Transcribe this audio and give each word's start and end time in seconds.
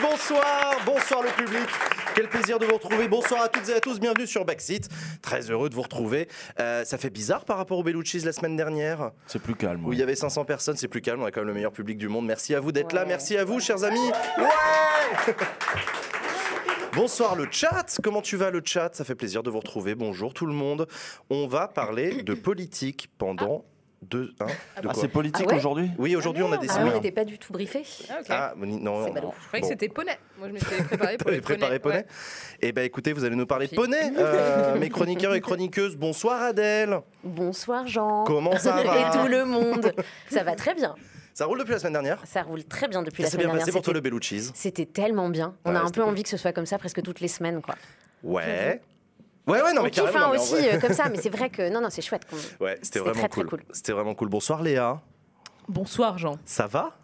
bonsoir, 0.00 0.76
bonsoir 0.84 1.22
le 1.22 1.28
public. 1.30 1.68
Quel 2.14 2.28
plaisir 2.28 2.58
de 2.58 2.66
vous 2.66 2.74
retrouver. 2.74 3.08
Bonsoir 3.08 3.42
à 3.42 3.48
toutes 3.48 3.68
et 3.68 3.74
à 3.74 3.80
tous, 3.80 4.00
bienvenue 4.00 4.26
sur 4.26 4.44
Backseat. 4.44 4.88
Très 5.22 5.50
heureux 5.50 5.68
de 5.68 5.74
vous 5.74 5.82
retrouver. 5.82 6.28
Euh, 6.58 6.84
ça 6.84 6.98
fait 6.98 7.10
bizarre 7.10 7.44
par 7.44 7.56
rapport 7.56 7.78
au 7.78 7.82
Bellucci's 7.82 8.24
la 8.24 8.32
semaine 8.32 8.56
dernière, 8.56 9.10
C'est 9.26 9.40
plus 9.40 9.54
calme. 9.54 9.84
où 9.84 9.90
ouais. 9.90 9.96
il 9.96 9.98
y 9.98 10.02
avait 10.02 10.16
500 10.16 10.44
personnes, 10.44 10.76
c'est 10.76 10.88
plus 10.88 11.00
calme, 11.00 11.22
on 11.22 11.26
a 11.26 11.30
quand 11.30 11.40
même 11.40 11.48
le 11.48 11.54
meilleur 11.54 11.72
public 11.72 11.98
du 11.98 12.08
monde. 12.08 12.26
Merci 12.26 12.54
à 12.54 12.60
vous 12.60 12.72
d'être 12.72 12.92
là, 12.92 13.04
merci 13.04 13.36
à 13.36 13.44
vous, 13.44 13.60
chers 13.60 13.84
amis. 13.84 14.10
Ouais 14.38 15.34
Bonsoir 16.94 17.36
le 17.36 17.46
chat, 17.50 17.98
comment 18.02 18.22
tu 18.22 18.36
vas 18.36 18.50
le 18.50 18.60
chat? 18.64 18.90
Ça 18.94 19.04
fait 19.04 19.14
plaisir 19.14 19.42
de 19.42 19.50
vous 19.50 19.60
retrouver. 19.60 19.94
Bonjour 19.94 20.34
tout 20.34 20.46
le 20.46 20.54
monde. 20.54 20.88
On 21.30 21.46
va 21.46 21.68
parler 21.68 22.22
de 22.22 22.34
politique 22.34 23.08
pendant 23.18 23.64
deux. 24.02 24.32
hein, 24.40 24.46
de 24.46 24.52
Ah, 24.76 24.80
quoi 24.82 24.94
c'est 24.94 25.08
politique 25.08 25.46
Ah 25.48 25.52
ouais 25.52 25.58
aujourd'hui 25.58 25.90
oui, 25.98 26.14
aujourd'hui 26.16 26.42
on 26.42 26.52
a 26.52 26.56
décidé. 26.56 26.80
Ah, 26.82 26.88
on 26.90 26.94
n'était 26.94 27.10
pas 27.12 27.24
du 27.24 27.38
tout 27.38 27.52
briefé. 27.52 27.82
Ah, 28.08 28.14
ok. 28.20 28.26
Ah, 28.30 28.54
non, 28.56 29.04
C'est. 29.04 29.12
Je 29.12 29.18
croyais 29.18 29.20
bon. 29.20 29.60
que 29.60 29.66
c'était 29.66 29.88
poney. 29.88 30.18
Moi, 30.38 30.48
je 30.48 30.52
m'étais 30.52 30.82
préparé 30.84 31.16
pour 31.18 31.30
les 31.30 31.40
préparé 31.40 31.78
poney 31.78 31.96
Ouais. 31.96 32.06
Eh 32.60 32.72
ben 32.72 32.82
écoutez, 32.84 33.12
vous 33.12 33.24
allez 33.24 33.36
nous 33.36 33.46
parler 33.46 33.68
poney, 33.68 34.12
euh, 34.18 34.76
mes 34.78 34.88
chroniqueurs 34.88 35.34
et 35.34 35.40
chroniqueuses. 35.40 35.96
Bonsoir 35.96 36.42
Adèle. 36.42 37.00
Bonsoir 37.24 37.86
Jean. 37.86 38.24
Comment 38.24 38.56
ça 38.58 38.80
Et 38.82 38.86
va 38.86 39.10
tout 39.10 39.28
le 39.28 39.44
monde. 39.44 39.92
Ça 40.30 40.42
va 40.44 40.54
très 40.54 40.74
bien. 40.74 40.94
Ça 41.34 41.46
roule 41.46 41.58
depuis 41.60 41.72
la 41.72 41.78
semaine 41.78 41.92
dernière 41.92 42.20
Ça 42.26 42.42
roule 42.42 42.64
très 42.64 42.88
bien 42.88 43.02
depuis 43.02 43.22
Ça 43.22 43.26
la 43.28 43.30
semaine 43.30 43.46
bien 43.46 43.48
dernière. 43.50 43.66
passé 43.66 43.72
pour 43.72 43.82
toi 43.82 43.94
le 43.94 44.00
Bellucci's 44.00 44.50
C'était 44.54 44.86
tellement 44.86 45.28
bien. 45.28 45.54
On 45.64 45.70
Ouais, 45.70 45.76
a 45.76 45.80
un 45.82 45.90
peu 45.90 46.00
cool. 46.02 46.10
envie 46.10 46.22
que 46.24 46.28
ce 46.28 46.36
soit 46.36 46.52
comme 46.52 46.66
ça 46.66 46.78
presque 46.78 47.00
toutes 47.02 47.20
les 47.20 47.28
semaines. 47.28 47.62
Quoi. 47.62 47.76
Ouais. 48.24 48.80
Ouais, 49.48 49.62
ouais, 49.62 49.72
non, 49.72 49.80
on 49.80 49.84
mais 49.84 49.90
kiffe 49.90 50.04
hein, 50.14 50.28
mais 50.32 50.38
aussi 50.38 50.54
vrai- 50.54 50.76
euh, 50.76 50.80
comme 50.80 50.92
ça, 50.92 51.08
mais 51.08 51.16
c'est 51.20 51.30
vrai 51.30 51.48
que 51.50 51.68
non, 51.70 51.80
non, 51.80 51.88
c'est 51.90 52.02
chouette. 52.02 52.26
qu'on- 52.28 52.64
Ouais, 52.64 52.78
c'était 52.82 52.98
vraiment 53.00 53.14
très, 53.20 53.28
très 53.28 53.40
cool. 53.42 53.50
cool. 53.50 53.64
C'était 53.72 53.92
vraiment 53.92 54.14
cool. 54.14 54.28
Bonsoir 54.28 54.62
Léa. 54.62 55.00
Bonsoir, 55.68 56.18
Jean. 56.18 56.38
Ça 56.44 56.66
va? 56.66 56.96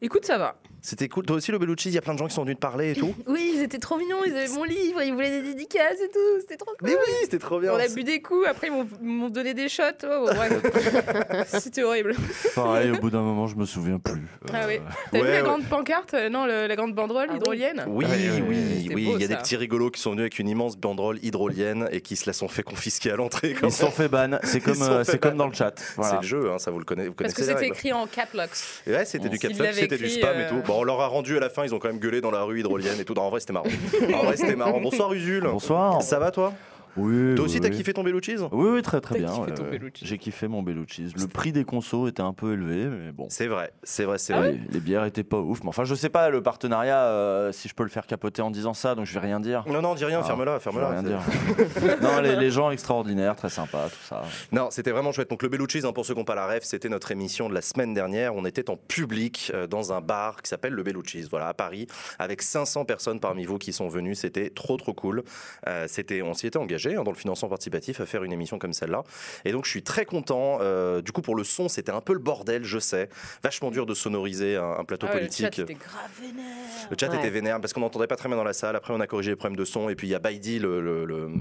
Écoute, 0.00 0.24
ça 0.24 0.36
va. 0.38 0.56
C'était 0.84 1.08
cool. 1.08 1.24
Toi 1.24 1.36
aussi 1.36 1.52
le 1.52 1.58
Bellucci's, 1.58 1.92
il 1.92 1.94
y 1.94 1.98
a 1.98 2.02
plein 2.02 2.14
de 2.14 2.18
gens 2.18 2.26
qui 2.26 2.34
sont 2.34 2.42
venus 2.42 2.56
te 2.56 2.60
parler 2.60 2.90
et 2.90 2.94
tout. 2.96 3.14
Oui, 3.28 3.52
ils 3.56 3.62
étaient 3.62 3.78
trop 3.78 3.96
mignons. 3.96 4.24
Ils 4.26 4.32
avaient 4.36 4.48
mon 4.48 4.64
livre. 4.64 5.00
Ils 5.02 5.12
voulaient 5.14 5.40
des 5.40 5.42
dédicaces 5.54 6.00
et 6.04 6.08
tout. 6.08 6.40
C'était 6.40 6.56
trop 6.56 6.72
cool. 6.78 6.88
mais 6.88 6.94
oui, 6.96 7.12
c'était 7.22 7.38
trop 7.38 7.60
bien. 7.60 7.72
On 7.72 7.76
a 7.76 7.86
bu 7.88 8.02
des 8.04 8.20
coups. 8.20 8.46
Après, 8.48 8.66
ils 8.68 8.72
m'ont- 9.00 9.28
donné 9.30 9.54
des 9.54 9.68
shots. 9.68 9.82
Oh, 10.04 10.26
bref. 10.26 11.46
C'était 11.60 11.82
horrible. 11.84 12.14
Pareil, 12.54 12.90
au 12.90 12.96
bout 13.00 13.10
d'un 13.10 13.22
moment, 13.22 13.46
je 13.46 13.56
me 13.56 13.64
souviens 13.64 13.98
plus. 13.98 14.22
Ah 14.52 14.64
oui. 14.66 14.76
Euh, 14.76 14.78
T'as 15.12 15.18
Ouais, 15.20 15.24
vu 15.26 15.32
la 15.32 15.42
grande 15.42 15.64
pancarte 15.64 16.14
Euh, 16.14 16.28
Non, 16.28 16.44
le- 16.46 16.66
la 16.66 16.76
grande 16.76 16.94
banderole 16.94 17.26
Ah 17.28 17.32
oui. 17.32 17.38
hydrolienne 17.38 17.84
Oui, 17.86 18.04
ouais, 18.04 18.10
oui, 18.10 18.42
oui, 18.48 18.90
oui. 18.94 19.10
Il 19.14 19.20
y 19.20 19.24
a 19.24 19.28
des 19.28 19.36
petits 19.36 19.56
rigolos 19.56 19.90
qui 19.90 20.00
sont 20.00 20.10
venus 20.10 20.22
avec 20.22 20.38
une 20.40 20.48
immense 20.48 20.76
banderole 20.76 21.18
hydrolienne 21.22 21.88
et 21.92 22.00
qui 22.00 22.16
se 22.16 22.26
la 22.26 22.32
sont 22.32 22.48
fait 22.48 22.62
confisquer 22.64 23.12
à 23.12 23.16
l'entrée. 23.16 23.54
quand 23.58 23.68
Ils 23.68 23.72
se 23.72 23.80
sont 23.80 23.90
fait 23.90 24.08
ban. 24.08 24.38
C'est 24.42 24.60
comme, 24.60 24.74
sont 24.74 24.90
euh, 24.90 25.04
c'est 25.04 25.18
comme 25.20 25.36
dans 25.36 25.46
le 25.46 25.54
chat. 25.54 25.74
C'est 25.78 26.16
le 26.16 26.22
jeu, 26.26 26.50
hein, 26.50 26.58
ça 26.58 26.70
vous 26.72 26.78
le 26.80 26.84
connaissez. 26.84 27.08
Vous 27.08 27.14
Parce 27.14 27.32
connaissez 27.32 27.52
que 27.54 27.58
c'était 27.60 27.70
écrit 27.72 27.92
en 27.92 28.06
cap 28.06 28.32
locks. 28.34 28.50
Ouais, 28.86 29.04
c'était 29.04 29.28
du 29.28 29.38
l'avait 29.58 29.72
c'était 29.72 29.96
du 29.98 30.08
spam 30.10 30.36
et 30.38 30.42
euh, 30.44 30.48
tout. 30.50 30.62
Bon, 30.72 30.80
on 30.80 30.84
leur 30.84 31.02
a 31.02 31.06
rendu 31.06 31.36
à 31.36 31.40
la 31.40 31.50
fin, 31.50 31.64
ils 31.64 31.74
ont 31.74 31.78
quand 31.78 31.88
même 31.88 31.98
gueulé 31.98 32.22
dans 32.22 32.30
la 32.30 32.44
rue 32.44 32.60
hydrolienne 32.60 32.98
et 32.98 33.04
tout. 33.04 33.12
Non, 33.12 33.22
en 33.22 33.28
vrai, 33.28 33.40
c'était 33.40 33.52
marrant. 33.52 33.66
En 34.14 34.24
vrai, 34.24 34.36
c'était 34.38 34.56
marrant. 34.56 34.80
Bonsoir, 34.80 35.12
Usul. 35.12 35.42
Bonsoir. 35.42 36.00
Ça 36.00 36.18
va, 36.18 36.30
toi? 36.30 36.54
Oui. 36.96 37.34
Toi 37.34 37.46
aussi, 37.46 37.54
oui, 37.56 37.60
t'as 37.62 37.68
oui. 37.68 37.76
kiffé 37.76 37.92
ton 37.94 38.02
Bellucci's 38.04 38.40
Oui, 38.52 38.68
oui, 38.74 38.82
très 38.82 39.00
très 39.00 39.18
bien. 39.18 39.32
ouais. 39.34 39.80
J'ai 40.02 40.18
kiffé 40.18 40.48
mon 40.48 40.62
Bellucci's. 40.62 41.14
Le 41.16 41.26
prix 41.26 41.52
des 41.52 41.64
consos 41.64 42.08
était 42.08 42.20
un 42.22 42.32
peu 42.34 42.52
élevé, 42.52 42.86
mais 42.86 43.12
bon. 43.12 43.26
C'est 43.30 43.46
vrai, 43.46 43.72
c'est 43.82 44.04
vrai, 44.04 44.16
Ah 44.16 44.18
c'est 44.18 44.32
vrai. 44.34 44.52
les, 44.52 44.60
les 44.74 44.80
bières 44.80 45.04
étaient 45.04 45.24
pas 45.24 45.38
ouf. 45.38 45.62
Mais 45.62 45.68
enfin, 45.70 45.84
je 45.84 45.94
sais 45.94 46.10
pas, 46.10 46.28
le 46.28 46.42
partenariat, 46.42 47.04
euh, 47.04 47.50
si 47.52 47.68
je 47.68 47.74
peux 47.74 47.82
le 47.82 47.88
faire 47.88 48.06
capoter 48.06 48.42
en 48.42 48.50
disant 48.50 48.74
ça, 48.74 48.94
donc 48.94 49.06
je 49.06 49.14
vais 49.14 49.20
rien 49.20 49.40
dire. 49.40 49.64
Non, 49.66 49.80
non, 49.80 49.94
dis 49.94 50.04
rien, 50.04 50.20
Ah, 50.22 50.26
ferme-la, 50.26 50.60
ferme-la. 50.60 50.90
rien 50.90 51.02
C'est- 51.02 51.84
dire. 51.84 51.96
non, 52.02 52.20
les, 52.20 52.36
les 52.36 52.50
gens 52.50 52.70
extraordinaires, 52.70 53.36
très 53.36 53.48
sympas, 53.48 53.88
tout 53.88 54.04
ça. 54.06 54.22
Non, 54.52 54.68
c'était 54.70 54.90
vraiment 54.90 55.12
chouette. 55.12 55.30
Donc 55.30 55.42
le 55.42 55.48
Bellucci's, 55.48 55.84
hein, 55.84 55.92
pour 55.92 56.04
ceux 56.04 56.12
qui 56.14 56.20
n'ont 56.20 56.24
pas 56.26 56.34
la 56.34 56.46
ref, 56.46 56.62
c'était 56.64 56.88
notre 56.90 57.10
émission 57.10 57.48
de 57.48 57.54
la 57.54 57.62
semaine 57.62 57.94
dernière. 57.94 58.34
On 58.34 58.44
était 58.44 58.68
en 58.68 58.76
public 58.76 59.50
euh, 59.54 59.66
dans 59.66 59.92
un 59.94 60.00
bar 60.02 60.42
qui 60.42 60.48
s'appelle 60.50 60.72
le 60.74 60.82
Bellucci's, 60.82 61.28
voilà, 61.30 61.48
à 61.48 61.54
Paris, 61.54 61.86
avec 62.18 62.42
500 62.42 62.84
personnes 62.84 63.18
parmi 63.20 63.44
vous 63.46 63.56
qui 63.58 63.72
sont 63.72 63.88
venues. 63.88 64.14
C'était 64.14 64.50
trop, 64.50 64.76
trop 64.76 64.92
cool. 64.92 65.22
Euh, 65.68 65.86
c'était, 65.88 66.20
on 66.22 66.34
s'y 66.34 66.46
était 66.48 66.58
engagé 66.58 66.81
hein, 66.90 67.02
dans 67.04 67.10
le 67.10 67.16
financement 67.16 67.48
participatif 67.48 68.00
à 68.00 68.06
faire 68.06 68.24
une 68.24 68.32
émission 68.32 68.58
comme 68.58 68.72
celle-là. 68.72 69.04
Et 69.44 69.52
donc 69.52 69.64
je 69.64 69.70
suis 69.70 69.82
très 69.82 70.04
content. 70.04 70.58
Euh, 70.60 71.00
du 71.02 71.12
coup, 71.12 71.22
pour 71.22 71.34
le 71.36 71.44
son, 71.44 71.68
c'était 71.68 71.92
un 71.92 72.00
peu 72.00 72.12
le 72.12 72.18
bordel, 72.18 72.64
je 72.64 72.78
sais. 72.78 73.08
Vachement 73.42 73.70
dur 73.70 73.86
de 73.86 73.94
sonoriser 73.94 74.56
un, 74.56 74.76
un 74.80 74.84
plateau 74.84 75.06
Ah 75.08 75.14
ouais, 75.14 75.20
le 75.20 75.26
politique. 75.26 75.54
chat 75.54 75.62
était 75.62 75.74
grave 75.74 76.10
vénère. 76.20 76.44
Le 76.90 76.96
chat 76.98 77.08
Ouais. 77.10 77.18
était 77.18 77.30
vénère 77.30 77.60
parce 77.60 77.72
qu'on 77.72 77.80
n'entendait 77.80 78.06
pas 78.06 78.16
très 78.16 78.28
bien 78.28 78.36
dans 78.36 78.44
la 78.44 78.52
salle. 78.52 78.74
Après, 78.76 78.92
on 78.94 79.00
a 79.00 79.06
corrigé 79.06 79.30
les 79.30 79.36
problèmes 79.36 79.56
de 79.56 79.64
son. 79.64 79.88
Et 79.88 79.94
puis, 79.94 80.06
il 80.08 80.10
y 80.10 80.14
a 80.14 80.18
Baidi, 80.18 80.58
le- 80.58 80.80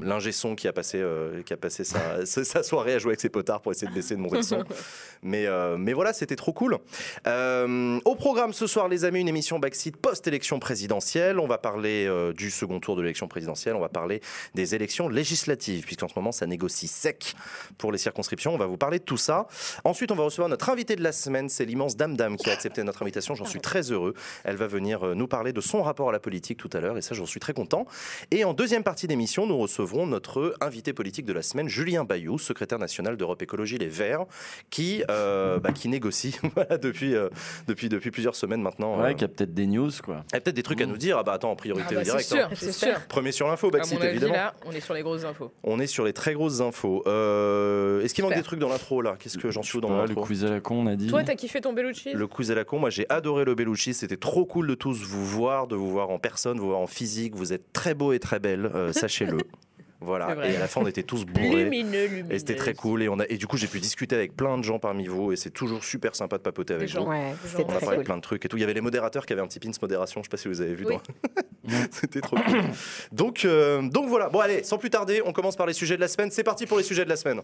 l'ingé 0.04 0.32
son, 0.32 0.56
qui 0.56 0.68
a 0.68 0.74
passé, 0.74 1.00
euh, 1.00 1.42
qui 1.44 1.54
a 1.54 1.58
passé 1.58 1.84
sa, 1.84 2.26
soirée 2.64 2.94
à 2.96 3.00
jouer 3.00 3.12
avec 3.12 3.22
ses 3.22 3.30
potards 3.30 3.62
pour 3.62 3.72
essayer 3.72 3.88
de 3.88 3.94
baisser, 3.94 4.16
de 4.16 4.20
monter 4.22 4.38
le 4.38 4.42
son. 4.44 4.64
Mais, 5.24 5.46
euh, 5.48 5.78
mais 5.78 5.94
voilà, 5.94 6.14
c'était 6.14 6.36
trop 6.36 6.54
cool. 6.54 6.78
Au 8.06 8.16
programme 8.16 8.54
ce 8.54 8.68
soir, 8.68 8.88
les 8.88 9.06
amis, 9.06 9.22
une 9.22 9.28
émission 9.28 9.60
Backseat 9.60 9.96
post-élection 9.98 10.60
présidentielle. 10.60 11.40
On 11.40 11.48
va 11.48 11.58
parler 11.58 12.10
du 12.36 12.50
second 12.52 12.80
tour 12.80 12.96
de 12.96 13.02
l'élection 13.02 13.28
présidentielle. 13.28 13.76
On 13.76 13.80
va 13.82 13.90
parler 13.90 14.22
des 14.56 14.76
élections 14.76 15.08
législatives, 15.10 15.31
puisqu'en 15.86 16.08
ce 16.08 16.14
moment, 16.16 16.32
ça 16.32 16.46
négocie 16.46 16.88
sec 16.88 17.36
pour 17.78 17.92
les 17.92 17.98
circonscriptions. 17.98 18.54
On 18.54 18.58
va 18.58 18.66
vous 18.66 18.78
parler 18.78 19.00
de 19.00 19.04
tout 19.04 19.18
ça. 19.18 19.48
Ensuite, 19.84 20.12
on 20.12 20.16
va 20.16 20.24
recevoir 20.24 20.50
notre 20.50 20.70
invité 20.70 20.96
de 20.96 21.04
la 21.04 21.12
semaine. 21.12 21.50
C'est 21.50 21.66
l'immense 21.66 21.96
Dame 21.96 22.16
Dame 22.18 22.38
qui 22.38 22.50
a 22.50 22.54
accepté 22.54 22.84
notre 22.84 23.02
invitation. 23.02 23.36
J'en 23.36 23.46
suis 23.46 23.62
très 23.62 23.92
heureux. 23.92 24.14
Elle 24.44 24.56
va 24.56 24.68
venir 24.68 25.06
euh, 25.06 25.16
nous 25.16 25.28
parler 25.28 25.54
de 25.54 25.62
son 25.62 25.82
rapport 25.84 26.10
à 26.10 26.12
la 26.12 26.20
politique 26.20 26.58
tout 26.58 26.70
à 26.74 26.80
l'heure. 26.80 26.98
Et 26.98 27.02
ça, 27.02 27.16
j'en 27.16 27.26
suis 27.26 27.40
très 27.40 27.54
content. 27.54 27.86
Et 28.32 28.44
en 28.44 28.54
deuxième 28.54 28.84
partie 28.84 29.08
d'émission, 29.08 29.46
nous 29.48 29.58
recevrons 29.58 30.08
notre 30.08 30.56
invité 30.62 30.94
politique 30.94 31.26
de 31.26 31.34
la 31.34 31.42
semaine, 31.42 31.68
Julien 31.68 32.04
Bayou, 32.04 32.38
secrétaire 32.38 32.80
national 32.80 33.18
d'Europe 33.18 33.42
Écologie 33.42 33.78
Les 33.78 33.88
Verts, 33.88 34.26
qui, 34.70 35.04
euh, 35.10 35.60
bah, 35.60 35.72
qui 35.72 35.88
négocie 35.90 36.38
voilà, 36.56 36.78
depuis, 36.78 37.16
euh, 37.16 37.30
depuis, 37.68 37.90
depuis 37.90 38.12
plusieurs 38.12 38.36
semaines 38.36 38.62
maintenant. 38.62 39.00
Ouais, 39.00 39.10
Euh, 39.10 39.14
qu'il 39.14 39.22
y 39.22 39.26
a 39.26 39.28
peut-être 39.30 39.54
des 39.54 39.68
news, 39.68 39.92
quoi. 40.04 40.24
il 40.32 40.36
y 40.36 40.38
a 40.38 40.42
peut-être 40.42 40.56
des 40.56 40.64
trucs 40.64 40.82
à 40.82 40.86
nous 40.86 40.98
dire. 40.98 41.18
Ah 41.18 41.24
bah 41.24 41.34
attends, 41.34 41.52
en 41.52 41.56
priorité 41.56 41.88
Ah 41.90 41.94
bah, 41.94 42.00
c'est 42.00 42.04
direct. 42.12 42.28
sûr, 42.28 42.46
hein. 42.46 42.50
c'est 42.56 42.72
sûr. 42.72 43.00
Premier 43.08 43.32
sur 43.32 43.48
l'info, 43.48 43.70
avis, 43.74 43.96
évidemment. 44.06 44.34
là, 44.34 44.54
on 44.66 44.72
est 44.72 44.80
sur 44.80 44.94
les 44.94 45.02
grosses 45.04 45.21
infos. 45.26 45.52
On 45.64 45.80
est 45.80 45.88
sur 45.88 46.04
les 46.06 46.14
très 46.14 46.34
grosses 46.34 46.62
infos. 46.62 47.04
Euh, 47.08 48.02
Est-ce 48.02 48.14
qu'il 48.14 48.24
manque 48.24 48.36
des 48.36 48.44
trucs 48.44 48.60
dans 48.60 48.70
l'intro 48.70 49.02
là? 49.02 49.16
Qu'est-ce 49.20 49.38
que 49.38 49.52
j'en 49.52 49.64
suis 49.64 49.78
où 49.78 49.82
dans 49.82 49.88
Voilà, 49.90 50.04
le 50.04 50.10
l'intro 50.10 50.24
quiz 50.26 50.46
à 50.46 50.50
la 50.50 50.60
con, 50.60 50.76
on 50.84 50.88
a 50.88 50.96
dit. 50.96 51.08
Toi, 51.08 51.24
t'as 51.24 51.36
kiffé 51.36 51.62
ton 51.62 51.74
Bellucci? 51.74 52.14
Le 52.14 52.28
quiz 52.28 52.52
à 52.52 52.56
la 52.56 52.64
con, 52.64 52.80
moi 52.80 52.90
j'ai 52.90 53.06
adoré 53.10 53.46
le 53.46 53.56
Bellucci, 53.56 53.94
c'était 53.94 54.18
trop 54.18 54.46
cool 54.46 54.68
de 54.68 54.76
tous 54.76 55.02
vous 55.04 55.26
voir, 55.26 55.68
de 55.68 55.76
vous 55.76 55.90
voir 55.90 56.10
en 56.10 56.20
personne, 56.20 56.60
vous 56.60 56.68
voir 56.68 56.80
en 56.80 56.88
physique, 56.88 57.36
vous 57.36 57.54
êtes 57.54 57.72
très 57.74 57.94
beau 57.94 58.14
et 58.14 58.20
très 58.20 58.40
belle, 58.40 58.66
euh, 58.74 58.92
sachez-le. 58.92 59.38
Voilà, 60.04 60.36
et 60.48 60.56
à 60.56 60.60
la 60.60 60.68
fin 60.68 60.82
on 60.82 60.88
était 60.88 61.04
tous 61.04 61.26
bourrés. 61.26 61.66
Lumineux, 61.66 62.08
lumineux. 62.08 62.34
Et 62.36 62.40
c'était 62.40 62.56
très 62.56 62.74
cool 62.74 63.04
et, 63.04 63.08
on 63.10 63.20
a, 63.20 63.26
et 63.30 63.38
du 63.38 63.46
coup 63.46 63.56
j'ai 63.58 63.68
pu 63.68 63.80
discuter 63.80 64.16
avec 64.16 64.36
plein 64.36 64.58
de 64.58 64.64
gens 64.64 64.80
parmi 64.80 65.06
vous 65.06 65.32
et 65.32 65.36
c'est 65.36 65.52
toujours 65.52 65.84
super 65.84 66.16
sympa 66.16 66.38
de 66.40 66.42
papoter 66.44 66.74
avec 66.74 66.88
vous. 66.90 66.96
gens. 66.96 67.08
Ouais, 67.08 67.34
c'est 67.46 67.64
On 67.64 67.70
a 67.70 67.80
parlé 67.80 67.86
de 67.90 67.96
cool. 67.98 68.04
plein 68.06 68.16
de 68.18 68.22
trucs 68.22 68.44
et 68.46 68.50
tout. 68.50 68.58
Il 68.58 68.62
y 68.62 68.64
avait 68.64 68.74
les 68.74 68.82
modérateurs 68.82 69.26
qui 69.28 69.34
avaient 69.34 69.42
un 69.44 69.48
petit 69.48 69.60
pins 69.60 69.70
modération, 69.82 70.22
je 70.22 70.26
sais 70.26 70.30
pas 70.30 70.38
si 70.38 70.48
vous 70.48 70.60
avez 70.62 70.74
vu. 70.74 70.86
Oui. 70.88 70.96
dans- 71.66 71.72
C'était 71.92 72.22
trop 72.22 72.38
cool. 72.38 72.62
Donc, 73.12 73.46
euh, 73.46 73.82
donc 73.84 74.08
voilà, 74.10 74.30
bon 74.30 74.40
allez, 74.40 74.64
sans 74.64 74.78
plus 74.80 74.90
tarder, 74.90 75.22
on 75.26 75.32
commence 75.34 75.56
par 75.56 75.68
les 75.68 75.74
sujets 75.74 75.96
de 75.96 76.02
la 76.02 76.08
semaine. 76.08 76.32
C'est 76.32 76.44
parti 76.44 76.66
pour 76.66 76.78
les 76.78 76.84
sujets 76.84 77.04
de 77.06 77.10
la 77.10 77.16
semaine. 77.16 77.42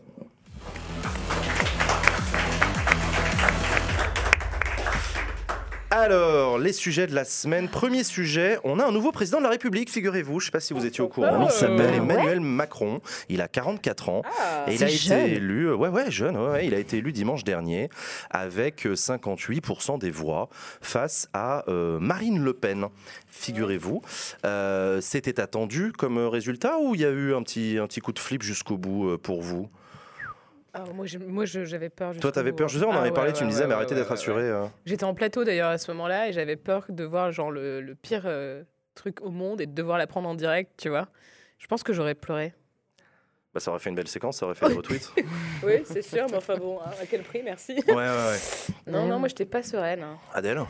Alors, 5.90 6.59
les 6.59 6.74
sujets 6.74 7.08
de 7.08 7.16
la 7.16 7.24
semaine. 7.24 7.70
Premier 7.70 8.03
sujet, 8.03 8.59
on 8.66 8.78
a 8.78 8.86
un 8.86 8.92
nouveau 8.92 9.14
président 9.14 9.38
de 9.38 9.44
la 9.44 9.50
République, 9.50 9.90
figurez-vous. 9.90 10.42
Je 10.42 10.46
ne 10.46 10.48
sais 10.48 10.52
pas 10.52 10.59
si 10.59 10.74
vous 10.74 10.86
étiez 10.86 11.02
au 11.02 11.08
courant. 11.08 11.46
Il 11.46 11.50
s'appelle. 11.52 11.94
Emmanuel 11.94 12.42
Macron. 12.42 13.00
Il 13.30 13.40
a 13.42 13.47
44 13.47 14.09
ans. 14.09 14.22
Ah, 14.38 14.66
Et 14.67 14.76
il 14.76 14.84
a 14.84 14.90
été 14.90 15.35
élu, 15.35 15.70
euh, 15.70 15.76
ouais, 15.76 15.88
ouais, 15.88 16.11
jeune, 16.11 16.35
ouais, 16.35 16.50
ouais, 16.50 16.67
il 16.67 16.73
a 16.73 16.79
été 16.79 16.97
élu 16.97 17.14
dimanche 17.14 17.46
dernier 17.46 17.90
avec 18.29 18.85
euh, 18.85 18.96
58% 18.96 19.97
des 19.97 20.11
voix 20.11 20.50
face 20.82 21.29
à 21.34 21.64
euh, 21.70 22.00
Marine 22.00 22.44
Le 22.44 22.52
Pen. 22.53 22.88
Figurez-vous, 23.29 24.02
Euh, 24.46 25.00
c'était 25.00 25.40
attendu 25.40 25.94
comme 25.97 26.17
euh, 26.17 26.28
résultat 26.28 26.79
ou 26.79 26.96
il 26.96 27.02
y 27.02 27.06
a 27.06 27.09
eu 27.09 27.34
un 27.34 27.44
petit, 27.44 27.78
un 27.82 27.88
petit 27.88 28.02
coup 28.02 28.11
de 28.11 28.20
flip 28.20 28.44
jusqu'au 28.44 28.78
bout 28.78 29.09
euh, 29.09 29.17
pour 29.17 29.41
vous? 29.41 29.70
Ah, 30.73 30.84
moi, 30.93 31.05
j'ai- 31.05 31.17
moi, 31.17 31.46
je- 31.46 31.66
j'avais 31.66 31.90
peur. 31.90 32.16
Toi, 32.17 32.31
t'avais 32.31 32.52
peur, 32.52 32.66
hein. 32.66 32.67
je 32.67 32.78
sais, 32.79 32.85
on 32.85 32.90
en 32.90 32.93
Ah, 32.93 32.99
avait 32.99 33.09
ouais, 33.09 33.14
parlé, 33.16 33.31
ouais, 33.31 33.37
tu 33.37 33.43
me 33.43 33.47
ouais, 33.49 33.53
disais, 33.53 33.67
mais 33.67 33.73
arrêtez 33.73 33.93
ouais, 33.93 34.02
d'être 34.02 34.08
ouais, 34.08 34.16
rassuré. 34.16 34.43
ouais. 34.43 34.49
euh. 34.49 34.66
J'étais 34.85 35.03
en 35.05 35.14
plateau 35.14 35.43
d'ailleurs 35.43 35.69
à 35.69 35.78
ce 35.78 35.90
moment-là 35.91 36.28
et 36.29 36.34
j'avais 36.34 36.55
peur 36.55 36.85
de 36.90 37.03
voir 37.03 37.31
genre 37.31 37.52
le, 37.52 37.81
le 37.81 37.96
pire 37.96 38.23
euh, 38.25 38.64
truc 38.96 39.22
au 39.22 39.29
monde 39.31 39.61
et 39.61 39.66
de 39.66 39.73
devoir 39.73 39.97
la 39.97 40.08
prendre 40.08 40.29
en 40.29 40.35
direct, 40.35 40.72
tu 40.78 40.90
vois. 40.90 41.08
Je 41.58 41.67
pense 41.67 41.84
que 41.84 41.93
j'aurais 41.93 42.16
pleuré. 42.16 42.53
Bah, 43.53 43.59
ça 43.59 43.72
aurait 43.72 43.79
fait 43.79 43.90
une 43.90 43.96
belle 43.96 44.08
séquence, 44.08 44.37
ça 44.37 44.46
aurait 44.46 44.55
fait 44.55 44.67
des 44.67 44.73
retweets. 44.75 45.11
Oui, 45.64 45.81
c'est 45.85 46.03
sûr, 46.03 46.28
mais 46.29 46.37
enfin 46.37 46.55
bon, 46.58 46.79
hein, 46.79 46.91
à 47.02 47.05
quel 47.08 47.23
prix, 47.23 47.41
merci. 47.43 47.73
ouais, 47.87 47.93
ouais, 47.96 47.96
ouais. 47.96 48.37
Non, 48.91 49.08
non, 49.08 49.17
moi, 49.17 49.28
j'étais 49.28 49.46
pas 49.46 49.63
sereine. 49.63 50.03
hein. 50.03 50.20
Adèle 50.34 50.61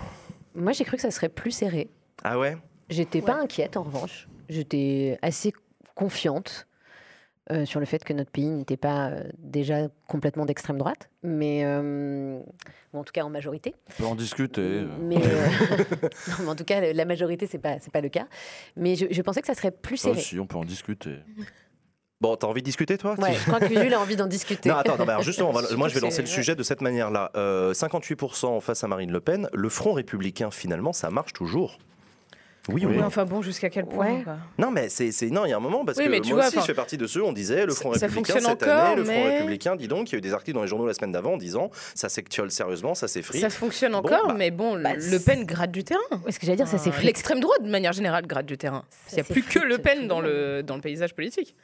Moi, 0.56 0.72
j'ai 0.72 0.86
cru 0.86 0.96
que 0.96 1.02
ça 1.02 1.12
serait 1.12 1.28
plus 1.30 1.52
serré. 1.52 1.90
Ah 2.24 2.40
ouais? 2.40 2.56
J'étais 2.90 3.22
pas 3.22 3.36
inquiète 3.36 3.76
en 3.76 3.84
revanche. 3.84 4.30
J'étais 4.48 5.20
assez 5.22 5.52
confiante 5.94 6.68
euh, 7.52 7.66
sur 7.66 7.80
le 7.80 7.86
fait 7.86 8.04
que 8.04 8.14
notre 8.14 8.32
pays 8.32 8.50
n'était 8.50 8.78
pas 8.78 9.08
euh, 9.10 9.24
déjà 9.40 9.88
complètement 10.08 10.46
d'extrême 10.46 10.78
droite, 10.78 11.10
mais 11.24 11.62
euh, 11.66 12.40
ou 12.94 12.98
en 13.00 13.04
tout 13.04 13.12
cas 13.14 13.24
en 13.24 13.30
majorité. 13.30 13.74
On 14.00 14.04
peut 14.04 14.06
en 14.10 14.16
discuter. 14.16 14.84
Mais, 15.02 15.16
non, 16.28 16.36
mais 16.42 16.48
en 16.50 16.56
tout 16.56 16.64
cas, 16.66 16.94
la 16.94 17.06
majorité, 17.06 17.48
c'est 17.48 17.58
pas 17.60 17.80
c'est 17.80 17.92
pas 17.92 18.02
le 18.02 18.10
cas. 18.10 18.28
Mais 18.76 18.96
je, 18.96 19.06
je 19.10 19.22
pensais 19.22 19.42
que 19.42 19.48
ça 19.48 19.56
serait 19.56 19.72
plus 19.72 19.98
Ça 19.98 20.10
serré. 20.10 20.18
aussi, 20.20 20.40
on 20.40 20.46
peut 20.48 20.58
en 20.58 20.66
discuter. 20.66 21.16
Bon, 22.20 22.36
t'as 22.36 22.48
envie 22.48 22.62
de 22.62 22.66
discuter, 22.66 22.98
toi? 22.98 23.14
Ouais, 23.20 23.34
je 23.36 23.44
crois 23.46 23.60
que 23.60 23.68
Jules 23.68 23.94
a 23.94 24.00
envie 24.02 24.16
d'en 24.16 24.26
discuter. 24.26 24.70
Non, 24.70 24.76
attends, 24.78 24.98
non, 24.98 25.06
mais 25.06 25.12
alors 25.12 25.22
justement, 25.22 25.52
va- 25.52 25.62
moi 25.76 25.88
je 25.88 25.94
vais 25.94 26.00
lancer 26.02 26.22
le 26.22 26.28
sujet 26.28 26.56
de 26.56 26.64
cette 26.64 26.82
manière-là. 26.82 27.30
Euh, 27.36 27.74
58% 27.74 28.60
face 28.60 28.84
à 28.84 28.88
Marine 28.88 29.12
Le 29.12 29.20
Pen, 29.20 29.48
le 29.54 29.70
Front 29.70 29.94
républicain, 29.94 30.50
finalement, 30.50 30.94
ça 30.94 31.12
marche 31.12 31.34
toujours. 31.34 31.78
Oui, 32.70 32.86
Oui, 32.86 32.96
Oui, 32.98 33.02
enfin 33.04 33.24
bon, 33.26 33.42
jusqu'à 33.42 33.70
quel 33.70 33.86
point 33.86 34.16
Ouais. 34.18 34.24
quoi. 34.24 34.38
Non, 34.58 34.72
mais 34.72 34.90
c'est 34.90 35.12
c'est- 35.12 35.30
non, 35.30 35.46
il 35.46 35.50
y 35.50 35.54
a 35.54 35.58
un 35.58 35.62
moment 35.62 35.86
parce 35.86 35.98
Oui, 35.98 36.06
que 36.06 36.10
mais 36.10 36.20
moi 36.20 36.34
vois, 36.34 36.48
aussi, 36.48 36.58
je 36.60 36.66
fais 36.66 36.74
partie 36.74 36.98
de 36.98 37.08
ceux. 37.08 37.24
On 37.24 37.32
disait 37.32 37.66
le 37.66 37.74
Front 37.74 37.94
ça- 37.94 38.00
ça 38.00 38.06
républicain 38.08 38.34
fonctionne 38.34 38.52
cette 38.60 38.64
encore, 38.70 38.84
année, 38.86 38.96
le 38.98 39.04
Front 39.06 39.24
républicain. 39.24 39.76
Dis 39.76 39.88
donc, 39.88 40.10
il 40.10 40.14
y 40.14 40.16
a 40.16 40.18
eu 40.18 40.22
des 40.22 40.34
articles 40.34 40.56
dans 40.56 40.62
les 40.64 40.68
journaux 40.68 40.86
la 40.86 40.94
semaine 40.94 41.12
d'avant 41.12 41.34
en 41.34 41.38
disant 41.38 41.70
ça 41.96 42.10
s'étiole 42.10 42.52
sérieusement, 42.52 42.94
ça 42.96 43.08
s'effrite. 43.08 43.42
Ça 43.42 43.50
fonctionne 43.50 43.94
Bon, 43.94 44.00
encore, 44.00 44.28
bah, 44.28 44.36
mais 44.38 44.52
bon, 44.52 44.80
bah, 44.82 44.96
Le 44.96 45.18
Pen 45.20 45.46
gratte 45.46 45.72
du 45.72 45.84
terrain. 45.84 46.00
Est-ce 46.28 46.40
que 46.40 46.46
j'allais 46.46 46.58
dire, 46.58 46.68
ça 46.68 46.78
s'effrite 46.78 47.06
L'extrême 47.06 47.40
droite, 47.40 47.64
de 47.64 47.70
manière 47.70 47.94
générale, 47.94 48.28
gratte 48.28 48.46
du 48.46 48.58
terrain. 48.58 48.84
Il 49.12 49.16
n'y 49.16 49.22
a 49.22 49.24
plus 49.24 49.44
que 49.44 49.60
Le 49.60 49.78
Pen 49.78 50.08
dans 50.08 50.20
le 50.22 50.58
le, 50.58 50.64
dans 50.64 50.76
le 50.76 50.82
paysage 50.82 51.14
politique. 51.16 51.56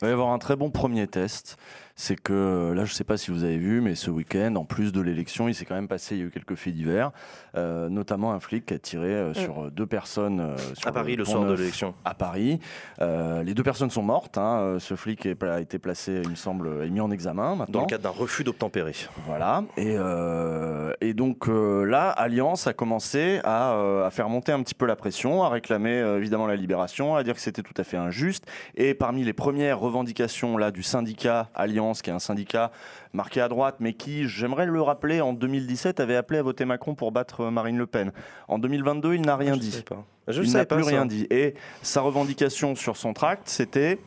Il 0.00 0.04
va 0.06 0.08
y 0.08 0.12
avoir 0.12 0.28
un 0.32 0.38
très 0.38 0.56
bon 0.56 0.70
premier 0.70 1.06
test. 1.06 1.56
C'est 1.98 2.20
que 2.20 2.72
là, 2.74 2.84
je 2.84 2.90
ne 2.92 2.94
sais 2.94 3.04
pas 3.04 3.16
si 3.16 3.30
vous 3.30 3.42
avez 3.42 3.56
vu, 3.56 3.80
mais 3.80 3.94
ce 3.94 4.10
week-end, 4.10 4.54
en 4.56 4.66
plus 4.66 4.92
de 4.92 5.00
l'élection, 5.00 5.48
il 5.48 5.54
s'est 5.54 5.64
quand 5.64 5.74
même 5.74 5.88
passé, 5.88 6.14
il 6.14 6.18
y 6.18 6.22
a 6.24 6.26
eu 6.26 6.30
quelques 6.30 6.54
faits 6.54 6.74
divers, 6.74 7.10
euh, 7.56 7.88
notamment 7.88 8.32
un 8.32 8.38
flic 8.40 8.66
qui 8.66 8.74
a 8.74 8.78
tiré 8.78 9.08
euh, 9.14 9.32
sur 9.32 9.64
euh, 9.64 9.70
deux 9.70 9.86
personnes 9.86 10.40
euh, 10.40 10.56
sur 10.74 10.86
À 10.88 10.92
Paris, 10.92 11.16
le 11.16 11.24
Pont 11.24 11.30
soir 11.30 11.44
de 11.46 11.54
l'élection. 11.54 11.94
À 12.04 12.12
Paris. 12.12 12.60
Euh, 13.00 13.42
les 13.42 13.54
deux 13.54 13.62
personnes 13.62 13.88
sont 13.88 14.02
mortes. 14.02 14.36
hein. 14.36 14.58
Euh, 14.60 14.78
Ce 14.78 14.94
flic 14.94 15.24
est- 15.24 15.42
a 15.42 15.58
été 15.58 15.78
placé, 15.78 16.20
il 16.22 16.28
me 16.28 16.34
semble, 16.34 16.84
est 16.84 16.90
mis 16.90 17.00
en 17.00 17.10
examen 17.10 17.52
Dans 17.52 17.56
maintenant. 17.56 17.80
le 17.80 17.86
cadre 17.86 18.02
d'un 18.04 18.10
refus 18.10 18.44
d'obtempérer. 18.44 18.92
Voilà. 19.26 19.64
Et, 19.78 19.94
euh, 19.96 20.92
et 21.00 21.14
donc 21.14 21.48
euh, 21.48 21.84
là, 21.84 22.10
Alliance 22.10 22.66
a 22.66 22.74
commencé 22.74 23.40
à, 23.42 23.72
euh, 23.72 24.06
à 24.06 24.10
faire 24.10 24.28
monter 24.28 24.52
un 24.52 24.62
petit 24.62 24.74
peu 24.74 24.84
la 24.84 24.96
pression, 24.96 25.44
à 25.44 25.48
réclamer 25.48 25.94
euh, 26.02 26.18
évidemment 26.18 26.46
la 26.46 26.56
libération, 26.56 27.16
à 27.16 27.22
dire 27.24 27.34
que 27.34 27.40
c'était 27.40 27.62
tout 27.62 27.74
à 27.78 27.84
fait 27.84 27.96
injuste. 27.96 28.44
Et 28.74 28.92
parmi 28.92 29.24
les 29.24 29.32
premières 29.32 29.78
revendications 29.80 30.58
là 30.58 30.70
du 30.70 30.82
syndicat 30.82 31.48
Alliance, 31.54 31.85
qui 31.94 32.10
est 32.10 32.12
un 32.12 32.18
syndicat 32.18 32.70
marqué 33.12 33.40
à 33.40 33.48
droite, 33.48 33.76
mais 33.80 33.92
qui, 33.92 34.28
j'aimerais 34.28 34.66
le 34.66 34.80
rappeler, 34.82 35.20
en 35.20 35.32
2017 35.32 36.00
avait 36.00 36.16
appelé 36.16 36.38
à 36.38 36.42
voter 36.42 36.64
Macron 36.64 36.94
pour 36.94 37.12
battre 37.12 37.50
Marine 37.50 37.78
Le 37.78 37.86
Pen. 37.86 38.12
En 38.48 38.58
2022, 38.58 39.14
il 39.14 39.22
n'a 39.22 39.36
rien 39.36 39.54
Je 39.54 39.58
dit. 39.60 39.70
savais 39.70 39.82
pas. 39.84 40.04
Je 40.28 40.42
il 40.42 40.52
n'a 40.52 40.64
plus 40.64 40.82
ça. 40.84 40.90
rien 40.90 41.06
dit. 41.06 41.26
Et 41.30 41.54
sa 41.82 42.00
revendication 42.00 42.74
sur 42.74 42.96
son 42.96 43.12
tract, 43.12 43.48
c'était 43.48 43.98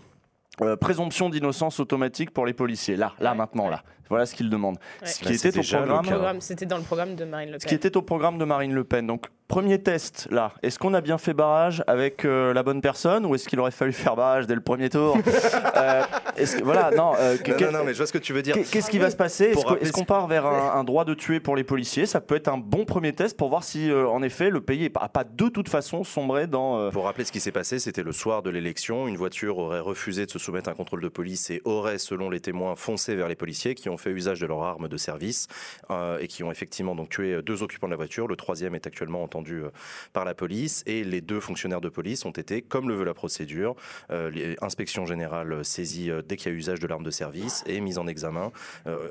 euh, 0.62 0.76
présomption 0.76 1.30
d'innocence 1.30 1.80
automatique 1.80 2.32
pour 2.32 2.46
les 2.46 2.54
policiers. 2.54 2.96
Là, 2.98 3.14
là, 3.20 3.34
maintenant, 3.34 3.70
là. 3.70 3.84
Voilà 4.10 4.26
ce 4.26 4.34
qu'il 4.36 4.50
demande. 4.50 4.76
Ouais. 5.02 5.08
Ce 5.08 5.24
Bah, 5.24 5.30
qui 5.32 5.48
était 5.48 5.58
au 5.60 5.62
programme. 6.02 6.42
C'était 6.42 6.66
dans 6.66 6.78
le 6.78 6.84
programme 6.84 7.16
de 7.16 7.26
Marine 7.26 7.52
Le 7.52 7.60
Ce 7.60 7.66
qui 7.66 7.76
Pen. 7.76 7.88
était 7.88 7.98
au 7.98 8.02
programme 8.02 8.38
de 8.38 8.46
Marine 8.46 8.74
Le 8.74 8.84
Pen. 8.84 9.06
Donc, 9.08 9.28
premier 9.48 9.82
test, 9.82 10.28
là. 10.32 10.52
Est-ce 10.64 10.78
qu'on 10.80 10.94
a 10.94 11.02
bien 11.02 11.18
fait 11.18 11.34
barrage 11.34 11.84
avec 11.88 12.26
euh, 12.26 12.54
la 12.54 12.64
bonne 12.64 12.82
personne 12.82 13.26
ou 13.26 13.36
est-ce 13.36 13.48
qu'il 13.48 13.60
aurait 13.60 13.72
fallu 13.72 13.94
faire 13.94 14.16
barrage 14.16 14.48
dès 14.48 14.56
le 14.56 14.62
premier 14.62 14.90
tour 14.90 15.18
Euh, 15.76 16.04
que- 16.36 16.64
Voilà, 16.64 16.92
non. 16.92 17.14
euh, 17.18 17.38
que- 17.38 17.52
Non, 17.52 17.58
que- 17.58 17.64
non, 17.66 17.72
non, 17.72 17.84
mais 17.86 17.94
je 17.94 17.98
vois 17.98 18.08
ce 18.08 18.14
que 18.14 18.18
tu 18.18 18.34
veux 18.34 18.42
dire. 18.42 18.56
qu'est- 18.56 18.70
Qu'est-ce 18.70 18.90
qui 18.90 19.00
va 19.00 19.10
se 19.10 19.16
passer? 19.16 19.54
Est-ce 19.82 19.92
qu'on 19.92 20.04
part 20.06 20.28
vers 20.28 20.46
un, 20.46 20.74
un 20.80 20.84
droit 20.84 21.06
de 21.06 21.14
tuer 21.14 21.40
pour 21.40 21.56
les 21.56 21.64
policiers? 21.64 22.06
Ça 22.06 22.20
peut 22.22 22.36
être 22.36 22.48
un 22.48 22.58
bon 22.58 22.86
premier 22.86 23.14
test 23.14 23.38
pour 23.38 23.50
voir 23.50 23.64
si, 23.64 23.90
euh, 23.90 24.08
en 24.08 24.22
effet, 24.24 24.50
le 24.50 24.62
pays 24.62 24.90
n'a 24.94 25.08
pas 25.10 25.24
de 25.24 25.48
toute 25.50 25.70
façon 25.70 26.04
sombré 26.04 26.48
dans. 26.48 26.78
euh, 26.80 26.90
Pour 26.92 27.06
rappeler 27.06 27.24
ce 27.26 27.32
qui 27.32 27.40
s'est 27.40 27.52
passé, 27.52 27.80
c'était 27.80 28.04
le 28.04 28.12
soir 28.12 28.42
de 28.44 28.50
l'élection. 28.50 29.08
Une 29.08 29.18
voiture 29.18 29.58
aurait 29.58 29.80
refusé 29.80 30.26
de 30.26 30.32
se 30.32 30.40
soumettre 30.40 30.70
à 30.70 30.74
un 30.74 30.76
contrôle 30.76 31.02
de 31.02 31.08
police 31.10 31.50
et 31.50 31.62
aurait, 31.66 31.98
selon 31.98 32.30
les 32.30 32.40
témoins, 32.40 32.76
foncé 32.76 33.16
vers 33.16 33.28
les 33.28 33.36
policiers 33.36 33.76
qui 33.76 33.90
ont 33.90 33.98
fait 34.00 34.12
usage 34.12 34.40
de 34.40 34.46
leur 34.46 34.64
arme 34.64 34.88
de 34.88 34.98
service 34.98 35.48
euh, 35.92 36.20
et 36.20 36.28
qui 36.28 36.44
ont 36.44 36.52
effectivement 36.52 36.96
donc 36.96 37.10
tué 37.10 37.42
deux 37.42 37.64
occupants 37.64 37.88
de 37.88 37.92
la 37.92 37.98
voiture. 37.98 38.28
Le 38.28 38.36
troisième 38.36 38.76
est 38.76 38.88
actuellement 38.88 39.24
entendu 39.24 39.64
euh, 39.64 39.70
par 40.14 40.26
la 40.26 40.34
police 40.34 40.84
et 40.86 41.04
les 41.04 41.22
deux 41.22 41.40
fonctionnaires 41.40 41.82
de 41.82 41.90
police 41.90 42.26
ont 42.26 42.32
été, 42.32 42.62
comme 42.62 42.90
le 42.90 42.96
veut 42.96 43.06
la 43.06 43.14
procédure, 43.14 43.76
euh, 44.12 44.30
les 44.30 44.56
inspections 44.62 45.06
générales 45.06 45.64
saisies 45.64 46.12
dès 46.28 46.38
qu'il 46.38 46.52
y 46.52 46.56
a 46.56 46.58
usage 46.58 46.80
de 46.80 46.88
l'arme 46.88 47.04
de 47.04 47.12
service 47.12 47.64
et 47.68 47.80
mise 47.82 47.98
en 47.98 48.08
examen 48.08 48.52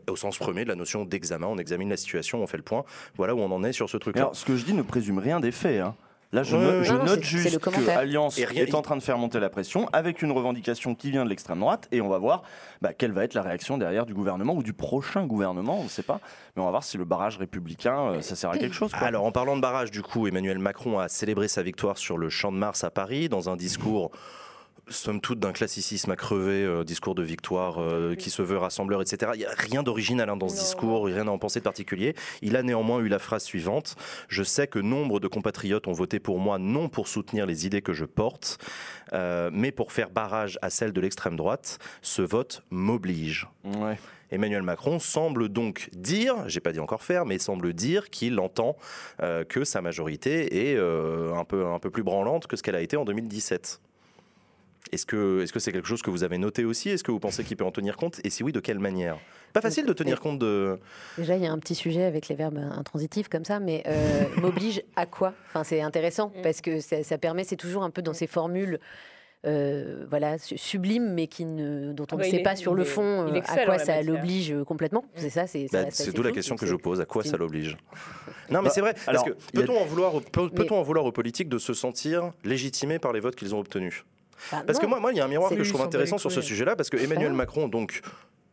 au 0.09 0.17
sens 0.17 0.39
premier 0.39 0.65
de 0.65 0.69
la 0.69 0.75
notion 0.75 1.05
d'examen. 1.05 1.47
On 1.47 1.59
examine 1.59 1.89
la 1.89 1.97
situation, 1.97 2.43
on 2.43 2.47
fait 2.47 2.57
le 2.57 2.63
point. 2.63 2.85
Voilà 3.17 3.35
où 3.35 3.41
on 3.41 3.51
en 3.51 3.63
est 3.65 3.73
sur 3.73 3.89
ce 3.89 3.97
truc-là. 3.97 4.23
alors, 4.23 4.37
ce 4.37 4.45
que 4.45 4.57
je 4.57 4.65
dis 4.65 4.75
ne 4.75 4.83
présume 4.83 5.19
rien 5.19 5.41
des 5.41 5.53
faits. 5.53 5.81
hein. 5.81 5.95
Là, 6.33 6.43
je, 6.43 6.57
Ouais, 6.57 6.63
note- 6.63 6.85
je 6.85 6.93
non, 6.93 7.23
juste 7.23 7.59
que. 7.59 7.89
Alliance 7.91 8.39
est 8.39 8.75
en 8.75 8.83
train 8.83 8.97
de 8.97 9.03
faire 9.03 9.17
monter 9.17 9.41
la 9.41 9.49
pression 9.49 9.89
avec 9.95 10.21
une 10.21 10.31
revendication 10.31 10.95
qui 10.95 11.11
vient 11.11 11.25
de 11.25 11.31
l'extrême 11.31 11.61
droite 11.61 11.89
et 11.91 12.03
on 12.03 12.09
va 12.11 12.19
voir 12.19 12.43
bah, 12.83 12.93
quelle 12.93 13.13
va 13.13 13.25
être 13.25 13.33
la 13.33 13.41
réaction 13.41 13.79
derrière 13.79 14.05
du 14.05 14.13
gouvernement 14.13 14.53
ou 14.55 14.63
du 14.63 14.75
prochain 14.75 15.25
gouvernement, 15.25 15.81
on 15.81 15.85
ne 15.85 15.89
sait 15.89 16.03
pas. 16.03 16.21
Mais 16.55 16.61
on 16.61 16.67
va 16.67 16.71
voir 16.71 16.85
si 16.85 16.99
le 16.99 17.07
barrage 17.07 17.39
républicain, 17.39 17.99
euh, 18.13 18.21
ça 18.21 18.37
sert 18.37 18.51
à 18.51 18.59
quelque 18.59 18.75
chose. 18.75 18.93
quoi. 18.93 19.07
Alors, 19.09 19.25
en 19.25 19.33
parlant 19.33 19.57
de 19.57 19.63
barrage, 19.63 19.91
du 19.91 20.03
coup, 20.03 20.27
Emmanuel 20.27 20.59
Macron 20.59 20.99
a 20.99 21.09
célébré 21.09 21.49
sa 21.49 21.63
victoire 21.63 21.97
sur 21.97 22.19
le 22.19 22.29
Champ 22.29 22.53
de 22.53 22.59
Mars 22.59 22.85
à 22.85 22.91
Paris 22.91 23.31
dans 23.31 23.49
un 23.49 23.57
discours. 23.57 24.11
Somme 24.91 25.21
toute 25.21 25.39
d'un 25.39 25.53
classicisme 25.53 26.11
à 26.11 26.17
crever, 26.17 26.65
euh, 26.65 26.85
discours 26.85 27.15
de 27.15 27.23
victoire 27.23 27.79
euh, 27.79 28.15
qui 28.15 28.31
se 28.31 28.43
veut 28.43 28.57
rassembleur, 28.59 29.03
etc. 29.03 29.33
Il 29.35 29.39
n'y 29.39 29.47
a 29.47 29.51
rien 29.51 29.83
d'original 29.83 30.29
hein, 30.31 30.37
dans 30.37 30.49
ce 30.49 30.57
Non. 30.57 30.63
discours, 30.63 31.05
rien 31.07 31.27
à 31.27 31.31
en 31.31 31.39
penser 31.39 31.61
de 31.61 31.65
particulier. 31.65 32.15
Il 32.43 32.57
a 32.57 32.63
néanmoins 32.63 33.01
eu 33.01 33.09
la 33.09 33.19
phrase 33.19 33.45
suivante 33.45 33.97
Je 34.29 34.43
sais 34.43 34.67
que 34.67 34.79
nombre 34.79 35.21
de 35.21 35.29
compatriotes 35.29 35.89
ont 35.89 35.93
voté 35.93 36.21
pour 36.21 36.39
moi 36.39 36.59
non 36.59 36.89
pour 36.89 37.09
soutenir 37.09 37.47
les 37.47 37.67
idées 37.67 37.83
que 37.83 37.93
je 37.93 38.05
porte, 38.05 38.59
euh, 39.13 39.51
mais 39.53 39.73
pour 39.73 39.93
faire 39.93 40.11
barrage 40.11 40.59
à 40.63 40.71
celles 40.71 40.93
de 40.93 41.01
l'extrême 41.01 41.37
droite. 41.37 41.79
Ce 42.03 42.23
vote 42.23 42.63
m'oblige. 42.71 43.47
Ouais. 43.65 43.99
Emmanuel 44.31 44.63
Macron 44.63 44.99
semble 44.99 45.49
donc 45.49 45.89
dire, 45.93 46.49
j'ai 46.49 46.61
pas 46.61 46.73
dit 46.73 46.81
encore 46.81 47.03
faire, 47.03 47.25
mais 47.25 47.39
semble 47.39 47.73
dire 47.73 48.11
qu'il 48.11 48.39
entend 48.41 48.77
euh, 49.23 49.45
que 49.45 49.65
sa 49.65 49.81
majorité 49.81 50.71
est 50.71 50.77
euh, 50.77 51.35
un, 51.35 51.45
peu, 51.45 51.67
un 51.67 51.79
peu 51.79 51.91
plus 51.91 52.03
branlante 52.03 52.47
que 52.47 52.57
ce 52.57 52.63
qu'elle 52.63 52.75
a 52.75 52.83
été 52.83 52.97
en 52.97 53.05
2017. 53.05 53.81
Est-ce 54.93 55.05
que 55.07 55.43
est-ce 55.43 55.53
que 55.53 55.59
c'est 55.61 55.73
quelque 55.73 55.89
chose 55.89 56.03
que 56.03 56.11
vous 56.11 56.25
avez 56.25 56.39
noté 56.39 56.65
aussi? 56.65 56.89
Est-ce 56.91 57.05
que 57.05 57.11
vous 57.11 57.19
pensez 57.21 57.45
qu'il 57.45 57.57
peut 57.57 57.65
en 57.65 57.71
tenir 57.71 57.97
compte? 57.97 58.21
Et 58.25 58.31
si 58.31 58.43
oui, 58.43 58.53
de 58.53 58.61
quelle 58.61 58.79
manière? 58.79 59.19
Pas 59.53 59.61
facile 59.61 59.87
de 59.87 59.93
tenir 59.93 60.21
compte 60.21 60.39
de. 60.39 60.79
Déjà, 61.17 61.37
il 61.37 61.43
y 61.43 61.47
a 61.47 61.53
un 61.53 61.59
petit 61.59 61.75
sujet 61.75 62.05
avec 62.05 62.29
les 62.29 62.35
verbes 62.35 62.59
intransitifs 62.59 63.29
comme 63.29 63.45
ça, 63.45 63.61
mais 63.61 63.83
euh, 63.87 64.29
m'oblige 64.41 64.83
à 64.97 65.07
quoi? 65.07 65.35
Enfin, 65.49 65.65
c'est 65.65 65.81
intéressant 65.81 66.29
Mm. 66.37 66.43
parce 66.43 66.61
que 66.61 66.81
ça, 66.81 67.03
ça 67.03 67.19
permet, 67.19 67.45
c'est 67.45 67.57
toujours 67.57 67.83
un 67.83 67.91
peu 67.91 68.03
dans 68.03 68.13
ces 68.15 68.27
formules. 68.27 68.79
euh, 69.47 70.05
voilà, 70.11 70.37
su- 70.37 70.59
sublimes, 70.59 71.13
mais 71.15 71.29
qui 71.29 71.45
ne, 71.45 71.93
dont 71.93 72.05
on 72.11 72.17
Ah 72.17 72.17
ne 72.17 72.23
bah, 72.23 72.29
sait 72.31 72.41
pas 72.41 72.57
sur 72.57 72.75
le 72.75 72.83
fond 72.85 73.29
euh, 73.29 73.41
à 73.47 73.65
quoi 73.65 73.79
ça 73.79 74.03
l'oblige 74.03 74.51
euh, 74.53 74.65
complètement. 74.65 75.05
C'est 75.15 75.31
ça, 75.31 75.47
c'est 75.47 75.67
Bah, 75.73 75.85
ça 75.85 75.91
c'est 75.91 76.03
assez 76.05 76.13
d'où 76.13 76.23
la 76.25 76.33
question 76.33 76.57
que 76.57 76.67
c'est- 76.67 76.71
je 76.73 76.75
pose. 76.77 77.01
À 77.01 77.05
quoi 77.05 77.23
c'est 77.23 77.31
ça 77.31 77.37
l'oblige? 77.37 77.77
Non, 78.51 78.61
mais 78.63 78.65
Bah, 78.69 78.71
c'est 78.71 78.81
vrai. 78.81 78.95
Que 78.95 79.11
a- 79.11 79.25
peut-on 79.53 79.77
en 79.79 79.85
vouloir, 79.85 80.15
aux- 80.17 80.21
peut- 80.21 80.49
Mais- 80.53 80.65
peut-on 80.65 80.77
en 80.79 80.83
vouloir 80.83 81.05
aux 81.05 81.13
politiques 81.13 81.49
de 81.49 81.59
se 81.59 81.73
sentir 81.75 82.33
légitimés 82.45 82.99
par 82.99 83.13
les 83.13 83.21
votes 83.21 83.37
qu'ils 83.37 83.55
ont 83.55 83.61
obtenus? 83.61 84.05
Bah, 84.53 84.63
Parce 84.67 84.79
que 84.79 84.87
moi, 84.87 85.01
moi, 85.01 85.13
il 85.13 85.19
y 85.19 85.21
a 85.21 85.25
un 85.25 85.29
miroir 85.29 85.51
que 85.51 85.63
je 85.63 85.69
trouve 85.71 85.83
intéressant 85.83 86.19
sur 86.19 86.33
ce 86.33 86.41
sujet-là, 86.41 86.77
parce 86.77 86.91
que 86.91 86.97
Emmanuel 86.97 87.31
Ah. 87.33 87.37
Macron, 87.37 87.69
donc, 87.69 88.01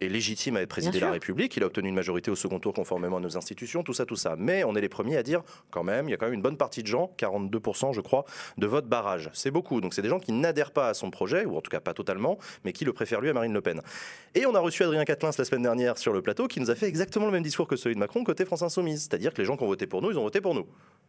est 0.02 0.10
légitime 0.10 0.58
à 0.58 0.62
être 0.62 0.70
président 0.70 0.94
de 0.94 1.00
la. 1.00 1.12
République. 1.12 1.56
Il 1.56 1.64
a 1.64 1.68
obtenu 1.68 1.88
une 1.88 1.96
majorité 1.96 2.30
au 2.30 2.36
second 2.36 2.60
tour 2.60 2.74
conformément 2.74 3.18
à 3.18 3.20
nos 3.22 3.38
institutions, 3.38 3.82
tout 3.82 3.94
ça, 3.94 4.06
tout 4.06 4.18
ça. 4.18 4.36
Mais 4.38 4.66
on 4.66 4.76
est 4.76 4.82
les 4.82 4.90
premiers 4.90 5.16
à 5.16 5.24
dire, 5.24 5.42
quand 5.72 5.84
même, 5.84 6.10
il 6.10 6.12
y 6.12 6.14
a 6.14 6.18
quand 6.18 6.26
même 6.26 6.34
une 6.34 6.42
bonne 6.42 6.58
partie 6.58 6.82
de 6.84 6.88
gens, 6.88 7.14
42% 7.18 7.94
je 7.94 8.02
crois, 8.02 8.26
de 8.58 8.68
vote 8.68 8.88
barrage. 8.88 9.30
C'est 9.34 9.52
beaucoup. 9.52 9.80
Donc 9.80 9.94
c'est 9.94 10.02
des 10.02 10.10
gens 10.10 10.20
qui 10.20 10.34
n'adhèrent 10.34 10.72
pas 10.72 10.90
à 10.90 10.94
son 10.94 11.12
projet, 11.12 11.46
ou 11.46 11.56
en 11.56 11.62
tout 11.62 11.72
cas 11.72 11.80
pas 11.80 11.94
totalement, 11.94 12.38
mais 12.66 12.74
qui 12.74 12.84
le 12.84 12.92
préfèrent 12.92 13.22
lui 13.22 13.30
à 13.30 13.34
Marine 13.34 13.54
Le 13.54 13.62
Pen. 13.62 13.82
Et 14.34 14.46
on 14.46 14.54
a 14.54 14.60
reçu 14.60 14.84
Adrien 14.84 15.06
Quatennens 15.06 15.38
la 15.38 15.46
semaine 15.46 15.64
dernière 15.64 15.98
sur 15.98 16.12
le 16.12 16.22
plateau, 16.22 16.48
qui 16.50 16.60
nous 16.60 16.70
a 16.70 16.76
fait 16.76 16.88
exactement 16.88 17.26
le 17.28 17.32
même 17.32 17.44
discours 17.44 17.68
que 17.68 17.78
celui 17.78 17.96
de 17.96 18.00
Macron 18.02 18.26
côté 18.26 18.44
France 18.44 18.64
Insoumise. 18.64 19.04
C'est-à-dire 19.04 19.34
que 19.34 19.38
les 19.42 19.46
gens 19.46 19.56
qui 19.56 19.64
ont 19.64 19.68
voté 19.68 19.88
pour 19.88 20.02
nous, 20.02 20.12
ils 20.12 20.18
ont 20.20 20.24
voté 20.24 20.42
pour 20.42 20.56
nous. 20.56 20.68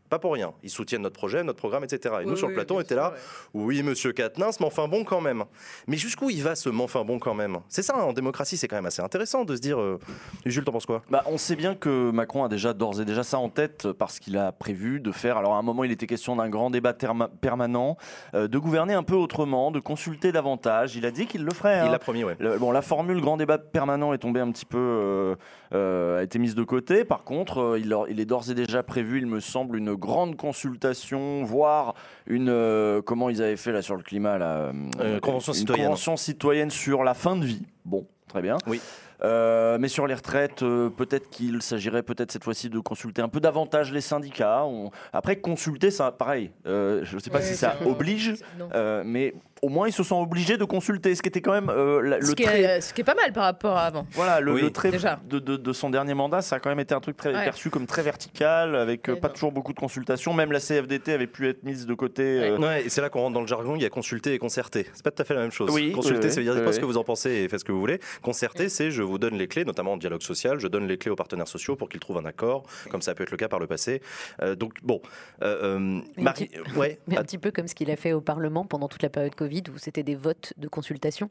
Pas 0.08 0.18
pour 0.18 0.32
rien. 0.34 0.52
Ils 0.62 0.70
soutiennent 0.70 1.02
notre 1.02 1.16
projet, 1.16 1.42
notre 1.42 1.58
programme, 1.58 1.84
etc. 1.84 2.14
Et 2.20 2.24
nous, 2.24 2.32
Oui, 2.32 2.36
sur 2.38 2.46
le 2.46 2.52
oui, 2.52 2.56
plateau, 2.56 2.76
on 2.76 2.80
était 2.80 2.94
sûr, 2.94 3.02
là. 3.02 3.10
ouais. 3.10 3.16
Oui, 3.54 3.82
monsieur 3.82 4.12
Quatennens, 4.12 4.60
mais 4.60 4.66
enfin 4.66 4.86
bon 4.88 5.02
quand 5.04 5.20
même. 5.20 5.44
Mais 5.88 5.96
jusqu'où 5.96 6.30
il 6.30 6.42
va 6.42 6.54
ce 6.54 6.68
mais 6.68 6.82
enfin 6.82 7.04
bon 7.04 7.18
quand 7.18 7.34
même? 7.34 7.58
C'est 7.68 7.82
ça, 7.82 7.94
hein, 7.96 8.02
en 8.02 8.12
démocratie, 8.12 8.56
c'est 8.56 8.68
quand 8.68 8.76
même 8.76 8.86
assez 8.86 9.02
intéressant 9.02 9.44
de 9.44 9.56
se 9.56 9.60
dire. 9.60 9.80
euh, 9.80 9.98
Jules, 10.44 10.64
t'en 10.64 10.72
penses 10.72 10.86
quoi? 10.86 11.02
Bah, 11.10 11.24
on 11.26 11.38
sait 11.38 11.56
bien 11.56 11.74
que 11.74 12.10
Macron 12.10 12.44
a 12.44 12.48
déjà 12.48 12.72
d'ores 12.72 13.00
et 13.00 13.04
déjà 13.04 13.22
ça 13.24 13.38
en 13.38 13.48
tête 13.48 13.86
euh, 13.86 13.92
parce 13.94 14.18
qu'il 14.20 14.36
a 14.36 14.52
prévu 14.52 15.00
de 15.00 15.10
faire. 15.12 15.36
Alors 15.38 15.54
à 15.54 15.58
un 15.58 15.62
moment, 15.62 15.82
il 15.84 15.90
était 15.90 16.06
question 16.06 16.36
d'un 16.36 16.48
grand 16.48 16.70
débat 16.70 16.92
terma- 16.92 17.28
permanent, 17.40 17.96
euh, 18.34 18.46
de 18.48 18.58
gouverner 18.58 18.94
un 18.94 19.02
peu 19.02 19.14
autrement, 19.16 19.70
de 19.70 19.80
consulter 19.80 20.32
davantage. 20.32 20.96
Il 20.96 21.04
a 21.06 21.10
dit 21.10 21.26
qu'il 21.26 21.44
le 21.44 21.52
ferait. 21.52 21.78
Il 21.78 21.88
hein. 21.88 21.90
l'a 21.90 21.98
promis. 21.98 22.22
Le- 22.38 22.58
bon, 22.58 22.70
la 22.70 22.82
formule 22.82 23.20
grand 23.20 23.36
débat 23.36 23.58
permanent 23.58 24.12
est 24.12 24.18
tombée 24.18 24.40
un 24.40 24.50
petit 24.52 24.64
peu, 24.66 24.78
euh, 24.78 25.34
euh, 25.74 26.20
a 26.20 26.22
été 26.22 26.38
mise 26.38 26.54
de 26.54 26.62
côté. 26.64 27.04
Par 27.04 27.24
contre, 27.24 27.58
euh, 27.60 27.78
il, 27.78 27.94
il 28.08 28.20
est 28.20 28.24
d'ores 28.24 28.50
et 28.50 28.54
déjà 28.54 28.82
prévu, 28.82 29.18
il 29.18 29.26
me 29.26 29.40
semble, 29.40 29.76
une 29.76 29.95
grande 29.96 30.36
consultation, 30.36 31.44
voire 31.44 31.94
une 32.26 32.48
euh, 32.48 33.02
comment 33.02 33.28
ils 33.30 33.42
avaient 33.42 33.56
fait 33.56 33.72
là 33.72 33.82
sur 33.82 33.96
le 33.96 34.02
climat 34.02 34.38
là, 34.38 34.56
euh, 34.56 34.72
Euh, 35.00 35.20
convention 35.20 35.52
une 35.52 35.58
citoyenne. 35.58 35.84
convention 35.86 36.16
citoyenne 36.16 36.70
sur 36.70 37.04
la 37.04 37.14
fin 37.14 37.36
de 37.36 37.44
vie. 37.44 37.62
Bon, 37.84 38.06
très 38.28 38.42
bien. 38.42 38.58
Oui. 38.66 38.80
Euh, 39.24 39.78
mais 39.80 39.88
sur 39.88 40.06
les 40.06 40.12
retraites, 40.14 40.62
euh, 40.62 40.90
peut-être 40.90 41.30
qu'il 41.30 41.62
s'agirait 41.62 42.02
peut-être 42.02 42.30
cette 42.30 42.44
fois-ci 42.44 42.68
de 42.68 42.78
consulter 42.80 43.22
un 43.22 43.28
peu 43.30 43.40
davantage 43.40 43.90
les 43.90 44.02
syndicats. 44.02 44.64
On- 44.66 44.90
Après, 45.12 45.36
consulter, 45.36 45.90
ça, 45.90 46.12
pareil. 46.12 46.50
euh, 46.66 47.00
je 47.02 47.14
ne 47.16 47.20
sais 47.20 47.30
pas 47.30 47.40
si 47.40 47.54
ça 47.56 47.76
oblige, 47.86 48.34
euh, 48.74 49.02
mais 49.06 49.32
au 49.62 49.68
moins 49.68 49.88
ils 49.88 49.92
se 49.92 50.02
sont 50.02 50.20
obligés 50.20 50.56
de 50.56 50.64
consulter, 50.64 51.14
ce 51.14 51.22
qui 51.22 51.28
était 51.28 51.40
quand 51.40 51.52
même 51.52 51.70
euh, 51.70 52.00
la- 52.02 52.20
Ce 52.20 52.28
le 52.30 52.34
qui, 52.34 52.42
trait. 52.44 52.60
est, 52.62 52.80
ce 52.80 52.92
qui 52.94 53.00
est 53.00 53.04
pas 53.04 53.14
mal 53.14 53.32
par 53.32 53.44
rapport 53.44 53.76
à 53.76 53.84
avant. 53.86 54.06
Voilà, 54.12 54.40
le, 54.40 54.52
Oui, 54.54 54.62
le 54.62 54.70
trait 54.70 54.90
déjà. 54.90 55.18
de, 55.28 55.38
de- 55.38 55.56
de 55.56 55.72
son 55.72 55.90
dernier 55.90 56.14
mandat, 56.14 56.42
ça 56.42 56.56
a 56.56 56.60
quand 56.60 56.68
même 56.70 56.80
été 56.80 56.94
un 56.94 57.00
truc 57.00 57.16
très 57.16 57.34
Ouais. 57.34 57.44
perçu 57.44 57.70
comme 57.70 57.86
très 57.86 58.02
vertical, 58.02 58.76
avec 58.76 59.08
euh, 59.08 59.16
pas 59.16 59.28
non. 59.28 59.34
toujours 59.34 59.52
beaucoup 59.52 59.72
de 59.72 59.78
consultations. 59.78 60.32
Même 60.34 60.52
la 60.52 60.60
CFDT 60.60 61.12
avait 61.12 61.26
pu 61.26 61.48
être 61.48 61.62
mise 61.64 61.86
de 61.86 61.94
côté. 61.94 62.22
euh, 62.22 62.58
Ouais, 62.58 62.84
et 62.84 62.88
c'est 62.88 63.00
là 63.00 63.08
qu'on 63.10 63.20
rentre 63.20 63.34
dans 63.34 63.40
le 63.40 63.46
jargon, 63.46 63.76
il 63.76 63.82
y 63.82 63.86
a 63.86 63.90
consulter 63.90 64.34
et 64.34 64.38
concerter. 64.38 64.86
C'est 64.94 65.02
pas 65.04 65.10
tout 65.10 65.22
à 65.22 65.24
fait 65.24 65.34
la 65.34 65.40
même 65.40 65.50
chose. 65.52 65.70
Oui, 65.72 65.92
consulter, 65.92 66.28
veut 66.28 66.42
dire 66.42 66.54
oui, 66.56 66.62
pas 66.64 66.72
ce 66.72 66.80
que 66.80 66.84
vous 66.84 66.96
en 66.98 67.04
pensez 67.04 67.30
et 67.30 67.48
faites 67.48 67.60
ce 67.60 67.64
que 67.64 67.72
vous 67.72 67.80
voulez. 67.80 68.00
Concerter, 68.22 68.68
c'est 68.68 68.90
je 68.90 69.02
vous 69.02 69.18
donne 69.18 69.34
les 69.36 69.48
clés, 69.48 69.64
notamment 69.64 69.92
en 69.92 69.96
dialogue 69.96 70.22
social, 70.22 70.58
je 70.60 70.68
donne 70.68 70.86
les 70.86 70.98
clés 70.98 71.10
aux 71.10 71.16
partenaires 71.16 71.48
sociaux 71.48 71.76
pour 71.76 71.88
qu'ils 71.88 72.00
trouvent 72.00 72.18
un 72.18 72.24
accord, 72.26 72.64
comme 72.90 73.02
ça 73.02 73.12
a 73.12 73.14
pu 73.14 73.22
être 73.22 73.30
le 73.30 73.36
cas 73.36 73.48
par 73.48 73.58
le 73.58 73.66
passé. 73.66 74.02
Euh, 74.42 74.54
donc 74.54 74.74
bon, 74.82 75.00
euh, 75.42 75.76
euh, 75.78 76.00
Mais 76.16 76.22
Marie- 76.22 76.50
ouais, 76.76 76.98
Mais 77.06 77.16
un 77.16 77.20
ah, 77.20 77.24
petit 77.24 77.38
peu 77.38 77.50
comme 77.50 77.68
ce 77.68 77.74
qu'il 77.74 77.90
a 77.90 77.96
fait 77.96 78.12
au 78.12 78.20
Parlement 78.20 78.64
pendant 78.64 78.88
toute 78.88 79.02
la 79.02 79.08
période 79.08 79.34
Covid, 79.34 79.45
où 79.70 79.78
c'était 79.78 80.02
des 80.02 80.14
votes 80.14 80.52
de 80.56 80.68
consultation. 80.68 81.30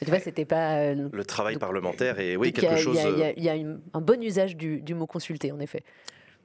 Et 0.00 0.04
tu 0.04 0.10
vois, 0.10 0.20
c'était 0.20 0.44
pas. 0.44 0.76
euh, 0.78 1.08
le 1.12 1.24
travail 1.24 1.54
Donc- 1.54 1.60
parlementaire 1.60 2.20
et 2.20 2.36
oui 2.36 2.48
a- 2.48 2.52
quelque 2.52 2.74
il 2.76 2.78
chose. 2.82 2.96
y 2.96 3.00
a, 3.00 3.08
il 3.10 3.18
y 3.18 3.22
a- 3.22 3.26
euh, 3.26 3.32
il 3.36 3.44
y 3.44 3.48
a 3.48 3.56
une- 3.56 3.80
un 3.94 4.00
bon 4.00 4.22
usage 4.22 4.56
du, 4.56 4.80
du 4.80 4.94
mot 4.94 5.06
consulter, 5.06 5.50
en 5.52 5.58
effet. 5.60 5.82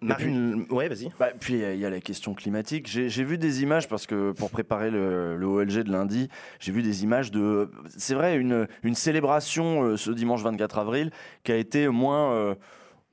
Marine, 0.01 0.65
ouais, 0.69 0.89
vas-y. 0.89 1.09
Bah, 1.17 1.29
puis 1.39 1.53
il 1.53 1.59
y 1.61 1.63
a- 1.65 1.73
il 1.73 1.79
y, 1.79 1.85
a 1.85 1.89
la 1.89 2.01
question 2.01 2.33
climatique. 2.33 2.87
J'ai 2.89 3.07
j'ai 3.07 3.23
vu 3.23 3.37
des 3.37 3.61
images 3.63 3.87
parce 3.87 4.05
que 4.05 4.31
pour 4.33 4.49
préparer 4.49 4.91
le, 4.91 5.37
le 5.37 5.45
OLG 5.45 5.83
de 5.83 5.91
lundi, 5.91 6.27
j'ai 6.59 6.73
vu 6.73 6.81
des 6.83 7.03
images 7.03 7.31
de. 7.31 7.71
C'est 7.95 8.13
vrai, 8.15 8.35
une, 8.35 8.67
une 8.83 8.95
célébration 8.95 9.83
euh, 9.83 9.97
ce 9.97 10.11
dimanche 10.11 10.41
24 10.43 10.77
avril 10.79 11.11
qui 11.43 11.51
a 11.53 11.55
été 11.55 11.87
moins. 11.87 12.33
euh, 12.33 12.55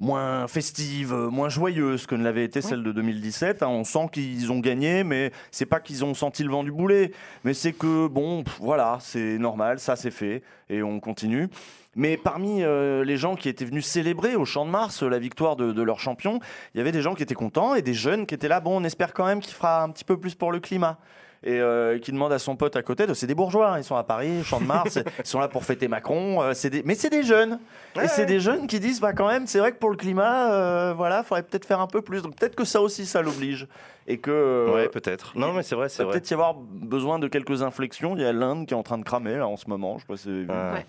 moins 0.01 0.49
festive, 0.49 1.13
moins 1.15 1.49
joyeuse 1.49 2.07
que 2.07 2.15
ne 2.15 2.25
l'avait 2.25 2.45
été 2.45 2.63
celle 2.63 2.83
de 2.83 2.91
2017. 2.91 3.63
hein. 3.63 3.69
On 3.69 3.85
sent 3.85 4.09
qu'ils 4.13 4.51
ont 4.51 4.59
gagné, 4.59 5.05
mais 5.05 5.31
c'est 5.51 5.67
pas 5.67 5.79
qu'ils 5.79 6.05
ont 6.05 6.15
senti 6.15 6.43
le 6.43 6.51
vent 6.51 6.65
du 6.65 6.73
boulet, 6.73 7.13
mais 7.45 7.55
c'est 7.55 7.73
que 7.73 8.09
bon, 8.09 8.43
pff, 8.43 8.59
voilà, 8.61 8.99
c'est 9.01 9.39
normal, 9.39 9.79
ça 9.79 9.97
c'est 9.97 10.11
fait, 10.11 10.43
et 10.69 10.83
on 10.83 11.01
continue. 11.01 11.49
Mais 11.97 12.17
parmi 12.17 12.63
euh, 12.63 13.05
les 13.05 13.17
gens 13.17 13.35
qui 13.35 13.49
étaient 13.49 13.65
venus 13.65 13.85
célébrer 13.85 14.37
au 14.37 14.45
Champ 14.45 14.65
de 14.65 14.71
Mars 14.71 15.03
euh, 15.03 15.09
la 15.09 15.19
victoire 15.19 15.57
de, 15.57 15.73
de 15.73 15.83
leur 15.83 15.99
champion, 15.99 16.39
il 16.75 16.79
y 16.79 16.81
avait 16.81 16.93
des 16.93 17.03
gens 17.03 17.15
qui 17.15 17.23
étaient 17.23 17.35
contents 17.35 17.75
et 17.75 17.83
des 17.83 17.95
jeunes 17.95 18.27
qui 18.27 18.35
étaient 18.35 18.49
là. 18.49 18.61
Bon, 18.61 18.81
on 18.81 18.85
espère 18.85 19.13
quand 19.13 19.27
même 19.27 19.41
qu'il 19.41 19.55
fera 19.55 19.83
un 19.83 19.91
petit 19.91 20.05
peu 20.05 20.17
plus 20.17 20.35
pour 20.37 20.53
le 20.53 20.61
climat. 20.61 20.99
Et 21.43 21.59
euh, 21.59 21.99
qui 21.99 22.13
demande 22.13 22.33
à 22.35 22.39
son 22.39 22.55
pote 22.55 22.77
à 22.77 22.83
côté, 22.83 23.07
de- 23.07 23.15
c'est 23.15 23.27
des 23.27 23.35
bourgeois, 23.35 23.71
hein, 23.71 23.79
ils 23.79 23.85
sont 23.85 23.97
à 23.97 24.05
Paris, 24.05 24.45
Champ 24.45 24.61
de 24.61 24.67
Mars, 24.67 24.99
ils 25.19 25.27
sont 25.27 25.41
là 25.41 25.49
pour 25.49 25.65
fêter 25.65 25.89
Macron, 25.89 26.43
euh, 26.43 26.53
c'est 26.53 26.69
des- 26.69 26.83
mais 26.85 26.95
c'est 26.95 27.09
des 27.09 27.23
jeunes. 27.23 27.59
Ouais, 27.97 28.05
et 28.05 28.09
c'est 28.09 28.21
ouais. 28.23 28.27
des 28.27 28.41
jeunes 28.41 28.67
qui 28.67 28.79
disent, 28.79 29.01
bah 29.01 29.15
quand 29.15 29.27
même, 29.27 29.47
c'est 29.47 29.59
vrai 29.59 29.73
que 29.73 29.79
pour 29.79 29.89
le 29.89 29.97
climat, 29.97 30.53
euh, 30.53 30.93
voilà, 30.95 31.23
faudrait 31.23 31.43
peut-être 31.43 31.65
faire 31.65 31.81
un 31.81 31.87
peu 31.87 32.03
plus. 32.03 32.21
Donc 32.21 32.37
peut-être 32.37 32.57
que 32.57 32.65
ça 32.67 32.83
aussi, 32.83 33.07
ça 33.07 33.23
l'oblige. 33.23 33.67
Et 34.07 34.19
que 34.19 34.31
euh, 34.31 34.75
ouais, 34.75 34.89
peut-être. 34.91 35.33
Non, 35.39 35.53
mais 35.55 35.63
c'est 35.63 35.75
vrai, 35.77 35.89
c'est 35.89 36.03
va 36.03 36.09
vrai. 36.11 36.13
peut-être 36.19 36.31
y 36.31 36.35
avoir 36.35 36.55
besoin 36.55 37.19
de 37.19 37.27
quelques 37.27 37.63
inflexions. 37.63 38.17
Il 38.17 38.23
y 38.23 38.27
a 38.27 38.33
l'Inde 38.33 38.67
qui 38.67 38.75
est 38.75 38.77
en 38.77 38.83
train 38.83 38.99
de 38.99 39.05
cramer 39.05 39.37
là 39.37 39.47
en 39.49 39.57
ce 39.57 39.69
moment. 39.71 39.97
Je 39.97 40.01
sais 40.03 40.07
pas 40.09 40.17
si. 40.19 40.47
Ah. 40.51 40.73
Ouais. 40.75 40.87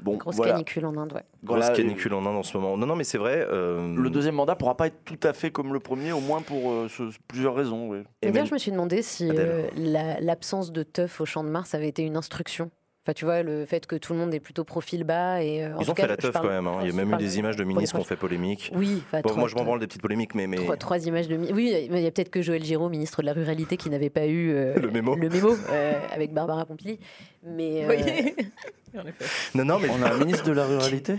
Bon, 0.00 0.16
Grosse 0.16 0.36
voilà. 0.36 0.52
canicule 0.52 0.84
en 0.86 0.96
Inde, 0.96 1.12
ouais. 1.14 1.22
Grosse 1.44 1.58
Voilà, 1.60 1.74
canicule 1.74 2.14
en 2.14 2.20
Inde 2.26 2.36
en 2.36 2.42
ce 2.42 2.56
moment. 2.58 2.76
Non, 2.76 2.86
non, 2.86 2.96
mais 2.96 3.04
c'est 3.04 3.18
vrai. 3.18 3.46
euh, 3.50 3.94
Le 3.96 4.10
deuxième 4.10 4.34
mandat 4.34 4.54
pourra 4.56 4.76
pas 4.76 4.86
être 4.88 5.04
tout 5.04 5.18
à 5.22 5.32
fait 5.32 5.50
comme 5.50 5.72
le 5.72 5.80
premier, 5.80 6.12
au 6.12 6.20
moins 6.20 6.42
pour 6.42 6.70
euh, 6.70 6.88
ce- 6.88 7.10
plusieurs 7.28 7.54
raisons. 7.54 7.88
oui. 7.90 7.98
et 8.22 8.30
même- 8.30 8.46
je 8.46 8.52
me 8.54 8.58
suis 8.58 8.70
demandé 8.70 9.02
si 9.02 9.28
euh, 9.30 9.68
la- 9.76 10.20
l'absence 10.20 10.70
de 10.72 10.82
teuf 10.82 11.20
au 11.20 11.24
Champ 11.24 11.42
de 11.44 11.48
Mars 11.48 11.74
avait 11.74 11.88
été 11.88 12.02
une 12.02 12.16
instruction. 12.16 12.70
Enfin, 13.06 13.12
tu 13.14 13.24
vois, 13.24 13.44
le 13.44 13.64
fait 13.66 13.86
que 13.86 13.94
tout 13.94 14.14
le 14.14 14.18
monde 14.18 14.34
est 14.34 14.40
plutôt 14.40 14.64
profil 14.64 15.04
bas 15.04 15.40
et. 15.40 15.62
euh, 15.62 15.76
en 15.76 15.80
Ils 15.80 15.84
tout 15.84 15.92
ont 15.92 15.94
cas, 15.94 16.02
fait 16.02 16.08
la 16.08 16.14
je 16.14 16.20
teuf 16.22 16.32
parle- 16.32 16.46
quand 16.48 16.52
même. 16.52 16.66
hein. 16.66 16.78
Il 16.82 16.88
y 16.88 16.90
a 16.90 16.92
même 16.92 17.12
eu 17.14 17.16
des 17.16 17.38
images 17.38 17.54
de 17.54 17.62
ministres 17.62 17.94
qui 17.94 18.00
ont 18.00 18.04
fait 18.04 18.16
polémique. 18.16 18.72
Oui, 18.74 19.00
enfin, 19.06 19.20
Bon, 19.20 19.28
trois- 19.28 19.38
moi, 19.38 19.48
je 19.48 19.54
m'en 19.54 19.62
branle 19.64 19.78
des 19.78 19.86
petites 19.86 20.02
polémiques, 20.02 20.34
mais. 20.34 20.48
mais... 20.48 20.56
Trois, 20.56 20.76
trois 20.76 21.06
images 21.06 21.28
de. 21.28 21.36
mi- 21.36 21.52
Oui, 21.52 21.72
mais 21.92 22.00
il 22.00 22.02
y 22.04 22.06
a 22.08 22.10
peut-être 22.10 22.30
que 22.30 22.42
Joël 22.42 22.64
Giraud, 22.64 22.88
ministre 22.88 23.20
de 23.22 23.26
la 23.26 23.32
Ruralité, 23.32 23.76
qui 23.76 23.90
n'avait 23.90 24.10
pas 24.10 24.26
eu 24.26 24.50
euh, 24.50 24.74
Le 24.80 24.90
mémo. 24.90 25.14
le 25.14 25.28
mémo, 25.28 25.54
euh, 25.70 25.92
avec 26.12 26.32
Barbara 26.34 26.64
Pompili. 26.66 26.98
Mais 27.44 27.84
euh, 27.84 27.88
Oui. 27.90 28.48
en 28.98 29.06
effet. 29.06 29.24
Non, 29.54 29.64
non, 29.64 29.78
mais 29.78 29.88
On 29.88 30.02
a 30.02 30.12
un 30.12 30.18
ministre 30.18 30.44
de 30.44 30.52
la 30.52 30.66
ruralité? 30.66 31.14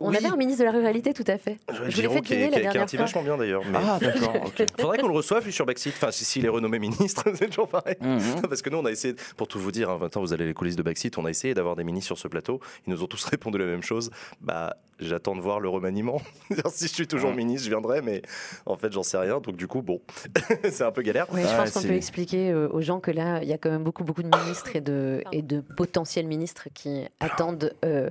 On 0.00 0.10
Oui. 0.10 0.16
avait 0.16 0.26
un 0.28 0.36
ministre 0.36 0.60
de 0.60 0.64
la 0.64 0.70
Ruralité, 0.72 1.12
tout 1.12 1.24
à 1.26 1.38
fait. 1.38 1.58
Je 1.72 1.82
l'ai 1.84 1.90
Giraud 1.90 2.14
fait 2.14 2.20
qui, 2.22 2.34
est, 2.34 2.48
qui, 2.50 2.56
un 2.56 2.60
dernière 2.60 2.86
petit 2.86 2.96
fois. 2.96 3.06
vachement 3.06 3.22
bien 3.22 3.36
d'ailleurs. 3.36 3.62
Mais... 3.70 3.78
Ah, 3.80 3.98
d'accord. 4.00 4.34
ok. 4.46 4.64
Faudrait 4.80 4.98
qu'on 4.98 5.08
le 5.08 5.14
reçoive 5.14 5.44
lui 5.44 5.52
sur 5.52 5.66
Backseat. 5.66 5.94
Enfin, 5.96 6.10
si- 6.10 6.24
s'il 6.24 6.44
est 6.44 6.48
renommé 6.48 6.78
ministre, 6.78 7.24
c'est 7.34 7.48
toujours 7.48 7.68
pareil. 7.68 7.96
Mhm. 8.00 8.42
Parce 8.48 8.62
que 8.62 8.70
nous, 8.70 8.78
on 8.78 8.84
a 8.84 8.90
essayé, 8.90 9.14
pour 9.36 9.48
tout 9.48 9.58
vous 9.58 9.72
dire, 9.72 9.90
hein, 9.90 9.96
20 9.98 10.16
ans, 10.16 10.20
vous 10.20 10.32
allez 10.32 10.46
les 10.46 10.54
coulisses 10.54 10.76
de 10.76 10.82
Backseat, 10.82 11.18
on 11.18 11.24
a 11.24 11.30
essayé 11.30 11.54
d'avoir 11.54 11.74
des 11.76 11.84
ministres 11.84 12.06
sur 12.08 12.18
ce 12.18 12.28
plateau. 12.28 12.60
Ils 12.86 12.92
nous 12.92 13.02
ont 13.02 13.06
tous 13.06 13.24
répondu 13.24 13.58
la 13.58 13.66
même 13.66 13.82
chose. 13.82 14.10
Bah, 14.40 14.76
j'attends 15.00 15.36
de 15.36 15.40
voir 15.40 15.60
le 15.60 15.68
remaniement. 15.68 16.20
si 16.70 16.88
je 16.88 16.92
suis 16.92 17.06
toujours 17.06 17.30
Ouais. 17.30 17.36
ministre, 17.36 17.64
je 17.64 17.70
viendrai, 17.70 18.00
mais 18.02 18.22
en 18.66 18.76
fait, 18.76 18.92
j'en 18.92 19.02
sais 19.02 19.18
rien. 19.18 19.40
Donc, 19.40 19.56
du 19.56 19.66
coup, 19.66 19.82
bon, 19.82 20.00
c'est 20.70 20.84
un 20.84 20.92
peu 20.92 21.02
galère. 21.02 21.26
Oui, 21.32 21.42
je 21.42 21.46
Ouais, 21.48 21.56
pense 21.56 21.72
qu'on 21.72 21.82
peut 21.82 21.92
expliquer 21.94 22.50
euh, 22.50 22.68
aux 22.70 22.80
gens 22.80 23.00
que 23.00 23.10
là, 23.10 23.40
il 23.42 23.48
y 23.48 23.52
a 23.52 23.58
quand 23.58 23.70
même 23.70 23.84
beaucoup, 23.84 24.04
beaucoup 24.04 24.22
de 24.22 24.36
ministres 24.36 24.74
et 24.76 24.80
de, 24.80 25.22
et 25.32 25.42
de 25.42 25.60
potentiels 25.60 26.26
ministres 26.26 26.68
qui 26.74 27.04
attendent 27.20 27.72
euh, 27.84 28.10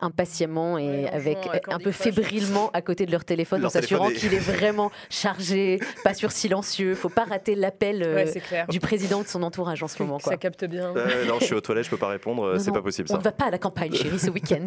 impatiemment 0.00 0.78
et 0.78 0.82
Ouais, 1.04 1.08
avec 1.12 1.38
à 1.46 1.74
un 1.74 1.78
peu 1.78 1.92
fébrilement 1.92 2.70
à 2.72 2.82
côté 2.82 3.06
de 3.06 3.12
leur 3.12 3.24
téléphone 3.24 3.60
Leur 3.60 3.68
en 3.68 3.72
s'assurant 3.72 4.08
qu'il 4.10 4.34
est 4.34 4.38
vraiment 4.56 4.90
chargé, 5.10 5.78
pas 6.04 6.12
sur 6.14 6.32
silencieux. 6.32 6.94
Faut 6.94 7.08
pas 7.08 7.24
rater 7.24 7.54
l'appel 7.54 8.02
euh, 8.02 8.24
Ouais, 8.24 8.64
du 8.68 8.80
président 8.80 9.20
ou 9.20 9.22
de 9.22 9.28
son 9.28 9.42
entourage 9.42 9.82
en 9.82 9.88
ce 9.88 10.02
moment. 10.02 10.18
Quoi. 10.18 10.32
Ça 10.32 10.36
capte 10.38 10.64
bien. 10.64 10.94
Euh, 10.96 11.24
non, 11.26 11.36
je 11.40 11.44
suis 11.46 11.54
aux 11.54 11.60
toilettes, 11.60 11.84
je 11.84 11.90
peux 11.90 11.96
pas 11.96 12.08
répondre. 12.08 12.42
euh, 12.44 12.58
C'est 12.58 12.72
pas 12.72 12.82
possible 12.82 13.08
On 13.12 13.18
ne 13.18 13.22
va 13.22 13.32
pas 13.32 13.46
à 13.46 13.50
la 13.50 13.58
campagne, 13.58 13.92
chérie, 13.94 14.18
ce 14.18 14.30
week-end. 14.30 14.64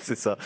c'est 0.00 0.16
ça. 0.18 0.36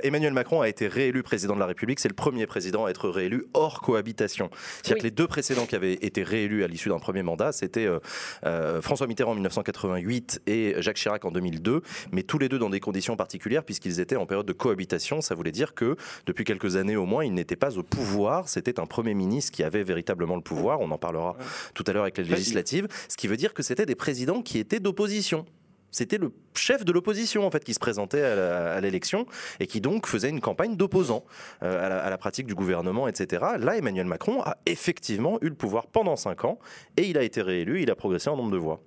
Euh, 0.00 0.06
Emmanuel 0.06 0.32
Macron 0.32 0.60
a 0.60 0.68
été 0.68 0.88
réélu 0.88 1.22
président 1.22 1.54
de 1.54 1.60
la 1.60 1.66
République. 1.66 2.00
C'est 2.00 2.08
le 2.08 2.14
premier 2.14 2.46
président 2.46 2.86
à 2.86 2.90
être 2.90 3.08
réélu 3.08 3.44
hors 3.54 3.80
cohabitation. 3.80 4.50
C'est-à-dire 4.52 4.94
Oui. 4.94 4.98
que 5.00 5.04
les 5.04 5.10
deux 5.10 5.26
précédents 5.26 5.66
qui 5.66 5.76
avaient 5.76 5.94
été 5.94 6.22
réélus 6.22 6.64
à 6.64 6.66
l'issue 6.66 6.88
d'un 6.88 6.98
premier 6.98 7.22
mandat, 7.22 7.52
c'était 7.52 7.86
euh, 7.86 7.98
euh, 8.44 8.80
François 8.82 9.06
Mitterrand 9.06 9.32
en 9.32 9.34
1988 9.34 10.42
et 10.46 10.74
Jacques 10.78 10.96
Chirac 10.96 11.24
en 11.24 11.30
2002, 11.30 11.82
mais 12.12 12.22
tous 12.22 12.38
les 12.38 12.48
deux 12.48 12.58
dans 12.58 12.70
des 12.70 12.80
conditions 12.80 13.16
particulières 13.16 13.64
puisqu'ils 13.64 14.00
étaient 14.00 14.16
en 14.16 14.26
période 14.26 14.46
de 14.46 14.52
cohabitation. 14.52 15.20
Ça 15.20 15.34
voulait 15.34 15.52
dire 15.52 15.74
que 15.74 15.96
depuis 16.26 16.44
quelques 16.44 16.76
années 16.76 16.96
au 16.96 17.06
moins, 17.06 17.24
ils 17.24 17.34
n'étaient 17.34 17.56
pas 17.56 17.78
au 17.78 17.82
pouvoir. 17.82 18.48
C'était 18.48 18.80
un 18.80 18.86
premier 18.86 19.14
ministre 19.14 19.52
qui 19.52 19.62
avait 19.62 19.82
véritablement 19.82 20.36
le 20.36 20.42
pouvoir. 20.42 20.80
On 20.80 20.90
en 20.90 20.98
parlera 20.98 21.36
tout 21.74 21.84
à 21.86 21.92
l'heure 21.92 22.02
avec 22.02 22.18
les 22.18 22.24
législatives. 22.24 22.88
Ce 23.08 23.16
qui 23.16 23.28
veut 23.28 23.36
dire 23.36 23.54
que 23.54 23.62
c'était 23.62 23.86
des 23.86 23.94
présidents 23.94 24.42
qui 24.42 24.58
étaient 24.58 24.80
d'opposition 24.80 25.46
c'était 25.90 26.18
le 26.18 26.32
chef 26.54 26.84
de 26.84 26.92
l'opposition 26.92 27.46
en 27.46 27.50
fait 27.50 27.64
qui 27.64 27.74
se 27.74 27.78
présentait 27.78 28.22
à 28.22 28.80
l'élection 28.80 29.26
et 29.58 29.66
qui 29.66 29.80
donc 29.80 30.06
faisait 30.06 30.28
une 30.28 30.40
campagne 30.40 30.76
d'opposant 30.76 31.24
euh, 31.62 32.04
à, 32.04 32.10
la, 32.10 32.18
pratique 32.18 32.46
du 32.46 32.54
gouvernement, 32.54 33.08
etc. 33.08 33.44
Là, 33.58 33.76
Emmanuel 33.76 34.06
Macron 34.06 34.42
a 34.42 34.56
effectivement 34.66 35.38
eu 35.40 35.48
le 35.48 35.54
pouvoir 35.54 35.86
pendant 35.86 36.16
cinq 36.16 36.44
ans 36.44 36.58
et 36.96 37.08
il 37.08 37.18
a 37.18 37.22
été 37.22 37.42
réélu, 37.42 37.82
il 37.82 37.90
a 37.90 37.94
progressé 37.94 38.28
en 38.28 38.36
nombre 38.36 38.52
de 38.52 38.58
voix. 38.58 38.82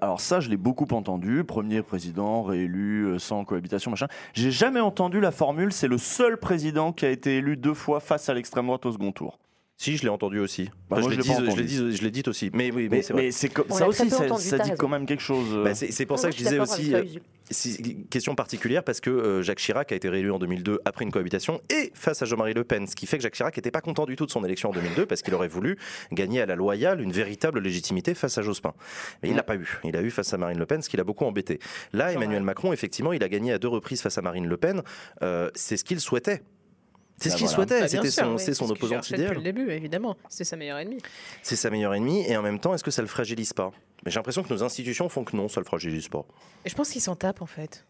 Alors 0.00 0.20
ça, 0.20 0.38
je 0.38 0.50
l'ai 0.50 0.56
beaucoup 0.56 0.86
entendu. 0.92 1.42
Premier 1.42 1.82
président 1.82 2.42
réélu 2.42 3.06
euh, 3.06 3.18
sans 3.18 3.44
cohabitation, 3.44 3.90
machin. 3.90 4.06
J'ai 4.32 4.52
jamais 4.52 4.80
entendu 4.80 5.20
la 5.20 5.32
formule. 5.32 5.72
C'est 5.72 5.88
le 5.88 5.98
seul 5.98 6.36
président 6.36 6.92
qui 6.92 7.06
a 7.06 7.10
été 7.10 7.38
élu 7.38 7.56
deux 7.56 7.74
fois 7.74 7.98
face 7.98 8.28
à 8.28 8.34
l'extrême 8.34 8.66
droite 8.66 8.86
au 8.86 8.92
second 8.92 9.10
tour. 9.10 9.38
Si, 9.84 9.98
je 9.98 10.02
l'ai 10.02 10.08
entendu 10.08 10.38
aussi. 10.38 10.70
Bah, 10.88 10.98
moi, 10.98 11.10
je 11.10 11.10
l'ai 11.10 11.22
dit, 11.22 11.30
je 11.30 11.56
l'ai 11.56 11.64
dit, 11.64 11.96
je 11.96 12.02
l'ai 12.02 12.10
dit 12.10 12.22
aussi. 12.26 12.50
Mais 12.54 12.70
oui, 12.70 12.88
mais, 12.90 13.02
Mais, 13.14 13.30
c'est 13.30 13.52
ça 13.68 13.86
aussi, 13.86 14.08
ça, 14.08 14.58
dit 14.58 14.70
quand 14.78 14.88
même 14.88 15.04
quelque 15.04 15.22
chose. 15.22 15.48
euh. 15.52 15.64
Bah, 15.64 15.74
c'est 15.74 15.92
c'est 15.92 16.06
pour 16.06 16.18
ça 16.18 16.30
que 16.30 16.36
je 16.36 16.42
disais 16.42 16.58
aussi. 16.58 16.94
euh, 16.94 17.04
c'est 17.50 17.78
une 17.80 18.06
question 18.06 18.34
particulière 18.34 18.82
parce 18.82 19.00
que 19.02 19.10
euh, 19.10 19.42
Jacques 19.42 19.58
Chirac 19.58 19.92
a 19.92 19.94
été 19.94 20.08
réélu 20.08 20.30
en 20.30 20.38
2002 20.38 20.80
après 20.86 21.04
une 21.04 21.10
cohabitation 21.10 21.60
et 21.68 21.92
face 21.92 22.22
à 22.22 22.24
Jean-Marie 22.24 22.54
Le 22.54 22.64
Pen, 22.64 22.86
ce 22.86 22.96
qui 22.96 23.06
fait 23.06 23.18
que 23.18 23.22
Jacques 23.22 23.34
Chirac 23.34 23.54
n'était 23.54 23.70
pas 23.70 23.82
content 23.82 24.06
du 24.06 24.16
tout 24.16 24.24
de 24.24 24.30
son 24.30 24.42
élection 24.42 24.70
en 24.70 24.72
2002 24.72 25.04
parce 25.04 25.20
qu'il 25.20 25.34
aurait 25.34 25.48
voulu 25.48 25.76
gagner 26.12 26.40
à 26.40 26.46
la 26.46 26.54
loyale 26.56 27.02
une 27.02 27.12
véritable 27.12 27.60
légitimité 27.60 28.14
face 28.14 28.38
à 28.38 28.42
Jospin. 28.42 28.72
Mais 29.22 29.28
il 29.28 29.36
l'a 29.36 29.42
pas 29.42 29.56
eu. 29.56 29.78
Il 29.84 29.94
a 29.96 30.00
eu 30.00 30.10
face 30.10 30.32
à 30.32 30.38
Marine 30.38 30.58
Le 30.58 30.64
Pen, 30.64 30.80
ce 30.80 30.88
qui 30.88 30.96
l'a 30.96 31.04
beaucoup 31.04 31.26
embêté. 31.26 31.58
Là, 31.92 32.12
Emmanuel. 32.12 32.42
Macron, 32.42 32.72
effectivement, 32.72 33.12
il 33.12 33.22
a 33.22 33.28
gagné 33.28 33.52
à 33.52 33.58
deux 33.58 33.68
reprises 33.68 34.00
face 34.00 34.16
à 34.16 34.22
Marine 34.22 34.46
Le 34.46 34.56
Pen. 34.56 34.82
Euh, 35.22 35.50
c'est 35.54 35.76
ce 35.76 35.84
qu'il 35.84 36.00
souhaitait. 36.00 36.42
C'est 37.18 37.28
ce 37.30 37.34
Bah 37.34 37.38
qu'il 37.38 37.46
voilà. 37.46 37.54
souhaitait. 37.56 37.80
Bah, 37.80 37.88
C'était 37.88 38.10
son, 38.10 38.34
oui, 38.34 38.54
son 38.54 38.66
Depuis 38.66 39.14
idéale. 39.14 39.34
le 39.36 39.42
début, 39.42 39.70
évidemment. 39.70 40.16
C'est 40.28 40.44
sa 40.44 40.56
meilleure 40.56 40.78
ennemie. 40.78 40.98
C'est 41.42 41.56
sa 41.56 41.70
meilleure 41.70 41.94
ennemie. 41.94 42.24
Et 42.28 42.36
en 42.36 42.42
même 42.42 42.58
temps, 42.58 42.74
est-ce 42.74 42.84
que 42.84 42.90
ça 42.90 43.02
le 43.02 43.08
fragilise 43.08 43.52
pas? 43.52 43.70
Mais 44.04 44.10
j'ai 44.10 44.16
l'impression 44.18 44.42
que 44.42 44.52
nos 44.52 44.62
institutions 44.62 45.08
font 45.08 45.24
que 45.24 45.36
non, 45.36 45.48
ça 45.48 45.60
le 45.60 45.64
fragilise 45.66 46.08
pas. 46.08 46.24
Et 46.64 46.68
je 46.68 46.74
pense 46.74 46.90
qu'il 46.90 47.00
s'en 47.00 47.16
tape 47.16 47.40
en 47.40 47.46
fait. 47.46 47.86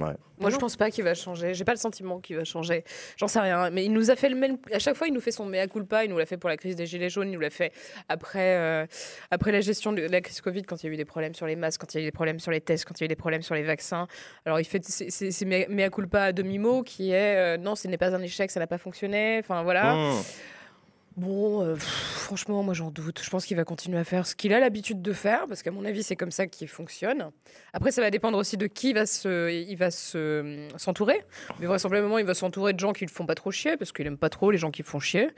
Ouais. 0.00 0.14
Moi, 0.38 0.48
je 0.50 0.56
pense 0.56 0.76
pas 0.76 0.90
qu'il 0.90 1.04
va 1.04 1.14
changer. 1.14 1.52
J'ai 1.52 1.64
pas 1.64 1.72
le 1.72 1.78
sentiment 1.78 2.18
qu'il 2.18 2.34
va 2.36 2.44
changer. 2.44 2.82
J'en 3.18 3.28
sais 3.28 3.38
rien. 3.40 3.68
Mais 3.70 3.84
il 3.84 3.92
nous 3.92 4.10
a 4.10 4.16
fait 4.16 4.30
le 4.30 4.36
même. 4.36 4.56
À 4.72 4.78
chaque 4.78 4.96
fois, 4.96 5.06
il 5.06 5.12
nous 5.12 5.20
fait 5.20 5.30
son 5.30 5.44
mea 5.44 5.66
culpa. 5.66 6.04
Il 6.04 6.10
nous 6.10 6.16
l'a 6.18 6.24
fait 6.24 6.38
pour 6.38 6.48
la 6.48 6.56
crise 6.56 6.76
des 6.76 6.86
gilets 6.86 7.10
jaunes. 7.10 7.28
Il 7.28 7.34
nous 7.34 7.40
l'a 7.40 7.50
fait 7.50 7.72
après, 8.08 8.56
euh, 8.56 8.86
après 9.30 9.52
la 9.52 9.60
gestion 9.60 9.92
de 9.92 10.00
la 10.02 10.20
crise 10.22 10.40
Covid, 10.40 10.62
quand 10.62 10.82
il 10.82 10.86
y 10.86 10.90
a 10.90 10.92
eu 10.94 10.96
des 10.96 11.04
problèmes 11.04 11.34
sur 11.34 11.46
les 11.46 11.56
masques, 11.56 11.80
quand 11.82 11.92
il 11.94 11.98
y 11.98 12.00
a 12.00 12.02
eu 12.02 12.06
des 12.06 12.12
problèmes 12.12 12.40
sur 12.40 12.50
les 12.50 12.60
tests, 12.62 12.86
quand 12.86 12.98
il 12.98 13.02
y 13.02 13.04
a 13.04 13.06
eu 13.06 13.08
des 13.08 13.16
problèmes 13.16 13.42
sur 13.42 13.54
les 13.54 13.62
vaccins. 13.62 14.08
Alors, 14.46 14.58
il 14.58 14.64
fait 14.64 14.82
ses- 14.82 15.44
mea 15.44 15.90
culpa 15.90 16.22
à 16.22 16.32
demi-mot, 16.32 16.82
qui 16.82 17.10
est 17.10 17.36
euh, 17.36 17.56
non, 17.58 17.74
ce 17.76 17.86
n'est 17.86 17.98
pas 17.98 18.14
un 18.14 18.22
échec, 18.22 18.50
ça 18.50 18.60
n'a 18.60 18.66
pas 18.66 18.78
fonctionné. 18.78 19.38
Enfin, 19.40 19.62
voilà. 19.62 19.94
Mmh. 19.94 20.22
Bon, 21.16 21.62
euh, 21.62 21.76
franchement, 21.76 22.62
moi 22.62 22.72
j'en 22.74 22.90
doute. 22.90 23.20
Je 23.22 23.28
pense 23.28 23.44
qu'il 23.44 23.56
va 23.56 23.64
continuer 23.64 23.98
à 23.98 24.04
faire 24.04 24.26
ce 24.26 24.34
qu'il 24.34 24.52
a 24.54 24.60
l'habitude 24.60 25.02
de 25.02 25.12
faire, 25.12 25.46
parce 25.46 25.62
qu'à 25.62 25.70
mon 25.70 25.84
avis, 25.84 26.02
c'est 26.02 26.16
comme 26.16 26.30
ça 26.30 26.46
qu'il 26.46 26.68
fonctionne. 26.68 27.30
Après, 27.72 27.90
ça 27.90 28.00
va 28.00 28.10
dépendre 28.10 28.38
aussi 28.38 28.56
de 28.56 28.66
qui 28.66 28.92
va 28.92 29.04
se, 29.04 29.50
il 29.50 29.76
va 29.76 29.90
se, 29.90 30.68
s'entourer. 30.76 31.20
Mais 31.60 31.66
vraisemblablement, 31.66 32.18
il 32.18 32.24
va 32.24 32.34
s'entourer 32.34 32.72
de 32.72 32.80
gens 32.80 32.92
qui 32.92 33.04
le 33.04 33.10
font 33.10 33.26
pas 33.26 33.34
trop 33.34 33.50
chier, 33.50 33.76
parce 33.76 33.92
qu'il 33.92 34.06
aime 34.06 34.16
pas 34.16 34.30
trop 34.30 34.50
les 34.50 34.58
gens 34.58 34.70
qui 34.70 34.82
le 34.82 34.86
font 34.86 35.00
chier. 35.00 35.28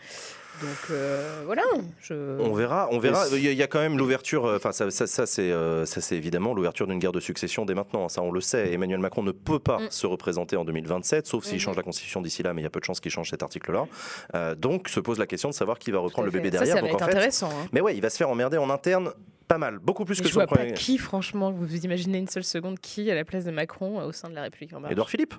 Donc 0.63 0.91
euh, 0.91 1.43
voilà. 1.47 1.63
Je... 2.01 2.15
On 2.41 2.53
verra, 2.55 2.89
on 2.93 2.99
verra. 2.99 3.25
Il 3.33 3.41
y, 3.53 3.63
a- 3.63 3.67
quand 3.67 3.81
même 3.81 3.99
l'ouverture. 3.99 4.47
euh, 4.47 4.57
Enfin, 4.57 4.73
ça, 4.73 4.91
ça, 4.91 5.07
ça, 5.07 5.27
c'est, 5.27 5.51
euh, 5.51 5.85
ça, 5.85 6.01
c'est 6.01 6.17
évidemment 6.17 6.55
l'ouverture 6.55 6.87
d'une 6.87 6.99
guerre 6.99 7.13
de 7.13 7.21
succession 7.21 7.65
dès 7.65 7.75
maintenant. 7.75 8.09
Ça, 8.09 8.23
on 8.23 8.31
le 8.31 8.41
sait. 8.41 8.73
Emmanuel 8.73 9.01
Macron 9.01 9.23
ne 9.23 9.33
peut 9.33 9.59
pas 9.59 9.79
Mm. 9.79 9.87
se 9.91 10.07
représenter 10.07 10.57
en 10.57 10.65
2027, 10.65 11.27
sauf 11.27 11.45
s'il 11.45 11.55
Mhm. 11.55 11.59
change 11.61 11.77
la 11.77 11.83
constitution 11.83 12.21
d'ici 12.21 12.43
là. 12.43 12.55
Mais 12.55 12.61
il 12.61 12.65
y 12.65 12.67
a 12.67 12.71
peu 12.71 12.81
de 12.81 12.85
chances 12.85 13.01
qu'il 13.01 13.11
change 13.11 13.31
cet 13.31 13.43
article-là. 13.43 13.87
Euh, 14.35 14.55
donc, 14.55 14.89
se 14.89 15.01
pose 15.01 15.19
la 15.19 15.27
question 15.27 15.49
de 15.49 15.55
savoir 15.55 15.79
qui 15.79 15.91
va 15.91 15.99
reprendre 15.99 16.27
le 16.27 16.33
bébé 16.33 16.51
derrière. 16.51 16.77
Ça, 16.77 16.81
va 16.83 16.87
donc, 16.89 16.97
être 16.97 17.03
en 17.03 17.07
fait, 17.07 17.13
intéressant. 17.17 17.51
hein. 17.51 17.67
mais 17.73 17.81
ouais, 17.81 17.95
il 17.97 18.01
va 18.01 18.11
se 18.11 18.17
faire 18.17 18.29
emmerder 18.31 18.57
en 18.59 18.71
interne. 18.71 19.11
Pas 19.47 19.59
mal, 19.59 19.79
beaucoup 19.79 20.07
plus 20.07 20.19
Mais 20.19 20.23
que 20.23 20.29
je 20.29 20.33
son 20.33 20.41
vois 20.41 20.47
pas 20.47 20.57
premier. 20.57 20.73
qui, 20.73 20.97
franchement, 20.97 21.51
vous 21.51 21.67
vous 21.67 21.85
imaginez 21.85 22.17
une 22.17 22.29
seule 22.29 22.45
seconde 22.45 22.79
qui 22.81 23.11
à 23.11 23.15
la 23.15 23.25
place 23.27 23.45
de 23.45 23.51
Macron 23.51 24.01
euh, 24.01 24.07
au 24.07 24.13
sein 24.13 24.31
de 24.31 24.35
la 24.35 24.41
République 24.43 24.73
en 24.73 24.81
marche 24.81 24.93
Édouard 24.93 25.11
Philippe. 25.11 25.35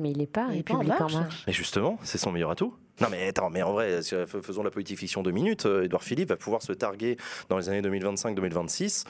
Mais 0.00 0.10
il 0.10 0.18
n'est 0.18 0.26
pas 0.26 0.48
Il 0.52 0.58
est 0.58 0.62
pas 0.62 0.74
en 0.74 0.78
République 0.78 1.00
en 1.00 1.08
marche. 1.10 1.44
Mais 1.46 1.52
justement, 1.52 1.98
c'est 2.02 2.18
son 2.18 2.32
meilleur 2.32 2.50
atout. 2.50 2.74
Non 3.00 3.08
mais 3.10 3.26
attends, 3.28 3.50
mais 3.50 3.62
en 3.62 3.72
vrai, 3.72 4.02
si- 4.02 4.14
f- 4.14 4.40
faisons 4.42 4.62
la 4.62 4.70
politique 4.70 4.98
fiction 4.98 5.22
deux 5.22 5.30
minutes. 5.32 5.66
euh, 5.66 5.84
Édouard 5.84 6.02
Philippe 6.04 6.28
va 6.28 6.36
pouvoir 6.36 6.62
se 6.62 6.72
targuer 6.72 7.16
dans 7.48 7.58
les 7.58 7.68
années 7.68 7.82
2025-2026 7.82 9.04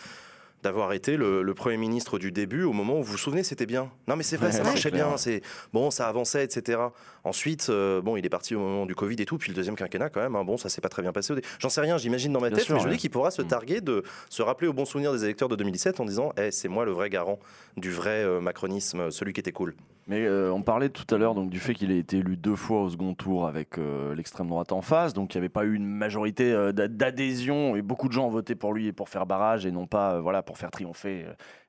d'avoir 0.62 0.94
été 0.94 1.18
le, 1.18 1.42
le 1.42 1.52
Premier 1.54 1.76
ministre 1.76 2.18
du 2.18 2.32
début 2.32 2.62
au 2.62 2.72
moment 2.72 2.98
où 2.98 3.02
vous 3.02 3.12
vous 3.12 3.18
souvenez 3.18 3.42
c'était 3.42 3.66
bien. 3.66 3.90
Non 4.08 4.16
mais 4.16 4.22
c'est 4.22 4.38
vrai, 4.38 4.46
Ouais, 4.46 4.52
ça 4.52 4.64
marchait 4.64 4.90
bien, 4.90 5.18
c'est 5.18 5.42
bon, 5.74 5.90
ça 5.90 6.08
avançait, 6.08 6.42
etc. 6.42 6.78
Ensuite, 7.24 7.66
euh, 7.68 8.00
bon, 8.00 8.16
il 8.16 8.24
est 8.24 8.30
parti 8.30 8.54
au 8.54 8.60
moment 8.60 8.86
du 8.86 8.94
Covid 8.94 9.16
et 9.18 9.26
tout, 9.26 9.36
puis 9.36 9.50
le 9.50 9.54
deuxième 9.54 9.76
quinquennat 9.76 10.08
quand 10.08 10.22
même, 10.22 10.34
hein, 10.36 10.44
bon, 10.44 10.56
ça 10.56 10.70
s'est 10.70 10.80
pas 10.80 10.88
très 10.88 11.02
bien 11.02 11.12
passé. 11.12 11.34
J'en 11.58 11.68
sais 11.68 11.82
rien, 11.82 11.98
j'imagine 11.98 12.32
dans 12.32 12.40
ma 12.40 12.48
Bien 12.48 12.56
tête, 12.56 12.64
sûr, 12.64 12.76
mais 12.76 12.80
je 12.80 12.86
ouais. 12.86 12.92
dis 12.92 12.96
qu'il 12.98 13.10
pourra 13.10 13.30
se 13.30 13.42
Mm. 13.42 13.46
targuer 13.46 13.80
de 13.82 14.02
se 14.30 14.40
rappeler 14.40 14.68
au 14.68 14.72
bon 14.72 14.86
souvenir 14.86 15.12
des 15.12 15.24
électeurs 15.24 15.50
de 15.50 15.56
2017 15.56 16.00
en 16.00 16.06
disant, 16.06 16.32
Eh, 16.38 16.50
c'est 16.50 16.68
moi 16.68 16.86
le 16.86 16.92
vrai 16.92 17.10
garant 17.10 17.38
du 17.76 17.90
vrai 17.90 18.24
euh, 18.24 18.40
macronisme, 18.40 19.10
celui 19.10 19.34
qui 19.34 19.40
était 19.40 19.52
cool. 19.52 19.74
Mais 20.06 20.26
euh, 20.26 20.52
on 20.52 20.60
parlait 20.60 20.90
tout 20.90 21.06
à 21.14 21.18
l'heure 21.18 21.34
du 21.34 21.58
fait 21.58 21.72
qu'il 21.72 21.90
ait 21.90 21.98
été 21.98 22.18
élu 22.18 22.36
deux 22.36 22.56
fois 22.56 22.82
au 22.82 22.90
second 22.90 23.14
tour 23.14 23.46
avec 23.46 23.78
euh, 23.78 24.14
l'extrême 24.14 24.48
droite 24.48 24.70
en 24.72 24.82
face, 24.82 25.14
donc 25.14 25.34
il 25.34 25.38
n'y 25.38 25.40
avait 25.40 25.48
pas 25.48 25.64
eu 25.64 25.74
une 25.74 25.86
majorité 25.86 26.52
euh, 26.52 26.72
d'a- 26.72 26.88
d'adhésion 26.88 27.74
et 27.74 27.80
beaucoup 27.80 28.08
de 28.08 28.12
gens 28.12 28.26
ont 28.26 28.30
voté 28.30 28.54
pour 28.54 28.74
lui 28.74 28.86
et 28.88 28.92
pour 28.92 29.08
faire 29.08 29.24
barrage 29.24 29.64
et 29.64 29.70
non 29.72 29.86
pas 29.86 30.20
pour 30.42 30.58
faire 30.58 30.70
triompher 30.70 31.24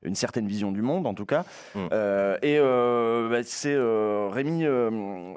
une 0.05 0.15
certaine 0.15 0.47
vision 0.47 0.71
du 0.71 0.81
monde 0.81 1.07
en 1.07 1.13
tout 1.13 1.25
cas. 1.25 1.43
Mm. 1.74 1.79
Euh, 1.91 2.38
et 2.41 2.57
euh, 2.59 3.29
bah, 3.29 3.43
c'est 3.43 3.74
euh, 3.74 4.29
Rémi 4.31 4.63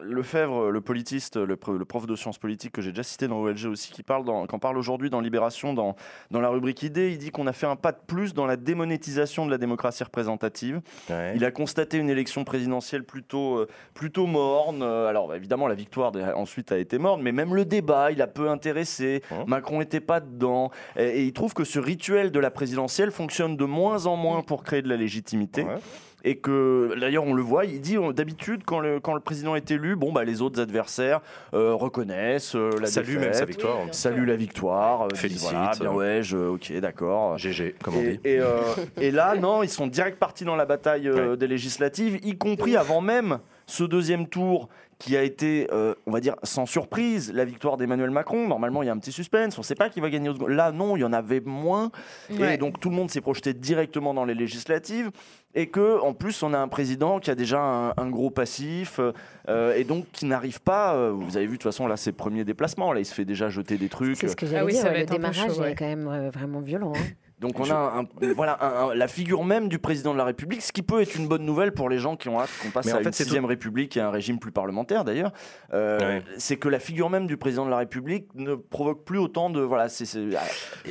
Lefebvre, 0.02 0.70
le 0.70 0.80
politiste, 0.80 1.36
le, 1.36 1.56
pro- 1.56 1.72
le 1.76 1.84
prof 1.84 2.06
de 2.06 2.16
sciences 2.16 2.38
politiques 2.38 2.72
que 2.72 2.82
j'ai 2.82 2.90
déjà 2.90 3.02
cité 3.02 3.28
dans 3.28 3.38
OLG 3.40 3.66
aussi, 3.66 3.90
qui 3.90 4.02
parle, 4.02 4.24
dans, 4.24 4.46
qu'en 4.46 4.58
parle 4.58 4.78
aujourd'hui 4.78 5.10
dans 5.10 5.20
Libération, 5.20 5.72
dans, 5.74 5.96
dans 6.30 6.40
la 6.40 6.48
rubrique 6.48 6.82
idées. 6.82 7.10
Il 7.10 7.18
dit 7.18 7.30
qu'on 7.30 7.46
a 7.46 7.52
fait 7.52 7.66
un 7.66 7.76
pas 7.76 7.92
de 7.92 7.98
plus 8.06 8.34
dans 8.34 8.46
la 8.46 8.56
démonétisation 8.56 9.46
de 9.46 9.50
la 9.50 9.58
démocratie 9.58 10.04
représentative. 10.04 10.80
Ouais. 11.10 11.32
Il 11.34 11.44
a 11.44 11.50
constaté 11.50 11.98
une 11.98 12.10
élection 12.10 12.44
présidentielle 12.44 13.04
plutôt, 13.04 13.66
plutôt 13.94 14.26
morne. 14.26 14.82
Alors 14.82 15.28
bah, 15.28 15.36
évidemment, 15.36 15.68
la 15.68 15.74
victoire 15.74 16.12
ensuite 16.36 16.72
a 16.72 16.78
été 16.78 16.98
morne, 16.98 17.22
mais 17.22 17.32
même 17.32 17.54
le 17.54 17.64
débat, 17.64 18.10
il 18.12 18.22
a 18.22 18.26
peu 18.26 18.48
intéressé. 18.50 19.22
Macron 19.46 19.78
n'était 19.80 20.00
pas 20.00 20.20
dedans. 20.20 20.70
Et, 20.96 21.04
et 21.04 21.22
il 21.24 21.32
trouve 21.32 21.54
que 21.54 21.64
ce 21.64 21.78
rituel 21.78 22.30
de 22.30 22.40
la 22.40 22.50
présidentielle 22.50 23.10
fonctionne 23.10 23.56
de 23.56 23.64
moins 23.64 24.06
en 24.06 24.16
moins 24.16 24.42
pour 24.42 24.57
créer 24.62 24.82
de 24.82 24.88
la 24.88 24.96
légitimité. 24.96 25.62
Ouais. 25.64 25.76
Et 26.24 26.38
que 26.38 26.96
d'ailleurs 27.00 27.22
on 27.24 27.32
le 27.32 27.42
voit, 27.42 27.64
il 27.64 27.80
dit 27.80 27.96
d'habitude 28.12 28.62
quand 28.66 28.80
le, 28.80 28.98
quand 28.98 29.14
le 29.14 29.20
président 29.20 29.54
est 29.54 29.70
élu, 29.70 29.94
bon 29.94 30.10
bah 30.12 30.24
les 30.24 30.42
autres 30.42 30.60
adversaires 30.60 31.20
euh, 31.54 31.74
reconnaissent 31.74 32.56
euh, 32.56 32.70
la 32.80 32.90
défaite, 32.90 33.20
même 33.20 33.32
sa 33.32 33.44
victoire. 33.44 33.76
Oui, 33.84 33.88
saluent 33.92 34.26
la 34.26 34.34
victoire, 34.34 35.02
euh, 35.02 35.08
disent, 35.10 35.20
Félicite, 35.20 35.50
voilà, 35.52 35.70
bien 35.78 35.92
ouais, 35.92 36.20
je, 36.24 36.36
ok, 36.36 36.72
d'accord. 36.80 37.38
GG, 37.38 37.76
comme 37.84 37.94
on 37.98 38.00
Et, 38.02 38.10
dit. 38.14 38.20
et, 38.24 38.40
euh, 38.40 38.58
et 39.00 39.12
là, 39.12 39.36
non, 39.36 39.62
ils 39.62 39.68
sont 39.68 39.86
direct 39.86 40.18
partis 40.18 40.44
dans 40.44 40.56
la 40.56 40.66
bataille 40.66 41.06
euh, 41.08 41.36
des 41.36 41.46
législatives, 41.46 42.18
y 42.24 42.36
compris 42.36 42.76
avant 42.76 43.00
même 43.00 43.38
ce 43.66 43.84
deuxième 43.84 44.26
tour 44.26 44.68
qui 44.98 45.16
a 45.16 45.22
été, 45.22 45.68
euh, 45.72 45.94
on 46.06 46.10
va 46.10 46.18
dire, 46.18 46.34
sans 46.42 46.66
surprise, 46.66 47.32
la 47.32 47.44
victoire 47.44 47.76
d'Emmanuel 47.76 48.10
Macron. 48.10 48.48
Normalement, 48.48 48.82
il 48.82 48.86
y 48.86 48.88
a 48.88 48.92
un 48.92 48.98
petit 48.98 49.12
suspense, 49.12 49.56
on 49.56 49.60
ne 49.60 49.64
sait 49.64 49.76
pas 49.76 49.90
qui 49.90 50.00
va 50.00 50.10
gagner 50.10 50.28
au 50.28 50.32
second. 50.34 50.48
Là, 50.48 50.72
non, 50.72 50.96
il 50.96 51.00
y 51.00 51.04
en 51.04 51.12
avait 51.12 51.40
moins. 51.40 51.92
Et 52.30 52.56
donc, 52.56 52.80
tout 52.80 52.90
le 52.90 52.96
monde 52.96 53.08
s'est 53.10 53.20
projeté 53.20 53.54
directement 53.54 54.12
dans 54.12 54.24
les 54.24 54.34
législatives. 54.34 55.10
Et 55.54 55.68
que, 55.68 56.00
en 56.00 56.14
plus, 56.14 56.42
on 56.42 56.52
a 56.52 56.58
un 56.58 56.68
président 56.68 57.20
qui 57.20 57.30
a 57.30 57.34
déjà 57.36 57.60
un, 57.60 57.88
un 57.96 58.10
gros 58.10 58.30
passif 58.30 59.00
euh, 59.48 59.74
et 59.74 59.84
donc 59.84 60.04
qui 60.12 60.26
n'arrive 60.26 60.60
pas. 60.60 60.94
euh, 60.94 61.10
vous 61.12 61.36
avez 61.36 61.46
vu, 61.46 61.52
de 61.52 61.56
toute 61.58 61.62
façon, 61.64 61.86
là, 61.86 61.96
ses 61.96 62.12
premiers 62.12 62.44
déplacements. 62.44 62.92
Là, 62.92 63.00
il 63.00 63.06
se 63.06 63.14
fait 63.14 63.24
déjà 63.24 63.48
jeter 63.48 63.78
des 63.78 63.88
trucs. 63.88 64.16
C'est 64.16 64.28
ce 64.28 64.36
que 64.36 64.46
j'allais 64.46 64.58
Ah 64.60 64.64
oui, 64.64 64.72
dire. 64.72 64.82
ça 64.82 64.88
va 64.88 64.94
le 64.94 65.00
être 65.00 65.10
démarrage 65.12 65.36
chaud, 65.54 65.60
ouais. 65.60 65.72
est 65.72 65.74
quand 65.74 65.86
même 65.86 66.08
euh, 66.08 66.30
vraiment 66.30 66.60
violent. 66.60 66.92
hein. 66.96 67.00
Donc 67.40 67.60
on 67.60 67.70
a 67.70 67.74
un- 67.74 68.32
voilà 68.34 68.58
un- 68.60 68.88
un- 68.90 68.94
la 68.94 69.06
figure 69.08 69.44
même 69.44 69.68
du 69.68 69.78
président 69.78 70.12
de 70.12 70.18
la 70.18 70.24
République, 70.24 70.60
ce 70.62 70.72
qui 70.72 70.82
peut 70.82 71.00
être 71.00 71.14
une 71.14 71.28
bonne 71.28 71.44
nouvelle 71.44 71.72
pour 71.72 71.88
les 71.88 71.98
gens 71.98 72.16
qui 72.16 72.28
ont 72.28 72.40
hâte 72.40 72.50
qu'on 72.62 72.70
passe 72.70 72.86
Mais 72.86 72.92
en 72.92 72.96
à 72.96 72.98
fait, 72.98 73.06
une 73.06 73.12
sixième 73.12 73.44
République 73.44 73.96
et 73.96 74.00
un 74.00 74.10
régime 74.10 74.38
plus 74.40 74.50
parlementaire 74.50 75.04
d'ailleurs. 75.04 75.32
Euh, 75.72 75.98
Ouais. 75.98 76.22
C'est 76.38 76.56
que 76.56 76.68
la 76.68 76.78
figure 76.80 77.10
même 77.10 77.26
du 77.26 77.36
président 77.36 77.64
de 77.64 77.70
la 77.70 77.76
République 77.78 78.26
ne 78.34 78.54
provoque 78.54 79.04
plus 79.04 79.18
autant 79.18 79.50
de 79.50 79.60
voilà. 79.60 79.88
C'est 79.88 80.04
ah, 80.36 80.40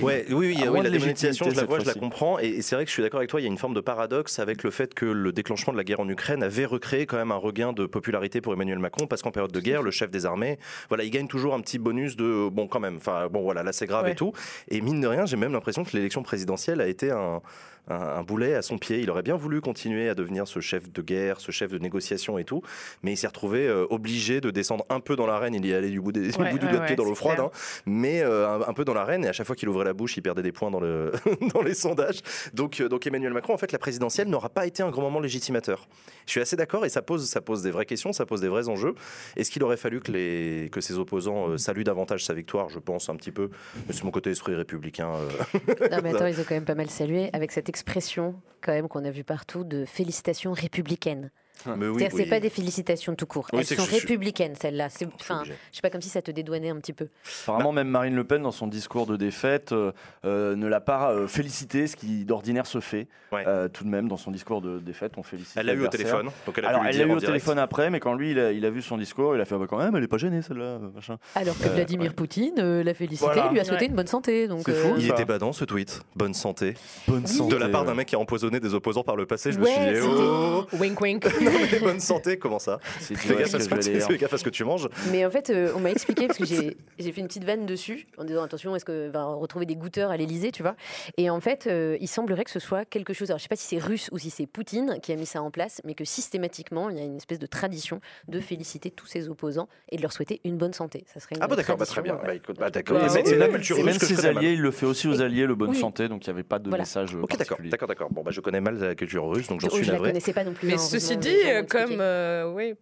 Ouais, 0.01 0.25
oui, 0.29 0.35
oui, 0.35 0.55
oui, 0.61 0.69
moins 0.69 0.83
la 0.83 0.89
démonétisation, 0.89 1.49
je 1.49 1.55
la 1.55 1.65
vois, 1.65 1.79
je 1.79 1.85
la 1.85 1.93
comprends. 1.93 2.39
Et, 2.39 2.47
et 2.47 2.61
c'est 2.61 2.75
vrai 2.75 2.85
que 2.85 2.89
je 2.89 2.93
suis 2.93 3.03
d'accord 3.03 3.19
avec 3.19 3.29
toi, 3.29 3.41
il 3.41 3.43
y 3.43 3.47
a 3.47 3.51
une 3.51 3.57
forme 3.57 3.73
de 3.73 3.81
paradoxe 3.81 4.39
avec 4.39 4.63
le 4.63 4.71
fait 4.71 4.93
que 4.93 5.05
le 5.05 5.31
déclenchement 5.31 5.73
de 5.73 5.77
la 5.77 5.83
guerre 5.83 5.99
en 5.99 6.07
Ukraine 6.07 6.43
avait 6.43 6.65
recréé 6.65 7.05
quand 7.05 7.17
même 7.17 7.31
un 7.31 7.35
regain 7.37 7.73
de 7.73 7.85
popularité 7.85 8.39
pour 8.41 8.53
Emmanuel 8.53 8.79
Macron, 8.79 9.07
parce 9.07 9.21
qu'en 9.21 9.31
période 9.31 9.51
de 9.51 9.59
guerre, 9.59 9.81
le 9.83 9.91
chef 9.91 10.09
des 10.11 10.25
armées, 10.25 10.59
voilà, 10.87 11.03
il 11.03 11.09
gagne 11.09 11.27
toujours 11.27 11.53
un 11.55 11.59
petit 11.61 11.77
bonus 11.79 12.15
de 12.15 12.47
bon, 12.49 12.67
quand 12.67 12.79
même. 12.79 12.97
Enfin, 12.97 13.27
bon, 13.29 13.41
voilà, 13.41 13.63
là 13.63 13.73
c'est 13.73 13.85
grave 13.87 14.05
Ouais. 14.05 14.11
et 14.13 14.15
tout. 14.15 14.31
Et 14.69 14.79
mine 14.81 15.01
de 15.01 15.07
rien, 15.07 15.25
j'ai 15.25 15.35
même 15.37 15.51
l'impression 15.51 15.83
que 15.83 15.91
l'élection 15.95 16.21
présidentielle 16.23 16.36
a 16.81 16.87
été 16.87 17.11
un. 17.11 17.41
Un, 17.89 17.95
un 17.95 18.23
boulet 18.23 18.53
à 18.55 18.61
son 18.61 18.77
pied. 18.77 18.99
Il 18.99 19.09
aurait 19.09 19.21
bien 19.23 19.35
voulu 19.35 19.61
continuer 19.61 20.09
à 20.09 20.15
devenir 20.15 20.47
ce 20.47 20.59
chef 20.59 20.91
de 20.91 21.01
guerre, 21.01 21.39
ce 21.39 21.51
chef 21.51 21.71
de 21.71 21.77
négociation 21.77 22.37
et 22.37 22.43
tout, 22.43 22.61
mais 23.03 23.13
il 23.13 23.17
s'est 23.17 23.27
retrouvé 23.27 23.67
euh, 23.67 23.85
obligé 23.89 24.41
de 24.41 24.51
descendre 24.51 24.85
un 24.89 24.99
peu 24.99 25.15
dans 25.15 25.25
l'arène. 25.27 25.55
Il 25.55 25.65
y 25.65 25.73
allait 25.73 25.89
du 25.89 26.01
bout, 26.01 26.11
des, 26.11 26.29
du 26.31 26.37
Ouais, 26.37 26.51
bout 26.51 26.59
du 26.59 26.65
ouais, 26.65 26.71
doigt 26.71 26.79
de 26.81 26.85
pied 26.85 26.91
ouais, 26.91 26.95
dans 26.95 27.05
l'eau 27.05 27.15
froide, 27.15 27.39
hein 27.39 27.49
mais 27.85 28.21
euh, 28.21 28.47
un, 28.47 28.67
un 28.67 28.73
peu 28.73 28.83
dans 28.85 28.93
l'arène. 28.93 29.23
Et 29.25 29.27
à 29.27 29.33
chaque 29.33 29.47
fois 29.47 29.55
qu'il 29.55 29.69
ouvrait 29.69 29.85
la 29.85 29.93
bouche, 29.93 30.17
il 30.17 30.21
perdait 30.21 30.41
des 30.43 30.51
points 30.51 30.69
dans, 30.71 30.79
le 30.79 31.11
dans 31.53 31.61
les 31.61 31.73
sondages. 31.73 32.19
Donc, 32.53 32.81
euh, 32.81 32.89
donc 32.89 33.07
Emmanuel 33.07 33.33
Macron, 33.33 33.53
en 33.53 33.57
fait, 33.57 33.71
la 33.71 33.79
présidentielle 33.79 34.27
n'aura 34.27 34.49
pas 34.49 34.65
été 34.65 34.83
un 34.83 34.89
grand 34.89 35.01
moment 35.03 35.19
légitimateur. 35.19 35.87
Je 36.25 36.31
suis 36.31 36.41
assez 36.41 36.55
d'accord 36.57 36.85
et 36.85 36.89
ça 36.89 37.01
pose, 37.01 37.27
ça 37.29 37.39
pose 37.41 37.61
des 37.63 37.71
vraies 37.71 37.85
questions, 37.85 38.11
ça 38.11 38.25
pose 38.25 38.41
des 38.41 38.49
vrais 38.49 38.67
enjeux. 38.67 38.95
Est-ce 39.37 39.49
qu'il 39.49 39.63
aurait 39.63 39.77
fallu 39.77 40.01
que, 40.01 40.11
les, 40.11 40.69
que 40.71 40.81
ses 40.81 40.97
opposants 40.97 41.49
euh, 41.51 41.57
saluent 41.57 41.83
davantage 41.85 42.25
sa 42.25 42.33
victoire? 42.33 42.69
Je 42.69 42.79
pense 42.79 43.07
un 43.09 43.15
petit 43.15 43.31
peu. 43.31 43.49
Mais 43.87 43.93
c'est 43.93 44.03
mon 44.03 44.11
côté 44.11 44.29
esprit 44.31 44.55
républicain. 44.55 45.09
euh. 45.09 45.87
Non, 45.91 45.99
mais 46.03 46.13
attends, 46.13 46.25
ils 46.27 46.39
ont 46.39 46.43
quand 46.47 46.55
même 46.55 46.65
pas 46.65 46.75
mal 46.75 46.89
salué 46.89 47.29
avec 47.33 47.51
cette 47.51 47.69
expression 47.77 48.33
quand 48.61 48.71
même 48.71 48.87
qu'on 48.87 49.05
a 49.05 49.11
vu 49.11 49.23
partout 49.23 49.63
de 49.63 49.85
félicitations 49.85 50.51
républicaines. 50.51 51.29
Oui, 51.65 51.87
oui. 51.87 52.07
c'est 52.15 52.25
pas 52.25 52.39
des 52.39 52.49
félicitations 52.49 53.15
tout 53.15 53.25
court. 53.25 53.47
Oui, 53.53 53.59
Elles 53.59 53.65
sont 53.65 53.75
je 53.83 53.89
suis- 53.89 53.99
républicaines, 53.99 54.55
celles-là. 54.55 54.89
C'est, 54.89 55.05
Je 55.05 55.09
enfin, 55.19 55.43
sais 55.71 55.81
pas 55.81 55.89
comme 55.89 56.01
si 56.01 56.09
ça 56.09 56.21
te 56.21 56.31
dédouanait 56.31 56.69
un 56.69 56.77
petit 56.77 56.93
peu. 56.93 57.07
Apparemment, 57.43 57.71
même 57.71 57.87
Marine 57.87 58.15
Le 58.15 58.23
Pen, 58.23 58.41
dans 58.43 58.51
son 58.51 58.67
discours 58.67 59.05
de 59.07 59.15
défaite, 59.17 59.71
euh, 59.71 59.91
euh, 60.25 60.55
ne 60.55 60.67
l'a 60.67 60.79
pas 60.81 61.11
euh, 61.11 61.27
félicité, 61.27 61.87
ce 61.87 61.95
qui 61.95 62.25
d'ordinaire 62.25 62.65
se 62.65 62.79
fait. 62.79 63.07
Ouais. 63.31 63.43
Euh, 63.47 63.67
tout 63.67 63.83
de 63.83 63.89
même, 63.89 64.07
dans 64.07 64.17
son 64.17 64.31
discours 64.31 64.61
de 64.61 64.79
défaite, 64.79 65.13
on 65.17 65.23
félicite. 65.23 65.57
Elle 65.57 65.65
l'a 65.65 65.73
eu 65.73 65.83
au 65.85 65.87
téléphone. 65.87 66.29
Donc 66.45 66.57
elle 66.57 66.65
a 66.65 66.69
Alors, 66.69 66.81
pu 66.81 66.87
elle 66.89 66.97
l'a 66.97 67.03
eu 67.03 67.05
au 67.05 67.07
direct. 67.19 67.25
téléphone 67.27 67.59
après, 67.59 67.89
mais 67.89 67.99
quand 67.99 68.13
lui, 68.13 68.31
il 68.31 68.39
a, 68.39 68.51
il 68.51 68.65
a 68.65 68.69
vu 68.69 68.81
son 68.81 68.97
discours, 68.97 69.35
il 69.35 69.41
a 69.41 69.45
fait 69.45 69.55
ah 69.55 69.59
bah, 69.59 69.65
quand 69.69 69.77
même, 69.77 69.95
elle 69.95 70.03
est 70.03 70.07
pas 70.07 70.17
gênée 70.17 70.41
celle-là, 70.41 70.79
machin. 70.95 71.17
Alors 71.35 71.57
que 71.57 71.65
Euh, 71.67 71.71
Vladimir 71.73 72.09
ouais. 72.09 72.15
Poutine 72.15 72.55
euh, 72.59 72.83
l'a 72.83 72.93
félicité, 72.93 73.25
Voilà. 73.33 73.51
lui 73.51 73.59
a 73.59 73.63
souhaité 73.63 73.85
Ouais. 73.85 73.89
une 73.89 73.95
bonne 73.95 74.07
santé. 74.07 74.47
Donc, 74.47 74.61
C'est 74.65 74.73
fou. 74.73 74.95
Il 74.97 75.07
était 75.09 75.25
badant 75.25 75.51
ce 75.53 75.65
tweet. 75.65 76.01
Bonne 76.15 76.33
santé. 76.33 76.75
Bonne 77.07 77.23
De 77.23 77.55
la 77.55 77.67
part 77.69 77.83
d'un 77.85 77.93
mec 77.93 78.07
qui 78.07 78.15
a 78.15 78.19
empoisonné 78.19 78.59
des 78.59 78.73
opposants 78.73 79.03
par 79.03 79.15
le 79.15 79.25
passé, 79.25 79.51
je 79.51 79.59
me 79.59 79.65
suis 79.65 79.75
dit, 79.75 79.99
oh, 80.03 80.65
Wink 80.73 80.99
wink. 81.01 81.25
non, 81.51 81.59
mais 81.71 81.79
bonne 81.79 81.99
santé, 81.99 82.37
comment 82.37 82.59
ça 82.59 82.79
C'est 82.99 83.15
Fais 83.15 83.35
gaffe 83.35 83.53
à 83.53 83.57
que 83.57 83.63
ce 83.63 83.69
que- 83.69 83.79
dire. 83.79 84.07
fais 84.07 84.17
gaffe 84.17 84.33
à 84.33 84.37
ce 84.37 84.43
que 84.43 84.49
tu 84.49 84.63
manges. 84.63 84.89
Mais 85.11 85.25
en 85.25 85.29
fait, 85.31 85.49
euh, 85.49 85.71
on 85.75 85.79
m'a 85.79 85.91
expliqué 85.91 86.27
parce 86.27 86.39
que 86.39 86.45
j'ai 86.45 86.75
fait 87.11 87.21
une 87.21 87.27
petite 87.27 87.43
vanne 87.43 87.65
dessus 87.65 88.07
en 88.17 88.23
disant 88.23 88.43
attention, 88.43 88.75
est-ce 88.75 88.85
que 88.85 89.09
va 89.09 89.25
retrouver 89.25 89.65
des 89.65 89.75
goûteurs 89.75 90.11
à 90.11 90.17
l'Elysée, 90.17 90.51
tu 90.51 90.61
vois 90.63 90.75
Et 91.17 91.29
en 91.29 91.39
fait, 91.39 91.67
euh, 91.67 91.97
il 92.01 92.07
semblerait 92.07 92.43
que 92.43 92.51
ce 92.51 92.59
soit 92.59 92.85
quelque 92.85 93.13
chose. 93.13 93.29
Alors, 93.31 93.37
je 93.39 93.43
sais 93.43 93.49
pas 93.49 93.55
si 93.55 93.67
c'est 93.67 93.77
russe 93.83 94.09
ou 94.11 94.17
si 94.17 94.29
c'est 94.29 94.45
Poutine 94.47 94.99
qui 95.01 95.11
a 95.11 95.15
mis 95.15 95.25
ça 95.25 95.41
en 95.41 95.51
place, 95.51 95.81
mais 95.85 95.93
que 95.95 96.05
systématiquement, 96.05 96.89
il 96.89 96.97
y 96.97 96.99
a 96.99 97.03
une 97.03 97.17
espèce 97.17 97.39
de 97.39 97.45
tradition 97.47 98.01
de 98.27 98.39
féliciter 98.39 98.91
tous 98.91 99.07
ses 99.07 99.29
opposants 99.29 99.67
et 99.89 99.97
de 99.97 100.01
leur 100.01 100.11
souhaiter 100.11 100.41
une 100.43 100.57
bonne 100.57 100.73
santé. 100.73 101.05
Ça 101.13 101.19
serait 101.19 101.35
une 101.35 101.43
Ah, 101.43 101.47
bah 101.47 101.55
d'accord, 101.55 101.77
bah, 101.77 101.85
très 101.85 101.95
tradition, 102.01 102.15
bien. 102.17 102.27
Bah, 102.27 102.35
écoute, 102.35 102.57
bah, 102.59 102.69
d'accord. 102.69 102.99
Bah, 102.99 103.09
c'est- 103.09 103.35
la 103.35 103.47
culture 103.49 103.83
même 103.83 103.97
ses 103.97 104.25
alliés, 104.25 104.51
il 104.53 104.61
le 104.61 104.71
fait 104.71 104.85
aussi 104.85 105.07
aux 105.07 105.21
alliés, 105.21 105.45
le 105.45 105.55
bonne 105.55 105.69
Oui. 105.71 105.79
santé, 105.79 106.07
donc 106.07 106.25
il 106.25 106.29
n'y 106.29 106.33
avait 106.33 106.43
pas 106.43 106.59
de 106.59 106.69
Voilà. 106.69 106.83
message. 106.83 107.15
Ok, 107.15 107.37
d'accord, 107.37 107.57
d'accord, 107.63 107.87
d'accord. 107.87 108.09
Bon, 108.11 108.23
bah, 108.23 108.31
je 108.31 108.41
connais 108.41 108.61
mal 108.61 108.77
la 108.77 108.95
culture 108.95 109.27
russe, 109.29 109.47
donc 109.47 109.61
j'en 109.61 109.69
suis 109.69 109.83
je 109.83 109.87
la 109.87 109.93
navré. 109.93 110.09
connaissais 110.09 110.33
pas 110.33 110.43
non 110.43 110.53
plus. 110.53 110.67
Mais 110.67 110.73
hein, 110.73 110.77
ceci 110.77 111.17
dit, 111.17 111.29
euh, 111.45 111.63
comme, 111.63 111.99
euh, 111.99 112.51
oui, 112.51 112.75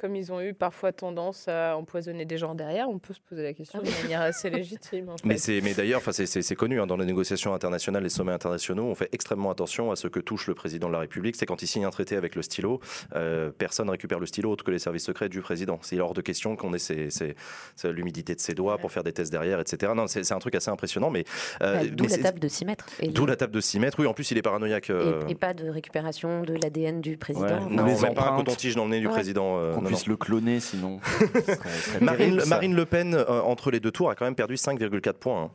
comme 0.00 0.16
ils 0.16 0.32
ont 0.32 0.40
eu 0.40 0.54
parfois 0.54 0.92
tendance 0.92 1.46
à 1.46 1.76
empoisonner 1.76 2.24
des 2.24 2.38
gens 2.38 2.54
derrière, 2.54 2.88
on 2.88 2.98
peut 2.98 3.12
se 3.12 3.20
poser 3.20 3.42
la 3.42 3.52
question 3.52 3.80
Ah 3.82 3.86
de 3.86 4.02
manière 4.02 4.22
assez 4.22 4.48
légitime. 4.48 5.10
En 5.10 5.16
fait. 5.18 5.26
Mais, 5.28 5.36
c'est, 5.36 5.60
mais 5.60 5.74
d'ailleurs, 5.74 5.98
enfin, 6.00 6.12
c'est, 6.12 6.24
c'est- 6.24 6.40
c'est 6.40 6.54
connu 6.56 6.80
hein, 6.80 6.86
dans 6.86 6.96
les 6.96 7.04
négociations 7.04 7.52
internationales, 7.52 8.02
les 8.02 8.08
sommets 8.08 8.32
internationaux, 8.32 8.84
on 8.84 8.94
fait 8.94 9.10
extrêmement 9.12 9.50
attention 9.50 9.90
à 9.92 9.96
ce 9.96 10.08
que 10.08 10.18
touche 10.18 10.46
le 10.46 10.54
président 10.54 10.88
de 10.88 10.94
la 10.94 11.00
République. 11.00 11.36
C'est 11.36 11.44
quand 11.44 11.60
il 11.62 11.66
signe 11.66 11.84
un 11.84 11.90
traité 11.90 12.16
avec 12.16 12.34
le 12.34 12.40
stylo, 12.40 12.80
euh, 13.14 13.50
personne 13.50 13.90
récupère 13.90 14.18
le 14.20 14.24
stylo 14.24 14.50
autre 14.50 14.64
que 14.64 14.70
les 14.70 14.78
services 14.78 15.04
secrets 15.04 15.28
du 15.28 15.42
président. 15.42 15.78
C'est 15.82 16.00
hors 16.00 16.14
de 16.14 16.22
question 16.22 16.56
qu'on 16.56 16.72
ait 16.72 16.78
ses- 16.78 17.10
ses- 17.10 17.34
ses- 17.76 17.92
l'humidité 17.92 18.34
de 18.34 18.40
ses 18.40 18.54
doigts 18.54 18.78
pour 18.78 18.90
faire 18.92 19.02
des 19.04 19.12
tests 19.12 19.30
derrière, 19.30 19.60
etc. 19.60 19.92
Non, 19.94 20.06
c'est, 20.06 20.24
c'est 20.24 20.32
un 20.32 20.38
truc 20.38 20.54
assez 20.54 20.70
impressionnant, 20.70 21.10
mais, 21.10 21.24
euh, 21.62 21.84
D'où 21.92 22.04
mais 22.04 22.10
la 22.10 22.16
c'est- 22.16 22.22
table 22.22 22.38
de 22.40 22.48
6 22.48 22.64
mètres. 22.64 22.86
Et, 23.00 23.08
d'où 23.08 23.26
la 23.26 23.36
table 23.36 23.52
de 23.52 23.60
6 23.60 23.78
mètres. 23.78 23.98
Oui, 24.00 24.06
en 24.06 24.14
plus, 24.14 24.30
il 24.30 24.38
est 24.38 24.42
paranoïaque. 24.42 24.88
et- 24.88 24.94
euh, 24.94 25.20
et 25.28 25.34
pas 25.34 25.52
de 25.52 25.68
récupération 25.68 26.40
de 26.42 26.54
l'ADN 26.54 27.02
du 27.02 27.18
président. 27.18 27.44
Ouais, 27.44 27.60
non, 27.68 27.84
les 27.84 27.92
même 28.00 28.14
pas 28.14 28.22
un 28.22 28.28
empreintes. 28.30 28.46
coton-tige 28.46 28.76
dans 28.76 28.84
le 28.84 28.90
nez 28.92 29.00
du 29.00 29.06
Ouais. 29.08 29.12
président. 29.12 29.58
Qu'on 29.90 29.92
non, 29.92 29.96
puisse 29.96 30.06
non. 30.06 30.12
le 30.12 30.16
cloner, 30.16 30.60
sinon. 30.60 31.00
ce 31.04 31.40
serait- 31.40 31.54
ce 31.54 31.90
serait 31.90 32.00
Marine, 32.00 32.18
terrible, 32.18 32.40
ça. 32.42 32.46
Marine 32.48 32.74
Le 32.74 32.86
Pen, 32.86 33.14
euh, 33.14 33.40
entre 33.42 33.70
les 33.70 33.80
deux 33.80 33.90
tours, 33.90 34.10
a 34.10 34.14
quand 34.14 34.24
même 34.24 34.34
perdu 34.34 34.54
5,4 34.56 35.12
points. 35.14 35.42
hein, 35.44 35.50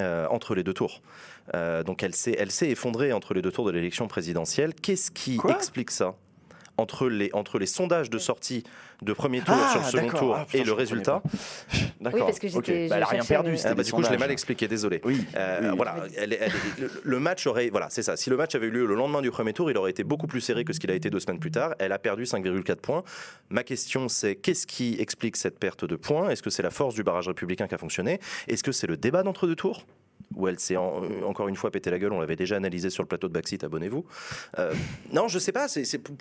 euh, 0.00 0.26
entre 0.28 0.56
les 0.56 0.64
deux 0.64 0.74
tours. 0.74 1.02
Euh, 1.54 1.84
donc 1.84 2.02
elle 2.02 2.16
s'est, 2.16 2.34
elle 2.36 2.50
s'est 2.50 2.68
effondrée 2.68 3.12
entre 3.12 3.32
les 3.32 3.42
deux 3.42 3.52
tours 3.52 3.64
de 3.66 3.70
l'élection 3.70 4.08
présidentielle. 4.08 4.74
Qu'est-ce 4.74 5.12
qui 5.12 5.36
Quoi? 5.36 5.54
explique 5.54 5.92
ça? 5.92 6.16
Entre 6.76 7.08
les, 7.08 7.30
entre 7.32 7.58
les 7.58 7.66
sondages 7.66 8.10
de 8.10 8.18
sortie 8.18 8.64
de 9.02 9.12
premier 9.12 9.40
tour 9.40 9.54
Ah, 9.56 9.70
sur 9.72 9.80
le 10.02 10.06
second 10.08 10.18
tour 10.18 10.36
Ah, 10.36 10.44
putain, 10.44 10.58
et 10.58 10.64
le 10.64 10.72
résultat. 10.72 11.22
D'accord. 12.00 12.20
Oui, 12.20 12.26
parce 12.26 12.38
que 12.38 12.46
ok. 12.56 12.64
j'étais- 12.66 12.88
Bah, 12.88 12.96
elle 12.96 13.02
a 13.02 13.06
je 13.06 13.10
rien 13.10 13.24
perdu. 13.24 13.50
le- 13.52 13.56
Ah, 13.64 13.74
bah, 13.74 13.82
du 13.82 13.92
coup, 13.92 14.02
je 14.02 14.10
l'ai 14.10 14.16
mal 14.16 14.30
expliqué, 14.30 14.66
désolé. 14.68 15.00
Oui. 15.04 15.24
Euh, 15.36 15.70
oui, 15.70 15.76
voilà, 15.76 15.96
elle 16.16 16.32
elle 16.32 16.52
le 17.02 17.20
match 17.20 17.46
aurait, 17.46 17.68
voilà, 17.70 17.88
c'est 17.90 18.02
ça. 18.02 18.16
Si 18.16 18.30
le 18.30 18.36
match 18.36 18.54
avait 18.54 18.66
eu 18.66 18.70
lieu 18.70 18.86
le 18.86 18.94
lendemain 18.94 19.22
du 19.22 19.30
premier 19.30 19.52
tour, 19.52 19.70
il 19.70 19.76
aurait 19.76 19.90
été 19.90 20.04
beaucoup 20.04 20.26
plus 20.26 20.40
serré 20.40 20.64
que 20.64 20.72
ce 20.72 20.80
qu'il 20.80 20.90
a 20.90 20.94
été 20.94 21.10
deux 21.10 21.20
semaines 21.20 21.38
plus 21.38 21.50
tard. 21.50 21.74
Elle 21.78 21.92
a 21.92 21.98
perdu 21.98 22.24
5,4 22.24 22.80
points. 22.80 23.02
Ma 23.50 23.62
question, 23.62 24.08
c'est 24.08 24.34
qu'est-ce 24.36 24.66
qui 24.66 24.96
explique 24.98 25.36
cette 25.36 25.58
perte 25.58 25.84
de 25.84 25.96
points? 25.96 26.30
Est-ce 26.30 26.42
que 26.42 26.50
c'est 26.50 26.62
la 26.62 26.70
force 26.70 26.94
du 26.94 27.02
barrage 27.02 27.28
républicain 27.28 27.66
qui 27.68 27.74
a 27.74 27.78
fonctionné? 27.78 28.20
Est-ce 28.48 28.62
que 28.64 28.72
c'est 28.72 28.86
le 28.86 28.96
débat 28.96 29.22
d'entre 29.22 29.46
deux 29.46 29.56
tours? 29.56 29.84
Où 30.34 30.48
elle 30.48 30.58
s'est 30.58 30.76
euh, 30.76 31.24
encore 31.26 31.48
une 31.48 31.56
fois 31.56 31.70
pété 31.70 31.90
la 31.90 31.98
gueule, 31.98 32.12
on 32.12 32.20
l'avait 32.20 32.36
déjà 32.36 32.56
analysé 32.56 32.90
sur 32.90 33.02
le 33.02 33.08
plateau 33.08 33.28
de 33.28 33.32
Backseat, 33.32 33.64
abonnez-vous. 33.64 34.04
Euh, 34.58 34.72
non, 35.12 35.28
je 35.28 35.38
sais 35.38 35.52
pas, 35.52 35.66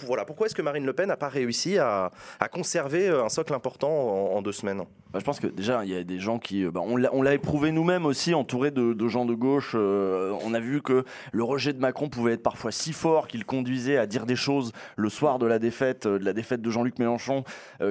voilà, 0.05 0.25
pourquoi 0.25 0.47
est-ce 0.47 0.55
que 0.55 0.61
Marine 0.61 0.85
Le 0.85 0.93
Pen 0.93 1.07
n'a 1.07 1.17
pas 1.17 1.29
réussi 1.29 1.77
à, 1.77 2.11
conserver 2.51 3.09
euh, 3.09 3.23
un 3.23 3.29
socle 3.29 3.53
important 3.53 3.89
en, 4.35 4.41
deux 4.41 4.51
semaines? 4.51 4.83
Bah, 5.11 5.19
je 5.19 5.23
pense 5.23 5.39
que 5.39 5.47
déjà, 5.47 5.83
il 5.85 5.91
y 5.91 5.95
a 5.95 6.03
des 6.03 6.19
gens 6.19 6.39
qui. 6.39 6.65
bah, 6.65 6.81
on 6.83 7.21
l'a 7.21 7.33
éprouvé 7.33 7.71
nous-mêmes 7.71 8.05
aussi, 8.05 8.33
entouré 8.33 8.71
de, 8.71 9.07
gens 9.07 9.25
de 9.25 9.33
gauche. 9.33 9.75
on 9.75 10.53
a 10.53 10.59
vu 10.59 10.81
que 10.81 11.03
le 11.31 11.43
rejet 11.43 11.73
de 11.73 11.79
Macron 11.79 12.09
pouvait 12.09 12.33
être 12.33 12.43
parfois 12.43 12.71
si 12.71 12.93
fort 12.93 13.27
qu'il 13.27 13.45
conduisait 13.45 13.97
à 13.97 14.05
dire 14.05 14.25
des 14.25 14.35
choses 14.35 14.71
le 14.95 15.09
soir 15.09 15.39
de 15.39 15.45
la 15.45 15.59
défaite, 15.59 16.07
de 16.07 16.23
la 16.23 16.33
défaite 16.33 16.61
de 16.61 16.69
Jean-Luc 16.69 16.99
Mélenchon, 16.99 17.43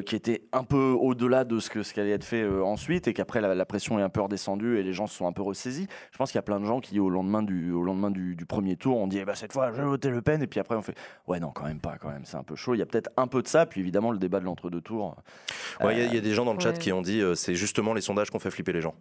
qui 0.07 0.16
était 0.16 0.42
un 0.53 0.64
peu 0.64 0.96
au-delà 0.98 1.44
de 1.44 1.59
ce 1.59 1.70
que 1.70 1.83
ce 1.83 1.94
qui 1.94 2.01
allait 2.01 2.12
être 2.12 2.25
fait 2.25 2.46
ensuite, 2.46 3.09
et 3.09 3.14
qu'après 3.14 3.40
la, 3.40 3.55
la 3.55 3.66
pression 3.66 3.98
est 3.98 4.03
un 4.03 4.09
peu 4.09 4.20
redescendue 4.20 4.79
et 4.79 4.83
les 4.83 4.92
gens 4.92 5.07
se 5.07 5.16
sont 5.16 5.27
un 5.27 5.33
peu 5.33 5.42
ressaisis. 5.42 5.87
Je 6.11 6.19
pense 6.19 6.31
qu'il 6.33 6.38
y 6.38 6.41
a 6.41 6.43
plein 6.43 6.59
de 6.59 6.65
gens 6.67 6.81
qui, 6.81 6.99
au 6.99 7.09
lendemain 7.11 7.43
du, 7.43 7.71
au 7.73 7.83
lendemain 7.83 8.11
du, 8.11 8.35
du 8.35 8.47
premier 8.47 8.77
tour, 8.77 8.97
ont 8.99 9.07
dit 9.07 9.19
eh 9.19 9.25
ben, 9.25 9.35
cette 9.35 9.53
fois, 9.53 9.71
je 9.73 9.77
vais 9.81 9.87
voter 9.87 10.09
Le 10.11 10.23
Pen, 10.23 10.43
et 10.43 10.47
puis 10.47 10.59
après, 10.61 10.75
on 10.75 10.83
fait 10.83 10.97
ouais, 11.29 11.38
non, 11.41 11.51
quand 11.51 11.65
même 11.67 11.79
pas, 11.81 11.97
quand 11.99 12.09
même, 12.11 12.25
c'est 12.25 12.37
un 12.37 12.43
peu 12.43 12.57
chaud. 12.57 12.75
Il 12.75 12.79
y 12.79 12.83
a 12.83 12.87
peut-être 12.87 13.11
un 13.17 13.27
peu 13.27 13.43
de 13.43 13.49
ça, 13.49 13.67
puis 13.67 13.81
évidemment, 13.81 14.11
le 14.11 14.19
débat 14.19 14.41
de 14.41 14.45
l'entre-deux 14.45 14.81
tours. 14.81 15.17
Ouais, 15.81 15.95
Il 15.95 15.99
y 15.99 16.03
a- 16.03 16.07
il 16.07 16.15
y, 16.15 16.19
a 16.19 16.21
des 16.21 16.33
gens 16.35 16.45
dans 16.45 16.55
le 16.55 16.61
chat 16.61 16.73
ouais. 16.73 16.79
qui 16.79 16.93
ont 16.93 17.03
dit 17.03 17.21
euh, 17.21 17.35
c'est 17.35 17.55
justement 17.55 17.95
les 17.95 18.01
sondages 18.01 18.31
qu'on 18.31 18.38
fait 18.38 18.51
flipper 18.51 18.73
les 18.73 18.81
gens. 18.81 18.95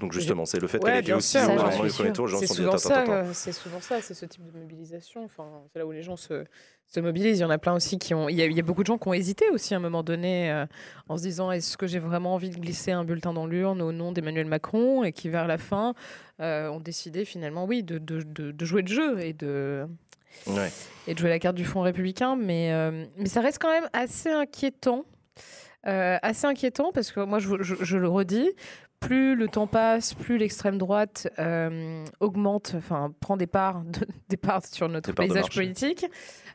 Donc 0.00 0.12
justement, 0.12 0.46
c'est 0.46 0.58
le 0.58 0.68
fait 0.68 0.78
Ouais, 0.78 0.84
qu'elle 0.90 0.98
ait 0.98 1.02
dit 1.02 1.06
bien 1.08 1.16
aussi 1.18 1.36
au 1.36 1.42
premier 1.90 2.12
tour, 2.12 2.26
les 2.26 2.32
gens 2.32 2.38
sont 2.38 2.44
dit 2.46 2.54
souvent, 2.54 2.68
attends, 2.70 2.78
ça, 2.78 3.00
attends, 3.00 3.12
attends. 3.12 3.28
euh, 3.28 3.30
c'est 3.34 3.52
souvent 3.52 3.80
ça, 3.80 4.00
c'est 4.00 4.14
ce 4.14 4.24
type 4.24 4.42
de 4.50 4.58
mobilisation. 4.58 5.22
Enfin, 5.24 5.44
c'est 5.72 5.78
là 5.80 5.86
où 5.86 5.92
les 5.92 6.02
gens 6.02 6.16
se, 6.16 6.44
se 6.94 7.00
mobilisent. 7.00 7.38
Il 7.38 7.42
y 7.42 7.44
en 7.44 7.50
a 7.50 7.58
plein 7.58 7.74
aussi 7.74 7.98
qui 7.98 8.14
ont. 8.14 8.28
Il 8.28 8.36
y 8.36 8.42
a, 8.42 8.46
il 8.46 8.52
y 8.56 8.60
a 8.60 8.62
beaucoup 8.62 8.82
de 8.82 8.86
gens 8.86 8.98
qui 8.98 9.08
ont 9.08 9.14
hésité 9.14 9.48
aussi 9.50 9.74
à 9.74 9.78
un 9.78 9.80
moment 9.80 10.02
donné 10.02 10.50
euh, 10.50 10.66
en 11.08 11.16
se 11.16 11.22
disant 11.22 11.50
est-ce 11.50 11.76
que 11.76 11.86
j'ai 11.86 11.98
vraiment 11.98 12.34
envie 12.34 12.50
de 12.50 12.58
glisser 12.58 12.92
un 12.92 13.04
bulletin 13.04 13.32
dans 13.32 13.46
l'urne 13.46 13.80
au 13.82 13.92
nom 13.92 14.12
d'Emmanuel 14.12 14.46
Macron? 14.46 15.04
Et 15.04 15.12
qui 15.12 15.28
vers 15.28 15.46
la 15.46 15.58
fin 15.58 15.94
euh, 16.40 16.68
ont 16.68 16.80
décidé 16.80 17.24
finalement 17.24 17.64
oui 17.64 17.82
de, 17.82 17.98
de, 17.98 18.22
de- 18.22 18.50
de 18.52 18.64
jouer 18.64 18.82
le 18.82 18.88
jeu 18.88 19.20
et 19.20 19.32
de 19.32 19.86
Ouais. 20.46 20.70
et 21.06 21.12
de 21.14 21.18
jouer 21.18 21.28
la 21.28 21.38
carte 21.38 21.56
du 21.56 21.64
Front 21.64 21.82
républicain, 21.82 22.36
mais, 22.36 22.72
euh, 22.72 23.04
mais 23.18 23.26
ça 23.28 23.42
reste 23.42 23.58
quand 23.60 23.70
même 23.70 23.88
assez 23.92 24.30
inquiétant. 24.30 25.04
Assez 25.84 26.46
inquiétant 26.46 26.90
parce 26.92 27.10
que 27.12 27.20
moi, 27.20 27.38
je, 27.38 27.60
je- 27.60 27.74
je 27.80 27.98
le 27.98 28.08
redis, 28.08 28.50
plus 29.00 29.34
le 29.34 29.48
temps 29.48 29.66
passe, 29.66 30.14
plus 30.14 30.38
l'extrême 30.38 30.78
droite 30.78 31.28
euh, 31.40 32.04
augmente, 32.20 32.74
enfin, 32.76 33.12
prend 33.20 33.36
des 33.36 33.48
parts, 33.48 33.82
de- 33.82 34.06
des 34.28 34.36
parts 34.36 34.64
sur 34.64 34.88
notre 34.88 35.10
Des 35.10 35.14
parts 35.14 35.26
de 35.26 35.32
paysage 35.32 35.50
politique. 35.54 36.06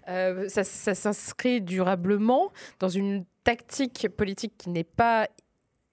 Euh, 0.09 0.47
ça 0.47 0.63
s'inscrit 0.63 1.61
durablement 1.61 2.51
dans 2.79 2.89
une 2.89 3.25
tactique 3.43 4.07
politique 4.15 4.53
qui 4.57 4.69
n'est 4.69 4.83
pas 4.83 5.27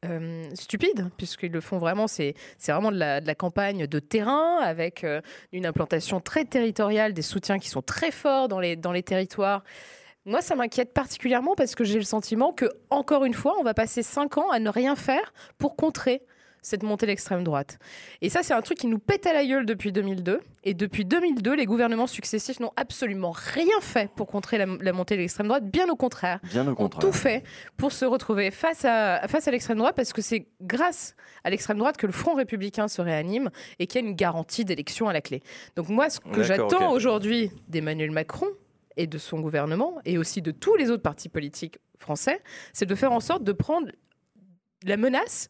euh, 0.05 0.45
stupide, 0.55 1.09
puisqu'ils 1.17 1.51
le 1.51 1.61
font 1.61 1.79
vraiment, 1.79 2.07
c'est 2.07 2.35
vraiment 2.67 2.93
de 2.93 2.99
la, 2.99 3.21
de 3.21 3.27
la 3.27 3.35
campagne 3.35 3.87
de 3.87 3.99
terrain, 3.99 4.59
avec 4.59 5.03
euh, 5.03 5.21
une 5.53 5.67
implantation 5.67 6.21
très 6.21 6.45
territoriale, 6.45 7.13
des 7.13 7.23
soutiens 7.23 7.59
qui 7.59 7.69
sont 7.69 7.83
très 7.83 8.11
forts 8.11 8.49
dans 8.49 8.61
les, 8.61 8.77
dans 8.77 8.93
les 8.93 9.03
territoires. 9.03 9.65
Moi, 10.27 10.41
ça 10.41 10.55
m'inquiète 10.55 10.95
particulièrement 10.95 11.55
parce 11.55 11.75
que 11.75 11.85
j'ai 11.85 11.99
le 11.99 12.05
sentiment 12.05 12.53
que, 12.53 12.67
encore 12.91 13.25
une 13.25 13.35
fois, 13.35 13.57
on 13.59 13.63
va 13.63 13.75
passer 13.75 14.03
cinq 14.03 14.39
ans 14.39 14.51
à 14.51 14.59
ne 14.59 14.71
rien 14.71 14.97
faire 14.97 15.33
pour 15.59 15.77
contrer 15.77 16.23
cette 16.65 16.83
montée 16.83 17.07
de 17.07 17.11
l'extrême 17.11 17.45
droite. 17.45 17.79
Et 18.23 18.31
ça, 18.31 18.43
c'est 18.43 18.55
un 18.55 18.63
truc 18.63 18.79
qui 18.79 18.87
nous 18.87 18.99
pète 18.99 19.27
à 19.27 19.33
la 19.33 19.45
gueule 19.45 19.67
depuis 19.67 19.93
2002. 19.93 20.41
Et 20.65 20.73
depuis 20.73 21.05
2002, 21.05 21.55
les 21.55 21.67
gouvernements 21.67 22.07
successifs 22.07 22.59
n'ont 22.59 22.73
absolument 22.77 23.33
rien 23.33 23.81
fait 23.81 24.11
pour 24.17 24.27
contrer 24.27 24.57
la, 24.57 24.65
la 24.81 24.93
montée 24.93 25.15
de 25.17 25.21
l'extrême 25.21 25.47
droite, 25.47 25.65
bien 25.65 25.89
au 25.91 25.97
contraire 25.97 26.41
Bien 26.45 26.67
au 26.67 26.75
ont 26.81 26.89
tout 26.89 27.13
fait 27.13 27.45
pour 27.77 27.93
se 27.93 28.07
retrouver 28.07 28.51
face 28.51 28.85
à, 28.87 29.29
face 29.29 29.47
à 29.47 29.51
l'extrême 29.51 29.77
droite 29.77 29.95
parce 29.95 30.15
que 30.15 30.23
c'est 30.23 30.47
grâce 30.63 31.15
à 31.45 31.51
l'extrême 31.51 31.77
droite 31.77 31.99
que 31.99 32.07
le 32.07 32.13
Front 32.13 32.35
républicain 32.35 32.89
se 32.89 33.03
réanime 33.03 33.51
et 33.79 33.87
qu'il 33.87 34.01
y 34.01 34.05
a 34.05 34.09
une 34.09 34.15
garantie 34.15 34.65
d'élection 34.65 35.09
à 35.09 35.13
la 35.13 35.21
clé. 35.21 35.43
Donc 35.77 35.91
moi, 35.91 36.09
ce 36.09 36.19
que 36.19 36.43
j'attends 36.43 36.93
aujourd'hui 36.93 37.51
d'Emmanuel 37.69 38.11
Macron 38.11 38.49
et 38.97 39.07
de 39.07 39.19
son 39.19 39.41
gouvernement 39.41 39.99
et 40.07 40.17
aussi 40.17 40.41
de 40.41 40.51
tous 40.51 40.77
les 40.77 40.91
autres 40.91 41.03
partis 41.03 41.29
politiques 41.29 41.79
français, 41.99 42.41
c'est 42.73 42.87
de 42.87 42.95
faire 42.95 43.13
en 43.13 43.21
sorte 43.21 43.45
de 43.45 43.53
prendre 43.53 43.89
la 44.85 44.97
menace 44.97 45.49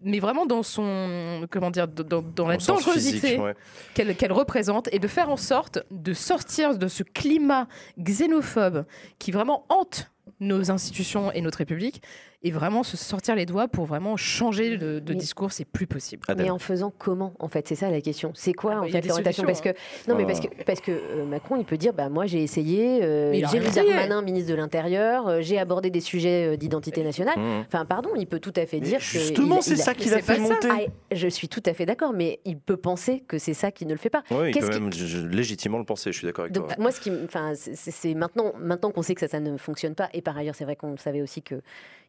mais 0.00 0.18
vraiment 0.18 0.46
dans 0.46 0.62
son 0.62 1.46
comment 1.50 1.70
dire 1.70 1.86
dans, 1.88 2.22
dans 2.22 2.46
la 2.46 2.56
dangerosité 2.56 3.38
ouais. 3.38 3.54
qu'elle 3.94 4.16
qu'elle 4.16 4.32
représente 4.32 4.88
et 4.92 4.98
de 4.98 5.08
faire 5.08 5.28
en 5.30 5.36
sorte 5.36 5.80
de 5.90 6.12
sortir 6.12 6.76
de 6.78 6.88
ce 6.88 7.02
climat 7.02 7.68
xénophobe 7.98 8.84
qui 9.18 9.32
vraiment 9.32 9.64
hante 9.68 10.10
nos 10.40 10.70
institutions 10.70 11.30
et 11.32 11.40
notre 11.40 11.58
République 11.58 12.02
et 12.44 12.50
vraiment 12.50 12.82
se 12.82 12.96
sortir 12.96 13.36
les 13.36 13.46
doigts 13.46 13.68
pour 13.68 13.84
vraiment 13.86 14.16
changer 14.16 14.76
de, 14.76 14.98
de 14.98 15.12
Mais- 15.12 15.18
discours, 15.18 15.52
c'est 15.52 15.64
plus 15.64 15.86
possible. 15.86 16.22
Mais 16.36 16.50
en 16.50 16.58
faisant 16.58 16.92
comment 16.96 17.34
En 17.38 17.46
fait, 17.46 17.68
c'est 17.68 17.76
ça 17.76 17.88
la 17.88 18.00
question. 18.00 18.32
C'est 18.34 18.52
quoi 18.52 18.72
Ah 18.72 18.80
bah, 18.80 18.86
en 18.86 18.90
fait 18.90 19.06
l'orientation? 19.06 19.44
Parce 19.44 19.60
que 19.60 19.68
non, 20.08 20.16
mais 20.16 20.26
parce 20.26 20.40
que 20.40 20.48
parce 20.66 20.80
que 20.80 20.90
euh, 20.90 21.24
Macron, 21.24 21.56
il 21.56 21.64
peut 21.64 21.76
dire, 21.76 21.92
bah 21.92 22.08
moi 22.08 22.26
j'ai 22.26 22.42
essayé, 22.42 23.04
euh, 23.04 23.32
j'ai 23.32 23.60
mis 23.60 23.66
essayé. 23.66 23.90
Darmanin 23.90 24.22
ministre 24.22 24.50
de 24.50 24.56
l'Intérieur, 24.56 25.28
euh, 25.28 25.40
j'ai 25.40 25.58
abordé 25.58 25.90
des 25.90 26.00
sujets 26.00 26.54
euh, 26.54 26.56
d'identité 26.56 27.04
nationale. 27.04 27.38
Mmh. 27.38 27.64
Enfin, 27.68 27.84
pardon, 27.84 28.10
il 28.16 28.26
peut 28.26 28.40
tout 28.40 28.54
à 28.56 28.66
fait 28.66 28.80
Mais 28.80 28.86
dire 28.86 28.98
justement, 29.00 29.60
c'est 29.60 29.76
ça 29.82 29.94
qui 29.94 30.08
l'a 30.08 30.16
c'est 30.16 30.22
fait 30.34 30.38
monter. 30.38 30.68
Ah, 30.70 30.78
je 31.14 31.28
suis 31.28 31.48
tout 31.48 31.62
à 31.66 31.74
fait 31.74 31.86
d'accord, 31.86 32.12
mais 32.12 32.40
il 32.44 32.58
peut 32.58 32.76
penser 32.76 33.20
que 33.26 33.38
c'est 33.38 33.54
ça 33.54 33.70
qui 33.70 33.84
ne 33.86 33.92
le 33.92 33.98
fait 33.98 34.10
pas. 34.10 34.22
Oui, 34.30 34.50
il 34.54 34.58
peut 34.58 34.68
même 34.68 34.92
je- 34.92 35.26
légitimement 35.26 35.78
le 35.78 35.84
penser, 35.84 36.12
je 36.12 36.18
suis 36.18 36.26
d'accord 36.26 36.44
avec 36.44 36.54
Donc 36.54 36.68
toi. 36.68 36.76
moi, 36.78 36.90
ce 36.90 37.00
qui, 37.00 37.08
m- 37.10 37.22
enfin, 37.24 37.52
c'est- 37.54 37.74
c'est 37.76 37.90
c'est 37.90 38.14
maintenant, 38.14 38.52
maintenant 38.58 38.90
qu'on 38.90 39.02
sait 39.02 39.14
que 39.14 39.20
ça, 39.20 39.28
ça 39.28 39.40
ne 39.40 39.56
fonctionne 39.56 39.94
pas. 39.94 40.08
Et 40.12 40.22
par 40.22 40.36
ailleurs, 40.36 40.54
c'est 40.54 40.64
vrai 40.64 40.76
qu'on 40.76 40.96
savait 40.96 41.22
aussi 41.22 41.42
que 41.42 41.60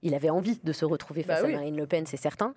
il 0.01 0.13
avait 0.15 0.29
envie 0.29 0.59
de 0.63 0.73
se 0.73 0.83
retrouver 0.85 1.23
Bah 1.27 1.35
face 1.35 1.45
oui. 1.45 1.53
à 1.53 1.57
Marine 1.57 1.77
Le 1.77 1.87
Pen, 1.87 2.05
c'est 2.05 2.17
certain, 2.17 2.53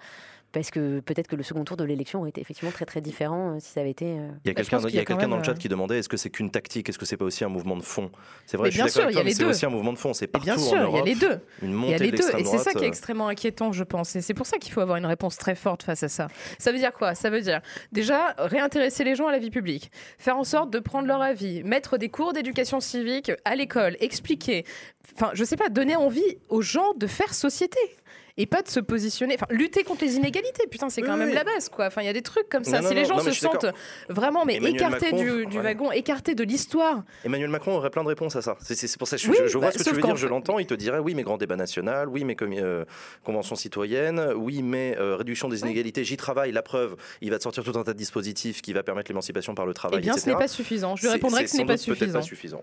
parce 0.52 0.70
que 0.72 0.98
peut-être 1.00 1.28
que 1.28 1.36
le 1.36 1.42
second 1.44 1.64
tour 1.64 1.76
de 1.76 1.84
l'élection 1.84 2.20
aurait 2.20 2.30
été 2.30 2.40
effectivement 2.40 2.72
très 2.72 2.84
très 2.86 3.00
différent 3.00 3.54
euh, 3.54 3.56
si 3.60 3.70
ça 3.72 3.80
avait 3.80 3.90
été. 3.90 4.06
euh, 4.06 4.28
Il 4.44 4.48
y 4.48 4.50
a 4.50 4.54
Bah, 4.54 4.62
quelqu'un 5.04 5.28
dans 5.28 5.36
le 5.36 5.44
chat 5.44 5.52
euh, 5.52 5.54
qui 5.54 5.68
demandait 5.68 5.98
est-ce 5.98 6.08
que 6.08 6.16
c'est 6.16 6.30
qu'une 6.30 6.50
tactique 6.50 6.88
Est-ce 6.88 6.98
que 6.98 7.04
c'est 7.06 7.16
pas 7.16 7.24
aussi 7.24 7.44
un 7.44 7.48
mouvement 7.48 7.76
de 7.76 7.82
fond? 7.82 8.10
C'est 8.46 8.56
vrai, 8.56 8.66
Mais 8.68 8.70
je 8.72 8.76
suis 8.76 8.82
bien 8.82 8.86
d'accord 8.86 9.02
sûr, 9.02 9.10
il 9.10 9.16
y 9.16 9.20
a 9.20 9.22
les 9.22 9.34
c'est 9.34 9.44
deux. 9.44 9.50
aussi 9.50 9.64
un 9.66 9.70
mouvement 9.70 9.92
de 9.92 9.98
fond. 9.98 10.12
C'est 10.12 10.24
Et 10.24 10.28
partout 10.28 10.44
bien 10.44 10.54
en 10.56 10.58
sûr, 10.58 10.88
il 10.90 10.96
y 10.96 10.98
a 11.00 11.04
les 11.04 11.14
deux. 11.14 11.38
Une 11.62 11.68
Il 11.68 11.70
y 11.70 11.74
montée 11.74 11.94
a 11.94 11.98
de 11.98 12.04
les 12.04 12.10
deux, 12.10 12.30
et 12.38 12.44
c'est 12.44 12.58
ça 12.58 12.72
qui 12.72 12.84
est 12.84 12.88
extrêmement 12.88 13.28
inquiétant, 13.28 13.70
je 13.72 13.84
pense. 13.84 14.16
Et 14.16 14.20
c'est 14.22 14.34
pour 14.34 14.46
ça 14.46 14.58
qu'il 14.58 14.72
faut 14.72 14.80
avoir 14.80 14.98
une 14.98 15.05
réponse 15.06 15.36
très 15.36 15.54
forte 15.54 15.82
face 15.82 16.02
à 16.02 16.08
ça. 16.08 16.28
Ça 16.58 16.72
veut 16.72 16.78
dire 16.78 16.92
quoi? 16.92 17.14
Ça 17.14 17.30
veut 17.30 17.40
dire 17.40 17.60
déjà 17.92 18.34
réintéresser 18.38 19.04
les 19.04 19.14
gens 19.14 19.26
à 19.26 19.32
la 19.32 19.38
vie 19.38 19.50
publique, 19.50 19.90
faire 20.18 20.36
en 20.36 20.44
sorte 20.44 20.70
de 20.70 20.78
prendre 20.78 21.06
leur 21.06 21.22
avis, 21.22 21.62
mettre 21.64 21.98
des 21.98 22.08
cours 22.08 22.32
d'éducation 22.32 22.80
civique 22.80 23.32
à 23.44 23.56
l'école, 23.56 23.96
expliquer. 24.00 24.64
Enfin, 25.14 25.30
je 25.34 25.44
sais 25.44 25.56
pas, 25.56 25.68
donner 25.68 25.96
envie 25.96 26.38
aux 26.48 26.62
gens 26.62 26.94
de 26.94 27.06
faire 27.06 27.34
société. 27.34 27.78
Et 28.38 28.44
pas 28.46 28.60
de 28.60 28.68
se 28.68 28.80
positionner, 28.80 29.34
enfin 29.34 29.46
lutter 29.48 29.82
contre 29.82 30.04
les 30.04 30.16
inégalités, 30.16 30.66
putain 30.70 30.90
c'est 30.90 31.00
Oui, 31.00 31.06
quand 31.08 31.16
même 31.16 31.28
oui. 31.28 31.34
la 31.34 31.44
base 31.44 31.70
quoi. 31.70 31.86
Enfin 31.86 32.02
il 32.02 32.04
y 32.06 32.08
a 32.08 32.12
des 32.12 32.20
trucs 32.22 32.48
comme 32.50 32.64
ça. 32.64 32.76
Non, 32.78 32.82
non, 32.82 32.88
si 32.90 32.94
les 32.94 33.04
gens 33.06 33.16
non, 33.16 33.22
se 33.24 33.30
sentent 33.32 33.66
vraiment 34.10 34.44
mais 34.44 34.56
Emmanuel 34.56 34.74
écartés 34.76 35.12
Macron, 35.12 35.22
du, 35.22 35.46
du 35.46 35.56
ouais. 35.56 35.62
wagon, 35.62 35.90
écartés 35.92 36.34
de 36.34 36.44
l'histoire, 36.44 37.02
Emmanuel 37.24 37.48
Macron 37.48 37.76
aurait 37.76 37.88
plein 37.90 38.02
de 38.02 38.08
réponses 38.08 38.36
à 38.36 38.42
ça. 38.42 38.56
C'est- 38.60 38.98
pour 38.98 39.08
ça 39.08 39.16
que 39.16 39.22
je, 39.22 39.30
Oui, 39.30 39.36
je- 39.40 39.46
je 39.46 39.58
vois 39.58 39.68
bah, 39.68 39.72
ce 39.72 39.78
que 39.78 39.84
tu 39.84 39.94
veux 39.94 40.02
dire, 40.02 40.16
je 40.16 40.26
l'entends. 40.26 40.58
Il 40.58 40.66
te 40.66 40.74
dirait 40.74 40.98
oui, 40.98 41.14
mais 41.14 41.22
grand 41.22 41.38
débat 41.38 41.56
national, 41.56 42.08
oui, 42.08 42.24
mais 42.24 42.36
euh, 42.42 42.84
convention 43.24 43.56
citoyenne, 43.56 44.32
oui, 44.36 44.62
mais 44.62 44.96
euh, 44.98 45.16
réduction 45.16 45.48
des 45.48 45.60
inégalités, 45.62 46.04
j'y 46.04 46.16
travaille, 46.18 46.52
la 46.52 46.62
preuve, 46.62 46.96
il 47.22 47.30
va 47.30 47.38
te 47.38 47.42
sortir 47.42 47.64
tout 47.64 47.78
un 47.78 47.84
tas 47.84 47.92
de 47.94 47.98
dispositifs 47.98 48.60
qui 48.60 48.72
va 48.74 48.82
permettre 48.82 49.10
l'émancipation 49.10 49.54
par 49.54 49.64
le 49.66 49.72
travail, 49.74 49.98
eh 50.00 50.02
bien 50.02 50.12
ce 50.12 50.18
etc. 50.18 50.32
n'est 50.32 50.38
pas 50.38 50.48
suffisant. 50.48 50.94
Je 50.96 51.02
lui 51.02 51.08
répondrai 51.10 51.44
que 51.44 51.50
ce 51.50 51.56
n'est 51.56 51.64
pas 51.64 51.76
suffisant. 51.78 52.62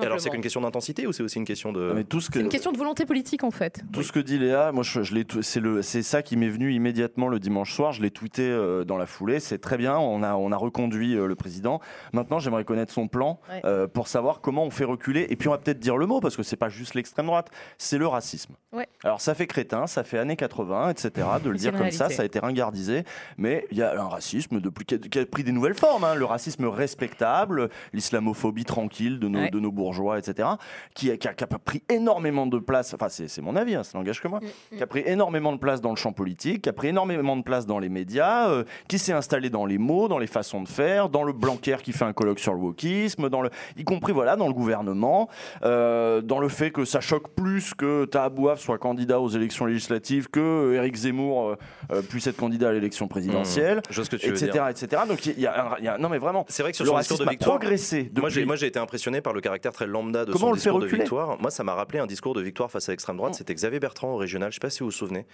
Alors 0.00 0.20
c'est 0.20 0.30
qu'une 0.30 0.40
question 0.40 0.60
d'intensité 0.60 1.06
ou 1.06 1.12
c'est 1.12 1.22
aussi 1.22 1.38
une 1.38 1.44
question 1.44 1.72
de... 1.72 1.92
Mais 1.94 2.04
tout 2.04 2.20
ce 2.20 2.28
que 2.30 2.38
C'est 2.38 2.44
une 2.44 2.48
question 2.50 2.72
de 2.72 2.78
volonté 2.78 3.06
politique 3.06 3.44
en 3.44 3.50
fait. 3.50 3.82
Tout 3.92 4.02
ce 4.02 4.12
que 4.12 4.18
dit 4.20 4.38
Léa, 4.38 4.72
moi 4.72 4.82
je, 4.82 5.02
je 5.02 5.14
c'est 5.42 5.60
le 5.60 5.82
c'est 5.82 6.02
ça 6.02 6.22
qui 6.22 6.36
m'est 6.36 6.48
venu 6.48 6.72
immédiatement 6.72 7.28
le 7.28 7.38
dimanche 7.38 7.72
soir, 7.74 7.92
je 7.92 8.02
l'ai 8.02 8.10
tweeté 8.10 8.42
euh, 8.42 8.84
dans 8.84 8.96
la 8.96 9.06
foulée, 9.06 9.40
c'est 9.40 9.58
très 9.58 9.76
bien, 9.76 9.96
on 9.98 10.22
a 10.22 10.34
on 10.34 10.52
a 10.52 10.56
reconduit 10.56 11.14
euh, 11.16 11.26
le 11.26 11.34
président. 11.34 11.80
Maintenant, 12.12 12.38
j'aimerais 12.38 12.64
connaître 12.64 12.92
son 12.92 13.08
plan 13.08 13.40
Ouais. 13.50 13.60
euh, 13.64 13.86
pour 13.86 14.08
savoir 14.08 14.40
comment 14.40 14.64
on 14.64 14.70
fait 14.70 14.84
reculer 14.84 15.26
et 15.30 15.36
puis 15.36 15.48
on 15.48 15.52
va 15.52 15.58
peut-être 15.58 15.78
dire 15.80 15.96
le 15.96 16.06
mot 16.06 16.20
parce 16.20 16.36
que 16.36 16.42
c'est 16.42 16.56
pas 16.56 16.68
juste 16.68 16.94
l'extrême 16.94 17.26
droite, 17.26 17.50
c'est 17.78 17.98
le 17.98 18.06
racisme. 18.06 18.54
Ouais. 18.72 18.88
Alors 19.04 19.20
ça 19.20 19.34
fait 19.34 19.46
crétin, 19.46 19.86
ça 19.86 20.02
fait 20.04 20.18
années 20.18 20.36
80, 20.36 20.90
etc. 20.90 21.26
De 21.42 21.50
le 21.50 21.56
dire 21.56 21.72
comme 21.72 21.90
ça, 21.90 22.04
réalité. 22.04 22.14
ça 22.16 22.22
a 22.22 22.26
été 22.26 22.38
ringardisé, 22.38 23.04
mais 23.38 23.66
il 23.70 23.78
y 23.78 23.82
a 23.82 24.00
un 24.00 24.08
racisme 24.08 24.60
depuis, 24.60 24.84
qui, 24.84 24.94
a, 24.94 24.98
qui 24.98 25.18
a 25.18 25.26
pris 25.26 25.44
des 25.44 25.52
nouvelles 25.52 25.74
formes, 25.74 26.04
hein. 26.04 26.14
le 26.14 26.24
racisme 26.24 26.64
respectable, 26.66 27.68
l'islamophobie 27.92 28.64
tranquille 28.64 29.18
de 29.18 29.28
nos, 29.28 29.38
Ouais. 29.38 29.50
de 29.50 29.60
nos 29.60 29.72
bourgeois, 29.74 30.18
etc., 30.18 30.48
qui, 30.94 31.10
a- 31.10 31.16
qui 31.16 31.28
a, 31.28 31.34
qui 31.34 31.44
a 31.44 31.46
pris 31.46 31.82
énormément 31.90 32.46
de 32.46 32.58
place, 32.58 32.94
enfin 32.94 33.08
c'est 33.08 33.28
c'est 33.28 33.42
mon 33.42 33.56
avis, 33.56 33.74
hein, 33.74 33.82
ça 33.82 33.98
n'engage 33.98 34.20
que 34.20 34.28
moi, 34.28 34.40
Mm, 34.40 34.76
qui 34.76 34.82
a 34.82 34.86
pris 34.86 35.02
énormément 35.06 35.52
de 35.52 35.58
place 35.58 35.80
dans 35.80 35.90
le 35.90 35.96
champ 35.96 36.12
politique, 36.12 36.62
qui 36.62 36.68
a 36.68 36.72
pris 36.72 36.88
énormément 36.88 37.36
de 37.36 37.42
place 37.42 37.66
dans 37.66 37.78
les 37.78 37.88
médias, 37.88 38.48
euh, 38.48 38.64
qui 38.88 38.98
s'est 38.98 39.12
installé 39.12 39.50
dans 39.50 39.66
les 39.66 39.78
mots, 39.78 40.08
dans 40.08 40.18
les 40.18 40.26
façons 40.26 40.62
de 40.62 40.68
faire, 40.68 41.08
dans 41.08 41.22
le 41.24 41.32
Blanquer 41.32 41.76
qui 41.82 41.92
fait 41.92 42.04
un 42.04 42.12
colloque 42.12 42.38
sur 42.38 42.54
le 42.54 42.60
wokisme, 42.60 43.28
dans 43.28 43.42
le, 43.42 43.50
y 43.76 43.84
compris 43.84 44.12
voilà, 44.12 44.36
dans 44.36 44.46
le 44.48 44.54
gouvernement, 44.54 45.28
euh, 45.64 46.20
dans 46.20 46.38
le 46.38 46.48
fait 46.48 46.70
que 46.70 46.84
ça 46.84 47.00
choque 47.00 47.34
plus 47.34 47.74
que 47.74 48.04
Tahabouaf 48.04 48.60
soit 48.60 48.78
candidat 48.78 49.20
aux 49.20 49.28
élections 49.28 49.66
législatives, 49.66 50.28
que 50.28 50.74
Éric 50.74 50.94
Zemmour 50.96 51.48
euh, 51.48 51.56
euh, 51.92 52.02
puisse 52.02 52.26
être 52.26 52.36
candidat 52.36 52.68
à 52.68 52.72
l'élection 52.72 53.08
présidentielle, 53.08 53.82
Je 53.90 53.96
vois 53.96 54.04
ce 54.04 54.10
que 54.10 54.16
tu 54.16 54.26
veux 54.28 54.32
etc., 54.34 54.50
dire. 54.52 54.68
etc. 54.68 55.02
Donc 55.08 55.24
il 55.26 55.40
y, 55.40 55.46
a 55.46 55.72
un- 55.72 55.76
il 55.78 55.84
y 55.84 55.88
a- 55.88 55.98
non 55.98 56.08
mais 56.08 56.18
vraiment, 56.18 56.44
C'est 56.48 56.62
vrai 56.62 56.72
que 56.72 56.76
sur 56.76 56.84
le 56.84 56.90
son 56.90 56.98
discours 56.98 57.16
racisme 57.16 57.24
de 57.24 57.28
a 57.28 57.32
victoire, 57.32 57.58
progressé. 57.58 58.02
Depuis- 58.12 58.44
moi 58.44 58.56
j'ai 58.56 58.66
été 58.66 58.78
impressionné 58.78 59.20
par 59.20 59.32
le 59.32 59.40
caractère 59.40 59.63
très 59.72 59.86
lambda 59.86 60.24
de 60.24 60.32
Comment 60.32 60.46
son 60.46 60.46
on 60.46 60.52
le 60.52 60.56
fait 60.56 60.70
discours 60.70 60.80
de 60.80 60.86
victoire. 60.86 61.40
Moi 61.40 61.50
ça 61.50 61.64
m'a 61.64 61.74
rappelé 61.74 61.98
un 61.98 62.06
discours 62.06 62.34
de 62.34 62.40
victoire 62.40 62.70
face 62.70 62.88
à 62.88 62.92
l'extrême 62.92 63.16
droite. 63.16 63.34
C'était 63.34 63.54
Xavier 63.54 63.80
Bertrand 63.80 64.12
au 64.12 64.16
régional. 64.16 64.50
Je 64.50 64.56
sais 64.56 64.60
pas 64.60 64.70
si 64.70 64.80
vous 64.80 64.86
vous 64.86 64.90
souvenez. 64.92 65.26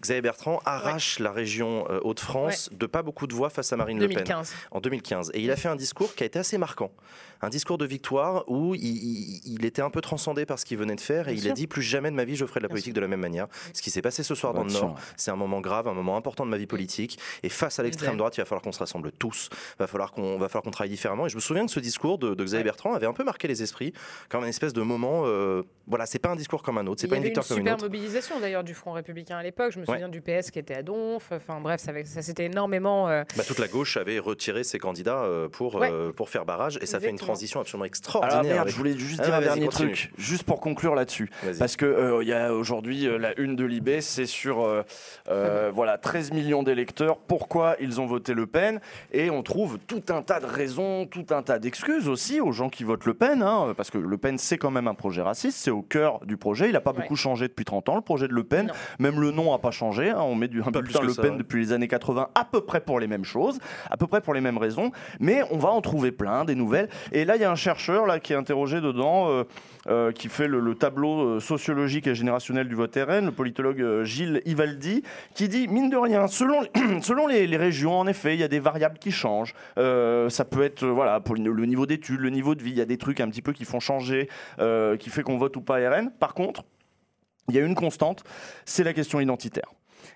Xavier 0.00 0.22
Bertrand 0.22 0.60
arrache 0.64 1.18
la 1.18 1.32
région 1.32 1.86
euh, 1.90 2.00
Hauts-de-France 2.02 2.70
de 2.72 2.86
pas 2.86 3.02
beaucoup 3.02 3.26
de 3.26 3.34
voix 3.34 3.50
face 3.50 3.72
à 3.72 3.76
Marine 3.76 3.98
Le 3.98 4.06
Pen 4.08 4.16
2015. 4.18 4.54
en 4.70 4.80
2015. 4.80 5.30
Et 5.34 5.40
il 5.40 5.50
a 5.50 5.56
fait 5.56 5.68
un 5.68 5.76
discours 5.76 6.14
qui 6.14 6.22
a 6.22 6.26
été 6.26 6.38
assez 6.38 6.58
marquant. 6.58 6.90
Un 7.40 7.48
discours 7.50 7.78
de 7.78 7.86
victoire 7.86 8.44
où 8.48 8.74
il, 8.74 8.82
il- 8.84 9.40
il 9.44 9.64
était 9.64 9.82
un 9.82 9.90
peu 9.90 10.00
transcendé 10.00 10.44
par 10.46 10.58
ce 10.58 10.64
qu'il 10.64 10.76
venait 10.78 10.96
de 10.96 11.00
faire 11.00 11.28
et 11.28 11.34
Bien 11.34 11.42
il 11.44 11.50
a 11.50 11.52
dit 11.54 11.66
plus 11.66 11.82
jamais 11.82 12.10
de 12.10 12.16
ma 12.16 12.24
vie 12.24 12.36
je 12.36 12.44
ferai 12.46 12.60
de 12.60 12.64
la 12.64 12.68
politique 12.68 12.92
de 12.94 13.00
la 13.00 13.08
même 13.08 13.20
manière. 13.20 13.46
Ce 13.72 13.82
qui 13.82 13.90
s'est 13.90 14.02
passé 14.02 14.22
ce 14.22 14.34
soir 14.34 14.54
dans 14.54 14.64
le. 14.64 14.72
Nord, 14.72 14.96
c'est 15.16 15.30
un 15.30 15.36
moment 15.36 15.60
grave, 15.60 15.88
un 15.88 15.94
moment 15.94 16.16
important 16.16 16.44
de 16.44 16.50
ma 16.50 16.56
vie 16.58 16.66
politique. 16.66 17.18
Et 17.42 17.48
face 17.48 17.78
à 17.78 17.82
l'extrême 17.82 18.16
droite, 18.16 18.36
il 18.36 18.40
va 18.40 18.44
falloir 18.44 18.62
qu'on 18.62 18.72
se 18.72 18.78
rassemble 18.78 19.12
tous. 19.12 19.48
Il 19.52 19.78
va 19.78 19.86
falloir 19.86 20.12
qu'on 20.12 20.38
va 20.38 20.48
falloir 20.48 20.62
qu'on 20.64 20.70
travaille 20.70 20.90
différemment. 20.90 21.26
Et 21.26 21.28
je 21.28 21.36
me 21.36 21.40
souviens 21.40 21.64
que 21.66 21.72
ce 21.72 21.80
discours 21.80 22.18
de, 22.18 22.34
de 22.34 22.44
Xavier 22.44 22.58
Ouais. 22.58 22.64
Bertrand 22.64 22.92
avait 22.94 23.06
un 23.06 23.12
peu 23.12 23.22
marqué 23.24 23.46
les 23.48 23.62
esprits, 23.62 23.92
comme 24.28 24.42
un 24.44 24.48
espèce 24.48 24.72
de 24.72 24.82
moment. 24.82 25.22
euh, 25.26 25.62
voilà, 25.86 26.04
c'est 26.06 26.18
pas 26.18 26.30
un 26.30 26.36
discours 26.36 26.62
comme 26.62 26.76
un 26.76 26.86
autre, 26.86 27.00
c'est 27.00 27.08
pas 27.08 27.16
une 27.16 27.22
victoire 27.22 27.44
une 27.46 27.48
comme 27.48 27.58
une 27.58 27.64
super 27.64 27.74
autre. 27.76 27.84
mobilisation 27.84 28.40
d'ailleurs 28.40 28.64
du 28.64 28.74
Front 28.74 28.92
républicain 28.92 29.38
à 29.38 29.42
l'époque. 29.42 29.72
Je 29.72 29.78
me 29.78 29.86
Ouais. 29.86 29.94
souviens 29.94 30.08
du 30.08 30.20
PS 30.20 30.50
qui 30.50 30.58
était 30.58 30.74
à 30.74 30.82
Donf. 30.82 31.28
Enfin 31.32 31.60
bref, 31.60 31.80
ça, 31.80 31.92
ça 32.04 32.20
s'était 32.22 32.44
énormément. 32.46 33.08
euh, 33.08 33.22
Bah, 33.36 33.44
toute 33.46 33.58
la 33.58 33.68
gauche 33.68 33.96
avait 33.96 34.18
retiré 34.18 34.64
ses 34.64 34.78
candidats 34.78 35.22
euh, 35.22 35.48
pour, 35.48 35.76
Ouais. 35.76 35.88
euh, 35.90 36.12
pour 36.12 36.28
faire 36.28 36.44
barrage 36.44 36.78
et 36.82 36.86
ça 36.86 36.98
fait 37.00 37.08
une. 37.10 37.16
Transition 37.28 37.60
absolument 37.60 37.84
Ah 37.84 37.86
extraordinaire. 37.86 38.42
merde, 38.42 38.58
avec- 38.60 38.72
je 38.72 38.76
voulais 38.78 38.96
juste 38.98 39.20
Ah, 39.22 39.24
dire 39.26 39.34
un 39.34 39.40
dernier 39.40 39.66
continue. 39.66 39.92
truc, 39.92 40.12
juste 40.18 40.42
pour 40.44 40.60
conclure 40.60 40.94
là-dessus. 40.94 41.30
Parce 41.58 41.76
que 41.76 41.86
euh, 41.86 42.22
il 42.22 42.28
y 42.28 42.32
a 42.32 42.52
aujourd'hui 42.54 43.06
euh, 43.06 43.18
la 43.18 43.38
une 43.40 43.56
de 43.56 43.64
Libé, 43.64 44.00
c'est 44.00 44.26
sur 44.26 44.62
euh, 44.64 44.82
euh, 45.28 45.70
voilà 45.72 45.98
13 45.98 46.32
millions 46.32 46.62
d'électeurs. 46.62 47.16
Pourquoi 47.18 47.76
ils 47.80 48.00
ont 48.00 48.06
voté 48.06 48.34
Le 48.34 48.46
Pen? 48.46 48.80
Et 49.12 49.30
on 49.30 49.42
trouve 49.42 49.78
tout 49.86 50.02
un 50.10 50.22
tas 50.22 50.40
de 50.40 50.46
raisons, 50.46 51.06
tout 51.06 51.26
un 51.30 51.42
tas 51.42 51.58
d'excuses 51.58 52.08
aussi 52.08 52.40
aux 52.40 52.52
gens 52.52 52.68
qui 52.68 52.84
votent 52.84 53.04
Le 53.04 53.14
Pen, 53.14 53.42
hein, 53.42 53.74
parce 53.76 53.90
que 53.90 53.98
Le 53.98 54.18
Pen 54.18 54.38
c'est 54.38 54.58
quand 54.58 54.70
même 54.70 54.88
un 54.88 54.94
projet 54.94 55.22
raciste, 55.22 55.58
c'est 55.58 55.70
au 55.70 55.82
cœur 55.82 56.20
du 56.24 56.36
projet. 56.36 56.66
Il 56.68 56.72
n'a 56.72 56.80
pas 56.80 56.92
Ouais. 56.92 57.02
beaucoup 57.02 57.16
changé 57.16 57.48
depuis 57.48 57.64
30 57.64 57.88
ans. 57.88 57.96
Le 57.96 58.00
projet 58.00 58.28
de 58.28 58.32
Le 58.32 58.44
Pen, 58.44 58.66
Non. 58.68 58.72
même 58.98 59.20
le 59.20 59.30
nom 59.30 59.52
n'a 59.52 59.58
pas 59.58 59.70
changé. 59.70 60.10
hein. 60.10 60.16
on 60.20 60.34
met 60.34 60.48
du 60.48 60.62
un 60.62 60.70
bulletin 60.70 61.00
Le 61.02 61.10
ça, 61.12 61.22
Pen 61.22 61.32
ouais. 61.32 61.38
depuis 61.38 61.60
les 61.60 61.72
années 61.72 61.88
80, 61.88 62.28
à 62.34 62.44
peu 62.44 62.60
près 62.60 62.80
pour 62.80 62.98
les 63.00 63.06
mêmes 63.06 63.24
choses, 63.24 63.58
à 63.90 63.96
peu 63.96 64.06
près 64.06 64.20
pour 64.20 64.34
les 64.34 64.40
mêmes 64.40 64.58
raisons. 64.58 64.90
Mais 65.20 65.42
on 65.50 65.58
va 65.58 65.68
en 65.70 65.80
trouver 65.80 66.12
plein, 66.12 66.44
des 66.44 66.54
nouvelles. 66.54 66.88
Et 67.12 67.17
là, 67.24 67.36
il 67.36 67.42
y 67.42 67.44
a 67.44 67.50
un 67.50 67.56
chercheur 67.56 68.06
là 68.06 68.20
qui 68.20 68.32
est 68.32 68.36
interrogé 68.36 68.80
dedans. 68.80 69.28
euh, 69.30 69.44
euh, 69.88 70.12
qui 70.12 70.28
fait 70.28 70.48
le, 70.48 70.60
le 70.60 70.74
tableau 70.74 71.36
euh, 71.36 71.40
sociologique 71.40 72.06
et 72.06 72.14
générationnel 72.14 72.68
du 72.68 72.74
vote 72.74 72.94
RN, 72.94 73.24
le 73.24 73.32
politologue 73.32 74.02
Gilles 74.02 74.42
Ivaldi, 74.44 75.02
qui 75.34 75.48
dit, 75.48 75.66
mine 75.66 75.88
de 75.88 75.96
rien, 75.96 76.26
selon, 76.26 76.60
selon 77.00 77.26
les, 77.26 77.56
régions, 77.56 77.98
en 77.98 78.06
effet, 78.06 78.34
il 78.34 78.40
y 78.40 78.44
a 78.44 78.48
des 78.48 78.58
variables 78.58 78.98
qui 78.98 79.10
changent. 79.12 79.54
Ça 79.76 80.44
peut 80.44 80.62
être, 80.62 80.84
voilà, 80.84 81.20
pour 81.20 81.36
le 81.36 81.64
niveau 81.64 81.86
d'études, 81.86 82.20
le 82.20 82.28
niveau 82.28 82.54
de 82.54 82.62
vie, 82.62 82.70
il 82.70 82.76
y 82.76 82.82
a 82.82 82.86
des 82.86 82.98
trucs 82.98 83.20
un 83.20 83.28
petit 83.30 83.40
peu 83.40 83.52
qui 83.52 83.64
font 83.64 83.80
changer, 83.80 84.28
qui 84.98 85.10
fait 85.10 85.22
qu'on 85.22 85.38
vote 85.38 85.56
ou 85.56 85.62
pas 85.62 85.78
RN. 85.78 86.10
Par 86.10 86.34
contre, 86.34 86.64
il 87.48 87.54
y 87.54 87.58
a 87.58 87.62
une 87.62 87.74
constante, 87.74 88.24
c'est 88.66 88.84
la 88.84 88.92
question 88.92 89.20
identitaire. 89.20 89.70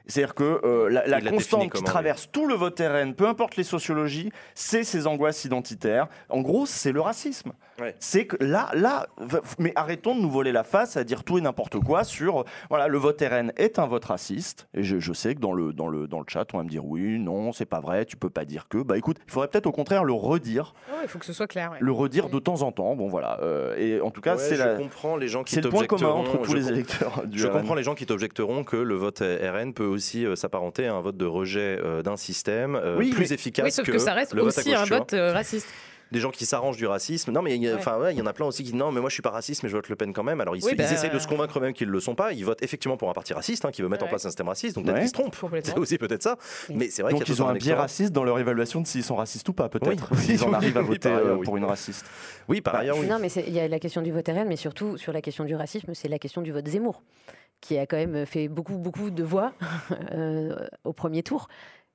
C'est-à-dire 0.07 0.35
que 0.35 0.61
euh, 0.65 0.89
la, 0.89 1.21
constante 1.21 1.73
qui 1.73 1.83
traverse 1.83 2.29
tout 2.31 2.47
le 2.47 2.55
vote 2.55 2.81
RN, 2.81 3.15
peu 3.15 3.27
importe 3.27 3.57
les 3.57 3.65
sociologies, 3.65 4.33
c'est 4.55 4.85
ces 4.85 5.07
angoisses 5.07 5.45
identitaires. 5.45 6.09
En 6.29 6.41
gros, 6.41 6.67
c'est 6.67 6.93
le 6.93 7.01
racisme. 7.01 7.53
Ouais. 7.81 7.95
C'est 8.01 8.27
que 8.27 8.37
là, 8.45 8.71
là, 8.75 9.07
mais 9.59 9.73
arrêtons 9.77 10.15
de 10.15 10.21
nous 10.21 10.31
voler 10.31 10.53
la 10.53 10.63
face 10.65 10.97
à 10.97 11.05
dire 11.05 11.25
tout 11.25 11.39
et 11.39 11.41
n'importe 11.41 11.79
quoi 11.81 12.05
sur, 12.05 12.45
voilà, 12.69 12.87
le 12.89 12.99
vote 12.99 13.21
RN 13.23 13.53
est 13.57 13.79
un 13.79 13.87
vote 13.87 14.05
raciste. 14.05 14.69
Et 14.75 14.83
je, 14.83 14.99
je 14.99 15.13
sais 15.13 15.35
que 15.35 15.41
dans 15.41 15.53
le, 15.53 15.73
dans, 15.73 15.89
le, 15.89 16.07
dans 16.07 16.19
le 16.19 16.27
chat, 16.29 16.47
on 16.53 16.59
va 16.59 16.65
me 16.65 16.69
dire 16.69 16.85
oui, 16.85 17.19
non, 17.19 17.53
c'est 17.53 17.65
pas 17.67 17.81
vrai, 17.81 18.05
tu 18.05 18.17
peux 18.17 18.31
pas 18.31 18.45
dire 18.45 18.69
que. 18.69 18.79
Bah 18.79 18.99
écoute, 18.99 19.17
il 19.27 19.31
faudrait 19.33 19.49
peut-être 19.49 19.67
au 19.67 19.73
contraire 19.73 20.05
le 20.05 20.13
redire, 20.13 20.75
ouais, 20.91 20.99
il 21.05 21.09
faut 21.09 21.19
que 21.19 21.25
ce 21.25 21.33
soit 21.33 21.47
clair. 21.47 21.71
ouais. 21.73 21.79
le 21.81 21.93
redire 21.93 22.29
de 22.29 22.39
temps 22.39 22.63
en 22.63 22.73
temps. 22.73 22.95
Bon 22.95 23.09
voilà. 23.09 23.39
Euh, 23.43 23.75
et 23.77 24.01
en 24.01 24.11
tout 24.11 24.21
cas, 24.21 24.33
Ouais, 24.37 24.39
c'est 24.43 24.57
je 24.57 24.63
la. 24.63 24.75
comprends 24.75 25.17
les 25.17 25.29
gens 25.29 25.43
qui 25.43 25.55
C'est 25.55 25.61
le 25.63 25.71
point 25.71 25.87
commun 25.87 26.01
t'objecteront. 26.03 26.21
entre 26.37 26.43
tous 26.43 26.53
je 26.53 26.57
les 26.57 26.69
électeurs 26.69 27.23
du 27.27 27.39
Je 27.39 27.47
RN. 27.47 27.53
comprends 27.55 27.75
les 27.75 27.83
gens 27.83 27.95
qui 27.95 28.07
t'objecteront 28.07 28.65
que 28.65 28.77
le 28.77 28.95
vote 28.95 29.21
RN 29.23 29.73
peut 29.73 29.87
aussi 29.87 30.27
euh, 30.27 30.37
s'apparenter 30.37 30.87
à 30.87 30.95
un 30.95 31.01
vote 31.01 31.17
de 31.17 31.27
rejet 31.27 31.79
euh, 31.83 32.03
d'un 32.03 32.17
système 32.17 32.77
euh, 32.77 32.99
Oui, 32.99 33.11
plus 33.11 33.29
mais- 33.31 33.35
efficace 33.35 33.65
Oui, 33.65 33.73
sauf 33.73 33.87
que, 33.87 33.99
ça 33.99 34.13
reste 34.13 34.35
le 34.35 34.43
vote 34.43 34.57
à 34.57 34.61
aussi 34.61 34.71
gauche, 34.71 34.79
un 34.93 34.99
vote 34.99 35.13
euh, 35.15 35.33
raciste. 35.33 35.67
Des 36.13 36.21
gens 36.21 36.31
qui 36.31 36.47
s'arrangent 36.47 36.77
du 36.77 36.87
racisme. 36.87 37.33
Non, 37.33 37.43
mais 37.43 37.57
il 37.57 37.63
y, 37.63 37.67
Ouais. 37.73 37.75
ouais, 37.75 38.21
en 38.21 38.27
a 38.27 38.33
plein 38.33 38.47
aussi 38.47 38.59
qui 38.63 38.71
disent 38.71 38.79
non, 38.79 38.93
mais 38.93 39.01
moi 39.01 39.09
je 39.11 39.15
suis 39.15 39.23
pas 39.23 39.31
raciste, 39.31 39.63
mais 39.63 39.69
je 39.71 39.75
vote 39.75 39.89
Le 39.89 39.97
Pen 39.97 40.13
quand 40.13 40.23
même. 40.23 40.41
Alors 40.41 40.55
ils, 40.55 40.63
Oui, 40.65 40.73
se- 40.73 40.77
bah, 40.77 40.85
ils 40.89 40.93
essayent 40.93 41.11
de 41.11 41.19
se 41.19 41.27
euh, 41.27 41.29
convaincre 41.31 41.59
même 41.59 41.73
qu'ils 41.73 41.89
le 41.89 41.99
sont 42.01 42.15
pas. 42.15 42.33
Ils 42.33 42.45
votent 42.45 42.63
effectivement 42.63 42.97
pour 42.99 43.09
un 43.11 43.15
parti 43.15 43.33
raciste 43.35 43.65
hein, 43.65 43.71
qui 43.73 43.81
veut 43.83 43.89
mettre 43.89 44.05
en 44.05 44.09
place 44.09 44.25
un 44.27 44.29
système 44.29 44.49
raciste. 44.49 44.75
Donc 44.77 44.85
peut-être 44.85 44.95
Ouais. 44.97 45.01
qu'ils 45.03 45.09
se 45.09 45.15
trompent. 45.15 45.37
C'est 45.65 45.79
aussi 45.79 45.99
peut-être 45.99 46.23
ça. 46.23 46.37
Mais 46.69 46.91
c'est 46.91 47.03
vrai 47.03 47.13
Donc 47.13 47.27
ils 47.29 47.43
ont 47.43 47.49
un 47.49 47.55
biais 47.55 47.75
raciste 47.75 48.13
dans 48.13 48.25
leur 48.25 48.39
évaluation 48.39 48.81
de 48.83 48.87
s'ils 48.87 49.03
sont 49.05 49.17
racistes 49.17 49.49
ou 49.49 49.53
pas, 49.55 49.69
peut-être. 49.69 50.09
Oui. 50.13 50.19
S'ils 50.19 50.45
en 50.45 50.53
arrivent 50.53 50.77
à 50.79 50.83
voter 50.83 51.09
euh, 51.09 51.39
pour 51.43 51.57
une 51.57 51.65
raciste. 51.65 52.05
Oui, 52.49 52.61
par 52.61 52.75
ailleurs, 52.77 52.99
oui. 52.99 53.07
Non, 53.07 53.19
mais 53.19 53.29
il 53.33 53.53
y 53.55 53.61
a 53.61 53.67
la 53.69 53.79
question 53.79 54.03
du 54.03 54.13
vote 54.13 54.29
RN, 54.29 54.47
mais 54.47 54.57
surtout 54.57 54.97
sur 54.99 55.13
la 55.15 55.23
question 55.23 55.45
du 55.45 55.55
racisme, 55.55 55.95
c'est 55.95 56.09
la 56.09 56.19
question 56.19 56.43
du 56.43 56.53
vote 56.53 56.69
Zemmour, 56.69 57.03
qui 57.63 57.79
a 57.79 57.87
quand 57.87 57.97
même 57.97 58.27
fait 58.27 58.49
beaucoup, 58.49 58.77
beaucoup 58.77 59.11
de 59.11 59.23
voix 59.23 59.53
euh, 60.13 60.55
au 60.85 60.93
premier 60.93 61.23
tour. 61.23 61.49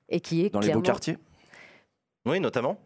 Et 0.08 0.20
qui 0.20 0.44
est 0.44 0.50
Dans 0.50 0.58
les 0.60 0.66
beaux 0.68 0.72
clairement- 0.72 0.82
quartiers. 0.82 1.18
Oui, 2.26 2.40
notamment. 2.40 2.78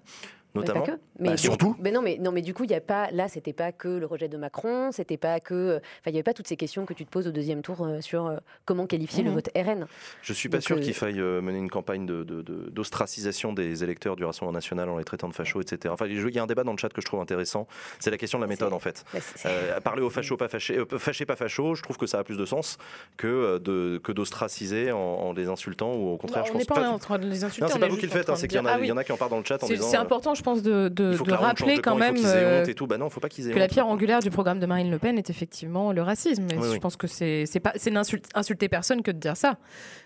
Mais 0.54 0.60
Notamment. 0.60 0.82
pas 0.84 0.92
que. 0.92 0.98
Mais 1.18 1.28
Bah, 1.30 1.34
du- 1.36 1.40
surtout. 1.42 1.76
Mais 1.80 1.90
non, 1.90 2.02
mais 2.02 2.18
non, 2.18 2.30
mais 2.30 2.42
du 2.42 2.52
coup, 2.52 2.64
il 2.64 2.70
y 2.70 2.74
a 2.74 2.80
pas. 2.80 3.10
Là, 3.10 3.28
c'était 3.28 3.52
pas 3.54 3.72
que 3.72 3.88
le 3.88 4.04
rejet 4.06 4.28
de 4.28 4.36
Macron, 4.36 4.90
c'était 4.92 5.16
pas 5.16 5.40
que. 5.40 5.76
Enfin, 5.76 5.82
il 6.08 6.12
y 6.12 6.16
avait 6.16 6.22
pas 6.22 6.34
toutes 6.34 6.46
ces 6.48 6.56
questions 6.56 6.84
que 6.84 6.92
tu 6.94 7.04
te 7.06 7.10
poses 7.10 7.26
au 7.26 7.30
deuxième 7.30 7.62
tour 7.62 7.82
euh, 7.86 8.00
sur 8.00 8.26
euh, 8.26 8.36
comment 8.66 8.86
qualifier 8.86 9.22
le 9.22 9.30
Mhm. 9.30 9.34
vote 9.36 9.48
RN. 9.56 9.86
Je 10.22 10.32
suis 10.32 10.48
pas 10.48 10.58
Donc, 10.58 10.64
sûr 10.64 10.76
euh, 10.76 10.80
qu'il 10.80 10.94
faille 10.94 11.20
euh, 11.20 11.40
mener 11.40 11.58
une 11.58 11.70
campagne 11.70 12.04
de- 12.06 12.22
de- 12.24 12.42
de- 12.42 12.68
d'ostracisation 12.70 13.52
des 13.52 13.82
électeurs 13.82 14.16
du 14.16 14.24
Rassemblement 14.24 14.52
national 14.52 14.88
en 14.90 14.98
les 14.98 15.04
traitant 15.04 15.28
de 15.28 15.34
fachos, 15.34 15.60
etc. 15.62 15.92
Enfin, 15.92 16.06
il 16.06 16.34
y 16.34 16.38
a 16.38 16.42
un 16.42 16.46
débat 16.46 16.64
dans 16.64 16.72
le 16.72 16.78
chat 16.78 16.88
que 16.90 17.00
je 17.00 17.06
trouve 17.06 17.20
intéressant. 17.20 17.66
C'est 17.98 18.10
la 18.10 18.18
question 18.18 18.38
de 18.38 18.44
la 18.44 18.48
méthode, 18.48 18.72
en 18.72 18.78
fait. 18.78 19.04
Bah, 19.14 19.20
Euh, 19.46 19.80
parler 19.80 20.02
aux 20.02 20.10
fachos 20.10 20.36
pas 20.36 20.48
fâchés, 20.48 20.76
euh, 20.78 20.98
fâchés 20.98 21.24
pas 21.26 21.36
fachos, 21.36 21.74
je 21.76 21.82
trouve 21.82 21.96
que 21.96 22.06
ça 22.06 22.18
a 22.18 22.24
plus 22.24 22.36
de 22.36 22.44
sens 22.44 22.78
que 23.16 23.58
de 23.58 23.98
que 24.02 24.12
d'ostraciser 24.12 24.92
en, 24.92 24.98
en 24.98 25.32
les 25.32 25.48
insultant 25.48 25.94
ou 25.94 26.08
au 26.10 26.16
contraire. 26.16 26.44
Je 26.46 26.52
on 26.52 26.58
n'est 26.58 26.64
pas 26.64 26.88
en 26.88 26.98
train 26.98 27.18
de 27.18 27.26
les 27.26 27.44
insulter. 27.44 27.62
Non, 27.66 27.68
c'est 27.72 27.78
pas 27.78 27.88
vous 27.88 27.96
qui 27.96 28.06
le 28.06 28.12
faites, 28.12 28.28
hein, 28.28 28.36
c'est 28.36 28.48
qu'il 28.48 28.56
y, 28.58 28.60
en 28.60 28.66
a- 28.66 28.72
Ah 28.72 28.76
oui. 28.78 28.86
il 28.86 28.88
y 28.88 28.92
en 28.92 28.96
a 28.96 29.04
qui 29.04 29.12
en 29.12 29.16
parlent 29.16 29.30
dans 29.30 29.38
le 29.38 29.44
chat 29.44 29.62
en 29.62 29.66
C'est 29.66 29.74
disant. 29.74 29.88
c'est 29.88 29.96
euh, 29.96 30.00
important, 30.00 30.34
je 30.42 30.44
pense, 30.44 30.62
de, 30.62 31.32
rappeler 31.32 31.78
quand 31.78 31.96
même 31.96 32.16
euh, 32.24 32.66
tout. 32.74 32.86
Bah 32.86 32.98
non, 32.98 33.08
faut 33.10 33.20
pas 33.20 33.28
que 33.28 33.58
la 33.58 33.68
pierre 33.68 33.86
angulaire 33.86 34.20
du 34.20 34.30
programme 34.30 34.58
de 34.58 34.66
Marine 34.66 34.90
Le 34.90 34.98
Pen 34.98 35.18
est 35.18 35.30
effectivement 35.30 35.92
le 35.92 36.02
racisme. 36.02 36.46
Et 36.50 36.56
Oui, 36.56 36.62
je 36.64 36.72
oui. 36.72 36.80
pense 36.80 36.96
que 36.96 37.06
c'est 37.06 37.46
pas 37.62 37.72
c'est 37.76 37.92
insulter 38.34 38.68
personne 38.68 39.02
que 39.02 39.10
de 39.10 39.18
dire 39.18 39.36
ça. 39.36 39.56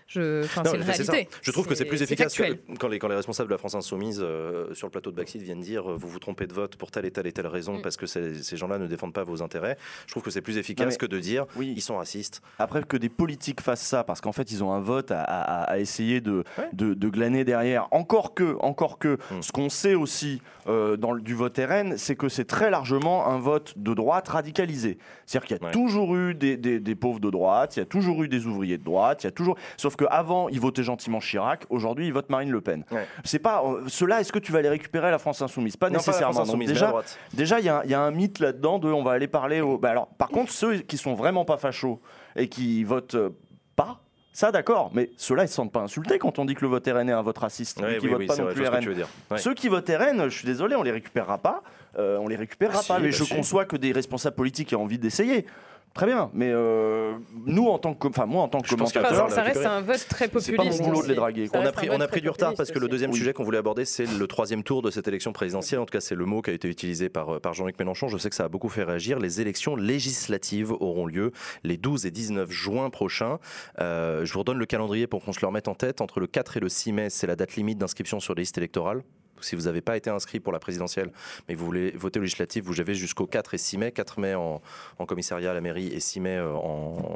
Je, 0.07 0.43
enfin, 0.45 0.63
Non, 0.63 0.71
c'est 0.71 0.77
une 0.77 0.83
ça. 1.03 1.11
réalité. 1.11 1.29
Je 1.41 1.51
trouve 1.51 1.67
que 1.67 1.75
c'est 1.75 1.83
plus 1.85 2.01
efficace 2.01 2.33
que- 2.33 2.57
quand 2.79 2.87
les, 2.87 2.97
quand 2.97 3.09
les 3.09 3.15
responsables 3.15 3.49
de 3.49 3.53
la 3.53 3.57
France 3.57 3.75
Insoumise 3.75 4.21
euh, 4.23 4.73
sur 4.73 4.87
le 4.87 4.91
plateau 4.91 5.11
de 5.11 5.17
Backseat 5.17 5.41
viennent 5.41 5.59
dire 5.59 5.91
euh, 5.91 5.95
vous 5.97 6.07
vous 6.07 6.19
trompez 6.19 6.47
de 6.47 6.53
vote 6.53 6.77
pour 6.77 6.91
telle 6.91 7.05
et 7.05 7.11
telle 7.11 7.27
et 7.27 7.33
telle 7.33 7.47
raison 7.47 7.77
Mm. 7.79 7.81
parce 7.81 7.97
que 7.97 8.05
ces 8.05 8.41
ces 8.41 8.55
gens-là 8.55 8.77
ne 8.77 8.87
défendent 8.87 9.11
pas 9.13 9.25
vos 9.25 9.41
intérêts. 9.43 9.77
Je 10.05 10.11
trouve 10.13 10.23
que 10.23 10.31
c'est 10.31 10.41
plus 10.41 10.57
efficace 10.57 10.93
mais- 10.93 10.97
que 10.97 11.05
de 11.05 11.19
dire 11.19 11.45
Oui. 11.57 11.73
ils 11.75 11.81
sont 11.81 11.97
racistes. 11.97 12.41
Après 12.57 12.81
que 12.83 12.95
des 12.95 13.09
politiques 13.09 13.59
fassent 13.59 13.81
ça, 13.85 14.05
parce 14.05 14.21
qu'en 14.21 14.31
fait 14.31 14.49
ils 14.51 14.63
ont 14.63 14.71
un 14.71 14.79
vote 14.79 15.11
à, 15.11 15.21
à- 15.21 15.63
à 15.63 15.79
essayer 15.79 16.21
de, 16.21 16.45
Ouais. 16.57 16.69
de, 16.71 16.93
de 16.93 17.09
glaner 17.09 17.43
derrière. 17.43 17.87
Encore 17.91 18.33
que, 18.33 18.55
encore 18.61 18.99
que, 18.99 19.17
Mm. 19.31 19.41
ce 19.41 19.51
qu'on 19.51 19.69
sait 19.69 19.95
aussi 19.95 20.41
euh, 20.67 20.97
dans 20.97 21.11
le, 21.11 21.21
du 21.21 21.33
vote 21.33 21.57
RN, 21.57 21.97
c'est 21.97 22.15
que 22.15 22.29
c'est 22.29 22.45
très 22.45 22.69
largement 22.69 23.27
un 23.27 23.37
vote 23.39 23.73
de 23.77 23.93
droite 23.93 24.27
radicalisé. 24.27 24.97
C'est-à-dire 25.25 25.47
qu'il 25.47 25.57
y 25.57 25.59
a 25.59 25.65
Ouais. 25.65 25.71
toujours 25.71 26.15
eu 26.15 26.33
des, 26.35 26.57
des- 26.57 26.79
des 26.79 26.95
pauvres 26.95 27.19
de 27.19 27.29
droite, 27.29 27.75
il 27.75 27.79
y 27.79 27.81
a 27.81 27.85
toujours 27.85 28.23
eu 28.23 28.27
des 28.27 28.45
ouvriers 28.47 28.77
de 28.77 28.83
droite, 28.83 29.23
il 29.23 29.27
y 29.27 29.29
a 29.29 29.31
toujours. 29.31 29.55
Sauf 29.77 29.95
qu'avant 29.95 30.49
ils 30.49 30.59
votaient 30.59 30.83
gentiment 30.83 31.19
Chirac, 31.19 31.65
aujourd'hui 31.69 32.07
ils 32.07 32.13
votent 32.13 32.29
Marine 32.29 32.51
Le 32.51 32.61
Pen. 32.61 32.83
Ouais. 32.91 33.05
C'est 33.23 33.39
pas 33.39 33.63
euh, 33.65 33.83
ceux-là. 33.87 34.21
Est-ce 34.21 34.31
que 34.31 34.39
tu 34.39 34.51
vas 34.51 34.61
les 34.61 34.69
récupérer 34.69 35.07
à 35.07 35.11
la 35.11 35.19
France 35.19 35.41
insoumise? 35.41 35.77
Pas 35.77 35.89
Non, 35.89 35.95
nécessairement. 35.97 36.41
Insoumise, 36.41 36.67
déjà. 36.69 36.93
Déjà, 37.33 37.59
il 37.59 37.65
y, 37.65 37.69
a 37.69 37.79
un- 37.79 37.83
il 37.83 37.89
y 37.91 37.93
a 37.93 38.01
un 38.01 38.11
mythe 38.11 38.39
là-dedans 38.39 38.79
de 38.79 38.91
on 38.91 39.03
va 39.03 39.11
aller 39.11 39.27
parler 39.27 39.61
aux. 39.61 39.77
Bah 39.77 39.89
alors, 39.91 40.07
par 40.07 40.29
contre, 40.29 40.51
ceux 40.51 40.77
qui 40.79 40.97
sont 40.97 41.13
vraiment 41.13 41.45
pas 41.45 41.57
fachos 41.57 42.01
et 42.35 42.49
qui 42.49 42.83
votent 42.83 43.15
euh, 43.15 43.29
pas, 43.75 44.01
ça 44.37 44.51
d'accord, 44.51 44.91
mais 44.93 45.09
ceux-là 45.17 45.45
ils 45.45 45.47
se 45.47 45.55
sentent 45.55 45.71
pas 45.71 45.79
insultés 45.81 46.19
quand 46.19 46.37
on 46.37 46.45
dit 46.45 46.53
que 46.53 46.61
le 46.61 46.67
vote 46.67 46.85
RN 46.87 47.09
est 47.09 47.11
un 47.11 47.23
vote 47.23 47.39
raciste, 47.39 47.79
Ouais, 47.81 47.95
et 47.95 47.97
qui 47.97 48.05
oui, 48.05 48.11
votent 48.11 48.19
oui, 48.19 48.27
pas 48.27 48.35
c'est 48.35 48.41
non 48.43 48.45
vrai, 48.49 48.55
je 48.55 48.61
plus 48.61 48.69
vois 48.69 48.71
ce 48.71 48.71
que 48.71 48.77
RN. 48.77 48.83
tu 48.83 48.89
veux 48.89 48.95
dire. 48.95 49.07
Ouais. 49.31 49.37
Ceux 49.39 49.53
qui 49.55 49.67
votent 49.67 49.89
RN, 49.89 50.29
je 50.29 50.37
suis 50.37 50.45
désolé, 50.45 50.75
on 50.75 50.83
les 50.83 50.91
récupérera 50.91 51.39
pas. 51.39 51.63
euh, 51.97 52.17
on 52.19 52.27
les 52.27 52.35
récupérera 52.35 52.77
Ah, 52.77 52.81
si, 52.83 52.87
pas, 52.87 52.99
mais 52.99 53.05
bah 53.09 53.15
je 53.17 53.23
si. 53.23 53.33
conçois 53.35 53.65
que 53.65 53.75
des 53.77 53.91
responsables 53.91 54.35
politiques 54.35 54.71
aient 54.73 54.75
envie 54.75 54.99
d'essayer. 54.99 55.47
Très 55.93 56.05
bien, 56.05 56.29
mais 56.33 56.51
euh, 56.51 57.13
nous 57.47 57.67
en 57.67 57.79
tant 57.79 57.95
que, 57.95 58.07
enfin 58.07 58.27
moi 58.27 58.43
en 58.43 58.47
tant 58.47 58.61
que 58.61 58.67
Je 58.67 58.75
pense 58.75 58.93
commentateur, 58.93 59.17
falloir 59.17 59.31
ça 59.31 59.37
la 59.37 59.47
reste 59.47 59.65
un 59.65 59.81
vote 59.81 60.05
très 60.07 60.25
c'est 60.39 60.51
pas 60.51 60.57
populiste. 60.57 60.81
mon 60.81 60.89
boulot 60.89 61.01
de 61.01 61.07
les 61.07 61.15
draguer. 61.15 61.47
Ça. 61.47 61.59
On 61.59 61.65
a 61.65 61.71
pris, 61.71 61.89
on 61.89 61.99
a 61.99 62.07
pris 62.07 62.21
du 62.21 62.29
retard 62.29 62.53
parce 62.55 62.69
que 62.69 62.73
le 62.75 62.81
populiste 62.81 62.91
deuxième 62.91 63.09
aussi. 63.11 63.19
sujet 63.19 63.33
qu'on 63.33 63.43
voulait 63.43 63.57
aborder, 63.57 63.83
c'est 63.83 64.05
le 64.05 64.27
troisième 64.27 64.61
tour 64.61 64.83
de 64.83 64.91
cette 64.91 65.07
élection 65.07 65.33
présidentielle. 65.33 65.79
En 65.79 65.85
tout 65.85 65.91
cas, 65.91 65.99
c'est 65.99 66.13
le 66.13 66.25
mot 66.25 66.43
qui 66.43 66.51
a 66.51 66.53
été 66.53 66.67
utilisé 66.67 67.09
par, 67.09 67.41
par 67.41 67.55
Jean-Luc 67.55 67.79
Mélenchon. 67.79 68.09
Je 68.09 68.17
sais 68.17 68.29
que 68.29 68.35
ça 68.35 68.45
a 68.45 68.47
beaucoup 68.47 68.69
fait 68.69 68.83
réagir. 68.83 69.17
Les 69.17 69.41
élections 69.41 69.75
législatives 69.75 70.71
auront 70.71 71.07
lieu 71.07 71.31
les 71.63 71.77
12 71.77 72.05
et 72.05 72.11
19 72.11 72.51
juin 72.51 72.91
prochains. 72.91 73.39
Euh, 73.79 74.23
je 74.23 74.33
vous 74.33 74.39
redonne 74.39 74.59
le 74.59 74.65
calendrier 74.67 75.07
pour 75.07 75.23
qu'on 75.23 75.33
se 75.33 75.41
le 75.41 75.47
remette 75.47 75.67
en 75.67 75.75
tête. 75.75 76.01
Entre 76.01 76.19
le 76.19 76.27
4 76.27 76.57
et 76.57 76.59
le 76.59 76.69
6 76.69 76.91
mai, 76.93 77.09
c'est 77.09 77.27
la 77.27 77.35
date 77.35 77.55
limite 77.55 77.79
d'inscription 77.79 78.19
sur 78.19 78.35
les 78.35 78.41
listes 78.41 78.57
électorales. 78.57 79.01
Si 79.41 79.55
vous 79.55 79.63
n'avez 79.63 79.81
pas 79.81 79.97
été 79.97 80.09
inscrit 80.09 80.39
pour 80.39 80.53
la 80.53 80.59
présidentielle, 80.59 81.11
mais 81.47 81.55
vous 81.55 81.65
voulez 81.65 81.91
voter 81.91 82.19
aux 82.19 82.23
législatives, 82.23 82.63
vous 82.63 82.79
avez 82.79 82.95
jusqu'au 82.95 83.27
4 83.27 83.53
et 83.53 83.57
6 83.57 83.77
mai. 83.77 83.91
4 83.91 84.19
mai 84.19 84.35
en, 84.35 84.61
commissariat 85.05 85.51
à 85.51 85.53
la 85.53 85.61
mairie 85.61 85.87
et 85.87 85.99
6 85.99 86.19
mai 86.19 86.37
euh, 86.37 86.55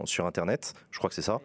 sur 0.05 0.25
Internet. 0.25 0.73
Je 0.91 0.97
crois 0.97 1.09
que 1.09 1.15
c'est 1.15 1.21
ça. 1.21 1.39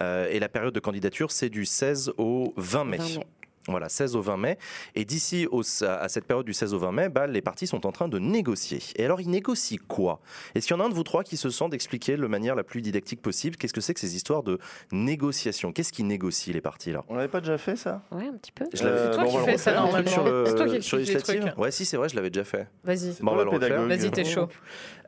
Euh, 0.00 0.28
et 0.30 0.38
la 0.38 0.48
période 0.48 0.74
de 0.74 0.80
candidature, 0.80 1.30
c'est 1.30 1.48
du 1.48 1.64
16 1.64 2.12
au 2.18 2.52
20 2.56 2.84
mai. 2.84 2.96
20 2.98 3.18
mai. 3.18 3.26
Voilà, 3.68 3.88
16 3.88 4.14
au 4.16 4.20
20 4.22 4.36
mai. 4.36 4.58
Et 4.94 5.04
d'ici 5.04 5.46
au- 5.50 5.62
à 5.84 6.08
cette 6.08 6.24
période 6.26 6.46
du 6.46 6.52
16 6.52 6.72
au 6.74 6.78
20 6.78 6.92
mai, 6.92 7.08
bah, 7.08 7.26
les 7.26 7.42
partis 7.42 7.66
sont 7.66 7.86
en 7.86 7.92
train 7.92 8.08
de 8.08 8.18
négocier. 8.18 8.80
Et 8.96 9.04
alors, 9.04 9.20
ils 9.20 9.28
négocient 9.30 9.78
quoi? 9.88 10.20
Est-ce 10.54 10.66
qu'il 10.66 10.76
y 10.76 10.78
en 10.78 10.82
a 10.82 10.86
un 10.86 10.88
de 10.88 10.94
vous 10.94 11.02
trois 11.02 11.24
qui 11.24 11.36
se 11.36 11.50
sent 11.50 11.68
d'expliquer 11.68 12.16
de 12.16 12.26
manière 12.26 12.54
la 12.54 12.64
plus 12.64 12.80
didactique 12.82 13.20
possible 13.22 13.56
Qu'est-ce 13.56 13.72
que 13.72 13.80
c'est 13.80 13.94
que 13.94 14.00
ces 14.00 14.14
histoires 14.16 14.42
de 14.42 14.58
négociation? 14.92 15.72
Qu'est-ce 15.72 15.92
qu'ils 15.92 16.06
négocient, 16.06 16.52
les 16.52 16.60
partis, 16.60 16.92
là? 16.92 17.04
On 17.08 17.14
n'avait 17.16 17.28
pas 17.28 17.40
déjà 17.40 17.58
fait 17.58 17.76
ça? 17.76 18.02
Ouais, 18.12 18.26
un 18.26 18.36
petit 18.36 18.52
peu. 18.52 18.64
Je 18.72 18.82
l'avais- 18.84 18.96
Euh, 18.96 19.10
C'est 19.10 19.14
toi 19.18 19.24
bon, 19.24 19.38
qui 19.38 19.44
fais 19.44 19.58
ça 19.58 19.72
normalement. 19.74 20.10
sur 20.10 20.24
le, 20.24 20.44
C'est 20.46 20.54
toi 20.54 20.68
qui 20.68 20.82
sur 20.82 20.96
les 20.98 21.16
trucs. 21.16 21.58
Ouais, 21.58 21.70
si, 21.70 21.84
c'est 21.84 21.96
vrai, 21.96 22.08
je 22.08 22.16
l'avais 22.16 22.30
déjà 22.30 22.44
fait. 22.44 22.68
Vas-y. 22.84 23.16
Bon, 23.20 23.32
on 23.32 23.36
va 23.36 23.44
le 23.44 23.50
refaire. 23.50 23.68
pédagogue. 23.68 23.88
Vas-y, 23.88 24.10
t'es 24.10 24.24
chaud. 24.24 24.48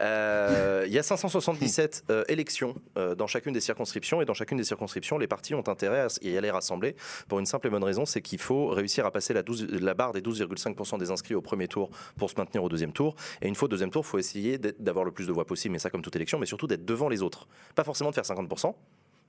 Euh, 0.00 0.84
il 0.86 0.92
y 0.92 0.98
a 0.98 1.02
577 1.02 2.04
euh, 2.10 2.24
élections 2.28 2.74
euh, 2.96 3.14
dans 3.14 3.26
chacune 3.26 3.52
des 3.52 3.60
circonscriptions 3.60 4.22
et 4.22 4.24
dans 4.24 4.34
chacune 4.34 4.56
des 4.56 4.64
circonscriptions, 4.64 5.18
les 5.18 5.26
partis 5.26 5.54
ont 5.54 5.66
intérêt 5.66 6.00
à 6.00 6.08
y 6.22 6.36
aller 6.36 6.50
rassembler 6.50 6.94
pour 7.28 7.38
une 7.40 7.46
simple 7.46 7.66
et 7.66 7.70
bonne 7.70 7.82
raison, 7.84 8.06
c'est 8.06 8.22
qu'il 8.22 8.38
faut 8.38 8.47
réussir 8.56 9.06
à 9.06 9.10
passer 9.10 9.34
la, 9.34 9.42
12 9.42 9.68
la 9.80 9.94
barre 9.94 10.12
des 10.12 10.20
12,5% 10.20 10.98
des 10.98 11.10
inscrits 11.10 11.34
au 11.34 11.42
premier 11.42 11.68
tour 11.68 11.90
pour 12.16 12.30
se 12.30 12.36
maintenir 12.36 12.62
au 12.62 12.68
deuxième 12.68 12.92
tour. 12.92 13.14
Et 13.42 13.48
une 13.48 13.54
fois 13.54 13.66
au 13.66 13.68
deuxième 13.68 13.90
tour, 13.90 14.02
il 14.04 14.08
faut 14.08 14.18
essayer 14.18 14.58
d'avoir 14.58 15.04
le 15.04 15.12
plus 15.12 15.26
de 15.26 15.32
voix 15.32 15.44
possible, 15.44 15.72
mais 15.72 15.78
ça 15.78 15.90
comme 15.90 16.02
toute 16.02 16.16
élection, 16.16 16.38
mais 16.38 16.46
surtout 16.46 16.66
d'être 16.66 16.84
devant 16.84 17.08
les 17.08 17.22
autres. 17.22 17.46
Pas 17.74 17.84
forcément 17.84 18.10
de 18.10 18.14
faire 18.14 18.24
50%. 18.24 18.74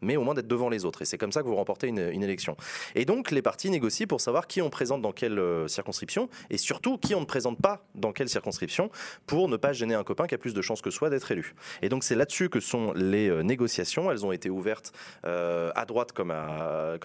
Mais 0.01 0.15
au 0.15 0.23
moins 0.23 0.33
d'être 0.33 0.47
devant 0.47 0.69
les 0.69 0.85
autres. 0.85 1.01
Et 1.01 1.05
c'est 1.05 1.17
comme 1.17 1.33
ça 1.33 1.41
que 1.41 1.47
vous 1.47 1.55
remportez 1.55 1.87
une, 1.87 1.99
élection. 1.99 2.55
Et 2.95 3.03
donc, 3.03 3.31
les 3.31 3.41
partis 3.41 3.69
négocient 3.69 4.07
pour 4.07 4.21
savoir 4.21 4.47
qui 4.47 4.61
on 4.61 4.69
présente 4.69 5.01
dans 5.01 5.11
quelle 5.11 5.39
euh, 5.39 5.67
circonscription 5.67 6.29
et 6.49 6.57
surtout 6.57 6.97
qui 6.97 7.15
on 7.15 7.21
ne 7.21 7.25
présente 7.25 7.59
pas 7.61 7.83
dans 7.95 8.13
quelle 8.13 8.29
circonscription 8.29 8.89
pour 9.25 9.49
ne 9.49 9.57
pas 9.57 9.73
gêner 9.73 9.95
un 9.95 10.03
copain 10.05 10.27
qui 10.27 10.35
a 10.35 10.37
plus 10.37 10.53
de 10.53 10.61
chances 10.61 10.81
que 10.81 10.89
soi 10.89 11.09
d'être 11.09 11.29
élu. 11.31 11.53
Et 11.81 11.89
donc 11.89 12.03
c'est 12.05 12.15
là-dessus 12.15 12.49
que 12.49 12.59
sont 12.59 12.93
les 12.93 13.29
euh, 13.29 13.43
négociations. 13.43 14.09
Elles 14.09 14.25
ont 14.25 14.31
été 14.31 14.49
ouvertes 14.49 14.93
euh, 15.25 15.71
à 15.75 15.85
droite 15.85 16.13
comme 16.13 16.31
à 16.31 16.97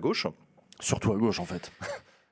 gauche. 0.00 0.26
Surtout 0.80 1.12
à 1.12 1.16
gauche 1.16 1.40
en 1.40 1.44
fait. 1.44 1.72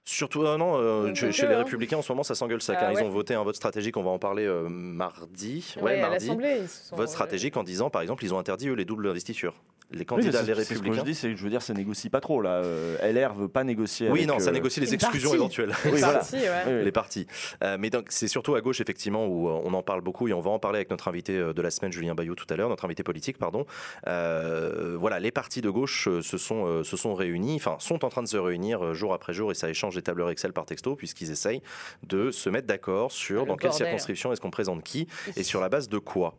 Surtout, 0.08 0.44
euh, 0.44 0.56
non, 0.56 0.76
euh, 0.76 1.12
chez, 1.14 1.48
les 1.48 1.54
hein. 1.54 1.58
Républicains 1.58 1.96
en 1.96 2.02
ce 2.02 2.12
moment 2.12 2.22
ça 2.22 2.36
s'engueule 2.36 2.62
ça, 2.62 2.74
Ah 2.76 2.80
car 2.80 2.92
ils 2.92 3.02
ont 3.02 3.08
voté 3.08 3.34
un 3.34 3.42
vote 3.42 3.56
stratégique, 3.56 3.96
on 3.96 4.04
va 4.04 4.10
en 4.10 4.20
parler 4.20 4.44
euh, 4.44 4.68
mardi. 4.68 5.74
Ouais, 5.82 6.00
mardi. 6.00 6.28
l'Assemblée. 6.28 6.58
ils 6.62 6.68
se 6.68 6.90
sont, 6.90 6.96
Vote 6.96 7.08
euh, 7.08 7.10
stratégique 7.10 7.56
en 7.56 7.64
disant 7.64 7.90
par 7.90 8.02
exemple 8.02 8.24
ils 8.24 8.32
ont 8.32 8.38
interdit 8.38 8.68
eux 8.68 8.74
les 8.74 8.84
doubles 8.84 9.08
investitures. 9.08 9.54
Les 9.92 10.00
Oui, 10.00 10.04
candidats, 10.06 10.42
c'est- 10.44 10.46
les 10.46 10.54
c'est 10.56 10.62
Ce 10.64 10.68
que 10.68 10.74
je 10.74 10.80
Républicains. 10.80 11.04
dis, 11.04 11.14
c'est 11.14 11.30
que 11.30 11.36
je 11.36 11.42
veux 11.44 11.50
dire, 11.50 11.62
ça 11.62 11.72
négocie 11.72 12.10
pas 12.10 12.20
trop 12.20 12.40
là. 12.42 12.54
Euh, 12.64 12.96
LR 13.02 13.34
veut 13.34 13.46
pas 13.48 13.62
négocier. 13.62 14.08
Oui, 14.10 14.20
avec, 14.20 14.28
non, 14.28 14.38
ça 14.40 14.50
euh, 14.50 14.52
négocie 14.52 14.80
les 14.80 14.92
exclusions 14.94 15.30
partie. 15.30 15.40
éventuelles. 15.42 15.72
Oui, 15.84 15.90
voilà. 16.00 16.14
parti, 16.14 16.34
ouais. 16.36 16.48
oui, 16.66 16.72
oui. 16.78 16.84
les 16.84 16.92
partis. 16.92 17.26
Euh, 17.62 17.76
mais 17.78 17.88
donc 17.90 18.06
c'est 18.10 18.26
surtout 18.26 18.56
à 18.56 18.60
gauche 18.60 18.80
effectivement 18.80 19.26
où 19.26 19.48
euh, 19.48 19.60
on 19.64 19.72
en 19.74 19.82
parle 19.84 20.00
beaucoup 20.00 20.26
et 20.26 20.32
on 20.32 20.40
va 20.40 20.50
en 20.50 20.58
parler 20.58 20.78
avec 20.78 20.90
notre 20.90 21.06
invité 21.06 21.38
de 21.38 21.62
la 21.62 21.70
semaine 21.70 21.92
Julien 21.92 22.14
Bayou 22.16 22.34
tout 22.34 22.46
à 22.50 22.56
l'heure, 22.56 22.68
notre 22.68 22.84
invité 22.84 23.04
politique 23.04 23.38
pardon. 23.38 23.64
Euh, 24.08 24.96
voilà, 24.98 25.20
les 25.20 25.30
partis 25.30 25.60
de 25.60 25.70
gauche 25.70 26.08
se 26.20 26.38
sont 26.38 26.82
se 26.84 26.96
sont 26.96 27.14
réunis, 27.14 27.56
enfin 27.56 27.76
sont 27.78 28.04
en 28.04 28.08
train 28.08 28.22
de 28.22 28.28
se 28.28 28.36
réunir 28.36 28.94
jour 28.94 29.14
après 29.14 29.32
jour 29.34 29.50
et 29.52 29.54
ça 29.54 29.68
échange 29.68 29.94
des 29.94 30.02
tableurs 30.02 30.30
Excel 30.30 30.52
par 30.52 30.66
texto 30.66 30.96
puisqu'ils 30.96 31.30
essayent 31.30 31.62
de 32.02 32.30
se 32.30 32.50
mettre 32.50 32.66
d'accord 32.66 33.12
sur 33.12 33.42
Ah, 33.42 33.44
le 33.44 33.48
dans 33.48 33.56
quelle 33.56 33.72
circonscription 33.72 34.32
est-ce 34.32 34.40
qu'on 34.40 34.50
présente 34.50 34.82
qui 34.82 35.06
et 35.36 35.42
sur 35.42 35.60
la 35.60 35.68
base 35.68 35.88
de 35.88 35.98
quoi. 35.98 36.34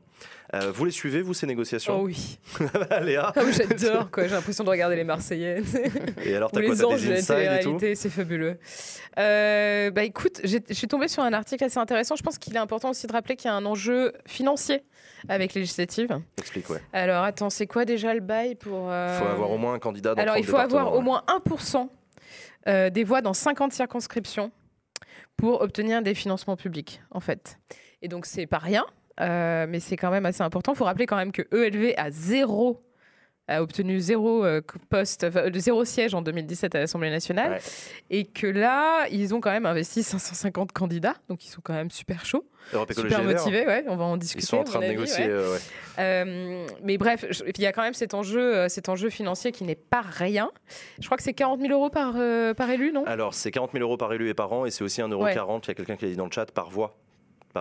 Euh, 0.54 0.72
vous 0.72 0.86
les 0.86 0.92
suivez 0.92 1.22
vous 1.22 1.34
ces 1.34 1.46
négociations 1.46 2.00
Oh 2.00 2.06
oui. 2.06 2.40
Léa 3.02 3.34
Ah 3.36 3.42
oui, 3.44 3.52
j'adore 3.52 4.10
quoi. 4.10 4.28
J'ai 4.28 4.34
l'impression 4.34 4.64
de 4.64 4.70
regarder 4.70 4.96
les 4.96 5.04
Marseillais. 5.04 5.62
Et 6.24 6.36
alors 6.36 6.52
t'as 6.52 6.62
quoi 6.62 6.74
les 6.74 6.86
anges 6.86 7.04
de 7.04 7.10
la 7.14 7.22
télé-réalité, 7.22 7.96
c'est 7.96 8.10
fabuleux. 8.10 8.58
Euh, 9.20 9.92
bah 9.92 10.04
écoute, 10.04 10.40
je 10.46 10.60
suis 10.72 10.88
tombée 10.88 11.10
sur 11.10 11.24
un 11.24 11.34
article 11.34 11.66
assez 11.66 11.80
intéressant. 11.80 12.16
Je 12.16 12.24
pense 12.24 12.38
qu'il 12.38 12.56
est 12.56 12.60
important 12.60 12.92
aussi 12.92 13.08
de 13.08 13.12
rappeler 13.12 13.36
qu'il 13.36 13.50
y 13.50 13.52
a 13.52 13.56
un 13.56 13.66
enjeu 13.66 14.14
financier 14.26 14.84
avec 15.28 15.54
les 15.54 15.62
législatives. 15.62 16.18
Explique 16.38 16.70
ouais. 16.70 16.82
Alors 16.94 17.24
attends, 17.24 17.50
c'est 17.50 17.68
quoi 17.68 17.84
déjà 17.84 18.14
le 18.14 18.22
bail 18.22 18.56
pour 18.56 18.88
Il 18.88 18.94
euh, 18.94 19.20
faut 19.20 19.26
avoir 19.26 19.52
au 19.52 19.58
moins 19.58 19.74
un 19.74 19.80
candidat 19.80 20.16
dans 20.16 20.22
Alors 20.22 20.36
30 20.36 20.44
il 20.46 20.50
faut 20.50 20.58
avoir 20.58 20.94
au 20.94 21.02
moins 21.02 21.24
1% 21.28 21.90
euh, 22.68 22.90
des 22.90 23.04
voix 23.04 23.22
dans 23.22 23.34
50 23.34 23.72
circonscriptions 23.72 24.52
pour 25.38 25.62
obtenir 25.62 26.02
des 26.02 26.14
financements 26.14 26.58
publics, 26.58 27.02
en 27.12 27.20
fait. 27.20 27.60
Et 28.02 28.08
donc 28.08 28.26
c'est 28.26 28.48
pas 28.48 28.58
rien, 28.58 28.86
euh, 29.20 29.66
mais 29.68 29.80
c'est 29.80 29.98
quand 29.98 30.12
même 30.12 30.26
assez 30.26 30.42
important. 30.44 30.74
Il 30.74 30.78
faut 30.78 30.86
rappeler 30.86 31.06
quand 31.06 31.18
même 31.18 31.32
que 31.32 31.44
ELV 31.56 31.94
a 31.98 32.12
zéro 32.12 32.84
a 33.50 33.62
obtenu 33.64 34.02
zéro 34.02 34.44
euh, 34.44 34.60
poste, 34.90 35.24
euh, 35.24 35.50
zéro 35.56 35.86
siège 35.86 36.14
en 36.14 36.22
2017 36.22 36.76
à 36.76 36.80
l'Assemblée 36.80 37.10
nationale, 37.10 37.52
Ouais. 37.54 37.60
et 38.10 38.26
que 38.26 38.46
là, 38.46 39.08
ils 39.10 39.34
ont 39.34 39.40
quand 39.40 39.52
même 39.52 39.66
investi 39.66 40.04
550 40.04 40.74
candidats, 40.74 41.16
donc 41.30 41.46
ils 41.46 41.50
sont 41.50 41.62
quand 41.64 41.74
même 41.74 41.90
super 41.90 42.26
chauds, 42.26 42.46
Europe 42.74 42.92
super 42.92 43.24
motivés, 43.24 43.66
ouais, 43.66 43.86
on 43.88 43.96
va 43.96 44.04
en 44.04 44.18
discuter. 44.18 44.44
Ils 44.44 44.48
sont 44.48 44.58
en 44.58 44.64
train 44.66 44.80
de 44.80 44.84
avis, 44.84 44.96
négocier. 44.96 45.28
ouais. 45.28 45.32
euh. 45.32 45.58
Euh, 46.00 46.68
mais 46.84 46.98
bref, 46.98 47.24
il 47.56 47.62
y 47.62 47.66
a 47.66 47.72
quand 47.72 47.84
même 47.84 47.94
cet 47.94 48.14
enjeu, 48.14 48.68
cet 48.68 48.90
enjeu 48.90 49.10
financier 49.10 49.54
qui 49.54 49.64
n'est 49.64 49.76
pas 49.76 50.02
rien. 50.02 50.52
Je 51.00 51.06
crois 51.06 51.16
que 51.16 51.24
c'est 51.24 51.34
40 51.34 51.62
000 51.62 51.72
euros 51.72 51.90
par, 51.90 52.16
euh, 52.18 52.54
par 52.54 52.70
élu, 52.70 52.92
non? 52.92 53.06
Alors, 53.06 53.34
c'est 53.34 53.52
40 53.52 53.72
000 53.72 53.82
euros 53.82 53.96
par 53.96 54.12
élu 54.12 54.28
et 54.28 54.34
par 54.34 54.52
an, 54.52 54.66
et 54.66 54.72
c'est 54.72 54.84
aussi 54.84 55.00
1,40 55.02 55.12
euro. 55.14 55.26
Il 55.30 55.68
y 55.70 55.72
a 55.72 55.74
quelqu'un 55.74 55.96
qui 55.96 56.04
l'a 56.04 56.12
dit 56.12 56.18
dans 56.18 56.26
le 56.26 56.32
chat, 56.32 56.52
par 56.52 56.70
voix. 56.70 56.98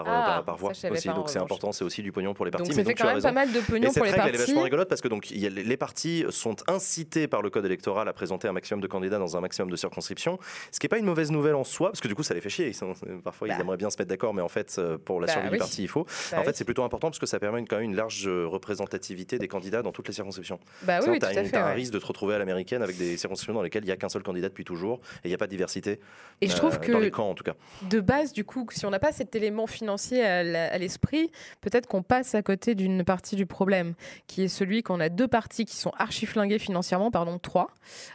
Par, 0.05 0.07
euh, 0.07 0.23
Ah, 0.39 0.43
par 0.45 0.57
voix 0.57 0.71
aussi. 0.73 1.09
Donc, 1.09 1.29
c'est 1.31 1.39
important, 1.39 1.73
c'est 1.73 1.85
aussi 1.85 2.03
du 2.03 2.13
pognon 2.13 2.35
pour 2.35 2.45
les 2.45 2.51
partis. 2.51 2.69
Donc 2.69 2.77
mais 2.77 2.83
ça 2.83 2.89
fait 2.89 2.93
donc, 2.93 2.97
tu 2.97 3.03
quand 3.03 3.09
as 3.09 3.15
même 3.15 3.23
pas 3.23 3.33
mal 3.33 3.53
de 3.53 3.61
pognon 3.61 3.93
pour 3.93 4.05
les 4.05 4.11
règle, 4.11 4.23
elle 4.23 4.29
est 4.29 4.33
partis. 4.39 4.47
vachement 4.53 4.63
rigolote 4.63 4.89
parce 4.89 5.01
que 5.01 5.09
donc, 5.09 5.31
il 5.31 5.39
y 5.39 5.47
a- 5.47 5.51
les 5.51 5.77
partis 5.77 6.25
sont 6.31 6.57
incités 6.69 7.29
par 7.29 7.43
le 7.43 7.51
code 7.51 7.65
électoral 7.65 8.09
à 8.09 8.13
présenter 8.13 8.49
un 8.49 8.53
maximum 8.53 8.81
de 8.81 8.87
candidats 8.87 9.19
dans 9.19 9.37
un 9.37 9.41
maximum 9.41 9.71
de 9.71 9.77
circonscriptions, 9.77 10.39
ce 10.71 10.79
qui 10.79 10.85
n'est 10.85 10.89
pas 10.89 10.99
une 10.99 11.05
mauvaise 11.07 11.31
nouvelle 11.31 11.55
en 11.55 11.65
soi, 11.65 11.91
parce 11.91 12.01
que 12.01 12.09
du 12.09 12.15
coup, 12.15 12.23
ça 12.23 12.35
les 12.35 12.41
fait 12.41 12.49
chier. 12.51 12.69
Ils 12.69 12.75
sont- 12.75 12.93
parfois, 13.25 13.49
Bah. 13.49 13.55
ils 13.57 13.61
aimeraient 13.61 13.77
bien 13.77 13.91
se 13.91 13.97
mettre 13.99 14.09
d'accord, 14.11 14.35
mais 14.35 14.43
en 14.43 14.49
fait, 14.49 14.77
euh, 14.79 14.99
pour 14.99 15.21
la 15.21 15.27
Bah 15.27 15.33
survie 15.35 15.49
oui. 15.49 15.53
du 15.55 15.59
parti, 15.59 15.83
il 15.83 15.89
faut. 15.89 16.05
Bah 16.05 16.37
en 16.37 16.41
oui. 16.41 16.47
fait, 16.47 16.57
c'est 16.57 16.65
plutôt 16.65 16.83
important 16.85 17.09
parce 17.09 17.19
que 17.19 17.27
ça 17.27 17.39
permet 17.39 17.65
quand 17.65 17.77
même 17.77 17.85
une 17.87 17.97
large 17.97 18.27
euh, 18.27 18.47
représentativité 18.47 19.39
des 19.39 19.49
candidats 19.49 19.83
dans 19.83 19.93
toutes 19.93 20.09
les 20.09 20.15
circonscriptions. 20.15 20.59
Bah 20.83 20.99
oui, 21.07 21.19
fait. 21.21 21.51
t'as 21.51 21.67
un 21.71 21.73
risque 21.73 21.93
de 21.93 21.99
te 21.99 22.07
retrouver 22.07 22.35
à 22.35 22.39
l'américaine 22.39 22.83
avec 22.83 22.97
des 22.97 23.17
circonscriptions 23.17 23.55
dans 23.55 23.63
lesquelles 23.63 23.83
il 23.85 23.87
n'y 23.87 23.93
a 23.93 23.97
qu'un 23.97 24.09
seul 24.09 24.23
candidat 24.23 24.49
depuis 24.49 24.65
toujours 24.65 25.01
et 25.25 25.29
il 25.29 25.29
n'y 25.29 25.35
a 25.35 25.39
pas 25.39 25.47
de 25.47 25.51
diversité. 25.51 26.01
Et 26.41 26.49
je 26.49 26.53
euh, 26.55 26.57
trouve 26.57 26.79
Dans 26.81 26.99
les 26.99 27.11
que 27.11 27.17
camps, 27.17 27.31
en 27.31 27.35
tout 27.35 27.45
cas. 27.45 27.55
de 27.83 28.01
base, 28.01 28.33
du 28.33 28.45
coup, 28.45 28.67
si 28.71 28.85
on 28.87 28.91
n'a 28.91 28.99
pas 28.99 29.13
cet 29.13 29.35
élément 29.35 29.67
financier 29.87 30.25
à 30.25 30.79
l'esprit, 30.79 31.31
peut-être 31.61 31.87
qu'on 31.87 32.03
passe 32.03 32.35
à 32.35 32.43
côté 32.43 32.75
d'une 32.75 33.05
partie 33.05 33.37
du 33.37 33.47
problème, 33.47 33.95
qui 34.27 34.43
est 34.43 34.49
celui 34.49 34.83
qu'on 34.83 34.99
a 34.99 35.09
deux 35.09 35.29
partis 35.29 35.65
qui 35.65 35.77
sont 35.77 35.93
archi-flingués 35.97 36.59
financièrement, 36.59 37.13
pardon, 37.13 37.39
trois, 37.39 37.71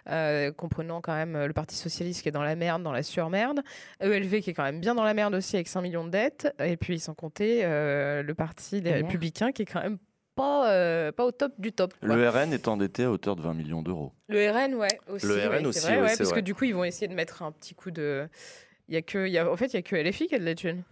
euh, 0.09 0.51
comprenant 0.51 0.99
quand 0.99 1.15
même 1.15 1.37
euh, 1.37 1.47
le 1.47 1.53
Parti 1.53 1.77
Socialiste 1.77 2.23
qui 2.23 2.27
est 2.27 2.33
dans 2.33 2.43
la 2.43 2.57
merde, 2.57 2.83
dans 2.83 2.91
la 2.91 3.03
surmerde, 3.03 3.61
ELV 4.01 4.41
qui 4.41 4.49
est 4.49 4.53
quand 4.53 4.63
même 4.63 4.81
bien 4.81 4.95
dans 4.95 5.05
la 5.05 5.13
merde 5.13 5.33
aussi 5.33 5.55
avec 5.55 5.69
5 5.69 5.81
millions 5.81 6.03
de 6.03 6.09
dettes, 6.09 6.53
et 6.59 6.75
puis 6.75 6.99
sans 6.99 7.13
compter 7.13 7.61
euh, 7.63 8.21
le 8.21 8.33
Parti 8.35 8.81
des. 8.81 8.91
Républicains 8.91 9.53
qui 9.53 9.61
est 9.61 9.65
quand 9.65 9.81
même 9.81 9.97
pas, 10.35 10.71
euh, 10.71 11.13
pas 11.13 11.25
au 11.25 11.31
top 11.31 11.53
du 11.57 11.71
top. 11.71 11.93
quoi. 11.99 12.13
Le 12.13 12.29
RN 12.29 12.51
est 12.51 12.67
endetté 12.67 13.05
à 13.05 13.11
hauteur 13.11 13.37
de 13.37 13.41
20 13.41 13.53
millions 13.53 13.81
d'euros. 13.81 14.11
Le 14.27 14.49
RN, 14.49 14.75
ouais, 14.75 14.87
aussi. 15.07 15.25
Le 15.25 15.35
ouais, 15.35 15.47
RN 15.47 15.59
c'est 15.59 15.67
aussi, 15.67 15.85
vrai, 15.85 16.01
ouais, 16.01 16.17
parce 16.17 16.29
vrai. 16.29 16.41
que 16.41 16.45
du 16.45 16.53
coup, 16.53 16.65
ils 16.65 16.75
vont 16.75 16.83
essayer 16.83 17.07
de 17.07 17.13
mettre 17.13 17.43
un 17.43 17.51
petit 17.53 17.75
coup 17.75 17.91
de. 17.91 18.27
Il 18.87 18.95
y 18.95 18.97
a 18.97 19.01
que, 19.01 19.25
il 19.25 19.31
y 19.31 19.37
a, 19.37 19.49
en 19.49 19.55
fait, 19.55 19.67
il 19.67 19.75
y 19.75 19.77
a 19.77 19.81
que 19.81 19.95
LFI 19.95 20.27
qui 20.27 20.35
a 20.35 20.39
de 20.39 20.43
la 20.43 20.55
thune. 20.55 20.83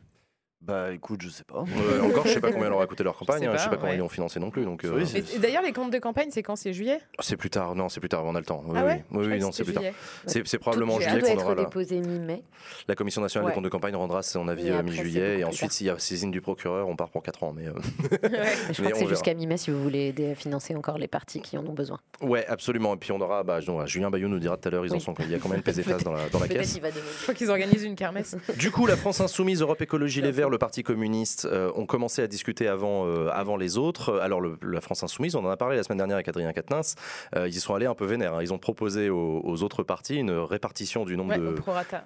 Bah 0.62 0.92
écoute, 0.92 1.22
je 1.24 1.30
sais 1.30 1.46
pas. 1.46 1.64
Euh, 1.64 2.02
encore, 2.02 2.28
je 2.28 2.34
sais 2.34 2.42
pas 2.42 2.52
combien 2.52 2.68
leur 2.70 2.82
a 2.82 2.86
coûté 2.86 3.02
leur 3.04 3.16
campagne, 3.18 3.40
sais 3.40 3.46
hein, 3.48 3.54
je 3.54 3.58
sais 3.60 3.64
pas, 3.66 3.70
pas 3.72 3.76
comment 3.78 3.90
ouais. 3.92 3.96
ils 3.96 4.00
l'ont 4.00 4.10
financé 4.10 4.42
non 4.42 4.52
plus. 4.52 4.66
Donc, 4.66 4.84
euh, 4.84 4.92
Oui, 4.94 5.04
Et, 5.04 5.06
c'est- 5.24 5.36
et 5.36 5.40
d'ailleurs, 5.40 5.64
les 5.64 5.72
comptes 5.72 5.92
de 5.92 6.00
campagne, 6.00 6.28
c'est 6.32 6.44
quand? 6.44 6.58
C'est 6.58 6.74
juillet? 6.74 7.00
C'est 7.20 7.38
plus 7.38 7.50
tard, 7.50 7.76
non, 7.76 7.88
c'est 7.88 8.02
plus 8.02 8.10
tard, 8.10 8.26
on 8.26 8.36
a 8.36 8.40
le 8.40 8.46
temps. 8.46 8.62
Oui, 8.68 8.74
Ah 8.78 8.84
oui, 8.86 8.92
ouais 8.92 9.04
oui, 9.12 9.24
croyais 9.24 9.40
non, 9.40 9.52
c'est 9.54 9.64
plus 9.64 9.72
tard. 9.74 9.84
C'est 10.26 10.46
c'est 10.46 10.58
probablement 10.60 10.96
en 10.96 11.00
juillet 11.00 11.22
qu'on 11.22 11.28
être 11.28 11.44
aura 11.46 11.56
la, 11.56 11.64
déposé 11.64 12.02
mi-mai. 12.02 12.44
la 12.90 12.96
Commission 12.96 13.22
nationale 13.22 13.46
Ouais. 13.46 13.52
des 13.52 13.56
comptes 13.56 13.64
de 13.64 13.70
campagne 13.70 13.96
rendra 13.96 14.22
son 14.22 14.50
avis 14.50 14.70
euh, 14.70 14.84
mi-juillet 14.84 15.40
et 15.40 15.44
ensuite 15.46 15.72
s'il 15.72 15.88
y 15.88 15.90
a 15.90 15.98
saisine 15.98 16.30
du 16.30 16.42
procureur, 16.42 16.90
on 16.90 16.96
part 16.98 17.10
pour 17.10 17.24
4 17.24 17.44
ans. 17.44 17.54
Mais 17.56 17.68
euh, 17.68 17.72
Ouais. 18.12 18.20
Mais 18.22 18.30
je 18.30 18.30
Mais 18.30 18.42
crois 18.42 18.92
que 18.92 18.98
c'est 18.98 19.00
verra. 19.06 19.10
jusqu'à 19.10 19.34
mi-mai 19.34 19.56
si 19.58 19.72
vous 19.72 19.82
voulez 19.82 20.08
aider 20.08 20.32
à 20.32 20.36
financer 20.36 20.76
encore 20.76 20.98
les 20.98 21.08
partis 21.08 21.40
qui 21.40 21.58
en 21.58 21.66
ont 21.66 21.74
besoin. 21.74 22.00
ouais, 22.22 22.46
absolument. 22.48 22.96
Et 22.96 22.98
puis 22.98 23.14
on 23.14 23.22
aura, 23.22 23.44
bah, 23.44 23.60
Julien 23.86 24.10
Bayou 24.10 24.28
nous 24.28 24.40
dira 24.40 24.58
tout 24.58 24.68
à 24.68 24.72
l'heure, 24.72 24.86
ils 24.86 24.94
en 24.94 25.00
sont, 25.00 25.14
il 25.22 25.32
y 25.32 25.36
a 25.36 25.40
combien 25.40 25.58
de 25.58 25.64
PZFAS 25.72 26.00
dans 26.04 26.12
la, 26.12 26.28
dans 26.30 26.40
la 26.40 26.48
Peut-être 26.48 26.60
caisse? 26.60 26.76
Je 26.82 27.22
crois 27.24 27.34
qu'ils 27.34 27.50
organisent 27.50 27.84
une 27.86 27.96
kermesse. 27.96 28.36
Du 28.58 28.72
coup, 28.72 28.86
la 28.88 28.98
France 28.98 29.22
Insoumise, 29.22 29.62
Europe 29.62 29.82
Écologie 29.82 30.22
Les. 30.22 30.32
Verts, 30.32 30.49
d'ailleurs 30.50 30.52
le 30.52 30.58
Parti 30.58 30.84
communiste 30.84 31.46
euh, 31.46 31.72
ont 31.76 31.86
commencé 31.86 32.22
à 32.22 32.28
discuter 32.28 32.68
avant, 32.68 33.06
euh, 33.06 33.30
avant 33.32 33.56
les 33.58 33.78
autres. 33.78 34.20
Alors 34.20 34.42
le- 34.42 34.58
la 34.64 34.82
France 34.82 35.04
insoumise, 35.04 35.36
on 35.36 35.46
en 35.46 35.50
a 35.50 35.58
parlé 35.58 35.78
la 35.78 35.84
semaine 35.84 35.98
dernière 35.98 36.16
avec 36.16 36.28
Adrien 36.28 36.52
Quatennens, 36.54 36.96
euh, 37.36 37.48
ils 37.48 37.56
y 37.56 37.60
sont 37.60 37.76
allés 37.76 37.86
un 37.86 37.94
peu 37.94 38.06
vénères. 38.06 38.34
hein. 38.36 38.42
Ils 38.42 38.52
ont 38.54 38.58
proposé 38.58 39.10
aux, 39.10 39.42
aux 39.44 39.64
autres 39.64 39.84
partis 39.84 40.16
une 40.18 40.32
répartition 40.32 41.06
du 41.06 41.16
nombre 41.18 41.30
Ouais, 41.30 41.38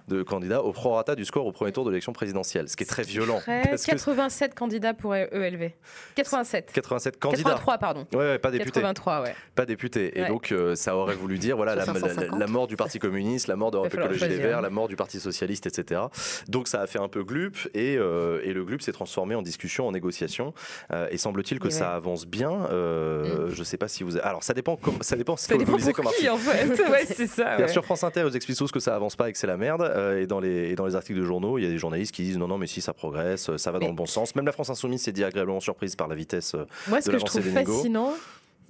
de, 0.08 0.24
candidats 0.24 0.62
au 0.64 0.74
prorata 0.74 1.16
du 1.16 1.24
score 1.26 1.46
au 1.46 1.52
premier 1.54 1.72
tour 1.72 1.86
de 1.86 1.89
l'élection 1.91 2.12
présidentielle, 2.12 2.68
ce 2.68 2.76
qui 2.76 2.84
est 2.84 2.88
très 2.88 3.04
violent. 3.04 3.39
Ferait 3.39 3.62
parce 3.70 3.86
que 3.86 3.91
87 3.91 4.54
candidats 4.56 4.94
pour 4.94 5.16
ELV. 5.16 5.72
87. 6.16 6.72
87 6.74 7.20
candidats. 7.20 7.44
83, 7.52 7.78
pardon. 7.78 8.06
Ouais, 8.14 8.18
ouais, 8.20 8.39
pas 8.39 8.52
députés. 8.52 8.72
83, 8.82 9.22
ouais. 9.22 9.36
Pas 9.56 9.66
député. 9.66 10.20
Et 10.20 10.26
donc, 10.26 10.52
euh, 10.52 10.76
ça 10.76 10.96
aurait 10.98 11.16
voulu 11.16 11.38
dire 11.39 11.56
voilà, 11.56 11.76
la, 11.76 11.86
Sur 11.86 11.94
la- 11.94 12.00
550. 12.02 12.39
la 12.39 12.48
mort 12.48 12.68
du 12.68 12.76
Parti 12.76 13.00
communiste, 13.00 13.48
la 13.48 13.56
mort 13.56 13.72
d'Europe 13.72 13.94
Écologie 13.94 14.20
choisir. 14.20 14.41
Verts, 14.41 14.62
la 14.62 14.70
mort 14.70 14.88
du 14.88 14.96
Parti 14.96 15.20
socialiste, 15.20 15.66
etc. 15.68 16.02
Donc, 16.50 16.68
ça 16.68 16.82
a 16.82 16.88
fait 16.88 17.00
un 17.00 17.08
peu 17.08 17.24
glup 17.24 17.56
et, 17.74 17.96
euh, 17.98 18.33
et 18.44 18.54
le 18.54 18.64
glup 18.64 18.82
s'est 18.82 18.92
transformé 18.92 19.36
en 19.36 19.42
discussion, 19.42 19.88
en 19.88 19.92
négociation. 19.92 20.54
Euh, 20.92 21.08
et 21.12 21.18
semble-t-il 21.18 21.60
que 21.60 21.70
ça 21.70 21.94
avance 21.94 22.26
bien. 22.26 22.68
Euh, 22.72 23.50
Je 23.52 23.64
sais 23.64 23.78
pas 23.78 23.88
si 23.88 24.04
vous. 24.04 24.18
Alors, 24.20 24.44
ça 24.44 24.54
dépend, 24.54 24.76
comme, 24.76 25.02
ça 25.02 25.16
dépend 25.16 25.36
ce 25.38 25.48
Ça 25.48 25.58
que 25.58 25.64
vous 25.64 25.78
lisez 25.78 25.94
comme 25.94 26.08
article. 26.08 26.30
en 26.30 26.38
fait. 26.38 26.84
Ouais, 26.90 27.06
c'est 27.06 27.28
ça. 27.28 27.56
Bien 27.56 27.66
ouais. 27.66 27.72
sûr, 27.72 27.84
France 27.86 28.04
Inter, 28.04 28.24
vous 28.24 28.36
explique 28.36 28.58
tous 28.58 28.72
que 28.72 28.80
ça 28.80 28.96
avance 28.96 29.16
pas 29.16 29.30
et 29.30 29.32
que 29.32 29.38
c'est 29.38 29.48
la 29.48 29.58
merde. 29.58 29.82
Euh, 29.82 30.22
et, 30.22 30.28
dans 30.28 30.40
les, 30.40 30.70
et 30.72 30.76
dans 30.76 30.86
les 30.86 30.96
articles 30.96 31.20
de 31.20 31.24
journaux, 31.26 31.58
il 31.58 31.64
y 31.64 31.68
a 31.68 31.70
des 31.70 31.78
journalistes 31.78 32.14
qui 32.14 32.24
disent 32.24 32.38
non, 32.38 32.48
non, 32.48 32.58
mais 32.58 32.68
si 32.68 32.82
ça 32.82 32.94
progresse, 32.94 33.50
euh, 33.50 33.58
ça 33.58 33.72
va 33.72 33.80
dans 33.80 33.88
le 33.88 33.94
bon 33.94 34.06
sens. 34.06 34.36
Même 34.36 34.46
la 34.46 34.52
France 34.52 34.70
Insoumise 34.70 35.02
s'est 35.04 35.12
dit 35.12 35.24
agréablement 35.24 35.60
surprise 35.60 35.96
par 35.96 36.08
la 36.08 36.16
vitesse. 36.16 36.56
euh, 36.56 36.66
Moi, 36.88 37.02
ce 37.02 37.08
de 37.08 37.14
que 37.14 37.20
je 37.20 37.26
trouve 37.26 37.42
fascinant 37.42 38.14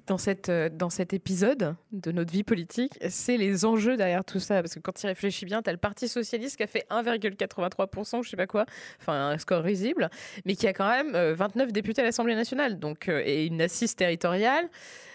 dans, 0.07 0.17
cette, 0.17 0.49
euh, 0.49 0.69
dans 0.69 0.89
cet 0.89 1.13
épisode 1.13 1.75
de 1.91 2.11
notre 2.11 2.31
vie 2.31 2.43
politique, 2.43 2.99
c'est 3.09 3.37
les 3.37 3.65
enjeux 3.65 3.95
derrière 3.97 4.25
tout 4.25 4.39
ça. 4.39 4.61
Parce 4.61 4.75
que 4.75 4.79
quand 4.79 4.91
tu 4.93 5.05
y 5.05 5.07
réfléchis 5.07 5.45
bien, 5.45 5.61
tu 5.61 5.69
as 5.69 5.73
le 5.73 5.77
Parti 5.79 6.07
Socialiste 6.07 6.57
qui 6.57 6.63
a 6.63 6.67
fait 6.67 6.85
1,83%, 6.89 8.23
je 8.23 8.29
sais 8.29 8.37
pas 8.37 8.47
quoi, 8.47 8.65
enfin 8.99 9.13
un 9.29 9.37
score 9.37 9.63
risible, 9.63 10.09
mais 10.45 10.55
qui 10.55 10.67
a 10.67 10.73
quand 10.73 10.89
même 10.89 11.15
euh, 11.15 11.33
29 11.35 11.71
députés 11.71 12.01
à 12.01 12.05
l'Assemblée 12.05 12.35
nationale 12.35 12.79
donc, 12.79 13.09
euh, 13.09 13.21
et 13.25 13.45
une 13.45 13.61
assise 13.61 13.95
territoriale. 13.95 14.67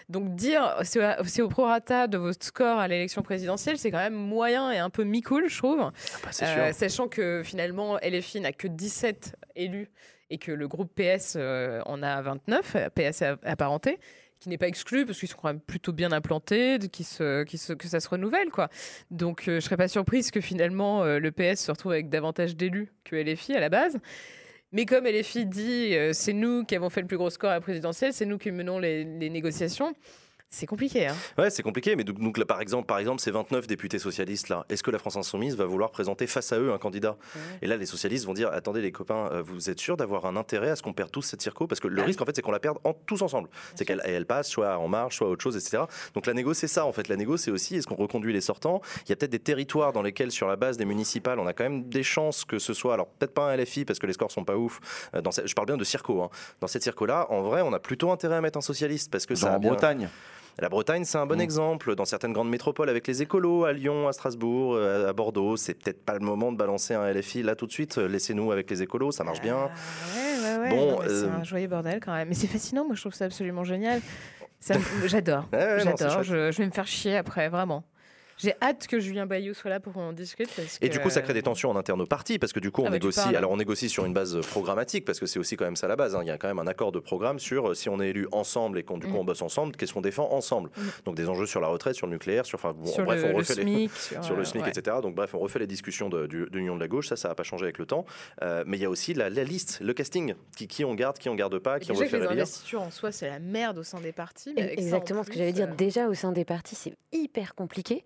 Donc 0.09 0.33
dire 0.35 0.75
c'est 0.83 1.41
au- 1.43 1.49
prorata 1.49 2.07
de 2.07 2.17
votre 2.17 2.43
score 2.43 2.79
à 2.79 2.87
l'élection 2.87 3.21
présidentielle, 3.21 3.77
c'est 3.77 3.91
quand 3.91 3.97
même 3.99 4.15
moyen 4.15 4.71
et 4.71 4.79
un 4.79 4.89
peu 4.89 5.03
mi-cool, 5.03 5.47
je 5.49 5.57
trouve. 5.57 5.77
bah, 5.77 5.91
Euh, 6.41 6.65
sûr. 6.71 6.73
sachant 6.73 7.07
que 7.07 7.43
finalement, 7.45 7.99
LFI 8.01 8.39
n'a 8.41 8.51
que 8.51 8.67
17 8.67 9.35
élus 9.55 9.87
et 10.31 10.39
que 10.39 10.51
le 10.51 10.67
groupe 10.67 10.91
PS 10.95 11.33
euh, 11.35 11.81
en 11.85 12.01
a 12.01 12.21
29, 12.23 12.75
euh, 12.75 12.89
PS 12.89 13.23
apparenté, 13.43 13.99
qui 14.39 14.49
n'est 14.49 14.57
pas 14.57 14.67
exclu 14.67 15.05
parce 15.05 15.19
qu'ils 15.19 15.27
sont 15.27 15.37
quand 15.37 15.49
même 15.49 15.59
plutôt 15.59 15.91
bien 15.91 16.11
implantés, 16.11 16.79
qui 16.91 17.03
se, 17.03 17.43
que 17.43 17.87
ça 17.87 17.99
se 17.99 18.09
renouvelle. 18.09 18.49
quoi. 18.49 18.69
Donc 19.11 19.47
euh, 19.47 19.55
je 19.55 19.59
serais 19.59 19.77
pas 19.77 19.87
surprise 19.87 20.31
que 20.31 20.41
finalement 20.41 21.03
euh, 21.03 21.19
le 21.19 21.31
PS 21.31 21.65
se 21.65 21.71
retrouve 21.71 21.91
avec 21.91 22.09
davantage 22.09 22.55
d'élus 22.55 22.91
que 23.03 23.15
LFI 23.15 23.55
à 23.55 23.59
la 23.59 23.69
base. 23.69 23.99
Mais 24.71 24.85
comme 24.85 25.05
LFI 25.05 25.45
dit, 25.45 25.95
euh, 25.95 26.13
c'est 26.13 26.33
nous 26.33 26.63
qui 26.63 26.75
avons 26.75 26.89
fait 26.89 27.01
le 27.01 27.07
plus 27.07 27.17
gros 27.17 27.29
score 27.29 27.49
à 27.49 27.53
la 27.53 27.61
présidentielle, 27.61 28.13
c'est 28.13 28.25
nous 28.25 28.37
qui 28.37 28.51
menons 28.51 28.79
les 28.79 29.03
négociations. 29.05 29.95
C'est 30.51 30.65
compliqué. 30.65 31.05
Hein. 31.07 31.15
Ouais, 31.37 31.51
c'est 31.51 31.61
compliqué, 31.61 31.95
mais 31.95 32.03
donc, 32.03 32.19
donc 32.19 32.37
là, 32.39 32.43
par 32.45 32.59
exemple, 32.59 32.87
par 32.87 32.97
exemple, 32.97 33.21
ces 33.21 33.29
29 33.29 33.67
députés 33.67 33.99
socialistes 33.99 34.49
là, 34.49 34.65
est-ce 34.69 34.81
que 34.81 34.89
la 34.89 34.97
France 34.97 35.15
insoumise 35.15 35.55
va 35.55 35.65
vouloir 35.65 35.91
présenter 35.91 36.25
face 36.25 36.51
à 36.51 36.57
eux 36.59 36.73
un 36.73 36.79
candidat? 36.79 37.17
Et 37.61 37.67
là, 37.67 37.77
les 37.77 37.85
socialistes 37.85 38.25
vont 38.25 38.33
dire 38.33 38.49
attendez 38.51 38.81
les 38.81 38.91
copains, 38.91 39.29
euh, 39.31 39.43
vous 39.43 39.69
êtes 39.69 39.79
sûrs 39.79 39.95
d'avoir 39.95 40.25
un 40.25 40.35
intérêt 40.35 40.71
à 40.71 40.75
ce 40.75 40.81
qu'on 40.81 40.91
perde 40.93 41.11
tous 41.11 41.21
cette 41.21 41.41
circo? 41.43 41.67
Parce 41.67 41.79
que 41.79 41.87
le 41.87 42.01
risque 42.01 42.19
en 42.19 42.25
fait, 42.25 42.35
c'est 42.35 42.41
qu'on 42.41 42.51
la 42.51 42.59
perde 42.59 42.79
en, 42.83 42.93
tous 42.93 43.21
ensemble. 43.21 43.47
C'est 43.75 43.85
qu'elle 43.85 44.01
elle 44.03 44.25
passe 44.25 44.49
soit 44.49 44.75
en 44.79 44.87
marche, 44.87 45.17
soit 45.17 45.29
autre 45.29 45.43
chose, 45.43 45.55
etc. 45.55 45.83
Donc 46.15 46.25
la 46.25 46.33
négo, 46.33 46.55
c'est 46.55 46.67
ça 46.67 46.83
en 46.83 46.91
fait. 46.91 47.09
La 47.09 47.15
négo, 47.15 47.37
c'est 47.37 47.51
aussi 47.51 47.75
est-ce 47.75 47.85
qu'on 47.85 47.95
reconduit 47.95 48.33
les 48.33 48.41
sortants? 48.41 48.81
Il 49.05 49.09
y 49.09 49.13
a 49.13 49.15
peut-être 49.17 49.31
des 49.31 49.37
territoires 49.39 49.93
dans 49.93 50.01
lesquels, 50.01 50.31
sur 50.31 50.47
la 50.47 50.55
base 50.55 50.77
des 50.77 50.85
municipales, 50.85 51.37
on 51.39 51.45
a 51.45 51.53
quand 51.53 51.63
même 51.63 51.87
des 51.89 52.03
chances 52.03 52.43
que 52.43 52.57
ce 52.57 52.73
soit, 52.73 52.95
alors 52.95 53.07
peut-être 53.07 53.35
pas 53.35 53.51
un 53.51 53.55
LFI 53.55 53.85
parce 53.85 53.99
que 53.99 54.07
les 54.07 54.13
scores 54.13 54.31
sont 54.31 54.45
pas 54.45 54.57
ouf. 54.57 54.79
euh, 55.13 55.21
Dans 55.21 55.29
cette- 55.31 55.47
je 55.47 55.53
parle 55.53 55.67
bien 55.67 55.77
de 55.77 55.83
circo. 55.83 56.23
hein. 56.23 56.29
Dans 56.59 56.67
cette 56.67 56.81
circo-là, 56.81 57.27
en 57.29 57.43
vrai, 57.43 57.61
on 57.61 57.71
a 57.71 57.79
plutôt 57.79 58.09
intérêt 58.09 58.37
à 58.37 58.41
mettre 58.41 58.57
un 58.57 58.61
socialiste 58.61 59.11
parce 59.11 59.27
que 59.27 59.35
Genre 59.35 59.49
ça 59.49 59.53
a 59.53 59.57
en 59.57 59.59
bien- 59.59 59.69
Bretagne. 59.69 60.09
La 60.59 60.69
Bretagne, 60.69 61.03
c'est 61.05 61.17
un 61.17 61.25
bon 61.25 61.37
Mm. 61.37 61.41
exemple. 61.41 61.95
Dans 61.95 62.05
certaines 62.05 62.33
grandes 62.33 62.49
métropoles, 62.49 62.89
avec 62.89 63.07
les 63.07 63.21
écolos, 63.21 63.65
à 63.65 63.73
Lyon, 63.73 64.07
à 64.07 64.13
Strasbourg, 64.13 64.73
euh, 64.75 65.09
à 65.09 65.13
Bordeaux, 65.13 65.57
c'est 65.57 65.73
peut-être 65.73 66.03
pas 66.03 66.13
le 66.13 66.19
moment 66.19 66.51
de 66.51 66.57
balancer 66.57 66.93
un 66.93 67.05
LFI 67.11 67.43
là 67.43 67.55
tout 67.55 67.65
de 67.67 67.71
suite. 67.71 67.97
Euh, 67.97 68.07
Laissez-nous 68.07 68.51
avec 68.51 68.69
les 68.69 68.81
écolos, 68.81 69.11
ça 69.11 69.23
marche 69.23 69.41
bien. 69.41 69.57
Ah, 69.57 69.69
ouais, 70.17 70.57
ouais, 70.57 70.57
ouais. 70.63 70.69
Bon, 70.69 70.99
C'est 71.03 71.09
euh, 71.11 71.29
un 71.39 71.43
joyeux 71.43 71.67
bordel 71.67 71.99
quand 72.03 72.13
même. 72.13 72.27
Mais 72.29 72.33
c'est 72.35 72.47
fascinant, 72.47 72.85
moi 72.85 72.95
je 72.95 73.01
trouve 73.01 73.13
ça 73.13 73.25
absolument 73.25 73.63
génial. 73.63 74.01
J'adore. 75.05 75.45
Ouais, 75.53 75.79
J'adore. 75.83 76.23
je 76.23 76.51
vais 76.57 76.65
me 76.65 76.71
faire 76.71 76.87
chier 76.87 77.15
après, 77.17 77.47
vraiment. 77.49 77.83
J'ai 78.41 78.53
hâte 78.61 78.87
que 78.87 78.99
Julien 78.99 79.25
Bayou 79.25 79.53
soit 79.53 79.69
là 79.69 79.79
pour 79.79 79.93
qu'on 79.93 80.01
en 80.09 80.13
discute. 80.13 80.49
parce 80.55 80.77
Et 80.81 80.89
du 80.89 80.99
coup, 80.99 81.09
ça 81.09 81.21
crée 81.21 81.33
des 81.33 81.41
tensions 81.43 81.69
en 81.69 81.75
interne 81.75 82.01
au 82.01 82.05
parti 82.05 82.39
parce 82.39 82.53
que 82.53 82.59
du 82.59 82.71
coup, 82.71 82.81
on 82.81 82.85
Ah 82.85 82.89
bah, 82.89 82.95
négocie. 82.95 83.35
Alors, 83.35 83.51
on 83.51 83.57
négocie 83.57 83.89
sur 83.89 84.05
une 84.05 84.13
base 84.13 84.39
programmatique 84.47 85.03
parce 85.05 85.19
que 85.19 85.25
c'est 85.25 85.39
aussi 85.39 85.57
quand 85.57 85.65
même 85.65 85.75
ça 85.75 85.87
la 85.87 85.95
base. 85.95 86.15
hein. 86.15 86.21
Il 86.23 86.27
y 86.27 86.31
a 86.31 86.37
quand 86.37 86.47
même 86.47 86.59
un 86.59 86.67
accord 86.67 86.91
de 86.91 86.99
programme 86.99 87.37
sur 87.39 87.69
euh, 87.71 87.73
si 87.73 87.89
on 87.89 87.99
est 87.99 88.09
élu 88.09 88.27
ensemble 88.31 88.79
et 88.79 88.83
qu'on 88.83 88.97
du 88.97 89.07
coup 89.07 89.13
Mm. 89.13 89.17
on 89.17 89.23
bosse 89.25 89.41
ensemble, 89.41 89.75
qu'est-ce 89.75 89.93
qu'on 89.93 90.01
défend 90.01 90.31
ensemble. 90.31 90.69
Mm. 90.77 90.81
Donc 91.05 91.15
des 91.15 91.27
enjeux 91.27 91.45
sur 91.45 91.59
la 91.61 91.67
retraite, 91.67 91.95
sur 91.95 92.07
le 92.07 92.13
nucléaire, 92.13 92.45
sur 92.45 92.57
enfin 92.59 92.73
bon, 92.73 92.85
sur 92.85 93.03
bref, 93.03 93.21
le, 93.21 93.25
on 93.27 93.31
le 93.31 93.35
refait 93.37 93.55
les 93.55 93.61
SMIC. 93.63 93.91
sur 94.23 94.35
le 94.35 94.41
euh, 94.41 94.45
SMIC, 94.45 94.63
ouais. 94.63 94.69
etc. 94.69 94.97
Donc 95.01 95.15
bref, 95.15 95.33
on 95.35 95.39
refait 95.39 95.59
les 95.59 95.67
discussions 95.67 96.07
de, 96.09 96.25
du- 96.27 96.45
de 96.49 96.57
l'Union 96.57 96.75
de 96.75 96.79
la 96.79 96.87
gauche, 96.87 97.09
ça, 97.09 97.15
ça 97.17 97.27
n'a 97.27 97.35
pas 97.35 97.43
changé 97.43 97.63
avec 97.65 97.77
le 97.77 97.85
temps. 97.85 98.05
Euh, 98.41 98.63
mais 98.65 98.77
il 98.77 98.81
y 98.81 98.85
a 98.85 98.89
aussi 98.89 99.13
la, 99.13 99.29
la 99.29 99.43
liste, 99.43 99.79
le 99.81 99.93
casting, 99.93 100.33
qui, 100.55 100.67
qui 100.67 100.85
on 100.85 100.95
garde, 100.95 101.17
qui 101.17 101.27
on 101.29 101.35
garde 101.35 101.59
pas, 101.59 101.77
Et 101.77 101.79
qui 101.81 101.91
on 101.91 101.95
que 101.95 102.03
les 102.15 102.25
investitures 102.25 102.81
en 102.81 102.91
soi, 102.91 103.11
c'est 103.11 103.27
la 103.27 103.39
merde 103.39 103.77
au 103.79 103.83
sein 103.83 103.99
des 103.99 104.13
partis. 104.13 104.53
Exactement 104.55 105.23
ce 105.23 105.29
que 105.29 105.35
j'allais 105.37 105.51
dire. 105.53 105.67
euh, 105.69 105.75
Déjà, 105.75 106.07
au 106.07 106.13
sein 106.13 106.31
des 106.31 106.45
partis, 106.45 106.75
c'est 106.75 106.93
hyper 107.11 107.53
compliqué. 107.55 108.03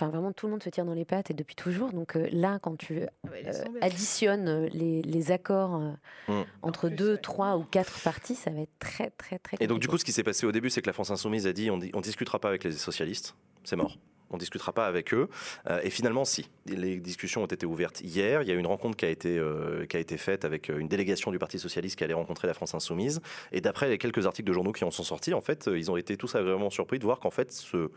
Enfin, 0.00 0.10
vraiment, 0.10 0.30
tout 0.32 0.46
le 0.46 0.52
monde 0.52 0.62
se 0.62 0.68
tire 0.68 0.84
dans 0.84 0.94
les 0.94 1.04
pattes 1.04 1.32
et 1.32 1.34
depuis 1.34 1.56
toujours. 1.56 1.90
Donc 1.92 2.14
euh, 2.14 2.28
là, 2.30 2.60
quand 2.62 2.76
tu 2.76 3.00
euh, 3.00 3.64
additionnes 3.80 4.46
euh, 4.46 4.68
les, 4.72 5.02
les 5.02 5.32
accords 5.32 5.74
euh, 5.74 5.90
Mm. 6.28 6.42
entre 6.62 6.86
En 6.86 6.88
plus, 6.90 6.96
deux, 6.96 7.12
ouais. 7.14 7.18
trois 7.20 7.56
ou 7.56 7.64
quatre 7.64 8.00
partis, 8.02 8.34
ça 8.36 8.50
va 8.50 8.60
être 8.60 8.78
très, 8.78 9.10
très, 9.10 9.38
très 9.38 9.56
Et 9.60 9.66
donc, 9.66 9.80
du 9.80 9.88
coup, 9.88 9.96
ce 9.98 10.04
qui 10.04 10.12
s'est 10.12 10.22
passé 10.22 10.44
au 10.46 10.52
début, 10.52 10.68
c'est 10.70 10.82
que 10.82 10.86
la 10.86 10.92
France 10.92 11.10
Insoumise 11.10 11.46
a 11.46 11.52
dit 11.52 11.70
on, 11.70 11.78
di- 11.78 11.90
on 11.94 12.00
discutera 12.00 12.38
pas 12.38 12.48
avec 12.48 12.62
les 12.64 12.72
socialistes, 12.72 13.34
c'est 13.64 13.76
mort. 13.76 13.96
On 14.30 14.36
discutera 14.36 14.72
pas 14.72 14.86
avec 14.86 15.14
eux. 15.14 15.28
Euh, 15.70 15.80
et 15.82 15.90
finalement, 15.90 16.24
si. 16.24 16.48
Les 16.66 16.98
discussions 16.98 17.42
ont 17.42 17.46
été 17.46 17.64
ouvertes 17.66 18.00
hier. 18.02 18.42
Il 18.42 18.48
y 18.48 18.50
a 18.50 18.54
eu 18.54 18.58
une 18.58 18.66
rencontre 18.66 18.96
qui 18.96 19.04
a 19.06 19.08
été, 19.08 19.38
euh, 19.38 19.86
qui 19.86 19.96
a 19.96 20.00
été 20.00 20.18
faite 20.18 20.44
avec 20.44 20.68
euh, 20.70 20.78
une 20.78 20.88
délégation 20.88 21.30
du 21.30 21.38
Parti 21.38 21.58
Socialiste 21.58 21.96
qui 21.96 22.04
allait 22.04 22.14
rencontrer 22.14 22.46
la 22.46 22.54
France 22.54 22.74
Insoumise. 22.74 23.20
Et 23.52 23.60
d'après 23.60 23.88
les 23.88 23.96
quelques 23.98 24.26
articles 24.26 24.46
de 24.48 24.52
journaux 24.52 24.72
qui 24.72 24.84
en 24.84 24.90
sont 24.90 25.02
sortis, 25.04 25.32
en 25.34 25.40
fait, 25.40 25.68
ils 25.74 25.90
ont 25.90 25.96
été 25.96 26.16
tous 26.16 26.34
agréablement 26.34 26.70
surpris 26.70 26.98
de 26.98 27.04
voir 27.04 27.20
qu'en 27.20 27.30
fait, 27.30 27.52
ce, 27.52 27.90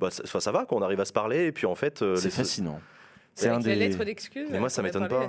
bah, 0.00 0.08
ça, 0.10 0.50
va, 0.52 0.64
qu'on 0.64 0.82
arrive 0.82 1.00
à 1.00 1.04
se 1.04 1.12
parler. 1.12 1.46
Et 1.46 1.52
puis, 1.52 1.66
en 1.66 1.74
fait, 1.74 2.02
euh, 2.02 2.16
C'est 2.16 2.24
les- 2.24 2.30
fascinant. 2.30 2.80
C'est 3.40 3.48
un 3.48 3.58
des. 3.60 3.88
d'excuses. 4.04 4.48
Mais 4.50 4.58
moi, 4.60 4.68
ça 4.68 4.82
m'étonne 4.82 5.08
pas. 5.08 5.28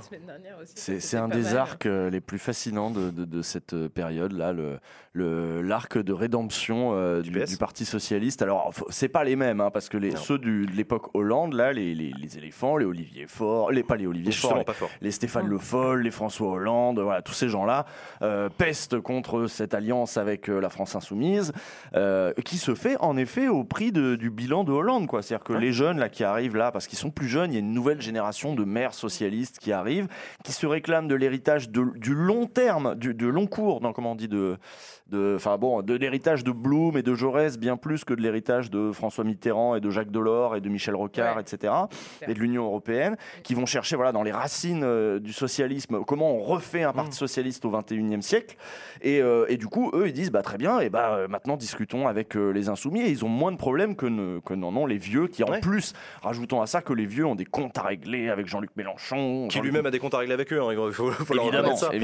C'est 0.75 1.17
un 1.17 1.27
des 1.27 1.41
mal. 1.41 1.57
arcs 1.57 1.85
euh, 1.85 2.09
les 2.09 2.21
plus 2.21 2.39
fascinants 2.39 2.91
de, 2.91 3.09
de- 3.09 3.25
de 3.25 3.41
cette 3.41 3.73
euh, 3.73 3.89
période-là, 3.89 4.53
le, 4.53 4.79
le- 5.13 5.61
l'arc 5.61 5.97
de 5.97 6.13
rédemption 6.13 6.91
euh, 6.93 7.21
Du 7.21 7.31
Parti 7.57 7.85
socialiste. 7.85 8.41
Alors, 8.41 8.71
c'est 8.89 9.07
pas 9.09 9.23
les 9.23 9.35
mêmes, 9.35 9.61
hein, 9.61 9.69
parce 9.71 9.89
que 9.89 9.97
les, 9.97 10.11
Non. 10.11 10.17
ceux 10.17 10.37
du- 10.37 10.65
de 10.65 10.71
l'époque 10.71 11.13
Hollande, 11.15 11.53
là, 11.53 11.73
les, 11.73 11.93
les- 11.95 12.11
les 12.19 12.37
éléphants, 12.37 12.77
les 12.77 12.85
Olivier 12.85 13.25
Faure, 13.27 13.71
les, 13.71 13.83
pas 13.83 13.95
les 13.95 14.07
Olivier 14.07 14.31
Faure, 14.31 14.57
les, 14.57 14.63
pas 14.63 14.73
fort. 14.73 14.89
les 15.01 15.11
Stéphane 15.11 15.47
Le 15.47 15.57
Foll, 15.57 16.01
les 16.03 16.11
François 16.11 16.49
Hollande, 16.49 16.99
voilà, 16.99 17.21
tous 17.21 17.33
ces 17.33 17.49
gens-là 17.49 17.85
euh, 18.21 18.49
pestent 18.49 18.99
contre 18.99 19.47
cette 19.47 19.73
alliance 19.73 20.17
avec 20.17 20.49
euh, 20.49 20.59
la 20.59 20.69
France 20.69 20.95
insoumise, 20.95 21.51
euh, 21.95 22.33
qui 22.45 22.57
se 22.57 22.75
fait 22.75 22.97
en 22.99 23.17
effet 23.17 23.47
au 23.47 23.63
prix 23.63 23.91
de- 23.91 24.15
du 24.15 24.29
bilan 24.29 24.63
de 24.63 24.71
Hollande, 24.71 25.07
quoi. 25.07 25.21
C'est-à-dire 25.21 25.43
que 25.43 25.53
les 25.53 25.71
jeunes 25.73 25.99
là 25.99 26.09
qui 26.09 26.23
arrivent 26.23 26.55
là, 26.55 26.71
parce 26.71 26.87
qu'ils 26.87 26.97
sont 26.99 27.11
plus 27.11 27.27
jeunes, 27.27 27.51
il 27.51 27.53
y 27.53 27.57
a 27.57 27.59
une 27.59 27.73
nouvelle 27.73 28.00
génération 28.01 28.55
de 28.55 28.63
maires 28.63 28.93
socialistes 28.93 29.59
qui 29.59 29.71
arrivent, 29.71 30.07
qui 30.43 30.51
se 30.51 30.65
réclament 30.65 31.07
de 31.07 31.15
l'héritage 31.15 31.69
du 31.69 32.13
long 32.13 32.47
terme, 32.47 32.95
du, 32.95 33.13
long 33.13 33.47
cours, 33.47 33.81
non, 33.81 33.93
comment 33.93 34.11
on 34.11 34.15
dit 34.15 34.27
de, 34.27 34.57
de, 35.11 35.33
enfin 35.35 35.57
bon, 35.57 35.81
de 35.81 35.93
l'héritage 35.93 36.43
de 36.43 36.51
Blum 36.51 36.97
et 36.97 37.03
de 37.03 37.13
Jaurès 37.13 37.57
bien 37.59 37.77
plus 37.77 38.03
que 38.05 38.13
de 38.13 38.21
l'héritage 38.21 38.71
de 38.71 38.91
François 38.91 39.23
Mitterrand 39.23 39.75
et 39.75 39.81
de 39.81 39.89
Jacques 39.89 40.11
Delors 40.11 40.55
et 40.55 40.61
de 40.61 40.69
Michel 40.69 40.95
Rocard, 40.95 41.35
Ouais. 41.35 41.41
etc. 41.41 41.73
et 42.27 42.33
de 42.33 42.39
l'Union 42.39 42.63
européenne, 42.65 43.17
qui 43.43 43.53
vont 43.53 43.65
chercher 43.65 43.95
voilà 43.95 44.11
dans 44.11 44.23
les 44.23 44.31
racines 44.31 44.83
euh, 44.83 45.19
du 45.19 45.33
socialisme 45.33 45.99
comment 46.07 46.31
on 46.35 46.39
refait 46.39 46.83
un 46.83 46.91
Mmh. 46.91 46.95
parti 46.95 47.17
socialiste 47.17 47.65
au 47.65 47.71
21e 47.71 48.21
siècle. 48.21 48.55
Et, 49.01 49.21
euh, 49.21 49.45
et 49.49 49.57
du 49.57 49.67
coup, 49.67 49.91
eux, 49.93 50.07
ils 50.07 50.13
disent 50.13 50.31
bah 50.31 50.41
très 50.41 50.57
bien, 50.57 50.79
et 50.79 50.89
bah 50.89 51.13
euh, 51.13 51.27
maintenant 51.27 51.57
discutons 51.57 52.07
avec 52.07 52.35
euh, 52.35 52.51
les 52.51 52.69
insoumis. 52.69 53.01
Et 53.01 53.09
ils 53.09 53.23
ont 53.25 53.29
moins 53.29 53.51
de 53.51 53.57
problèmes 53.57 53.95
que, 53.95 54.05
ne- 54.05 54.39
que 54.39 54.53
n'en 54.53 54.75
ont 54.75 54.85
les 54.85 54.97
vieux, 54.97 55.27
qui 55.27 55.43
en 55.43 55.47
Ouais. 55.51 55.59
plus, 55.59 55.93
rajoutons 56.21 56.61
à 56.61 56.67
ça 56.67 56.81
que 56.81 56.93
les 56.93 57.05
vieux 57.05 57.25
ont 57.25 57.35
des 57.35 57.45
comptes 57.45 57.77
à 57.77 57.81
régler 57.83 58.29
avec 58.29 58.47
Jean-Luc 58.47 58.71
Mélenchon, 58.77 59.47
Qui 59.49 59.57
Jean-Luc- 59.57 59.71
lui-même 59.71 59.85
a 59.85 59.91
des 59.91 59.99
comptes 59.99 60.13
à 60.13 60.17
régler 60.19 60.33
avec 60.33 60.51
eux, 60.53 60.61
hein, 60.61 60.67
il 60.71 60.93
faut, 60.93 61.11
faut 61.11 61.33
leur 61.33 61.45
Évidemment. 61.45 61.75
ça. 61.75 61.89
Ouais. 61.91 61.97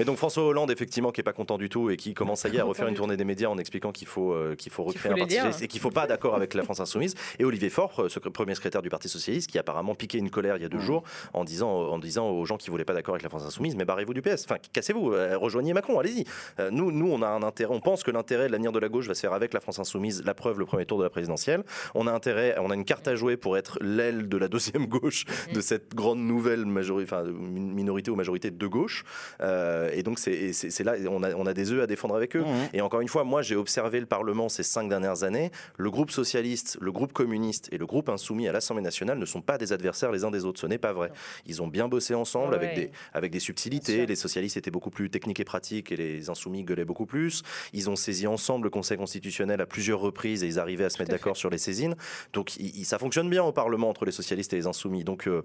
Et 0.00 0.04
donc 0.04 0.16
François 0.16 0.44
Hollande, 0.44 0.70
effectivement, 0.70 1.10
qui 1.10 1.20
est 1.20 1.24
pas 1.24 1.32
content 1.32 1.58
du 1.58 1.68
tout 1.68 1.90
et 1.90 1.96
qui 1.96 2.14
commence 2.14 2.44
à 2.44 2.47
y 2.54 2.60
à 2.60 2.64
refaire 2.64 2.88
une 2.88 2.94
tournée 2.94 3.16
des 3.16 3.24
médias 3.24 3.48
en 3.48 3.58
expliquant 3.58 3.92
qu'il 3.92 4.06
faut 4.06 4.32
euh, 4.32 4.54
qu'il 4.56 4.70
faut 4.72 4.84
recréer 4.84 5.12
faut 5.12 5.16
un 5.16 5.18
parti 5.18 5.34
socialiste 5.34 5.62
et 5.62 5.68
qu'il 5.68 5.80
faut 5.80 5.90
pas 5.90 6.06
d'accord 6.06 6.34
avec 6.34 6.54
la 6.54 6.62
France 6.62 6.80
insoumise. 6.80 7.14
Et 7.38 7.44
Olivier 7.44 7.70
Faure, 7.70 7.92
euh, 8.04 8.08
secré- 8.08 8.30
premier 8.30 8.54
secrétaire 8.54 8.82
du 8.82 8.88
Parti 8.90 9.08
socialiste, 9.08 9.50
qui 9.50 9.58
a 9.58 9.60
apparemment 9.60 9.94
piqué 9.94 10.18
une 10.18 10.30
colère 10.30 10.56
il 10.56 10.62
y 10.62 10.66
a 10.66 10.68
deux 10.68 10.78
Mhm. 10.78 10.82
jours 10.84 11.02
en 11.32 11.44
disant 11.44 11.70
en 11.70 11.98
disant 11.98 12.28
aux 12.30 12.44
gens 12.44 12.56
qui 12.56 12.70
voulaient 12.70 12.84
pas 12.84 12.94
d'accord 12.94 13.14
avec 13.14 13.22
la 13.22 13.28
France 13.30 13.44
insoumise, 13.46 13.74
mais 13.76 13.84
barrez-vous 13.84 14.14
du 14.14 14.22
PS. 14.22 14.44
Enfin, 14.44 14.56
cassez-vous, 14.72 15.12
euh, 15.12 15.36
rejoignez 15.38 15.72
Macron, 15.72 15.98
allez-y. 15.98 16.24
Euh, 16.60 16.70
nous, 16.70 16.92
nous, 16.92 17.10
on 17.10 17.22
a 17.22 17.28
un 17.28 17.42
intérêt. 17.42 17.72
On 17.74 17.80
pense 17.80 18.02
que 18.02 18.10
l'intérêt 18.10 18.46
de 18.46 18.52
l'avenir 18.52 18.72
de 18.72 18.78
la 18.78 18.88
gauche 18.88 19.06
va 19.08 19.14
se 19.14 19.20
faire 19.20 19.32
avec 19.32 19.52
la 19.54 19.60
France 19.60 19.78
insoumise. 19.78 20.22
La 20.24 20.34
preuve, 20.34 20.58
le 20.58 20.66
premier 20.66 20.84
tour 20.86 20.98
de 20.98 21.04
la 21.04 21.10
présidentielle. 21.10 21.64
On 21.94 22.06
a 22.06 22.12
intérêt, 22.12 22.54
on 22.58 22.70
a 22.70 22.74
une 22.74 22.84
carte 22.84 23.08
à 23.08 23.16
jouer 23.16 23.36
pour 23.36 23.56
être 23.56 23.78
l'aile 23.80 24.28
de 24.28 24.36
la 24.36 24.48
deuxième 24.48 24.86
gauche 24.86 24.98
gauche 24.98 25.24
de 25.54 25.60
cette 25.60 25.94
grande 25.94 26.18
nouvelle 26.18 26.66
majorité, 26.66 27.08
enfin, 27.12 27.22
min- 27.22 27.72
minorité 27.74 28.10
ou 28.10 28.16
majorité 28.16 28.50
de 28.50 28.66
gauche. 28.66 29.04
Euh, 29.40 29.90
et 29.92 30.02
donc, 30.02 30.18
c'est 30.18 30.52
là, 30.84 30.94
on 31.08 31.22
a, 31.22 31.34
on 31.34 31.46
a 31.46 31.54
des 31.54 31.70
œufs 31.72 31.82
à 31.82 31.86
défendre 31.86 32.16
avec 32.16 32.34
eux. 32.36 32.37
Mhm. 32.40 32.68
Et 32.72 32.80
encore 32.80 33.00
une 33.00 33.08
fois, 33.08 33.24
moi, 33.24 33.42
j'ai 33.42 33.56
observé 33.56 34.00
le 34.00 34.06
Parlement 34.06 34.48
ces 34.48 34.62
cinq 34.62 34.88
dernières 34.88 35.22
années. 35.22 35.50
Le 35.76 35.90
groupe 35.90 36.10
socialiste, 36.10 36.78
le 36.80 36.92
groupe 36.92 37.12
communiste 37.12 37.68
et 37.72 37.78
le 37.78 37.86
groupe 37.86 38.08
insoumis 38.08 38.48
à 38.48 38.52
l'Assemblée 38.52 38.82
nationale 38.82 39.18
ne 39.18 39.26
sont 39.26 39.42
pas 39.42 39.58
des 39.58 39.72
adversaires 39.72 40.12
les 40.12 40.24
uns 40.24 40.30
des 40.30 40.44
autres. 40.44 40.60
Ce 40.60 40.66
n'est 40.66 40.78
pas 40.78 40.92
vrai. 40.92 41.10
Ils 41.46 41.62
ont 41.62 41.68
bien 41.68 41.88
bossé 41.88 42.14
ensemble 42.14 42.54
avec, 42.54 42.74
des, 42.74 42.90
avec 43.12 43.32
des 43.32 43.40
subtilités. 43.40 44.06
Les 44.06 44.16
socialistes 44.16 44.56
étaient 44.56 44.70
beaucoup 44.70 44.90
plus 44.90 45.10
techniques 45.10 45.40
et 45.40 45.44
pratiques 45.44 45.92
et 45.92 45.96
les 45.96 46.30
insoumis 46.30 46.64
gueulaient 46.64 46.84
beaucoup 46.84 47.06
plus. 47.06 47.42
Ils 47.72 47.90
ont 47.90 47.96
saisi 47.96 48.26
ensemble 48.26 48.64
le 48.64 48.70
Conseil 48.70 48.98
constitutionnel 48.98 49.60
à 49.60 49.66
plusieurs 49.66 50.00
reprises 50.00 50.42
et 50.42 50.46
ils 50.46 50.58
arrivaient 50.58 50.84
à 50.84 50.90
se 50.90 50.98
mettre 50.98 51.10
d'accord 51.10 51.36
sur 51.36 51.50
les 51.50 51.58
saisines. 51.58 51.96
Donc 52.32 52.52
ça 52.84 52.98
fonctionne 52.98 53.28
bien 53.28 53.42
au 53.44 53.52
Parlement 53.52 53.88
entre 53.88 54.04
les 54.04 54.12
socialistes 54.12 54.52
et 54.52 54.56
les 54.56 54.66
insoumis. 54.66 55.04
Donc, 55.04 55.26
euh, 55.26 55.44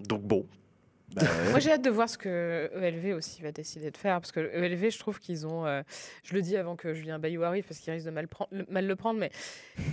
donc 0.00 0.22
bon. 0.22 0.46
Bah 1.14 1.22
ouais. 1.22 1.50
Moi, 1.50 1.58
j'ai 1.58 1.72
hâte 1.72 1.82
de 1.82 1.90
voir 1.90 2.08
ce 2.08 2.16
que 2.16 2.70
ELV 2.80 3.14
aussi 3.16 3.42
va 3.42 3.50
décider 3.52 3.90
de 3.90 3.96
faire. 3.96 4.20
Parce 4.20 4.30
que 4.32 4.40
ELV, 4.40 4.90
je 4.90 4.98
trouve 4.98 5.18
qu'ils 5.18 5.46
ont. 5.46 5.66
euh, 5.66 5.82
je 6.22 6.34
le 6.34 6.42
dis 6.42 6.56
avant 6.56 6.76
que 6.76 6.94
Julien 6.94 7.18
Bayou 7.18 7.42
arrive, 7.42 7.64
parce 7.64 7.80
qu'il 7.80 7.92
risque 7.92 8.06
de 8.06 8.10
mal, 8.12 8.28
prendre- 8.28 8.50
le- 8.52 8.66
mal 8.70 8.86
le 8.86 8.94
prendre, 8.96 9.18
mais 9.18 9.30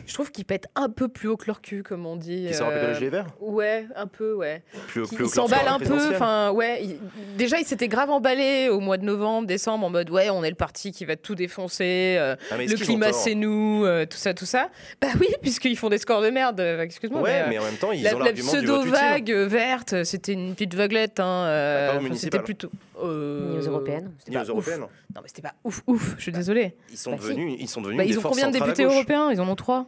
je 0.05 0.13
trouve 0.13 0.31
qu'ils 0.31 0.45
pètent 0.45 0.67
un 0.75 0.89
peu 0.89 1.07
plus 1.07 1.27
haut 1.27 1.37
que 1.37 1.45
leur 1.47 1.61
cul, 1.61 1.81
comme 1.83 2.05
on 2.05 2.15
dit. 2.17 2.47
Rappelle 2.53 2.77
euh, 2.77 2.87
le 2.89 2.93
gilet 2.93 3.09
vert 3.09 3.27
Ouais, 3.39 3.85
un 3.95 4.05
peu, 4.07 4.33
ouais. 4.33 4.61
Plus, 4.87 5.07
plus 5.07 5.25
ils 5.25 5.29
s'emballent 5.29 5.59
score 5.61 5.73
un 5.73 5.79
peu. 5.79 6.13
Enfin, 6.15 6.51
ouais. 6.51 6.83
ils- 6.83 6.99
déjà, 7.35 7.57
ils 7.59 7.65
s'étaient 7.65 7.87
grave 7.87 8.09
emballés 8.09 8.69
au 8.69 8.79
mois 8.79 8.97
de 8.97 9.05
novembre, 9.05 9.47
décembre, 9.47 9.85
en 9.85 9.89
mode 9.89 10.09
ouais, 10.11 10.29
on 10.29 10.43
est 10.43 10.49
le 10.49 10.55
parti 10.55 10.91
qui 10.91 11.05
va 11.05 11.15
tout 11.15 11.33
défoncer. 11.35 12.15
euh, 12.19 12.35
Ah, 12.51 12.57
le 12.57 12.75
climat, 12.75 13.11
c'est 13.13 13.35
nous, 13.35 13.83
euh, 13.85 14.05
tout 14.05 14.17
ça, 14.17 14.33
tout 14.33 14.45
ça. 14.45 14.69
Bah 15.01 15.07
oui, 15.19 15.27
puisqu'ils 15.41 15.77
font 15.77 15.89
des 15.89 15.97
scores 15.97 16.21
de 16.21 16.29
merde. 16.29 16.59
euh, 16.59 16.81
Excuse-moi. 16.81 17.21
Ouais, 17.21 17.31
mais, 17.31 17.41
euh, 17.41 17.49
mais 17.49 17.59
en 17.59 17.63
même 17.63 17.75
temps, 17.77 17.91
ils 17.91 18.03
la, 18.03 18.15
ont 18.15 18.19
la 18.19 18.25
l'argument 18.25 18.53
utile. 18.53 18.63
pseudo-vague 18.67 19.31
euh, 19.31 19.47
verte, 19.47 19.93
euh, 19.93 20.03
c'était 20.03 20.33
une 20.33 20.53
petite 20.53 20.75
vaguelette. 20.75 21.06
Hein, 21.19 21.45
euh, 21.47 21.99
c'était 22.15 22.39
plutôt. 22.39 22.69
euh, 23.03 23.51
Ni 23.53 23.57
aux 23.59 23.69
européennes. 23.71 24.11
Ni 24.27 24.33
pas 24.33 24.39
aux 24.41 24.43
ouf. 24.43 24.49
européennes. 24.49 24.81
Non, 24.81 25.21
mais 25.21 25.27
c'était 25.27 25.41
pas 25.41 25.53
ouf, 25.63 25.81
ouf. 25.87 26.15
Je 26.17 26.21
suis 26.23 26.31
désolée. 26.31 26.75
Ils 26.91 26.97
sont 26.97 27.11
Bah, 27.11 27.17
si. 27.21 27.27
devenus, 27.29 27.55
ils 27.59 27.67
sont 27.67 27.81
devenus 27.81 27.97
Bah, 27.97 28.03
des 28.05 28.09
ils 28.11 28.19
ont 28.19 28.21
combien 28.21 28.47
de 28.49 28.53
députés 28.53 28.83
européens? 28.83 29.31
Ils 29.31 29.41
en 29.41 29.47
ont 29.47 29.55
trois. 29.55 29.85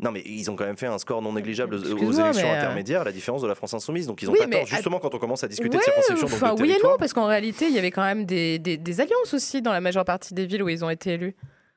Non, 0.00 0.10
mais 0.10 0.22
ils 0.26 0.50
ont 0.50 0.56
quand 0.56 0.64
même 0.64 0.76
fait 0.76 0.86
un 0.86 0.98
score 0.98 1.22
non 1.22 1.32
négligeable 1.32 1.76
aux- 1.76 1.78
élections 2.12 2.24
euh, 2.48 2.56
intermédiaires, 2.56 3.02
à 3.02 3.04
la 3.04 3.12
différence 3.12 3.42
de 3.42 3.46
la 3.46 3.54
France 3.54 3.74
insoumise. 3.74 4.08
Donc 4.08 4.20
ils 4.22 4.28
ont 4.28 4.32
Oui, 4.32 4.40
pas 4.40 4.46
tort, 4.48 4.66
justement, 4.66 4.98
quand 4.98 5.14
on 5.14 5.18
commence 5.18 5.44
à 5.44 5.48
discuter 5.48 5.76
Ouais, 5.76 5.80
de 5.80 5.84
circonscription, 5.84 6.26
enfin, 6.26 6.54
oui 6.58 6.72
et 6.72 6.82
non, 6.82 6.96
parce 6.98 7.12
qu'en 7.12 7.26
réalité, 7.26 7.66
il 7.66 7.72
y 7.74 7.78
avait 7.78 7.92
quand 7.92 8.02
même 8.02 8.24
des, 8.26 8.58
des- 8.58 8.76
des 8.76 9.00
alliances 9.00 9.32
aussi 9.32 9.62
dans 9.62 9.72
la 9.72 9.80
majeure 9.80 10.04
partie 10.04 10.34
des 10.34 10.46
villes 10.46 10.62
où 10.64 10.68
ils 10.68 10.84
ont 10.84 10.90
été 10.90 11.10
élus. 11.12 11.34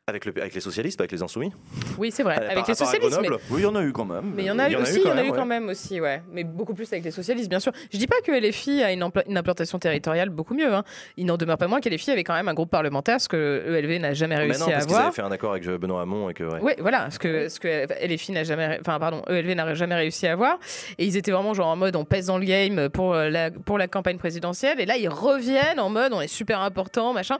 Avec, 0.09 0.23
le- 0.23 0.33
avec 0.39 0.53
les 0.55 0.61
socialistes, 0.61 0.97
pas 0.97 1.01
avec 1.03 1.11
les 1.11 1.21
insoumis. 1.21 1.51
Oui, 1.97 2.11
c'est 2.11 2.23
vrai. 2.23 2.35
À 2.37 2.39
part- 2.39 2.51
avec 2.51 2.67
les 2.69 2.75
socialistes. 2.75 3.19
mais- 3.21 3.27
Oui, 3.51 3.59
il 3.59 3.63
y 3.63 3.65
en 3.65 3.75
a 3.75 3.83
eu 3.83 3.91
quand 3.91 4.05
même. 4.05 4.31
Mais 4.35 4.43
il 4.43 4.45
y 4.45 4.51
en 4.51 4.57
a 4.57 4.67
Il 4.67 4.71
y 4.71 4.73
eu 4.73 4.77
en 4.77 4.79
a 4.79 4.81
eu 4.81 4.83
aussi, 4.83 4.93
il 4.95 4.99
y 5.01 5.03
quand 5.03 5.09
en 5.09 5.11
a 5.11 5.15
même, 5.15 5.25
eu 5.25 5.29
ouais. 5.31 5.37
quand 5.37 5.45
même 5.45 5.67
aussi, 5.67 5.99
ouais. 5.99 6.21
Mais 6.31 6.45
beaucoup 6.45 6.73
plus 6.73 6.89
avec 6.93 7.03
les 7.03 7.11
socialistes, 7.11 7.49
bien 7.49 7.59
sûr. 7.59 7.73
Je 7.91 7.97
dis 7.97 8.07
pas 8.07 8.15
que 8.23 8.31
LFI 8.31 8.83
a 8.83 8.93
une, 8.93 9.03
implantation 9.03 9.79
territoriale 9.79 10.29
beaucoup 10.29 10.53
mieux. 10.53 10.73
Hein. 10.73 10.85
Il 11.17 11.25
n'en 11.25 11.35
demeure 11.35 11.57
pas 11.57 11.67
moins 11.67 11.81
que 11.81 11.89
avait 12.11 12.23
quand 12.23 12.33
même 12.35 12.47
un 12.47 12.53
groupe 12.53 12.69
parlementaire, 12.69 13.19
ce 13.19 13.27
que 13.27 13.63
ELV 13.67 13.99
n'a 13.99 14.13
jamais 14.13 14.35
Mais 14.37 14.43
réussi 14.43 14.61
non, 14.61 14.67
à 14.67 14.71
parce 14.71 14.85
qu'ils 14.85 14.93
avoir. 14.95 15.07
avaient 15.07 15.15
fait 15.15 15.21
un 15.23 15.31
accord 15.31 15.51
avec 15.51 15.67
euh, 15.67 15.77
Benoît 15.77 16.01
Hamon 16.01 16.29
et 16.29 16.33
que. 16.33 16.43
ouais. 16.45 16.59
Oui, 16.61 16.71
voilà, 16.79 17.11
ce 17.11 17.19
que, 17.19 17.49
ce 17.49 17.59
que 17.59 17.85
LFI 18.05 18.31
n'a 18.31 18.43
jamais, 18.45 18.77
enfin 18.79 18.99
pardon, 18.99 19.23
ELV 19.27 19.55
n'a 19.55 19.73
jamais 19.73 19.95
réussi 19.95 20.25
à 20.27 20.31
avoir. 20.33 20.57
Et 20.97 21.05
ils 21.05 21.17
étaient 21.17 21.31
vraiment 21.31 21.53
genre 21.53 21.67
en 21.67 21.75
mode 21.75 21.97
on 21.97 22.05
pèse 22.05 22.27
dans 22.27 22.37
le 22.37 22.45
game 22.45 22.87
pour 22.89 23.13
euh, 23.13 23.29
la, 23.29 23.51
pour 23.51 23.77
la 23.77 23.87
campagne 23.89 24.17
présidentielle. 24.17 24.79
Et 24.79 24.85
là, 24.85 24.95
ils 24.95 25.09
reviennent 25.09 25.79
en 25.81 25.89
mode 25.89 26.13
on 26.13 26.21
est 26.21 26.27
super 26.27 26.61
important, 26.61 27.11
machin. 27.13 27.37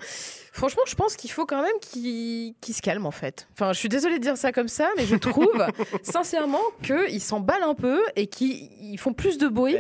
Franchement, 0.58 0.82
je 0.88 0.95
pense 0.95 1.16
qu'il 1.16 1.30
faut 1.30 1.45
quand 1.45 1.62
même 1.62 1.80
qu'ils 1.82 2.55
qu'ils 2.62 2.74
se 2.74 2.82
calment 2.82 3.05
en 3.05 3.12
fait. 3.12 3.47
Enfin, 3.53 3.74
je 3.74 3.78
suis 3.78 3.89
désolée 3.89 4.18
de 4.18 4.24
dire 4.24 4.38
ça 4.38 4.51
comme 4.51 4.68
ça, 4.68 4.89
mais 4.97 5.05
je 5.05 5.16
trouve 5.16 5.64
sincèrement 6.01 6.64
qu'ils 6.82 7.22
s'emballent 7.22 7.62
un 7.62 7.76
peu 7.76 8.01
et 8.16 8.26
qu'ils 8.26 8.72
ils 8.82 8.97
font 8.97 9.14
plus 9.14 9.38
de 9.38 9.47
bruit 9.47 9.78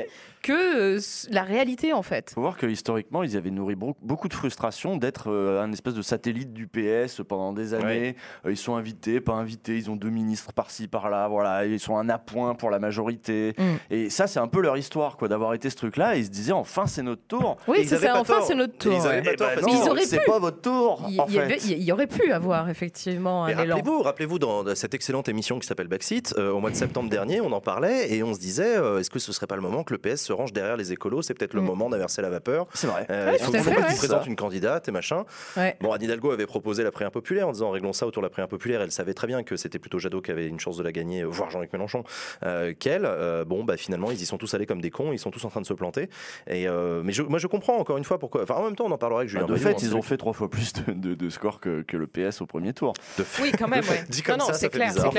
que 0.47 0.97
euh, 0.97 0.99
la 1.29 1.43
réalité 1.43 1.93
en 1.93 2.01
fait. 2.01 2.31
faut 2.33 2.41
voir 2.41 2.57
que 2.57 2.65
historiquement, 2.65 3.23
ils 3.23 3.35
avaient 3.35 3.51
nourri 3.51 3.75
beaucoup 3.75 4.27
de 4.27 4.33
frustration 4.33 4.97
d'être 4.97 5.29
euh, 5.29 5.61
un 5.61 5.71
espèce 5.71 5.93
de 5.93 6.01
satellite 6.01 6.53
du 6.53 6.67
PS 6.67 7.21
pendant 7.27 7.53
des 7.53 7.73
années. 7.73 8.15
Euh, 8.45 8.51
ils 8.51 8.57
sont 8.57 8.75
invités, 8.75 9.19
pas 9.19 9.33
invités, 9.33 9.75
ils 9.77 9.89
ont 9.91 9.95
deux 9.95 10.09
ministres 10.09 10.53
par-ci, 10.53 10.87
par-là, 10.87 11.27
voilà, 11.27 11.65
ils 11.65 11.79
sont 11.79 11.97
un 11.97 12.09
appoint 12.09 12.55
pour 12.55 12.69
la 12.69 12.79
majorité. 12.79 13.55
Mm. 13.57 13.93
Et 13.93 14.09
ça, 14.09 14.27
c'est 14.27 14.39
un 14.39 14.47
peu 14.47 14.61
leur 14.61 14.77
histoire, 14.77 15.17
quoi, 15.17 15.27
d'avoir 15.27 15.53
été 15.53 15.69
ce 15.69 15.75
truc-là. 15.75 16.15
Et 16.15 16.19
ils 16.19 16.25
se 16.25 16.31
disaient, 16.31 16.53
enfin, 16.53 16.87
c'est 16.87 17.03
notre 17.03 17.23
tour. 17.27 17.57
Oui, 17.67 17.79
ils 17.81 17.89
c'est 17.89 17.97
ça. 17.97 18.13
pas 18.13 18.19
Enfin, 18.21 18.41
c'est 18.45 18.55
notre 18.55 18.77
tour. 18.77 18.93
Ils 18.93 19.07
ouais. 19.07 19.21
pas 19.21 19.31
Eh 19.33 19.35
tort, 19.35 19.47
ben 19.47 19.61
parce 19.61 19.67
non, 19.67 19.79
qu'ils 19.81 19.89
auraient 19.89 20.05
c'est 20.05 20.25
pas 20.25 20.39
votre 20.39 20.61
tour, 20.61 21.05
Il, 21.09 21.19
en 21.19 21.27
il 21.27 21.35
y 21.35 21.73
il 21.73 21.83
y 21.83 21.91
aurait 21.91 22.07
pu 22.07 22.31
avoir 22.31 22.69
effectivement 22.69 23.45
un 23.45 23.55
rappelez-vous, 23.55 24.01
rappelez-vous 24.01 24.39
dans 24.39 24.75
cette 24.75 24.93
excellente 24.93 25.29
émission 25.29 25.59
qui 25.59 25.67
s'appelle 25.67 25.87
Backseat, 25.87 26.35
euh, 26.37 26.51
au 26.51 26.59
mois 26.59 26.69
de 26.69 26.75
septembre 26.75 27.09
dernier, 27.09 27.41
on 27.41 27.51
en 27.51 27.61
parlait 27.61 28.13
et 28.13 28.23
on 28.23 28.33
se 28.33 28.39
disait 28.39 28.77
euh, 28.77 28.99
est-ce 28.99 29.09
que 29.09 29.19
ce 29.19 29.31
serait 29.31 29.47
pas 29.47 29.55
le 29.55 29.61
moment 29.61 29.83
que 29.83 29.93
le 29.93 29.99
PS 29.99 30.21
se 30.21 30.33
range 30.37 30.53
derrière 30.53 30.77
les 30.77 30.93
écolos 30.93 31.21
C'est 31.21 31.33
peut-être 31.33 31.53
le 31.53 31.61
Mm. 31.61 31.65
moment 31.65 31.89
d'inverser 31.89 32.21
la 32.21 32.29
vapeur. 32.29 32.65
C'est 32.73 32.87
vrai. 32.87 33.05
Euh, 33.09 33.31
Ouais, 33.31 33.37
il 33.39 33.43
faut, 33.45 33.51
faut 33.51 33.69
ouais. 33.71 33.87
qu'ils 33.87 33.97
présentent 33.97 34.25
une 34.27 34.35
candidate 34.35 34.87
et 34.87 34.91
machin. 34.91 35.25
Ouais. 35.57 35.75
Bon, 35.81 35.91
Anne 35.91 36.01
Hidalgo 36.03 36.31
avait 36.31 36.45
proposé 36.45 36.83
la 36.83 36.91
primaire 36.91 37.11
populaire 37.11 37.47
en 37.47 37.51
disant 37.51 37.71
réglons 37.71 37.91
ça 37.93 38.07
autour 38.07 38.21
de 38.21 38.27
la 38.27 38.29
primaire 38.29 38.47
populaire. 38.47 38.81
Elle 38.81 38.91
savait 38.91 39.13
très 39.13 39.27
bien 39.27 39.43
que 39.43 39.55
c'était 39.57 39.79
plutôt 39.79 39.99
Jadot 39.99 40.21
qui 40.21 40.31
avait 40.31 40.47
une 40.47 40.59
chance 40.59 40.77
de 40.77 40.83
la 40.83 40.91
gagner, 40.91 41.21
euh, 41.23 41.25
voire 41.27 41.49
Jean-Luc 41.49 41.73
Mélenchon, 41.73 42.03
euh, 42.43 42.73
qu'elle. 42.77 43.03
Euh, 43.05 43.43
bon, 43.43 43.63
bah 43.63 43.75
finalement, 43.77 44.11
ils 44.11 44.21
y 44.21 44.25
sont 44.25 44.37
tous 44.37 44.53
allés 44.53 44.65
comme 44.65 44.81
des 44.81 44.91
cons, 44.91 45.11
ils 45.11 45.19
sont 45.19 45.31
tous 45.31 45.43
en 45.45 45.49
train 45.49 45.61
de 45.61 45.65
se 45.65 45.73
planter. 45.73 46.09
Et 46.47 46.67
euh, 46.67 47.01
mais 47.03 47.11
je, 47.13 47.23
moi, 47.23 47.39
je 47.39 47.47
comprends 47.47 47.77
encore 47.77 47.97
une 47.97 48.03
fois 48.03 48.19
pourquoi. 48.19 48.43
Enfin, 48.43 48.55
en 48.55 48.63
même 48.63 48.75
temps, 48.75 48.85
on 48.85 48.91
en 48.91 48.97
parlera 48.97 49.21
avec 49.21 49.33
Bah, 49.33 49.39
Julien. 49.41 49.47
de 49.47 49.53
Bayou, 49.53 49.67
fait, 49.77 49.81
ils 49.85 49.95
ont 49.95 50.01
fait 50.01 50.17
trois 50.17 50.33
fois 50.33 50.49
plus 50.49 50.73
de, 50.73 50.93
de, 50.93 51.15
de 51.15 51.29
scores 51.29 51.59
que, 51.59 51.81
que 51.81 51.97
le 51.97 52.07
PS 52.07 52.41
au 52.41 52.45
premier 52.45 52.73
tour. 52.73 52.93
de 53.17 53.23
fait. 53.23 53.43
Oui, 53.43 53.51
quand 53.57 53.67
même, 53.67 53.83
ouais. 53.83 54.03
Dit 54.09 54.21
comme 54.21 54.37
non, 54.37 54.45
non, 54.45 54.47
ça, 54.47 54.53
ça 54.53 54.59
c'est 54.59 54.69
clair, 54.69 54.93
Non, 54.95 55.11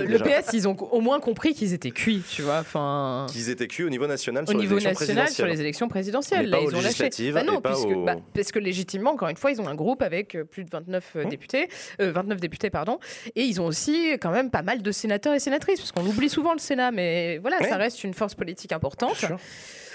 le. 0.00 0.18
PS, 0.18 0.52
ils 0.52 0.68
ont 0.68 0.76
au 0.76 1.00
moins 1.00 1.20
compris 1.20 1.54
qu'ils 1.54 1.72
étaient 1.72 1.90
cuits, 1.90 2.22
tu 2.28 2.42
vois. 2.42 2.58
Enfin, 2.60 3.26
Qu'ils 3.30 3.50
étaient 3.50 3.66
cuits 3.68 3.84
au 3.84 3.90
niveau 3.90 4.06
national 4.06 4.43
au 4.44 4.52
sur 4.52 4.58
niveau 4.60 4.78
national 4.80 5.28
sur 5.28 5.46
les 5.46 5.60
élections 5.60 5.88
présidentielles, 5.88 6.48
là, 6.48 6.58
ils 6.60 6.74
ont 6.74 6.80
lâché. 6.80 7.10
Bah 7.32 7.42
non, 7.42 7.60
puisque, 7.60 7.86
aux- 7.86 8.04
bah, 8.04 8.16
parce 8.34 8.52
que 8.52 8.58
légitimement, 8.58 9.10
encore 9.12 9.28
une 9.28 9.36
fois, 9.36 9.50
ils 9.50 9.60
ont 9.60 9.66
un 9.68 9.74
groupe 9.74 10.02
avec 10.02 10.34
euh, 10.34 10.44
plus 10.44 10.64
de 10.64 10.70
29 10.70 11.12
euh, 11.16 11.22
Hum. 11.24 11.28
députés, 11.30 11.68
euh, 12.00 12.12
29 12.12 12.40
députés, 12.40 12.70
pardon, 12.70 12.98
et 13.36 13.42
ils 13.42 13.60
ont 13.60 13.66
aussi 13.66 14.12
quand 14.20 14.30
même 14.30 14.50
pas 14.50 14.62
mal 14.62 14.82
de 14.82 14.92
sénateurs 14.92 15.34
et 15.34 15.40
sénatrices, 15.40 15.80
parce 15.80 15.92
qu'on 15.92 16.06
oublie 16.06 16.28
souvent 16.28 16.52
le 16.52 16.58
Sénat, 16.58 16.90
mais 16.90 17.38
voilà, 17.38 17.58
Ouais. 17.60 17.68
ça 17.68 17.76
reste 17.76 18.04
une 18.04 18.14
force 18.14 18.34
politique 18.34 18.72
importante. 18.72 19.24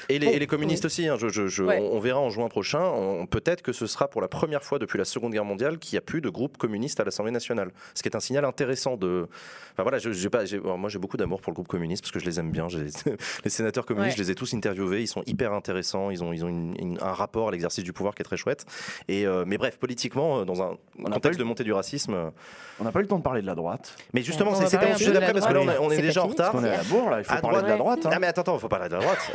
Et 0.09 0.17
les, 0.19 0.25
Bon, 0.27 0.33
et 0.33 0.39
les 0.39 0.47
communistes 0.47 0.85
aussi, 0.85 1.07
hein, 1.07 1.17
je- 1.19 1.29
je- 1.29 1.47
je- 1.47 1.63
Ouais. 1.63 1.79
on, 1.79 1.97
on 1.97 1.99
verra 1.99 2.19
en 2.19 2.29
juin 2.29 2.47
prochain. 2.49 2.81
on- 2.83 3.25
Peut-être 3.27 3.61
que 3.61 3.71
ce 3.73 3.85
sera 3.85 4.07
pour 4.07 4.21
la 4.21 4.27
première 4.27 4.63
fois 4.63 4.79
depuis 4.79 4.97
la 4.97 5.05
Seconde 5.05 5.33
Guerre 5.33 5.45
mondiale 5.45 5.77
qu'il 5.77 5.93
n'y 5.95 5.99
a 5.99 6.01
plus 6.01 6.19
de 6.21 6.29
groupe 6.29 6.57
communiste 6.57 6.99
à 6.99 7.03
l'Assemblée 7.03 7.31
nationale. 7.31 7.69
Ce 7.93 8.01
qui 8.01 8.09
est 8.09 8.15
un 8.15 8.19
signal 8.19 8.43
intéressant 8.45 8.97
de. 8.97 9.27
Enfin 9.73 9.83
voilà, 9.83 9.99
je, 9.99 10.11
j'ai 10.11 10.29
pas, 10.29 10.45
j'ai- 10.45 10.57
alors, 10.57 10.77
moi 10.79 10.89
j'ai 10.89 10.97
beaucoup 10.99 11.15
d'amour 11.17 11.41
pour 11.41 11.51
le 11.51 11.55
groupe 11.55 11.67
communiste 11.67 12.03
parce 12.03 12.11
que 12.11 12.19
je 12.19 12.25
les 12.25 12.39
aime 12.39 12.51
bien. 12.51 12.67
Les 13.43 13.49
sénateurs 13.49 13.85
communistes, 13.85 14.17
Ouais. 14.17 14.23
je 14.23 14.27
les 14.27 14.31
ai 14.31 14.35
tous 14.35 14.53
interviewés. 14.53 15.01
Ils 15.01 15.07
sont 15.07 15.21
hyper 15.27 15.53
intéressants. 15.53 16.09
Ils 16.09 16.23
ont, 16.23 16.33
ils 16.33 16.43
ont 16.43 16.47
une- 16.49 16.75
une- 16.79 16.97
un 17.01 17.13
rapport 17.13 17.49
à 17.49 17.51
l'exercice 17.51 17.83
du 17.83 17.93
pouvoir 17.93 18.15
qui 18.15 18.21
est 18.21 18.25
très 18.25 18.37
chouette. 18.37 18.65
Et 19.07 19.27
euh, 19.27 19.43
mais 19.45 19.57
bref, 19.57 19.77
politiquement, 19.77 20.39
euh, 20.39 20.45
dans 20.45 20.61
un 20.63 20.75
On 20.97 21.03
contexte 21.11 21.37
eu- 21.39 21.43
de 21.43 21.47
montée 21.47 21.63
du 21.63 21.71
racisme. 21.73 22.13
euh, 22.15 22.29
On 22.79 22.83
n'a 22.83 22.91
pas 22.91 22.99
eu 22.99 23.03
le 23.03 23.07
temps 23.09 23.17
de 23.17 23.23
parler 23.23 23.41
de 23.41 23.47
la 23.47 23.55
droite. 23.55 23.95
Mais 24.13 24.21
justement, 24.23 24.51
On 24.51 24.55
c'est 24.55 24.77
pas 24.77 24.85
un 24.87 24.95
sujet 24.95 25.11
d'après 25.11 25.33
parce 25.33 25.45
que 25.45 25.53
là 25.53 25.59
on, 25.61 25.69
est- 25.69 25.77
on 25.77 25.87
déjà 25.89 26.23
en 26.23 26.27
retard. 26.27 26.51
Qu'on 26.51 26.63
est 26.63 26.69
à 26.69 26.77
la 26.77 26.83
bourre, 26.83 27.09
là, 27.09 27.19
il 27.19 27.25
faut 27.25 27.33
À 27.33 27.37
parler 27.41 27.61
de 27.61 27.67
la 27.67 27.77
droite. 27.77 28.05
hein. 28.05 28.09
Ah 28.13 28.19
mais 28.19 28.27
attends, 28.27 28.41
attends, 28.41 28.57
faut 28.57 28.69
parler 28.69 28.87
de 28.89 28.93
la 28.95 28.99
droite. 29.01 29.31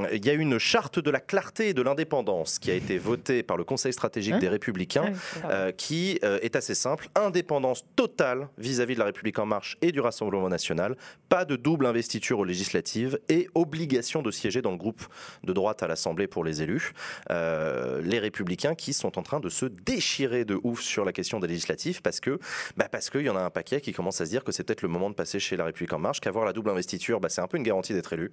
Euh, 0.00 0.08
Il 0.12 0.24
y 0.24 0.30
a 0.30 0.34
une 0.34 0.58
charte 0.58 0.98
de 0.98 1.10
la 1.10 1.20
clarté 1.20 1.68
et 1.68 1.74
de 1.74 1.82
l'indépendance 1.82 2.58
qui 2.58 2.70
a 2.70 2.74
été 2.74 2.98
votée 2.98 3.42
par 3.42 3.56
le 3.56 3.64
Conseil 3.64 3.92
stratégique 3.92 4.32
Hein 4.32 4.38
des 4.38 4.48
Républicains. 4.48 5.12
Ah 5.42 5.50
euh, 5.50 5.72
qui 5.72 6.18
euh, 6.24 6.38
est 6.42 6.56
assez 6.56 6.74
simple, 6.74 7.08
indépendance 7.14 7.84
totale 7.96 8.48
vis-à-vis 8.58 8.94
de 8.94 8.98
la 8.98 9.06
République 9.06 9.38
en 9.38 9.46
marche 9.46 9.76
et 9.82 9.92
du 9.92 10.00
Rassemblement 10.00 10.48
national, 10.48 10.96
pas 11.28 11.44
de 11.44 11.56
double 11.56 11.86
investiture 11.86 12.38
aux 12.38 12.44
législatives 12.44 13.18
et 13.28 13.48
obligation 13.54 14.22
de 14.22 14.30
siéger 14.30 14.62
dans 14.62 14.70
le 14.70 14.76
groupe 14.76 15.02
de 15.44 15.52
droite 15.52 15.82
à 15.82 15.88
l'Assemblée 15.88 16.26
pour 16.26 16.44
les 16.44 16.62
élus. 16.62 16.92
Euh, 17.30 18.00
les 18.02 18.18
républicains 18.18 18.74
qui 18.74 18.92
sont 18.92 19.18
en 19.18 19.22
train 19.22 19.40
de 19.40 19.48
se 19.48 19.66
déchirer 19.66 20.44
de 20.44 20.58
ouf 20.62 20.80
sur 20.80 21.04
la 21.04 21.12
question 21.12 21.40
des 21.40 21.48
législatives 21.48 22.02
parce 22.02 22.20
que 22.20 22.38
bah 22.76 22.88
parce 22.90 23.10
qu'il 23.10 23.22
y 23.22 23.30
en 23.30 23.36
a 23.36 23.40
un 23.42 23.50
paquet 23.50 23.80
qui 23.80 23.92
commence 23.92 24.20
à 24.20 24.26
se 24.26 24.30
dire 24.30 24.44
que 24.44 24.52
c'est 24.52 24.64
peut-être 24.64 24.82
le 24.82 24.88
moment 24.88 25.10
de 25.10 25.14
passer 25.14 25.38
chez 25.38 25.56
la 25.56 25.64
République 25.64 25.92
en 25.92 25.98
marche, 25.98 26.20
qu'avoir 26.20 26.44
la 26.44 26.52
double 26.52 26.70
investiture, 26.70 27.20
bah, 27.20 27.28
c'est 27.28 27.40
un 27.40 27.46
peu 27.46 27.56
une 27.56 27.62
garantie 27.62 27.92
d'être 27.92 28.12
élu. 28.12 28.30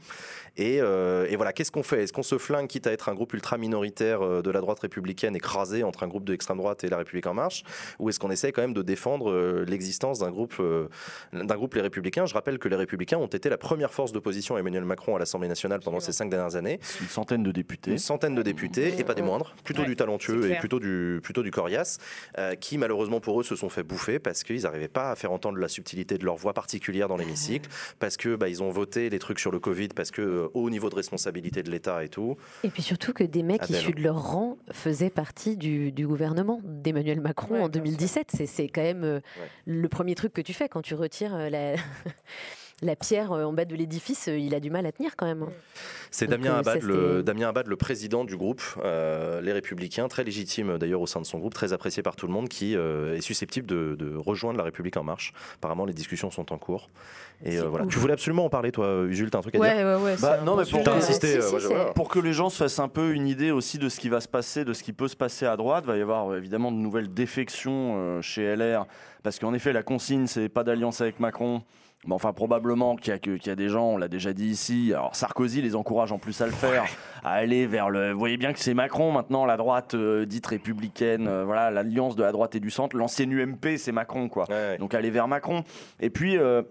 Et, 0.58 0.76
et 0.78 1.36
voilà, 1.36 1.49
qu'est-ce 1.54 1.72
qu'on 1.72 1.84
fait? 1.84 2.04
Est-ce 2.04 2.14
qu'on 2.14 2.24
se 2.24 2.38
flingue 2.38 2.68
quitte 2.68 2.88
à 2.88 2.92
être 2.92 3.10
un 3.10 3.16
groupe 3.16 3.34
ultra 3.34 3.58
minoritaire 3.58 4.22
euh, 4.22 4.42
de 4.42 4.52
la 4.52 4.62
droite 4.62 4.80
républicaine 4.80 5.36
écrasé 5.36 5.84
entre 5.84 6.04
un 6.04 6.08
groupe 6.08 6.24
de 6.26 6.32
l'extrême 6.32 6.58
droite 6.58 6.84
et 6.84 6.90
la 6.90 6.98
République 6.98 7.28
en 7.28 7.34
marche? 7.34 7.64
Ou 8.00 8.10
est-ce 8.10 8.20
qu'on 8.20 8.32
essaie 8.32 8.52
quand 8.52 8.62
même 8.62 8.74
de 8.74 8.82
défendre 8.82 9.32
euh, 9.32 9.66
l'existence 9.66 10.20
d'un 10.20 10.32
groupe, 10.32 10.56
euh, 10.60 10.88
d'un 11.34 11.56
groupe 11.56 11.74
les 11.74 11.82
républicains? 11.82 12.26
Je 12.26 12.34
rappelle 12.34 12.60
que 12.60 12.68
les 12.68 12.76
républicains 12.76 13.18
ont 13.18 13.28
été 13.28 13.50
la 13.50 13.58
première 13.58 13.94
force 13.94 14.12
d'opposition 14.12 14.56
à 14.56 14.60
Emmanuel 14.60 14.86
Macron 14.86 15.16
à 15.16 15.20
l'Assemblée 15.20 15.48
nationale 15.48 15.80
pendant 15.80 16.00
ces 16.00 16.12
cinq 16.12 16.30
dernières 16.30 16.56
années. 16.56 16.80
Une 17.02 17.08
centaine 17.08 17.44
de 17.44 17.52
députés. 17.52 17.92
Une 17.92 17.98
centaine 17.98 18.36
de 18.36 18.42
députés, 18.42 19.00
et 19.00 19.04
pas 19.04 19.14
des 19.16 19.22
moindres, 19.22 19.56
plutôt 19.64 19.80
Ouais, 19.80 19.88
du 19.88 19.96
talentueux 19.96 20.52
et 20.52 20.56
plutôt 20.58 20.80
du, 20.80 21.22
plutôt 21.24 21.42
du 21.42 21.52
coriace, 21.52 22.00
euh, 22.38 22.56
qui 22.56 22.78
malheureusement 22.78 23.22
pour 23.22 23.40
eux 23.40 23.44
se 23.44 23.56
sont 23.56 23.70
fait 23.70 23.84
bouffer 23.84 24.20
parce 24.20 24.44
qu'ils 24.44 24.64
n'arrivaient 24.64 24.90
pas 24.90 25.12
à 25.12 25.16
faire 25.16 25.32
entendre 25.32 25.58
la 25.58 25.70
subtilité 25.70 26.18
de 26.18 26.26
leur 26.26 26.36
voix 26.36 26.54
particulière 26.54 27.08
dans 27.08 27.16
l'hémicycle, 27.16 27.70
parce 28.00 28.18
que 28.18 28.36
bah, 28.36 28.50
ils 28.50 28.62
ont 28.62 28.70
voté 28.72 29.10
les 29.10 29.20
trucs 29.20 29.40
sur 29.40 29.52
le 29.52 29.60
Covid, 29.60 29.90
parce 29.90 30.12
que 30.12 30.22
euh, 30.22 30.48
haut 30.54 30.70
niveau 30.70 30.90
de 30.90 30.96
responsabilité 30.96 31.29
de 31.64 31.70
l'État 31.72 32.04
et 32.04 32.10
tout. 32.10 32.38
Et 32.64 32.70
puis 32.70 32.82
surtout 32.82 33.14
que 33.14 33.24
des 33.24 33.44
mecs 33.44 33.64
Adèle. 33.64 33.78
issus 33.78 33.92
de 33.94 34.02
leur 34.02 34.22
rang 34.32 34.58
faisaient 34.72 35.10
partie 35.10 35.58
du, 35.58 35.92
du 35.92 36.08
gouvernement 36.08 36.62
d'Emmanuel 36.64 37.22
Macron 37.22 37.56
Ouais, 37.56 37.62
en 37.62 37.70
bien 37.70 37.82
sûr. 37.82 37.84
2017. 37.98 38.32
C'est- 38.46 38.68
quand 38.68 38.82
même 38.82 39.04
euh, 39.04 39.16
Ouais. 39.40 39.48
le 39.66 39.88
premier 39.90 40.16
truc 40.16 40.34
que 40.34 40.42
tu 40.42 40.54
fais 40.54 40.70
quand 40.70 40.82
tu 40.82 40.94
retires 40.96 41.36
euh, 41.36 41.50
la, 41.50 41.74
la 42.82 42.96
pierre 42.96 43.32
euh, 43.34 43.44
en 43.44 43.54
bas 43.54 43.66
de 43.66 43.76
l'édifice, 43.76 44.28
euh, 44.30 44.38
il 44.38 44.56
a 44.56 44.60
du 44.60 44.70
mal 44.70 44.86
à 44.86 44.92
tenir 44.92 45.16
quand 45.18 45.26
même. 45.26 45.44
hein. 45.44 45.50
C'est 46.12 46.28
Damien 46.28 46.54
euh, 46.56 46.60
Abad, 46.60 46.82
ça, 46.82 46.88
le, 46.88 46.94
c'était- 47.18 47.24
Damien 47.24 47.50
Abad, 47.50 47.68
le 47.68 47.76
président 47.76 48.24
du 48.24 48.36
groupe 48.38 48.62
euh, 48.84 49.42
Les 49.42 49.52
Républicains, 49.52 50.08
très 50.08 50.24
légitime 50.24 50.78
d'ailleurs 50.78 51.02
au 51.02 51.08
sein 51.08 51.20
de 51.22 51.26
son 51.26 51.40
groupe, 51.40 51.54
très 51.54 51.74
apprécié 51.74 52.02
par 52.04 52.16
tout 52.16 52.26
le 52.28 52.34
monde, 52.34 52.48
qui 52.50 52.76
euh, 52.76 53.16
est 53.16 53.22
susceptible 53.22 53.68
de, 53.68 53.96
de 54.00 54.16
rejoindre 54.16 54.58
La 54.58 54.64
République 54.64 54.98
En 54.98 55.04
Marche. 55.04 55.34
Apparemment, 55.58 55.86
les 55.86 55.94
discussions 55.94 56.32
sont 56.32 56.52
en 56.54 56.58
cours. 56.58 56.90
Et 57.44 57.58
euh, 57.58 57.62
C'est 57.62 57.68
voilà. 57.68 57.86
ouf. 57.86 57.92
Tu 57.92 58.00
voulais 58.00 58.14
absolument 58.14 58.46
en 58.46 58.50
parler, 58.50 58.72
toi, 58.72 59.04
Usul, 59.08 59.30
t'as 59.30 59.38
un 59.40 59.42
truc 59.42 59.56
à 59.56 59.60
Ouais, 59.60 59.76
dire? 59.76 59.86
Ouais, 59.86 59.96
ouais. 60.04 60.16
Bah, 60.22 60.38
c'est 60.40 60.46
non, 60.46 60.56
mais 60.56 60.64
pour 60.66 61.02
si, 61.02 61.14
si, 61.14 61.20
c'est- 61.20 61.38
voilà. 61.68 61.86
Pour 61.94 62.10
que 62.10 62.20
les 62.20 62.34
gens 62.34 62.50
se 62.50 62.58
fassent 62.58 62.80
un 62.80 62.88
peu 62.88 63.12
une 63.14 63.28
idée 63.28 63.52
aussi 63.52 63.78
de 63.78 63.88
ce 63.90 64.00
qui 64.00 64.10
va 64.10 64.20
se 64.22 64.28
passer, 64.28 64.66
de 64.66 64.74
ce 64.74 64.84
qui 64.84 64.94
peut 64.94 65.08
se 65.08 65.16
passer 65.16 65.46
à 65.46 65.56
droite, 65.58 65.86
va 65.86 65.96
y 65.98 66.02
avoir 66.02 66.36
évidemment 66.36 66.72
de 66.72 66.78
nouvelles 66.78 67.14
défections 67.14 67.96
euh, 67.98 68.22
chez 68.22 68.56
LR, 68.56 68.86
parce 69.24 69.38
qu'en 69.40 69.54
effet 69.54 69.74
la 69.74 69.84
consigne 69.84 70.28
c'est 70.28 70.50
pas 70.50 70.64
d'alliance 70.64 71.02
avec 71.02 71.20
Macron. 71.20 71.62
Mais 72.08 72.14
enfin, 72.14 72.32
probablement 72.32 72.96
qu'il 72.96 73.14
y, 73.14 73.50
a 73.50 73.52
y 73.52 73.56
des 73.58 73.68
gens, 73.70 73.88
on 73.90 73.98
l'a 73.98 74.08
déjà 74.08 74.32
dit 74.32 74.48
ici. 74.48 74.94
Alors, 74.94 75.16
Sarkozy 75.16 75.62
les 75.62 75.76
encourage 75.76 76.12
en 76.14 76.18
plus 76.18 76.40
à 76.42 76.46
le 76.46 76.54
faire, 76.54 76.86
à 77.24 77.34
aller 77.34 77.68
vers 77.68 77.90
le. 77.90 78.14
Vous 78.14 78.20
voyez 78.20 78.38
bien 78.38 78.54
que 78.54 78.60
c'est 78.60 78.74
Macron 78.74 79.12
maintenant, 79.12 79.46
la 79.46 79.58
droite 79.58 79.96
euh, 79.96 80.26
dite 80.26 80.48
républicaine, 80.48 81.28
euh, 81.28 81.44
voilà, 81.44 81.72
l'alliance 81.72 82.16
de 82.16 82.24
la 82.24 82.32
droite 82.32 82.56
et 82.56 82.62
du 82.62 82.72
centre. 82.72 82.96
L'ancienne 82.96 83.34
UMP, 83.38 83.76
c'est 83.78 83.92
Macron, 83.92 84.30
quoi. 84.30 84.46
Ouais. 84.50 84.78
Donc 84.78 84.94
aller 84.94 85.10
vers 85.10 85.28
Macron. 85.28 85.64
Et 86.00 86.10
puis. 86.10 86.38
euh, 86.38 86.62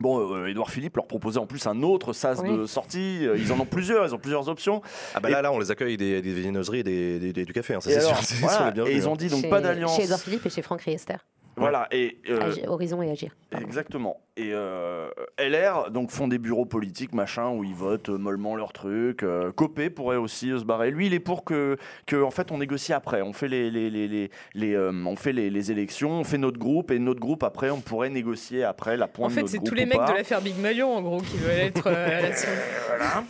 Bon, 0.00 0.32
euh, 0.32 0.46
Édouard 0.46 0.70
Philippe 0.70 0.94
leur 0.94 1.08
proposait 1.08 1.40
en 1.40 1.46
plus 1.46 1.66
un 1.66 1.82
autre 1.82 2.12
sas 2.12 2.38
Oui. 2.40 2.56
de 2.56 2.66
sortie. 2.66 3.26
Euh, 3.26 3.36
Ils 3.36 3.52
en 3.52 3.58
ont 3.58 3.64
plusieurs, 3.64 4.06
ils 4.06 4.14
ont 4.14 4.18
plusieurs 4.18 4.48
options. 4.48 4.80
Ah 5.12 5.18
bah 5.18 5.28
là, 5.28 5.42
là, 5.42 5.50
on 5.50 5.58
les 5.58 5.72
accueille 5.72 5.96
des, 5.96 6.22
des 6.22 6.32
viennoiseries 6.34 6.78
et 6.78 6.82
des, 6.84 7.18
des- 7.18 7.32
des- 7.32 7.44
du 7.44 7.52
café, 7.52 7.74
hein, 7.74 7.80
ça 7.80 7.90
Et 7.90 7.94
c'est 7.94 8.02
sûr. 8.36 8.46
voilà, 8.48 8.72
et 8.88 8.94
ils 8.94 9.08
ont 9.08 9.14
hein. 9.14 9.16
dit 9.16 9.26
donc 9.28 9.40
chez, 9.40 9.48
pas 9.50 9.60
d'alliance. 9.60 9.96
Chez 9.96 10.04
Edouard 10.04 10.20
Philippe 10.20 10.46
et 10.46 10.50
chez 10.50 10.62
Franck 10.62 10.82
Riester. 10.82 11.16
Voilà, 11.58 11.88
et 11.90 12.18
euh, 12.30 12.40
Agir- 12.50 12.68
Horizon 12.68 13.02
et 13.02 13.10
Agir. 13.10 13.30
pardon. 13.50 13.66
exactement. 13.66 14.20
Et 14.36 14.50
euh, 14.52 15.08
LR 15.38 15.90
donc 15.90 16.10
font 16.12 16.28
des 16.28 16.38
bureaux 16.38 16.64
politiques 16.64 17.12
machin 17.12 17.50
où 17.50 17.64
ils 17.64 17.74
votent 17.74 18.08
euh, 18.08 18.16
mollement 18.18 18.54
leurs 18.54 18.72
trucs. 18.72 19.22
Euh, 19.24 19.50
Copé 19.52 19.90
pourrait 19.90 20.16
aussi 20.16 20.52
euh, 20.52 20.58
se 20.60 20.64
barrer. 20.64 20.90
Lui, 20.92 21.06
il 21.06 21.14
est 21.14 21.18
pour 21.20 21.42
que, 21.44 21.76
que 22.06 22.22
en 22.22 22.30
fait 22.30 22.52
on 22.52 22.58
négocie 22.58 22.92
après. 22.92 23.20
On 23.22 23.32
fait 23.32 23.48
les, 23.48 23.70
les, 23.70 23.90
les, 23.90 24.06
les, 24.06 24.30
les, 24.54 24.74
euh, 24.74 24.92
on 25.06 25.16
fait 25.16 25.32
les, 25.32 25.50
les 25.50 25.72
élections, 25.72 26.10
on 26.20 26.24
fait 26.24 26.38
notre 26.38 26.58
groupe 26.58 26.90
et 26.92 26.98
notre 27.00 27.18
groupe 27.20 27.42
après 27.42 27.70
on 27.70 27.80
pourrait 27.80 28.10
négocier 28.10 28.62
après 28.62 28.96
la 28.96 29.08
pointe 29.08 29.32
En 29.32 29.34
fait, 29.34 29.46
c'est 29.48 29.58
tous 29.62 29.74
les 29.74 29.86
mecs 29.86 29.98
pas. 29.98 30.12
de 30.12 30.16
l'affaire 30.18 30.40
Big 30.40 30.56
Malion, 30.58 30.94
en 30.94 31.02
gros, 31.02 31.20
qui 31.20 31.36
veulent 31.38 31.50
être 31.58 31.86
euh, 31.88 32.20
là-dessus. 32.22 32.46
Voilà. 32.88 33.24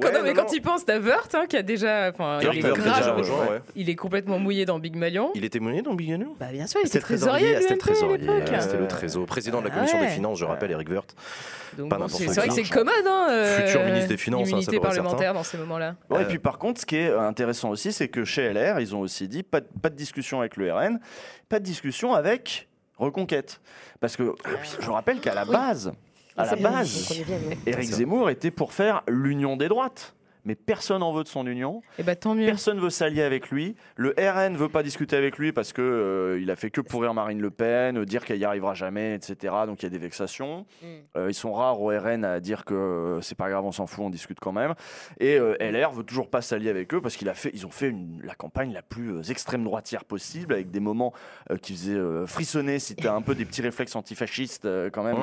Quand, 0.00 0.08
Ouais, 0.08 0.12
non, 0.12 0.20
mais 0.22 0.28
non, 0.30 0.34
quand 0.36 0.48
non. 0.48 0.52
il 0.54 0.60
pense, 0.62 0.84
t'as 0.84 0.98
Wörth, 0.98 1.34
hein, 1.34 1.46
qui 1.48 1.56
a 1.56 1.62
déjà. 1.62 2.10
Enfin, 2.12 2.38
il, 2.42 2.58
est 2.58 2.60
grave, 2.72 3.16
rejoint, 3.16 3.46
ouais. 3.46 3.60
il 3.76 3.88
est 3.90 3.96
complètement 3.96 4.38
mouillé 4.38 4.64
dans 4.64 4.78
Big 4.78 4.96
Malion. 4.96 5.30
Il 5.34 5.44
était 5.44 5.60
mené 5.60 5.82
dans 5.82 5.94
Big 5.94 6.10
Menu 6.10 6.26
Bah, 6.38 6.46
bien 6.52 6.66
sûr, 6.66 6.80
il 6.82 6.86
C'était 6.86 6.98
était 6.98 7.06
trésorier, 7.06 7.54
ah, 7.56 7.60
c'était 7.60 7.74
le 7.74 7.78
trésorier, 7.78 8.18
l'époque. 8.18 8.52
euh, 8.52 8.60
c'était 8.60 8.78
le 8.78 8.88
trésor, 8.88 9.26
président 9.26 9.60
de 9.60 9.66
la 9.66 9.72
Ah 9.72 9.76
commission 9.76 10.00
des 10.00 10.08
finances, 10.08 10.38
je 10.38 10.44
rappelle, 10.44 10.70
Eric. 10.72 10.88
Donc, 10.88 11.90
bon, 11.90 11.96
n'importe 11.98 12.12
c'est 12.14 12.26
vrai 12.26 12.48
que 12.48 12.54
c'est 12.54 12.62
commode, 12.68 12.94
hein. 13.06 13.26
euh, 13.30 13.56
Futur 13.66 13.84
ministre 13.84 14.08
des 14.08 14.16
Finances, 14.16 14.52
hein, 14.52 14.60
ça 14.62 14.72
parlementaire 14.80 15.34
dans 15.34 15.42
ces 15.44 15.58
moments-là. 15.58 15.94
Ouais, 16.10 16.18
Euh, 16.18 16.20
Et 16.22 16.24
puis 16.24 16.38
par 16.38 16.58
contre, 16.58 16.80
ce 16.80 16.86
qui 16.86 16.96
est 16.96 17.12
intéressant 17.12 17.70
aussi, 17.70 17.92
c'est 17.92 18.08
que 18.08 18.24
chez 18.24 18.52
LR, 18.52 18.80
ils 18.80 18.96
ont 18.96 19.00
aussi 19.00 19.28
dit 19.28 19.42
pas 19.42 19.60
de, 19.60 19.66
pas 19.80 19.90
de 19.90 19.94
discussion 19.94 20.40
avec 20.40 20.56
le 20.56 20.72
RN, 20.72 20.98
pas 21.48 21.58
de 21.60 21.64
discussion 21.64 22.14
avec 22.14 22.68
Reconquête. 22.96 23.60
Parce 24.00 24.16
que 24.16 24.34
je 24.80 24.90
rappelle 24.90 25.20
qu'à 25.20 25.34
la 25.34 25.44
Oui. 25.44 25.92
À 26.38 26.46
la 26.46 26.56
base. 26.56 27.12
Éric. 27.66 27.90
Zemmour 27.90 28.30
était 28.30 28.50
pour 28.50 28.72
faire 28.72 29.02
l'union 29.08 29.56
des 29.56 29.68
droites. 29.68 30.14
Mais 30.48 30.54
personne 30.54 31.02
en 31.02 31.12
veut 31.12 31.24
de 31.24 31.28
son 31.28 31.46
union, 31.46 31.82
Et 31.98 32.02
bah, 32.02 32.16
tant 32.16 32.34
mieux. 32.34 32.46
personne 32.46 32.80
veut 32.80 32.88
s'allier 32.88 33.20
avec 33.22 33.50
lui. 33.50 33.76
Le 33.96 34.14
RN 34.18 34.56
veut 34.56 34.70
pas 34.70 34.82
discuter 34.82 35.14
avec 35.14 35.36
lui 35.36 35.52
parce 35.52 35.74
que 35.74 35.82
euh, 35.82 36.40
il 36.40 36.50
a 36.50 36.56
fait 36.56 36.70
que 36.70 36.80
pourrir 36.80 37.12
Marine 37.12 37.38
Le 37.42 37.50
Pen, 37.50 37.98
euh, 37.98 38.06
dire 38.06 38.24
qu'elle 38.24 38.38
y 38.38 38.46
arrivera 38.46 38.72
jamais, 38.72 39.14
etc. 39.14 39.54
Donc 39.66 39.82
il 39.82 39.84
y 39.84 39.88
a 39.88 39.90
des 39.90 39.98
vexations. 39.98 40.64
Mm. 40.82 40.86
Euh, 41.18 41.26
ils 41.28 41.34
sont 41.34 41.52
rares 41.52 41.80
au 41.82 41.88
RN 41.88 42.24
à 42.24 42.40
dire 42.40 42.64
que 42.64 42.72
euh, 42.72 43.20
c'est 43.20 43.36
pas 43.36 43.50
grave, 43.50 43.64
on 43.66 43.72
s'en 43.72 43.86
fout, 43.86 44.04
on 44.06 44.10
discute 44.10 44.40
quand 44.40 44.52
même. 44.52 44.74
Et 45.20 45.38
euh, 45.38 45.54
LR 45.60 45.92
veut 45.92 46.02
toujours 46.02 46.30
pas 46.30 46.40
s'allier 46.40 46.70
avec 46.70 46.94
eux 46.94 47.02
parce 47.02 47.16
qu'ils 47.16 47.28
fait, 47.34 47.50
ils 47.52 47.66
ont 47.66 47.70
fait 47.70 47.88
une- 47.90 48.22
la 48.24 48.34
campagne 48.34 48.72
la 48.72 48.80
plus 48.80 49.12
euh, 49.16 49.22
extrême 49.28 49.64
droitière 49.64 50.06
possible 50.06 50.54
avec 50.54 50.70
des 50.70 50.80
moments 50.80 51.12
euh, 51.50 51.58
qui 51.58 51.74
faisaient 51.74 51.92
euh, 51.94 52.26
frissonner 52.26 52.78
si 52.78 52.96
t'as 52.96 53.12
un 53.14 53.20
peu 53.20 53.34
des 53.34 53.44
petits 53.44 53.60
réflexes 53.60 53.94
antifascistes 53.96 54.64
euh, 54.64 54.88
quand 54.88 55.02
même. 55.02 55.18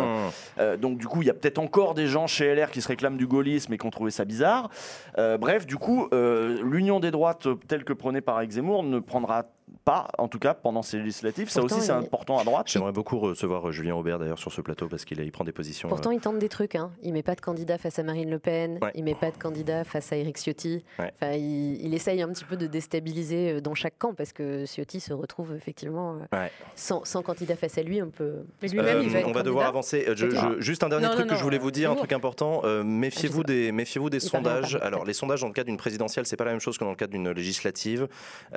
Euh, 0.60 0.78
donc 0.78 1.00
du 1.00 1.08
coup, 1.08 1.24
il 1.24 1.28
y 1.28 1.32
a 1.32 1.34
peut-être 1.34 1.58
encore 1.58 1.96
des 1.96 2.06
gens 2.06 2.28
chez 2.28 2.54
LR 2.54 2.70
qui 2.70 2.82
se 2.82 2.88
réclament 2.88 3.18
du 3.18 3.26
gaullisme 3.26 3.74
et 3.74 3.78
qui 3.80 3.86
ont 3.88 3.90
trouvé 3.90 4.12
ça 4.12 4.24
bizarre. 4.24 4.70
Euh, 5.18 5.38
bref, 5.38 5.66
du 5.66 5.78
coup, 5.78 6.08
euh, 6.14 6.62
l'union 6.64 7.00
des 7.00 7.12
droites 7.12 7.48
euh, 7.48 7.56
telle 7.68 7.84
que 7.84 7.94
prônée 7.94 8.22
par 8.22 8.42
Eric 8.42 8.58
ne 8.58 9.00
prendra 9.00 9.44
pas, 9.86 10.08
en 10.18 10.28
tout 10.28 10.40
cas 10.40 10.54
pendant 10.56 10.82
ces 10.82 10.98
législatives. 10.98 11.50
Ça 11.50 11.62
aussi, 11.62 11.80
c'est 11.80 11.94
il- 11.94 12.06
important 12.06 12.40
à 12.40 12.44
droite. 12.44 12.68
J'aimerais 12.68 12.92
beaucoup 12.92 13.20
recevoir 13.20 13.70
euh, 13.70 13.72
Julien 13.72 13.96
Aubert 13.96 14.18
d'ailleurs 14.20 14.40
sur 14.40 14.52
ce 14.52 14.60
plateau 14.62 14.88
parce 14.88 15.06
qu'il 15.06 15.32
prend 15.32 15.44
des 15.44 15.52
positions. 15.52 15.88
Pourtant, 15.88 16.10
il 16.12 16.20
tente 16.20 16.40
des 16.40 16.50
trucs. 16.50 16.76
Hein. 16.76 16.92
Il 17.04 17.14
met 17.14 17.22
pas 17.24 17.36
de 17.36 17.42
candidat 17.42 17.78
face 17.78 18.00
à 18.00 18.04
Marine 18.04 18.30
Le 18.32 18.40
Pen. 18.40 18.80
Ouais. 18.82 18.92
Il 18.96 19.04
met 19.04 19.14
pas 19.16 19.30
de 19.32 19.38
candidat 19.38 19.84
face 19.84 20.12
à 20.12 20.18
Éric 20.18 20.38
Ciotti. 20.38 20.84
Ouais. 21.00 21.12
Enfin, 21.16 21.34
il, 21.34 21.86
il 21.86 21.94
essaye 21.94 22.22
un 22.24 22.30
petit 22.30 22.46
peu 22.46 22.58
de 22.58 22.66
déstabiliser 22.68 23.52
euh, 23.54 23.62
dans 23.62 23.76
chaque 23.76 23.98
camp 24.00 24.14
parce 24.16 24.34
que 24.34 24.66
Ciotti 24.66 25.00
se 25.00 25.14
retrouve 25.14 25.54
effectivement 25.56 26.16
euh, 26.34 26.36
Ouais. 26.38 26.52
sans, 26.76 27.06
sans 27.06 27.22
candidat 27.22 27.56
face 27.56 27.78
à 27.78 27.84
lui. 27.84 28.02
On 28.02 28.10
peut. 28.10 28.38
Mais 28.64 28.70
Euh, 28.80 29.02
il 29.04 29.10
va 29.12 29.20
être 29.20 29.28
on 29.28 29.32
va 29.34 29.44
devoir 29.44 29.68
avancer. 29.68 30.06
Euh, 30.08 30.16
je- 30.16 30.26
Peut-être. 30.26 30.56
je- 30.58 30.62
juste 30.62 30.84
un 30.84 30.90
dernier 30.90 31.06
Non, 31.06 31.12
truc 31.14 31.26
non, 31.28 31.34
que 31.34 31.38
je 31.38 31.44
voulais 31.44 31.60
vous 31.60 31.70
dire, 31.72 31.92
un 31.92 31.96
truc 31.96 32.12
important. 32.12 32.62
Euh, 32.64 32.84
méfiez-vous 32.84 33.44
des, 33.44 33.72
méfiez-vous 33.72 34.10
des 34.10 34.20
sondages. 34.20 34.80
Alors, 34.82 35.06
les 35.06 35.14
sondages 35.14 35.42
dans 35.42 35.48
le 35.48 35.54
cadre 35.54 35.68
d'une 35.68 35.78
présidentielle, 35.78 36.26
c'est 36.26 36.38
pas 36.38 36.46
la 36.46 36.52
même 36.52 36.60
chose 36.60 36.78
que 36.80 36.84
dans 36.84 36.90
le 36.90 36.96
cadre 36.96 37.12
d'une 37.14 37.30
législative. 37.30 38.08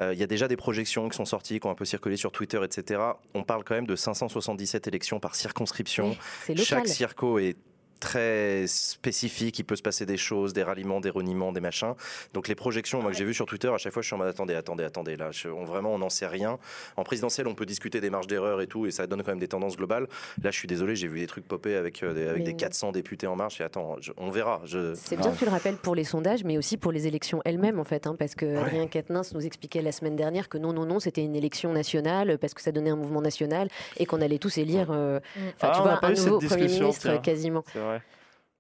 Euh, 0.00 0.14
Il 0.14 0.18
y 0.18 0.22
a 0.22 0.26
déjà 0.26 0.48
des 0.48 0.56
projections 0.56 1.08
qui 1.08 1.17
sont 1.18 1.24
sorties, 1.24 1.60
qui 1.60 1.66
ont 1.66 1.70
un 1.70 1.74
peu 1.74 1.84
circulé 1.84 2.16
sur 2.16 2.32
Twitter, 2.32 2.60
etc. 2.64 3.00
On 3.34 3.42
parle 3.42 3.64
quand 3.64 3.74
même 3.74 3.86
de 3.86 3.96
577 3.96 4.86
élections 4.86 5.20
par 5.20 5.34
circonscription. 5.34 6.16
Chaque 6.56 6.88
circo 6.88 7.38
est 7.38 7.56
très 8.00 8.66
spécifique, 8.66 9.58
il 9.58 9.64
peut 9.64 9.76
se 9.76 9.82
passer 9.82 10.06
des 10.06 10.16
choses, 10.16 10.52
des 10.52 10.62
ralliements, 10.62 11.00
des 11.00 11.10
reniements, 11.10 11.52
des 11.52 11.60
machins. 11.60 11.94
Donc 12.34 12.48
les 12.48 12.54
projections, 12.54 13.02
moi 13.02 13.10
que 13.10 13.16
j'ai 13.16 13.24
vues 13.24 13.34
sur 13.34 13.46
Twitter, 13.46 13.68
à 13.68 13.78
chaque 13.78 13.92
fois 13.92 14.02
je 14.02 14.06
suis 14.06 14.14
en 14.14 14.18
mode 14.18 14.28
attendez, 14.28 14.54
attendez, 14.54 14.84
attendez, 14.84 15.16
là, 15.16 15.30
je- 15.30 15.48
on, 15.48 15.64
vraiment 15.64 15.92
on 15.94 15.98
n'en 15.98 16.08
sait 16.10 16.26
rien. 16.26 16.58
En 16.96 17.04
présidentielle, 17.04 17.48
on 17.48 17.54
peut 17.54 17.66
discuter 17.66 18.00
des 18.00 18.10
marges 18.10 18.26
d'erreur 18.26 18.60
et 18.60 18.66
tout, 18.66 18.86
et 18.86 18.90
ça 18.90 19.06
donne 19.06 19.22
quand 19.22 19.30
même 19.32 19.38
des 19.38 19.48
tendances 19.48 19.76
globales. 19.76 20.06
Là, 20.42 20.50
je 20.50 20.58
suis 20.58 20.68
désolé, 20.68 20.96
j'ai 20.96 21.08
vu 21.08 21.20
des 21.20 21.26
trucs 21.26 21.46
popper 21.46 21.74
avec, 21.74 22.02
euh, 22.02 22.14
des, 22.14 22.26
avec 22.28 22.44
des 22.44 22.54
400 22.54 22.92
députés 22.92 23.26
en 23.26 23.36
marche, 23.36 23.60
et 23.60 23.64
attends, 23.64 23.96
je- 24.00 24.12
on 24.16 24.30
verra. 24.30 24.60
Je... 24.64 24.94
C'est 24.94 25.16
bien 25.16 25.30
que 25.32 25.38
tu 25.38 25.44
le 25.44 25.50
rappelles 25.50 25.76
pour 25.76 25.94
les 25.94 26.04
sondages, 26.04 26.44
mais 26.44 26.58
aussi 26.58 26.76
pour 26.76 26.92
les 26.92 27.06
élections 27.06 27.40
elles-mêmes, 27.44 27.78
en 27.80 27.84
fait. 27.84 28.06
hein, 28.06 28.14
parce 28.18 28.34
que 28.34 28.56
Adrien 28.56 28.86
Quatennens 28.86 29.32
nous 29.34 29.44
expliquait 29.44 29.82
la 29.82 29.92
semaine 29.92 30.16
dernière 30.16 30.48
que 30.48 30.58
non, 30.58 30.72
non, 30.72 30.86
non, 30.86 31.00
c'était 31.00 31.22
une 31.22 31.34
élection 31.36 31.72
nationale, 31.72 32.38
parce 32.38 32.54
que 32.54 32.60
ça 32.62 32.72
donnait 32.72 32.90
un 32.90 32.96
mouvement 32.96 33.20
national, 33.22 33.68
et 33.96 34.06
qu'on 34.06 34.20
allait 34.20 34.38
tous 34.38 34.58
élire, 34.58 34.88
euh, 34.90 35.20
enfin, 35.36 35.52
Ah, 35.60 35.72
tu 35.74 35.82
vois, 35.82 35.98
un 36.04 36.12
nouveau 36.12 36.38
Premier 36.38 36.68
ministre 36.68 37.02
tiens. 37.02 37.18
quasiment. 37.18 37.64
C'est 37.72 37.78
vrai. 37.78 37.87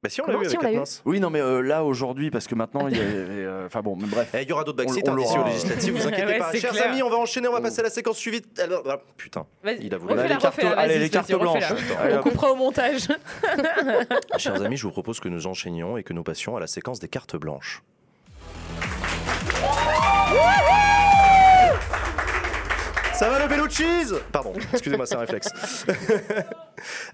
Bah 0.00 0.08
si, 0.08 0.20
on 0.20 0.26
l'a 0.28 0.34
eu 0.34 0.44
si, 0.44 0.54
avec 0.54 0.60
on 0.60 0.62
l'a 0.62 0.68
eu? 0.70 0.74
Quatennens. 0.74 1.02
Oui, 1.06 1.18
non, 1.18 1.28
mais 1.28 1.40
euh, 1.40 1.60
là 1.60 1.82
aujourd'hui, 1.82 2.30
parce 2.30 2.46
que 2.46 2.54
maintenant, 2.54 2.86
il 2.86 2.96
y 2.96 3.00
a, 3.00 3.64
enfin 3.66 3.80
bon, 3.82 3.96
mais 4.00 4.06
bref. 4.06 4.30
Eh, 4.32 4.42
Il 4.42 4.48
y 4.48 4.52
aura 4.52 4.62
d'autres 4.62 4.84
on 4.86 4.90
hein, 4.92 5.44
législatives, 5.48 5.92
vous 5.92 6.06
inquiétez 6.06 6.24
Ouais, 6.24 6.38
pas. 6.38 6.52
c'est 6.52 6.60
Chers 6.60 6.70
clair. 6.70 6.90
amis, 6.92 7.02
on 7.02 7.10
va 7.10 7.16
enchaîner, 7.16 7.48
on 7.48 7.52
va 7.52 7.58
Oh. 7.58 7.62
passer 7.62 7.80
à 7.80 7.82
la 7.82 7.90
séquence 7.90 8.16
suivante. 8.16 8.44
Alors, 8.62 8.84
ah, 8.88 8.98
putain, 9.16 9.44
Vas-y, 9.64 9.78
il 9.86 9.92
a 9.94 9.98
voulu. 9.98 10.14
refais-la, 10.14 10.34
les 10.34 10.40
cartes- 10.40 10.60
allez, 10.76 10.98
les 11.00 11.10
cartes 11.10 11.32
blanches. 11.34 11.64
Allez, 11.98 12.14
On 12.16 12.22
coupera 12.22 12.52
au 12.52 12.54
montage. 12.54 13.08
Chers 14.38 14.62
amis, 14.62 14.76
je 14.76 14.84
vous 14.84 14.92
propose 14.92 15.18
que 15.18 15.28
nous 15.28 15.48
enchaînions 15.48 15.98
et 15.98 16.04
que 16.04 16.12
nous 16.12 16.22
passions 16.22 16.56
à 16.56 16.60
la 16.60 16.68
séquence 16.68 17.00
des 17.00 17.08
cartes 17.08 17.34
blanches. 17.34 17.82
Ça 23.18 23.28
va 23.28 23.40
le 23.40 23.48
bello 23.48 23.68
cheese? 23.68 24.14
Pardon, 24.30 24.52
excusez-moi, 24.72 25.04
c'est 25.06 25.16
un 25.16 25.20
réflexe. 25.20 25.48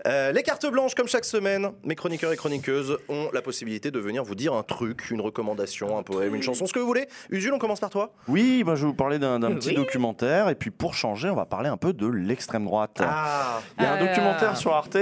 Euh, 0.07 0.31
les 0.33 0.43
cartes 0.43 0.67
blanches, 0.71 0.95
comme 0.95 1.09
chaque 1.09 1.25
semaine, 1.25 1.71
mes 1.85 1.95
chroniqueurs 1.95 2.31
et 2.31 2.37
chroniqueuses 2.37 2.99
ont 3.09 3.31
la 3.33 3.41
possibilité 3.41 3.91
de 3.91 3.99
venir 3.99 4.23
vous 4.23 4.35
dire 4.35 4.53
un 4.53 4.63
truc, 4.63 5.11
une 5.11 5.23
recommandation, 5.23 5.97
un 5.97 6.03
poème, 6.03 6.35
une 6.35 6.43
chanson, 6.43 6.67
ce 6.67 6.75
que 6.75 6.79
vous 6.81 6.87
voulez. 6.87 7.09
Usul, 7.31 7.51
on 7.55 7.59
commence 7.59 7.81
par 7.81 7.89
toi 7.89 8.13
Oui, 8.29 8.63
bah, 8.63 8.75
je 8.75 8.83
vais 8.83 8.89
vous 8.89 8.95
parler 8.95 9.19
d'un 9.19 9.41
petit 9.55 9.71
Oui. 9.71 9.75
documentaire. 9.77 10.51
Et 10.51 10.55
puis 10.55 10.71
pour 10.71 10.93
changer, 10.93 11.31
on 11.31 11.35
va 11.35 11.47
parler 11.47 11.71
un 11.71 11.79
peu 11.79 11.95
de 11.95 12.07
l'extrême 12.07 12.67
droite. 12.67 12.99
Ah 13.01 13.61
Il 13.79 13.85
y 13.85 13.87
a 13.87 13.93
un 13.95 13.97
Ah. 13.97 14.07
documentaire 14.07 14.55
sur 14.59 14.75
Arte. 14.75 14.99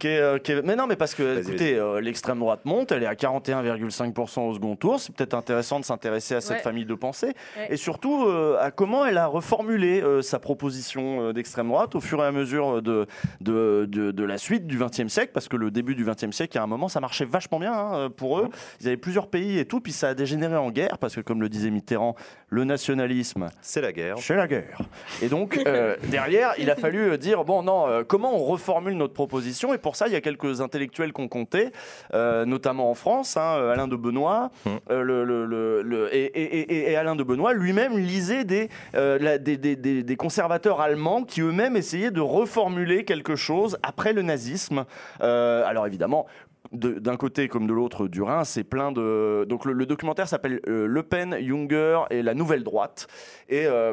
Qui 0.00 0.08
est, 0.08 0.18
euh, 0.18 0.38
qui 0.38 0.50
est- 0.52 0.62
Mais 0.62 0.74
non, 0.74 0.86
mais 0.88 0.96
parce 0.96 1.14
que, 1.14 1.40
écoutez, 1.40 1.76
euh, 1.76 2.00
l'extrême 2.00 2.38
droite 2.40 2.60
monte, 2.64 2.90
elle 2.90 3.02
est 3.04 3.06
à 3.06 3.14
41,5% 3.14 4.48
au 4.48 4.54
second 4.54 4.74
tour. 4.74 4.98
C'est 4.98 5.14
peut-être 5.14 5.34
intéressant 5.34 5.78
de 5.78 5.84
s'intéresser 5.84 6.34
à 6.34 6.40
cette 6.40 6.56
Ouais. 6.56 6.62
famille 6.62 6.84
de 6.86 6.94
pensée. 6.94 7.34
Ouais. 7.56 7.68
Et 7.70 7.76
surtout, 7.76 8.24
euh, 8.26 8.56
à 8.60 8.70
comment 8.70 9.04
elle 9.06 9.18
a 9.18 9.26
reformulé 9.26 10.00
euh, 10.02 10.22
sa 10.22 10.38
proposition 10.38 11.28
euh, 11.28 11.32
d'extrême 11.32 11.68
droite 11.68 11.94
au 11.94 12.00
fur 12.00 12.22
et 12.24 12.26
à 12.26 12.32
mesure 12.32 12.82
de, 12.82 13.06
de, 13.40 13.86
de, 13.88 14.10
de 14.10 14.24
la 14.24 14.38
suite 14.38 14.66
du 14.66 14.78
XXe 14.78 15.08
siècle. 15.08 15.32
Parce 15.34 15.48
que 15.48 15.56
le 15.56 15.70
début 15.70 15.94
du 15.94 16.04
XXe 16.04 16.30
siècle, 16.34 16.58
à 16.58 16.62
un 16.62 16.66
moment, 16.66 16.88
ça 16.88 17.00
marchait 17.00 17.26
vachement 17.26 17.58
bien 17.60 17.72
hein, 17.74 18.10
pour 18.10 18.38
eux. 18.40 18.48
Ils 18.80 18.88
avaient 18.88 18.96
plusieurs 18.96 19.26
pays 19.28 19.58
et 19.58 19.66
tout. 19.66 19.80
Puis 19.80 19.92
ça 19.92 20.08
a 20.08 20.14
dégénéré 20.14 20.56
en 20.56 20.70
guerre. 20.70 20.96
Parce 20.98 21.14
que, 21.14 21.20
comme 21.20 21.42
le 21.42 21.48
disait 21.50 21.70
Mitterrand, 21.70 22.16
le 22.48 22.64
nationalisme, 22.64 23.48
C'est 23.60 23.80
la 23.82 23.92
guerre. 23.92 24.16
c'est 24.18 24.34
la 24.36 24.48
guerre. 24.48 24.78
Et 25.22 25.28
donc, 25.28 25.60
euh, 25.66 25.96
derrière, 26.08 26.54
il 26.58 26.70
a 26.70 26.76
fallu 26.76 27.16
dire 27.18 27.44
bon, 27.44 27.62
non, 27.62 27.86
euh, 27.86 28.02
comment 28.06 28.34
on 28.34 28.44
reformule 28.44 28.94
notre 28.94 29.12
proposition 29.14 29.72
Et 29.74 29.78
pour 29.78 29.89
pour 29.90 29.96
ça, 29.96 30.06
il 30.06 30.12
y 30.12 30.16
a 30.16 30.20
quelques 30.20 30.60
intellectuels 30.60 31.12
qu'on 31.12 31.26
comptait, 31.26 31.72
euh, 32.14 32.44
notamment 32.44 32.92
en 32.92 32.94
France, 32.94 33.36
hein, 33.36 33.70
Alain 33.72 33.88
de 33.88 33.96
Benoît, 33.96 34.52
euh, 34.88 35.02
le, 35.02 35.24
le- 35.24 35.44
le- 35.44 35.82
le- 35.82 36.14
et, 36.14 36.26
et- 36.26 36.60
et- 36.60 36.92
et 36.92 36.96
Alain 36.96 37.16
de 37.16 37.24
Benoît 37.24 37.54
lui-même 37.54 37.98
lisait 37.98 38.44
des, 38.44 38.68
euh, 38.94 39.18
la- 39.20 39.38
des, 39.38 39.56
des- 39.56 39.74
des- 39.74 40.04
des 40.04 40.16
conservateurs 40.16 40.80
allemands 40.80 41.24
qui 41.24 41.40
eux-mêmes 41.40 41.74
essayaient 41.76 42.12
de 42.12 42.20
reformuler 42.20 43.04
quelque 43.04 43.34
chose 43.34 43.78
après 43.82 44.12
le 44.12 44.22
nazisme. 44.22 44.84
Euh, 45.22 45.64
alors 45.66 45.88
évidemment, 45.88 46.26
de- 46.70 47.00
d'un 47.00 47.16
côté 47.16 47.48
comme 47.48 47.66
de 47.66 47.72
l'autre 47.74 48.06
du 48.06 48.22
Rhin, 48.22 48.44
c'est 48.44 48.62
plein 48.62 48.92
de. 48.92 49.44
Donc 49.48 49.64
le, 49.64 49.72
le 49.72 49.86
documentaire 49.86 50.28
s'appelle 50.28 50.60
euh, 50.68 50.86
Le 50.86 51.02
Pen, 51.02 51.36
Junger 51.40 52.02
et 52.10 52.22
la 52.22 52.34
Nouvelle 52.34 52.62
Droite. 52.62 53.08
Et. 53.48 53.66
euh, 53.66 53.92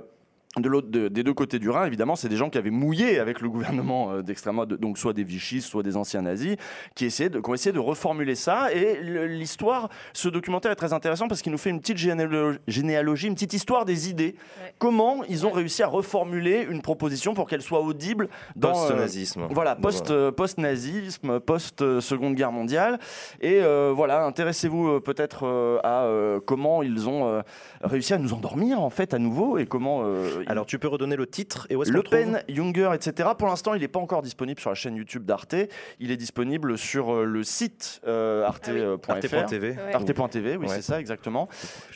de 0.59 0.69
l'autre, 0.69 0.87
de- 0.89 1.07
des 1.07 1.23
deux 1.23 1.33
côtés 1.33 1.59
du 1.59 1.69
Rhin, 1.69 1.85
évidemment, 1.85 2.15
c'est 2.15 2.29
des 2.29 2.35
gens 2.37 2.49
qui 2.49 2.57
avaient 2.57 2.69
mouillé 2.71 3.19
avec 3.19 3.41
le 3.41 3.49
gouvernement 3.49 4.11
euh, 4.11 4.21
d'extrême 4.21 4.55
droite, 4.55 4.69
donc 4.73 4.97
soit 4.97 5.13
des 5.13 5.23
vichistes, 5.23 5.67
soit 5.69 5.83
des 5.83 5.97
anciens 5.97 6.21
nazis, 6.21 6.55
qui, 6.95 7.05
essayaient 7.05 7.29
de, 7.29 7.39
qui 7.39 7.49
ont 7.49 7.53
essayé 7.53 7.73
de 7.73 7.79
reformuler 7.79 8.35
ça. 8.35 8.73
Et 8.73 8.99
l'histoire, 9.27 9.89
ce 10.13 10.29
documentaire 10.29 10.71
est 10.71 10.75
très 10.75 10.93
intéressant 10.93 11.27
parce 11.27 11.41
qu'il 11.41 11.51
nous 11.51 11.57
fait 11.57 11.69
une 11.69 11.79
petite 11.79 11.97
généalo- 11.97 12.57
généalogie, 12.67 13.27
une 13.27 13.33
petite 13.35 13.53
histoire 13.53 13.85
des 13.85 14.09
idées. 14.09 14.35
Ouais. 14.63 14.73
Comment 14.79 15.23
ils 15.29 15.45
ont 15.45 15.51
réussi 15.51 15.83
à 15.83 15.87
reformuler 15.87 16.65
une 16.69 16.81
proposition 16.81 17.33
pour 17.33 17.47
qu'elle 17.47 17.61
soit 17.61 17.81
audible 17.81 18.29
dans, 18.55 18.69
euh, 18.69 18.87
Post-nazisme. 18.87 19.47
voilà, 19.51 19.75
Bon, 19.75 19.81
post, 19.83 20.11
euh, 20.11 20.31
post-nazisme, 20.31 21.39
post-seconde 21.39 22.35
guerre 22.35 22.51
mondiale. 22.51 22.99
Et 23.41 23.59
euh, 23.61 23.91
voilà, 23.95 24.25
intéressez-vous 24.25 24.87
euh, 24.89 24.99
peut-être 24.99 25.45
euh, 25.45 25.79
à 25.83 26.03
euh, 26.03 26.39
comment 26.45 26.83
ils 26.83 27.07
ont 27.07 27.27
euh, 27.27 27.41
réussi 27.81 28.13
à 28.13 28.17
nous 28.17 28.33
endormir, 28.33 28.81
en 28.81 28.89
fait, 28.89 29.13
à 29.13 29.19
nouveau, 29.19 29.57
et 29.57 29.65
comment. 29.65 30.01
Euh, 30.47 30.51
Alors, 30.51 30.65
tu 30.65 30.79
peux 30.79 30.87
redonner 30.87 31.15
le 31.15 31.27
titre 31.27 31.67
et 31.69 31.75
où 31.75 31.83
est-ce 31.83 31.91
le 31.91 32.01
Pen, 32.03 32.43
Junger, 32.49 32.91
etc. 32.93 33.29
Pour 33.37 33.47
l'instant, 33.47 33.73
il 33.73 33.81
n'est 33.81 33.87
pas 33.87 33.99
encore 33.99 34.21
disponible 34.21 34.59
sur 34.59 34.69
la 34.69 34.75
chaîne 34.75 34.95
YouTube 34.95 35.25
d'Arte. 35.25 35.55
Il 35.99 36.11
est 36.11 36.17
disponible 36.17 36.77
sur 36.77 37.13
euh, 37.13 37.23
le 37.25 37.43
site 37.43 38.01
euh, 38.07 38.43
arte.fr. 38.45 39.09
Arte.tv. 39.11 39.69
Ouais. 39.71 39.93
Arte.tv, 39.93 40.57
oui, 40.57 40.67
Ouais. 40.67 40.75
c'est 40.75 40.81
ça, 40.81 40.99
exactement. 40.99 41.47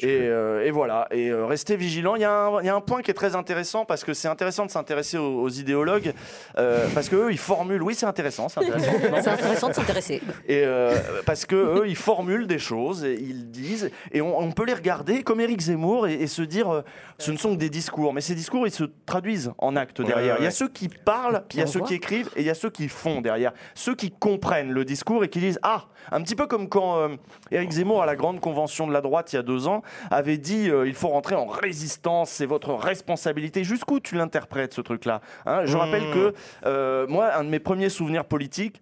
Et, 0.01 0.19
euh, 0.21 0.69
voilà, 0.71 1.07
et 1.11 1.29
euh, 1.29 1.45
restez 1.45 1.75
vigilants. 1.75 2.15
Il 2.15 2.21
y, 2.21 2.25
a 2.25 2.31
un- 2.31 2.61
il 2.61 2.65
y 2.65 2.69
a 2.69 2.75
un 2.75 2.81
point 2.81 3.01
qui 3.01 3.11
est 3.11 3.15
très 3.15 3.35
intéressant 3.35 3.85
parce 3.85 4.03
que 4.03 4.13
c'est 4.13 4.27
intéressant 4.27 4.65
de 4.65 4.71
s'intéresser 4.71 5.17
aux, 5.17 5.41
aux 5.41 5.49
idéologues 5.49 6.13
euh, 6.57 6.87
parce 6.93 7.09
qu'eux, 7.09 7.31
ils 7.31 7.37
formulent. 7.37 7.83
Oui, 7.83 7.95
c'est 7.95 8.05
intéressant, 8.05 8.49
c'est 8.49 8.59
intéressant. 8.61 8.91
Non 9.11 9.17
C'est 9.21 9.29
intéressant 9.29 9.69
de 9.69 9.73
s'intéresser. 9.73 10.21
et 10.47 10.63
euh, 10.65 10.95
parce 11.25 11.45
que 11.45 11.55
eux, 11.55 11.83
ils 11.87 11.95
formulent 11.95 12.47
des 12.47 12.59
choses, 12.59 13.03
et 13.03 13.13
ils 13.19 13.49
disent, 13.49 13.89
et 14.11 14.21
on, 14.21 14.37
on 14.39 14.51
peut 14.51 14.65
les 14.65 14.73
regarder 14.73 15.23
comme 15.23 15.39
Éric 15.41 15.61
Zemmour 15.61 16.07
et, 16.07 16.13
et 16.13 16.27
se 16.27 16.41
dire, 16.41 16.69
euh, 16.73 16.81
ce 17.17 17.31
ne 17.31 17.37
sont 17.37 17.51
que 17.53 17.59
des 17.59 17.69
discours, 17.69 18.13
mais 18.13 18.21
ces 18.21 18.35
discours, 18.41 18.67
ils 18.67 18.71
se 18.71 18.83
traduisent 19.05 19.53
en 19.57 19.75
actes 19.75 20.01
derrière. 20.01 20.35
ouais, 20.35 20.41
Il 20.41 20.43
y 20.43 20.47
a 20.47 20.51
ceux 20.51 20.67
qui 20.67 20.89
parlent, 20.89 21.43
il 21.53 21.59
y 21.59 21.61
a 21.61 21.67
ceux 21.67 21.81
qui 21.81 21.93
écrivent, 21.93 22.29
et 22.35 22.41
il 22.41 22.45
y 22.45 22.49
a 22.49 22.53
ceux 22.53 22.69
qui 22.69 22.89
font 22.89 23.21
derrière. 23.21 23.53
Ceux 23.75 23.95
qui 23.95 24.11
comprennent 24.11 24.71
le 24.71 24.83
discours 24.85 25.23
et 25.23 25.29
qui 25.29 25.39
disent, 25.39 25.59
ah, 25.63 25.85
un 26.11 26.21
petit 26.21 26.35
peu 26.35 26.47
comme 26.47 26.67
quand 26.69 26.97
euh, 26.97 27.15
Éric 27.51 27.71
Zemmour 27.71 28.01
à 28.03 28.05
la 28.05 28.15
grande 28.15 28.39
convention 28.39 28.87
de 28.87 28.93
la 28.93 29.01
droite 29.01 29.31
il 29.33 29.37
y 29.37 29.39
a 29.39 29.43
deux 29.43 29.67
ans 29.67 29.81
avait 30.09 30.37
dit, 30.37 30.69
euh, 30.69 30.87
il 30.87 30.93
faut 30.95 31.07
rentrer 31.09 31.35
en 31.35 31.45
résistance, 31.45 32.29
c'est 32.29 32.45
votre 32.45 32.73
responsabilité. 32.73 33.63
Jusqu'où 33.63 33.99
tu 33.99 34.15
l'interprètes 34.15 34.73
ce 34.73 34.81
truc-là 34.81 35.21
hein? 35.45 35.61
Je 35.65 35.75
Mmh. 35.75 35.79
rappelle 35.79 36.11
que 36.13 36.33
euh, 36.65 37.07
moi, 37.07 37.33
un 37.35 37.43
de 37.43 37.49
mes 37.49 37.59
premiers 37.59 37.89
souvenirs 37.89 38.25
politiques. 38.25 38.81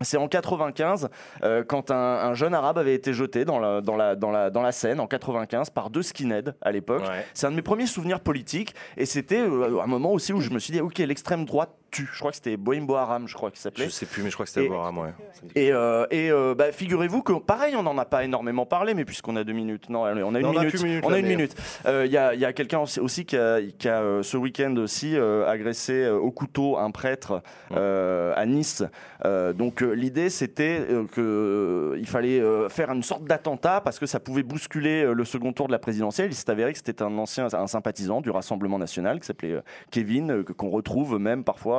C'est 0.00 0.16
en 0.16 0.28
95, 0.28 1.08
euh, 1.42 1.64
quand 1.64 1.90
un, 1.90 1.96
un 1.96 2.34
jeune 2.34 2.54
arabe 2.54 2.78
avait 2.78 2.94
été 2.94 3.12
jeté 3.12 3.44
dans 3.44 3.58
la, 3.58 3.80
dans, 3.80 3.96
la, 3.96 4.14
dans, 4.14 4.30
la, 4.30 4.48
dans 4.48 4.62
la 4.62 4.70
Seine, 4.70 5.00
en 5.00 5.08
95, 5.08 5.70
par 5.70 5.90
deux 5.90 6.02
skinheads 6.02 6.54
à 6.62 6.70
l'époque. 6.70 7.02
Ouais. 7.02 7.26
C'est 7.34 7.46
un 7.46 7.50
de 7.50 7.56
mes 7.56 7.62
premiers 7.62 7.86
souvenirs 7.86 8.20
politiques, 8.20 8.74
et 8.96 9.06
c'était 9.06 9.40
euh, 9.40 9.80
un 9.82 9.86
moment 9.86 10.12
aussi 10.12 10.32
où 10.32 10.40
je 10.40 10.50
me 10.50 10.60
suis 10.60 10.72
dit, 10.72 10.80
ok, 10.80 10.98
l'extrême 10.98 11.44
droite 11.44 11.70
tue. 11.90 12.08
Je 12.12 12.18
crois 12.18 12.30
que 12.30 12.36
c'était 12.36 12.56
Boim 12.56 12.82
Boharam, 12.82 13.26
je 13.28 13.34
crois 13.34 13.50
qu'il 13.50 13.60
s'appelait. 13.60 13.84
Je 13.86 13.90
sais 13.90 14.06
plus, 14.06 14.22
mais 14.22 14.30
je 14.30 14.34
crois 14.36 14.46
que 14.46 14.50
c'était 14.52 14.68
Boram, 14.68 14.98
ouais. 14.98 15.10
Et, 15.54 15.72
euh, 15.72 16.06
et 16.10 16.30
euh, 16.30 16.54
bah, 16.54 16.72
figurez-vous 16.72 17.22
que, 17.22 17.32
pareil, 17.34 17.74
on 17.76 17.82
n'en 17.82 17.96
a 17.98 18.04
pas 18.04 18.24
énormément 18.24 18.66
parlé, 18.66 18.94
mais 18.94 19.04
puisqu'on 19.04 19.36
a 19.36 19.44
deux 19.44 19.52
minutes, 19.52 19.88
non, 19.90 20.04
allez, 20.04 20.22
on 20.22 20.34
a 20.34 20.40
une 20.40 20.46
Non, 20.46 20.52
on 20.54 20.58
a 20.58 20.64
minute. 20.64 21.04
on 21.04 21.12
a 21.12 21.18
une 21.18 21.26
mais- 21.26 21.36
minute. 21.36 21.56
Euh, 21.86 22.04
Il 22.06 22.12
y 22.12 22.16
a, 22.16 22.34
y 22.34 22.44
a 22.44 22.52
quelqu'un 22.52 22.80
aussi, 22.80 23.24
qui 23.24 23.36
a, 23.36 23.60
qui 23.78 23.88
a, 23.88 24.00
euh, 24.00 24.22
ce 24.22 24.36
week-end 24.36 24.74
aussi 24.76 25.16
euh, 25.16 25.46
agressé 25.48 25.92
euh, 26.04 26.16
au 26.18 26.30
couteau 26.30 26.76
un 26.78 26.90
prêtre 26.90 27.42
euh, 27.72 28.32
à 28.36 28.46
Nice. 28.46 28.82
Euh, 29.24 29.52
donc 29.52 29.82
euh, 29.82 29.92
l'idée 29.94 30.30
c'était 30.30 30.78
euh, 30.88 31.04
que 31.04 31.20
euh, 31.20 31.98
il 31.98 32.06
fallait 32.06 32.38
euh, 32.40 32.68
faire 32.68 32.92
une 32.92 33.02
sorte 33.02 33.24
d'attentat 33.24 33.80
parce 33.80 33.98
que 33.98 34.06
ça 34.06 34.20
pouvait 34.20 34.44
bousculer 34.44 35.02
euh, 35.02 35.12
le 35.12 35.24
second 35.24 35.52
tour 35.52 35.66
de 35.66 35.72
la 35.72 35.80
présidentielle. 35.80 36.28
Il 36.30 36.34
s'est 36.36 36.48
avéré 36.50 36.72
que 36.72 36.78
c'était 36.78 37.02
un 37.02 37.18
ancien, 37.18 37.48
un 37.52 37.66
sympathisant 37.66 38.20
du 38.20 38.30
Rassemblement 38.30 38.78
national 38.78 39.18
qui 39.18 39.26
s'appelait 39.26 39.54
euh, 39.54 39.60
Kevin, 39.90 40.30
euh, 40.30 40.44
qu'on 40.44 40.70
retrouve 40.70 41.18
même 41.18 41.42
parfois 41.42 41.77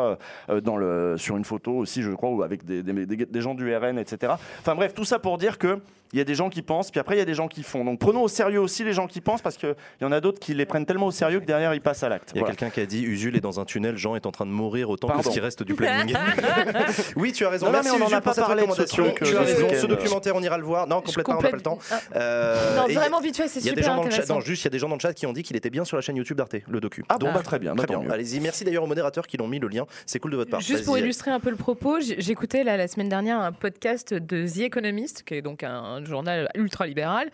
euh, 0.50 0.62
dans 0.62 0.78
le, 0.78 1.16
sur 1.18 1.38
une 1.38 1.46
photo 1.46 1.74
aussi, 1.78 2.02
je 2.02 2.12
crois, 2.12 2.30
ou 2.30 2.44
avec 2.44 2.66
des, 2.66 2.84
des, 2.84 3.06
des- 3.06 3.26
des 3.26 3.42
gens 3.42 3.54
du 3.56 3.76
RN, 3.76 3.98
etc. 3.98 4.34
Enfin 4.60 4.76
bref, 4.76 4.94
tout 4.94 5.06
ça 5.06 5.20
pour 5.20 5.38
dire 5.38 5.58
que 5.58 5.80
il 6.12 6.18
y 6.18 6.22
a 6.22 6.26
des 6.26 6.34
gens 6.34 6.50
qui 6.50 6.64
pensent, 6.64 6.90
puis 6.90 7.00
après 7.00 7.14
il 7.16 7.20
y 7.20 7.22
a 7.22 7.26
des 7.26 7.36
gens 7.36 7.48
qui 7.48 7.62
font. 7.62 7.86
Donc 7.86 8.00
prenons 8.00 8.24
au 8.24 8.28
sérieux 8.28 8.60
aussi 8.60 8.84
les 8.84 8.94
gens 8.94 9.06
qui 9.06 9.22
pensent, 9.22 9.44
parce 9.44 9.58
qu'il 9.58 9.76
y 10.02 10.06
en 10.06 10.12
a 10.12 10.20
d'autres 10.20 10.40
qui 10.40 10.56
les 10.56 10.66
prennent 10.66 10.88
tellement 10.88 11.06
au 11.06 11.12
sérieux 11.12 11.40
que 11.40 11.46
derrière 11.46 11.72
ils 11.76 11.82
passent 11.82 12.02
à 12.02 12.10
l'acte. 12.10 12.32
Il 12.34 12.38
y 12.38 12.40
a 12.40 12.42
Voilà. 12.42 12.56
quelqu'un 12.56 12.74
qui 12.74 12.80
a 12.82 12.88
dit 12.88 13.04
Usul 13.04 13.36
est 13.36 13.42
dans 13.42 13.60
un 13.60 13.66
tunnel, 13.66 13.96
Jean 13.96 14.16
est 14.16 14.26
en 14.26 14.32
train 14.32 14.48
de 14.48 14.52
mourir 14.52 14.90
autant 14.90 15.08
Pardon. 15.08 15.22
que 15.22 15.30
ce 15.30 15.34
qui 15.34 15.40
reste 15.40 15.62
du 15.62 15.76
planning. 15.76 16.16
oui, 17.16 17.32
tu 17.32 17.46
as 17.46 17.50
raison. 17.50 17.72
Non, 17.72 17.80
mais 17.84 17.92
on 17.92 18.02
en 18.02 18.06
Usul 18.06 18.16
a 18.16 18.22
pas 18.22 18.34
parlé 18.34 18.66
de 18.66 18.72
ce 18.72 18.82
truc, 18.84 19.16
Tu 19.22 19.36
euh, 19.36 19.40
as 19.42 19.46
ce 19.46 19.62
raison. 19.64 19.82
Ce 19.82 19.86
documentaire, 19.86 20.36
on 20.36 20.42
ira 20.42 20.58
le 20.58 20.64
voir. 20.64 20.88
Non, 20.88 21.02
complètement, 21.02 21.38
on 21.38 21.42
n'a 21.44 21.50
pas 21.50 21.56
le 21.56 21.62
temps. 21.62 21.78
Ah, 21.92 22.00
Euh, 22.16 22.78
non, 22.78 22.94
vraiment 22.94 23.22
vite 23.22 23.38
fait, 23.38 23.48
c'est 23.48 23.60
Il 23.60 23.66
y 23.68 23.70
a 23.70 23.74
des 23.74 23.82
super 23.84 23.96
gens 23.96 24.02
dans 24.02 24.06
le 24.08 24.12
chat, 24.12 24.28
non, 24.34 24.40
juste 24.42 24.64
il 24.64 24.66
y 24.66 24.68
a 24.68 24.72
des 24.72 24.80
gens 24.80 24.90
dans 24.90 24.96
le 24.96 25.00
chat 25.02 25.14
qui 25.14 25.28
ont 25.28 25.34
dit 25.34 25.44
qu'il 25.44 25.56
était 25.56 25.70
bien 25.70 25.86
sur 25.86 25.96
la 25.96 26.02
chaîne 26.02 26.16
YouTube 26.16 26.38
d'Arte, 26.38 26.56
le 26.68 26.80
docu. 26.80 27.04
Ah 27.10 27.18
bon, 27.20 27.28
Donc, 27.28 27.36
bah, 27.36 27.42
très 27.44 27.60
bien, 27.60 27.76
très 27.76 27.86
bien. 27.86 28.02
Allez-y, 28.10 28.40
merci 28.40 28.64
d'ailleurs 28.64 28.84
aux 28.84 28.88
modérateurs 28.88 29.28
qui 29.28 29.38
l'ont 29.38 29.48
mis 29.48 29.60
le 29.60 29.68
lien. 29.68 29.86
C'est 30.06 30.20
cool 30.20 30.32
de 30.32 30.38
votre 30.38 30.52
part. 30.52 30.62
Juste 30.62 30.86
pour 30.86 30.98
illustrer 30.98 31.32
un 31.32 31.40
peu 31.40 31.50
le 31.50 31.56
propos, 31.56 32.00
j'écoutais 32.00 32.64
la 32.64 32.88
semaine 32.88 33.10
dernière 33.10 33.40
un 33.40 33.52
podcast 33.52 34.14
de 34.14 34.48
The 34.48 34.60
Economist, 34.60 35.24
qui 35.24 35.36
est 35.36 35.42
donc 35.42 35.64
un, 35.64 36.04
journal 36.04 36.50
ultra-libéral, 36.56 37.30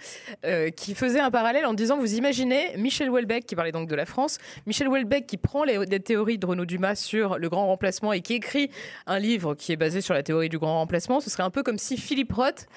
euh, 0.45 0.69
qui 0.69 0.95
faisait 0.95 1.19
un 1.19 1.31
parallèle 1.31 1.65
en 1.65 1.73
disant, 1.73 1.97
vous 1.97 2.15
imaginez 2.15 2.75
Michel 2.77 3.09
Houellebecq, 3.09 3.45
qui 3.45 3.55
parlait 3.55 3.71
donc 3.71 3.87
de 3.87 3.95
la 3.95 4.05
France, 4.05 4.37
Michel 4.65 4.87
Houellebecq 4.87 5.27
qui 5.27 5.37
prend 5.37 5.63
les, 5.63 5.85
des 5.85 5.99
théories 5.99 6.37
de 6.37 6.45
Renaud 6.45 6.65
Dumas 6.65 6.95
sur 6.95 7.37
le 7.37 7.49
grand 7.49 7.67
remplacement 7.67 8.13
et 8.13 8.21
qui 8.21 8.33
écrit 8.33 8.69
un 9.07 9.19
livre 9.19 9.55
qui 9.55 9.71
est 9.71 9.77
basé 9.77 10.01
sur 10.01 10.13
la 10.13 10.23
théorie 10.23 10.49
du 10.49 10.57
grand 10.57 10.79
remplacement, 10.79 11.19
ce 11.19 11.29
serait 11.29 11.43
un 11.43 11.49
peu 11.49 11.63
comme 11.63 11.77
si 11.77 11.97
Philippe 11.97 12.33
Roth 12.33 12.67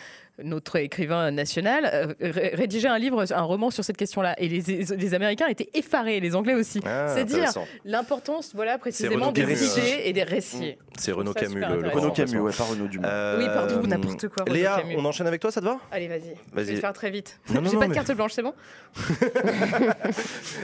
notre 0.42 0.76
écrivain 0.76 1.30
national, 1.30 1.90
euh, 1.92 2.06
ré- 2.20 2.52
rédigeait 2.54 2.88
un 2.88 2.98
livre, 2.98 3.24
un 3.32 3.42
roman 3.42 3.70
sur 3.70 3.84
cette 3.84 3.96
question-là. 3.96 4.34
Et 4.38 4.48
les, 4.48 4.60
les 4.84 5.14
Américains 5.14 5.46
étaient 5.48 5.68
effarés, 5.74 6.20
les 6.20 6.34
Anglais 6.36 6.54
aussi. 6.54 6.80
Ah, 6.86 7.08
C'est 7.14 7.24
dire 7.24 7.50
l'importance, 7.84 8.52
voilà, 8.54 8.78
précisément 8.78 9.32
des 9.32 9.42
Camus, 9.42 9.54
idées 9.78 10.00
et 10.04 10.12
des 10.12 10.22
récits. 10.22 10.76
C'est 10.98 11.12
Renaud 11.12 11.32
ça 11.32 11.40
Camus, 11.40 11.60
le. 11.60 11.88
Renaud 11.90 12.10
Camus, 12.12 12.38
ouais, 12.40 12.52
pas 12.52 12.64
Renaud 12.64 12.86
Dumas. 12.88 13.08
Euh, 13.08 13.38
Oui, 13.38 13.46
pardon, 13.46 13.82
n'importe 13.86 14.28
quoi, 14.28 14.44
Renaud 14.44 14.54
Léa, 14.54 14.76
Camus. 14.78 14.94
on 14.98 15.04
enchaîne 15.04 15.26
avec 15.26 15.40
toi, 15.40 15.50
ça 15.50 15.60
te 15.60 15.66
va? 15.66 15.78
Allez, 15.90 16.08
vas-y. 16.08 16.20
Je 16.50 16.54
Vas-y. 16.54 16.64
vais 16.66 16.72
le 16.74 16.80
faire 16.80 16.92
très 16.92 17.10
vite. 17.10 17.38
J'ai 17.46 17.54
non, 17.54 17.62
pas 17.62 17.70
de 17.70 17.90
mais- 17.90 17.94
carte 17.94 18.12
blanche, 18.12 18.32
c'est 18.32 18.42
bon 18.42 18.54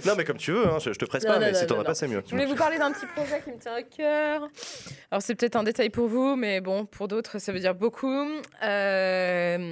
Non, 0.06 0.12
mais 0.16 0.24
comme 0.24 0.36
tu 0.36 0.52
veux, 0.52 0.66
hein, 0.66 0.78
je, 0.80 0.92
je 0.92 0.98
te 0.98 1.04
presse 1.04 1.24
Non, 1.24 1.30
pas, 1.30 1.34
non, 1.38 1.46
mais 1.46 1.52
non, 1.52 1.58
si 1.58 1.66
t'en 1.66 1.80
as 1.80 1.84
pas, 1.84 1.94
c'est 1.94 2.08
mieux. 2.08 2.22
Je 2.26 2.30
voulais 2.30 2.46
vous 2.46 2.54
parler 2.54 2.78
d'un 2.78 2.90
petit 2.92 3.06
projet 3.06 3.40
qui 3.44 3.50
me 3.50 3.58
tient 3.58 3.74
à 3.74 3.82
cœur. 3.82 4.48
Alors, 5.10 5.22
c'est 5.22 5.34
peut-être 5.34 5.56
un 5.56 5.62
détail 5.62 5.90
pour 5.90 6.08
vous, 6.08 6.36
mais 6.36 6.60
bon, 6.60 6.84
pour 6.86 7.08
d'autres, 7.08 7.38
ça 7.38 7.52
veut 7.52 7.60
dire 7.60 7.74
beaucoup. 7.74 8.24
Euh, 8.62 9.63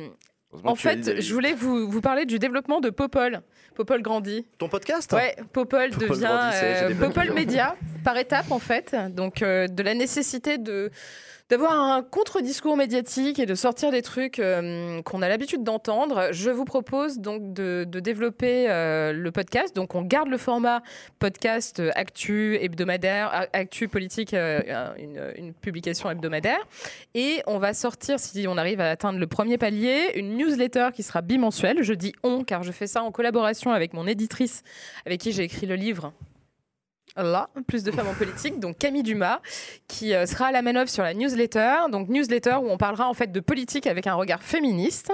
En 0.64 0.74
fait, 0.74 1.20
je 1.20 1.32
voulais 1.32 1.54
vous, 1.54 1.90
vous 1.90 2.00
parler 2.00 2.26
du 2.26 2.38
développement 2.38 2.80
de 2.80 2.90
Popol. 2.90 3.40
Popol 3.74 4.02
grandit. 4.02 4.46
Ton 4.58 4.68
podcast? 4.68 5.12
Ouais, 5.12 5.34
Popol, 5.52 5.90
Popol 5.90 6.08
devient 6.08 6.50
euh, 6.54 6.94
Popol 6.94 7.32
Média 7.32 7.74
par 8.04 8.18
étapes 8.18 8.50
en 8.50 8.58
fait. 8.58 8.94
Donc 9.10 9.42
euh, 9.42 9.66
de 9.66 9.82
la 9.82 9.94
nécessité 9.94 10.58
de 10.58 10.90
d'avoir 11.52 11.78
un 11.78 12.02
contre-discours 12.02 12.78
médiatique 12.78 13.38
et 13.38 13.44
de 13.44 13.54
sortir 13.54 13.90
des 13.90 14.00
trucs 14.00 14.38
euh, 14.38 15.02
qu'on 15.02 15.20
a 15.20 15.28
l'habitude 15.28 15.62
d'entendre. 15.62 16.28
Je 16.32 16.48
vous 16.48 16.64
propose 16.64 17.18
donc 17.18 17.52
de, 17.52 17.84
développer 17.84 18.70
euh, 18.70 19.12
le 19.12 19.30
podcast. 19.32 19.76
Donc 19.76 19.94
on 19.94 20.00
garde 20.00 20.28
le 20.28 20.38
format 20.38 20.82
podcast 21.18 21.78
euh, 21.78 21.90
actu 21.94 22.56
hebdomadaire, 22.58 23.48
actu 23.52 23.86
politique, 23.86 24.32
une 24.32 25.52
publication 25.60 26.10
hebdomadaire. 26.10 26.66
Et 27.14 27.42
on 27.46 27.58
va 27.58 27.74
sortir, 27.74 28.18
si 28.18 28.46
on 28.48 28.56
arrive 28.56 28.80
à 28.80 28.88
atteindre 28.88 29.18
le 29.18 29.26
premier 29.26 29.58
palier, 29.58 30.12
une 30.14 30.38
newsletter 30.38 30.88
qui 30.94 31.02
sera 31.02 31.20
bimensuelle. 31.20 31.82
Je 31.82 31.92
dis 31.92 32.14
on 32.22 32.44
car 32.44 32.62
je 32.62 32.72
fais 32.72 32.86
ça 32.86 33.02
en 33.02 33.10
collaboration 33.10 33.72
avec 33.72 33.92
mon 33.92 34.06
éditrice 34.06 34.62
avec 35.04 35.20
qui 35.20 35.32
j'ai 35.32 35.42
écrit 35.42 35.66
le 35.66 35.74
livre. 35.74 36.14
Là, 37.16 37.50
plus 37.66 37.82
de 37.82 37.90
femmes 37.90 38.08
en 38.08 38.14
politique, 38.14 38.58
donc 38.58 38.78
Camille 38.78 39.02
Dumas, 39.02 39.40
qui 39.86 40.14
euh, 40.14 40.24
sera 40.24 40.46
à 40.46 40.52
la 40.52 40.62
manœuvre 40.62 40.88
sur 40.88 41.02
la 41.02 41.12
newsletter. 41.12 41.90
Donc 41.90 42.08
newsletter 42.08 42.54
où 42.62 42.70
on 42.70 42.78
parlera 42.78 43.06
en 43.06 43.12
fait 43.12 43.30
de 43.30 43.40
politique 43.40 43.86
avec 43.86 44.06
un 44.06 44.14
regard 44.14 44.42
féministe. 44.42 45.12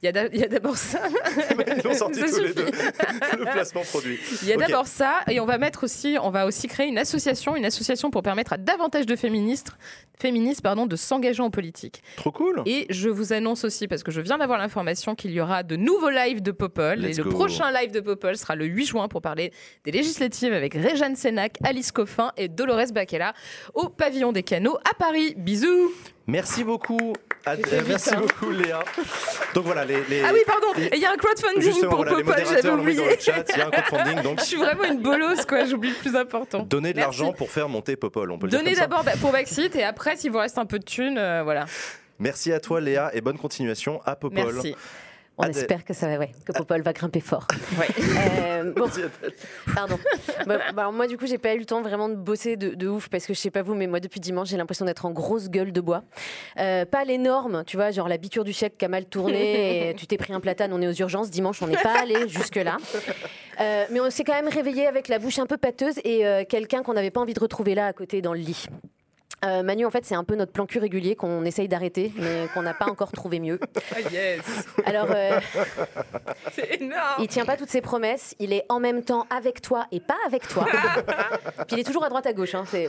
Il 0.00 0.06
y 0.06 0.08
a 0.44 0.48
d'abord 0.48 0.76
ça. 0.76 1.00
Ils 1.76 1.82
l'ont 1.82 1.94
sorti 1.94 2.20
Ça 2.20 2.26
tous 2.28 2.42
les 2.42 2.54
deux. 2.54 2.66
le 2.66 3.52
placement 3.52 3.82
produit. 3.82 4.20
Il 4.42 4.48
y 4.48 4.52
a 4.52 4.56
d'abord 4.56 4.86
ça, 4.86 5.20
et 5.28 5.40
on 5.40 5.44
va 5.44 5.58
mettre 5.58 5.84
aussi, 5.84 6.16
on 6.22 6.30
va 6.30 6.46
aussi 6.46 6.68
créer 6.68 6.86
une 6.86 6.98
association, 6.98 7.56
une 7.56 7.64
association 7.64 8.10
pour 8.10 8.22
permettre 8.22 8.52
à 8.52 8.56
davantage 8.56 9.06
de 9.06 9.16
féministes, 9.16 9.72
féministes 10.18 10.62
pardon, 10.62 10.86
de 10.86 10.96
s'engager 10.96 11.42
en 11.42 11.50
politique. 11.50 12.02
Trop 12.16 12.30
cool. 12.30 12.62
Et 12.66 12.86
je 12.90 13.08
vous 13.08 13.32
annonce 13.32 13.64
aussi, 13.64 13.88
parce 13.88 14.04
que 14.04 14.12
je 14.12 14.20
viens 14.20 14.38
d'avoir 14.38 14.58
l'information 14.58 15.16
qu'il 15.16 15.32
y 15.32 15.40
aura 15.40 15.64
de 15.64 15.74
nouveaux 15.74 16.10
lives 16.10 16.42
de 16.42 16.52
Popol. 16.52 17.00
Let's 17.00 17.18
et 17.18 17.22
le 17.22 17.24
go. 17.24 17.30
prochain 17.30 17.72
live 17.72 17.90
de 17.90 18.00
Popol 18.00 18.36
sera 18.36 18.54
le 18.54 18.66
8 18.66 18.86
juin 18.86 19.08
pour 19.08 19.20
parler 19.20 19.52
des 19.84 19.90
législatives 19.90 20.52
avec 20.52 20.74
Réjeanne 20.74 21.16
Alice 21.64 21.92
Coffin 21.92 22.32
et 22.36 22.48
Dolores 22.48 22.92
Baquella 22.92 23.32
au 23.74 23.88
pavillon 23.88 24.32
des 24.32 24.42
canaux 24.42 24.78
à 24.90 24.94
Paris. 24.94 25.34
Bisous 25.36 25.92
Merci 26.26 26.62
beaucoup, 26.62 27.12
euh, 27.48 27.56
merci 27.88 28.14
hein. 28.14 28.20
beaucoup 28.20 28.50
Léa. 28.50 28.78
Donc 29.52 29.64
voilà, 29.64 29.84
les, 29.84 30.04
les- 30.08 30.22
Ah 30.22 30.30
oui, 30.32 30.38
pardon, 30.46 30.68
il 30.76 30.98
y 31.00 31.04
a 31.04 31.10
un 31.10 31.16
crowdfunding 31.16 31.80
pour 31.88 31.96
voilà, 31.96 32.12
Popol, 32.12 32.34
j'avais 32.48 32.70
oublié. 32.70 33.02
il 33.20 33.58
y 33.58 33.60
a 33.60 33.66
un 33.66 33.70
crowdfunding, 33.70 34.22
donc 34.22 34.38
Je 34.40 34.44
suis 34.44 34.56
vraiment 34.56 34.84
une 34.84 35.00
bolosse, 35.00 35.44
quoi, 35.44 35.64
j'oublie 35.64 35.88
le 35.88 35.96
plus 35.96 36.14
important. 36.14 36.62
donnez 36.62 36.92
de 36.92 36.98
l'argent 37.00 37.32
pour 37.32 37.50
faire 37.50 37.68
monter 37.68 37.96
Popol, 37.96 38.30
on 38.30 38.38
peut 38.38 38.46
le 38.46 38.52
Donnez 38.52 38.62
dire 38.62 38.72
comme 38.74 38.82
ça. 38.82 38.86
d'abord 38.88 39.04
bah, 39.04 39.12
pour 39.20 39.32
Baxit 39.32 39.74
et 39.74 39.82
après, 39.82 40.14
s'il 40.16 40.30
vous 40.30 40.38
reste 40.38 40.58
un 40.58 40.66
peu 40.66 40.78
de 40.78 40.84
thunes, 40.84 41.18
euh, 41.18 41.42
voilà. 41.42 41.64
Merci 42.20 42.52
à 42.52 42.60
toi 42.60 42.80
Léa 42.80 43.10
et 43.12 43.20
bonne 43.22 43.38
continuation 43.38 44.00
à 44.04 44.14
Popol. 44.14 44.52
Merci. 44.54 44.76
On 45.40 45.44
Adèle. 45.44 45.56
espère 45.62 45.84
que 45.84 45.94
ça 45.94 46.06
va, 46.06 46.18
ouais, 46.18 46.30
que 46.44 46.52
Popol 46.52 46.82
va 46.82 46.92
grimper 46.92 47.20
fort. 47.20 47.46
Ouais. 47.78 47.86
Euh, 47.98 48.72
bon, 48.74 48.88
pardon. 49.74 49.98
Bah, 50.46 50.58
bah, 50.74 50.90
moi, 50.90 51.06
du 51.06 51.16
coup, 51.16 51.26
j'ai 51.26 51.38
pas 51.38 51.54
eu 51.54 51.58
le 51.58 51.64
temps 51.64 51.82
vraiment 51.82 52.08
de 52.08 52.14
bosser 52.14 52.56
de, 52.56 52.74
de 52.74 52.88
ouf 52.88 53.08
parce 53.08 53.26
que 53.26 53.34
je 53.34 53.38
sais 53.38 53.50
pas 53.50 53.62
vous, 53.62 53.74
mais 53.74 53.86
moi, 53.86 54.00
depuis 54.00 54.20
dimanche, 54.20 54.48
j'ai 54.48 54.56
l'impression 54.56 54.84
d'être 54.84 55.04
en 55.06 55.10
grosse 55.10 55.48
gueule 55.48 55.72
de 55.72 55.80
bois. 55.80 56.02
Euh, 56.58 56.84
pas 56.84 57.04
les 57.04 57.18
normes, 57.18 57.62
tu 57.66 57.76
vois, 57.76 57.90
genre 57.90 58.08
la 58.08 58.16
biture 58.16 58.44
du 58.44 58.52
chèque 58.52 58.76
qui 58.78 58.84
a 58.84 58.88
mal 58.88 59.04
tourné, 59.06 59.90
et 59.90 59.94
tu 59.94 60.06
t'es 60.06 60.16
pris 60.16 60.32
un 60.32 60.40
platane, 60.40 60.72
on 60.72 60.80
est 60.82 60.88
aux 60.88 60.92
urgences. 60.92 61.30
Dimanche, 61.30 61.62
on 61.62 61.66
n'est 61.68 61.76
pas 61.76 62.00
allé 62.00 62.28
jusque-là. 62.28 62.76
Euh, 63.60 63.84
mais 63.90 64.00
on 64.00 64.10
s'est 64.10 64.24
quand 64.24 64.34
même 64.34 64.48
réveillé 64.48 64.86
avec 64.86 65.08
la 65.08 65.18
bouche 65.18 65.38
un 65.38 65.46
peu 65.46 65.56
pâteuse 65.56 65.98
et 66.04 66.26
euh, 66.26 66.44
quelqu'un 66.48 66.82
qu'on 66.82 66.94
n'avait 66.94 67.10
pas 67.10 67.20
envie 67.20 67.34
de 67.34 67.40
retrouver 67.40 67.74
là 67.74 67.86
à 67.86 67.92
côté 67.92 68.22
dans 68.22 68.32
le 68.32 68.40
lit. 68.40 68.66
Euh, 69.44 69.62
Manu, 69.62 69.86
en 69.86 69.90
fait, 69.90 70.04
c'est 70.04 70.14
un 70.14 70.24
peu 70.24 70.34
notre 70.36 70.52
plan 70.52 70.66
cul 70.66 70.78
régulier 70.78 71.16
qu'on 71.16 71.44
essaye 71.46 71.66
d'arrêter, 71.66 72.12
mais 72.16 72.46
qu'on 72.52 72.60
n'a 72.62 72.74
pas 72.74 72.86
encore 72.86 73.10
trouvé 73.12 73.40
mieux. 73.40 73.58
Ah 73.96 74.00
yes, 74.12 74.40
Alors, 74.84 75.08
euh, 75.10 75.40
c'est 76.52 76.80
énorme. 76.80 77.20
il 77.20 77.26
tient 77.28 77.44
pas 77.44 77.56
toutes 77.56 77.70
ses 77.70 77.80
promesses. 77.80 78.34
Il 78.38 78.52
est 78.52 78.64
en 78.68 78.78
même 78.80 79.02
temps 79.02 79.26
avec 79.30 79.60
toi 79.62 79.86
et 79.92 80.00
pas 80.00 80.16
avec 80.26 80.46
toi. 80.46 80.66
Puis 81.66 81.76
il 81.76 81.78
est 81.80 81.84
toujours 81.84 82.04
à 82.04 82.08
droite 82.08 82.26
à 82.26 82.32
gauche. 82.32 82.54
hein, 82.54 82.64
c'est- 82.68 82.88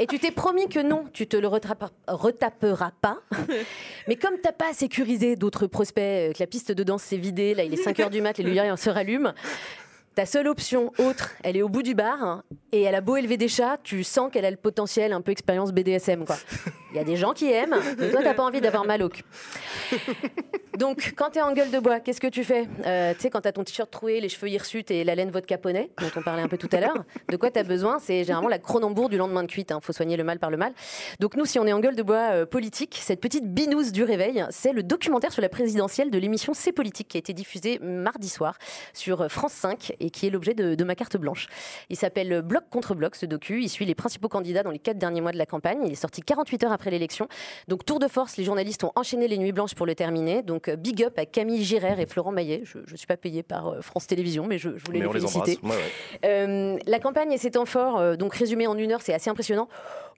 Et 0.00 0.06
tu 0.06 0.18
t'es 0.18 0.30
promis 0.30 0.68
que 0.68 0.80
non, 0.80 1.04
tu 1.12 1.26
te 1.26 1.36
le 1.36 1.48
retrape- 1.48 1.90
retaperas 2.08 2.92
pas. 3.00 3.18
Mais 4.08 4.16
comme 4.16 4.34
t'as 4.42 4.52
pas 4.52 4.72
sécurisé 4.72 5.36
d'autres 5.36 5.66
prospects, 5.66 6.02
euh, 6.02 6.32
que 6.32 6.38
la 6.40 6.46
piste 6.46 6.72
de 6.72 6.82
danse 6.82 7.02
s'est 7.02 7.16
vidée, 7.16 7.54
là 7.54 7.64
il 7.64 7.74
est 7.74 7.82
5 7.82 7.98
heures 8.00 8.10
du 8.10 8.20
mat, 8.22 8.38
les 8.38 8.44
lumières 8.44 8.78
se 8.78 8.90
rallument. 8.90 9.32
Ta 10.14 10.26
seule 10.26 10.46
option 10.46 10.92
autre, 10.98 11.32
elle 11.42 11.56
est 11.56 11.62
au 11.62 11.68
bout 11.68 11.82
du 11.82 11.94
bar 11.94 12.22
hein, 12.22 12.44
et 12.70 12.82
elle 12.82 12.94
a 12.94 13.00
beau 13.00 13.16
élever 13.16 13.36
des 13.36 13.48
chats, 13.48 13.78
tu 13.82 14.04
sens 14.04 14.30
qu'elle 14.30 14.44
a 14.44 14.50
le 14.50 14.56
potentiel 14.56 15.12
un 15.12 15.20
peu 15.20 15.32
expérience 15.32 15.72
BDSM 15.72 16.24
quoi. 16.24 16.36
Il 16.92 16.96
y 16.96 17.00
a 17.00 17.04
des 17.04 17.16
gens 17.16 17.32
qui 17.32 17.50
aiment, 17.50 17.76
mais 17.98 18.10
toi 18.10 18.20
t'as 18.22 18.34
pas 18.34 18.44
envie 18.44 18.60
d'avoir 18.60 18.84
mal 18.84 19.02
au 19.02 19.08
cul. 19.08 19.24
Donc, 20.78 21.14
quand 21.16 21.30
t'es 21.30 21.40
en 21.40 21.52
gueule 21.52 21.70
de 21.70 21.78
bois, 21.78 22.00
qu'est-ce 22.00 22.20
que 22.20 22.26
tu 22.26 22.42
fais? 22.42 22.66
Euh, 22.84 23.14
Tu 23.14 23.20
sais, 23.20 23.30
quand 23.30 23.42
t'as 23.42 23.52
ton 23.52 23.62
t-shirt 23.62 23.88
troué, 23.90 24.20
les 24.20 24.28
cheveux 24.28 24.48
hirsutes 24.48 24.90
et 24.90 25.04
la 25.04 25.14
laine 25.14 25.30
vodka 25.30 25.56
poney, 25.56 25.90
dont 26.00 26.10
on 26.16 26.22
parlait 26.22 26.42
un 26.42 26.48
peu 26.48 26.58
tout 26.58 26.68
à 26.72 26.80
l'heure, 26.80 27.04
de 27.28 27.36
quoi 27.36 27.50
t'as 27.52 27.62
besoin? 27.62 28.00
C'est 28.00 28.24
généralement 28.24 28.48
la 28.48 28.58
Cronenbourg 28.58 29.08
du 29.08 29.16
lendemain 29.16 29.44
de 29.44 29.48
cuite. 29.48 29.72
Il 29.72 29.84
faut 29.84 29.92
soigner 29.92 30.16
le 30.16 30.24
mal 30.24 30.40
par 30.40 30.50
le 30.50 30.56
mal. 30.56 30.72
Donc, 31.20 31.36
nous, 31.36 31.44
si 31.44 31.60
on 31.60 31.66
est 31.66 31.72
en 31.72 31.78
gueule 31.78 31.94
de 31.94 32.02
bois 32.02 32.30
euh, 32.32 32.44
politique, 32.46 32.98
cette 33.00 33.20
petite 33.20 33.46
binouse 33.54 33.92
du 33.92 34.02
réveil, 34.02 34.44
c'est 34.50 34.72
le 34.72 34.82
documentaire 34.82 35.32
sur 35.32 35.42
la 35.42 35.48
présidentielle 35.48 36.10
de 36.10 36.18
l'émission 36.18 36.54
C'est 36.54 36.72
politique 36.72 37.06
qui 37.06 37.18
a 37.18 37.20
été 37.20 37.34
diffusé 37.34 37.78
mardi 37.80 38.28
soir 38.28 38.58
sur 38.94 39.30
France 39.30 39.52
5 39.52 39.92
et 40.04 40.10
qui 40.10 40.26
est 40.26 40.30
l'objet 40.30 40.54
de, 40.54 40.74
de 40.74 40.84
ma 40.84 40.94
carte 40.94 41.16
blanche. 41.16 41.46
Il 41.90 41.96
s'appelle 41.96 42.42
Bloc 42.42 42.64
contre 42.70 42.94
Bloc, 42.94 43.16
ce 43.16 43.26
docu. 43.26 43.62
Il 43.62 43.68
suit 43.68 43.84
les 43.86 43.94
principaux 43.94 44.28
candidats 44.28 44.62
dans 44.62 44.70
les 44.70 44.78
quatre 44.78 44.98
derniers 44.98 45.20
mois 45.20 45.32
de 45.32 45.38
la 45.38 45.46
campagne. 45.46 45.80
Il 45.84 45.92
est 45.92 45.96
sorti 45.96 46.20
48 46.22 46.64
heures 46.64 46.72
après 46.72 46.90
l'élection. 46.90 47.28
Donc, 47.68 47.84
tour 47.84 47.98
de 47.98 48.08
force, 48.08 48.36
les 48.36 48.44
journalistes 48.44 48.84
ont 48.84 48.92
enchaîné 48.96 49.28
les 49.28 49.38
nuits 49.38 49.52
blanches 49.52 49.74
pour 49.74 49.86
le 49.86 49.94
terminer. 49.94 50.42
Donc, 50.42 50.68
euh, 50.68 50.76
big 50.76 51.02
up 51.02 51.18
à 51.18 51.26
Camille 51.26 51.64
Girard 51.64 52.00
et 52.00 52.06
Florent 52.06 52.32
Maillet. 52.32 52.62
Je 52.64 52.78
ne 52.78 52.96
suis 52.96 53.06
pas 53.06 53.16
payée 53.16 53.42
par 53.42 53.68
euh, 53.68 53.80
France 53.80 54.06
Télévisions, 54.06 54.46
mais 54.46 54.58
je, 54.58 54.70
je 54.76 54.84
voulais 54.84 54.98
Mais 54.98 55.04
les 55.04 55.10
on 55.10 55.12
les 55.12 55.20
féliciter. 55.20 55.58
embrasse. 55.62 55.76
Ouais, 55.78 55.82
ouais. 55.82 56.28
Euh, 56.28 56.78
la 56.86 56.98
campagne 56.98 57.32
et 57.32 57.38
ses 57.38 57.52
temps 57.52 57.64
forts, 57.66 57.98
euh, 57.98 58.16
donc 58.16 58.34
résumé 58.34 58.66
en 58.66 58.76
une 58.76 58.92
heure, 58.92 59.02
c'est 59.02 59.14
assez 59.14 59.30
impressionnant. 59.30 59.68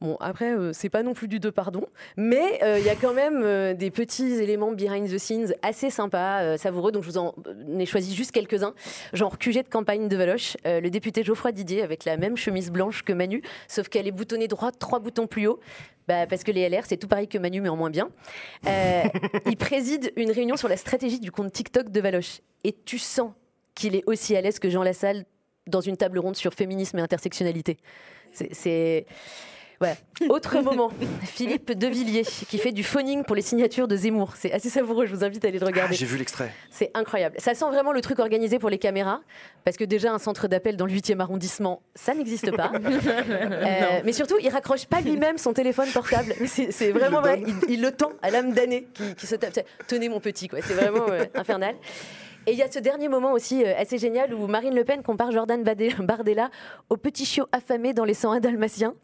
Bon, 0.01 0.17
après, 0.21 0.53
euh, 0.55 0.73
c'est 0.75 0.91
pas 0.91 1.03
non 1.03 1.15
plus 1.15 1.27
du 1.29 1.41
deux 1.41 1.53
pardon, 1.53 1.87
mais 2.19 2.61
il 2.63 2.85
y 2.85 2.91
a 2.91 2.95
quand 2.97 3.15
même 3.15 3.75
des 3.75 3.91
petits 3.91 4.33
éléments 4.35 4.73
behind 4.73 5.09
the 5.09 5.19
scenes 5.19 5.55
assez 5.63 5.91
sympas, 5.91 6.59
savoureux. 6.59 6.93
Donc 6.93 7.03
je 7.05 7.09
vous 7.11 7.19
en 7.19 7.35
ai 7.79 7.87
choisi 7.87 8.15
juste 8.15 8.33
quelques-uns, 8.33 8.75
genre 9.13 9.39
QG 9.39 9.63
de 9.63 9.69
campagne 9.77 10.09
de 10.09 10.17
Valoche, 10.17 10.57
euh, 10.67 10.81
le 10.81 10.89
député 10.89 11.23
Geoffroy 11.23 11.53
Didier 11.53 11.83
avec 11.83 12.07
la 12.07 12.17
même 12.17 12.35
chemise 12.39 12.71
blanche 12.71 13.03
que 13.03 13.13
Manu, 13.13 13.43
sauf 13.69 13.91
qu'elle 13.91 14.07
est 14.07 14.13
boutonnée 14.13 14.49
droite, 14.49 14.77
trois 14.79 15.01
boutons 15.01 15.27
plus 15.27 15.49
haut. 15.49 15.61
Bah, 16.09 16.27
parce 16.27 16.45
que 16.45 16.51
les 16.51 16.67
LR, 16.67 16.85
c'est 16.87 16.97
tout 16.97 17.09
pareil 17.09 17.29
que 17.29 17.37
Manu, 17.37 17.61
mais 17.61 17.69
en 17.69 17.77
moins 17.77 17.91
bien. 17.91 18.09
Euh, 18.67 19.03
il 19.47 19.57
préside 19.59 20.15
une 20.17 20.31
réunion 20.31 20.57
sur 20.57 20.69
la 20.69 20.79
stratégie 20.79 21.21
du 21.21 21.31
compte 21.31 21.53
TikTok 21.53 21.91
de 21.91 22.01
Valoche. 22.01 22.41
Et 22.65 22.73
tu 22.73 22.99
sens 22.99 23.33
qu'il 23.75 23.95
est 23.95 24.05
aussi 24.07 24.35
à 24.35 24.41
l'aise 24.41 24.59
que 24.59 24.71
Jean 24.71 24.83
Lassalle 24.83 25.27
dans 25.67 25.83
une 25.83 25.99
table 25.99 26.19
ronde 26.19 26.37
sur 26.37 26.55
féminisme 26.55 26.99
et 26.99 27.03
intersectionnalité. 27.03 27.77
C'est- 28.33 29.05
Voilà. 29.81 29.97
Autre 30.29 30.61
moment, 30.63 30.91
Philippe 31.23 31.73
Devilliers 31.73 32.23
qui 32.23 32.59
fait 32.59 32.73
du 32.73 32.83
phoning 32.83 33.25
pour 33.25 33.37
les 33.37 33.43
signatures 33.43 33.89
de 33.89 33.97
Zemmour. 33.97 34.35
C'est 34.37 34.53
assez 34.53 34.71
savoureux, 34.71 35.07
je 35.07 35.15
vous 35.15 35.25
invite 35.25 35.45
à 35.45 35.49
aller 35.49 35.59
le 35.59 35.65
Ah, 35.65 35.71
regarder. 35.71 35.95
J'ai 35.95 36.07
vu 36.07 36.17
l'extrait. 36.17 36.53
C'est 36.71 36.91
incroyable. 36.95 37.37
Ça 37.39 37.55
sent 37.55 37.67
vraiment 37.67 37.93
le 37.93 38.01
truc 38.01 38.19
organisé 38.19 38.59
pour 38.59 38.71
les 38.71 38.79
caméras, 38.79 39.21
parce 39.65 39.77
que 39.77 39.85
déjà 39.85 40.13
un 40.13 40.19
centre 40.19 40.49
d'appel 40.49 40.77
dans 40.77 40.87
le 40.87 40.93
8e 40.93 41.21
arrondissement, 41.21 41.83
ça 41.95 42.15
n'existe 42.15 42.55
pas. 42.55 42.73
Euh, 43.27 44.01
mais 44.05 44.13
surtout, 44.13 44.37
il 44.41 44.49
raccroche 44.49 44.87
pas 44.87 45.01
lui-même 45.01 45.39
son 45.39 45.53
téléphone 45.53 45.89
portable. 45.93 46.35
C'est 46.47 46.91
vraiment 46.91 47.21
vrai. 47.21 47.43
Il, 47.47 47.75
il 47.75 47.83
le 47.83 47.91
tend 47.93 48.13
à 48.23 48.31
l'âme 48.31 48.53
damnée 48.53 48.87
qui, 48.95 49.15
qui 49.15 49.27
se 49.27 49.35
tape. 49.35 49.59
Tenez 49.87 50.09
mon 50.09 50.21
petit, 50.21 50.49
quoi. 50.49 50.61
C'est 50.63 50.75
vraiment 50.75 51.07
euh, 51.09 51.25
infernal. 51.35 51.75
Et 52.47 52.53
il 52.53 52.59
y 52.59 52.63
a 52.63 52.71
ce 52.71 52.79
dernier 52.79 53.09
moment 53.09 53.33
aussi 53.33 53.65
euh, 53.65 53.75
assez 53.77 53.99
génial 53.99 54.33
où 54.33 54.47
Marine 54.47 54.75
Le 54.75 54.85
Pen 54.85 55.03
compare 55.03 55.33
Jordan 55.33 55.65
Bardella 56.01 56.51
au 56.89 56.97
petit 56.97 57.25
chiot 57.25 57.47
affamé 57.51 57.93
dans 57.93 58.05
les 58.05 58.15
101 58.15 58.41
dalmatiens. 58.41 58.95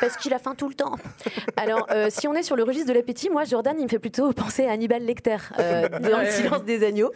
Parce 0.00 0.16
qu'il 0.16 0.32
a 0.34 0.38
faim 0.38 0.54
tout 0.56 0.68
le 0.68 0.74
temps. 0.74 0.96
Alors, 1.56 1.86
euh, 1.90 2.08
si 2.10 2.28
on 2.28 2.34
est 2.34 2.42
sur 2.42 2.56
le 2.56 2.62
registre 2.62 2.88
de 2.88 2.92
l'appétit, 2.92 3.30
moi, 3.30 3.44
Jordan, 3.44 3.74
il 3.78 3.84
me 3.84 3.88
fait 3.88 3.98
plutôt 3.98 4.32
penser 4.32 4.66
à 4.66 4.72
Hannibal 4.72 5.02
Lecter 5.02 5.36
euh, 5.58 5.88
dans 5.88 6.20
Le 6.20 6.30
silence 6.30 6.64
des 6.64 6.84
agneaux. 6.84 7.12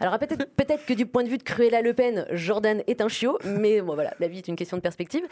Alors, 0.00 0.18
peut-être 0.18 0.86
que 0.86 0.94
du 0.94 1.06
point 1.06 1.24
de 1.24 1.28
vue 1.28 1.38
de 1.38 1.42
Cruella 1.42 1.82
Le 1.82 1.94
Pen, 1.94 2.26
Jordan 2.30 2.82
est 2.86 3.00
un 3.00 3.08
chiot, 3.08 3.38
mais 3.44 3.80
bon, 3.80 3.94
voilà, 3.94 4.14
la 4.20 4.28
vie 4.28 4.38
est 4.38 4.48
une 4.48 4.56
question 4.56 4.76
de 4.76 4.82
perspective. 4.82 5.22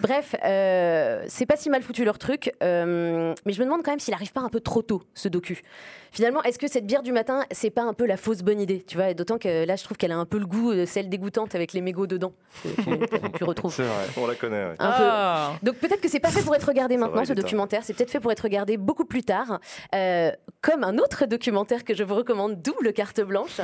Bref, 0.00 0.34
euh, 0.44 1.24
c'est 1.28 1.46
pas 1.46 1.56
si 1.56 1.70
mal 1.70 1.82
foutu 1.82 2.04
leur 2.04 2.18
truc, 2.18 2.52
mais 2.60 3.52
je 3.52 3.60
me 3.60 3.64
demande 3.64 3.82
quand 3.82 3.92
même 3.92 4.00
s'il 4.00 4.14
arrive 4.14 4.32
pas 4.32 4.40
un 4.42 4.48
peu 4.48 4.60
trop 4.60 4.82
tôt, 4.82 5.02
ce 5.14 5.28
docu. 5.28 5.62
Finalement, 6.16 6.42
est-ce 6.44 6.58
que 6.58 6.66
cette 6.66 6.86
bière 6.86 7.02
du 7.02 7.12
matin, 7.12 7.44
c'est 7.50 7.68
pas 7.68 7.82
un 7.82 7.92
peu 7.92 8.06
la 8.06 8.16
fausse 8.16 8.38
bonne 8.42 8.58
idée 8.58 8.82
Tu 8.86 8.96
vois, 8.96 9.12
d'autant 9.12 9.36
que 9.36 9.66
là, 9.66 9.76
je 9.76 9.84
trouve 9.84 9.98
qu'elle 9.98 10.12
a 10.12 10.16
un 10.16 10.24
peu 10.24 10.38
le 10.38 10.46
goût, 10.46 10.72
de 10.72 10.86
celle 10.86 11.10
dégoûtante 11.10 11.54
avec 11.54 11.74
les 11.74 11.82
mégots 11.82 12.06
dedans, 12.06 12.32
que 12.62 12.68
tu, 12.80 13.32
tu 13.36 13.44
retrouves. 13.44 13.74
C'est 13.74 13.82
vrai. 13.82 14.06
On 14.16 14.26
la 14.26 14.34
connaît. 14.34 14.64
ouais. 14.64 14.74
Un 14.78 14.92
peu. 14.92 15.04
Ah. 15.04 15.52
Donc 15.62 15.74
peut-être 15.74 16.00
que 16.00 16.08
c'est 16.08 16.18
pas 16.20 16.30
fait 16.30 16.40
pour 16.42 16.54
être 16.54 16.66
regardé 16.66 16.96
maintenant 16.96 17.22
ce 17.26 17.34
documentaire, 17.34 17.82
c'est 17.84 17.92
peut-être 17.92 18.10
fait 18.10 18.20
pour 18.20 18.32
être 18.32 18.40
regardé 18.40 18.78
beaucoup 18.78 19.04
plus 19.04 19.24
tard, 19.24 19.60
Euh, 19.94 20.30
comme 20.62 20.84
un 20.84 20.96
autre 20.96 21.26
documentaire 21.26 21.84
que 21.84 21.94
je 21.94 22.02
vous 22.02 22.14
recommande, 22.14 22.62
double 22.62 22.94
carte 22.94 23.20
blanche. 23.20 23.60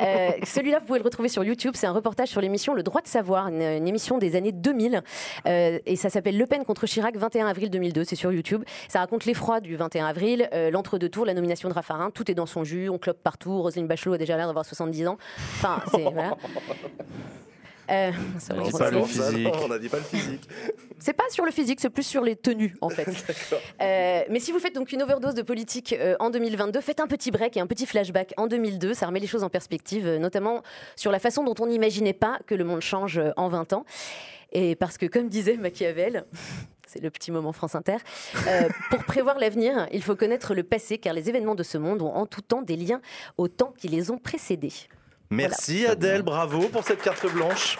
Euh, 0.00 0.30
Celui-là, 0.44 0.80
vous 0.80 0.86
pouvez 0.86 0.98
le 0.98 1.04
retrouver 1.04 1.28
sur 1.28 1.44
YouTube. 1.44 1.74
C'est 1.76 1.86
un 1.86 1.92
reportage 1.92 2.28
sur 2.28 2.40
l'émission 2.40 2.74
Le 2.74 2.82
droit 2.82 3.00
de 3.00 3.06
savoir, 3.06 3.46
une, 3.46 3.62
une 3.62 3.86
émission 3.86 4.18
des 4.18 4.34
années 4.34 4.50
2000, 4.52 5.02
Euh, 5.46 5.78
et 5.86 5.94
ça 5.96 6.10
s'appelle 6.10 6.36
Le 6.36 6.46
Pen 6.46 6.64
contre 6.64 6.86
Chirac, 6.86 7.16
21 7.16 7.46
avril 7.46 7.70
2002. 7.70 8.02
C'est 8.04 8.16
sur 8.16 8.32
YouTube. 8.32 8.64
Ça 8.88 8.98
raconte 8.98 9.24
l'effroi 9.24 9.60
du 9.60 9.76
21 9.76 10.06
avril, 10.06 10.48
euh, 10.52 10.70
l'entre-deux 10.70 11.08
tours, 11.08 11.26
la 11.26 11.34
nomination 11.34 11.68
de 11.68 11.74
Raffarin. 11.92 12.10
Tout 12.10 12.30
est 12.30 12.34
dans 12.34 12.46
son 12.46 12.64
jus, 12.64 12.88
on 12.88 12.98
clope 12.98 13.22
partout. 13.22 13.60
Roselyne 13.62 13.86
Bachelot 13.86 14.14
a 14.14 14.18
déjà 14.18 14.36
l'air 14.36 14.46
d'avoir 14.46 14.64
70 14.64 15.06
ans. 15.08 15.18
Enfin, 15.58 15.82
c'est 15.90 16.02
voilà. 16.02 16.36
Euh, 17.90 18.10
On 18.52 18.58
on 18.60 18.62
dit 18.62 18.70
pas 18.70 18.90
le 18.90 18.98
retrouve. 18.98 19.10
physique. 19.10 19.54
On 19.64 19.68
n'a 19.68 19.78
dit 19.78 19.88
pas 19.88 19.96
le 19.98 20.02
physique. 20.04 20.48
C'est 21.00 21.12
pas 21.12 21.24
sur 21.30 21.44
le 21.44 21.50
physique, 21.50 21.80
c'est 21.80 21.90
plus 21.90 22.04
sur 22.06 22.22
les 22.22 22.36
tenues 22.36 22.76
en 22.80 22.88
fait. 22.88 23.08
Euh, 23.82 24.22
mais 24.30 24.38
si 24.38 24.52
vous 24.52 24.60
faites 24.60 24.74
donc 24.74 24.92
une 24.92 25.02
overdose 25.02 25.34
de 25.34 25.42
politique 25.42 25.92
euh, 25.98 26.14
en 26.20 26.30
2022, 26.30 26.80
faites 26.80 27.00
un 27.00 27.08
petit 27.08 27.32
break 27.32 27.56
et 27.56 27.60
un 27.60 27.66
petit 27.66 27.84
flashback 27.84 28.32
en 28.36 28.46
2002. 28.46 28.94
Ça 28.94 29.06
remet 29.06 29.18
les 29.18 29.26
choses 29.26 29.42
en 29.42 29.50
perspective, 29.50 30.06
euh, 30.06 30.18
notamment 30.18 30.62
sur 30.94 31.10
la 31.10 31.18
façon 31.18 31.42
dont 31.42 31.56
on 31.58 31.66
n'imaginait 31.66 32.12
pas 32.12 32.38
que 32.46 32.54
le 32.54 32.62
monde 32.62 32.80
change 32.80 33.18
euh, 33.18 33.32
en 33.36 33.48
20 33.48 33.72
ans. 33.72 33.84
Et 34.52 34.76
parce 34.76 34.98
que, 34.98 35.06
comme 35.06 35.28
disait 35.28 35.56
Machiavel, 35.56 36.24
c'est 36.86 37.02
le 37.02 37.10
petit 37.10 37.30
moment 37.30 37.52
France 37.52 37.74
Inter, 37.74 37.96
euh, 38.46 38.68
pour 38.90 39.04
prévoir 39.04 39.38
l'avenir, 39.38 39.88
il 39.92 40.02
faut 40.02 40.14
connaître 40.14 40.54
le 40.54 40.62
passé, 40.62 40.98
car 40.98 41.14
les 41.14 41.28
événements 41.28 41.54
de 41.54 41.62
ce 41.62 41.78
monde 41.78 42.02
ont 42.02 42.14
en 42.14 42.26
tout 42.26 42.42
temps 42.42 42.62
des 42.62 42.76
liens 42.76 43.00
au 43.38 43.48
temps 43.48 43.72
qui 43.78 43.88
les 43.88 44.10
ont 44.10 44.18
précédés. 44.18 44.72
Merci 45.32 45.86
Adèle, 45.86 46.20
bravo 46.20 46.68
pour 46.68 46.84
cette 46.84 47.00
carte 47.00 47.26
blanche. 47.32 47.78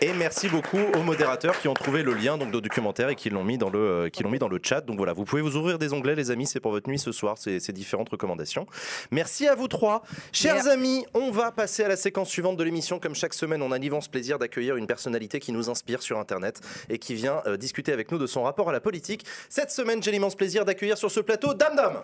Et 0.00 0.14
merci 0.14 0.48
beaucoup 0.48 0.78
aux 0.94 1.02
modérateurs 1.02 1.60
qui 1.60 1.68
ont 1.68 1.74
trouvé 1.74 2.02
le 2.02 2.14
lien 2.14 2.38
donc, 2.38 2.52
de 2.52 2.60
documentaire 2.60 3.10
et 3.10 3.16
qui 3.16 3.28
l'ont 3.28 3.44
mis, 3.44 3.58
dans 3.58 3.68
le, 3.68 3.78
euh, 3.78 4.08
qui 4.08 4.22
l'ont 4.22 4.30
mis 4.30 4.38
dans 4.38 4.48
le 4.48 4.58
chat. 4.62 4.80
Donc 4.80 4.96
voilà, 4.96 5.12
vous 5.12 5.24
pouvez 5.24 5.42
vous 5.42 5.56
ouvrir 5.56 5.78
des 5.78 5.92
onglets, 5.92 6.14
les 6.14 6.30
amis, 6.30 6.46
c'est 6.46 6.58
pour 6.58 6.70
votre 6.70 6.88
nuit 6.88 6.98
ce 6.98 7.12
soir, 7.12 7.36
ces, 7.36 7.60
ces 7.60 7.74
différentes 7.74 8.08
recommandations. 8.08 8.64
Merci 9.10 9.46
à 9.46 9.54
vous 9.54 9.68
trois. 9.68 10.02
Chers 10.32 10.54
Merci. 10.54 10.70
amis, 10.70 11.06
on 11.12 11.30
va 11.30 11.52
passer 11.52 11.84
à 11.84 11.88
la 11.88 11.96
séquence 11.96 12.30
suivante 12.30 12.56
de 12.56 12.64
l'émission. 12.64 12.98
Comme 12.98 13.14
chaque 13.14 13.34
semaine, 13.34 13.60
on 13.60 13.70
a 13.70 13.76
l'immense 13.76 14.08
plaisir 14.08 14.38
d'accueillir 14.38 14.76
une 14.76 14.86
personnalité 14.86 15.40
qui 15.40 15.52
nous 15.52 15.68
inspire 15.68 16.00
sur 16.00 16.18
Internet 16.18 16.62
et 16.88 16.98
qui 16.98 17.14
vient 17.14 17.42
euh, 17.46 17.58
discuter 17.58 17.92
avec 17.92 18.10
nous 18.10 18.16
de 18.16 18.26
son 18.26 18.44
rapport 18.44 18.70
à 18.70 18.72
la 18.72 18.80
politique. 18.80 19.26
Cette 19.50 19.70
semaine, 19.70 20.02
j'ai 20.02 20.12
l'immense 20.12 20.34
plaisir 20.34 20.64
d'accueillir 20.64 20.96
sur 20.96 21.10
ce 21.10 21.20
plateau 21.20 21.52
Dame 21.52 21.76
Dame. 21.76 22.02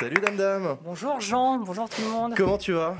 Salut 0.00 0.20
Dame 0.24 0.36
Dame. 0.36 0.76
Bonjour 0.84 1.20
Jean, 1.20 1.58
bonjour 1.58 1.88
tout 1.88 2.02
le 2.02 2.08
monde. 2.08 2.34
Comment 2.36 2.58
tu 2.58 2.72
vas? 2.72 2.94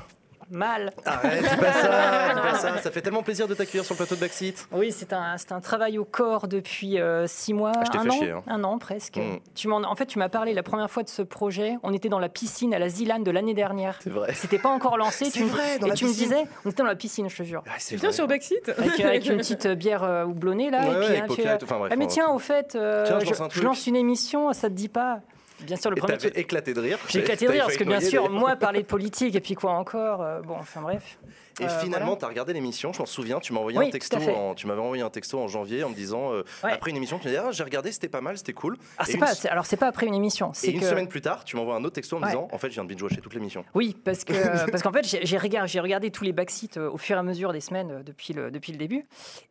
Mal. 0.51 0.93
Arrête, 1.05 1.43
dis 1.43 1.57
pas 1.59 1.73
ça, 1.75 2.35
dis 2.35 2.41
pas 2.41 2.55
ça. 2.55 2.79
Ça 2.79 2.91
fait 2.91 3.03
tellement 3.03 3.23
plaisir 3.23 3.47
de 3.47 3.55
t'accueillir 3.55 3.85
sur 3.85 3.93
le 3.95 3.99
plateau 3.99 4.15
de 4.15 4.21
Backseat. 4.21 4.67
Oui, 4.73 4.91
c'est 4.93 5.13
un, 5.13 5.37
c'est 5.37 5.53
un 5.53 5.61
travail 5.61 5.99
au 5.99 6.07
corps 6.07 6.49
depuis 6.49 6.99
euh, 6.99 7.27
six 7.27 7.53
mois, 7.53 7.73
Ah, 7.77 7.83
je 7.93 7.99
un 7.99 8.03
fait 8.03 8.09
an, 8.09 8.13
chier, 8.13 8.31
hein. 8.31 8.43
un 8.47 8.65
an 8.65 8.79
presque. 8.79 9.19
Mm. 9.19 9.41
Tu 9.55 9.69
m'en, 9.69 9.77
en 9.77 9.95
fait, 9.95 10.07
tu 10.07 10.19
m'as 10.19 10.31
parlé 10.31 10.55
la 10.55 10.63
première 10.63 10.91
fois 10.91 11.03
de 11.03 11.11
ce 11.11 11.21
projet. 11.21 11.77
On 11.83 11.93
était 11.93 12.09
dans 12.09 12.19
la 12.19 12.31
piscine 12.31 12.73
à 12.73 12.79
la 12.79 12.89
Zilane 12.89 13.25
de 13.25 13.31
l'année 13.31 13.53
dernière. 13.55 13.99
C'est 14.03 14.09
vrai. 14.11 14.33
C'était 14.35 14.59
pas 14.59 14.71
encore 14.71 14.97
lancé. 14.97 15.27
C'est 15.27 15.33
tu 15.33 15.45
me- 15.45 15.51
vrai, 15.51 15.79
dans 15.79 15.87
et 15.87 15.91
la 15.91 15.95
tu 15.97 16.05
me 16.07 16.11
piscine. 16.11 16.29
disais, 16.29 16.45
on 16.65 16.71
était 16.71 16.83
dans 16.83 16.89
la 16.89 16.97
piscine, 16.97 17.29
je 17.29 17.37
te 17.37 17.43
jure. 17.43 17.63
Ouais, 17.67 17.73
c'est 17.79 17.97
Tu 17.97 18.01
viens 18.01 18.13
sur 18.13 18.27
Backseat? 18.27 18.71
Avec, 18.79 19.01
avec 19.01 19.27
une 19.27 19.37
petite 19.37 19.69
bière 19.69 20.03
euh, 20.03 20.25
houblonnée 20.25 20.71
là. 20.71 20.81
Ouais, 20.81 20.87
et 20.87 20.89
ouais, 21.21 21.23
puis, 21.29 21.43
avec 21.43 21.47
hein, 21.47 21.57
tu 21.59 21.65
enfin, 21.67 21.79
bref, 21.79 21.91
ah, 21.93 21.97
mais 21.97 22.07
on- 22.07 22.09
tiens, 22.09 22.29
au 22.31 22.39
fait, 22.39 22.75
euh, 22.75 23.05
Tiens, 23.07 23.19
je 23.21 23.35
je, 23.61 23.63
lance 23.63 23.87
une 23.87 23.97
émission, 23.97 24.51
ça 24.55 24.69
te 24.71 24.75
dit 24.75 24.89
pas? 24.89 25.21
Bien 25.63 25.77
sûr, 25.77 25.91
le 25.91 25.97
Et 25.99 26.01
premier. 26.01 26.17
t'avais 26.19 26.41
éclaté 26.41 26.73
de 26.75 26.81
rire. 26.81 26.99
J'ai 27.09 27.21
éclaté 27.21 27.47
de 27.47 27.51
rire 27.53 27.65
parce 27.65 27.77
que 27.77 27.85
bien 27.85 28.01
sûr, 28.01 28.31
moi 28.31 28.57
parler 28.57 28.83
de 28.83 28.87
politique 28.87 29.35
et 29.35 29.41
puis 29.41 29.55
quoi 29.55 29.73
encore, 29.73 30.23
euh, 30.23 30.41
bon, 30.41 30.57
enfin 30.59 30.81
bref. 30.83 31.19
Et 31.61 31.65
Euh, 31.65 31.69
finalement, 31.81 32.07
voilà. 32.07 32.19
tu 32.21 32.25
as 32.25 32.29
regardé 32.29 32.53
l'émission, 32.53 32.93
je 32.93 33.01
m'en 33.01 33.07
souviens, 33.07 33.41
tu 33.41 33.53
m'as 33.53 33.59
envoyé 33.59 33.77
Oui, 33.81 33.89
un 33.89 33.91
texto, 33.91 34.17
en- 34.17 34.55
tu 34.55 34.69
m'avais 34.69 34.81
envoyé 34.81 35.03
un 35.03 35.11
texto 35.11 35.41
en 35.41 35.49
janvier 35.49 35.83
en 35.83 35.89
me 35.89 35.95
disant, 35.97 36.33
euh, 36.33 36.45
Ouais. 36.63 36.71
après 36.71 36.91
une 36.93 36.97
émission, 36.97 37.19
tu 37.19 37.27
m'as 37.27 37.33
dit, 37.33 37.37
ah, 37.37 37.51
j'ai 37.51 37.65
regardé, 37.65 37.91
c'était 37.91 38.09
pas 38.09 38.21
mal, 38.21 38.39
c'était 38.39 38.53
cool. 38.53 38.77
Ah, 38.97 39.03
c'est 39.05 39.19
pas, 39.19 39.33
alors 39.51 39.67
c'est 39.67 39.77
pas 39.77 39.89
après 39.89 40.07
une 40.07 40.15
émission, 40.15 40.53
c'est 40.55 40.71
une 40.71 40.79
que 40.79 40.87
semaine 40.87 41.09
plus 41.09 41.21
tard, 41.21 41.43
tu 41.43 41.57
m'envoies 41.57 41.75
un 41.75 41.83
autre 41.83 41.95
texto 41.97 42.15
en 42.15 42.21
me 42.21 42.27
Ouais. 42.27 42.31
disant, 42.31 42.47
en 42.53 42.59
fait, 42.59 42.69
je 42.69 42.75
viens 42.75 42.85
de 42.85 42.89
binge-watcher 42.95 43.21
toute 43.21 43.35
l'émission. 43.35 43.65
oui, 43.75 43.97
parce 44.05 44.23
que 44.23 44.33
parce 44.71 44.85
qu'en 44.85 44.93
fait 44.93 45.05
j'ai 45.05 45.37
regardé, 45.39 45.67
j'ai 45.69 45.81
regardé 45.81 46.13
tous 46.13 46.23
les 46.23 46.33
backseats 46.33 46.79
au 46.81 46.97
fur 46.97 47.17
et 47.17 47.19
à 47.19 47.23
mesure 47.25 47.53
des 47.53 47.61
semaines 47.61 48.05
depuis 48.07 48.33
le 48.35 48.53
depuis 48.53 48.71
le 48.71 48.79
début, 48.79 49.05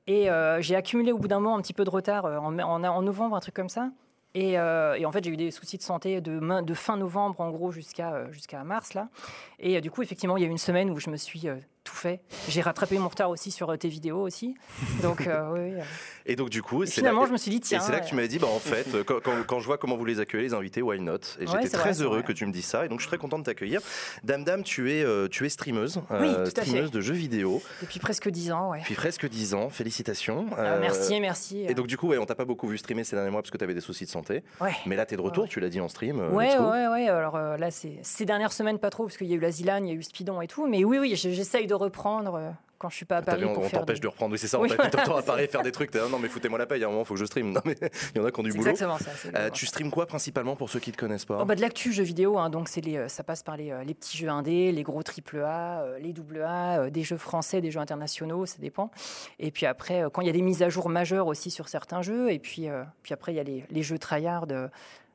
et 0.08 0.30
j'ai 0.60 0.76
accumulé 0.78 1.12
au 1.12 1.18
bout 1.18 1.28
d'un 1.28 1.42
moment 1.42 1.58
un 1.58 1.62
petit 1.62 1.74
peu 1.74 1.84
de 1.84 1.90
retard 1.90 2.24
en, 2.24 2.58
en, 2.58 2.84
en 2.86 3.02
novembre, 3.02 3.36
un 3.36 3.42
truc 3.42 3.54
comme 3.56 3.68
ça. 3.70 3.90
Et, 4.38 4.60
euh, 4.60 4.94
et 4.94 5.04
en 5.08 5.12
fait, 5.12 5.24
j'ai 5.24 5.32
eu 5.32 5.36
des 5.36 5.50
soucis 5.50 5.80
de 5.80 5.82
santé 5.82 6.22
de, 6.22 6.74
fin 6.76 6.96
novembre, 6.96 7.42
en 7.42 7.50
gros, 7.50 7.72
jusqu'à 7.72 8.14
euh, 8.14 8.64
mars, 8.64 8.94
là. 8.94 9.10
Et 9.58 9.76
euh, 9.76 9.82
du 9.82 9.90
coup, 9.90 10.04
effectivement, 10.04 10.38
il 10.38 10.44
y 10.44 10.46
a 10.46 10.48
eu 10.48 10.52
une 10.52 10.60
semaine 10.60 10.92
où 10.92 11.00
je 11.00 11.10
me 11.10 11.18
suis 11.18 11.48
tout 11.88 11.96
fait. 11.96 12.20
J'ai 12.50 12.62
rattrapé 12.62 12.98
mon 13.00 13.08
retard 13.08 13.30
aussi 13.30 13.50
sur 13.52 13.70
euh, 13.70 13.78
tes 13.78 13.88
vidéos 13.88 14.22
aussi. 14.22 14.56
Donc, 15.02 15.26
euh, 15.28 15.50
oui, 15.54 15.74
oui. 15.76 15.82
Et 16.26 16.36
donc, 16.36 16.50
du 16.50 16.62
coup, 16.62 16.84
Et 16.84 16.86
c'est 16.86 16.96
finalement, 16.96 17.22
là, 17.22 17.28
je 17.28 17.32
me 17.34 17.38
suis 17.38 17.50
dit, 17.52 17.58
et 17.58 17.62
tiens. 17.62 17.80
c'est 17.80 17.92
là 17.94 18.02
que 18.02 18.06
tu 18.08 18.14
euh, 18.14 18.18
m'avais 18.18 18.28
dit, 18.28 18.40
bah, 18.40 18.48
en 18.48 18.60
fait, 18.60 18.94
euh, 18.94 19.04
quand, 19.06 19.22
quand- 19.24 19.44
quand 19.48 19.60
je 19.60 19.66
vois 19.66 19.78
comment 19.78 19.96
vous 19.96 20.04
les 20.06 20.20
accueillez, 20.20 20.44
les 20.44 20.54
invités, 20.54 20.82
why 20.82 21.00
not? 21.00 21.14
Et 21.40 21.46
Ouais, 21.46 21.48
j'étais 21.64 21.70
très 21.78 21.92
vrai, 21.94 22.04
heureux 22.04 22.22
que 22.22 22.34
tu 22.34 22.46
me 22.46 22.52
dises 22.52 22.66
ça, 22.66 22.86
et 22.86 22.90
donc 22.90 23.00
je 23.00 23.04
suis 23.06 23.10
très 23.10 23.18
content 23.18 23.40
de 23.40 23.44
t'accueillir. 23.46 23.80
Dame 24.24 24.44
Dame, 24.44 24.64
tu 24.64 24.92
es, 24.92 25.04
euh, 25.04 25.28
tu 25.30 25.46
es 25.46 25.50
streameuse, 25.50 26.02
Oui, 26.12 26.30
streameuse 26.48 26.92
de 26.92 27.00
jeux 27.00 27.14
vidéo, 27.14 27.62
depuis 27.82 28.00
presque 28.00 28.28
dix 28.30 28.52
ans, 28.52 28.72
ouais. 28.72 28.80
depuis 28.80 28.96
presque 28.96 29.28
10 29.30 29.54
ans, 29.54 29.70
félicitations. 29.70 30.48
Ah, 30.58 30.62
Euh, 30.62 30.80
merci, 30.82 31.20
merci. 31.22 31.62
Et 31.68 31.74
donc, 31.74 31.88
du 31.88 31.98
coup, 31.98 32.08
ouais, 32.10 32.18
on 32.18 32.26
t'a 32.26 32.36
pas 32.36 32.46
beaucoup 32.46 32.68
vu 32.68 32.78
streamer 32.78 33.04
ces 33.06 33.16
derniers 33.16 33.32
mois 33.32 33.42
parce 33.42 33.52
que 33.52 33.58
tu 33.58 33.64
avais 33.64 33.74
des 33.74 33.82
soucis 33.82 34.04
de 34.06 34.10
santé. 34.10 34.44
ouais. 34.60 34.74
Mais 34.86 34.96
là, 34.98 35.06
tu 35.06 35.14
es 35.14 35.18
de 35.18 35.22
retour, 35.22 35.48
tu 35.48 35.60
l'as 35.62 35.70
dit 35.70 35.80
en 35.80 35.88
stream. 35.88 36.20
euh, 36.20 36.30
Ouais, 36.32 36.58
ouais, 36.58 36.88
ouais. 36.88 37.08
Alors 37.08 37.36
euh, 37.38 37.56
là, 37.58 37.70
ces 37.72 38.26
dernières 38.26 38.52
semaines, 38.52 38.80
pas 38.80 38.90
trop, 38.90 39.06
parce 39.06 39.16
qu'il 39.18 39.28
y 39.28 39.34
a 39.34 39.36
eu 39.36 39.40
la 39.40 39.52
Zilane, 39.52 39.86
il 39.88 39.94
y 39.94 39.96
a 39.96 39.98
eu 39.98 40.04
Spidon 40.04 40.42
et 40.42 40.48
tout. 40.48 40.68
Mais 40.68 40.84
oui, 40.84 40.98
oui, 41.00 41.16
j'essaye 41.16 41.68
de 41.68 41.74
reprendre 41.78 42.36
euh, 42.36 42.50
quand 42.80 42.90
je 42.90 42.96
suis 42.96 43.06
pas 43.06 43.18
à 43.18 43.22
T'as 43.22 43.32
Paris 43.32 43.42
vu, 43.42 43.48
on 43.48 43.54
pour 43.56 43.64
on 43.64 43.70
t'empêche 43.70 43.96
des- 44.00 44.02
de 44.04 44.08
reprendre. 44.08 44.34
Oui, 44.34 44.38
c'est 44.38 44.48
ça. 44.48 44.60
On 44.60 44.62
Oui, 44.62 44.70
temps 44.70 44.76
voilà, 44.78 45.20
à 45.20 45.22
Paris 45.24 45.48
faire 45.48 45.64
des 45.64 45.72
trucs. 45.72 45.92
Non, 45.96 46.20
mais 46.20 46.28
foutez-moi 46.28 46.60
la 46.60 46.68
y 46.78 46.84
a 46.84 46.88
un 46.88 46.90
moment, 46.92 47.02
il 47.02 47.06
faut 47.08 47.16
que 47.16 47.20
je 47.20 47.26
stream. 47.26 47.52
Non, 47.52 47.62
mais 47.66 47.76
il 48.16 48.18
y 48.20 48.22
en 48.22 48.26
a 48.26 48.30
qui 48.32 48.40
ont 48.40 48.44
du 48.44 48.52
boulot. 48.52 48.62
exactement 48.70 49.00
ça. 49.00 49.10
c'est 49.16 49.36
Euh, 49.36 49.50
tu 49.50 49.66
ça. 49.66 49.72
streames 49.72 49.90
quoi 49.90 50.06
principalement 50.06 50.56
pour 50.56 50.70
ceux 50.70 50.80
qui 50.80 50.92
te 50.92 50.98
connaissent 50.98 51.26
pas 51.26 51.40
Oh, 51.42 51.46
bah, 51.46 51.56
de 51.56 51.62
l'actu 51.62 51.92
jeux 51.92 52.04
vidéo, 52.04 52.38
hein, 52.38 52.52
donc 52.52 52.70
les, 52.76 52.98
euh, 52.98 53.08
ça 53.08 53.24
passe 53.24 53.42
par 53.42 53.58
les, 53.58 53.74
les 53.84 53.94
petits 53.96 54.16
jeux 54.18 54.30
indés, 54.30 54.72
les 54.72 54.84
gros 54.84 55.02
triple 55.02 55.40
A, 55.42 55.84
les 56.00 56.14
double 56.14 56.44
A, 56.44 56.90
des 56.92 57.02
jeux 57.04 57.18
français, 57.18 57.62
des 57.62 57.72
jeux 57.72 57.80
internationaux, 57.80 58.46
ça 58.46 58.58
dépend. 58.60 58.92
Et 59.40 59.50
puis 59.50 59.66
après, 59.66 60.04
quand 60.14 60.22
il 60.22 60.28
y 60.28 60.30
a 60.30 60.34
des 60.34 60.44
mises 60.44 60.62
à 60.62 60.70
jour 60.70 60.88
majeures 60.90 61.26
aussi 61.26 61.50
sur 61.50 61.70
certains 61.70 62.04
jeux, 62.04 62.32
et 62.32 62.38
puis, 62.38 62.70
euh, 62.70 62.84
puis 63.02 63.14
après 63.16 63.34
il 63.34 63.38
y 63.38 63.40
a 63.40 63.44
les, 63.44 63.66
les 63.72 63.82
jeux 63.82 63.98
tryhard 63.98 64.46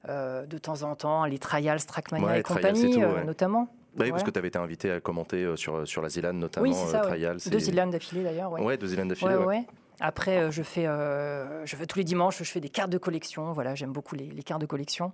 euh, 0.09 0.47
de 0.47 0.59
temps 0.59 0.83
en 0.83 0.97
temps, 0.97 1.25
les 1.27 1.39
trials, 1.39 1.85
Trackmania 1.87 2.27
Ouais, 2.27 2.41
et 2.41 2.43
compagnie, 2.43 2.93
c'est 2.93 3.01
tout, 3.01 3.07
ouais. 3.07 3.25
notamment. 3.25 3.69
Oui, 3.99 4.11
parce 4.11 4.23
que 4.23 4.31
tu 4.31 4.39
avais 4.39 4.49
été 4.49 4.59
invité 4.59 4.91
à 4.91 5.01
commenter 5.01 5.45
euh, 5.45 5.57
sur, 5.57 5.87
sur 5.87 6.03
la 6.03 6.09
Zélande, 6.09 6.37
notamment 6.39 6.67
Oui, 6.67 6.75
ça, 6.75 6.99
euh, 6.99 7.03
ouais. 7.03 7.09
Trial. 7.09 7.37
Deux 7.51 7.59
Zilane 7.59 7.91
d'affilée 7.91 8.23
d'ailleurs. 8.23 8.51
Ouais. 8.53 8.63
Ouais, 8.63 8.77
deux 8.77 8.87
Zélandes 8.87 9.09
d'affilée. 9.09 9.37
Ouais. 9.37 9.65
Après, 10.01 10.39
euh, 10.39 10.51
je, 10.51 10.63
fais, 10.63 10.87
euh, 10.87 11.65
je 11.65 11.77
fais 11.77 11.87
tous 11.87 11.99
les 11.99 12.05
dimanches, 12.05 12.39
je 12.39 12.51
fais 12.51 12.61
des 12.61 12.71
cartes 12.71 12.91
de 12.91 12.99
collection. 12.99 13.53
Voilà, 13.53 13.75
j'aime 13.75 13.93
beaucoup 13.93 14.17
les, 14.17 14.27
les 14.27 14.43
cartes 14.43 14.61
de 14.61 14.67
collection. 14.67 15.13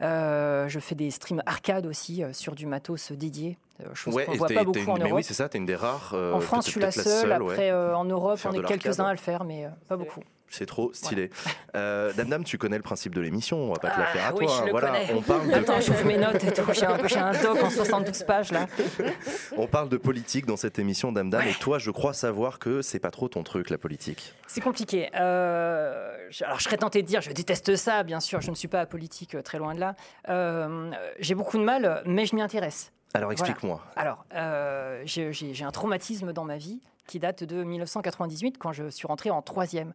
Euh, 0.00 0.68
je 0.68 0.78
fais 0.80 0.94
des 0.94 1.10
streams 1.10 1.42
arcade 1.44 1.86
aussi 1.86 2.22
euh, 2.22 2.32
sur 2.32 2.54
du 2.54 2.64
matos 2.66 3.12
dédié, 3.12 3.50
euh, 3.50 3.71
chose 3.94 4.14
Ouais, 4.14 4.24
qu'on 4.24 4.34
voit 4.36 4.48
t'es- 4.48 4.54
pas 4.54 4.60
t'es 4.60 4.64
beaucoup 4.66 4.78
une- 4.80 4.90
en 4.90 4.96
mais 5.04 5.12
oui, 5.12 5.22
c'est 5.24 5.34
ça, 5.34 5.48
t'es 5.48 5.58
une 5.58 5.66
des 5.66 5.76
rares. 5.76 6.12
euh, 6.14 6.32
en 6.34 6.40
France, 6.40 6.66
je 6.66 6.70
suis 6.72 6.80
la 6.80 6.90
seule. 6.90 7.42
ouais. 7.42 7.52
Après, 7.52 7.70
euh, 7.70 7.96
en 7.96 8.04
Europe, 8.04 8.38
Faire 8.38 8.52
on 8.54 8.54
est 8.62 8.64
quelques-uns 8.66 9.06
à 9.06 9.12
le 9.12 9.18
faire, 9.18 9.44
mais 9.44 9.64
euh, 9.66 9.68
pas 9.88 9.96
beaucoup. 9.96 10.20
C'est 10.54 10.66
trop 10.66 10.92
stylé. 10.92 11.30
Euh, 11.76 12.12
Dame 12.12 12.28
Dame, 12.28 12.44
tu 12.44 12.58
connais 12.58 12.76
le 12.76 12.82
principe 12.82 13.14
de 13.14 13.22
l'émission, 13.22 13.56
on 13.56 13.72
va 13.72 13.78
pas 13.78 13.88
te 13.90 13.98
la 13.98 14.04
Ah, 14.06 14.12
faire 14.12 14.26
à 14.26 14.34
oui, 14.34 14.44
toi. 14.44 14.54
je 14.54 14.60
hein. 14.60 14.64
le 14.66 14.70
voilà, 14.70 14.88
connais. 14.90 15.14
on 15.14 15.22
parle 15.22 15.48
de 15.48 15.54
Attends, 15.54 15.80
j'ouvre 15.80 16.04
mes 16.04 16.18
notes 16.18 16.44
et 16.44 16.52
tout. 16.52 16.62
J'ai 16.74 16.84
un, 16.84 17.08
j'ai 17.08 17.16
un 17.18 17.32
doc 17.42 17.62
en 17.64 17.70
72 17.70 18.22
pages 18.24 18.52
là. 18.52 18.66
on 19.56 19.66
parle 19.66 19.88
de 19.88 19.96
politique 19.96 20.44
dans 20.44 20.58
cette 20.58 20.78
émission 20.78 21.10
Dame 21.10 21.30
Dame 21.30 21.46
et 21.48 21.54
toi, 21.54 21.78
je 21.78 21.90
crois 21.90 22.12
savoir 22.12 22.58
que 22.58 22.82
c'est 22.82 22.98
pas 22.98 23.10
trop 23.10 23.28
ton 23.28 23.42
truc 23.44 23.70
la 23.70 23.78
politique. 23.78 24.34
C'est 24.46 24.60
compliqué. 24.60 25.08
Euh, 25.18 26.14
alors, 26.42 26.58
je 26.58 26.64
serais 26.64 26.76
tenté 26.76 27.00
de 27.00 27.06
dire, 27.06 27.22
je 27.22 27.32
déteste 27.32 27.74
ça, 27.76 28.02
bien 28.02 28.20
sûr, 28.20 28.42
je 28.42 28.50
ne 28.50 28.54
suis 28.54 28.68
pas 28.68 28.80
apolitique, 28.80 29.34
euh, 29.34 29.40
très 29.40 29.56
loin 29.56 29.74
de 29.74 29.80
là. 29.80 29.94
Euh, 30.28 30.90
J'ai 31.18 31.34
beaucoup 31.34 31.56
de 31.56 31.64
mal, 31.64 32.02
mais 32.04 32.26
je 32.26 32.34
m'y 32.34 32.42
intéresse. 32.42 32.92
Alors 33.14 33.32
explique-moi. 33.32 33.80
Alors, 33.96 34.24
euh, 34.34 35.02
j'ai 35.04 35.64
un 35.64 35.70
traumatisme 35.70 36.32
dans 36.32 36.44
ma 36.44 36.56
vie 36.56 36.80
qui 37.06 37.18
date 37.18 37.42
de 37.44 37.62
1998, 37.64 38.58
quand 38.58 38.72
je 38.72 38.88
suis 38.88 39.06
rentré 39.08 39.30
en 39.30 39.42
troisième. 39.42 39.92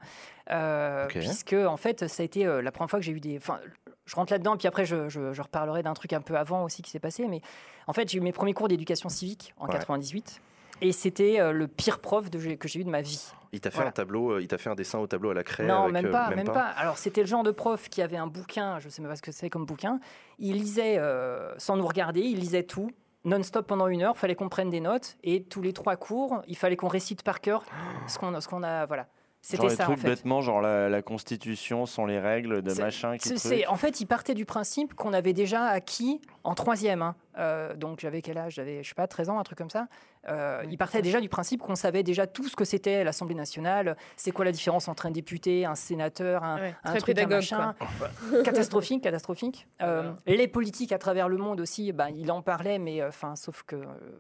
Euh, 0.52 1.06
Ok. 1.06 1.14
Puisque, 1.14 1.54
en 1.54 1.78
fait, 1.78 2.08
ça 2.08 2.22
a 2.22 2.26
été 2.26 2.46
euh, 2.46 2.62
la 2.62 2.72
première 2.72 2.90
fois 2.90 3.00
que 3.00 3.06
j'ai 3.06 3.14
eu 3.14 3.22
des... 3.22 3.38
Enfin, 3.38 3.60
je 4.06 4.16
rentre 4.16 4.32
là-dedans, 4.34 4.58
puis 4.58 4.68
après, 4.68 4.86
je, 4.86 5.08
je- 5.10 5.32
je 5.34 5.42
reparlerai 5.42 5.84
d'un 5.84 5.94
truc 5.94 6.12
un 6.14 6.22
peu 6.22 6.36
avant 6.38 6.64
aussi 6.66 6.82
qui 6.82 6.92
s'est 6.92 7.00
passé. 7.00 7.26
Mais 7.28 7.42
en 7.88 7.94
fait, 7.94 8.10
j'ai 8.10 8.18
eu 8.18 8.22
mes 8.22 8.34
premiers 8.34 8.54
cours 8.54 8.68
d'éducation 8.68 9.08
civique 9.10 9.54
en 9.58 9.66
Ouais. 9.68 9.72
98. 9.72 10.42
Et 10.82 10.92
c'était 10.92 11.40
euh, 11.40 11.54
le 11.54 11.68
pire 11.68 12.00
prof 12.00 12.30
de- 12.30 12.56
que 12.56 12.68
j'ai 12.68 12.82
eu 12.82 12.84
de 12.84 12.90
ma 12.90 13.02
vie. 13.02 13.32
Il 13.54 13.62
t'a 13.62 13.72
fait 13.72 13.78
Voilà. 13.78 13.90
un 13.90 13.94
tableau, 13.94 14.40
il 14.40 14.48
t'a 14.48 14.58
fait 14.58 14.70
un 14.70 14.76
dessin 14.76 15.00
au 15.00 15.08
tableau 15.08 15.30
à 15.32 15.34
la 15.34 15.44
craie 15.44 15.66
Non, 15.66 15.84
avec, 15.84 15.94
même 15.94 16.06
euh, 16.08 16.12
pas, 16.12 16.30
même, 16.36 16.46
pas. 16.46 16.66
Alors, 16.78 16.98
c'était 16.98 17.22
le 17.22 17.28
genre 17.28 17.44
de 17.44 17.52
prof 17.52 17.88
qui 17.90 18.02
avait 18.02 18.18
un 18.18 18.28
bouquin, 18.28 18.80
je 18.80 18.90
sais 18.90 19.02
même 19.02 19.10
pas 19.10 19.16
ce 19.16 19.22
que 19.22 19.32
c'est 19.32 19.50
comme 19.50 19.66
bouquin. 19.66 20.00
Il 20.40 20.58
lisait, 20.58 20.98
euh, 21.00 21.58
sans 21.58 21.78
nous 21.78 21.88
regarder, 21.88 22.20
il 22.20 22.40
lisait 22.40 22.64
tout, 22.64 22.92
non-stop 23.26 23.68
pendant 23.68 23.88
une 23.88 24.04
heure. 24.04 24.18
fallait 24.18 24.36
qu'on 24.36 24.50
prenne 24.50 24.70
des 24.70 24.80
notes. 24.82 25.18
Et 25.24 25.44
tous 25.44 25.62
les 25.62 25.74
trois 25.74 25.96
cours, 25.96 26.42
il 26.48 26.58
fallait 26.58 26.76
qu'on 26.78 26.88
récite 26.88 27.24
par 27.24 27.42
cœur 27.42 27.64
ce 28.08 28.18
qu'on 28.20 28.64
a. 28.64 28.86
Voilà. 28.86 29.08
C'était 29.40 29.70
ça, 29.70 29.84
en 29.84 29.88
trucs 29.88 30.00
fait. 30.00 30.10
bêtement, 30.10 30.42
genre 30.42 30.60
la, 30.62 30.90
la 30.90 31.02
constitution 31.02 31.86
sont 31.86 32.06
les 32.06 32.20
règles 32.20 32.62
de 32.64 32.74
machin 32.74 33.18
qui 33.18 33.30
en 33.68 33.76
fait, 33.76 34.02
il 34.02 34.06
partait 34.06 34.34
du 34.34 34.46
principe 34.46 34.94
qu'on 34.94 35.14
avait 35.14 35.32
déjà 35.32 35.66
acquis 35.68 36.22
en 36.44 36.54
troisième. 36.54 37.02
hein. 37.02 37.16
Euh, 37.38 37.76
donc, 37.76 38.00
j'avais 38.02 38.22
quel 38.22 38.38
âge? 38.40 38.56
J'avais, 38.56 38.84
je 38.84 38.90
sais 38.90 38.96
pas, 38.96 39.08
13 39.08 39.30
ans, 39.30 39.40
un 39.40 39.44
truc 39.44 39.58
comme 39.58 39.70
ça. 39.70 39.88
Euh, 40.30 40.64
il 40.70 40.78
partait 40.78 41.02
déjà 41.02 41.22
du 41.22 41.30
principe 41.30 41.62
qu'on 41.62 41.76
savait 41.76 42.04
déjà 42.04 42.28
tout 42.28 42.48
ce 42.48 42.56
que 42.56 42.66
c'était 42.66 43.04
l'Assemblée 43.04 43.36
nationale. 43.36 43.96
C'est 44.16 44.32
quoi 44.32 44.44
la 44.46 44.52
différence 44.52 44.88
entre 44.88 45.06
un 45.06 45.12
député, 45.12 45.66
un 45.66 45.76
sénateur, 45.76 46.44
un, 46.44 46.58
Ouais, 46.58 46.76
un 46.84 46.90
très 46.90 47.00
truc, 47.00 47.18
un 47.18 47.22
pédagogue, 47.22 47.38
machin. 47.38 47.76
catastrophique, 48.44 49.04
catastrophique. 49.04 49.68
Euh, 49.82 50.12
Les 50.26 50.48
politiques 50.48 50.92
à 50.92 50.98
travers 50.98 51.30
le 51.30 51.38
monde 51.38 51.62
aussi, 51.62 51.92
ben, 51.94 52.10
il 52.10 52.32
en 52.32 52.42
parlait, 52.42 52.80
mais 52.80 53.02
euh, 53.02 53.10
enfin, 53.10 53.36
sauf 53.36 53.64
que, 53.64 53.76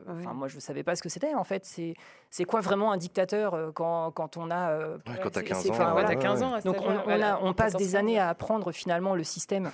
enfin, 0.07 0.33
moi, 0.33 0.47
je 0.47 0.55
ne 0.55 0.61
savais 0.61 0.83
pas 0.83 0.95
ce 0.95 1.01
que 1.01 1.09
c'était. 1.09 1.33
En 1.33 1.43
fait, 1.43 1.65
c'est 1.65 1.93
c'est 2.29 2.45
quoi 2.45 2.61
vraiment 2.61 2.91
un 2.91 2.97
dictateur 2.97 3.71
quand, 3.73 4.11
quand 4.11 4.37
on 4.37 4.51
a 4.51 4.69
euh, 4.69 4.97
Ouais, 5.07 5.19
quand 5.23 5.29
t'as 5.31 5.39
c'est- 5.41 5.45
15 5.47 5.63
c'est- 5.63 5.69
ans. 5.69 5.73
enfin, 5.73 5.85
Ouais, 5.87 5.91
voilà. 5.93 6.07
t'as 6.09 6.15
15 6.15 6.43
ans 6.43 6.53
à 6.53 6.61
cet 6.61 6.65
donc 6.71 6.81
on, 6.81 6.89
âge-là, 6.89 7.01
on 7.01 7.03
voilà, 7.05 7.33
a- 7.35 7.39
on 7.41 7.53
passe 7.53 7.73
14 7.73 7.83
des 7.83 7.95
années 7.95 8.19
à 8.19 8.29
apprendre 8.29 8.71
finalement 8.71 9.15
le 9.15 9.23
système, 9.23 9.71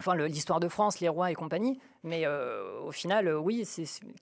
enfin 0.00 0.16
l'histoire 0.16 0.60
de 0.60 0.68
France, 0.68 1.00
les 1.00 1.08
rois 1.08 1.30
et 1.30 1.34
compagnie. 1.34 1.78
Mais 2.02 2.26
euh, 2.26 2.80
au 2.80 2.92
final, 2.92 3.28
euh, 3.28 3.38
oui, 3.38 3.66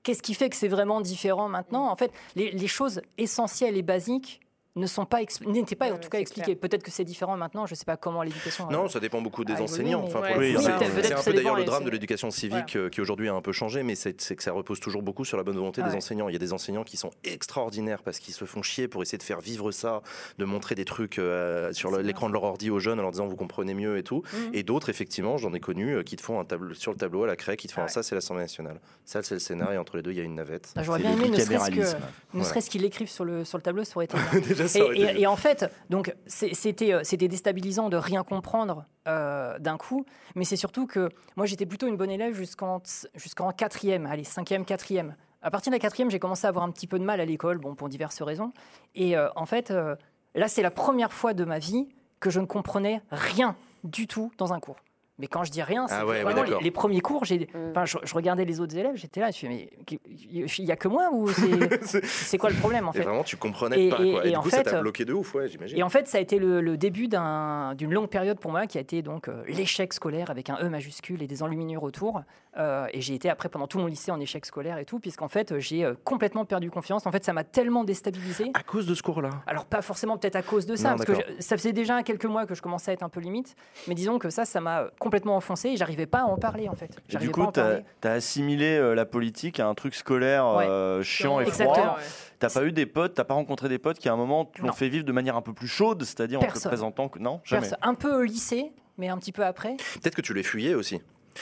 qu'est-ce 0.03 0.23
qui 0.23 0.35
fait 0.35 0.51
que 0.51 0.57
c'est 0.57 0.69
vraiment 0.69 1.01
différent 1.01 1.49
maintenant? 1.49 1.91
En 1.91 1.97
fait, 1.97 2.13
les 2.37 2.67
choses 2.67 3.03
essentielles 3.19 3.77
et 3.77 3.83
basiques 3.83 4.41
ne 4.75 4.87
sont 4.87 5.05
pas 5.05 5.19
n'étaient 5.47 5.75
pas 5.77 5.93
en 5.93 5.99
tout 5.99 6.09
cas 6.09 6.17
c'est 6.19 6.23
expliquées. 6.23 6.55
Peut-être 6.57 6.83
que 6.83 6.91
c'est 6.91 7.05
différent 7.05 7.37
maintenant. 7.37 7.67
Je 7.67 7.73
ne 7.75 7.77
sais 7.77 7.85
pas 7.85 7.97
comment 7.99 8.23
l'éducation. 8.23 8.71
Non, 8.71 8.89
ça 8.89 9.01
dépend 9.01 9.21
beaucoup 9.21 9.45
des 9.45 9.53
Ah, 9.59 9.63
enseignants. 9.63 10.03
Enfin, 10.05 10.23
oui, 10.39 10.57
c'est- 10.59 11.13
un 11.13 11.23
peu 11.23 11.33
d'ailleurs 11.35 11.57
le 11.57 11.65
drame 11.65 11.85
de 11.85 11.91
l'éducation 11.91 12.31
civique 12.31 12.77
euh, 12.77 12.89
qui 12.89 13.01
aujourd'hui 13.03 13.29
a 13.29 13.35
un 13.35 13.43
peu 13.43 13.53
changé, 13.53 13.83
mais 13.83 13.95
c'est 13.95 14.15
que 14.15 14.43
ça 14.43 14.53
repose 14.53 14.81
toujours 14.81 15.03
beaucoup 15.03 15.25
sur 15.27 15.37
la 15.37 15.43
bonne 15.43 15.57
volonté 15.57 15.83
des 15.83 15.91
Ouais. 15.91 15.97
enseignants. 15.97 16.29
Il 16.29 16.33
y 16.33 16.37
a 16.37 16.39
des 16.39 16.53
enseignants 16.55 16.85
qui 16.85 16.97
sont 16.97 17.11
extraordinaires 17.25 18.03
parce 18.03 18.19
qu'ils 18.19 18.33
se 18.35 18.45
font 18.47 18.63
chier 18.63 18.89
pour 18.89 19.03
essayer 19.03 19.19
de 19.19 19.23
faire 19.23 19.41
vivre 19.41 19.73
ça, 19.73 20.01
de 20.39 20.45
montrer 20.47 20.75
des 20.75 20.85
trucs 20.87 21.19
euh, 21.19 21.73
sur 21.75 21.91
l'écran 21.99 22.29
de 22.29 22.33
leur 22.33 22.45
ordi 22.45 22.71
aux 22.71 22.79
jeunes 22.79 22.99
en 22.99 23.03
leur 23.03 23.11
disant 23.11 23.27
vous 23.27 23.37
comprenez 23.37 23.75
mieux 23.75 23.99
et 23.99 24.03
tout. 24.03 24.23
Mhm. 24.33 24.51
Et 24.55 24.63
d'autres, 24.63 24.89
effectivement, 24.89 25.37
j'en 25.37 25.53
ai 25.53 25.61
connu 25.61 25.97
euh, 25.97 26.03
qui 26.03 26.17
te 26.17 26.23
font 26.23 26.41
un 26.41 26.45
tableau 26.47 26.73
sur 26.75 26.93
le 26.93 26.97
tableau 26.99 27.25
à 27.25 27.27
la 27.27 27.37
craie, 27.37 27.57
qui 27.59 27.67
te 27.67 27.73
font 27.75 27.83
Ouais. 27.83 27.89
ça 27.89 28.03
c'est 28.03 28.15
l'Assemblée 28.15 28.43
nationale, 28.45 28.81
ça 29.05 29.23
c'est 29.23 29.35
le 29.35 29.41
Sénat 29.41 29.75
et 29.75 29.79
entre 29.79 29.97
les 29.97 30.03
deux 30.03 30.13
il 30.13 30.17
y 30.17 30.21
a 30.21 30.25
une 30.25 30.35
navette. 30.37 30.73
Ah, 30.77 30.83
J'aurais 30.83 31.01
bien 31.01 31.11
aimé, 31.13 31.29
ne 31.29 32.43
serait-ce 32.45 32.71
qu'ils 32.71 32.83
l'écrivent 32.83 33.11
sur 33.11 33.25
le, 33.25 33.45
sur 33.45 33.59
le 33.59 33.63
tableau, 33.63 33.85
ça 33.85 33.93
aurait 33.97 34.07
été 34.07 34.17
Et, 34.95 35.27
en 35.27 35.37
fait, 35.37 35.71
donc 35.91 36.15
c'était 36.27 36.93
euh, 36.93 37.01
c'était 37.05 37.29
déstabilisant 37.29 37.89
de 37.89 37.97
rien 37.97 38.25
comprendre 38.25 38.87
euh, 39.09 39.59
d'un 39.59 39.77
coup, 39.77 40.05
mais 40.35 40.45
c'est 40.45 40.57
surtout 40.57 40.87
que 40.87 41.09
moi 41.37 41.47
j'étais 41.47 41.67
plutôt 41.67 41.87
une 41.89 41.97
bonne 41.97 42.11
élève 42.11 42.35
jusqu'en 42.35 42.83
jusqu'en 43.15 43.51
quatrième, 43.53 44.07
allez 44.07 44.25
cinquième, 44.25 44.65
quatrième. 44.65 45.17
À 45.43 45.51
partir 45.51 45.71
de 45.71 45.75
la 45.75 45.81
quatrième, 45.81 46.09
j'ai 46.09 46.21
commencé 46.21 46.47
à 46.47 46.51
avoir 46.51 46.65
un 46.65 46.71
petit 46.71 46.87
peu 46.87 47.01
de 47.01 47.05
mal 47.05 47.21
à 47.21 47.25
l'école, 47.25 47.59
bon 47.59 47.75
pour 47.75 47.89
diverses 47.89 48.23
raisons. 48.23 48.53
Et 48.95 49.17
euh, 49.17 49.29
en 49.35 49.45
fait, 49.45 49.73
euh, 49.73 49.97
là 50.35 50.47
c'est 50.47 50.63
la 50.63 50.71
première 50.71 51.13
fois 51.13 51.35
de 51.35 51.45
ma 51.45 51.59
vie 51.59 51.89
que 52.21 52.31
je 52.31 52.39
ne 52.39 52.47
comprenais 52.47 53.03
rien 53.11 53.57
du 53.83 54.07
tout 54.07 54.31
dans 54.39 54.53
un 54.53 54.61
cours. 54.61 54.77
Mais 55.19 55.27
quand 55.27 55.45
je 55.45 55.51
dis 55.53 55.63
rien, 55.63 55.87
c'est 55.89 55.95
Ah 55.95 56.07
ouais, 56.07 56.25
ouais, 56.25 56.33
vraiment 56.33 56.59
les, 56.61 56.71
premiers 56.71 57.01
cours. 57.01 57.25
J'ai, 57.25 57.41
Mm. 57.55 57.71
enfin, 57.71 57.85
je, 57.85 57.99
je 58.03 58.15
regardais 58.15 58.45
les 58.47 58.61
autres 58.61 58.77
élèves, 58.77 58.97
j'étais 58.97 59.21
là, 59.21 59.31
je 59.31 59.39
fais 59.39 59.49
mais 59.49 59.69
il 59.91 60.65
y 60.65 60.73
a 60.73 60.77
que 60.77 60.89
moi 60.89 61.11
ou 61.13 61.29
c'est, 61.83 62.05
c'est 62.05 62.39
quoi 62.39 62.49
le 62.51 62.57
problème 62.57 62.89
en 62.89 62.93
Et 62.93 62.99
fait? 62.99 63.03
vraiment, 63.05 63.23
tu 63.23 63.37
comprenais 63.37 63.87
Et- 63.87 63.89
pas. 63.91 64.03
et- 64.03 64.11
Quoi. 64.13 64.25
Et, 64.25 64.29
et 64.29 64.31
du 64.31 64.37
en 64.37 64.43
coup, 64.43 64.51
ça 64.51 64.59
fait, 64.59 64.63
t'a 64.65 64.77
euh, 64.79 64.81
bloqué 64.81 65.05
de 65.05 65.13
ouf, 65.13 65.35
ouais, 65.35 65.49
j'imagine. 65.49 65.77
Et 65.79 65.83
en 65.83 65.89
fait, 65.91 66.09
ça 66.09 66.19
a 66.19 66.21
été 66.21 66.39
le, 66.39 66.61
le 66.63 66.77
début 66.77 67.09
d'un- 67.09 67.75
d'une 67.75 67.93
longue 67.93 68.09
période 68.09 68.39
pour 68.41 68.51
moi 68.53 68.67
qui 68.67 68.79
a 68.79 68.81
été 68.81 69.03
donc 69.03 69.29
euh, 69.29 69.43
l'échec 69.49 69.93
scolaire 69.93 70.31
avec 70.31 70.49
un 70.51 70.57
E 70.63 70.69
majuscule 70.69 71.23
et 71.23 71.27
des 71.27 71.43
enluminures 71.43 71.83
autour. 71.83 72.23
Euh, 72.59 72.87
et 72.93 73.01
j'ai 73.01 73.15
été 73.15 73.31
après 73.31 73.49
pendant 73.49 73.67
tout 73.67 73.79
mon 73.79 73.87
lycée 73.87 74.11
en 74.11 74.21
échec 74.21 74.45
scolaire 74.45 74.77
et 74.77 74.85
tout, 74.85 74.99
puisqu'en 75.01 75.29
fait, 75.29 75.59
j'ai 75.59 75.85
euh, 75.85 75.95
complètement 76.05 76.45
perdu 76.45 76.71
confiance. 76.71 77.07
En 77.07 77.11
fait, 77.11 77.25
ça 77.25 77.33
m'a 77.33 77.45
tellement 77.45 77.83
déstabilisé. 77.83 78.51
À 78.53 78.63
cause 78.63 78.87
de 78.87 78.95
ce 78.95 79.03
cours-là? 79.03 79.31
Alors 79.47 79.65
pas 79.65 79.81
forcément 79.81 80.19
peut-être 80.19 80.37
à 80.37 80.43
cause 80.43 80.67
de 80.67 80.77
ça, 80.77 80.91
Non, 80.91 80.97
parce 80.97 81.07
que 81.07 81.15
je- 81.15 81.41
ça 81.43 81.57
faisait 81.57 81.73
déjà 81.73 82.03
quelques 82.03 82.27
mois 82.27 82.45
que 82.45 82.55
je 82.55 82.61
commençais 82.61 82.91
à 82.91 82.95
être 82.95 83.03
un 83.03 83.09
peu 83.09 83.21
limite, 83.21 83.55
mais 83.89 83.95
disons 83.95 84.19
que 84.19 84.29
ça, 84.29 84.45
ça 84.45 84.61
m'a 84.61 84.89
complètement 84.99 85.35
enfoncé 85.37 85.71
et 85.71 85.77
j'arrivais 85.79 86.05
pas 86.07 86.21
à 86.21 86.25
en 86.25 86.37
parler 86.37 86.69
en 86.69 86.75
fait. 86.75 86.91
Et 86.91 87.13
J'arrivais 87.13 87.33
du 87.33 87.35
coup, 87.35 87.51
parler. 87.51 87.81
as 88.05 88.09
assimilé 88.11 88.77
euh, 88.77 88.95
la 88.95 89.07
politique 89.07 89.59
à 89.59 89.67
un 89.67 89.75
truc 89.75 89.95
scolaire 89.95 90.47
Ouais. 90.57 90.67
euh, 90.67 91.03
chiant 91.03 91.41
et 91.41 91.45
Exactement. 91.45 91.73
froid. 91.75 91.99
T'as 92.39 92.51
pas 92.51 92.65
eu 92.65 92.73
des 92.73 92.87
potes, 92.87 93.15
t'as 93.15 93.25
pas 93.25 93.35
rencontré 93.35 93.69
des 93.71 93.79
potes 93.79 93.99
qui 93.99 94.09
à 94.11 94.13
un 94.13 94.17
moment 94.17 94.51
l'ont 94.61 94.73
fait 94.73 94.89
vivre 94.89 95.05
de 95.05 95.13
manière 95.13 95.37
un 95.37 95.43
peu 95.43 95.53
plus 95.55 95.69
chaude, 95.69 96.03
c'est-à-dire 96.05 96.41
en 96.41 96.47
te 96.47 96.59
présentant 96.69 97.09
que 97.09 97.19
non, 97.19 97.41
jamais. 97.45 97.69
Un 97.81 97.95
peu 97.95 98.13
au 98.15 98.23
lycée, 98.23 98.73
mais 98.99 99.09
un 99.09 99.17
petit 99.17 99.33
peu 99.33 99.45
après. 99.45 99.77
Peut-être 100.03 100.17
que 100.17 100.21
tu 100.21 100.35
les 100.35 100.43
fuyais 100.43 100.75
aussi. 100.75 101.01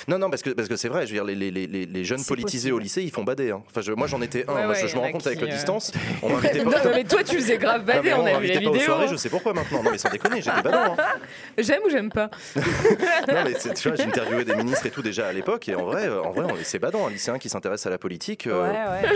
Non, 0.09 0.19
non, 0.19 0.31
parce 0.31 0.43
que 0.43 0.51
parce 0.51 0.69
que 0.69 0.77
c'est 0.77 0.89
vrai. 0.89 1.07
Je 1.07 1.13
veux 1.13 1.17
dire, 1.17 1.25
les, 1.25 1.35
les, 1.35 1.51
les, 1.67 1.87
les 1.87 2.05
jeunes 2.05 2.25
politisés 2.25 2.71
possible. 2.71 2.75
au 2.75 2.79
lycée, 2.79 3.03
ils 3.03 3.11
font 3.11 3.25
bader. 3.25 3.51
hein. 3.51 3.63
Enfin, 3.69 3.81
je- 3.81 3.93
moi, 3.93 4.07
j'en 4.07 4.21
étais 4.23 4.45
un. 4.49 4.55
Ouais, 4.55 4.65
Moi, 4.67 4.75
je, 4.75 4.83
ouais, 4.83 4.89
je 4.89 4.93
y 4.93 4.97
me 4.97 5.01
en 5.01 5.05
rends 5.07 5.13
compte 5.13 5.27
avec 5.27 5.43
euh, 5.43 5.47
distance. 5.47 5.93
On 6.23 6.29
m'invitait 6.35 6.65
Non, 6.65 6.71
pas. 6.71 6.91
mais 6.95 7.05
toi, 7.05 7.23
tu 7.25 7.37
faisais 7.37 7.59
grave 7.59 7.83
Ah, 7.89 7.93
bader, 7.95 8.01
mais 8.03 8.15
on 8.15 8.27
a 8.27 8.39
vu 8.41 8.47
la 8.49 8.61
pas 8.61 8.69
aux 8.69 8.73
vidéo. 8.73 8.87
soirées, 8.87 9.09
je 9.09 9.17
sais 9.17 9.29
pourquoi 9.29 9.53
maintenant. 9.53 9.83
Non, 9.83 9.91
mais 9.91 9.99
sans 9.99 10.09
déconner, 10.11 10.41
j'étais 10.43 10.63
badant. 10.63 10.95
hein. 10.99 11.05
J'aime 11.59 11.81
ou 11.87 11.91
j'aime 11.91 12.11
pas 12.11 12.31
Non, 12.57 13.43
mais 13.45 13.55
tu 13.75 13.89
vois, 13.89 13.97
j'interviewais 13.97 14.45
des 14.45 14.55
ministres 14.57 14.87
et 14.87 14.91
tout 14.91 15.03
déjà 15.03 15.27
à 15.29 15.33
l'époque, 15.33 15.69
et 15.69 15.75
en 15.75 15.85
vrai, 15.85 16.09
en 16.09 16.31
vrai, 16.31 16.47
on- 16.51 16.57
c'est 16.63 16.79
badant. 16.79 17.07
Un 17.07 17.11
lycéen 17.11 17.39
qui 17.39 17.49
s'intéresse 17.49 17.85
à 17.87 17.91
la 17.91 17.99
politique. 17.99 18.47
euh, 18.47 18.71
Ouais, 18.71 19.09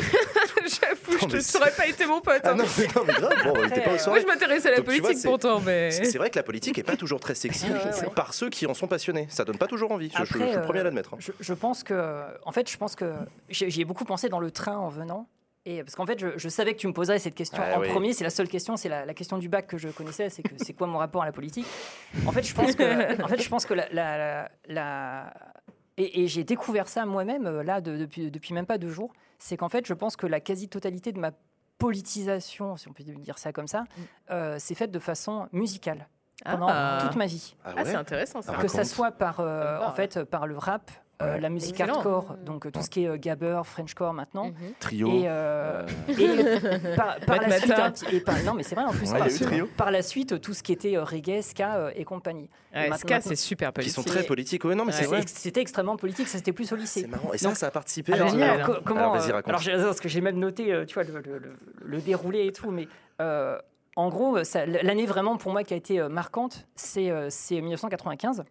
je 1.18 1.28
c'est- 1.40 1.58
serais 1.58 1.70
pas 1.72 1.86
été 1.86 2.06
mon 2.06 2.20
pote. 2.20 2.40
Ah 2.44 2.50
hein. 2.50 2.54
non, 2.54 2.64
mais, 2.78 2.86
non, 2.94 3.02
mais 3.06 3.12
grave, 3.14 3.34
bon, 3.44 3.52
pas 3.52 4.10
Moi, 4.10 4.20
je 4.20 4.26
m'intéressais 4.26 4.68
à 4.68 4.70
la 4.72 4.76
Donc, 4.78 4.86
tu 4.88 5.00
vois, 5.00 5.08
politique 5.10 5.24
pourtant, 5.30 5.60
mais. 5.60 5.90
C'est 5.90 6.18
vrai 6.18 6.30
que 6.30 6.36
la 6.36 6.42
politique 6.42 6.78
est 6.78 6.82
pas 6.82 6.96
toujours 6.96 7.20
très 7.20 7.34
sexy 7.34 7.66
Ouais, 7.66 7.72
ouais, 7.72 8.00
ouais. 8.06 8.10
par 8.14 8.34
ceux 8.34 8.50
qui 8.50 8.66
en 8.66 8.74
sont 8.74 8.86
passionnés. 8.86 9.26
Ça 9.30 9.44
donne 9.44 9.58
pas 9.58 9.66
toujours 9.66 9.92
envie. 9.92 10.10
Je, 10.12 10.18
je- 10.18 10.24
je 10.24 10.38
suis 10.44 10.54
le 10.54 10.62
premier 10.62 10.78
à 10.78 10.82
euh, 10.82 10.84
l'admettre. 10.84 11.14
hein. 11.14 11.18
Je, 11.20 11.32
je 11.40 11.54
pense 11.54 11.82
que, 11.82 12.24
en 12.44 12.52
fait, 12.52 12.70
je 12.70 12.76
pense 12.76 12.94
que 12.96 13.12
j'y 13.50 13.80
ai 13.80 13.84
beaucoup 13.84 14.04
pensé 14.04 14.28
dans 14.28 14.40
le 14.40 14.50
train 14.50 14.76
en 14.76 14.88
venant. 14.88 15.28
Et 15.66 15.82
parce 15.82 15.94
qu'en 15.94 16.04
fait, 16.04 16.18
je, 16.20 16.26
je 16.36 16.48
savais 16.50 16.74
que 16.74 16.78
tu 16.78 16.86
me 16.86 16.92
poserais 16.92 17.18
cette 17.18 17.34
question 17.34 17.62
Ah 17.64 17.78
en 17.78 17.80
oui. 17.80 17.88
premier. 17.88 18.12
C'est 18.12 18.22
la 18.24 18.28
seule 18.28 18.48
question, 18.48 18.76
c'est 18.76 18.90
la, 18.90 19.06
la 19.06 19.14
question 19.14 19.38
du 19.38 19.48
bac 19.48 19.66
que 19.66 19.78
je 19.78 19.88
connaissais. 19.88 20.28
C'est 20.28 20.42
que 20.42 20.50
c'est 20.58 20.74
quoi 20.74 20.86
mon 20.86 20.98
rapport 20.98 21.22
à 21.22 21.24
la 21.26 21.32
politique? 21.32 21.64
En 22.26 22.32
fait, 22.32 22.42
je 22.42 22.54
pense 22.54 22.74
que, 22.76 23.22
en 23.22 23.28
fait, 23.28 23.40
je 23.42 23.48
pense 23.48 23.64
que 23.64 23.72
la, 23.72 23.86
la- 23.90 24.18
la- 24.18 24.50
la- 24.68 25.34
et, 25.96 26.22
et 26.24 26.26
j'ai 26.26 26.44
découvert 26.44 26.86
ça 26.88 27.06
moi-même 27.06 27.46
euh, 27.46 27.62
là 27.62 27.80
de- 27.80 27.96
depuis 27.96 28.30
depuis 28.30 28.52
même 28.52 28.66
pas 28.66 28.76
deux 28.76 28.90
jours. 28.90 29.12
C'est 29.46 29.58
qu'en 29.58 29.68
fait, 29.68 29.86
je 29.86 29.92
pense 29.92 30.16
que 30.16 30.26
la 30.26 30.40
quasi-totalité 30.40 31.12
de 31.12 31.20
ma 31.20 31.30
politisation, 31.76 32.78
si 32.78 32.88
on 32.88 32.94
peut 32.94 33.04
dire 33.04 33.36
ça 33.36 33.52
comme 33.52 33.68
ça, 33.68 33.84
euh, 34.30 34.58
s'est 34.58 34.74
faite 34.74 34.90
de 34.90 34.98
façon 34.98 35.48
musicale 35.52 36.08
pendant 36.46 36.66
Ah. 36.70 36.98
toute 37.02 37.14
ma 37.16 37.26
vie 37.26 37.54
Ah 37.62 37.74
Ah, 37.76 37.84
c'est 37.84 37.94
intéressant 37.94 38.40
ça. 38.40 38.54
Que 38.54 38.68
ça 38.68 38.84
soit 38.84 39.12
par, 39.12 39.40
euh, 39.40 39.80
en 39.82 39.92
fait, 39.92 40.24
par 40.24 40.46
le 40.46 40.56
rap, 40.56 40.90
euh, 41.22 41.38
la 41.38 41.48
musique 41.48 41.78
Excellent. 41.78 41.94
hardcore, 41.94 42.36
donc 42.44 42.66
euh, 42.66 42.70
tout 42.70 42.82
ce 42.82 42.90
qui 42.90 43.04
est 43.04 43.08
euh, 43.08 43.16
gabber, 43.16 43.60
Frenchcore 43.64 44.12
maintenant, 44.12 44.46
Mhm. 44.46 44.54
Trio. 44.80 45.08
et, 45.08 45.22
euh, 45.26 45.86
et 46.08 46.16
par, 46.96 47.16
par 47.20 47.40
la 47.40 47.58
suite, 47.60 48.04
et 48.12 48.20
par- 48.20 48.42
non 48.44 48.54
mais 48.54 48.62
c'est 48.64 48.74
vrai 48.74 48.84
en 48.84 48.90
plus, 48.92 49.10
Ouais, 49.12 49.18
par, 49.18 49.28
Trio. 49.28 49.68
par 49.76 49.90
la 49.90 50.02
suite 50.02 50.40
tout 50.40 50.54
ce 50.54 50.62
qui 50.62 50.72
était 50.72 50.96
euh, 50.96 51.04
reggae, 51.04 51.40
ska 51.42 51.76
euh, 51.76 51.90
et 51.94 52.04
compagnie. 52.04 52.50
Ouais, 52.74 52.90
Ska, 52.96 53.20
c'est 53.20 53.36
super 53.36 53.68
Qui 53.68 53.74
politique. 53.74 53.94
sont 53.94 54.02
très 54.02 54.24
politiques. 54.24 54.64
Ouais, 54.64 54.74
non, 54.74 54.84
mais 54.84 55.06
Ouais. 55.08 55.20
C'était 55.26 55.60
extrêmement 55.60 55.96
politique, 55.96 56.26
ça 56.26 56.38
c'était 56.38 56.52
plus 56.52 56.72
au 56.72 56.76
lycée. 56.76 57.02
C'est 57.02 57.06
marrant. 57.06 57.32
Et 57.32 57.38
ça, 57.38 57.48
Donc- 57.48 57.56
ça 57.56 57.66
a 57.68 57.70
participé. 57.70 58.12
Alors, 58.14 58.66
co- 58.66 58.72
comment, 58.84 59.00
Alors, 59.00 59.14
vas-y, 59.16 59.30
euh, 59.30 59.34
raconte. 59.34 59.48
alors, 59.50 59.60
j'ai- 59.60 59.72
parce 59.76 60.00
que 60.00 60.08
j'ai 60.08 60.20
même 60.20 60.38
noté, 60.38 60.72
euh, 60.72 60.84
tu 60.84 60.94
vois, 60.94 61.04
le, 61.04 61.12
le- 61.20 61.38
le- 61.38 61.56
le 61.84 62.00
déroulé 62.00 62.46
et 62.46 62.52
tout, 62.52 62.70
mais 62.72 62.88
euh, 63.20 63.56
en 63.96 64.08
gros, 64.08 64.38
l'année 64.82 65.06
vraiment 65.06 65.36
pour 65.36 65.52
moi 65.52 65.62
qui 65.62 65.72
a 65.74 65.76
été 65.76 66.02
marquante, 66.08 66.66
c'est 66.74 67.12
c'est 67.30 67.60
1995, 67.60 68.42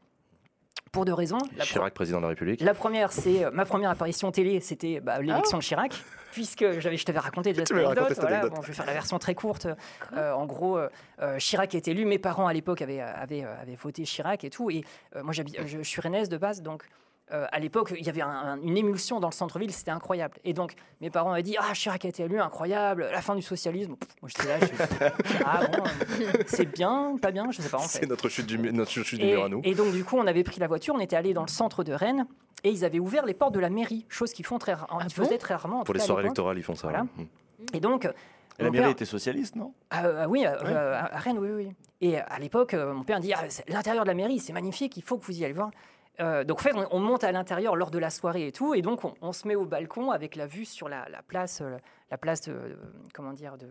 pour 0.94 1.04
deux 1.04 1.14
raisons. 1.14 1.40
La, 1.58 1.66
pro- 1.66 1.74
Chirac, 1.74 1.94
président 1.94 2.20
de 2.20 2.22
la 2.24 2.30
République. 2.30 2.62
la 2.62 2.74
première, 2.74 3.12
c'est 3.12 3.44
euh, 3.44 3.52
ma 3.52 3.66
première 3.66 3.90
apparition 3.90 4.32
télé, 4.32 4.62
c'était 4.62 5.02
bah, 5.02 5.20
l'élection 5.20 5.58
Ah. 5.58 5.60
de 5.60 5.64
Chirac, 5.64 5.92
puisque 6.32 6.80
j'avais, 6.80 6.96
je 6.98 7.04
t'avais 7.04 7.20
raconté 7.20 7.52
déjà 7.52 7.66
cette 7.66 7.72
anecdote. 7.76 7.96
raconté 7.98 8.14
cette 8.14 8.22
voilà, 8.22 8.38
anecdote. 8.40 8.56
bon, 8.58 8.62
je 8.62 8.68
vais 8.68 8.74
faire 8.74 8.86
la 8.86 8.94
version 8.94 9.20
très 9.20 9.34
courte. 9.36 9.68
Euh, 10.16 10.32
en 10.32 10.46
gros, 10.46 10.78
euh, 10.78 10.88
euh, 11.22 11.38
Chirac 11.40 11.74
est 11.76 11.88
élu. 11.88 12.06
Mes 12.06 12.20
parents 12.20 12.48
à 12.48 12.54
l'époque 12.54 12.82
avaient, 12.84 13.02
avaient, 13.02 13.44
avaient 13.44 13.76
voté 13.76 14.04
Chirac 14.04 14.44
et 14.44 14.50
tout. 14.52 14.70
Et 14.70 14.86
euh, 15.16 15.24
moi, 15.24 15.34
je 15.34 15.82
suis 15.82 16.00
rennaise 16.02 16.30
de 16.30 16.38
base, 16.38 16.62
donc. 16.62 16.84
Euh, 17.32 17.46
à 17.52 17.60
l'époque, 17.60 17.94
il 17.98 18.06
y 18.06 18.10
avait 18.10 18.22
un- 18.22 18.28
un- 18.30 18.62
une 18.62 18.78
émulsion 18.78 19.20
dans 19.20 19.30
le 19.30 19.34
centre-ville, 19.34 19.72
c'était 19.72 19.92
incroyable. 19.92 20.36
Et 20.44 20.54
donc, 20.54 20.74
mes 21.02 21.10
parents 21.10 21.32
avaient 21.32 21.42
dit 21.44 21.56
Ah, 21.58 21.74
Chirac 21.74 22.04
a 22.06 22.08
été 22.10 22.24
élu, 22.24 22.40
incroyable, 22.40 23.08
la 23.12 23.22
fin 23.22 23.36
du 23.36 23.42
socialisme. 23.42 23.96
Pff, 23.96 24.10
moi, 24.22 24.30
j'étais 24.30 24.48
là, 24.50 24.66
je 24.66 25.42
Ah 25.46 25.62
bon, 25.68 25.84
euh, 25.84 26.44
c'est 26.48 26.66
bien, 26.66 27.16
pas 27.22 27.32
bien, 27.32 27.50
je 27.52 27.62
sais 27.62 27.70
pas 27.70 27.78
en 27.78 27.82
fait. 27.82 28.00
C'est 28.00 28.06
notre 28.10 28.28
chute 28.30 28.46
du, 28.46 28.58
mu- 28.58 28.72
notre 28.74 28.92
chute 28.92 29.20
du 29.20 29.26
Et, 29.26 29.32
mur 29.32 29.46
à 29.46 29.50
nous. 29.50 29.62
et 29.64 29.74
donc, 29.74 29.94
du 29.94 30.04
coup, 30.04 30.18
on 30.18 30.28
avait 30.28 30.44
pris 30.44 30.60
la 30.60 30.68
voiture, 30.68 30.94
on 30.96 31.00
était 31.00 31.16
allé 31.16 31.34
dans 31.34 31.44
le 31.44 31.48
centre 31.50 31.84
de 31.84 31.94
Rennes 31.94 32.28
et 32.64 32.70
ils 32.72 32.84
avaient 32.86 33.00
ouvert 33.00 33.26
les 33.26 33.34
portes 33.34 33.54
de 33.54 33.60
la 33.60 33.70
mairie, 33.70 34.06
chose 34.10 34.34
qu'ils 34.34 34.46
font 34.46 34.58
très, 34.60 34.74
ra- 34.74 34.88
ils 34.92 35.04
bon 35.04 35.10
faisaient 35.10 35.38
très 35.38 35.56
rarement. 35.56 35.80
en 35.82 35.84
Pour 35.84 35.94
les 35.94 36.02
soirées 36.02 36.24
électorales, 36.24 36.58
ils 36.58 36.64
font 36.64 36.76
ça. 36.76 36.88
Voilà. 36.90 37.06
Et 37.74 37.80
donc, 37.80 38.06
Et 38.60 38.64
la 38.64 38.70
mairie 38.70 38.84
père- 38.84 38.92
était 38.92 39.06
socialiste, 39.06 39.56
non? 39.56 39.74
Ah, 39.90 40.06
euh, 40.06 40.26
oui, 40.28 40.46
euh, 40.46 40.52
euh, 40.66 41.00
à 41.02 41.18
Rennes, 41.20 41.40
oui, 41.40 41.50
oui. 41.52 41.72
Et 42.02 42.18
à 42.18 42.38
l'époque, 42.40 42.74
euh, 42.74 42.94
mon 42.94 43.04
père 43.04 43.20
dit 43.22 43.34
ah, 43.34 43.46
c'est- 43.50 43.68
l'intérieur 43.70 44.04
de 44.04 44.10
la 44.10 44.14
mairie, 44.14 44.40
c'est 44.40 44.54
magnifique, 44.54 44.98
il 44.98 45.04
faut 45.04 45.18
que 45.18 45.26
vous 45.26 45.40
y 45.40 45.46
allez 45.46 45.54
voir. 45.54 45.72
Euh, 46.20 46.44
donc, 46.44 46.60
en 46.60 46.64
fait, 46.64 46.76
on, 46.76 46.88
on 46.92 47.00
monte 47.00 47.24
à 47.24 47.32
l'intérieur 47.32 47.76
lors 47.76 47.90
de 47.92 47.98
la 47.98 48.10
soirée 48.10 48.48
et 48.48 48.52
tout, 48.52 48.74
et 48.76 48.82
donc 48.82 49.02
on, 49.22 49.32
se 49.32 49.48
met 49.48 49.56
au 49.56 49.66
balcon 49.66 50.12
avec 50.12 50.36
la 50.36 50.46
vue 50.46 50.66
sur 50.66 50.88
la, 50.88 51.08
la 51.10 51.24
place, 51.24 51.62
euh, 51.62 51.78
la 52.12 52.18
place 52.18 52.42
de, 52.42 52.54
de- 52.54 52.78
comment 53.14 53.34
dire, 53.34 53.58
de, 53.58 53.68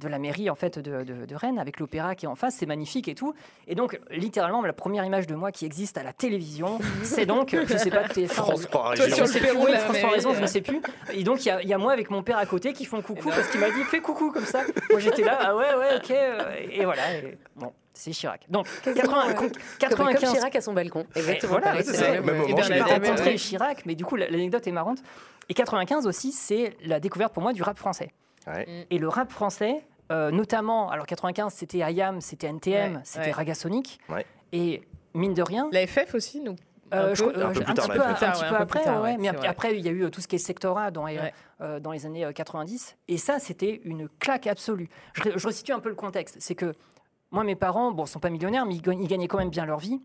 de 0.00 0.08
la 0.08 0.18
mairie 0.18 0.50
en 0.50 0.54
fait 0.54 0.78
de, 0.78 1.02
de- 1.04 1.26
de 1.26 1.34
Rennes, 1.34 1.58
avec 1.58 1.78
l'opéra 1.78 2.14
qui 2.14 2.24
est 2.26 2.28
en 2.28 2.34
face, 2.34 2.54
c'est 2.56 2.66
magnifique 2.66 3.06
et 3.08 3.14
tout. 3.14 3.34
Et 3.68 3.74
donc, 3.74 4.00
littéralement, 4.10 4.62
la 4.62 4.72
première 4.72 5.04
image 5.04 5.26
de 5.26 5.34
moi 5.34 5.52
qui 5.52 5.66
existe 5.66 5.98
à 5.98 6.02
la 6.02 6.12
télévision, 6.12 6.78
c'est 7.02 7.26
donc, 7.26 7.54
euh, 7.54 7.64
je 7.68 7.76
sais 7.76 7.90
pas, 7.90 8.04
TF1 8.08 8.28
France 8.28 8.64
ou- 8.64 8.66
3 8.66 8.94
Toi, 8.94 9.04
régions. 9.04 9.16
sur 9.16 9.16
je 9.16 9.20
le 9.22 9.26
sais 9.32 9.38
plus, 9.40 9.46
perron 9.48 9.60
de 9.60 9.66
oui, 9.66 9.72
la 9.72 9.78
France 9.78 9.96
3 9.98 10.02
mairie, 10.08 10.14
raison, 10.16 10.32
je 10.32 10.38
euh. 10.38 10.42
ne 10.42 10.46
sais 10.46 10.60
plus. 10.62 10.80
Et 11.12 11.22
donc, 11.22 11.44
il 11.44 11.48
y 11.48 11.50
a- 11.50 11.62
il 11.62 11.68
y, 11.68 11.74
a 11.74 11.78
moi 11.78 11.92
avec 11.92 12.10
mon 12.10 12.22
père 12.22 12.38
à 12.38 12.46
côté 12.46 12.72
qui 12.72 12.84
font 12.84 13.02
coucou 13.02 13.28
parce 13.28 13.48
qu'il 13.50 13.60
m'a 13.60 13.70
dit 13.70 13.82
fais 13.84 14.00
coucou 14.00 14.30
comme 14.32 14.44
ça. 14.46 14.62
Moi, 14.90 15.00
j'étais 15.00 15.22
là, 15.22 15.38
ah 15.40 15.56
ouais, 15.56 15.74
ouais, 15.78 15.96
ok. 15.96 16.10
euh, 16.10 16.52
Et 16.70 16.84
voilà. 16.84 17.02
et 17.16 17.36
bon, 17.56 17.72
c'est 17.92 18.12
Chirac. 18.12 18.46
Donc, 18.48 18.66
80 18.82 19.34
Comme, 19.34 19.50
95. 19.78 20.20
comme 20.20 20.34
Chirac 20.34 20.56
à 20.56 20.60
son 20.60 20.72
balcon. 20.72 21.06
Exactement 21.14 21.52
voilà, 21.52 21.66
pareil. 21.72 21.84
ça. 21.84 22.10
Même 22.10 22.28
euh, 22.28 22.32
moment, 22.34 22.46
J'ai 22.48 22.54
Bernadette, 22.54 23.06
rencontré. 23.08 23.34
Chirac, 23.36 23.82
mais 23.86 23.94
du 23.94 24.04
coup, 24.04 24.16
la- 24.16 24.30
l'anecdote 24.30 24.66
est 24.66 24.72
marrante. 24.72 24.98
Et 25.48 25.54
95 25.54 26.06
aussi, 26.06 26.32
c'est 26.32 26.76
la 26.84 27.00
découverte 27.00 27.32
pour 27.34 27.42
moi 27.42 27.52
du 27.52 27.62
rap 27.62 27.76
français. 27.76 28.10
Ouais. 28.46 28.86
Et 28.90 28.98
le 28.98 29.08
rap 29.08 29.30
français, 29.30 29.82
euh, 30.10 30.30
notamment, 30.30 30.90
alors 30.90 31.06
95, 31.06 31.52
c'était 31.52 31.78
IAM, 31.78 32.20
c'était 32.20 32.46
NTM, 32.48 32.94
Ouais, 32.96 33.00
c'était 33.04 33.26
ouais. 33.26 33.32
Raga 33.32 33.54
Sonic. 33.54 33.98
Ouais. 34.08 34.26
Et 34.52 34.82
mine 35.14 35.34
de 35.34 35.42
rien, 35.42 35.68
La 35.72 35.86
FF 35.86 36.14
aussi, 36.14 36.40
nous. 36.40 36.56
euh, 36.92 37.12
un 37.12 37.14
je- 37.14 37.24
peu. 37.24 37.38
euh, 37.38 37.46
Un 37.46 37.52
peu 37.52 37.60
plus 37.60 37.70
un 37.70 37.74
tard, 37.74 37.86
petit 37.86 37.92
peu, 37.98 38.02
un 38.04 38.14
petit 38.14 38.24
après, 38.44 38.66
plus 38.66 38.80
tard, 38.80 39.02
ouais, 39.02 39.10
ouais, 39.12 39.16
mais 39.18 39.28
après 39.46 39.76
il 39.76 39.84
y 39.84 39.88
a 39.88 39.92
eu 39.92 40.10
tout 40.10 40.20
ce 40.20 40.26
qui 40.28 40.36
est 40.36 40.40
sectorat 40.40 40.90
dans, 40.90 41.06
euh, 41.60 41.78
dans 41.80 41.92
les 41.92 42.04
années 42.06 42.24
euh, 42.24 42.32
90, 42.32 42.96
et 43.08 43.16
ça 43.16 43.38
c'était 43.38 43.80
une 43.84 44.08
claque 44.18 44.46
absolue. 44.48 44.88
Je, 45.14 45.22
je 45.36 45.46
resitue 45.46 45.72
un 45.72 45.78
peu 45.80 45.88
le 45.88 45.94
contexte, 45.94 46.36
c'est 46.40 46.54
que 46.56 46.74
moi 47.30 47.44
mes 47.44 47.54
parents, 47.54 47.92
bon, 47.92 48.06
sont 48.06 48.18
pas 48.18 48.30
millionnaires, 48.30 48.66
mais 48.66 48.74
ils, 48.74 48.82
gagnaient 48.82 49.28
quand 49.28 49.38
même 49.38 49.50
bien 49.50 49.66
leur 49.66 49.78
vie. 49.78 50.00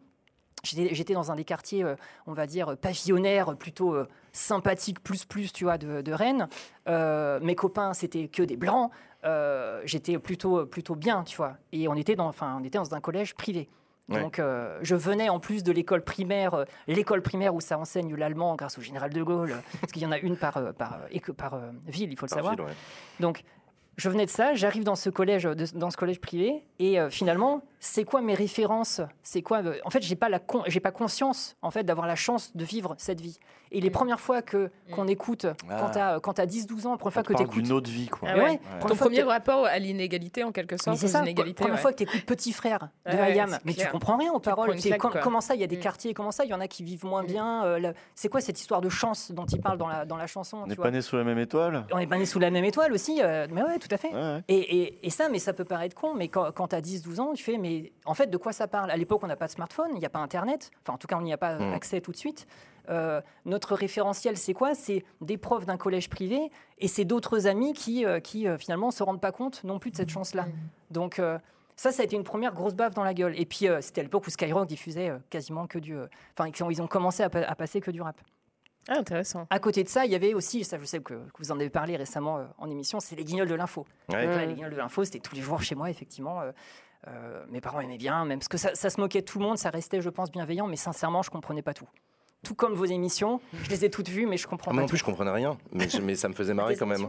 J'étais 0.64 0.94
j'étais 0.96 1.14
dans 1.14 1.32
un 1.32 1.36
des 1.36 1.44
quartiers, 1.44 1.84
euh, 1.84 1.96
on 2.28 2.34
va 2.34 2.46
dire, 2.48 2.76
pavillonnaires, 2.78 3.56
plutôt 3.56 3.94
euh, 3.94 4.08
sympathiques, 4.32 5.00
plus 5.04 5.26
plus, 5.26 5.52
tu 5.54 5.64
vois, 5.66 5.78
de, 5.78 6.02
de 6.02 6.12
Rennes. 6.12 6.48
Euh, 6.88 7.40
mes 7.42 7.56
copains, 7.56 7.94
c'était 7.94 8.28
que 8.28 8.42
des 8.44 8.58
blancs. 8.58 8.92
Euh, 9.26 9.82
J'étais 9.86 10.18
plutôt, 10.20 10.66
plutôt 10.66 10.96
bien, 10.96 11.24
tu 11.24 11.38
vois. 11.38 11.58
Et 11.72 11.88
on 11.88 11.96
était 11.96 12.16
dans, 12.16 12.28
enfin, 12.28 12.58
on 12.60 12.64
était 12.64 12.78
dans 12.78 12.94
un 12.96 13.02
collège 13.02 13.34
privé. 13.36 13.70
Ouais. 14.08 14.22
Donc, 14.22 14.38
euh, 14.38 14.78
je 14.84 14.96
venais 14.96 15.30
en 15.30 15.40
plus 15.40 15.64
de 15.64 15.72
l'école 15.72 16.04
primaire, 16.04 16.54
euh, 16.54 16.66
l'école 16.88 17.24
primaire 17.24 17.56
où 17.56 17.60
ça 17.62 17.80
enseigne 17.80 18.16
l'allemand 18.16 18.56
grâce 18.56 18.78
au 18.78 18.82
général 18.82 19.12
de 19.12 19.24
Gaulle, 19.24 19.56
parce 19.82 19.92
qu'il 19.92 20.04
y 20.04 20.06
en 20.06 20.12
a 20.12 20.20
une 20.20 20.38
par, 20.38 20.54
par, 20.76 21.00
par 21.38 21.60
ville, 21.88 22.12
il 22.12 22.16
faut 22.18 22.28
le 22.28 22.30
Par 22.30 22.38
savoir. 22.38 22.56
ville, 22.56 22.66
ouais. 22.66 22.72
Donc, 23.20 23.44
je 23.98 24.08
venais 24.10 24.26
de 24.26 24.30
ça, 24.30 24.54
j'arrive 24.54 24.84
dans 24.84 24.96
ce 24.96 25.10
collège, 25.10 25.44
de- 25.46 25.78
dans 25.78 25.90
ce 25.90 25.98
collège 25.98 26.22
privé, 26.22 26.64
et 26.80 27.00
euh, 27.00 27.10
finalement, 27.10 27.62
c'est 27.80 28.04
quoi 28.04 28.22
mes 28.22 28.34
références? 28.34 29.02
C'est 29.22 29.42
quoi 29.42 29.64
euh, 29.64 29.76
En 29.86 29.90
fait, 29.90 30.02
j'ai 30.02 30.16
pas 30.16 30.30
la, 30.30 30.40
con- 30.40 30.64
j'ai 30.68 30.80
pas 30.80 30.92
conscience 30.92 31.56
en 31.62 31.72
fait 31.72 31.84
d'avoir 31.84 32.08
la 32.08 32.16
chance 32.16 32.56
de 32.56 32.64
vivre 32.66 32.96
cette 32.98 33.22
vie. 33.22 33.38
Et 33.72 33.82
les 33.82 33.90
Mm. 33.90 33.94
premières 33.94 34.20
fois 34.20 34.42
que 34.42 34.70
qu'on 34.92 35.08
écoute, 35.08 35.46
Ah. 35.70 35.78
quand 35.80 35.90
t'as 35.92 36.20
quand 36.20 36.34
t'as 36.34 36.46
10-12 36.46 36.86
ans, 36.88 36.92
la 36.92 36.98
première 36.98 37.12
On 37.12 37.12
fois 37.12 37.24
que 37.24 37.34
parle 37.34 37.46
t'écoutes, 37.48 37.64
d'une 37.64 37.72
autre 37.74 37.90
vie, 37.90 38.08
quoi. 38.08 38.30
Ah 38.32 38.38
ouais. 38.38 38.44
Ouais, 38.44 38.60
Ton 38.88 38.96
premier 38.96 39.22
rapport 39.24 39.66
à 39.66 39.78
l'inégalité, 39.80 40.44
en 40.44 40.52
quelque 40.52 40.78
sorte, 40.82 40.98
c'est 40.98 41.08
ça, 41.08 41.22
inégalités. 41.22 41.56
première 41.56 41.76
ouais. 41.76 41.82
fois 41.82 41.92
que 41.92 41.98
tu 41.98 42.04
écoutes 42.04 42.26
Petit 42.26 42.54
Frère 42.54 42.90
de 43.06 43.12
Hayam, 43.12 43.58
mais 43.66 43.72
tu 43.74 43.80
clair. 43.80 43.92
comprends 43.92 44.18
rien 44.18 44.32
aux 44.32 44.40
paroles. 44.40 44.72
une 44.74 44.80
C'est 44.80 44.90
claque, 44.90 45.02
com- 45.02 45.12
quoi. 45.12 45.22
comment 45.22 45.42
ça, 45.42 45.56
il 45.56 45.62
y 45.62 45.64
a 45.64 45.68
des 45.68 45.78
Mm. 45.78 45.82
quartiers, 45.82 46.14
comment 46.14 46.32
ça, 46.32 46.46
il 46.46 46.50
y 46.50 46.54
en 46.54 46.60
a 46.62 46.68
qui 46.68 46.84
vivent 46.84 47.06
moins 47.06 47.24
Mm. 47.24 47.28
bien. 47.28 47.66
euh, 47.66 47.80
le- 47.80 47.94
C'est 48.16 48.30
quoi 48.30 48.42
cette 48.42 48.60
histoire 48.60 48.82
de 48.82 48.90
chance 48.90 49.32
dont 49.32 49.46
il 49.46 49.60
parle 49.62 49.78
dans 49.78 49.88
la, 49.88 50.06
dans 50.06 50.18
la 50.18 50.28
chanson 50.28 50.58
On 50.60 50.64
tu 50.64 50.70
n'est 50.70 50.76
pas 50.76 50.92
né 50.92 51.02
sous 51.02 51.16
la 51.18 51.24
même 51.24 51.38
étoile? 51.40 51.86
On 51.92 52.00
est 52.00 52.08
pas 52.08 52.18
né 52.18 52.26
sous 52.26 52.40
la 52.40 52.50
même 52.52 52.66
étoile 52.66 52.92
aussi, 52.94 53.20
euh, 53.22 53.48
mais 53.52 53.62
ouais, 53.64 53.78
tout 53.80 53.88
à 53.92 53.98
fait. 53.98 54.12
Et, 54.48 55.10
ça, 55.10 55.30
mais 55.30 55.40
ça 55.40 55.54
peut 55.54 55.66
paraître 55.66 55.96
con, 55.96 56.14
mais 56.16 56.28
quand, 56.28 56.52
quand 56.66 56.70
tu 56.70 56.76
as 56.76 56.82
10-12 56.82 57.20
ans, 57.20 57.34
tu 57.34 57.44
fais, 57.44 57.58
mais 57.58 57.92
en 58.06 58.14
fait, 58.16 58.28
de 58.28 58.38
quoi 58.38 58.52
ça 58.54 58.68
parle? 58.68 58.90
À 58.90 58.98
l'époque, 58.98 59.22
on 59.24 59.28
n'a 59.28 59.36
pas 59.36 59.46
de 59.46 59.52
smartphone, 59.52 59.90
il 59.94 60.00
n'y 60.00 60.06
a 60.06 60.10
pas 60.10 60.20
Internet, 60.20 60.72
enfin, 60.82 60.94
en 60.94 60.98
tout 60.98 61.06
cas, 61.08 61.16
on 61.18 61.22
n'y 61.22 61.34
a 61.34 61.38
pas 61.38 61.56
Mm. 61.60 61.74
accès 61.74 62.02
tout 62.02 62.12
de 62.12 62.18
suite. 62.18 62.48
Euh, 62.90 63.22
notre 63.46 63.76
référentiel, 63.76 64.38
c'est 64.38 64.54
quoi? 64.54 64.74
C'est 64.76 65.04
des 65.22 65.38
profs 65.38 65.66
d'un 65.66 65.78
collège 65.78 66.10
privé 66.10 66.52
et 66.80 66.88
c'est 66.88 67.06
d'autres 67.06 67.46
amis 67.48 67.74
qui, 67.74 68.06
euh, 68.06 68.20
qui 68.20 68.48
euh, 68.48 68.58
finalement, 68.58 68.90
se 68.92 69.04
rendent 69.04 69.22
pas 69.22 69.32
compte 69.32 69.64
non 69.64 69.80
plus 69.80 69.92
de 69.92 69.96
cette 69.96 70.10
chance-là. 70.10 70.46
Donc, 70.92 71.20
euh, 71.20 71.38
ça, 71.76 71.92
ça 71.92 72.02
a 72.02 72.06
été 72.06 72.16
une 72.16 72.24
première 72.24 72.54
grosse 72.54 72.74
baffe 72.74 72.94
dans 72.94 73.04
la 73.04 73.14
gueule. 73.14 73.40
Et 73.40 73.46
puis, 73.46 73.68
euh, 73.68 73.82
c'était 73.82 74.02
à 74.02 74.04
l'époque 74.04 74.26
où 74.28 74.30
Skyrock 74.30 74.68
diffusait 74.68 75.10
euh, 75.10 75.18
quasiment 75.30 75.68
que 75.68 75.78
du. 75.80 75.96
euh, 75.96 76.08
Enfin, 76.38 76.50
ils 76.50 76.64
ont- 76.64 76.70
ils 76.72 76.82
ont 76.82 76.88
commencé 76.88 77.22
à, 77.24 77.30
pa- 77.30 77.42
à 77.48 77.56
passer 77.56 77.82
que 77.82 77.92
du 77.92 78.02
rap. 78.02 78.20
Ah, 78.88 79.00
intéressant. 79.00 79.48
À 79.50 79.60
côté 79.60 79.84
de 79.84 79.90
ça, 79.90 80.06
il 80.06 80.12
y 80.12 80.16
avait 80.16 80.34
aussi, 80.34 80.64
ça 80.64 80.78
je 80.80 80.86
sais 80.86 81.00
que, 81.00 81.14
que 81.16 81.38
vous 81.40 81.52
en 81.52 81.56
avez 81.60 81.70
parlé 81.70 81.96
récemment 81.98 82.38
euh, 82.38 82.44
en 82.60 82.70
émission, 82.70 83.00
c'est 83.00 83.16
les 83.16 83.24
guignols 83.24 83.48
de 83.48 83.56
l'info. 83.56 83.86
Ouais. 84.10 84.26
Là, 84.26 84.46
les 84.46 84.54
guignols 84.54 84.72
de 84.72 84.78
l'info, 84.78 85.04
c'était 85.04 85.20
tous 85.20 85.36
les 85.36 85.42
jours 85.42 85.62
chez 85.62 85.76
moi, 85.76 85.90
effectivement. 85.90 86.42
euh, 86.42 86.52
euh, 87.08 87.44
mes 87.50 87.62
parents 87.62 87.80
aimaient 87.82 87.98
bien, 87.98 88.26
même 88.26 88.40
parce 88.40 88.48
que 88.48 88.58
ça, 88.58 88.74
ça 88.74 88.90
se 88.90 89.00
moquait 89.00 89.22
de 89.22 89.26
tout 89.26 89.38
le 89.40 89.46
monde, 89.46 89.58
ça 89.58 89.70
restait, 89.70 90.02
je 90.02 90.10
pense, 90.10 90.32
bienveillant, 90.32 90.66
mais 90.68 90.76
sincèrement, 90.76 91.22
je 91.22 91.30
comprenais 91.30 91.62
pas 91.62 91.74
tout. 91.74 91.88
Tout 92.44 92.54
comme 92.56 92.74
vos 92.74 92.86
émissions, 92.86 93.42
je 93.64 93.70
les 93.72 93.86
ai 93.86 93.90
toutes 93.90 94.10
vues, 94.10 94.28
mais 94.28 94.38
je 94.38 94.48
comprends 94.48 94.70
Ah, 94.70 94.72
pas 94.72 94.74
moi 94.74 94.82
non 94.82 94.88
tout. 94.88 94.92
plus, 94.92 94.98
je 95.00 95.04
comprenais 95.04 95.32
rien, 95.32 95.58
mais, 95.72 95.90
je- 95.90 96.00
mais 96.02 96.14
ça 96.16 96.30
me 96.30 96.34
faisait 96.36 96.54
marrer 96.54 96.76
quand 96.76 96.86
même. 96.86 97.08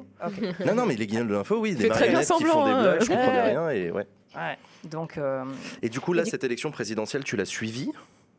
Non, 0.67 0.75
non, 0.75 0.87
mais 0.87 0.97
les 0.97 1.07
guignols 1.07 1.29
de 1.29 1.35
l'info, 1.35 1.59
oui, 1.61 1.75
des 1.75 1.83
Fais 1.85 1.89
très 1.89 2.09
bien 2.09 2.21
marionnettes 2.21 2.37
qui 2.39 2.45
font 2.45 2.53
semblant, 2.53 2.67
des 2.67 2.73
hein. 2.73 2.83
blagues, 2.83 3.03
je 3.03 3.07
comprenais 3.09 3.29
Ouais. 3.39 3.43
rien. 3.51 3.71
Et, 3.71 3.91
ouais. 3.91 4.07
Ouais. 4.35 4.59
Donc, 4.85 5.17
euh, 5.19 5.45
et 5.83 5.89
du 5.91 6.01
coup, 6.01 6.13
là, 6.15 6.25
cette 6.27 6.45
élection 6.45 6.71
présidentielle, 6.71 7.25
tu 7.25 7.37
l'as 7.37 7.45
suivie? 7.47 7.91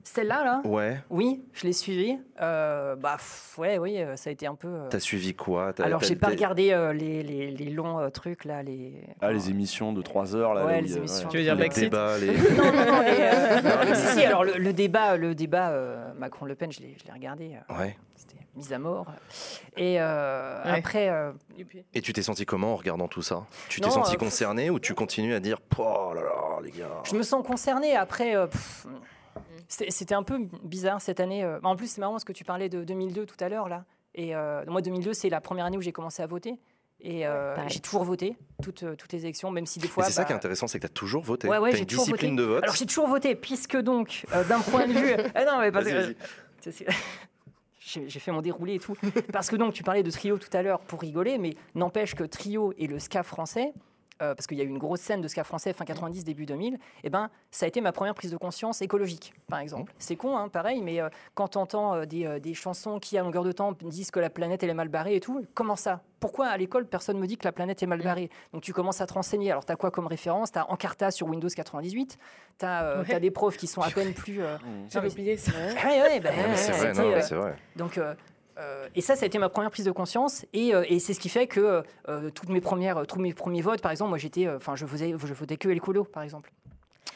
Celle-là, 0.07 0.43
là, 0.43 0.61
Ouais. 0.65 0.99
oui, 1.09 1.43
je 1.53 1.65
l'ai 1.67 1.73
suivie. 1.73 2.17
Euh, 2.41 2.95
bah, 2.95 3.15
pff, 3.17 3.55
ouais, 3.57 3.77
oui, 3.77 3.97
euh, 4.01 4.15
ça 4.15 4.29
a 4.29 4.33
été 4.33 4.47
un 4.47 4.55
peu. 4.55 4.67
euh, 4.67 4.87
T'as 4.89 4.99
suivi 4.99 5.33
quoi? 5.35 5.73
T'as- 5.73 5.83
Alors, 5.85 6.01
t'as- 6.01 6.07
j'ai 6.07 6.15
pas 6.15 6.27
t'as- 6.27 6.33
regardé 6.33 6.71
euh, 6.71 6.93
les, 6.93 7.23
les, 7.23 7.51
les 7.51 7.69
longs 7.69 7.99
euh, 7.99 8.09
trucs, 8.09 8.45
là, 8.45 8.63
les. 8.63 8.93
Ah, 9.21 9.31
les 9.31 9.49
émissions 9.49 9.93
de 9.93 10.01
3 10.01 10.35
heures 10.35 10.53
là. 10.53 10.65
Ouais, 10.65 10.81
les 10.81 10.97
émissions. 10.97 11.27
Tu 11.29 11.37
veux 11.37 11.43
dire 11.43 11.55
les 11.55 11.59
Brexit? 11.59 11.83
débats, 11.85 12.17
les... 12.17 12.27
Non, 12.57 12.63
non, 12.65 12.85
non, 12.93 13.01
les, 13.01 13.17
euh, 13.19 13.93
si, 13.95 14.07
si, 14.19 14.23
alors 14.23 14.43
le, 14.43 14.53
le 14.57 14.73
débat, 14.73 15.17
le 15.17 15.35
débat 15.35 15.69
euh, 15.71 16.11
Macron-Le 16.17 16.55
Pen, 16.55 16.71
je 16.71 16.79
l'ai 16.81 16.95
je 16.99 17.05
l'ai 17.05 17.11
regardé. 17.13 17.55
euh, 17.69 17.75
Ouais. 17.77 17.97
C'était 18.15 18.37
mise 18.55 18.73
à 18.73 18.79
mort. 18.79 19.05
Et 19.77 20.01
euh, 20.01 20.63
Ouais. 20.63 20.79
après, 20.79 21.09
euh. 21.09 21.31
Et 21.93 22.01
tu 22.01 22.13
t'es 22.13 22.23
senti 22.23 22.45
comment 22.45 22.73
en 22.73 22.75
regardant 22.75 23.07
tout 23.07 23.21
ça? 23.21 23.45
Tu 23.69 23.79
t'es 23.81 23.87
Non, 23.87 23.93
senti 23.93 24.15
euh, 24.15 24.17
concerné 24.17 24.69
ou 24.71 24.79
tu 24.79 24.93
continues 24.95 25.35
à 25.35 25.39
dire 25.39 25.59
Oh 25.77 26.11
là 26.15 26.21
là, 26.21 26.59
les 26.63 26.71
gars 26.71 26.85
je 27.03 27.15
me 27.15 27.21
sens 27.23 27.45
concerné. 27.45 27.95
Après, 27.95 28.35
euh, 28.35 28.47
pff, 28.47 28.87
c'était 29.67 30.15
un 30.15 30.23
peu 30.23 30.39
bizarre 30.63 31.01
cette 31.01 31.19
année. 31.19 31.43
euh. 31.43 31.59
En 31.63 31.75
plus, 31.75 31.87
c'est 31.91 32.01
marrant 32.01 32.13
parce 32.13 32.23
que 32.23 32.33
tu 32.33 32.43
parlais 32.43 32.69
de 32.69 32.83
2002 32.83 33.25
tout 33.25 33.35
à 33.39 33.49
l'heure 33.49 33.67
là. 33.69 33.85
Et 34.15 34.35
euh, 34.35 34.63
moi, 34.67 34.81
2002, 34.81 35.13
c'est 35.13 35.29
la 35.29 35.41
première 35.41 35.65
année 35.65 35.77
où 35.77 35.81
j'ai 35.81 35.91
commencé 35.91 36.21
à 36.23 36.25
voter. 36.25 36.55
Et 36.99 37.27
euh, 37.27 37.55
j'ai 37.67 37.79
toujours 37.79 38.03
voté 38.03 38.35
toutes, 38.63 38.83
toutes 38.97 39.13
les 39.13 39.19
élections, 39.23 39.51
même 39.51 39.67
si 39.67 39.77
des 39.77 39.87
fois. 39.87 40.03
c'est 40.05 40.11
ça 40.13 40.21
bah, 40.21 40.25
qui 40.25 40.33
est 40.33 40.35
intéressant, 40.35 40.65
c'est 40.65 40.79
que 40.79 40.87
t'as 40.87 40.93
toujours 40.93 41.21
voté. 41.23 41.47
Ouais, 41.47 41.71
j'ai 41.71 41.79
une 41.79 41.85
toujours 41.85 42.05
discipline 42.05 42.31
voté. 42.31 42.41
de 42.41 42.47
vote. 42.47 42.63
Alors 42.63 42.75
j'ai 42.75 42.87
toujours 42.87 43.07
voté, 43.07 43.35
puisque 43.35 43.77
donc, 43.77 44.25
euh, 44.33 44.43
d'un 44.45 44.61
point 44.61 44.87
de 44.87 44.93
vue. 44.93 45.15
Ah 45.35 45.45
non, 45.45 45.59
mais 45.59 45.71
parce 45.71 45.85
Vas-y, 45.85 46.15
que- 46.15 46.71
j'ai 48.07 48.19
fait 48.19 48.31
mon 48.31 48.41
déroulé 48.41 48.75
et 48.75 48.79
tout. 48.79 48.95
Parce 49.31 49.49
que 49.49 49.55
donc, 49.55 49.73
tu 49.73 49.83
parlais 49.83 50.01
de 50.03 50.09
trio 50.09 50.37
tout 50.39 50.49
à 50.53 50.63
l'heure 50.63 50.79
pour 50.79 50.99
rigoler, 51.01 51.37
mais 51.37 51.55
n'empêche 51.75 52.15
que 52.15 52.23
trio 52.23 52.73
et 52.79 52.87
le 52.87 52.97
ska 52.99 53.21
français, 53.23 53.73
euh, 54.21 54.35
parce 54.35 54.47
qu'il 54.47 54.57
y 54.57 54.61
a 54.61 54.63
eu 54.63 54.67
une 54.67 54.77
grosse 54.77 55.01
scène 55.01 55.21
de 55.21 55.27
ska 55.27 55.43
français 55.43 55.73
fin 55.73 55.85
90, 55.85 56.23
début 56.23 56.45
2000, 56.45 56.77
eh 57.03 57.09
ben, 57.09 57.29
ça 57.51 57.65
a 57.65 57.67
été 57.67 57.81
ma 57.81 57.91
première 57.91 58.13
prise 58.13 58.31
de 58.31 58.37
conscience 58.37 58.81
écologique, 58.81 59.33
par 59.47 59.59
exemple. 59.59 59.93
C'est 59.99 60.15
con, 60.15 60.37
hein, 60.37 60.49
pareil, 60.49 60.81
mais 60.81 61.01
euh, 61.01 61.09
quand 61.35 61.49
tu 61.49 61.57
entends 61.57 62.05
des, 62.05 62.25
euh, 62.25 62.39
des 62.39 62.53
chansons 62.53 62.99
qui, 62.99 63.17
à 63.17 63.23
longueur 63.23 63.43
de 63.43 63.51
temps, 63.51 63.73
disent 63.81 64.11
que 64.11 64.19
la 64.19 64.29
planète 64.29 64.63
elle 64.63 64.69
est 64.69 64.73
mal 64.73 64.89
barrée 64.89 65.15
et 65.15 65.19
tout, 65.19 65.45
comment 65.53 65.75
ça? 65.75 66.01
Pourquoi 66.19 66.47
à 66.47 66.57
l'école, 66.57 66.87
personne 66.87 67.19
me 67.19 67.27
dit 67.27 67.37
que 67.37 67.45
la 67.45 67.51
planète 67.51 67.83
est 67.83 67.87
mal 67.87 68.01
barrée? 68.01 68.29
Donc 68.53 68.63
tu 68.63 68.73
commences 68.73 69.01
à 69.01 69.05
te 69.05 69.13
renseigner. 69.13 69.51
Alors, 69.51 69.65
tu 69.65 69.71
as 69.71 69.75
quoi 69.75 69.91
comme 69.91 70.07
référence? 70.07 70.51
Tu 70.51 70.57
as 70.57 70.69
Encarta 70.71 71.11
sur 71.11 71.27
Windows 71.27 71.47
98, 71.47 72.17
tu 72.57 72.65
as, 72.65 73.01
Ouais. 73.01 73.19
des 73.19 73.29
profs 73.31 73.57
qui 73.57 73.67
sont 73.67 73.81
à 73.81 73.89
peine 73.91 74.13
plus. 74.15 74.41
J'avais 74.89 75.11
oublié 75.11 75.37
ça. 75.37 75.51
Ouais, 75.51 76.01
ouais, 76.01 76.19
bah, 76.19 76.31
Non, 76.35 76.49
mais 76.49 76.55
c'est 76.57 76.71
vrai, 77.35 77.55
donc, 77.75 77.99
et 78.95 79.01
ça, 79.01 79.15
ça 79.15 79.23
a 79.23 79.27
été 79.27 79.37
ma 79.37 79.49
première 79.49 79.69
prise 79.69 79.85
de 79.85 79.91
conscience, 79.91 80.45
et, 80.53 80.73
euh, 80.73 80.83
c'est 80.99 81.13
ce 81.13 81.19
qui 81.19 81.29
fait 81.29 81.47
que 81.47 81.83
euh, 82.09 82.29
toutes 82.31 82.49
mes 82.49 82.61
premières, 82.61 83.05
tous 83.05 83.19
mes 83.19 83.33
premiers 83.33 83.61
votes, 83.61 83.81
par 83.81 83.91
exemple, 83.91 84.09
moi 84.09 84.17
j'étais, 84.17 84.47
euh, 84.47 84.57
enfin, 84.57 84.75
je 84.75 84.85
votais 84.85 85.57
que 85.57 85.69
écolo, 85.69 86.03
par 86.03 86.23
exemple, 86.23 86.51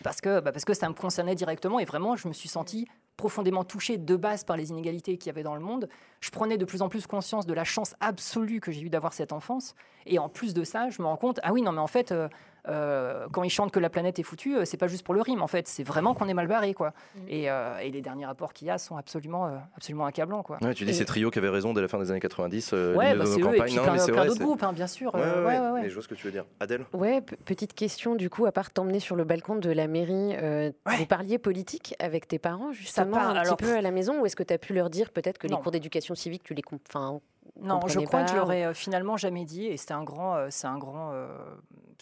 parce 0.03 0.21
que, 0.21 0.39
bah, 0.39 0.51
parce 0.51 0.65
que 0.65 0.73
ça 0.73 0.87
me 0.87 0.93
concernait 0.93 1.35
directement, 1.35 1.79
et 1.79 1.85
vraiment, 1.85 2.15
je 2.15 2.27
me 2.27 2.33
suis 2.33 2.49
senti 2.49 2.87
profondément 3.17 3.63
touché 3.63 3.97
de 3.97 4.15
base 4.15 4.43
par 4.43 4.57
les 4.57 4.69
inégalités 4.69 5.17
qu'il 5.17 5.27
y 5.27 5.29
avait 5.29 5.43
dans 5.43 5.53
le 5.53 5.61
monde. 5.61 5.89
Je 6.21 6.31
prenais 6.31 6.57
de 6.57 6.65
plus 6.65 6.81
en 6.81 6.89
plus 6.89 7.05
conscience 7.07 7.45
de 7.45 7.53
la 7.53 7.63
chance 7.63 7.93
absolue 7.99 8.59
que 8.59 8.71
j'ai 8.71 8.81
eu 8.81 8.89
d'avoir 8.89 9.13
cette 9.13 9.31
enfance, 9.31 9.75
et 10.05 10.19
en 10.19 10.29
plus 10.29 10.53
de 10.53 10.63
ça, 10.63 10.89
je 10.89 11.01
me 11.01 11.07
rends 11.07 11.17
compte, 11.17 11.39
ah 11.43 11.53
oui, 11.53 11.61
non, 11.61 11.71
mais 11.71 11.79
en 11.79 11.87
fait. 11.87 12.11
euh, 12.11 12.27
euh, 12.67 13.27
quand 13.31 13.43
ils 13.43 13.49
chantent 13.49 13.71
que 13.71 13.79
la 13.79 13.89
planète 13.89 14.19
est 14.19 14.23
foutue, 14.23 14.55
euh, 14.57 14.65
c'est 14.65 14.77
pas 14.77 14.87
juste 14.87 15.03
pour 15.03 15.13
le 15.13 15.21
rime 15.21 15.41
en 15.41 15.47
fait, 15.47 15.67
c'est 15.67 15.83
vraiment 15.83 16.13
qu'on 16.13 16.27
est 16.27 16.33
mal 16.33 16.47
barré 16.47 16.73
quoi. 16.73 16.93
Et, 17.27 17.49
euh, 17.49 17.77
et 17.79 17.89
les 17.91 18.01
derniers 18.01 18.25
rapports 18.25 18.53
qu'il 18.53 18.67
y 18.67 18.71
a 18.71 18.77
sont 18.77 18.97
absolument, 18.97 19.47
euh, 19.47 19.57
absolument 19.75 20.05
accablants 20.05 20.43
quoi. 20.43 20.57
Ouais, 20.61 20.73
tu 20.73 20.85
dis 20.85 20.91
Et- 20.91 20.93
c'est 20.93 21.05
Trio 21.05 21.31
qui 21.31 21.39
avait 21.39 21.49
raison 21.49 21.73
dès 21.73 21.81
la 21.81 21.87
fin 21.87 21.97
des 21.99 22.11
années 22.11 22.19
90. 22.19 22.71
euh, 22.73 22.95
Ouais, 22.95 23.15
bah 23.15 23.25
c'est 23.25 23.33
eux, 23.33 23.39
et 23.39 23.41
campagnes. 23.41 23.61
puis 23.65 23.75
Non, 23.75 23.83
plein, 23.83 23.97
c'est 23.97 24.11
plein 24.11 24.21
vrai, 24.21 24.27
d'autres 24.29 24.41
groupes, 24.43 24.63
hein, 24.63 24.73
bien 24.73 24.87
sûr. 24.87 25.13
Ouais, 25.15 25.21
ouais, 25.21 25.27
ouais, 25.27 25.35
ouais, 25.45 25.59
ouais, 25.59 25.69
ouais. 25.71 25.81
Mais 25.83 25.89
je 25.89 25.93
vois 25.95 26.03
ce 26.03 26.07
que 26.07 26.15
tu 26.15 26.25
veux 26.25 26.31
dire. 26.31 26.45
Adèle? 26.59 26.85
Ouais, 26.93 27.21
petite 27.21 27.73
question 27.73 28.15
du 28.15 28.29
coup, 28.29 28.45
à 28.45 28.51
part 28.51 28.71
t'emmener 28.71 28.99
sur 28.99 29.15
le 29.15 29.23
balcon 29.23 29.55
de 29.55 29.69
la 29.71 29.87
mairie, 29.87 30.35
euh, 30.41 30.71
Ouais. 30.87 30.97
vous 30.97 31.05
parliez 31.05 31.37
politique 31.39 31.95
avec 31.99 32.27
tes 32.27 32.39
parents 32.39 32.71
justement 32.71 33.17
parle, 33.17 33.37
un 33.37 33.41
alors, 33.41 33.57
petit 33.57 33.65
peu 33.65 33.75
à 33.75 33.81
la 33.81 33.91
maison 33.91 34.21
ou 34.21 34.25
est-ce 34.25 34.35
que 34.35 34.43
tu 34.43 34.53
as 34.53 34.57
pu 34.57 34.73
leur 34.73 34.89
dire 34.89 35.09
peut-être 35.11 35.37
que 35.37 35.47
Non. 35.47 35.57
les 35.57 35.63
cours 35.63 35.71
d'éducation 35.71 36.15
civique, 36.15 36.43
tu 36.43 36.53
les 36.53 36.61
enfin, 36.89 37.19
Non, 37.59 37.79
je 37.87 37.99
crois 37.99 38.23
que 38.23 38.31
je 38.31 38.35
l'aurais 38.35 38.65
euh, 38.65 38.73
finalement 38.73 39.17
jamais 39.17 39.45
dit, 39.45 39.65
et 39.65 39.77
c'était 39.77 39.93
un 39.93 40.03
grand, 40.03 40.35
euh, 40.35 40.47
c'est 40.49 40.67
un 40.67 40.77
grand, 40.77 41.11
euh, 41.11 41.37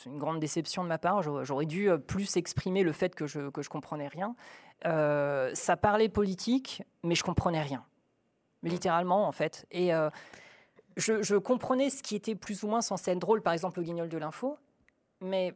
une 0.05 0.17
grande 0.17 0.39
déception 0.39 0.83
de 0.83 0.87
ma 0.87 0.97
part. 0.97 1.21
J'aurais 1.43 1.65
dû 1.65 1.89
plus 2.07 2.37
exprimer 2.37 2.83
le 2.83 2.93
fait 2.93 3.13
que 3.15 3.27
je 3.27 3.49
que 3.49 3.61
je 3.61 3.69
comprenais 3.69 4.07
rien. 4.07 4.35
Euh, 4.85 5.51
ça 5.53 5.75
parlait 5.75 6.07
politique, 6.07 6.83
mais 7.03 7.15
je 7.15 7.23
comprenais 7.23 7.61
rien, 7.61 7.83
littéralement 8.63 9.27
en 9.27 9.31
fait. 9.33 9.65
Et 9.71 9.93
euh, 9.93 10.09
je, 10.95 11.21
je 11.21 11.35
comprenais 11.35 11.89
ce 11.89 12.01
qui 12.03 12.15
était 12.15 12.35
plus 12.35 12.63
ou 12.63 12.67
moins 12.67 12.81
censé 12.81 13.11
être 13.11 13.19
drôle, 13.19 13.41
par 13.41 13.51
exemple 13.53 13.79
le 13.79 13.85
guignol 13.85 14.07
de 14.07 14.17
l'info, 14.17 14.57
mais 15.19 15.53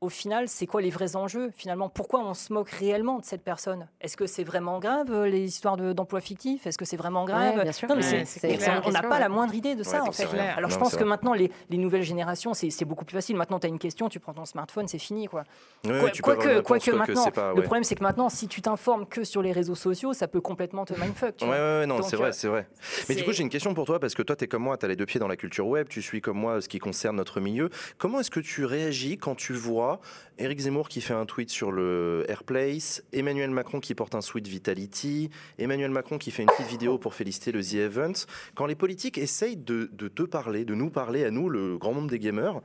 au 0.00 0.08
final, 0.08 0.48
c'est 0.48 0.66
quoi 0.66 0.80
les 0.80 0.88
vrais 0.88 1.14
enjeux 1.14 1.50
Finalement, 1.54 1.90
pourquoi 1.90 2.20
on 2.20 2.32
se 2.32 2.52
moque 2.54 2.70
réellement 2.70 3.18
de 3.18 3.24
cette 3.26 3.42
personne? 3.42 3.86
Est-ce 4.00 4.16
que 4.16 4.26
c'est 4.26 4.44
vraiment 4.44 4.78
grave 4.78 5.12
euh, 5.12 5.28
les 5.28 5.42
histoires 5.44 5.76
de- 5.76 5.92
d'emploi 5.92 6.20
fictif? 6.22 6.66
Est-ce 6.66 6.78
que 6.78 6.86
c'est 6.86 6.96
vraiment 6.96 7.26
grave? 7.26 7.56
Ouais, 7.56 7.62
bien 7.64 7.72
sûr. 7.72 7.86
Non, 7.86 7.96
mais 7.96 8.24
Ouais, 8.44 8.80
on 8.86 8.90
n'a 8.92 9.02
pas 9.02 9.10
ouais. 9.10 9.20
la 9.20 9.28
moindre 9.28 9.54
idée 9.54 9.74
de 9.74 9.82
ça 9.82 10.02
en 10.02 10.10
fait. 10.12 10.26
Alors 10.56 10.70
je 10.70 10.78
pense 10.78 10.96
que 10.96 11.04
maintenant 11.04 11.34
les, 11.34 11.50
les 11.68 11.76
nouvelles 11.76 12.02
générations, 12.02 12.54
c'est 12.54 12.84
beaucoup 12.86 13.04
plus 13.04 13.14
facile. 13.14 13.36
Maintenant, 13.36 13.58
tu 13.58 13.66
as 13.66 13.68
une 13.68 13.78
question, 13.78 14.08
tu 14.08 14.20
prends 14.20 14.32
ton 14.32 14.46
smartphone, 14.46 14.88
c'est 14.88 14.98
fini 14.98 15.26
quoi. 15.26 15.44
Quoi- 15.84 15.92
Quoique 16.00 16.16
une 16.16 16.22
quoique 16.22 16.48
réponse, 16.48 16.64
quoique 16.84 16.90
maintenant, 16.96 17.30
pas- 17.30 17.52
le 17.54 17.62
problème 17.62 17.84
c'est 17.84 17.94
que 17.94 18.02
maintenant, 18.02 18.28
si 18.30 18.48
tu 18.48 18.62
t'informes 18.62 19.06
que 19.06 19.24
sur 19.24 19.42
les 19.42 19.52
réseaux 19.52 19.74
sociaux, 19.74 20.12
ça 20.14 20.28
peut 20.28 20.40
complètement 20.40 20.84
te 20.86 20.94
mindfuck. 20.94 21.36
tu 21.36 21.44
Ouais, 21.44 21.50
vois. 21.50 21.58
ouais, 21.58 21.78
ouais, 21.80 21.86
non, 21.86 22.00
c'est 22.02 22.16
euh, 22.16 22.18
vrai, 22.18 22.32
c'est 22.32 22.48
vrai. 22.48 22.66
Mais 23.08 23.14
du 23.14 23.24
coup, 23.24 23.32
j'ai 23.32 23.42
une 23.42 23.48
question 23.50 23.74
pour 23.74 23.84
toi, 23.86 24.00
parce 24.00 24.14
que 24.14 24.22
toi, 24.22 24.34
tu 24.36 24.44
es 24.44 24.48
comme 24.48 24.62
moi, 24.62 24.76
tu 24.78 24.86
as 24.86 24.88
les 24.88 24.96
deux 24.96 25.06
pieds 25.06 25.20
dans 25.20 25.28
la 25.28 25.36
culture 25.36 25.66
web, 25.66 25.88
tu 25.88 26.00
suis 26.00 26.20
comme 26.22 26.38
moi 26.38 26.60
ce 26.62 26.68
qui 26.68 26.78
concerne 26.78 27.16
notre 27.16 27.40
milieu. 27.40 27.68
Comment 27.98 28.20
est-ce 28.20 28.30
que 28.30 28.40
tu 28.40 28.64
réagis 28.64 29.18
quand 29.18 29.34
tu 29.34 29.52
vois 29.52 29.89
Eric 30.38 30.60
Zemmour 30.60 30.88
qui 30.88 31.00
fait 31.00 31.14
un 31.14 31.26
tweet 31.26 31.50
sur 31.50 31.72
le 31.72 32.24
Airplace, 32.28 33.02
Emmanuel 33.12 33.50
Macron 33.50 33.80
qui 33.80 33.94
porte 33.94 34.14
un 34.14 34.20
sweat 34.20 34.46
Vitality, 34.46 35.30
Emmanuel 35.58 35.90
Macron 35.90 36.18
qui 36.18 36.30
fait 36.30 36.42
une 36.42 36.48
petite 36.48 36.68
vidéo 36.68 36.98
pour 36.98 37.14
féliciter 37.14 37.52
le 37.52 37.62
The 37.62 37.74
Event. 37.74 38.12
Quand 38.54 38.66
les 38.66 38.74
politiques 38.74 39.18
essayent 39.18 39.56
de, 39.56 39.86
te 39.86 40.22
parler, 40.22 40.64
de 40.64 40.74
nous 40.74 40.90
parler 40.90 41.24
à 41.24 41.30
nous, 41.30 41.48
le 41.48 41.78
grand 41.78 41.94
nombre 41.94 42.10
des 42.10 42.18
gamers, 42.18 42.60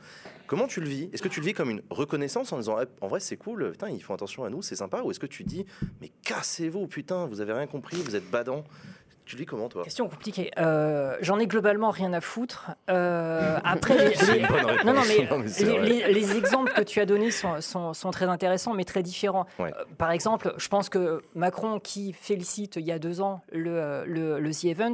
comment 0.47 0.67
tu 0.67 0.81
le 0.81 0.87
vis? 0.87 1.09
Est-ce 1.13 1.21
que 1.21 1.27
tu 1.27 1.39
le 1.39 1.45
vis 1.45 1.53
comme 1.53 1.69
une 1.69 1.81
reconnaissance 1.89 2.51
en 2.53 2.57
disant 2.57 2.77
Eh, 2.81 2.85
en 3.01 3.07
vrai 3.07 3.19
c'est 3.19 3.37
cool, 3.37 3.71
putain, 3.71 3.89
ils 3.89 4.03
font 4.03 4.13
attention 4.13 4.43
à 4.43 4.49
nous, 4.49 4.61
c'est 4.61 4.75
sympa? 4.75 5.01
Ou 5.01 5.11
est-ce 5.11 5.19
que 5.19 5.25
tu 5.25 5.43
dis 5.43 5.65
mais 6.01 6.11
cassez-vous, 6.23 6.87
putain, 6.87 7.25
vous 7.25 7.41
avez 7.41 7.53
rien 7.53 7.67
compris, 7.67 7.97
vous 8.01 8.15
êtes 8.15 8.29
badant? 8.29 8.63
Tu 9.25 9.35
le 9.35 9.39
vis 9.41 9.45
comment, 9.45 9.67
toi? 9.69 9.83
Question 9.83 10.07
compliquée. 10.07 10.51
Euh, 10.57 11.17
J'en 11.21 11.39
ai 11.39 11.47
globalement 11.47 11.89
rien 11.89 12.13
à 12.13 12.21
foutre. 12.21 12.71
Euh, 12.89 13.57
après, 13.63 13.97
les- 14.09 14.15
C'est 14.15 14.33
les- 14.33 14.39
une 14.41 14.47
bonne 14.47 14.65
réponse. 14.65 14.85
non, 14.85 14.93
non, 14.93 15.01
mais, 15.07 15.27
Non, 15.29 15.37
mais 15.39 15.47
c'est 15.47 15.65
les, 15.65 15.77
vrai. 15.79 15.89
les- 15.89 16.13
les 16.13 16.37
exemples 16.37 16.71
que 16.73 16.81
tu 16.81 16.99
as 17.01 17.05
donnés 17.05 17.31
sont, 17.31 17.59
sont- 17.61 17.93
sont 17.93 18.11
très 18.11 18.25
intéressants, 18.27 18.73
mais 18.73 18.83
très 18.85 19.03
différents. 19.03 19.45
Ouais. 19.59 19.73
Euh, 19.73 19.83
par 19.97 20.11
exemple, 20.11 20.53
je 20.57 20.67
pense 20.67 20.89
que 20.89 21.21
Macron, 21.33 21.79
qui 21.79 22.13
félicite 22.13 22.75
il 22.77 22.85
y 22.85 22.91
a 22.91 22.99
deux 22.99 23.21
ans 23.21 23.41
le, 23.51 23.71
euh, 23.75 24.03
le, 24.05 24.39
le 24.39 24.51
The 24.51 24.65
Event, 24.65 24.93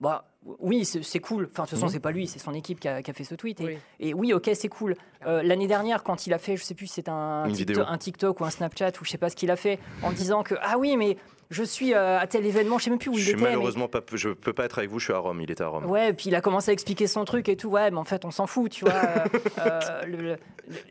bah, 0.00 0.24
oui, 0.58 0.84
c'est 0.84 1.20
cool. 1.20 1.48
Enfin, 1.50 1.62
de 1.62 1.68
toute 1.68 1.78
façon, 1.78 1.86
Mhm. 1.86 1.92
c'est 1.92 2.00
pas 2.00 2.10
lui, 2.10 2.26
c'est 2.26 2.38
son 2.38 2.52
équipe 2.52 2.78
qui 2.78 2.86
a, 2.88 3.02
qui 3.02 3.10
a 3.10 3.14
fait 3.14 3.24
ce 3.24 3.34
tweet. 3.34 3.60
Et 3.60 3.64
Oui. 3.64 3.78
et 4.00 4.12
oui, 4.12 4.32
ok, 4.34 4.50
c'est 4.54 4.68
cool. 4.68 4.94
Euh, 5.26 5.42
L'année 5.42 5.66
dernière, 5.66 6.02
quand 6.02 6.26
il 6.26 6.34
a 6.34 6.38
fait, 6.38 6.56
je 6.58 6.64
sais 6.64 6.74
plus 6.74 6.86
c'est 6.86 7.08
un, 7.08 7.44
Une 7.46 7.52
TikTok- 7.54 7.68
vidéo. 7.76 7.84
un 7.88 7.96
TikTok 7.96 8.40
ou 8.40 8.44
un 8.44 8.50
Snapchat 8.50 8.90
ou 9.00 9.04
je 9.04 9.10
sais 9.10 9.16
pas 9.18 9.30
ce 9.30 9.36
qu'il 9.36 9.50
a 9.50 9.56
fait, 9.56 9.78
en 10.02 10.12
disant 10.12 10.42
que 10.42 10.54
ah 10.60 10.76
oui, 10.76 10.96
mais 10.98 11.16
je 11.50 11.62
suis 11.62 11.94
euh, 11.94 12.18
à 12.18 12.26
tel 12.26 12.44
événement, 12.46 12.78
je 12.78 12.84
sais 12.84 12.90
même 12.90 12.98
plus 12.98 13.10
où 13.10 13.14
Je 13.14 13.18
il 13.20 13.22
suis 13.22 13.32
était. 13.32 13.40
mais- 13.42 13.48
malheureusement 13.50 13.88
pas, 13.88 14.00
je 14.12 14.30
peux 14.30 14.52
pas 14.52 14.64
être 14.64 14.78
avec 14.78 14.90
vous, 14.90 14.98
je 14.98 15.04
suis 15.04 15.12
à 15.12 15.18
Rome, 15.18 15.40
il 15.40 15.50
était 15.50 15.62
à 15.62 15.68
Rome. 15.68 15.86
Ouais, 15.86 16.10
et 16.10 16.12
puis 16.12 16.26
il 16.28 16.34
a 16.34 16.40
commencé 16.40 16.70
à 16.70 16.72
expliquer 16.72 17.06
son 17.06 17.24
truc 17.24 17.48
et 17.48 17.56
tout. 17.56 17.68
Ouais, 17.68 17.90
mais 17.90 17.98
en 17.98 18.04
fait, 18.04 18.24
on 18.24 18.30
s'en 18.30 18.46
fout, 18.46 18.70
tu 18.70 18.84
vois. 18.84 18.94
euh, 18.94 19.28
euh, 19.58 19.80
le- 20.06 20.16
le- 20.16 20.36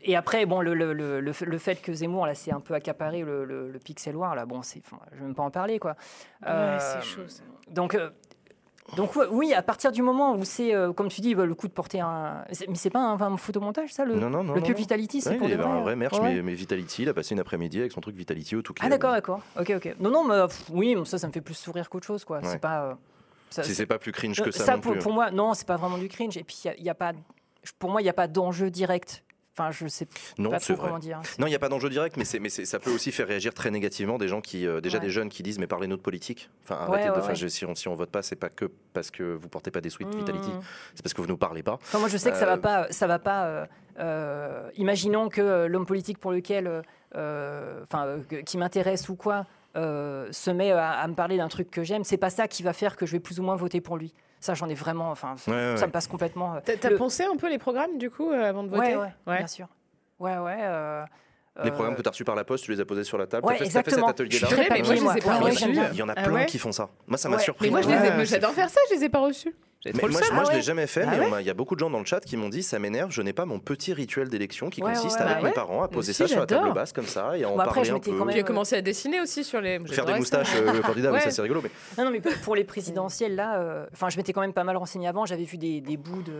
et 0.04 0.14
après, 0.16 0.46
bon, 0.46 0.60
le, 0.60 0.74
le, 0.74 0.92
le, 0.92 1.20
le 1.20 1.32
fait- 1.58 1.74
que 1.82 1.92
Zemmour, 1.92 2.26
là, 2.26 2.34
c'est 2.34 2.52
un 2.52 2.60
peu 2.60 2.74
accaparé 2.74 3.22
le, 3.22 3.44
le, 3.44 3.70
le 3.70 3.78
pixel 3.78 4.14
war, 4.16 4.34
là, 4.36 4.46
bon, 4.46 4.62
c'est, 4.62 4.80
je 5.12 5.18
vais 5.18 5.24
même 5.24 5.34
pas 5.34 5.42
en 5.42 5.50
parler, 5.50 5.78
quoi. 5.78 5.96
Ouais, 6.46 6.78
c'est 6.78 7.02
chaud, 7.02 7.26
ça. 7.26 7.42
Donc, 7.70 7.94
euh, 7.94 8.10
Donc 8.96 9.16
oui, 9.30 9.54
à 9.54 9.62
partir 9.62 9.92
du 9.92 10.02
moment 10.02 10.34
où 10.36 10.44
c'est, 10.44 10.74
euh, 10.74 10.92
comme 10.92 11.08
tu 11.08 11.20
dis, 11.22 11.34
bah, 11.34 11.46
le 11.46 11.54
coup 11.54 11.66
de 11.68 11.72
porter 11.72 12.00
un... 12.00 12.44
Mais 12.68 12.74
c'est 12.74 12.90
pas 12.90 13.00
un, 13.00 13.18
un 13.20 13.36
photomontage, 13.38 13.92
ça, 13.92 14.04
le, 14.04 14.14
Non, 14.14 14.28
non, 14.28 14.44
non. 14.44 14.54
le 14.54 14.60
pub. 14.60 14.76
Vitality, 14.76 15.20
c'est 15.22 15.30
Ouais, 15.30 15.36
pour 15.38 15.46
il 15.48 15.50
y 15.50 15.54
avait 15.54 15.64
un 15.64 15.80
vrai 15.80 15.96
merch, 15.96 16.18
ouais. 16.20 16.34
mais, 16.34 16.42
mais 16.42 16.54
Vitality, 16.54 17.02
il 17.02 17.08
a 17.08 17.14
passé 17.14 17.34
une 17.34 17.40
après-midi 17.40 17.80
avec 17.80 17.92
son 17.92 18.00
truc 18.02 18.14
Vitality 18.14 18.56
au 18.56 18.62
tout 18.62 18.74
Ah 18.80 18.88
d'accord, 18.90 19.12
d'accord. 19.12 19.40
Ok, 19.58 19.72
ok. 19.76 19.96
Non, 20.00 20.10
non, 20.10 20.24
mais 20.24 20.46
pff, 20.46 20.66
oui, 20.70 20.96
ça, 21.06 21.16
ça 21.18 21.26
me 21.26 21.32
fait 21.32 21.40
plus 21.40 21.54
sourire 21.54 21.88
qu'autre 21.88 22.06
chose, 22.06 22.24
quoi. 22.24 22.38
Ouais. 22.40 22.44
C'est 22.44 22.58
pas... 22.60 22.82
euh, 22.90 22.94
ça- 23.50 23.62
Si 23.62 23.74
c'est- 23.74 23.86
pas 23.86 23.98
plus 23.98 24.12
cringe 24.12 24.40
que 24.42 24.48
Euh, 24.50 24.52
ça, 24.52 24.74
non 24.74 24.80
pour, 24.80 24.92
plus. 24.92 25.00
pour 25.00 25.12
moi, 25.12 25.30
non, 25.30 25.54
c'est 25.54 25.66
pas 25.66 25.76
vraiment 25.76 25.98
du 25.98 26.08
cringe. 26.08 26.36
Et 26.36 26.44
puis, 26.44 26.60
il 26.64 26.68
y 26.68 26.70
a- 26.70 26.76
il 26.76 26.84
y 26.84 26.90
a, 26.90 26.94
pas... 26.94 27.12
Pour 27.78 27.90
moi, 27.90 28.00
il 28.02 28.04
n'y 28.04 28.10
a 28.10 28.14
pas 28.14 28.28
d'enjeu 28.28 28.70
direct. 28.70 29.24
Enfin, 29.56 29.70
je 29.70 29.86
sais 29.86 30.08
non, 30.36 30.50
pas 30.50 30.58
trop 30.58 30.74
vrai. 30.74 30.86
comment 30.88 30.98
dire. 30.98 31.20
Non, 31.38 31.46
il 31.46 31.50
n'y 31.50 31.54
a 31.56 31.60
pas 31.60 31.68
d'enjeu 31.68 31.88
direct, 31.88 32.16
mais, 32.16 32.24
ça 32.24 32.78
peut 32.80 32.90
aussi 32.90 33.12
faire 33.12 33.28
réagir 33.28 33.54
très 33.54 33.70
négativement 33.70 34.18
des 34.18 34.26
gens 34.26 34.40
qui, 34.40 34.66
euh, 34.66 34.80
déjà 34.80 34.98
Ouais. 34.98 35.04
des 35.04 35.10
jeunes 35.10 35.28
qui 35.28 35.44
disent 35.44 35.60
mais 35.60 35.68
parlez-nous 35.68 35.96
de 35.96 36.02
politique. 36.02 36.50
Enfin, 36.64 36.86
Ouais, 36.90 36.98
arrêtez 37.04 37.14
de. 37.16 37.22
enfin, 37.24 37.34
je- 37.34 37.46
si, 37.46 37.64
on, 37.64 37.74
si 37.76 37.86
on 37.86 37.94
vote 37.94 38.10
pas, 38.10 38.22
c'est 38.22 38.34
pas 38.34 38.48
que 38.48 38.64
parce 38.92 39.12
que 39.12 39.22
vous 39.22 39.48
portez 39.48 39.70
pas 39.70 39.80
des 39.80 39.90
sweats 39.90 40.06
Mmh, 40.08 40.18
Vitality, 40.18 40.50
c'est 40.96 41.02
parce 41.02 41.14
que 41.14 41.20
vous 41.20 41.28
nous 41.28 41.36
parlez 41.36 41.62
pas. 41.62 41.74
Enfin, 41.74 42.00
moi, 42.00 42.08
je 42.08 42.16
sais 42.16 42.32
que 42.32 42.36
ça 42.36 42.44
Euh, 42.44 42.56
va 42.56 42.58
pas. 42.58 42.86
Ça 42.90 43.06
va 43.06 43.18
pas. 43.20 43.44
euh, 43.44 43.66
euh, 44.00 44.70
imaginons 44.76 45.28
que 45.28 45.40
euh, 45.40 45.68
l'homme 45.68 45.86
politique 45.86 46.18
pour 46.18 46.32
lequel, 46.32 46.66
euh, 46.66 46.82
euh, 47.14 47.80
enfin, 47.84 48.06
euh, 48.06 48.42
qui 48.44 48.58
m'intéresse 48.58 49.08
ou 49.08 49.14
quoi, 49.14 49.46
euh, 49.76 50.26
se 50.32 50.50
met 50.50 50.72
à, 50.72 50.90
à 50.90 51.06
me 51.06 51.14
parler 51.14 51.36
d'un 51.36 51.46
truc 51.48 51.70
que 51.70 51.84
j'aime. 51.84 52.02
C'est 52.02 52.16
pas 52.16 52.30
ça 52.30 52.48
qui 52.48 52.64
va 52.64 52.72
faire 52.72 52.96
que 52.96 53.06
je 53.06 53.12
vais 53.12 53.20
plus 53.20 53.38
ou 53.38 53.44
moins 53.44 53.54
voter 53.56 53.80
pour 53.80 53.96
lui. 53.96 54.12
Ça, 54.44 54.52
j'en 54.52 54.68
ai 54.68 54.74
vraiment. 54.74 55.10
Enfin, 55.10 55.36
Ouais, 55.46 55.52
ouais, 55.54 55.76
ça 55.78 55.86
me 55.86 55.90
passe 55.92 56.06
complètement. 56.06 56.56
euh, 56.56 56.60
T'as 56.62 56.90
Le- 56.90 56.96
pensé 56.98 57.24
un 57.24 57.34
peu 57.36 57.48
les 57.48 57.56
programmes 57.56 57.96
du 57.96 58.10
coup 58.10 58.30
euh, 58.30 58.44
avant 58.50 58.62
de 58.62 58.68
voter? 58.68 58.94
Ouais, 58.94 59.08
ouais, 59.26 59.38
bien 59.38 59.46
sûr. 59.46 59.68
Ouais, 60.18 60.36
ouais. 60.36 60.58
euh, 60.60 61.02
Les 61.64 61.70
programmes 61.70 61.96
que 61.96 62.02
tu 62.02 62.08
as 62.08 62.10
reçus 62.10 62.24
par 62.24 62.34
la 62.34 62.44
poste, 62.44 62.64
tu 62.64 62.70
les 62.70 62.78
as 62.78 62.84
posés 62.84 63.04
sur 63.04 63.16
la 63.16 63.26
table. 63.26 63.46
Ouais, 63.46 63.56
T'as 63.56 63.64
fait, 63.64 63.70
t'as 63.70 63.82
fait 63.84 63.90
cet 63.92 64.04
atelier-là. 64.04 64.38
Je 64.38 64.54
suis 64.54 64.54
très 64.66 64.68
mais 64.82 64.82
moi. 65.00 65.14
Il 65.92 65.96
y 65.96 66.02
en 66.02 66.08
a 66.10 66.12
Ah 66.14 66.22
plein 66.24 66.34
ouais 66.34 66.44
qui 66.46 66.58
font 66.58 66.72
ça. 66.72 66.90
Moi, 67.06 67.16
ça 67.16 67.30
m'a 67.30 67.36
Ouais. 67.36 67.42
surpris. 67.42 67.70
Mais 67.70 67.80
moi, 67.80 68.24
j'adore 68.24 68.50
faire 68.52 68.68
ça, 68.68 68.80
je 68.90 68.96
les 68.96 69.04
ai 69.04 69.08
pas 69.08 69.20
reçus. 69.20 69.54
Moi, 69.92 70.08
je- 70.08 70.32
moi, 70.32 70.42
Ah 70.46 70.50
je 70.50 70.56
l'ai 70.56 70.62
jamais 70.62 70.86
fait, 70.86 71.04
Ah 71.06 71.10
mais 71.10 71.18
ouais 71.30 71.42
il 71.42 71.46
y 71.46 71.50
a 71.50 71.54
beaucoup 71.54 71.74
de 71.74 71.80
gens 71.80 71.90
dans 71.90 71.98
le 71.98 72.06
chat 72.06 72.20
qui 72.20 72.36
m'ont 72.38 72.48
dit 72.48 72.62
ça 72.62 72.78
m'énerve, 72.78 73.10
je 73.10 73.20
n'ai 73.20 73.34
pas 73.34 73.44
mon 73.44 73.58
petit 73.58 73.92
rituel 73.92 74.28
d'élection 74.30 74.70
qui 74.70 74.82
Ouais, 74.82 74.92
consiste 74.94 75.16
ouais, 75.16 75.22
avec 75.22 75.34
bah 75.36 75.40
mes 75.42 75.48
ouais. 75.48 75.52
parents 75.52 75.82
à 75.82 75.88
poser 75.88 76.10
aussi, 76.10 76.22
ça 76.22 76.28
sur 76.28 76.40
la 76.40 76.46
table 76.46 76.72
basse 76.72 76.92
comme 76.94 77.06
ça 77.06 77.36
et 77.36 77.44
à 77.44 77.48
en 77.48 77.52
Bon, 77.52 77.58
après, 77.60 77.74
parler 77.74 77.84
je 77.88 77.90
un 77.92 77.94
m'étais 77.96 78.10
peu. 78.10 78.16
quand 78.18 78.24
même- 78.24 78.32
Puis 78.32 78.40
j'ai 78.40 78.44
commencé 78.46 78.76
à 78.76 78.80
dessiner 78.82 79.20
aussi 79.20 79.44
sur 79.44 79.60
les. 79.60 79.78
Faire 79.86 80.06
des 80.06 80.14
moustaches, 80.14 80.48
euh, 80.56 80.72
le 80.72 80.80
candidat, 80.80 81.10
oui, 81.10 81.16
Ouais. 81.16 81.20
ça 81.20 81.30
c'est 81.30 81.42
rigolo. 81.42 81.60
Mais 81.62 81.70
Non, 81.98 82.04
non, 82.06 82.10
mais 82.10 82.20
pour 82.20 82.56
les 82.56 82.64
présidentielles, 82.64 83.34
là, 83.34 83.58
euh, 83.58 83.86
enfin, 83.92 84.08
je 84.08 84.16
m'étais 84.16 84.32
quand 84.32 84.40
même 84.40 84.54
pas 84.54 84.64
mal 84.64 84.76
renseigné 84.78 85.06
avant. 85.06 85.26
J'avais 85.26 85.44
vu 85.44 85.58
des, 85.58 85.80
des 85.82 85.96
bouts 85.98 86.22
de, 86.22 86.32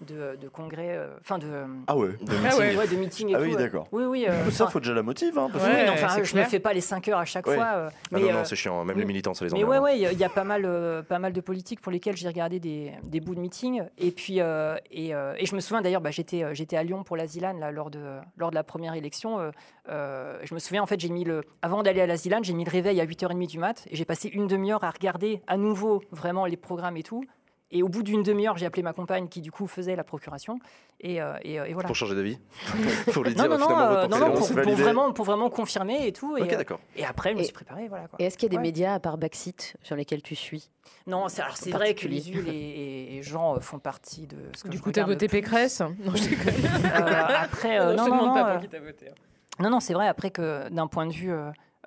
de, 0.00 0.36
de 0.40 0.48
congrès, 0.48 0.96
euh, 0.96 1.08
enfin, 1.20 1.38
de, 1.38 1.46
Ah 1.86 1.96
ouais. 1.96 2.08
de 2.08 2.14
Ah 2.28 2.32
meeting. 2.32 2.58
ouais. 2.58 2.76
ouais, 2.76 2.86
de 2.86 2.94
et 3.30 3.34
Ah 3.34 3.38
tout. 3.38 3.44
oui, 3.44 3.50
ouais. 3.54 3.56
d'accord. 3.62 3.88
Oui, 3.92 4.04
oui. 4.04 4.26
euh, 4.28 4.50
Ça, 4.50 4.66
faut 4.66 4.78
déjà 4.80 4.94
la 4.94 5.02
motive. 5.02 5.38
Hein, 5.38 5.48
parce 5.52 5.64
que- 5.64 5.70
oui, 5.70 5.76
Ouais, 5.76 5.86
non, 5.86 5.92
enfin, 5.94 6.22
je 6.22 6.30
clair. 6.30 6.48
fais 6.48 6.58
pas 6.60 6.72
les 6.72 6.80
5 6.80 7.08
heures 7.08 7.18
à 7.18 7.24
chaque 7.24 7.46
Ouais. 7.46 7.54
fois. 7.56 7.64
euh, 7.74 7.88
Ah 7.90 7.98
mais 8.12 8.20
non, 8.20 8.28
euh, 8.28 8.32
non, 8.34 8.44
c'est 8.44 8.56
chiant. 8.56 8.84
Même 8.84 8.96
les 8.96 9.02
mais- 9.02 9.08
militants, 9.08 9.34
ça 9.34 9.44
les 9.44 9.50
mais 9.52 9.64
emmerde. 9.64 9.70
ouais, 9.70 9.78
ouais, 9.90 9.96
il 9.98 10.02
y 10.02 10.06
a- 10.06 10.12
il 10.12 10.18
y, 10.18 10.24
a 10.24 10.28
pas 10.28 10.44
mal, 10.44 10.62
euh, 10.64 11.02
pas 11.02 11.18
mal 11.18 11.32
de 11.32 11.40
politiques 11.40 11.80
pour 11.80 11.92
lesquelles 11.92 12.16
j'ai 12.16 12.28
regardé 12.28 12.60
des, 12.60 12.92
des 13.04 13.20
bouts 13.20 13.34
de 13.34 13.40
meeting. 13.40 13.82
Et 13.98 14.10
puis, 14.10 14.40
euh, 14.40 14.76
et, 14.90 15.14
euh, 15.14 15.34
et 15.38 15.46
je 15.46 15.54
me 15.54 15.60
souviens 15.60 15.80
d'ailleurs, 15.82 16.00
bah, 16.00 16.10
j'étais, 16.10 16.44
j'étais 16.54 16.76
à 16.76 16.82
Lyon 16.82 17.02
pour 17.04 17.16
l'Asilan 17.16 17.54
là 17.58 17.70
lors 17.70 17.90
de, 17.90 18.00
lors 18.36 18.50
de 18.50 18.54
la 18.54 18.64
première 18.64 18.94
élection. 18.94 19.38
euh, 19.40 19.50
euh, 19.88 20.38
je 20.44 20.52
me 20.54 20.58
souviens, 20.58 20.82
en 20.82 20.86
fait, 20.86 20.98
j'ai 21.00 21.08
mis 21.08 21.24
le, 21.24 21.42
avant 21.62 21.82
d'aller 21.82 22.00
à 22.00 22.06
l'Asilan, 22.06 22.40
j'ai 22.42 22.52
mis 22.54 22.64
le 22.64 22.70
réveil 22.70 23.00
à 23.00 23.04
8h30 23.06 23.46
du 23.46 23.58
mat 23.58 23.86
et 23.90 23.96
j'ai 23.96 24.04
passé 24.04 24.28
une 24.28 24.46
demi-heure 24.46 24.82
à 24.84 24.90
regarder 24.90 25.42
à 25.46 25.56
nouveau 25.56 26.02
vraiment 26.10 26.44
les 26.46 26.56
programmes 26.56 26.96
et 26.96 27.02
tout. 27.02 27.24
Et 27.72 27.82
au 27.82 27.88
bout 27.88 28.04
d'une 28.04 28.22
demi-heure, 28.22 28.56
j'ai 28.56 28.64
appelé 28.66 28.82
ma 28.84 28.92
compagne 28.92 29.26
qui, 29.28 29.40
du 29.40 29.50
coup, 29.50 29.66
faisait 29.66 29.96
la 29.96 30.04
procuration. 30.04 30.60
Et, 31.00 31.20
euh, 31.20 31.34
et, 31.42 31.58
euh, 31.58 31.64
et 31.64 31.72
voilà. 31.72 31.88
Pour 31.88 31.96
changer 31.96 32.14
d'avis 32.14 32.38
Pour 33.12 33.24
lui 33.24 33.34
Non, 33.34 33.42
dire 33.42 33.50
non, 33.50 33.58
non, 33.58 33.66
finalement, 33.66 33.82
euh, 33.92 34.02
non, 34.06 34.08
pour 34.08 34.18
non, 34.20 34.62
pour, 34.62 34.72
vraiment, 34.76 35.12
pour 35.12 35.24
vraiment 35.24 35.50
confirmer 35.50 36.06
et 36.06 36.12
tout. 36.12 36.36
Et, 36.36 36.42
Ok, 36.42 36.50
d'accord. 36.50 36.78
et 36.94 37.04
après, 37.04 37.30
je 37.32 37.34
me 37.34 37.40
Et- 37.40 37.44
suis 37.44 37.52
préparé. 37.52 37.88
Voilà, 37.88 38.06
quoi. 38.06 38.20
Et 38.20 38.24
est-ce 38.26 38.38
qu'il 38.38 38.46
y 38.46 38.50
a 38.50 38.50
des 38.50 38.56
Ouais. 38.58 38.62
médias 38.62 38.94
à 38.94 39.00
part 39.00 39.18
Backseat 39.18 39.74
sur 39.82 39.96
lesquels 39.96 40.22
tu 40.22 40.36
suis? 40.36 40.70
Non, 41.08 41.28
c'est 41.28 41.42
alors, 41.42 41.56
c'est 41.56 41.70
vrai 41.72 41.94
que 41.94 42.06
les 42.06 42.30
Ules 42.30 42.48
et, 42.48 43.16
et 43.18 43.22
Jean 43.24 43.58
font 43.60 43.80
partie 43.80 44.28
de 44.28 44.36
ce 44.56 44.62
que 44.62 44.68
Du 44.68 44.76
je 44.78 44.82
coup, 44.82 44.92
t'as 44.92 45.04
voté. 45.04 45.26
Pécresse? 45.26 45.80
Non, 45.80 46.14
je. 46.14 46.22
Euh, 46.32 47.24
après, 47.36 47.80
euh, 47.80 47.92
je 47.92 47.96
non, 47.96 48.04
non, 48.04 48.10
demande 48.16 48.26
non, 48.28 48.34
pas 48.44 48.52
pour 48.52 48.62
qui 48.62 48.68
t'as 48.68 48.78
voté. 48.80 49.08
hein. 49.08 49.12
non, 49.60 49.70
non, 49.70 49.80
c'est 49.80 49.92
vrai. 49.94 50.06
Après 50.06 50.30
que 50.30 50.68
d'un 50.70 50.86
point 50.86 51.06
de 51.06 51.12
vue, 51.12 51.32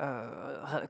euh, 0.02 0.26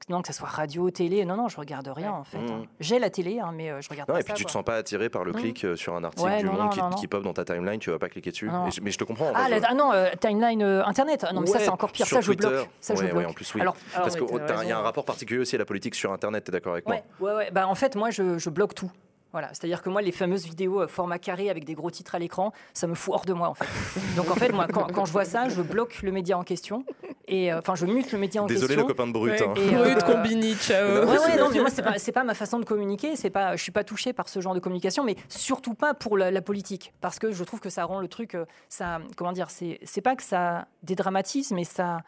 non, 0.09 0.21
que 0.21 0.27
ce 0.27 0.33
soit 0.33 0.47
radio, 0.47 0.89
télé, 0.91 1.25
non, 1.25 1.35
non, 1.35 1.47
je 1.47 1.57
regarde 1.57 1.87
rien 1.87 2.11
en 2.11 2.23
fait. 2.23 2.37
Mmh. 2.37 2.51
hein. 2.51 2.63
J'ai 2.79 2.99
la 2.99 3.09
télé, 3.09 3.39
hein, 3.39 3.51
mais 3.53 3.69
euh, 3.71 3.81
je 3.81 3.89
regarde 3.89 4.09
Non, 4.09 4.15
pas 4.15 4.21
et 4.21 4.23
puis 4.23 4.31
ça, 4.31 4.35
tu 4.37 4.43
te 4.45 4.47
quoi. 4.49 4.53
sens 4.59 4.63
pas 4.65 4.75
attiré 4.75 5.09
par 5.09 5.23
le 5.23 5.31
Non. 5.31 5.39
clic 5.39 5.63
euh, 5.65 5.75
sur 5.75 5.95
un 5.95 6.03
article 6.03 6.27
Ouais, 6.29 6.39
du 6.39 6.45
non, 6.45 6.51
monde 6.53 6.61
non, 6.61 6.69
qui, 6.69 6.79
non, 6.79 6.89
qui 6.91 7.07
pop 7.07 7.23
dans 7.23 7.33
ta 7.33 7.43
timeline, 7.45 7.79
tu 7.79 7.89
vas 7.91 7.99
pas 7.99 8.09
cliquer 8.09 8.31
dessus. 8.31 8.49
Et 8.67 8.71
je- 8.71 8.81
mais 8.81 8.91
je 8.91 8.97
te 8.97 9.03
comprends. 9.03 9.29
en 9.29 9.33
Ah, 9.35 9.49
la- 9.49 9.59
je- 9.59 9.63
ah 9.67 9.73
non, 9.73 9.91
euh, 9.93 10.09
timeline 10.19 10.61
euh, 10.63 10.83
internet. 10.85 11.25
Ah 11.27 11.33
non, 11.33 11.41
mais 11.41 11.47
ça 11.47 11.59
c'est 11.59 11.69
encore 11.69 11.91
pire. 11.91 12.05
sur 12.05 12.17
Ça 12.17 12.21
je 12.21 12.27
Twitter. 12.27 12.47
bloque. 12.47 12.69
Ça 12.81 12.95
je 12.95 12.99
Ouais, 12.99 13.05
ouais, 13.07 13.11
bloque. 13.13 13.29
en 13.29 13.33
plus, 13.33 13.53
oui. 13.55 13.61
Alors, 13.61 13.75
alors, 13.93 14.03
Parce 14.03 14.15
qu'il 14.15 14.67
y 14.67 14.71
a 14.71 14.77
un 14.79 14.81
rapport 14.81 15.05
particulier 15.05 15.39
aussi 15.39 15.55
à 15.55 15.59
la 15.59 15.65
politique 15.65 15.95
sur 15.95 16.11
Internet, 16.11 16.43
t'es 16.43 16.51
d'accord 16.51 16.73
avec 16.73 16.85
moi? 16.87 16.95
Ouais, 16.95 17.03
ouais, 17.31 17.35
ouais. 17.35 17.51
Bah, 17.51 17.67
en 17.67 17.75
fait, 17.75 17.95
moi, 17.95 18.09
je, 18.11 18.37
je 18.37 18.49
bloque 18.49 18.75
tout. 18.75 18.91
Voilà, 19.31 19.49
c'est-à-dire 19.49 19.81
que 19.83 19.89
moi, 19.89 20.01
les 20.01 20.11
fameuses 20.11 20.45
vidéos 20.45 20.81
euh, 20.81 20.87
format 20.87 21.19
carré 21.19 21.49
avec 21.49 21.63
des 21.63 21.75
gros 21.75 21.91
titres 21.91 22.15
à 22.15 22.19
l'écran, 22.19 22.51
ça 22.73 22.87
me 22.87 22.95
fout 22.95 23.13
hors 23.13 23.25
de 23.25 23.33
moi, 23.33 23.47
en 23.47 23.53
fait. 23.53 23.67
Donc, 24.15 24.31
en 24.31 24.35
fait, 24.35 24.51
moi, 24.51 24.67
quand, 24.67 24.91
quand 24.91 25.05
je 25.05 25.11
vois 25.11 25.25
ça, 25.25 25.49
je 25.49 25.61
bloque 25.61 26.01
le 26.01 26.11
média 26.11 26.37
en 26.37 26.43
question. 26.43 26.83
Et 27.27 27.53
euh, 27.53 27.59
enfin, 27.59 27.75
je 27.75 27.85
mute 27.85 28.11
le 28.11 28.17
média 28.17 28.41
en 28.41 28.47
Désolé, 28.47 28.75
le 28.75 28.81
question. 28.81 28.87
copain 28.87 29.07
de 29.07 29.13
Brut. 29.13 29.39
Ouais, 29.39 29.47
hein. 29.47 29.53
Et, 29.55 29.75
euh, 29.75 29.93
Brut, 29.93 30.03
Combini, 30.03 30.55
ciao. 30.55 31.05
Ouais, 31.05 31.19
ouais, 31.19 31.37
non, 31.37 31.49
mais 31.53 31.59
moi, 31.59 31.69
c'est 31.69 31.83
pas, 31.83 31.99
c'est 31.99 32.11
pas 32.11 32.23
ma 32.23 32.33
façon 32.33 32.57
de 32.57 32.65
communiquer. 32.65 33.15
C'est 33.15 33.29
pas, 33.29 33.55
je 33.55 33.61
suis 33.61 33.71
pas 33.71 33.83
touchée 33.83 34.13
par 34.13 34.29
ce 34.29 34.41
genre 34.41 34.55
de 34.55 34.59
communication, 34.59 35.03
mais 35.03 35.15
surtout 35.27 35.75
pas 35.75 35.93
pour 35.93 36.17
la, 36.17 36.31
la 36.31 36.41
politique, 36.41 36.93
parce 36.99 37.19
que 37.19 37.31
je 37.31 37.43
trouve 37.43 37.59
que 37.59 37.69
ça 37.69 37.85
rend 37.85 37.99
le 37.99 38.07
truc, 38.07 38.35
ça, 38.67 38.99
comment 39.15 39.31
dire, 39.31 39.51
c'est, 39.51 39.77
c'est 39.83 40.01
pas 40.01 40.15
que 40.15 40.23
ça 40.23 40.67
dédramatise, 40.81 41.51
mais 41.51 41.65
ça, 41.65 41.99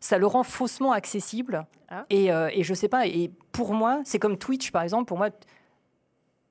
ça 0.00 0.18
le 0.18 0.26
rend 0.26 0.42
faussement 0.42 0.92
accessible. 0.92 1.66
Ah. 1.90 2.04
Et, 2.10 2.32
euh, 2.32 2.48
et 2.52 2.62
je 2.62 2.74
sais 2.74 2.88
pas. 2.88 3.06
Et 3.06 3.30
pour 3.52 3.74
moi, 3.74 4.00
c'est 4.04 4.18
comme 4.18 4.38
Twitch, 4.38 4.70
par 4.70 4.82
exemple. 4.82 5.06
Pour 5.06 5.18
moi, 5.18 5.28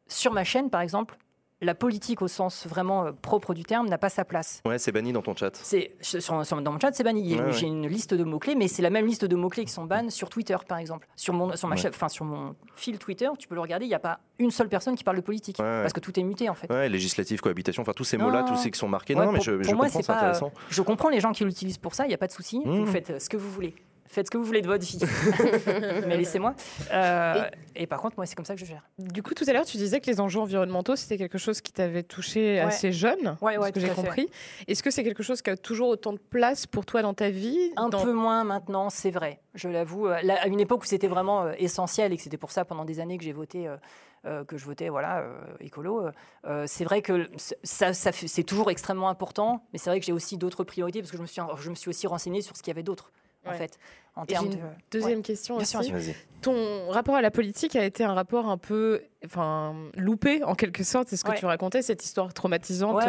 sur 0.09 0.33
ma 0.33 0.43
chaîne, 0.43 0.69
par 0.69 0.81
exemple, 0.81 1.17
la 1.61 1.75
politique 1.75 2.21
au 2.21 2.29
sens 2.29 2.65
vraiment 2.67 3.05
euh, 3.07 3.11
propre 3.11 3.53
du 3.53 3.63
terme 3.63 3.89
n'a 3.89 3.97
pas 3.97 4.07
sa 4.07 4.23
place. 4.23 4.61
Ouais, 4.65 4.77
c'est 4.79 4.93
banni 4.93 5.11
dans 5.11 5.21
ton 5.21 5.35
chat. 5.35 5.53
C'est 5.61 5.91
sur- 5.99 6.21
sur- 6.45 6.61
dans 6.61 6.71
mon 6.71 6.79
chat, 6.79 6.93
c'est 6.93 7.03
banni. 7.03 7.37
Ouais. 7.37 7.51
J'ai 7.51 7.67
une 7.67 7.85
liste 7.85 8.13
de 8.13 8.23
mots 8.23 8.39
clés, 8.39 8.55
mais 8.55 8.69
c'est 8.69 8.81
la 8.81 8.89
même 8.89 9.05
liste 9.05 9.25
de 9.25 9.35
mots 9.35 9.49
clés 9.49 9.65
qui 9.65 9.71
sont 9.73 9.83
bannes 9.83 10.09
sur 10.09 10.29
Twitter, 10.29 10.55
par 10.69 10.77
exemple. 10.77 11.09
Sur 11.17 11.33
mon, 11.33 11.53
sur 11.57 11.67
ma 11.67 11.75
Ouais. 11.75 11.87
enfin 11.89 12.07
sur 12.07 12.23
mon 12.23 12.55
fil 12.75 12.97
Twitter, 12.97 13.27
tu 13.37 13.49
peux 13.49 13.55
le 13.55 13.61
regarder. 13.61 13.83
Il 13.83 13.89
n'y 13.89 13.93
a 13.93 13.99
pas 13.99 14.19
une 14.37 14.51
seule 14.51 14.69
personne 14.69 14.95
qui 14.95 15.03
parle 15.03 15.17
de 15.17 15.21
politique 15.21 15.57
parce 15.57 15.91
que 15.91 15.99
tout 15.99 16.17
est 16.17 16.23
muté 16.23 16.47
en 16.47 16.55
fait. 16.55 16.71
Ouais, 16.71 16.87
législative, 16.87 17.41
cohabitation, 17.41 17.81
enfin 17.81 17.91
tous 17.93 18.05
ces 18.05 18.15
mots-là, 18.17 18.43
tous 18.43 18.55
ces 18.55 18.71
qui 18.71 18.79
sont 18.79 18.87
marqués. 18.87 19.13
Non, 19.15 19.25
mais 19.33 19.39
pour- 19.39 19.43
je, 19.43 19.51
pour 19.51 19.63
je 19.65 19.75
moi, 19.75 19.89
comprends, 19.89 20.33
c'est. 20.33 20.45
Je 20.69 20.81
comprends 20.81 21.09
les 21.09 21.19
gens 21.19 21.33
qui 21.33 21.43
l'utilisent 21.43 21.77
pour 21.77 21.93
ça. 21.93 22.05
Il 22.05 22.07
n'y 22.07 22.13
a 22.13 22.17
pas 22.17 22.27
de 22.27 22.31
souci. 22.31 22.61
Mmh. 22.63 22.79
Vous 22.79 22.85
faites 22.87 23.09
euh, 23.09 23.19
ce 23.19 23.27
que 23.27 23.35
vous 23.35 23.51
voulez. 23.51 23.75
Faites 24.11 24.25
ce 24.25 24.31
que 24.31 24.37
vous 24.39 24.43
voulez 24.43 24.63
de 24.63 24.67
votre 24.67 24.83
vie. 24.83 24.97
mais 26.07 26.17
laissez-moi. 26.17 26.55
Euh, 26.91 27.43
et... 27.75 27.85
par 27.85 28.01
contre, 28.01 28.15
moi, 28.17 28.25
c'est 28.25 28.33
comme 28.33 28.43
ça 28.45 28.55
que 28.55 28.59
je 28.59 28.65
gère. 28.65 28.81
Du 28.97 29.21
coup, 29.21 29.35
tout 29.35 29.43
à 29.47 29.53
l'heure, 29.53 29.65
tu 29.65 29.77
disais 29.77 30.01
que 30.01 30.07
les 30.07 30.19
enjeux 30.19 30.39
environnementaux, 30.39 30.95
c'était 30.95 31.17
quelque 31.17 31.37
chose 31.37 31.61
qui 31.61 31.71
t'avait 31.71 32.01
touché 32.01 32.55
Ouais. 32.55 32.59
assez 32.61 32.91
jeune, 32.91 33.37
Ouais, 33.41 33.57
ouais, 33.59 33.67
ce 33.67 33.71
que 33.73 33.79
tout 33.79 33.85
j'ai 33.85 33.91
à 33.91 33.93
fait. 33.95 34.01
compris. 34.01 34.29
Est-ce 34.67 34.81
que 34.81 34.89
c'est 34.89 35.03
quelque 35.03 35.21
chose 35.21 35.43
qui 35.43 35.51
a 35.51 35.57
toujours 35.57 35.89
autant 35.89 36.13
de 36.13 36.17
place 36.17 36.65
pour 36.65 36.85
toi 36.87 37.03
dans 37.03 37.13
ta 37.13 37.29
vie? 37.29 37.71
Un 37.77 37.89
dans- 37.89 38.03
peu 38.03 38.11
moins 38.13 38.43
maintenant, 38.43 38.89
c'est 38.89 39.11
vrai. 39.11 39.39
Je 39.53 39.69
l'avoue. 39.69 40.07
Euh, 40.07 40.17
à 40.27 40.47
une 40.47 40.59
époque 40.59 40.81
où 40.81 40.85
c'était 40.87 41.07
vraiment 41.07 41.43
euh, 41.43 41.51
essentiel 41.59 42.11
et 42.11 42.17
que 42.17 42.23
c'était 42.23 42.37
pour 42.37 42.51
ça 42.51 42.65
pendant 42.65 42.85
des 42.85 42.99
années 42.99 43.17
que 43.19 43.23
j'ai 43.23 43.33
voté. 43.33 43.67
euh, 43.67 43.77
euh, 44.25 44.43
que 44.43 44.57
je 44.57 44.65
votais 44.65 44.89
voilà 44.89 45.19
euh, 45.19 45.39
écolo 45.61 46.03
euh, 46.45 46.65
c'est 46.67 46.83
vrai 46.83 47.01
que 47.01 47.25
ça, 47.63 47.93
c'est 47.93 48.43
toujours 48.43 48.69
extrêmement 48.69 49.07
important 49.07 49.63
mais 49.71 49.79
c'est 49.79 49.89
vrai 49.89 50.01
que 50.01 50.05
j'ai 50.05 50.11
aussi 50.11 50.37
d'autres 50.37 50.65
priorités 50.65 50.99
parce 50.99 51.09
que 51.09 51.15
je 51.15 51.21
me 51.21 51.25
suis 51.27 51.41
je 51.57 51.69
me 51.69 51.75
suis 51.75 51.87
aussi 51.87 52.05
renseigné 52.05 52.41
sur 52.41 52.57
ce 52.57 52.61
qu'il 52.61 52.69
y 52.69 52.75
avait 52.75 52.83
d'autre 52.83 53.13
en 53.49 53.57
fait 53.57 53.77
en 54.15 54.25
termes 54.25 54.45
une 54.47 54.51
de 54.51 54.57
deuxième 54.91 55.21
question 55.21 55.55
aussi. 55.57 55.77
sûr. 55.83 55.95
Ton 56.41 56.89
rapport 56.89 57.15
à 57.15 57.21
la 57.21 57.31
politique 57.31 57.75
a 57.75 57.85
été 57.85 58.03
un 58.03 58.13
rapport 58.13 58.49
un 58.49 58.57
peu 58.57 59.01
enfin, 59.25 59.75
loupé, 59.95 60.43
en 60.43 60.55
quelque 60.55 60.83
sorte. 60.83 61.07
C'est 61.09 61.15
ce 61.17 61.23
que 61.23 61.35
tu 61.37 61.45
racontais, 61.45 61.81
cette 61.81 62.03
histoire 62.03 62.33
traumatisante 62.33 62.99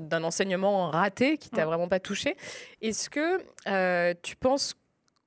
d'un 0.00 0.24
enseignement 0.24 0.90
raté 0.90 1.38
qui 1.38 1.50
t'a 1.50 1.64
Mm. 1.64 1.68
vraiment 1.68 1.88
pas 1.88 2.00
touché. 2.00 2.36
Est-ce 2.82 3.08
que 3.10 3.38
euh, 3.66 4.14
tu 4.22 4.36
penses 4.36 4.74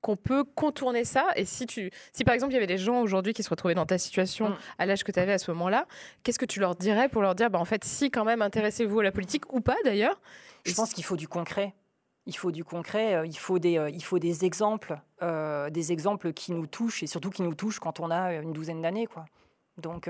qu'on 0.02 0.16
peut 0.16 0.44
contourner 0.44 1.04
ça? 1.06 1.28
Et 1.36 1.46
si, 1.46 1.66
tu, 1.66 1.92
si 2.14 2.24
par 2.24 2.34
exemple 2.34 2.52
il 2.54 2.56
y 2.56 2.58
avait 2.58 2.68
des 2.68 2.78
gens 2.78 3.02
aujourd'hui 3.02 3.34
qui 3.34 3.44
se 3.44 3.50
retrouvaient 3.50 3.76
dans 3.76 3.86
ta 3.86 3.98
situation 3.98 4.50
Mm. 4.50 4.56
à 4.80 4.86
l'âge 4.86 5.04
que 5.04 5.12
tu 5.12 5.20
avais 5.20 5.34
à 5.34 5.40
ce 5.40 5.52
moment-là, 5.52 5.86
qu'est-ce 6.24 6.40
que 6.40 6.46
tu 6.46 6.60
leur 6.60 6.76
dirais 6.76 7.10
pour 7.10 7.22
leur 7.22 7.36
dire, 7.36 7.50
bah, 7.50 7.60
en 7.60 7.66
fait, 7.66 7.84
si 7.84 8.10
quand 8.12 8.26
même, 8.26 8.42
intéressez-vous 8.42 9.00
à 9.00 9.04
la 9.04 9.12
politique 9.12 9.52
ou 9.54 9.62
pas 9.62 9.76
d'ailleurs? 9.84 10.20
Je 10.66 10.74
pense 10.74 10.94
qu'il 10.94 11.04
faut 11.04 11.16
du 11.18 11.28
concret. 11.28 11.74
Il 12.30 12.38
faut 12.38 12.52
du 12.52 12.64
concret, 12.64 13.16
euh, 13.16 13.26
il 13.26 13.38
faut 13.38 13.58
des, 13.58 13.80
euh, 13.80 13.90
il 13.90 14.04
faut 14.04 14.20
des 14.20 14.46
exemples, 14.46 15.00
euh, 15.24 15.72
des 15.72 15.92
exemples 15.92 16.32
qui 16.32 16.52
nous 16.52 16.68
touchent 16.68 17.02
et 17.02 17.08
surtout 17.08 17.32
qui 17.32 17.42
nous 17.42 17.56
touchent 17.56 17.80
quand 17.80 18.00
on 18.00 18.12
a 18.12 18.36
une 18.36 18.54
douzaine 18.54 18.84
d'années. 18.84 19.08
quoi. 19.08 19.26
Donc, 19.82 20.08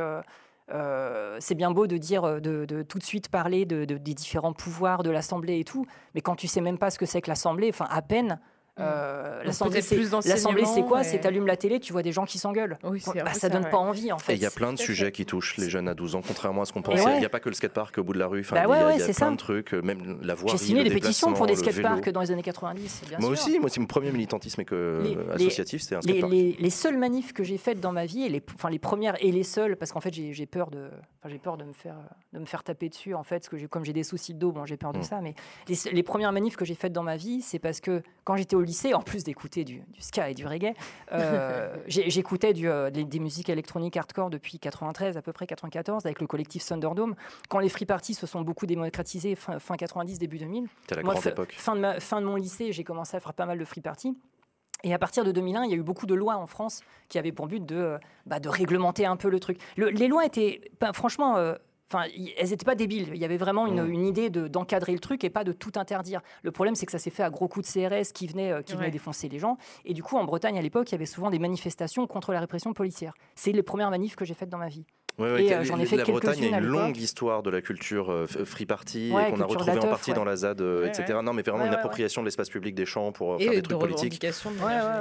c'est 1.39 1.55
bien 1.55 1.71
beau 1.71 1.87
de 1.87 1.97
dire, 1.97 2.41
de, 2.41 2.65
de 2.65 2.81
tout 2.83 2.99
de 2.99 3.03
suite 3.03 3.29
parler 3.29 3.65
de- 3.65 3.85
des 3.85 4.13
différents 4.13 4.53
pouvoirs 4.53 5.01
de 5.01 5.09
l'Assemblée 5.09 5.59
et 5.59 5.63
tout, 5.63 5.85
mais 6.13 6.21
quand 6.21 6.35
tu 6.35 6.47
sais 6.47 6.61
même 6.61 6.77
pas 6.77 6.89
ce 6.91 6.99
que 6.99 7.05
c'est 7.05 7.21
que 7.21 7.29
l'Assemblée, 7.29 7.69
enfin 7.69 7.87
à 7.89 8.01
peine, 8.01 8.39
Euh, 8.79 9.37
Donc 9.39 9.45
L'Assemblée, 9.47 9.81
c'est 9.81 9.95
plus 9.95 10.11
l'Assemblée, 10.11 10.65
c'est 10.65 10.81
quoi? 10.81 10.99
d'enseignement, 10.99 11.03
C'est 11.03 11.15
et- 11.17 11.19
t'allumes 11.19 11.47
la 11.47 11.57
télé, 11.57 11.79
tu 11.79 11.91
vois 11.93 12.01
des 12.03 12.11
gens 12.11 12.25
qui 12.25 12.37
s'engueulent. 12.37 12.77
Oui, 12.83 13.01
Bah, 13.15 13.33
ça 13.33 13.49
donne 13.49 13.63
vrai. 13.63 13.71
pas 13.71 13.77
envie, 13.77 14.11
en 14.11 14.17
fait. 14.17 14.33
Et 14.33 14.35
il 14.35 14.41
y 14.41 14.45
a 14.45 14.51
plein 14.51 14.73
de 14.73 14.77
sujets 14.79 15.11
qui 15.11 15.25
touchent 15.25 15.57
les 15.57 15.69
jeunes 15.69 15.87
à 15.87 15.93
12 15.93 16.15
ans, 16.15 16.21
contrairement 16.25 16.61
à 16.61 16.65
ce 16.65 16.73
qu'on 16.73 16.79
Et 16.81 16.83
pensait. 16.83 17.01
Il 17.03 17.05
ouais. 17.05 17.19
n'y 17.19 17.25
a 17.25 17.29
pas 17.29 17.39
que 17.39 17.49
le 17.49 17.55
skatepark 17.55 17.97
au 17.97 18.03
bout 18.03 18.13
de 18.13 18.19
la 18.19 18.27
rue. 18.27 18.41
Enfin, 18.41 18.55
Bah 18.55 18.61
il 18.65 18.69
y 18.69 18.71
a, 18.71 18.71
ouais, 18.71 18.77
il 18.77 18.81
y 18.81 18.83
a 18.83 18.87
ouais, 18.87 18.99
c'est 19.13 19.17
plein 19.17 19.27
ça. 19.27 19.31
de 19.31 19.37
trucs, 19.37 19.73
euh, 19.73 19.81
même 19.81 20.19
la 20.21 20.33
voirie. 20.35 20.57
J'ai 20.57 20.65
signé 20.65 20.83
des 20.83 20.89
pétitions 20.91 21.33
pour 21.33 21.45
des 21.47 21.55
skateparks 21.55 22.09
dans 22.09 22.21
les 22.21 22.31
années 22.31 22.43
90, 22.43 23.01
bien 23.07 23.17
Moi 23.19 23.35
sûr. 23.35 23.45
aussi, 23.47 23.59
moi, 23.59 23.69
c'est 23.69 23.79
mon 23.79 23.87
premier 23.87 24.11
militantisme 24.11 24.63
que, 24.63 25.01
Les- 25.03 25.15
euh, 25.15 25.23
les- 25.37 25.45
associatif, 25.45 25.81
c'était 25.81 25.95
un 25.95 25.99
Les, 25.99 26.09
skatepark. 26.19 26.31
les- 26.31 26.55
les 26.59 26.69
seules 26.69 26.97
manifs 26.97 27.33
que 27.33 27.43
j'ai 27.43 27.57
faites 27.57 27.79
dans 27.79 27.91
ma 27.91 28.05
vie, 28.05 28.23
et 28.23 28.29
les, 28.29 28.41
enfin 28.55 28.69
les 28.69 28.79
premières 28.79 29.15
et 29.23 29.31
les 29.31 29.43
seules, 29.43 29.75
parce 29.77 29.91
qu'en 29.91 29.99
fait 30.01 30.13
j'ai 30.13 30.45
peur 30.45 30.69
de, 30.69 30.89
enfin, 31.19 31.29
j'ai 31.29 31.39
peur 31.39 31.57
de 31.57 31.63
me 31.63 31.73
faire, 31.73 31.95
de 32.33 32.39
me 32.39 32.45
faire 32.45 32.63
taper 32.63 32.89
dessus 32.89 33.13
en 33.13 33.23
fait, 33.23 33.39
parce 33.39 33.49
que 33.49 33.65
comme 33.67 33.83
j'ai 33.85 33.93
des 33.93 34.03
soucis 34.03 34.33
de 34.33 34.39
dos, 34.39 34.51
bon 34.51 34.65
j'ai 34.65 34.77
peur 34.77 34.93
de 34.93 34.99
Mm. 34.99 35.03
ça, 35.03 35.19
mais 35.21 35.33
les 35.91 36.03
premières 36.03 36.31
manifs 36.31 36.55
que 36.55 36.65
j'ai 36.65 36.75
faites 36.75 36.93
dans 36.93 37.03
ma 37.03 37.17
vie, 37.17 37.41
c'est 37.41 37.59
parce 37.59 37.79
que 37.79 38.01
quand 38.23 38.35
j'étais 38.35 38.55
au 38.55 38.61
lycée, 38.69 38.93
en 38.93 39.01
plus 39.01 39.23
d'écouter 39.23 39.63
du, 39.65 39.81
du 39.89 40.01
ska 40.01 40.29
et 40.29 40.33
du 40.33 40.45
reggae, 40.47 40.73
euh, 41.11 41.75
j'écoutais 41.87 42.53
euh, 42.63 42.89
des, 42.89 43.03
des 43.03 43.19
musiques 43.19 43.49
électroniques 43.49 43.97
hardcore 43.97 44.29
depuis 44.29 44.59
93 44.59 45.17
à 45.17 45.21
peu 45.21 45.33
près 45.33 45.47
94 45.47 46.05
avec 46.05 46.21
le 46.21 46.27
collectif 46.27 46.65
Thunderdome. 46.65 47.15
Quand 47.49 47.59
les 47.59 47.69
free 47.69 47.85
parties 47.85 48.13
se 48.13 48.27
sont 48.27 48.41
beaucoup 48.41 48.65
démocratisés 48.65 49.35
fin, 49.35 49.59
fin 49.59 49.75
90 49.75 50.19
début 50.19 50.37
2000, 50.37 50.67
C'était 50.81 50.95
la 50.95 51.03
moi, 51.03 51.15
époque. 51.25 51.53
Fin 51.57 51.75
de, 51.75 51.81
ma- 51.81 51.99
fin 51.99 52.21
de 52.21 52.25
mon 52.25 52.35
lycée, 52.35 52.71
j'ai 52.71 52.83
commencé 52.83 53.17
à 53.17 53.19
faire 53.19 53.33
pas 53.33 53.45
mal 53.45 53.57
de 53.59 53.65
free 53.65 53.81
party. 53.81 54.17
Et 54.83 54.93
à 54.93 54.99
partir 54.99 55.25
de 55.25 55.31
2001, 55.33 55.63
il 55.65 55.71
y 55.71 55.73
a 55.73 55.77
eu 55.77 55.83
beaucoup 55.83 56.05
de 56.05 56.15
lois 56.15 56.37
en 56.37 56.45
France 56.47 56.81
qui 57.09 57.19
avaient 57.19 57.33
pour 57.33 57.47
but 57.47 57.65
de, 57.65 57.75
euh, 57.75 57.97
bah, 58.25 58.39
de 58.39 58.47
réglementer 58.47 59.05
un 59.05 59.17
peu 59.17 59.29
le 59.29 59.39
truc. 59.39 59.59
Le- 59.75 59.89
les 59.89 60.07
lois 60.07 60.25
étaient, 60.25 60.61
bah, 60.79 60.93
franchement, 60.93 61.35
euh, 61.35 61.55
Enfin, 61.91 62.05
elles 62.37 62.49
n'étaient 62.49 62.65
pas 62.65 62.75
débiles. 62.75 63.09
Il 63.15 63.19
y 63.19 63.25
avait 63.25 63.37
vraiment 63.37 63.65
une, 63.65 63.79
une 63.89 64.05
idée 64.05 64.29
de- 64.29 64.47
d'encadrer 64.47 64.93
le 64.93 64.99
truc 64.99 65.23
et 65.23 65.29
pas 65.31 65.43
de 65.43 65.51
tout 65.51 65.71
interdire. 65.75 66.21
Le 66.43 66.51
problème, 66.51 66.75
c'est 66.75 66.85
que 66.85 66.91
ça 66.91 66.99
s'est 66.99 67.09
fait 67.09 67.23
à 67.23 67.31
gros 67.31 67.47
coups 67.47 67.73
de 67.73 67.87
CRS 67.87 68.11
qui 68.13 68.27
venaient, 68.27 68.51
euh, 68.51 68.61
qui 68.61 68.73
venaient 68.77 68.91
défoncer 68.91 69.27
les 69.27 69.39
gens. 69.39 69.57
Et 69.85 69.93
du 69.95 70.03
coup, 70.03 70.15
en 70.17 70.23
Bretagne, 70.23 70.57
à 70.57 70.61
l'époque, 70.61 70.89
il 70.89 70.91
y 70.91 70.95
avait 70.95 71.07
souvent 71.07 71.31
des 71.31 71.39
manifestations 71.39 72.05
contre 72.05 72.31
la 72.31 72.39
répression 72.41 72.73
policière. 72.73 73.13
C'est 73.35 73.51
les 73.51 73.63
premières 73.63 73.89
manifs 73.89 74.15
que 74.15 74.23
j'ai 74.25 74.35
faites 74.35 74.49
dans 74.49 74.59
ma 74.59 74.67
vie. 74.69 74.85
Ouais, 75.19 75.31
ouais, 75.33 75.43
Et, 75.43 75.53
euh, 75.53 75.63
j'en 75.63 75.79
ai 75.79 75.85
la 75.85 76.03
Bretagne 76.05 76.53
a 76.53 76.59
une 76.59 76.65
longue 76.65 76.97
histoire 76.97 77.43
de 77.43 77.49
la 77.49 77.61
culture 77.61 78.09
euh, 78.09 78.25
free 78.27 78.65
party 78.65 79.11
Ouais, 79.13 79.29
et 79.29 79.31
qu'on 79.31 79.41
a 79.41 79.45
culture 79.45 79.47
de 79.47 79.53
retrouvé 79.53 79.79
la 79.79 79.85
en 79.85 79.89
partie 79.89 80.13
dans 80.13 80.23
la 80.23 80.35
ZAD, 80.37 80.61
euh, 80.61 80.87
etc. 80.87 81.19
Non, 81.21 81.33
mais 81.33 81.41
vraiment 81.41 81.65
une 81.65 81.73
appropriation 81.73 82.21
de 82.21 82.27
l'espace 82.27 82.49
public 82.49 82.73
des 82.73 82.85
champs 82.85 83.11
pour 83.11 83.37
faire 83.37 83.47
Et 83.47 83.55
des 83.55 83.61
de 83.61 83.67
trucs 83.67 83.79
politiques. 83.79 84.21
de 84.21 84.27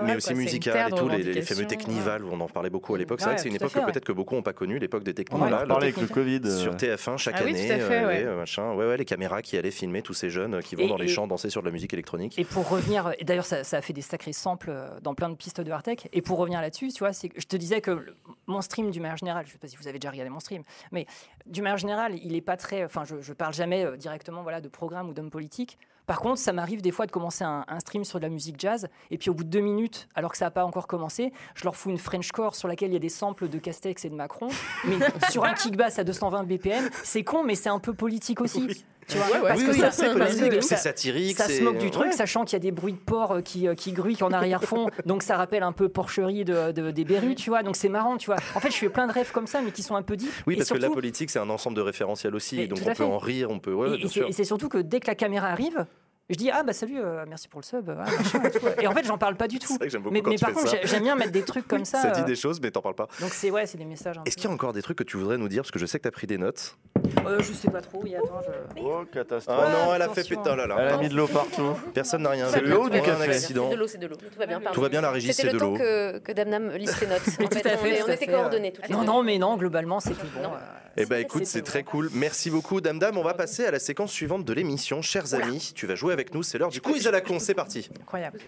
mais 0.05 0.17
aussi 0.17 0.27
C'est 0.27 0.33
une 0.33 0.39
musical 0.39 0.73
terre 0.73 0.89
et 0.89 0.91
tout, 0.91 1.09
les, 1.09 1.43
fameux 1.43 1.61
ouais. 1.61 1.67
Technival 1.67 2.25
où 2.25 2.31
on 2.33 2.41
en 2.41 2.49
parlait 2.49 2.71
beaucoup 2.71 2.95
à 2.95 2.99
l'époque. 2.99 3.21
C'est 3.21 3.27
vrai 3.27 3.37
que 3.37 3.43
c'est 3.43 3.49
une 3.49 3.57
époque 3.57 3.73
que 3.73 3.79
peut-être 3.81 4.05
que 4.05 4.13
beaucoup 4.13 4.35
n'ont 4.35 4.43
pas 4.43 4.53
connue, 4.53 4.79
l'époque 4.79 5.05
des 5.05 5.11
On 5.31 5.37
en 5.37 5.39
Technival. 5.39 5.69
parlait 5.69 5.87
avec 5.87 6.01
le 6.01 6.07
Covid. 6.09 6.41
Sur 6.51 6.75
TF1 6.75 7.17
chaque 7.19 7.37
Ah 7.39 7.43
année, 7.43 7.71
ouais. 7.71 8.05
ouais, 8.05 8.25
machin. 8.37 8.73
Ouais, 8.73 8.87
ouais, 8.87 8.97
les 8.97 9.05
caméras 9.05 9.43
qui 9.43 9.57
allaient 9.57 9.71
filmer 9.71 10.03
tous 10.03 10.15
ces 10.15 10.31
jeunes 10.31 10.61
qui 10.63 10.75
vont 10.75 10.89
dans 10.89 10.97
les 10.97 11.09
champs 11.09 11.27
danser 11.27 11.51
sur 11.51 11.63
de 11.63 11.67
la 11.67 11.73
musique 11.73 11.93
électronique. 11.93 12.39
Et 12.39 12.45
pour 12.45 12.69
revenir, 12.69 13.13
d'ailleurs 13.23 13.47
ça, 13.47 13.61
a 13.71 13.81
fait 13.81 13.93
des 13.93 14.03
sacrés 14.03 14.33
samples 14.33 14.73
dans 15.03 15.15
plein 15.15 15.29
de 15.29 15.35
pistes 15.37 15.61
de 15.61 15.71
hardtech. 15.71 16.09
Et 16.13 16.23
pour 16.23 16.39
revenir 16.39 16.61
là-dessus, 16.61 16.89
tu 16.89 17.01
vois, 17.01 17.11
je 17.13 17.47
te 17.47 17.57
disais 17.57 17.81
que 17.81 18.05
mon 18.47 18.61
stream 18.63 18.91
du 18.91 19.01
manière 19.01 19.17
générale, 19.17 19.45
je 19.47 19.53
sais 19.53 19.59
pas 19.59 19.69
si 19.69 19.77
vous 19.77 19.89
avez 19.89 19.99
déjà 19.99 20.08
regardé 20.11 20.31
mon 20.31 20.41
stream, 20.41 20.63
mais 20.93 21.07
du 21.47 21.63
manière 21.63 21.79
générale, 21.79 22.15
il 22.23 22.35
est 22.35 22.41
pas 22.41 22.57
très, 22.57 22.85
enfin 22.85 23.05
je, 23.05 23.21
je 23.21 23.33
parle 23.33 23.55
jamais 23.55 23.85
euh, 23.85 23.97
directement 23.97 24.43
voilà 24.43 24.61
de 24.61 24.69
programme 24.69 25.09
ou 25.09 25.13
d'homme 25.13 25.31
politique. 25.31 25.79
Par 26.07 26.21
contre, 26.21 26.39
ça 26.39 26.55
m'arrive 26.55 26.81
des 26.81 26.91
fois 26.91 27.05
de 27.05 27.11
commencer 27.11 27.45
un, 27.45 27.67
un 27.69 27.81
stream 27.81 28.03
sur 28.03 28.19
de 28.19 28.25
la 28.25 28.31
musique 28.31 28.59
jazz 28.59 28.89
et 29.11 29.19
puis 29.19 29.29
au 29.29 29.35
bout 29.35 29.45
de 29.45 29.51
deux 29.51 29.61
minutes, 29.61 30.09
alors 30.15 30.33
que 30.33 30.39
ça 30.39 30.47
n'a 30.47 30.51
pas 30.51 30.65
encore 30.65 30.87
commencé, 30.87 31.33
je 31.55 31.65
leur 31.65 31.77
fous 31.77 31.91
une 31.91 31.99
Frenchcore 31.99 32.57
sur 32.57 32.67
laquelle 32.67 32.91
il 32.91 32.95
y 32.95 32.97
a 32.97 33.01
des 33.01 33.11
samples 33.11 33.49
de 33.49 33.59
Castex 33.59 34.07
et 34.07 34.09
de 34.09 34.15
Macron, 34.15 34.49
mais 34.87 34.97
sur 35.31 35.45
un 35.45 35.53
kick 35.53 35.77
bass 35.77 35.99
à 35.99 36.05
220 36.05 36.45
BPM. 36.45 36.89
C'est 37.05 37.25
con, 37.25 37.45
mais 37.45 37.55
c'est 37.55 37.69
un 37.69 37.79
peu 37.79 37.93
politique 37.93 38.41
aussi. 38.41 38.85
Tu 39.09 39.17
vois, 39.17 39.27
Ouais, 39.27 39.33
ouais, 39.41 39.49
parce 39.49 39.61
oui, 39.61 39.67
que 39.67 39.71
oui, 40.57 40.63
c'est 40.63 40.77
satirique. 40.77 41.37
ça 41.39 41.49
se 41.49 41.63
moque 41.63 41.79
du 41.79 41.91
truc, 41.91 42.07
ouais. 42.09 42.13
sachant 42.13 42.45
qu'il 42.45 42.53
y 42.55 42.57
a 42.57 42.61
des 42.61 42.71
bruits 42.71 42.93
de 42.93 42.99
porc 42.99 43.33
euh, 43.33 43.41
qui, 43.41 43.67
euh, 43.67 43.75
qui 43.75 43.93
gruiquent 43.93 44.23
en 44.23 44.31
arrière-fond. 44.33 44.91
donc 45.07 45.23
ça 45.23 45.37
rappelle 45.37 45.63
un 45.63 45.73
peu 45.73 45.89
porcherie 45.89 46.45
de, 46.45 46.73
de- 46.73 46.91
des 46.91 47.05
berrues, 47.05 47.35
tu 47.35 47.51
vois. 47.51 47.63
Donc 47.63 47.77
c'est 47.77 47.89
marrant, 47.89 48.17
tu 48.19 48.27
vois. 48.27 48.37
En 48.55 48.61
fait, 48.61 48.71
je 48.71 48.77
fais 48.77 48.89
plein 48.89 49.07
de 49.07 49.13
rêves 49.13 49.33
comme 49.33 49.47
ça, 49.47 49.61
mais 49.63 49.71
qui 49.73 49.83
sont 49.83 49.97
un 49.97 50.03
peu 50.03 50.17
deep. 50.17 50.31
Oui, 50.47 50.55
Et 50.55 50.57
parce 50.59 50.71
que 50.71 50.79
la 50.79 50.91
politique, 50.91 51.31
c'est 51.31 51.39
un 51.39 51.49
ensemble 51.51 51.77
de 51.77 51.83
référentiels 51.83 52.35
aussi. 52.35 52.69
Donc 52.69 52.79
on 52.87 52.93
peut 52.95 53.05
en 53.05 53.19
rire, 53.19 53.51
on 53.51 53.59
peut. 53.59 53.77
Et 54.29 54.33
c'est 54.33 54.45
surtout 54.45 54.69
que 54.69 54.79
dès 54.79 55.01
que 55.01 55.07
la 55.07 55.15
caméra 55.15 55.49
arrive, 55.49 55.87
je 56.31 56.35
dis 56.37 56.51
ah 56.51 56.63
bah 56.63 56.73
salut, 56.73 56.99
euh, 56.99 57.25
merci 57.29 57.49
pour 57.49 57.61
le 57.61 57.65
sub. 57.65 57.89
ah, 57.91 57.95
machin, 58.11 58.43
et, 58.45 58.51
tout. 58.51 58.67
Et 58.83 58.87
en 58.87 58.93
fait, 58.93 59.05
j'en 59.05 59.19
parle 59.19 59.37
pas 59.37 59.49
du 59.49 59.59
tout. 59.61 59.69
C'est 59.69 59.77
vrai 59.79 59.87
que 59.87 59.93
j'aime 59.93 60.03
beaucoup 60.03 60.13
Mais, 60.13 60.21
quand 60.23 60.31
mais 60.31 60.37
tu 60.37 60.45
par 60.45 60.55
fais 60.55 60.61
contre, 60.79 60.87
j'aime 60.87 61.03
bien 61.03 61.17
mettre 61.17 61.33
des 61.33 61.43
trucs 61.43 61.67
comme 61.67 61.85
ça. 61.87 62.03
Ça 62.03 62.11
dit 62.11 62.21
euh, 62.21 62.25
des 62.25 62.37
choses, 62.37 62.61
mais 62.61 62.71
t'en 62.71 62.83
parles 62.83 62.95
pas. 62.95 63.09
Donc 63.21 63.31
c'est 63.33 63.51
ouais, 63.51 63.67
c'est 63.67 63.79
des 63.79 63.85
messages. 63.85 64.17
Est-ce 64.27 64.37
qu'il 64.37 64.45
y 64.45 64.49
a 64.49 64.51
encore 64.55 64.73
des 64.73 64.83
trucs 64.83 64.99
que 64.99 65.05
tu 65.05 65.17
voudrais 65.17 65.39
nous 65.39 65.49
dire? 65.49 65.63
Parce 65.63 65.71
que 65.71 65.79
je 65.79 65.87
sais 65.87 65.99
que 65.99 66.03
tu 66.03 66.09
as 66.09 66.13
pris 66.13 66.27
des 66.27 66.39
notes. 66.39 66.77
Euh, 67.27 67.39
Je 67.41 67.53
sais 67.53 67.71
pas 67.71 67.81
trop. 67.81 68.01
Oui, 68.03 68.15
attends. 68.15 68.41
Je... 68.77 68.83
Oh, 68.83 69.01
Ah 69.03 69.07
catastrophe. 69.13 69.59
non, 69.73 69.95
elle 69.95 70.03
a 70.03 70.09
fait 70.11 70.25
putain 70.25 70.55
là 70.57 70.67
là. 70.67 70.77
Elle 70.79 70.89
a 70.89 70.97
mis 70.99 71.09
de 71.09 71.15
l'eau 71.15 71.27
partout. 71.29 71.75
Personne 71.95 72.23
n'a 72.23 72.31
rien 72.31 72.49
C'est 72.49 72.61
vu. 72.61 72.69
le 72.69 72.79
haut 72.79 72.89
du 72.91 73.01
café. 73.01 73.31
accident. 73.31 73.69
C'est 73.71 73.75
de 73.77 73.81
l'eau, 73.81 73.87
c'est 73.87 73.99
de 73.99 74.07
l'eau. 74.07 74.17
Tout 74.17 74.39
va 74.39 74.47
bien. 74.47 74.61
pardon. 74.61 74.75
Tout 74.75 74.81
va 74.83 74.89
bien, 74.89 75.01
la 75.01 75.11
régie, 75.11 75.33
c'est 75.33 75.51
de 75.53 75.59
l'eau. 75.59 75.75
que, 75.75 76.19
que 76.19 76.33
Damnam 76.33 76.71
lise 76.73 76.91
ses 76.91 77.07
notes. 77.07 77.23
En 77.41 77.45
tout 77.49 77.59
fait, 77.59 77.67
à 77.71 77.79
on, 78.07 78.09
était 78.13 78.27
coordonnés 78.27 78.73
Non, 78.91 79.05
non, 79.05 79.23
mais 79.23 79.39
non, 79.39 79.57
globalement, 79.57 80.01
c'était 80.01 80.27
bon. 80.35 80.43
Non. 80.43 80.55
euh, 80.55 80.59
Eh 80.97 81.07
ben 81.07 81.19
écoute, 81.21 81.47
c'est 81.47 81.63
très 81.63 81.83
bon. 81.83 81.91
cool. 81.93 82.11
Merci 82.13 82.51
beaucoup, 82.51 82.81
Dame 82.81 82.99
Dame. 82.99 83.17
On 83.17 83.23
va 83.23 83.35
passer 83.35 83.65
à 83.65 83.71
la 83.71 83.79
séquence 83.79 84.11
suivante 84.13 84.45
de 84.45 84.53
l'émission. 84.53 85.01
Chers 85.03 85.35
amis, 85.35 85.73
tu 85.75 85.87
vas 85.87 85.95
jouer 85.95 86.13
avec 86.19 86.35
nous. 86.35 86.43
C'est 86.43 86.59
l'heure 86.59 86.71
du 86.71 86.81
quiz 86.81 87.07
à 87.07 87.11
la 87.11 87.21
con. 87.21 87.39
C'est 87.39 87.55
parti. 87.55 87.89
Incroyable. 88.01 88.41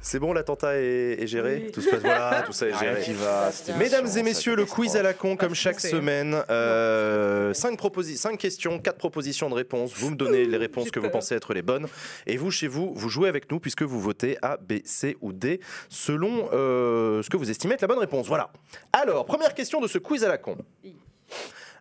C'est 0.00 0.18
bon, 0.18 0.34
l'attentat 0.34 0.76
est, 0.76 1.22
est 1.22 1.26
géré. 1.26 1.70
Tout 1.72 1.80
se 1.80 1.88
passe. 1.88 2.00
Voilà, 2.02 2.42
tout 2.42 2.52
ça 2.52 2.66
est 2.66 2.78
géré. 2.78 3.02
qui 3.02 3.14
va. 3.14 3.50
Mesdames 3.78 4.06
et 4.16 4.22
messieurs, 4.22 4.54
le 4.54 4.66
quiz 4.66 4.94
à 4.94 5.02
la 5.02 5.14
con, 5.14 5.36
comme 5.36 5.54
chaque 5.54 5.80
semaine. 5.80 6.40
Euh, 6.50 7.54
cinq, 7.54 8.38
questions, 8.38 8.78
quatre 8.78 8.98
propositions 8.98 9.48
de 9.48 9.54
réponses. 9.54 9.92
Vous 9.96 10.10
me 10.10 10.16
donnez 10.16 10.44
les 10.44 10.58
réponses 10.58 10.90
que 10.90 11.00
vous 11.00 11.10
pensez 11.10 11.34
être 11.34 11.54
les 11.54 11.62
bonnes. 11.62 11.88
Et 12.26 12.36
vous, 12.36 12.50
chez 12.50 12.68
vous, 12.68 12.92
vous 12.94 13.08
jouez 13.08 13.28
avec 13.28 13.50
nous 13.50 13.58
puisque 13.58 13.82
vous 13.82 14.00
votez 14.00 14.36
A, 14.42 14.58
B, 14.58 14.74
C 14.84 15.16
ou 15.22 15.32
D 15.32 15.60
selon 15.88 16.50
euh, 16.52 17.22
ce 17.22 17.30
que 17.30 17.38
vous 17.38 17.50
estimez 17.50 17.74
être 17.74 17.82
la 17.82 17.88
bonne 17.88 17.98
réponse. 17.98 18.26
Voilà. 18.26 18.50
Alors, 18.92 19.24
première 19.24 19.54
question 19.54 19.80
de 19.80 19.88
ce 19.88 19.98
quiz 19.98 20.22
à 20.22 20.28
la 20.28 20.38
con. 20.38 20.58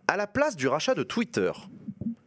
À 0.08 0.18
la 0.18 0.28
place 0.28 0.56
du 0.56 0.68
rachat 0.68 0.96
de 0.96 1.04
Twitter, 1.04 1.52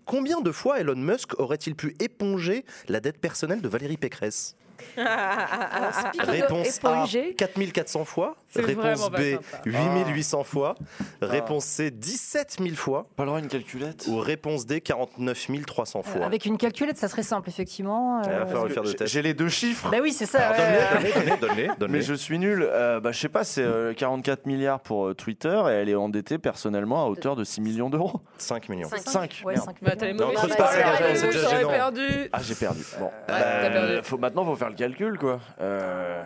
combien 0.05 0.41
de 0.41 0.51
fois 0.51 0.81
Elon 0.81 0.97
Musk 0.97 1.39
aurait-il 1.39 1.75
pu 1.75 1.95
éponger 2.01 2.65
la 2.89 3.01
dette 3.01 3.21
personnelle 3.21 3.61
de 3.61 3.69
Valérie 3.69 3.99
Pécresse? 3.99 4.57
Réponse 4.97 6.85
A, 6.85 6.91
Épongé. 6.91 7.35
4400 7.35 8.05
fois. 8.05 8.37
Réponse 8.65 9.11
B, 9.11 9.17
sympa. 9.17 9.43
8800 9.65 10.45
fois. 10.45 10.75
Réponse 11.21 11.65
C, 11.65 11.91
17 11.91 12.57
000 12.61 12.75
fois. 12.75 13.07
Pas 13.17 13.25
le 13.25 13.29
droit 13.29 13.39
à 13.39 13.43
une 13.43 13.49
calculette 13.49 14.07
Ou 14.09 14.19
réponse 14.19 14.67
D, 14.67 14.81
49 14.81 15.47
300 15.67 16.03
fois. 16.03 16.25
Avec 16.25 16.47
une 16.47 16.59
calculette, 16.59 16.99
ça 16.99 17.09
serait 17.09 17.23
simple, 17.23 17.49
effectivement. 17.49 18.23
Il 18.23 18.31
euh, 18.31 18.95
J'ai- 19.05 19.23
les 19.23 19.35
deux 19.35 19.49
chiffres. 19.49 19.91
Bah 19.91 19.99
oui, 20.03 20.13
c'est 20.13 20.27
ça. 20.27 20.53
Donne-les, 20.53 21.13
donne-les, 21.13 21.37
donne-les, 21.41 21.67
donne-les. 21.79 21.99
Mais 21.99 22.03
je 22.03 22.15
suis 22.15 22.39
nul. 22.39 22.63
Euh, 22.63 23.01
bah, 23.01 23.13
je 23.13 23.19
sais 23.19 23.29
pas, 23.29 23.45
c'est 23.45 23.63
euh, 23.63 23.93
44 23.95 24.47
milliards 24.47 24.81
pour 24.81 25.07
euh, 25.09 25.15
Twitter 25.15 25.61
et 25.69 25.73
elle 25.73 25.89
est 25.89 25.95
endettée 25.95 26.39
personnellement 26.39 27.05
à 27.05 27.09
hauteur 27.09 27.37
de 27.37 27.45
6 27.45 27.61
millions 27.61 27.91
d'euros. 27.91 28.21
5 28.39 28.69
millions. 28.69 28.89
Cinq. 28.89 29.01
5 29.09 29.43
Ouais, 29.45 29.57
cinq 29.57 29.77
Bah, 29.83 29.93
les 30.01 30.13
millions. 30.13 30.31
Ah, 30.37 30.47
les 30.47 31.33
j'aurais 31.33 31.65
perdu. 31.65 32.09
Ah, 32.33 32.39
j'ai 32.43 32.55
perdu. 32.55 32.83
Bon. 32.99 33.07
Ouais, 33.07 33.11
t'as 33.29 33.71
perdu. 33.71 33.93
faut, 34.03 34.19
maintenant, 34.19 34.45
faut 34.45 34.57
faire 34.57 34.71
le 34.71 34.77
calcul, 34.77 35.19
quoi. 35.19 35.41
Euh, 35.61 36.23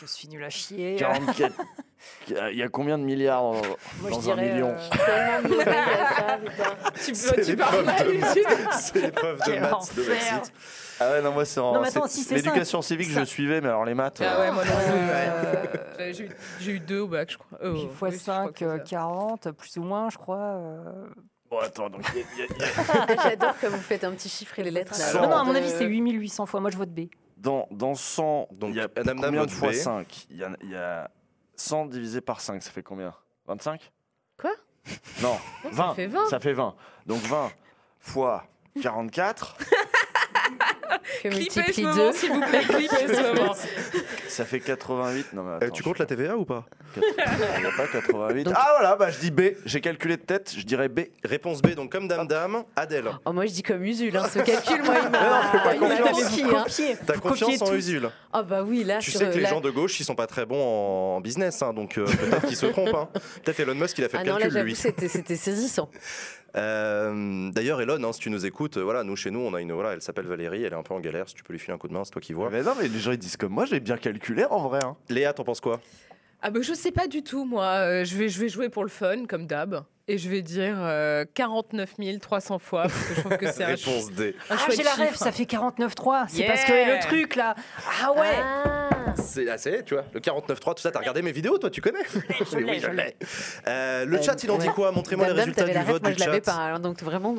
Je 0.00 0.06
suis 0.06 0.28
nul 0.28 0.42
à 0.44 0.50
chier. 0.50 0.96
44. 0.96 1.52
Il 2.28 2.56
y 2.58 2.62
a 2.62 2.68
combien 2.68 2.96
de 2.98 3.04
milliards 3.04 3.42
dans, 3.42 3.52
Moi, 3.52 3.62
je 4.06 4.08
dans 4.10 4.30
un 4.30 4.34
dirais, 4.34 4.52
million 4.52 4.68
euh, 4.68 4.78
C'est 6.94 7.46
l'épreuve 7.46 7.84
mal 7.84 8.06
de 8.06 8.14
ici. 8.14 8.40
C'est 8.72 9.02
l'épreuve 9.02 9.38
de 9.38 9.44
Quel 9.44 9.60
maths 9.60 9.94
de. 9.96 10.02
Brexit. 10.02 10.52
Ah 11.00 11.10
ouais, 11.10 11.22
non, 11.22 11.32
moi, 11.32 11.44
c'est 11.44 11.60
en. 11.60 11.82
L'éducation 12.30 12.82
civique, 12.82 13.10
ça- 13.10 13.20
je 13.20 13.24
suivais, 13.24 13.60
mais 13.60 13.68
alors 13.68 13.84
les 13.84 13.94
maths. 13.94 14.22
Ah 14.24 14.36
euh, 14.36 14.40
ouais, 14.40 14.52
moi 14.52 14.64
non 14.64 14.70
euh, 15.98 16.12
J'ai 16.12 16.30
eu- 16.70 16.74
eu 16.76 16.80
deux 16.80 17.00
au 17.00 17.08
bac, 17.08 17.30
je 17.32 17.38
crois. 17.38 17.58
Euh, 17.62 17.72
oui, 17.72 17.88
fois 17.94 18.10
je 18.10 18.16
crois 18.18 18.34
5, 18.46 18.52
que 18.52 18.58
c'est 18.70 18.78
ça. 18.78 18.84
40, 18.84 19.50
plus 19.52 19.76
ou 19.78 19.82
moins, 19.82 20.08
je 20.10 20.16
crois. 20.16 20.36
euh. 20.38 20.84
Bon, 21.50 21.58
attends, 21.58 21.90
donc. 21.90 22.02
J'adore 23.22 23.54
quand 23.60 23.68
vous 23.70 23.76
faites 23.78 24.04
un 24.04 24.12
petit 24.12 24.28
chiffre 24.28 24.58
et 24.58 24.62
les 24.62 24.70
lettres. 24.70 24.94
là. 24.98 25.12
Non, 25.20 25.28
non, 25.28 25.36
à 25.36 25.44
mon 25.44 25.54
avis, 25.54 25.68
c'est 25.70 25.84
8800 25.84 26.46
fois. 26.46 26.60
Moi, 26.60 26.70
je 26.70 26.76
vote 26.76 26.90
B. 26.90 27.02
Dans, 27.36 27.66
dans 27.70 27.94
100, 27.94 28.48
Donc, 28.52 28.70
il 28.70 28.76
y 28.76 28.80
a 28.80 28.88
combien 28.88 29.44
de 29.44 29.50
fois 29.50 29.70
B. 29.70 29.74
5 29.74 30.26
il 30.30 30.38
y, 30.38 30.44
a, 30.44 30.50
il 30.62 30.70
y 30.70 30.76
a 30.76 31.10
100 31.56 31.86
divisé 31.86 32.20
par 32.20 32.40
5, 32.40 32.62
ça 32.62 32.70
fait 32.70 32.82
combien? 32.82 33.14
25 33.46 33.92
Quoi? 34.38 34.50
Non, 35.22 35.38
Non, 35.64 35.70
20. 35.70 35.88
Ça 35.88 35.94
fait 35.94 36.06
20. 36.06 36.28
Ça 36.28 36.40
fait 36.40 36.52
20. 36.52 36.74
Donc 37.06 37.20
20 37.22 37.50
fois 38.00 38.44
44, 38.82 39.56
Que 41.22 41.28
Clippez 41.28 41.72
ce 41.72 41.80
moment, 41.82 41.94
2. 41.94 42.12
s'il 42.12 42.32
vous 42.32 42.40
plaît, 42.40 42.60
clippez 42.66 43.14
ce 43.14 43.34
moment. 43.34 43.54
ça 44.28 44.44
fait 44.44 44.60
88. 44.60 45.32
Non, 45.32 45.42
mais 45.42 45.50
Euh, 45.52 45.56
attends, 45.56 45.70
tu 45.70 45.82
comptes 45.82 45.98
la 45.98 46.06
TVA 46.06 46.36
ou 46.36 46.44
pas 46.44 46.64
pas. 46.94 47.00
Il 47.56 47.60
n'y 47.60 47.66
a 47.66 47.70
pas 47.76 47.86
88. 47.86 48.44
Donc- 48.44 48.54
Ah 48.56 48.74
voilà, 48.78 48.96
bah 48.96 49.10
je 49.10 49.18
dis 49.18 49.30
B. 49.30 49.40
J'ai 49.64 49.80
calculé 49.80 50.16
de 50.16 50.22
tête, 50.22 50.54
je 50.56 50.62
dirais 50.64 50.88
B. 50.88 51.00
Réponse 51.24 51.60
B, 51.62 51.74
donc 51.74 51.90
comme 51.92 52.08
Dame 52.08 52.26
Dame, 52.26 52.64
Adèle. 52.76 53.10
Oh, 53.24 53.32
moi, 53.32 53.46
je 53.46 53.52
dis 53.52 53.62
comme 53.62 53.82
Usul. 53.84 54.16
Hein. 54.16 54.26
Ce 54.32 54.38
calcul, 54.38 54.82
moi, 54.82 54.94
il 55.04 55.10
m'a 55.10 55.40
hein. 55.42 55.52
Copier. 56.50 56.96
T'as 57.06 57.14
confiance 57.18 57.58
copier 57.58 57.72
en. 57.72 57.74
Usul 57.74 58.10
Ah 58.32 58.42
bah 58.42 58.62
oui, 58.62 58.84
là, 58.84 58.98
Tu 58.98 59.10
sur 59.10 59.20
sais 59.20 59.26
que 59.30 59.36
les 59.38 59.46
gens 59.46 59.60
de 59.60 59.70
gauche, 59.70 59.98
ils 60.00 60.04
sont 60.04 60.14
pas 60.14 60.26
très 60.26 60.46
bons 60.46 60.62
en 61.16 61.20
business, 61.20 61.60
hein, 61.62 61.72
donc 61.72 61.98
euh, 61.98 62.04
peut-être 62.04 62.46
qu'ils 62.46 62.56
se 62.56 62.66
trompent. 62.66 62.94
hein. 62.94 63.08
Peut-être 63.44 63.60
Elon 63.60 63.74
Musk, 63.74 63.98
il 63.98 64.04
a 64.04 64.08
fait 64.08 64.18
Ah 64.20 64.24
le 64.24 64.30
non, 64.30 64.36
là, 64.38 64.42
calcul, 64.48 64.62
lui. 64.62 64.74
c'était 64.76 65.36
saisissant. 65.36 65.90
Euh, 66.56 67.50
D'ailleurs, 67.52 67.80
Elon, 67.80 68.02
hein, 68.02 68.12
si 68.12 68.20
tu 68.20 68.30
nous 68.30 68.46
écoutes, 68.46 68.76
euh, 68.76 68.82
voilà, 68.82 69.02
nous 69.04 69.16
chez 69.16 69.30
nous, 69.30 69.40
on 69.40 69.54
a 69.54 69.60
une, 69.60 69.72
voilà, 69.72 69.92
elle 69.94 70.02
s'appelle 70.02 70.26
Valérie, 70.26 70.62
elle 70.64 70.72
est 70.72 70.76
un 70.76 70.82
peu 70.82 70.94
en 70.94 71.00
galère. 71.00 71.28
Si 71.28 71.34
tu 71.34 71.42
peux 71.42 71.52
lui 71.52 71.58
filer 71.60 71.74
un 71.74 71.78
coup 71.78 71.88
de 71.88 71.92
main, 71.92 72.04
c'est 72.04 72.12
toi 72.12 72.22
qui 72.22 72.32
vois. 72.32 72.50
Mais 72.50 72.62
non, 72.62 72.72
mais 72.80 72.88
les 72.88 72.98
gens 72.98 73.12
ils 73.12 73.18
disent 73.18 73.36
comme 73.36 73.52
moi, 73.52 73.64
j'ai 73.64 73.80
bien 73.80 73.96
calculé 73.96 74.44
en 74.48 74.68
vrai. 74.68 74.80
hein. 74.84 74.96
Léa, 75.08 75.32
t'en 75.32 75.44
penses 75.44 75.60
quoi? 75.60 75.80
Ah 76.46 76.50
bah 76.50 76.60
je 76.62 76.74
sais 76.74 76.92
pas 76.92 77.06
du 77.06 77.22
tout 77.22 77.46
moi. 77.46 77.64
Euh, 77.64 78.04
je 78.04 78.16
vais 78.16 78.28
je 78.28 78.38
vais 78.38 78.50
jouer 78.50 78.68
pour 78.68 78.82
le 78.82 78.90
fun 78.90 79.24
comme 79.26 79.46
d'hab 79.46 79.82
et 80.06 80.18
je 80.18 80.28
vais 80.28 80.42
dire 80.42 80.76
euh, 80.78 81.24
49 81.32 81.94
300 82.20 82.58
fois 82.58 82.82
parce 82.82 82.94
que 83.06 83.14
je 83.14 83.20
trouve 83.20 83.36
que 83.38 83.50
c'est 83.50 83.64
un, 83.64 83.68
Réponse 83.68 84.10
D. 84.12 84.36
un 84.50 84.56
Ah, 84.56 84.66
j'ai 84.76 84.82
la 84.82 84.92
rêve, 84.92 85.06
chiffre. 85.12 85.18
ça 85.24 85.32
fait 85.32 85.44
49,3. 85.44 86.26
C'est 86.28 86.40
Yeah. 86.40 86.52
parce 86.52 86.64
que 86.66 86.72
le 86.72 87.00
truc 87.00 87.36
là. 87.36 87.54
Ah 88.02 88.12
ouais. 88.12 88.28
Ah. 88.42 88.88
C'est 89.16 89.48
assez, 89.48 89.82
tu 89.86 89.94
vois. 89.94 90.04
Le 90.12 90.20
49.3, 90.20 90.74
tout 90.74 90.82
ça, 90.82 90.90
t'as 90.90 90.98
regardé 90.98 91.22
mes 91.22 91.32
vidéos, 91.32 91.56
toi, 91.56 91.70
tu 91.70 91.80
connais 91.80 92.00
je 92.52 92.58
l'ai, 92.58 92.80
je 92.80 92.88
l'ai. 92.90 93.16
Euh, 93.66 94.04
le 94.04 94.18
Euh, 94.18 94.22
chat, 94.22 94.42
il 94.42 94.50
en 94.50 94.58
dit 94.58 94.66
quoi? 94.68 94.90
Montrez-moi 94.92 95.26
les 95.28 95.30
Dame, 95.34 95.38
résultats 95.40 95.60
t'avais 95.62 95.72
du 95.72 95.78
la 95.78 95.84
ref, 95.84 95.90
vote 95.92 96.02
moi 96.02 96.10
du 96.12 96.18
je 96.18 96.24
l'avais 96.26 96.36
chat. 96.44 96.52
pas. 96.52 96.64
alors 96.64 96.80
donc 96.80 97.02
vraiment, 97.02 97.34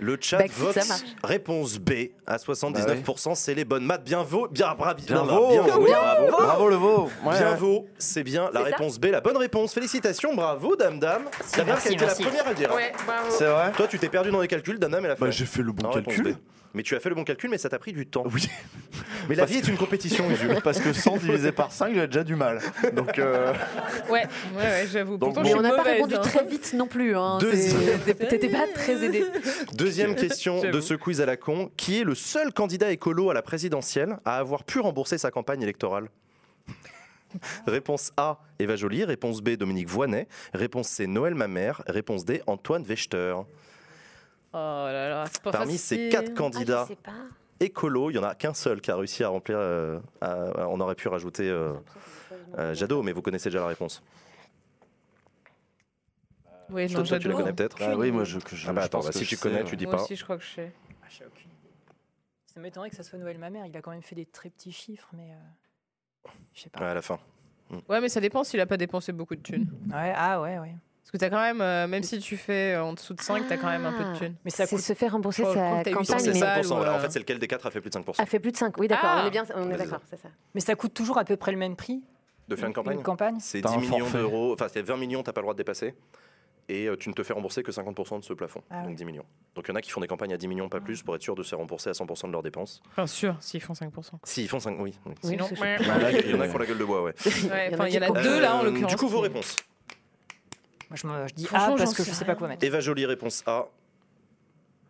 Le 0.00 0.16
chat 0.20 0.38
Backseat, 0.38 0.58
vote 0.58 0.72
ça 0.78 0.84
marche. 0.86 1.00
réponse 1.22 1.78
B 1.78 1.90
à 2.26 2.36
79%, 2.38 3.34
c'est 3.34 3.54
les 3.54 3.64
bonnes 3.64 3.84
maths. 3.84 4.02
Bien 4.02 4.22
vaut, 4.22 4.48
bien 4.48 4.74
bravo, 4.74 5.00
Bien 5.06 5.22
vaut. 5.22 5.48
bien 5.50 5.62
vaut, 5.62 5.84
Bien 5.84 5.92
bravo. 6.00 6.26
vaut. 6.26 6.36
Bravo 6.38 6.68
le 6.68 6.76
veau. 6.76 7.10
Ouais, 7.24 7.38
Bien 7.38 7.50
ouais. 7.52 7.56
vaut, 7.56 7.86
c'est 7.98 8.22
bien 8.22 8.48
la 8.52 8.62
réponse 8.62 8.98
B, 8.98 9.06
la 9.06 9.20
bonne 9.20 9.36
réponse. 9.36 9.74
Félicitations, 9.74 10.34
bravo, 10.34 10.74
dame 10.76 10.98
dame. 10.98 11.24
Dame 11.56 11.66
dame, 11.66 11.78
qui 11.80 11.88
a 11.88 11.92
été 11.92 12.06
la 12.06 12.14
première 12.14 12.46
à 12.46 12.50
le 12.50 12.54
dire. 12.56 12.74
Ouais, 12.74 12.92
bravo. 13.06 13.26
C'est 13.30 13.46
vrai 13.46 13.72
Toi, 13.72 13.86
tu 13.88 13.98
t'es 13.98 14.08
perdu 14.08 14.30
dans 14.30 14.40
les 14.40 14.48
calculs, 14.48 14.78
dame 14.78 14.92
dame, 14.92 15.04
elle 15.04 15.10
a 15.12 15.16
fait. 15.16 15.24
Bah 15.26 15.30
j'ai 15.30 15.44
fait 15.46 15.62
le 15.62 15.72
bon 15.72 15.82
Non, 15.84 15.90
calcul. 15.92 16.32
B. 16.32 16.36
Mais 16.72 16.82
tu 16.84 16.94
as 16.94 17.00
fait 17.00 17.08
le 17.08 17.16
bon 17.16 17.24
calcul, 17.24 17.50
mais 17.50 17.58
ça 17.58 17.68
t'a 17.68 17.78
pris 17.80 17.92
du 17.92 18.06
temps. 18.06 18.22
Oui. 18.32 18.48
Mais 19.30 19.36
la 19.36 19.44
vie 19.44 19.58
est 19.58 19.68
une 19.68 19.76
compétition. 19.76 20.24
Parce 20.64 20.80
que 20.80 20.92
100 20.92 21.18
divisé 21.18 21.52
par 21.52 21.70
5, 21.70 21.94
j'ai 21.94 22.06
déjà 22.08 22.24
du 22.24 22.34
mal. 22.34 22.60
Donc 22.94 23.16
euh, 23.16 23.52
Ouais, 24.10 24.26
ouais, 24.56 24.56
ouais, 24.56 24.88
j'avoue. 24.90 25.18
Pourtant, 25.18 25.42
mais 25.42 25.54
on 25.54 25.60
n'a 25.60 25.70
pas 25.70 25.84
répondu 25.84 26.16
hein. 26.16 26.20
très 26.20 26.44
vite 26.44 26.72
non 26.74 26.88
plus. 26.88 27.16
Hein. 27.16 27.38
T'étais 27.40 28.48
pas 28.48 28.66
très 28.74 29.04
aidé. 29.04 29.24
Deuxième 29.74 30.16
question 30.16 30.62
de 30.62 30.80
ce 30.80 30.94
quiz 30.94 31.20
à 31.20 31.26
la 31.26 31.36
con. 31.36 31.70
Qui 31.76 32.00
est 32.00 32.04
le 32.04 32.16
seul 32.16 32.52
candidat 32.52 32.90
écolo 32.90 33.30
à 33.30 33.34
la 33.34 33.42
présidentielle 33.42 34.18
à 34.24 34.38
avoir 34.38 34.64
pu 34.64 34.80
rembourser 34.80 35.16
sa 35.16 35.30
campagne 35.30 35.62
électorale? 35.62 36.08
Réponse 37.68 38.10
A, 38.16 38.40
Eva 38.58 38.74
Joly. 38.74 39.04
Réponse 39.04 39.42
B, 39.42 39.50
Dominique 39.50 39.88
Voynet. 39.88 40.26
Réponse 40.52 40.88
C, 40.88 41.06
Noël 41.06 41.36
Mamère. 41.36 41.82
Réponse 41.86 42.24
D, 42.24 42.42
Antoine 42.48 42.82
Wechter. 42.82 43.36
Oh 44.52 44.56
là 44.56 45.08
là, 45.08 45.24
c'est 45.30 45.40
pas 45.40 45.52
Parmi 45.52 45.78
ces 45.78 46.08
quatre 46.08 46.34
candidats 46.34 46.88
Ah, 47.06 47.12
sais 47.60 47.66
écolos, 47.66 48.10
il 48.10 48.14
y 48.16 48.18
en 48.18 48.22
a 48.24 48.34
qu'un 48.34 48.54
seul 48.54 48.80
qui 48.80 48.90
a 48.90 48.96
réussi 48.96 49.22
à 49.24 49.28
remplir. 49.28 49.56
euh, 49.58 50.00
à- 50.20 50.68
on 50.68 50.80
aurait 50.80 50.94
pu 50.94 51.08
rajouter 51.08 51.48
euh, 51.48 51.74
euh, 52.58 52.74
Jadot, 52.74 53.02
mais 53.02 53.12
vous 53.12 53.22
connaissez 53.22 53.50
déjà 53.50 53.60
la 53.60 53.66
réponse. 53.68 54.02
Oui, 56.70 56.86
non, 56.92 57.02
toi, 57.02 57.18
tu 57.18 57.26
la 57.28 57.34
connais 57.34 57.52
peut-être 57.52 57.76
ah 57.80 57.96
oui, 57.96 58.12
moi 58.12 58.22
je, 58.22 58.38
je, 58.52 58.68
Ah 58.68 58.72
bah 58.72 58.82
je 58.82 58.86
attends, 58.86 58.98
pense 58.98 59.06
bah, 59.06 59.12
si 59.12 59.26
tu 59.26 59.34
sais, 59.34 59.42
connais, 59.42 59.58
ouais. 59.62 59.64
tu 59.64 59.76
dis 59.76 59.86
Moi 59.86 59.96
pas. 59.96 60.02
aussi, 60.04 60.14
je 60.14 60.22
crois 60.22 60.38
que 60.38 60.44
je 60.44 60.50
sais. 60.50 60.72
Ah, 61.02 61.06
aucune. 61.26 61.50
Ça 62.46 62.60
m'étonnerait 62.60 62.90
que 62.90 62.96
ça 62.96 63.02
soit 63.02 63.18
Noël 63.18 63.38
ma 63.38 63.50
mère. 63.50 63.66
Il 63.66 63.76
a 63.76 63.82
quand 63.82 63.90
même 63.90 64.02
fait 64.02 64.14
des 64.14 64.26
très 64.26 64.50
petits 64.50 64.70
chiffres, 64.70 65.08
mais 65.12 65.32
euh, 65.32 66.30
je 66.54 66.60
sais 66.62 66.70
pas. 66.70 66.78
Ouais, 66.80 66.86
à 66.86 66.94
la 66.94 67.02
fin. 67.02 67.18
Ouais, 67.88 68.00
mais 68.00 68.08
ça 68.08 68.20
dépend 68.20 68.44
s'il 68.44 68.60
a 68.60 68.66
pas 68.66 68.76
dépensé 68.76 69.12
beaucoup 69.12 69.34
de 69.34 69.42
thunes. 69.42 69.68
Ouais, 69.88 70.12
ah 70.14 70.40
ouais, 70.40 70.58
ouais. 70.60 70.74
Parce 71.02 71.10
que 71.12 71.16
t'as 71.16 71.30
quand 71.30 71.40
même, 71.40 71.60
euh, 71.60 71.86
même 71.88 72.02
si 72.04 72.18
tu 72.20 72.36
fais 72.36 72.74
euh, 72.74 72.84
en 72.84 72.92
dessous 72.92 73.14
de 73.14 73.20
5, 73.20 73.44
t'as 73.48 73.56
quand 73.56 73.66
même 73.68 73.84
un 73.86 73.92
peu 73.92 74.04
de 74.04 74.16
thunes. 74.18 74.34
Mais 74.44 74.50
ça 74.50 74.66
C'est 74.66 74.76
coûte. 74.76 74.84
se 74.84 74.92
faire 74.94 75.12
rembourser 75.12 75.42
Oh, 75.44 75.52
sa 75.52 75.54
quand 75.54 75.82
t'as 75.82 75.90
eu 75.90 75.94
campagne. 75.94 76.18
C'est 76.20 76.32
mais- 76.32 76.38
5%. 76.38 76.40
balles 76.40 76.66
ou, 76.66 76.68
voilà. 76.68 76.94
En 76.94 76.98
fait, 77.00 77.10
c'est 77.10 77.18
lequel 77.18 77.38
des 77.38 77.48
quatre 77.48 77.66
a 77.66 77.70
fait 77.70 77.80
plus 77.80 77.90
de 77.90 77.94
5% 77.94 78.20
A 78.22 78.26
fait 78.26 78.38
plus 78.38 78.52
de 78.52 78.56
5. 78.56 78.78
Oui, 78.78 78.86
d'accord. 78.86 79.10
Ah. 79.12 79.20
On 79.24 79.26
est 79.26 79.30
bien. 79.30 79.44
On 79.56 79.64
est 79.68 79.72
Ouais, 79.72 79.76
d'accord. 79.76 80.00
C'est 80.08 80.20
ça. 80.20 80.28
Mais 80.54 80.60
ça 80.60 80.74
coûte 80.76 80.94
toujours 80.94 81.18
à 81.18 81.24
peu 81.24 81.36
près 81.36 81.50
le 81.52 81.58
même 81.58 81.74
prix. 81.76 82.00
de 82.48 82.56
faire 82.56 82.66
une 82.68 82.74
campagne 82.74 82.96
Une 82.98 83.02
campagne. 83.02 83.36
C'est 83.40 83.60
T'as 83.60 83.70
10 83.70 83.74
un 83.76 83.78
millions 83.80 83.98
forfait. 84.00 84.18
d'euros, 84.18 84.52
enfin 84.52 84.66
c'est 84.72 84.82
20 84.82 84.96
millions, 84.96 85.22
t'as 85.22 85.32
pas 85.32 85.40
le 85.40 85.44
droit 85.44 85.54
de 85.54 85.58
dépasser. 85.58 85.94
Et 86.68 86.86
euh, 86.86 86.96
tu 86.96 87.08
ne 87.08 87.14
te 87.14 87.22
fais 87.24 87.32
rembourser 87.32 87.62
que 87.64 87.72
50% 87.72 88.18
de 88.20 88.24
ce 88.24 88.32
plafond, 88.32 88.62
Ah 88.70 88.80
donc 88.80 88.88
ouais. 88.90 88.94
10 88.94 89.04
millions. 89.04 89.24
Donc 89.56 89.64
il 89.66 89.70
y 89.70 89.72
en 89.72 89.76
a 89.76 89.80
qui 89.80 89.90
font 89.90 90.00
des 90.00 90.06
campagnes 90.06 90.32
à 90.32 90.36
10 90.36 90.46
millions, 90.48 90.68
pas 90.68 90.80
plus, 90.80 91.02
pour 91.02 91.16
être 91.16 91.22
sûr 91.22 91.34
de 91.34 91.42
se 91.42 91.48
faire 91.50 91.58
rembourser 91.58 91.90
à 91.90 91.92
100% 91.94 92.26
de 92.28 92.32
leurs 92.32 92.42
dépenses. 92.44 92.80
Enfin, 92.90 93.06
sûr, 93.08 93.36
s'ils 93.40 93.60
font 93.60 93.72
5%. 93.74 94.12
Si, 94.24 94.42
ils 94.44 94.48
font 94.48 94.60
5, 94.60 94.76
oui. 94.80 94.94
oui. 95.06 95.14
Sinon, 95.22 95.48
il 95.50 95.58
y 96.30 96.34
en 96.34 96.40
a 96.40 96.46
qui 96.46 96.52
font 96.52 96.58
la 96.58 96.66
gueule 96.66 96.78
de 96.78 96.84
bois, 96.84 97.02
ouais. 97.02 97.14
Il 97.26 97.92
y 97.92 97.98
en 97.98 98.02
a 98.02 98.06
qui- 98.06 98.22
deux 98.22 98.40
là 98.40 98.54
en 98.56 98.60
Euh, 98.60 98.64
l'occurrence. 98.66 98.90
Du 98.92 98.96
coup, 98.96 99.08
vos 99.08 99.20
réponses. 99.20 99.56
Moi, 100.90 100.96
je, 100.96 101.06
me, 101.06 101.28
je 101.28 101.34
dis 101.34 101.46
A 101.52 101.72
parce 101.78 101.94
que 101.94 102.02
je 102.02 102.10
sais 102.10 102.24
pas 102.24 102.34
quoi 102.34 102.48
mettre. 102.48 102.64
Eva 102.64 102.80
Jolie, 102.80 103.06
réponse 103.06 103.42
A. 103.46 103.66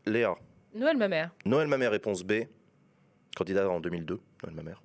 Léa. 0.06 0.34
Noël, 0.74 0.96
ma 0.96 1.08
mère. 1.08 1.30
Noël 1.44 1.68
Mamère, 1.68 1.90
réponse 1.90 2.22
B. 2.22 2.44
Candidat 3.36 3.68
en 3.68 3.80
2002, 3.80 4.18
Noël 4.42 4.54
Mamère. 4.56 4.80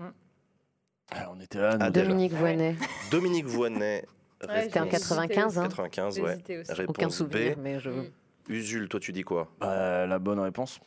Ah, 1.11 1.31
on 1.35 1.39
était 1.39 1.59
là. 1.59 1.77
nous. 1.77 1.85
Adèle. 1.85 2.07
Dominique 2.07 2.33
Voynet. 2.33 2.75
Dominique 3.11 3.45
Voynet, 3.45 4.05
Ouais, 4.47 4.63
C'était 4.63 4.79
en 4.79 4.83
j'ai 4.85 4.89
réponse 4.91 5.07
95. 5.07 5.57
Hein. 5.57 5.63
95, 5.63 6.19
ouais. 6.19 6.37
Réponse 6.69 6.89
Aucun 6.89 7.07
B. 7.07 7.09
souvenir, 7.11 7.57
mais 7.57 7.79
je. 7.79 7.89
Mm. 7.89 8.11
Usul, 8.49 8.89
toi 8.89 8.99
tu 8.99 9.11
dis 9.11 9.23
quoi? 9.23 9.49
Bah, 9.59 10.05
la 10.05 10.19
bonne 10.19 10.39
réponse. 10.39 10.79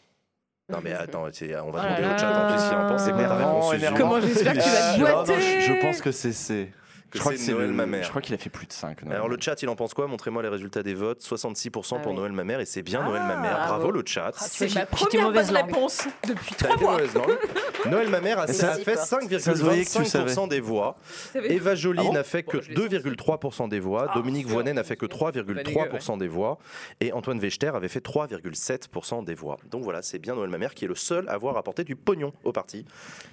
Non 0.71 0.81
mais 0.85 0.93
attends, 0.93 1.23
on 1.65 1.71
va 1.71 1.81
Oh 1.83 1.99
demander 1.99 2.15
au 2.15 2.19
chat 2.19 2.45
en 2.47 2.53
plus 2.53 2.61
s'il 2.63 2.75
en 2.77 2.89
pense. 2.89 3.05
C'est 3.05 3.13
réponse 3.39 3.73
Usul 3.73 3.75
énervant. 3.75 3.97
Comment 3.97 4.21
j'espère 4.21 4.53
que 4.53 4.59
tu 4.97 5.03
vas 5.03 5.15
boiter 5.25 5.41
je, 5.41 5.61
je 5.73 5.81
pense 5.81 6.03
que 6.03 6.13
c'est 6.13 6.33
C. 6.33 6.71
Que 7.11 7.17
Je 7.19 7.21
crois 7.21 7.33
que 7.33 7.39
c'est 7.39 7.47
c'est 7.47 7.53
Noël 7.53 7.69
le- 7.69 7.73
Mamère. 7.75 8.05
Je 8.05 8.09
crois 8.11 8.21
qu'il 8.21 8.35
a 8.35 8.39
fait 8.39 8.51
plus 8.51 8.67
de 8.67 8.73
5. 8.73 8.99
Alors 9.11 9.29
le 9.29 9.39
chat, 9.41 9.63
il 9.63 9.69
en 9.71 9.77
pense 9.77 9.95
quoi 9.95 10.07
Montrez-moi 10.07 10.43
les 10.43 10.49
résultats 10.49 10.83
des 10.83 10.93
votes. 10.95 11.23
66% 11.23 11.95
Ah 11.97 12.03
pour 12.03 12.13
oui. 12.13 12.19
Noël 12.19 12.33
Mamère 12.33 12.61
et 12.61 12.67
c'est 12.67 12.83
bien 12.83 13.03
Noël 13.03 13.23
Ah, 13.25 13.29
Mamère. 13.35 13.57
Bravo, 13.57 13.69
bravo. 13.85 13.91
le 13.93 14.03
chat. 14.05 14.33
Ah, 14.39 14.45
C'est 14.47 14.75
ma 14.75 14.85
première 14.87 15.23
mauvaise 15.25 15.51
réponse 15.51 16.07
depuis 16.27 16.55
T'as 16.57 16.67
trois 16.69 16.75
été 16.77 16.85
mois. 16.85 16.93
mauvaise 16.93 17.15
langue. 17.15 17.39
Noël 17.91 18.09
Mamère 18.11 18.41
a, 18.41 18.47
Et 18.49 18.53
ça, 18.53 18.73
a 18.73 18.75
fait 18.77 18.97
ça 18.97 19.07
se 19.07 19.63
voyait 19.63 19.85
que 19.85 19.91
tu 19.91 19.99
5,25% 19.99 20.49
des 20.49 20.61
voix. 20.61 20.97
Eva 21.35 21.73
Ah 21.73 22.03
bon 22.03 22.13
n'a 22.13 22.25
fait 22.25 22.43
que 22.43 22.57
Bon, 22.59 22.63
je 22.63 22.71
l'ai 22.71 22.77
senti. 22.77 22.97
2,3% 22.97 23.69
des 23.69 23.81
voix. 23.81 24.07
Ah, 24.11 24.15
Dominique 24.15 24.47
sûr. 24.47 24.55
Voynet 24.55 24.73
n'a 24.75 24.85
fait 24.85 24.97
que 24.97 25.07
C'est 25.11 25.19
pas 25.19 25.63
dégueu, 25.63 25.63
3,3% 25.63 26.19
des 26.19 26.29
voix. 26.29 26.59
Et 27.01 27.13
Antoine 27.13 27.39
Wechter 27.39 27.69
avait 27.75 27.89
fait 27.89 28.05
3,7% 28.05 29.25
des 29.25 29.35
voix. 29.35 29.57
Donc 29.71 29.83
voilà, 29.83 30.03
c'est 30.03 30.19
bien 30.19 30.35
Noël 30.35 30.51
Mamère 30.51 30.75
qui 30.75 30.85
est 30.85 30.89
le 30.89 30.95
seul 30.95 31.29
à 31.29 31.33
avoir 31.33 31.57
apporté 31.57 31.85
du 31.85 31.97
pognon 31.97 32.33
au 32.45 32.53
parti. 32.53 32.85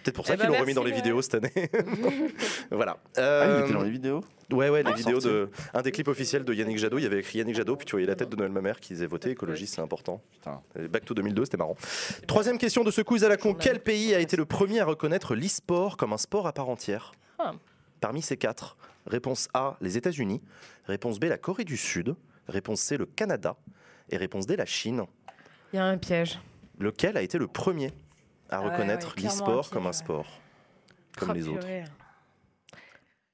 Peut-être 0.03 0.15
pour 0.15 0.25
ça 0.27 0.37
qu'ils 0.37 0.47
l'ont 0.47 0.57
remis 0.59 0.73
dans 0.73 0.83
les 0.83 0.91
vidéos 0.91 1.21
cette 1.21 1.35
année. 1.35 1.69
voilà. 2.71 2.97
Ah, 3.17 3.19
il 3.19 3.21
Euh, 3.21 3.64
était 3.65 3.73
dans 3.73 3.83
les 3.83 3.89
vidéos 3.91 4.21
Ouais, 4.51 4.69
ouais, 4.69 4.83
les 4.83 4.91
Ah, 4.91 4.95
vidéos 4.95 5.19
sorti. 5.21 5.27
de. 5.37 5.49
Un 5.73 5.81
des 5.81 5.91
clips 5.91 6.07
officiels 6.07 6.43
de 6.45 6.53
Yannick 6.53 6.77
Jadot, 6.77 6.99
il 6.99 7.03
y 7.03 7.05
avait 7.07 7.19
écrit 7.19 7.39
Yannick 7.39 7.55
Jadot, 7.55 7.75
puis 7.75 7.85
tu 7.85 7.91
voyais 7.91 8.05
la 8.05 8.15
tête 8.15 8.29
de 8.29 8.35
Noël 8.35 8.51
Mamère 8.51 8.79
qui 8.79 8.93
disait 8.93 9.07
voter 9.07 9.31
écologie, 9.31 9.65
c'est 9.65 9.81
important. 9.81 10.21
Putain. 10.33 10.61
Euh, 10.77 10.87
Back 10.87 11.03
to 11.05 11.13
2002, 11.15 11.45
c'était 11.45 11.57
marrant. 11.57 11.75
Troisième 12.27 12.57
question 12.59 12.83
de 12.83 12.91
ce 12.91 13.01
quiz 13.01 13.23
à 13.23 13.29
la 13.29 13.37
con. 13.37 13.55
Quel 13.55 13.79
pays 13.81 14.13
a 14.13 14.19
été 14.19 14.37
le 14.37 14.45
premier 14.45 14.79
à 14.81 14.85
reconnaître 14.85 15.33
l'e-sport 15.35 15.97
comme 15.97 16.13
un 16.13 16.17
sport 16.17 16.45
à 16.47 16.53
part 16.53 16.69
entière 16.69 17.11
Ah. 17.39 17.53
Parmi 18.01 18.21
ces 18.21 18.37
quatre, 18.37 18.77
réponse 19.07 19.47
A, 19.55 19.77
les 19.81 19.97
États-Unis. 19.97 20.41
Réponse 20.87 21.19
B, 21.19 21.23
la 21.25 21.37
Corée 21.39 21.63
du 21.63 21.77
Sud. 21.77 22.15
Réponse 22.47 22.81
C, 22.81 22.97
le 22.97 23.07
Canada. 23.07 23.55
Et 24.11 24.17
réponse 24.17 24.45
D, 24.45 24.55
la 24.55 24.65
Chine. 24.65 25.05
Il 25.73 25.77
y 25.77 25.79
a 25.79 25.85
un 25.85 25.97
piège. 25.97 26.39
Lequel 26.77 27.17
a 27.17 27.23
été 27.23 27.39
le 27.39 27.47
premier 27.47 27.91
à 28.51 28.61
Ouais, 28.61 28.69
reconnaître 28.69 29.15
ouais, 29.17 29.23
l'e-sport 29.23 29.71
comme 29.71 29.87
un 29.87 29.93
sport 29.93 30.27
Comme 31.17 31.31
Oh, 31.31 31.33
les 31.33 31.47
autres. 31.47 31.65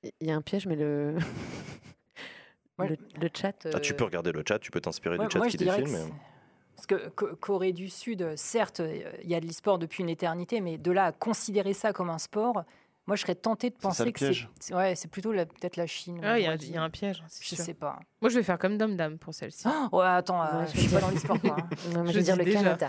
Il 0.04 0.28
y 0.28 0.32
a 0.32 0.36
un 0.36 0.42
piège, 0.42 0.66
mais 0.68 0.76
le. 0.76 1.16
Ouais. 2.80 2.88
Le, 2.88 2.98
le 3.22 3.30
chat. 3.32 3.68
Ah, 3.74 3.80
tu 3.80 3.94
euh, 3.94 3.96
peux 3.96 4.06
regarder 4.06 4.32
le 4.32 4.44
chat, 4.48 4.58
tu 4.58 4.72
peux 4.72 4.82
t'inspirer 4.82 5.18
Ouais, 5.18 5.26
du 5.28 5.32
chat 5.32 5.38
moi, 5.40 5.48
qui 5.48 5.54
je 5.54 5.58
dirais 5.58 5.82
défile. 5.84 5.94
que 5.94 6.00
mais- 6.00 6.06
c'est- 6.08 6.14
Parce 6.76 6.88
que 6.88 7.10
Co- 7.10 7.36
Corée 7.36 7.74
du 7.74 7.90
Sud, 7.90 8.36
certes, 8.38 8.80
euh, 8.80 9.04
il 9.24 9.30
y 9.30 9.36
a 9.36 9.40
de 9.40 9.46
l'e-sport 9.46 9.78
depuis 9.78 10.02
une 10.02 10.10
éternité, 10.10 10.62
mais 10.62 10.80
de 10.80 10.92
là 10.92 11.06
à 11.08 11.12
considérer 11.12 11.74
ça 11.74 11.94
comme 11.94 12.10
un 12.10 12.18
sport, 12.18 12.64
moi 13.06 13.16
je 13.16 13.22
serais 13.22 13.36
tenté 13.36 13.70
de 13.70 13.76
penser 13.76 14.12
que 14.12 14.32
c'est 14.60 14.74
ouais, 14.74 14.96
c'est 14.96 15.10
plutôt 15.10 15.32
peut-être 15.32 15.76
la 15.76 15.86
Chine. 15.86 16.22
Ah, 16.24 16.40
il 16.40 16.44
y, 16.46 16.48
a- 16.48 16.56
y 16.56 16.78
un 16.78 16.90
piège, 16.90 17.22
c'est 17.28 17.44
Je 17.44 17.56
sûr. 17.56 17.64
sais 17.66 17.74
pas. 17.76 18.00
Moi, 18.22 18.30
je 18.32 18.38
vais 18.38 18.44
faire 18.44 18.58
comme 18.58 18.80
Dom 18.80 18.96
Dame 18.96 19.20
pour 19.20 19.36
celle-ci. 19.36 19.68
Oh, 19.92 20.00
ouais, 20.00 20.06
attends, 20.08 20.42
euh, 20.42 20.62
Ouais, 20.62 20.68
je 20.68 20.78
je 20.78 20.80
suis 20.82 20.90
pas 20.90 21.02
dans 21.02 21.10
l'e-sport. 21.12 21.38
moi, 21.44 21.58
hein. 21.60 21.70
Non, 21.94 22.02
mais 22.04 22.08
Je 22.08 22.14
je 22.14 22.18
veux 22.20 22.24
dire 22.24 22.38
le 22.38 22.46
déjà. 22.46 22.60
Canada. 22.64 22.88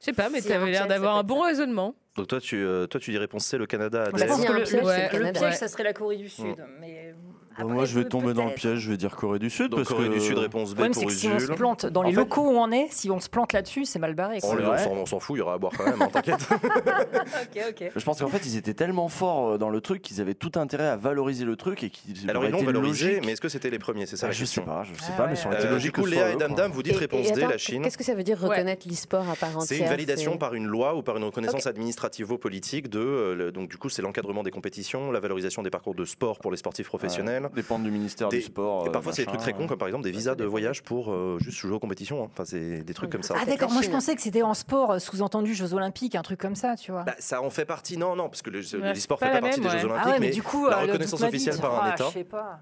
Je 0.00 0.06
sais 0.06 0.12
pas, 0.12 0.30
mais 0.30 0.40
tu 0.40 0.50
avais 0.52 0.70
l'air 0.70 0.86
d'avoir 0.86 1.16
un 1.16 1.22
bon 1.22 1.42
raisonnement. 1.42 1.94
Donc 2.16 2.28
toi 2.28 2.40
tu, 2.40 2.56
euh, 2.56 2.86
toi, 2.86 3.00
tu 3.00 3.10
dis 3.10 3.18
réponse 3.18 3.46
C, 3.46 3.58
le 3.58 3.66
Canada. 3.66 4.10
Je 4.14 4.24
pense 4.24 4.44
que 4.44 4.52
le, 4.52 5.32
piège, 5.32 5.54
ça 5.54 5.68
serait 5.68 5.84
la 5.84 5.92
Corée 5.92 6.16
du 6.16 6.28
Sud. 6.28 6.56
Mais 6.80 7.12
Bah, 7.12 7.39
après, 7.56 7.64
Moi, 7.74 7.84
je 7.84 7.98
vais 7.98 8.04
tomber 8.04 8.32
dans 8.32 8.46
le 8.46 8.52
piège, 8.54 8.78
je 8.78 8.90
vais 8.90 8.96
dire 8.96 9.16
Corée 9.16 9.38
du 9.38 9.50
Sud. 9.50 9.70
Donc 9.70 9.80
parce 9.80 9.88
Corée 9.90 10.08
que... 10.08 10.14
du 10.14 10.20
Sud, 10.20 10.38
réponse 10.38 10.68
Le 10.70 10.74
B 10.74 10.76
problème, 10.78 10.92
pour 10.92 11.00
c'est 11.02 11.06
que 11.06 11.12
si 11.12 11.28
on 11.28 11.38
se 11.38 11.52
plante 11.52 11.86
dans 11.86 12.00
En 12.00 12.04
les 12.04 12.10
fait- 12.12 12.16
locaux 12.20 12.42
où 12.48 12.56
on 12.56 12.70
est, 12.70 12.86
si 12.90 13.10
on 13.10 13.20
se 13.20 13.28
plante 13.28 13.52
là-dessus, 13.52 13.84
c'est 13.84 13.98
mal 13.98 14.14
barré. 14.14 14.38
On, 14.42 14.56
quoi. 14.56 14.74
on 14.74 14.78
s'en- 14.78 14.90
on 14.92 15.06
s'en 15.06 15.20
fout, 15.20 15.36
il 15.36 15.40
y 15.40 15.42
aura 15.42 15.54
à 15.54 15.58
boire 15.58 15.72
quand 15.76 15.84
même, 15.84 16.00
hein, 16.00 16.08
t'inquiète. 16.12 16.46
Je 17.96 18.04
pense 18.04 18.20
qu'en 18.20 18.28
fait, 18.28 18.44
ils 18.46 18.56
étaient 18.56 18.74
tellement 18.74 19.08
forts 19.08 19.50
euh, 19.50 19.58
dans 19.58 19.68
le 19.70 19.80
truc 19.80 20.02
qu'ils 20.02 20.20
avaient 20.20 20.34
tout 20.34 20.52
intérêt 20.56 20.86
à 20.86 20.96
valoriser 20.96 21.44
le 21.44 21.56
truc 21.56 21.82
et 21.82 21.90
qu'ils 21.90 22.28
Alors 22.30 22.44
ils 22.44 22.50
l'ont 22.50 22.58
été 22.58 22.66
valorisé, 22.66 23.06
logique. 23.08 23.26
mais 23.26 23.32
est-ce 23.32 23.40
que 23.40 23.48
c'était 23.48 23.70
les 23.70 23.78
premiers 23.78 24.06
C'est 24.06 24.16
ça 24.16 24.26
Ah, 24.26 24.28
la 24.28 24.32
je 24.32 24.38
sais 24.38 24.60
question. 24.60 24.62
pas, 24.64 24.82
je 24.84 24.94
sais 24.94 25.10
Ah 25.12 25.16
pas, 25.16 25.22
ouais, 25.24 25.30
mais 25.30 25.36
ça 25.36 25.46
aurait 25.46 25.56
ouais. 25.56 25.60
été 25.62 25.68
Euh, 25.68 25.72
logique 25.74 25.94
du 25.94 26.00
coup, 26.02 26.06
Léa 26.06 26.32
et. 26.32 26.36
Dame, 26.36 26.70
vous 26.72 26.82
dites 26.82 26.96
réponse 26.96 27.30
D, 27.32 27.40
la 27.42 27.58
Chine. 27.58 27.82
Qu'est-ce 27.82 27.98
que 27.98 28.04
ça 28.04 28.14
veut 28.14 28.22
dire 28.24 28.38
reconnaître 28.40 28.86
l'e-sport 28.88 29.28
à 29.28 29.34
part 29.36 29.50
entière 29.50 29.62
C'est 29.62 29.78
une 29.78 29.86
validation 29.88 30.36
par 30.38 30.54
une 30.54 30.66
loi 30.66 30.94
ou 30.96 31.02
par 31.02 31.16
une 31.16 31.24
reconnaissance 31.24 31.66
administrativo-politique 31.66 32.88
de. 32.88 32.98
euh, 33.00 33.34
le- 33.34 33.52
donc 33.52 33.68
du 33.68 33.76
coup, 33.76 33.88
c'est 33.88 34.02
l'encadrement 34.02 34.42
des 34.42 34.50
compétitions, 34.50 35.10
la 35.12 35.20
valorisation 35.20 35.62
des 35.62 35.70
parcours 35.70 35.94
de 35.94 36.04
sport 36.04 36.38
pour 36.38 36.50
les 36.50 36.56
sportifs 36.56 36.86
professionnels. 36.86 37.39
Ouais, 37.48 37.54
dépendent 37.54 37.82
du 37.84 37.90
ministère 37.90 38.28
Des- 38.28 38.38
du 38.38 38.42
sport. 38.42 38.84
Et 38.86 38.88
euh, 38.88 38.92
parfois, 38.92 39.12
c'est 39.12 39.22
des 39.22 39.26
trucs 39.28 39.40
très 39.40 39.52
cons, 39.52 39.66
comme 39.66 39.78
par 39.78 39.88
exemple 39.88 40.04
des 40.04 40.10
visas 40.10 40.34
de 40.34 40.44
voyage 40.44 40.82
pour 40.82 41.12
euh, 41.12 41.38
juste 41.40 41.58
jouer 41.58 41.72
aux 41.72 41.78
compétitions. 41.78 42.24
hein. 42.24 42.28
Enfin, 42.32 42.44
c'est 42.44 42.82
des 42.82 42.94
trucs 42.94 43.10
comme 43.10 43.22
ça. 43.22 43.34
Ah 43.40 43.44
d'accord, 43.44 43.70
moi 43.72 43.82
je 43.82 43.90
pensais 43.90 44.14
que 44.14 44.22
c'était 44.22 44.42
en 44.42 44.54
sport, 44.54 44.92
euh, 44.92 44.98
sous-entendu 44.98 45.54
Jeux 45.54 45.74
Olympiques, 45.74 46.14
un 46.14 46.22
truc 46.22 46.40
comme 46.40 46.54
ça, 46.56 46.76
tu 46.76 46.92
vois. 46.92 47.02
Bah, 47.04 47.14
ça 47.18 47.42
en 47.42 47.50
fait 47.50 47.64
partie. 47.64 47.96
Non, 47.96 48.16
non, 48.16 48.28
parce 48.28 48.42
que 48.42 48.50
le, 48.50 48.60
Ouais, 48.60 48.92
l'e-sport 48.94 49.18
fait 49.18 49.30
pas 49.30 49.40
partie 49.40 49.60
même, 49.60 49.70
des 49.70 49.78
Jeux. 49.78 49.86
Olympiques. 49.86 50.02
ah 50.06 50.10
ouais, 50.12 50.20
mais, 50.20 50.26
mais 50.28 50.32
du 50.32 50.42
coup, 50.42 50.68
la 50.68 50.78
euh, 50.78 50.82
reconnaissance 50.82 51.20
dit, 51.20 51.26
officielle 51.26 51.58
par 51.58 51.74
un 51.82 51.88
ah, 51.90 51.94
État. 51.94 52.06
Je 52.08 52.12
sais 52.12 52.24
pas. 52.24 52.60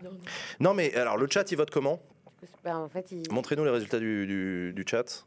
Non, 0.60 0.74
mais 0.74 0.94
alors 0.94 1.16
le 1.16 1.26
chat, 1.30 1.50
il 1.50 1.56
vote 1.56 1.70
comment? 1.70 2.00
Bah, 2.64 2.76
en 2.78 2.88
fait, 2.88 3.10
il... 3.12 3.22
Montrez-nous 3.30 3.64
les 3.64 3.70
résultats 3.70 3.98
du, 3.98 4.26
du- 4.26 4.72
du 4.72 4.84
chat. 4.88 5.24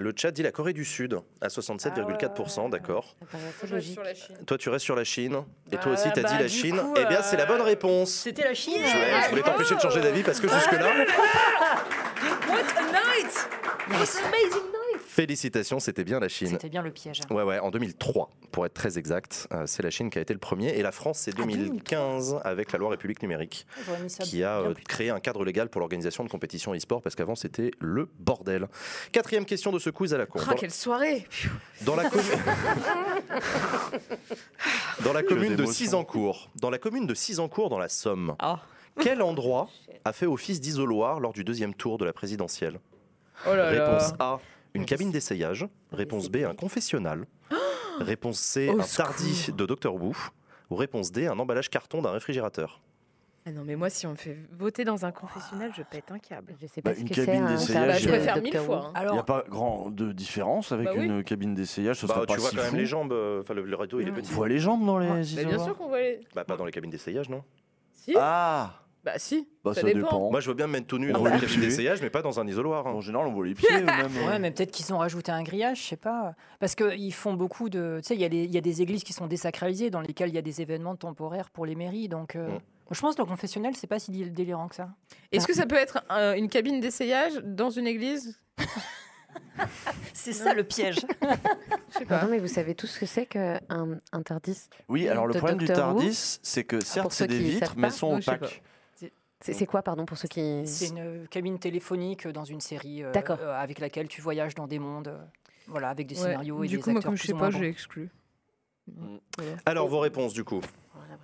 Le 0.00 0.14
chat 0.16 0.30
dit 0.30 0.42
la 0.42 0.50
Corée 0.50 0.72
du 0.72 0.84
Sud 0.86 1.18
à 1.42 1.48
67,4%, 1.48 2.70
d'accord. 2.70 3.14
ça 3.20 3.26
paraît 3.26 3.44
assez 3.48 3.66
Je 3.66 3.66
reste 3.66 3.72
logique. 3.74 3.92
sur 3.92 4.02
la 4.02 4.14
Chine. 4.14 4.36
Toi, 4.46 4.56
tu 4.58 4.68
restes 4.70 4.84
sur 4.86 4.96
la 4.96 5.04
Chine. 5.04 5.44
Et 5.70 5.76
toi 5.76 5.82
Ah, 5.86 5.92
aussi, 5.92 6.08
t'as 6.14 6.22
bah, 6.22 6.28
dit 6.30 6.38
la 6.38 6.42
du 6.44 6.48
Chine. 6.48 6.78
coup, 6.78 6.94
eh 6.96 7.04
bien, 7.04 7.20
c'est 7.22 7.36
la 7.36 7.44
bonne 7.44 7.60
euh, 7.60 7.64
réponse. 7.64 8.10
C'était 8.10 8.44
la 8.44 8.54
Chine. 8.54 8.80
Je 8.82 8.92
voulais, 8.92 9.22
je 9.24 9.28
voulais 9.30 9.42
t'empêcher 9.42 9.74
de 9.74 9.80
changer 9.80 10.00
d'avis 10.00 10.22
parce 10.22 10.40
que 10.40 10.48
jusque-là, 10.48 10.88
What 12.48 12.66
a 12.78 12.82
night 12.92 13.48
félicitations, 15.20 15.80
c'était 15.80 16.02
bien 16.04 16.18
la 16.18 16.28
Chine. 16.28 16.48
C'était 16.48 16.70
bien 16.70 16.80
le 16.82 16.90
piège. 16.90 17.20
Ouais, 17.30 17.42
ouais, 17.42 17.58
en 17.58 17.70
2003, 17.70 18.30
pour 18.52 18.64
être 18.64 18.72
très 18.72 18.96
exact, 18.98 19.48
euh, 19.52 19.64
c'est 19.66 19.82
la 19.82 19.90
Chine 19.90 20.08
qui 20.08 20.18
a 20.18 20.22
été 20.22 20.32
le 20.32 20.40
premier. 20.40 20.68
Et 20.78 20.82
la 20.82 20.92
France, 20.92 21.18
c'est 21.18 21.32
Ah, 21.36 21.42
2015 21.42 22.40
avec 22.42 22.72
la 22.72 22.78
loi 22.78 22.90
République 22.90 23.20
numérique, 23.22 23.66
qui 24.20 24.42
a 24.44 24.60
euh, 24.60 24.72
créé 24.88 25.10
un 25.10 25.20
cadre 25.20 25.44
légal 25.44 25.68
pour 25.68 25.80
l'organisation 25.80 26.24
de 26.24 26.30
compétitions 26.30 26.74
e-sport, 26.74 27.02
parce 27.02 27.14
qu'avant, 27.16 27.34
c'était 27.34 27.70
le 27.80 28.08
bordel. 28.18 28.66
Quatrième 29.12 29.44
question 29.44 29.72
de 29.72 29.78
ce 29.78 29.90
quiz 29.90 30.14
à 30.14 30.18
la 30.18 30.24
con. 30.26 30.38
Ah, 30.42 30.50
Dans- 30.52 30.56
quelle 30.56 30.70
soirée 30.70 31.26
Dans 31.82 31.96
la, 31.96 32.08
commune... 32.08 32.26
dans 35.04 35.12
la 35.12 35.22
commune 35.22 35.56
de. 35.56 35.66
Cisancourt, 35.66 36.48
dans 36.56 36.70
la 36.70 36.78
commune 36.78 37.06
de 37.06 37.14
Cisancourt 37.14 37.68
dans 37.68 37.78
la 37.78 37.88
Somme, 37.90 38.34
Ah. 38.38 38.60
quel 39.00 39.20
endroit 39.22 39.68
a 40.04 40.12
fait 40.12 40.26
office 40.26 40.60
d'isoloir 40.60 41.20
lors 41.20 41.32
du 41.34 41.44
deuxième 41.44 41.74
tour 41.74 41.98
de 41.98 42.04
la 42.06 42.12
présidentielle? 42.14 42.80
Oh 43.46 43.54
là 43.54 43.72
là. 43.72 43.84
Réponse 43.96 44.12
A, 44.18 44.38
une 44.74 44.84
cabine 44.86 45.10
d'essayage. 45.10 45.66
Réponse 45.92 46.28
B, 46.30 46.36
un 46.48 46.54
confessionnal. 46.54 47.26
Réponse 48.00 48.38
C, 48.38 48.68
Au 48.70 48.80
un 48.80 48.84
tardi 48.84 49.50
de 49.56 49.66
Docteur 49.66 49.94
Wu. 49.94 50.14
Ou 50.70 50.76
réponse 50.76 51.10
D, 51.10 51.26
un 51.26 51.38
emballage 51.38 51.68
carton 51.68 52.00
d'un 52.00 52.12
réfrigérateur. 52.12 52.80
Ah 53.46 53.50
non, 53.52 53.62
mais 53.64 53.74
moi, 53.74 53.90
si 53.90 54.06
on 54.06 54.10
me 54.10 54.16
fait 54.16 54.36
voter 54.52 54.84
dans 54.84 55.04
un 55.04 55.10
confessionnel, 55.12 55.72
je 55.76 55.82
pète 55.82 56.12
un 56.12 56.18
câble. 56.18 56.54
Je 56.60 56.66
sais 56.68 56.80
pas 56.82 56.90
Bah, 56.90 56.94
ce 56.96 57.00
une 57.00 57.08
que 57.08 57.14
cabine 57.14 57.42
un 57.42 57.54
d'essayage, 57.54 57.86
Bah, 57.88 57.98
je 57.98 58.04
de 58.04 58.10
préfère 58.12 58.34
Dr. 58.36 58.42
mille 58.42 58.56
fois. 58.58 58.76
hein. 58.76 58.92
Il 58.94 59.00
n'y 59.00 59.06
Alors, 59.06 59.18
a 59.18 59.24
pas 59.24 59.44
grand 59.48 59.90
de 59.90 60.12
différence 60.12 60.70
avec 60.72 60.86
Bah 60.86 60.92
oui. 60.96 61.06
une 61.06 61.24
cabine 61.24 61.54
d'essayage, 61.54 61.96
ce 62.00 62.06
Bah, 62.06 62.14
serait 62.14 62.26
tu 62.26 62.34
pas 62.34 62.38
vois 62.40 62.50
si 62.50 62.56
quand 62.56 62.62
même 62.62 62.70
fou. 62.72 62.76
les 62.76 62.86
jambes, 62.86 63.12
euh, 63.12 63.40
enfin 63.40 63.54
le, 63.54 63.64
le 63.64 63.76
rideau 63.76 63.98
il 64.00 64.06
est. 64.08 64.10
On 64.10 64.14
petit. 64.14 64.30
voit 64.32 64.46
les 64.48 64.58
jambes 64.60 64.84
dans 64.86 64.98
les. 64.98 65.08
Mais 65.08 65.44
bien 65.46 65.58
sûr 65.58 65.76
qu'on 65.76 65.88
voit 65.88 65.98
les. 66.00 66.20
Bah 66.34 66.44
pas 66.44 66.56
dans 66.56 66.64
les 66.66 66.70
cabines 66.72 66.90
d'essayage 66.90 67.28
non 67.30 67.42
Si 67.94 68.14
Ah 68.16 68.74
Bah 69.02 69.12
si. 69.16 69.48
Bah 69.64 69.72
Ça 69.74 69.80
ça, 69.80 69.86
dépend. 69.86 70.00
dépend. 70.00 70.30
Moi 70.30 70.40
je 70.40 70.48
veux 70.48 70.54
bien 70.54 70.66
me 70.66 70.72
mettre 70.72 70.86
tout 70.86 70.98
nu 70.98 71.10
dans 71.12 71.24
les 71.24 71.38
cabine 71.40 71.60
d'essayage 71.60 72.02
mais 72.02 72.10
pas 72.10 72.20
dans 72.22 72.38
un 72.38 72.46
isoloir. 72.46 72.86
hein. 72.86 72.92
En 72.92 73.00
général, 73.00 73.26
on 73.28 73.32
voit 73.32 73.46
les 73.46 73.54
pieds 73.54 73.68
même. 73.82 74.10
Ouais, 74.26 74.38
mais 74.38 74.50
peut-être 74.50 74.70
qu'ils 74.70 74.92
ont 74.92 74.98
rajouté 74.98 75.32
un 75.32 75.42
grillage, 75.42 75.82
je 75.82 75.88
sais 75.88 75.96
pas. 75.96 76.34
Parce 76.58 76.74
qu'ils 76.74 77.14
font 77.14 77.32
beaucoup 77.34 77.70
de. 77.70 78.00
Tu 78.02 78.08
sais, 78.08 78.14
il 78.14 78.20
y, 78.20 78.24
a 78.24 78.28
des- 78.28 78.44
il 78.44 78.52
y 78.54 78.58
a 78.58 78.60
des 78.60 78.82
églises 78.82 79.02
qui 79.04 79.12
sont 79.14 79.26
désacralisées 79.26 79.88
dans 79.90 80.00
lesquelles 80.02 80.28
il 80.28 80.34
y 80.34 80.38
a 80.38 80.42
des 80.42 80.60
événements 80.60 80.96
temporaires 80.96 81.48
pour 81.50 81.64
les 81.64 81.74
mairies. 81.76 82.08
Donc, 82.08 82.36
euh, 82.36 82.48
Mm. 82.48 82.58
je 82.90 83.00
pense 83.00 83.14
que 83.16 83.22
le 83.22 83.26
confessionnel, 83.26 83.74
c'est 83.74 83.86
pas 83.86 83.98
si 83.98 84.10
dé- 84.10 84.28
délirant 84.28 84.68
que 84.68 84.74
ça. 84.74 84.88
Est-ce 85.32 85.46
que 85.46 85.54
ça 85.54 85.64
peut 85.64 85.76
être 85.76 86.04
euh, 86.12 86.34
une 86.34 86.48
cabine 86.48 86.80
d'essayage 86.80 87.34
dans 87.44 87.70
une 87.70 87.86
église? 87.86 88.38
C'est 90.12 90.32
ça 90.32 90.54
le 90.54 90.64
piège. 90.64 90.96
Je 91.22 91.98
sais 91.98 92.04
pas. 92.04 92.18
Pardon, 92.18 92.28
mais 92.30 92.38
vous 92.38 92.48
savez 92.48 92.74
tous 92.74 92.86
ce 92.88 92.98
que 93.00 93.06
c'est 93.06 93.26
qu'un 93.26 93.60
un 94.12 94.22
TARDIS? 94.22 94.68
Oui, 94.88 95.08
alors 95.08 95.26
le 95.26 95.34
problème 95.34 95.58
du 95.58 95.66
Doctor. 95.66 95.94
Tardis, 95.94 96.38
c'est 96.42 96.64
que 96.64 96.82
certes 96.84 97.04
pour 97.04 97.12
ceux 97.12 97.24
c'est 97.24 97.28
des 97.28 97.38
vitres, 97.38 97.74
mais 97.76 97.90
sont 97.90 98.16
opaques. 98.16 98.62
C'est 99.40 99.66
quoi, 99.66 99.82
pardon, 99.82 100.04
pour 100.04 100.18
ceux 100.18 100.28
qui. 100.28 100.62
C'est 100.66 100.88
une 100.88 100.98
euh, 100.98 101.26
cabine 101.26 101.58
téléphonique 101.58 102.28
dans 102.28 102.44
une 102.44 102.60
série 102.60 103.02
euh, 103.02 103.12
euh, 103.14 103.54
avec 103.54 103.78
laquelle 103.78 104.06
tu 104.08 104.20
voyages 104.20 104.54
dans 104.54 104.66
des 104.66 104.78
mondes. 104.78 105.08
euh, 105.08 105.18
voilà, 105.66 105.88
avec 105.90 106.06
des 106.06 106.14
Ouais. 106.16 106.22
scénarios 106.28 106.62
et 106.64 106.68
Du 106.68 106.76
des 106.76 106.82
coup, 106.82 106.90
moi, 106.90 106.98
acteurs 106.98 107.10
comme 107.12 107.16
je 107.16 107.26
sais 107.26 107.32
pas, 107.34 107.50
je 107.50 107.58
l'ai 107.58 107.68
exclu. 107.68 108.10
Alors 109.64 109.88
vos 109.88 110.00
réponses 110.00 110.32
du 110.34 110.44
coup. 110.44 110.60
Voilà. 110.94 111.16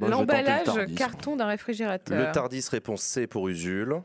Moi, 0.00 0.08
je 0.08 0.10
L'emballage 0.10 0.94
carton 0.96 1.36
d'un 1.36 1.46
réfrigérateur. 1.46 2.18
Le 2.26 2.32
Tardis 2.32 2.66
réponse 2.70 3.02
C 3.02 3.26
pour 3.28 3.46
Usul. 3.48 4.00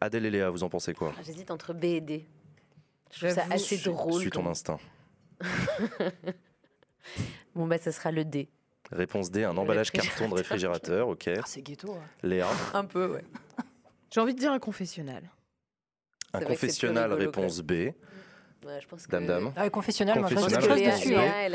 Adèle 0.00 0.24
et 0.26 0.30
Léa, 0.30 0.48
vous 0.50 0.62
en 0.62 0.68
pensez 0.70 0.94
quoi? 0.94 1.12
Ah, 1.18 1.22
J'hésite 1.24 1.50
entre 1.50 1.74
B 1.74 1.84
et 1.84 2.00
D. 2.00 2.26
Je 3.12 3.26
trouve 3.26 3.30
ça 3.34 3.44
assez 3.50 3.76
drôle. 3.78 4.20
Suis 4.20 4.30
ton 4.30 4.42
comme- 4.42 4.50
instinct. 4.52 4.78
Bon, 7.54 7.66
bah, 7.66 7.78
ça 7.78 7.92
sera 7.92 8.10
le 8.10 8.24
D. 8.24 8.48
Réponse 8.92 9.30
D, 9.30 9.44
un 9.44 9.56
emballage 9.56 9.90
carton 9.90 10.28
de 10.28 10.34
réfrigérateur, 10.34 11.08
ok. 11.08 11.28
Ah, 11.36 11.40
c'est 11.46 11.62
ghetto. 11.62 11.92
hein. 11.92 12.04
Léa, 12.22 12.46
Un 12.74 12.84
peu, 12.84 13.06
ouais. 13.14 13.24
J'ai 14.12 14.20
envie 14.20 14.34
de 14.34 14.38
dire 14.38 14.52
un 14.52 14.58
confessionnal. 14.58 15.22
un 16.32 16.40
confessionnal, 16.40 17.12
réponse 17.12 17.60
B. 17.60 17.70
Ouais, 17.72 18.80
je 18.80 18.86
pense 18.88 19.06
que... 19.06 19.10
Dame, 19.12 19.26
dame. 19.26 19.52
Ah, 19.56 19.64
le 19.64 19.70
confessionnal, 19.70 20.18
moi, 20.20 20.28
je 20.28 20.34
reste, 20.34 20.46
Confessionnal, 20.56 20.78
je 20.78 20.96
dessus. 20.96 21.14
Hein. 21.14 21.48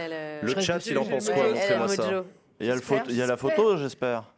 le... 0.56 0.62
Chat, 0.62 0.86
il 0.86 0.98
en 0.98 1.06
pense 1.06 1.30
quoi 1.30 1.48
Montrez-moi 1.50 1.88
ça. 1.88 2.24
Il 2.60 2.68
y 2.68 2.70
a, 2.70 2.76
le 2.76 2.80
J'espère, 2.80 3.00
photo- 3.00 3.10
il 3.10 3.16
y 3.18 3.22
a 3.22 3.26
la 3.28 3.38
photo, 3.38 3.78
j'espère. 3.78 4.34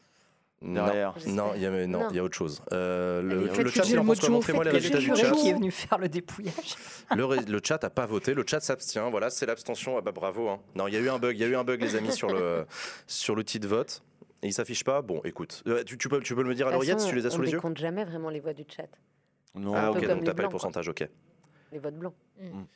Non, 0.66 0.86
Derrière. 0.86 1.14
non, 1.28 1.52
il 1.56 1.62
y 1.62 1.66
a, 1.66 1.70
mais 1.72 1.86
non, 1.88 2.00
Non. 2.04 2.08
il 2.12 2.16
y 2.16 2.20
a 2.20 2.24
autre 2.24 2.38
chose. 2.38 2.62
Euh, 2.72 3.22
le, 3.22 3.48
le 3.48 3.70
chat, 3.70 3.84
Montrez-moi 4.02 4.64
les 4.64 4.70
résultats 4.72 4.98
du 5.00 5.10
Le 5.10 5.16
chat. 5.16 5.32
qui 5.32 5.50
est 5.50 5.54
venu 5.54 5.72
faire 5.72 5.98
le 5.98 6.08
dépouillage. 6.08 6.76
Le, 7.16 7.26
ré- 7.26 7.44
le 7.46 7.60
chat 7.62 7.84
n'a 7.84 7.90
pas 7.90 8.06
voté, 8.06 8.34
le 8.34 8.46
chat 8.48 8.62
s'abstient. 8.62 9.10
Voilà, 9.12 9.30
c'est 9.30 9.46
l'abstention. 9.46 9.98
Ah 9.98 10.02
bah 10.02 10.14
bravo. 10.14 10.48
hein. 10.48 10.60
Non, 10.76 10.88
il 10.88 10.94
y 10.94 10.98
a 10.98 11.02
eu 11.02 11.10
un 11.10 11.20
bug, 11.20 11.36
il 11.36 11.42
y 11.42 11.44
a 11.44 11.48
eu 11.48 11.56
un 11.58 11.66
bug, 11.66 11.82
les 11.82 11.96
amis, 11.98 12.14
sur 12.14 12.30
le 12.30 12.66
sur 13.08 13.36
l'outil 13.36 13.60
de 13.60 13.68
vote. 13.68 14.02
Et 14.42 14.48
il 14.48 14.54
s'affiche 14.54 14.84
pas? 14.86 15.02
Bon, 15.02 15.20
écoute, 15.26 15.64
Euh, 15.68 15.84
tu, 15.84 15.98
tu 15.98 16.08
peux, 16.08 16.20
tu 16.22 16.34
peux 16.36 16.44
me 16.44 16.50
le 16.50 16.56
dire 16.56 16.68
à 16.68 16.72
l'oreillette 16.72 17.00
si 17.02 17.10
tu 17.10 17.16
les 17.16 17.26
as 17.26 17.30
sous 17.30 17.40
on 17.40 17.42
les 17.42 17.52
yeux? 17.52 17.58
décompte 17.58 17.78
jamais 17.78 18.06
vraiment 18.06 18.30
les 18.30 18.40
voix 18.40 18.54
du 18.54 18.64
chat. 18.68 18.88
Non, 19.56 19.74
Ah 19.76 19.92
ok, 19.92 19.96
donc 19.96 20.04
les 20.04 20.08
t'as 20.08 20.16
pas 20.18 20.24
les 20.32 20.34
blancs, 20.34 20.52
pourcentages, 20.52 20.88
ok. 20.88 21.08
Les 21.74 21.80
votes 21.80 21.96
blancs. 21.96 22.14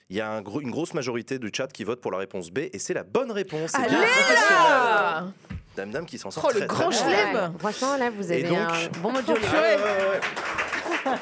Il 0.10 0.16
y 0.16 0.22
a 0.22 0.30
un 0.32 0.42
gros- 0.42 0.62
une 0.62 0.72
grosse 0.72 0.94
majorité 0.94 1.40
du 1.40 1.50
chat 1.54 1.68
qui 1.72 1.84
vote 1.84 2.00
pour 2.02 2.12
la 2.12 2.18
réponse 2.20 2.52
B 2.52 2.60
et 2.72 2.80
c'est 2.80 2.94
la 2.94 3.04
bonne 3.04 3.32
réponse. 3.32 3.72
C'est 3.72 3.78
Allez 3.78 3.90
bien 3.90 4.00
professionnel. 4.00 4.58
là 4.60 5.28
Dame 5.78 5.92
Dame 5.92 6.06
qui 6.06 6.18
s'en 6.18 6.32
sort 6.32 6.44
Oh, 6.48 6.52
le 6.54 6.60
très, 6.62 6.68
grand 6.68 6.90
très 6.90 7.06
bien. 7.08 7.18
chelem. 7.32 7.36
Ouais, 7.36 7.50
Franchement, 7.60 7.98
là, 7.98 8.10
vous 8.10 8.32
avez 8.32 8.44
donc- 8.44 8.58
un 8.58 9.00
bon 9.00 9.12
mojo. 9.14 9.26
Ah, 9.30 9.34
les 9.36 9.78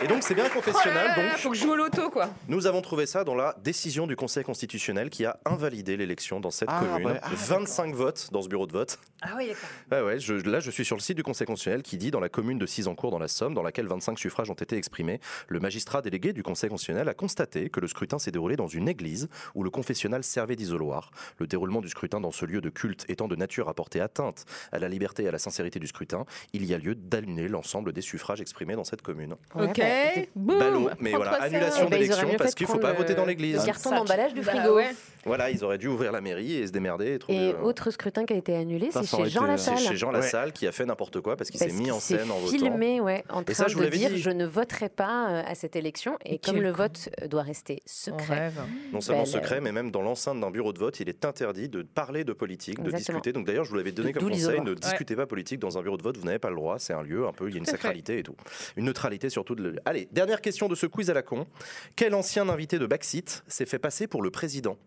Et 0.04 0.08
donc 0.08 0.24
c'est 0.24 0.36
bien 0.36 0.50
confessionnel. 0.50 1.04
Oh 1.06 1.08
là 1.20 1.24
là, 1.24 1.30
donc 1.30 1.38
faut 1.40 1.50
que 1.52 1.56
je 1.56 1.62
joue 1.64 1.72
au 1.72 1.76
loto, 1.76 2.10
quoi. 2.10 2.30
Nous 2.48 2.68
avons 2.68 2.82
trouvé 2.82 3.06
ça 3.06 3.24
dans 3.24 3.36
la 3.36 3.56
décision 3.64 4.08
du 4.08 4.16
Conseil 4.16 4.44
constitutionnel 4.44 5.10
qui 5.10 5.26
a 5.26 5.40
invalidé 5.46 5.98
l'élection 5.98 6.40
dans 6.40 6.52
cette 6.52 6.70
Ah, 6.72 6.80
commune. 6.82 7.08
ouais. 7.08 7.20
Ah, 7.22 7.30
25 7.34 7.94
votes 7.96 8.30
dans 8.32 8.42
ce 8.42 8.48
bureau 8.50 8.68
de 8.68 8.72
vote. 8.74 9.00
Ah 9.22 9.34
oui, 9.38 9.48
d'accord. 9.48 9.70
Ouais, 9.92 10.02
ouais, 10.14 10.20
je- 10.20 10.34
là 10.34 10.60
je 10.60 10.72
suis 10.72 10.86
sur 10.86 10.96
le 10.96 11.02
site 11.02 11.18
du 11.18 11.24
Conseil 11.24 11.48
constitutionnel 11.48 11.82
qui 11.84 11.98
dit 11.98 12.12
dans 12.12 12.20
la 12.20 12.30
commune 12.30 12.58
de 12.60 12.66
Cisancourt 12.66 13.12
dans 13.12 13.20
la 13.20 13.28
Somme, 13.28 13.54
dans 13.54 13.64
laquelle 13.64 13.88
25 13.88 14.18
suffrages 14.20 14.50
ont 14.50 14.54
été 14.56 14.78
exprimés, 14.78 15.20
le 15.48 15.60
magistrat 15.60 16.02
délégué 16.02 16.34
du 16.34 16.44
Conseil 16.44 16.70
constitutionnel 16.70 17.10
a 17.10 17.14
constaté 17.14 17.70
que 17.70 17.80
le 17.80 17.88
scrutin 17.88 18.20
s'est 18.20 18.32
déroulé 18.32 18.56
dans 18.56 18.68
une 18.68 18.88
église 18.88 19.30
où 19.56 19.64
le 19.64 19.70
confessionnal 19.70 20.24
servait 20.24 20.56
d'isoloir. 20.56 21.12
Le 21.40 21.48
déroulement 21.48 21.82
du 21.82 21.90
scrutin 21.90 22.20
dans 22.20 22.32
ce 22.32 22.46
lieu 22.46 22.62
de 22.62 22.70
culte 22.70 23.06
étant 23.10 23.28
de 23.28 23.36
nature 23.36 23.70
à 23.70 23.74
porter 23.74 24.02
atteinte 24.02 24.46
à 24.72 24.80
la 24.80 24.90
liberté 24.90 25.24
et 25.24 25.28
à 25.28 25.32
la 25.32 25.40
sincérité 25.40 25.80
du 25.80 25.88
scrutin, 25.88 26.26
il 26.54 26.66
y 26.66 26.74
a 26.74 26.78
lieu 26.78 26.96
d'annuler 26.96 27.48
l'ensemble 27.48 27.94
des 27.94 28.02
suffrages 28.02 28.42
exprimés 28.42 28.76
dans 28.76 28.84
cette 28.84 29.02
commune. 29.02 29.36
Ok. 29.82 29.86
écoutez, 30.16 30.30
Boum. 30.36 30.60
Ballot, 30.60 30.90
mais 31.00 31.12
voilà, 31.12 31.32
annulation 31.42 31.84
Eh 31.88 31.90
ben, 31.90 32.00
d'élection 32.00 32.30
parce 32.38 32.56
qu'il 32.56 32.68
de 32.68 32.72
faut 32.72 32.80
pas 32.80 32.94
voter 32.94 33.14
dans 33.16 33.26
l'église. 33.26 33.64
Carton 33.64 33.92
d'emballage 33.92 34.34
du 34.34 34.42
Bah 34.42 34.52
frigo. 34.54 34.76
ouais. 34.76 34.92
Voilà, 35.28 35.50
ils 35.50 35.64
auraient 35.64 35.80
dû 35.80 35.88
ouvrir 35.88 36.12
la 36.12 36.22
mairie 36.22 36.54
et 36.54 36.68
se 36.68 36.72
démerder. 36.72 37.14
Et, 37.16 37.18
trouver, 37.18 37.38
Et 37.48 37.54
euh, 37.54 37.62
autre 37.64 37.90
scrutin 37.90 38.26
qui 38.26 38.34
a 38.34 38.36
été 38.36 38.56
annulé, 38.56 38.90
c'est 38.92 39.00
chez 39.08 39.26
Jean 39.26 39.46
été- 39.48 39.58
c'est 39.58 39.72
Lassalle. 39.72 39.78
chez 39.80 39.96
Jean 39.98 40.08
Ouais. 40.10 40.20
Lassalle 40.20 40.54
qui 40.54 40.68
a 40.68 40.72
fait 40.72 40.86
n'importe 40.86 41.20
quoi 41.22 41.36
parce 41.36 41.50
qu'il 41.50 41.60
s'est 41.60 41.72
mis 41.72 41.90
en 41.90 42.00
scène 42.00 42.30
en 42.30 42.38
votant. 42.38 42.52
filmé, 42.56 43.02
ouais, 43.02 43.24
en 43.30 43.42
Et 43.42 43.46
train 43.46 43.54
ça, 43.56 43.68
je 43.68 43.76
vous 43.76 43.84
de 43.84 43.90
dire 43.90 44.12
dit. 44.12 44.20
je 44.20 44.30
ne 44.30 44.46
voterai 44.46 44.88
pas 44.90 45.30
euh, 45.32 45.42
à 45.48 45.56
cette 45.56 45.76
élection. 45.76 46.20
Et 46.26 46.38
comme 46.38 46.62
le 46.62 46.70
vote 46.70 47.10
euh, 47.24 47.28
doit 47.28 47.42
rester 47.42 47.82
secret. 47.88 48.52
Non 48.94 49.02
seulement 49.02 49.26
secret, 49.26 49.62
mais 49.62 49.72
même 49.72 49.90
dans 49.90 50.04
l'enceinte 50.04 50.40
d'un 50.40 50.52
bureau 50.52 50.74
de 50.74 50.80
vote, 50.80 51.00
il 51.00 51.10
est 51.10 51.26
interdit 51.26 51.70
de 51.70 51.82
parler 51.82 52.24
de 52.24 52.34
politique, 52.34 52.84
de 52.84 52.92
discuter. 52.92 53.34
Donc 53.34 53.48
d'ailleurs, 53.48 53.66
je 53.66 53.72
vous 53.72 53.78
l'avais 53.78 53.92
donné 53.94 54.14
comme 54.14 54.30
conseil, 54.30 54.62
ne 54.62 54.74
discutez 54.76 55.16
pas 55.16 55.26
politique 55.26 55.60
dans 55.60 55.80
un 55.80 55.82
bureau 55.82 55.98
de 55.98 56.04
vote, 56.04 56.18
vous 56.18 56.26
n'avez 56.26 56.38
pas 56.40 56.50
le 56.52 56.56
droit, 56.56 56.78
c'est 56.78 56.94
un 56.94 57.02
lieu 57.02 57.26
un 57.26 57.32
peu, 57.34 57.48
il 57.50 57.54
y 57.54 57.56
a 57.56 57.60
une 57.60 57.66
sacralité 57.66 58.20
et 58.20 58.24
tout. 58.24 58.36
Une 58.78 58.86
neutralité 58.86 59.30
surtout. 59.30 59.56
De... 59.56 59.65
Allez, 59.86 60.08
dernière 60.12 60.42
question 60.42 60.68
de 60.68 60.76
ce 60.76 60.86
quiz 60.86 61.10
à 61.10 61.14
la 61.14 61.22
con. 61.22 61.48
Quel 61.96 62.14
ancien 62.14 62.48
invité 62.50 62.80
de 62.80 62.86
Backseat 62.86 63.44
s'est 63.48 63.66
fait 63.66 63.80
passer 63.80 64.08
pour 64.08 64.22
le 64.22 64.32
président 64.32 64.78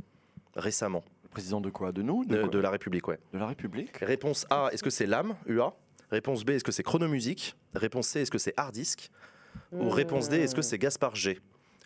récemment? 0.56 1.04
Le 1.24 1.28
président 1.28 1.60
de 1.60 1.70
quoi? 1.70 1.92
De 1.92 2.02
nous? 2.02 2.24
De, 2.24 2.36
de, 2.36 2.40
quoi? 2.42 2.48
de 2.50 2.58
la 2.58 2.70
République, 2.70 3.06
ouais. 3.08 3.18
De 3.32 3.38
la 3.38 3.46
République? 3.46 3.96
Réponse 3.98 4.46
A, 4.50 4.70
est-ce 4.72 4.82
que 4.82 4.90
c'est 4.90 5.06
l'âme, 5.06 5.36
UA 5.46 5.74
Réponse 6.10 6.44
B, 6.44 6.50
est-ce 6.50 6.64
que 6.64 6.72
c'est 6.72 6.82
Chronomusique? 6.82 7.54
Réponse 7.74 8.08
C, 8.08 8.22
est-ce 8.22 8.30
que 8.30 8.38
c'est 8.38 8.54
Hard 8.56 8.72
Disk? 8.72 9.10
Ou 9.72 9.90
réponse 9.90 10.28
D, 10.28 10.38
est-ce 10.38 10.54
que 10.54 10.62
c'est 10.62 10.78
Gaspard 10.78 11.14
G? 11.14 11.38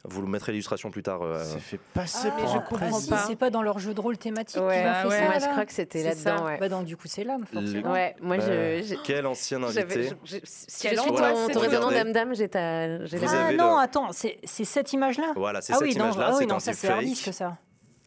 Vous 0.05 0.20
le 0.20 0.27
mettrez 0.27 0.51
l'illustration 0.51 0.91
plus 0.91 1.05
tard. 1.05 1.23
euh, 1.23 1.41
C'est 1.45 1.61
fait 1.61 1.81
passer 1.95 2.29
Ah, 2.33 2.37
pour 2.37 2.49
je 2.49 2.57
un 2.57 2.61
comprends 2.61 2.89
président. 2.91 3.16
pas. 3.16 3.24
C'est 3.29 3.37
pas 3.37 3.51
dans 3.51 3.62
leur 3.62 3.79
jeu 3.79 3.95
de 3.95 4.01
rôle 4.01 4.19
thématique 4.19 4.61
Ouais, 4.61 4.79
qu'ils 4.79 4.83
ont 4.83 4.91
bah 4.91 4.95
fait 5.03 5.09
ouais. 5.09 5.19
ça 5.19 5.24
moi 5.27 5.39
je 5.39 5.47
crois 5.47 5.65
que 5.66 5.73
c'était 5.73 6.03
là-dedans. 6.03 6.45
Ouais. 6.45 6.59
Bah 6.59 6.69
donc 6.69 6.87
du 6.87 6.97
coup 6.97 7.07
c'est 7.07 7.23
l'âme 7.23 7.45
forcément. 7.47 7.93
Ouais, 7.93 8.16
moi 8.20 8.37
Bah, 8.39 8.45
je. 8.47 8.95
Quel 9.05 9.27
ancien 9.27 9.62
invité 9.62 10.11
je- 10.24 10.37
je- 10.37 10.41
Si 10.45 10.89
angoisse, 10.99 11.53
ton, 11.53 11.61
regarder. 11.61 11.95
dame-dame, 11.95 12.35
j'ai 12.35 12.49
ta. 12.49 12.85
Ah 12.85 13.53
non, 13.53 13.77
le- 13.77 13.83
attends, 13.83 14.11
c'est 14.12 14.39
cette 14.43 14.93
image-là 14.93 15.33
Voilà, 15.37 15.61
c'est 15.62 15.73
Ah 15.73 15.77
cette 15.79 15.87
oui, 15.87 15.95
non, 15.97 16.07
image-là, 16.07 16.27
ah 16.27 16.31
oui, 16.33 16.37
c'est 16.41 16.47
non, 16.47 16.57
un 16.57 16.59
fake. 16.59 17.33
ça. 17.33 17.57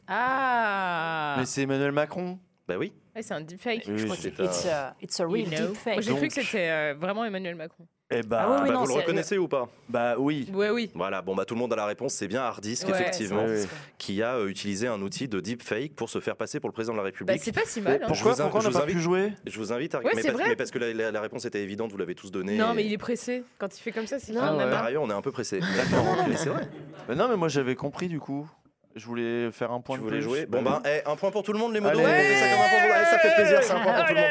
Ah 0.08 1.36
Mais 1.40 1.46
c'est 1.46 1.62
Emmanuel 1.62 1.92
Macron. 1.94 2.40
Bah 2.68 2.76
oui. 2.78 2.94
Ouais, 3.16 3.22
c'est 3.22 3.34
un 3.34 3.42
deepfake. 3.42 3.84
Oui, 3.88 3.98
Je 3.98 4.04
crois 4.06 4.18
c'est 4.20 4.32
que 4.32 4.44
it's 4.44 4.66
a, 4.66 4.94
it's 5.02 5.20
a 5.20 5.24
You 5.24 5.30
real 5.30 5.46
know. 5.50 5.68
deepfake. 5.70 5.94
Moi, 5.94 6.02
j'ai 6.02 6.12
cru 6.12 6.22
Donc- 6.22 6.30
que 6.36 6.42
c'était 6.44 6.70
euh, 6.70 6.96
vraiment 7.00 7.24
Emmanuel 7.24 7.56
Macron. 7.56 7.88
Eh 8.12 8.22
bah, 8.22 8.42
Ah 8.44 8.48
oui, 8.50 8.56
oui, 8.62 8.68
Bah, 8.68 8.74
non, 8.76 8.80
vous 8.82 8.86
le 8.88 8.92
c'est- 8.94 9.00
reconnaissez 9.00 9.38
ou 9.40 9.48
pas? 9.48 9.68
Bah 9.90 10.16
oui. 10.20 10.48
Ouais, 10.54 10.70
oui. 10.70 10.92
Voilà, 10.94 11.24
bon 11.24 11.34
bah 11.34 11.44
tout 11.44 11.56
le 11.56 11.60
monde 11.60 11.74
a 11.74 11.76
la 11.76 11.88
réponse, 11.88 12.14
c'est 12.14 12.28
bien 12.28 12.42
Hardisk 12.44 12.88
Ouais, 12.88 12.92
effectivement, 12.94 13.46
c'est- 13.48 13.68
qui 13.98 14.22
a 14.22 14.36
euh, 14.36 14.48
utilisé 14.48 14.88
un 14.88 15.02
outil 15.02 15.28
de 15.28 15.40
deepfake 15.40 15.96
pour 15.96 16.08
se 16.12 16.20
faire 16.20 16.36
passer 16.36 16.60
pour 16.60 16.70
le 16.70 16.74
président 16.74 16.94
de 16.94 16.98
la 16.98 17.04
Bah, 17.04 17.06
République. 17.08 17.42
c'est 17.42 17.52
pas 17.52 17.66
si 17.66 17.82
mal. 17.82 17.94
hein. 17.96 17.98
Je 18.02 18.14
Pourquoi, 18.14 18.34
vous 18.34 18.42
in- 18.42 18.44
pourquoi 18.44 18.60
on 18.60 18.62
je 18.62 18.68
n'a 18.68 18.72
vous 18.74 18.78
pas 18.78 18.84
invite- 18.84 18.96
pu 18.98 19.02
jouer? 19.02 19.34
Je 19.48 19.58
vous 19.58 19.74
invite 19.74 19.96
à 19.96 20.00
Ouais, 20.02 20.12
mais, 20.16 20.22
c'est 20.22 20.28
parce, 20.28 20.40
vrai. 20.40 20.50
mais 20.50 20.56
parce 20.56 20.70
que 20.70 20.78
la, 20.78 20.94
la- 20.94 21.12
la 21.12 21.22
réponse 21.22 21.46
était 21.46 21.64
évidente, 21.64 21.92
vous 21.92 21.98
l'avez 21.98 22.14
tous 22.14 22.30
donnée. 22.30 22.58
Non, 22.58 22.74
et- 22.74 22.76
mais 22.76 22.86
il 22.86 22.94
est 22.94 22.98
pressé. 23.00 23.44
Quand 23.58 23.76
il 23.76 23.82
fait 23.82 23.92
comme 23.92 24.06
ça, 24.06 24.20
c'est 24.20 24.28
qu'il 24.28 24.36
Non, 24.36 24.42
en 24.42 24.46
a 24.46 24.52
ouais. 24.52 24.58
marre. 24.66 24.70
Par 24.72 24.84
ailleurs, 24.84 25.02
on 25.02 25.10
est 25.10 25.14
un 25.14 25.22
peu 25.24 25.32
pressé. 25.32 25.60
D'accord, 25.62 26.26
mais 26.30 26.36
c'est 26.38 26.50
vrai. 26.50 26.70
Mais 27.10 27.16
non, 27.16 27.28
mais 27.28 27.38
moi 27.38 27.48
j'avais 27.48 27.74
compris 27.76 28.08
du 28.08 28.20
coup. 28.20 28.48
Je 28.96 29.06
voulais 29.06 29.52
faire 29.52 29.72
un 29.72 29.82
point 29.82 29.98
Tu 29.98 30.02
de 30.02 30.06
voulais 30.06 30.20
plus. 30.20 30.24
jouer 30.24 30.46
Bon 30.46 30.62
bah, 30.62 30.82
eh, 30.86 31.02
un 31.06 31.18
point 31.18 31.30
pour 31.30 31.44
tout 31.44 31.52
le 31.52 31.60
monde, 31.60 31.74
les 31.74 31.82
modos. 31.82 32.00
Allez. 32.00 32.34
Ça 32.36 32.50
comme 32.50 32.62
un 32.62 32.70
point 32.70 32.80
pour- 32.88 32.96
Allez, 32.96 33.06
ça 33.06 33.20
fait 33.20 33.36
plaisir, 33.36 33.60
c'est 33.62 33.74
un 33.74 33.80
point 33.82 33.94
pour 33.94 34.06
tout 34.06 34.14
le 34.14 34.20
monde. 34.22 34.30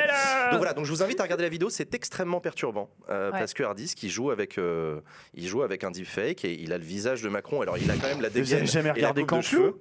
Donc 0.53 0.57
voilà, 0.59 0.73
donc 0.73 0.85
je 0.87 0.91
vous 0.91 1.03
invite 1.03 1.21
à 1.21 1.23
regarder 1.25 1.43
la 1.45 1.51
vidéo, 1.51 1.69
c'est 1.69 1.95
extrêmement 1.95 2.41
perturbant 2.41 2.89
euh, 3.11 3.31
Ouais. 3.31 3.39
parce 3.39 3.53
que 3.53 3.63
Hardisk 3.63 4.03
il 4.03 4.09
joue 4.11 4.31
avec 4.31 4.57
euh, 4.57 5.01
il 5.35 5.47
joue 5.49 5.63
avec 5.63 5.85
un 5.85 5.91
deepfake 5.91 6.45
et 6.47 6.53
il 6.55 6.73
a 6.73 6.79
le 6.79 6.85
visage 6.85 7.21
de 7.21 7.29
Macron. 7.29 7.61
Alors 7.61 7.77
il 7.77 7.91
a 7.91 7.95
quand 7.97 8.07
même 8.09 8.23
la 8.23 8.29
vous 8.31 8.37
avez 8.39 8.43
dégaine 8.45 8.67
jamais 8.67 8.91
regardé 8.91 9.25
Cancun 9.27 9.43
cheveux. 9.43 9.79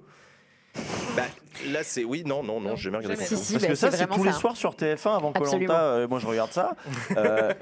Bah, 1.16 1.22
là 1.68 1.82
c'est 1.84 2.04
oui 2.04 2.24
non 2.26 2.42
non 2.42 2.60
non, 2.60 2.76
j'ai 2.76 2.84
jamais 2.90 2.98
regardé. 2.98 3.16
Si, 3.16 3.36
si, 3.36 3.52
Parce 3.54 3.62
bah, 3.64 3.68
que 3.70 3.74
ça, 3.76 3.90
c'est 3.90 4.06
tous 4.06 4.24
les 4.24 4.32
soirs 4.32 4.56
sur 4.56 4.74
TF1 4.74 5.16
avant. 5.16 5.32
Colanta. 5.32 6.06
moi, 6.08 6.18
je 6.18 6.26
regarde 6.26 6.52
ça. 6.52 6.76
Euh, 7.16 7.52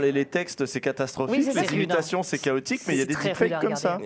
les, 0.00 0.12
les 0.12 0.26
textes, 0.26 0.66
c'est 0.66 0.80
catastrophique. 0.80 1.44
Oui, 1.48 1.60
les 1.60 1.74
imitations, 1.74 2.22
c'est 2.22 2.38
chaotique, 2.38 2.82
mais 2.86 2.94
il 2.94 2.98
y 2.98 3.02
a 3.02 3.06
des 3.06 3.14
deepfakes 3.16 3.60
comme 3.60 3.74
ça. 3.76 3.98